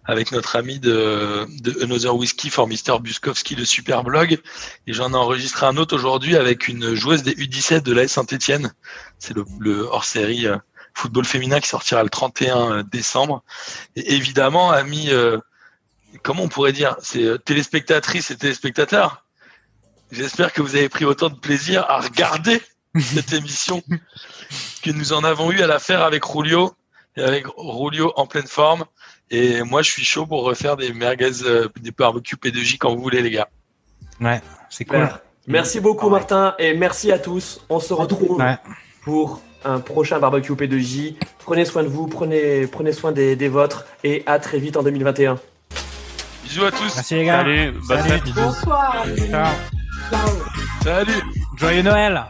avec 0.09 0.33
notre 0.33 0.57
ami 0.57 0.81
de, 0.81 1.47
de 1.61 1.85
Another 1.85 2.17
Whiskey 2.17 2.49
for 2.49 2.67
Mr. 2.67 2.99
Buskowski, 2.99 3.55
le 3.55 3.67
super 3.67 4.03
blog. 4.03 4.41
Et 4.87 4.93
j'en 4.95 5.13
ai 5.13 5.17
enregistré 5.17 5.67
un 5.67 5.77
autre 5.77 5.95
aujourd'hui 5.95 6.35
avec 6.35 6.67
une 6.67 6.95
joueuse 6.95 7.23
des 7.23 7.33
U17 7.33 7.83
de 7.83 7.93
l'AS 7.93 8.09
Saint-Etienne. 8.09 8.73
C'est 9.19 9.37
le, 9.37 9.45
le 9.61 9.83
hors-série 9.83 10.47
euh, 10.47 10.57
football 10.95 11.27
féminin 11.27 11.61
qui 11.61 11.69
sortira 11.69 12.03
le 12.03 12.09
31 12.09 12.85
décembre. 12.85 13.45
Et 13.97 14.15
évidemment, 14.15 14.71
amis, 14.71 15.11
euh, 15.11 15.39
comment 16.23 16.45
on 16.45 16.49
pourrait 16.49 16.73
dire, 16.73 16.97
c'est 17.03 17.25
euh, 17.25 17.37
téléspectatrices 17.37 18.31
et 18.31 18.37
téléspectateurs. 18.37 19.27
J'espère 20.11 20.55
que 20.55 20.63
vous 20.63 20.75
avez 20.75 20.89
pris 20.89 21.05
autant 21.05 21.29
de 21.29 21.39
plaisir 21.39 21.85
à 21.87 22.01
regarder 22.01 22.63
cette 22.99 23.35
émission 23.35 23.83
que 24.83 24.91
nous 24.91 25.13
en 25.13 25.23
avons 25.23 25.53
eu 25.53 25.61
à 25.61 25.67
la 25.67 25.79
faire 25.79 26.01
avec 26.01 26.25
Rulio 26.25 26.73
et 27.19 27.23
avec 27.23 27.45
Rulio 27.59 28.15
en 28.17 28.27
pleine 28.27 28.47
forme. 28.47 28.87
Et 29.31 29.63
moi, 29.63 29.83
je 29.83 29.91
suis 29.91 30.05
chaud 30.05 30.27
pour 30.27 30.45
refaire 30.45 30.77
des 30.77 30.93
merguez, 30.93 31.43
euh, 31.45 31.69
des 31.81 31.91
barbecues 31.91 32.37
P2J 32.37 32.79
quand 32.79 32.95
vous 32.95 33.03
voulez, 33.03 33.21
les 33.23 33.31
gars. 33.31 33.49
Ouais, 34.21 34.41
c'est 34.71 34.85
cool. 34.85 35.09
Merci 35.47 35.81
beaucoup, 35.81 36.09
Martin, 36.11 36.55
et 36.59 36.75
merci 36.75 37.11
à 37.13 37.19
tous. 37.19 37.61
On 37.69 37.81
se 37.81 37.93
retrouve 37.95 38.39
Ouais. 38.39 38.57
pour 39.03 39.41
un 39.65 39.81
prochain 39.81 40.19
barbecue 40.19 40.53
P2J. 40.53 41.17
Prenez 41.39 41.65
soin 41.65 41.83
de 41.83 41.89
vous, 41.89 42.07
prenez, 42.07 42.67
prenez 42.67 42.93
soin 42.93 43.13
des, 43.13 43.37
des 43.37 43.49
vôtres, 43.49 43.85
et 44.05 44.23
à 44.27 44.39
très 44.39 44.59
vite 44.59 44.77
en 44.77 44.83
2021. 44.83 45.39
Bisous 46.45 46.65
à 46.65 46.71
tous. 46.71 46.95
Merci 46.97 47.15
les 47.15 47.25
gars. 47.25 47.39
Salut, 47.41 47.73
bonne 47.87 48.03
Salut. 48.03 48.33
Bonsoir. 48.35 49.05
Ciao. 49.31 49.55
Ciao. 50.11 50.29
Salut. 50.83 51.23
Joyeux 51.57 51.83
Noël. 51.83 52.25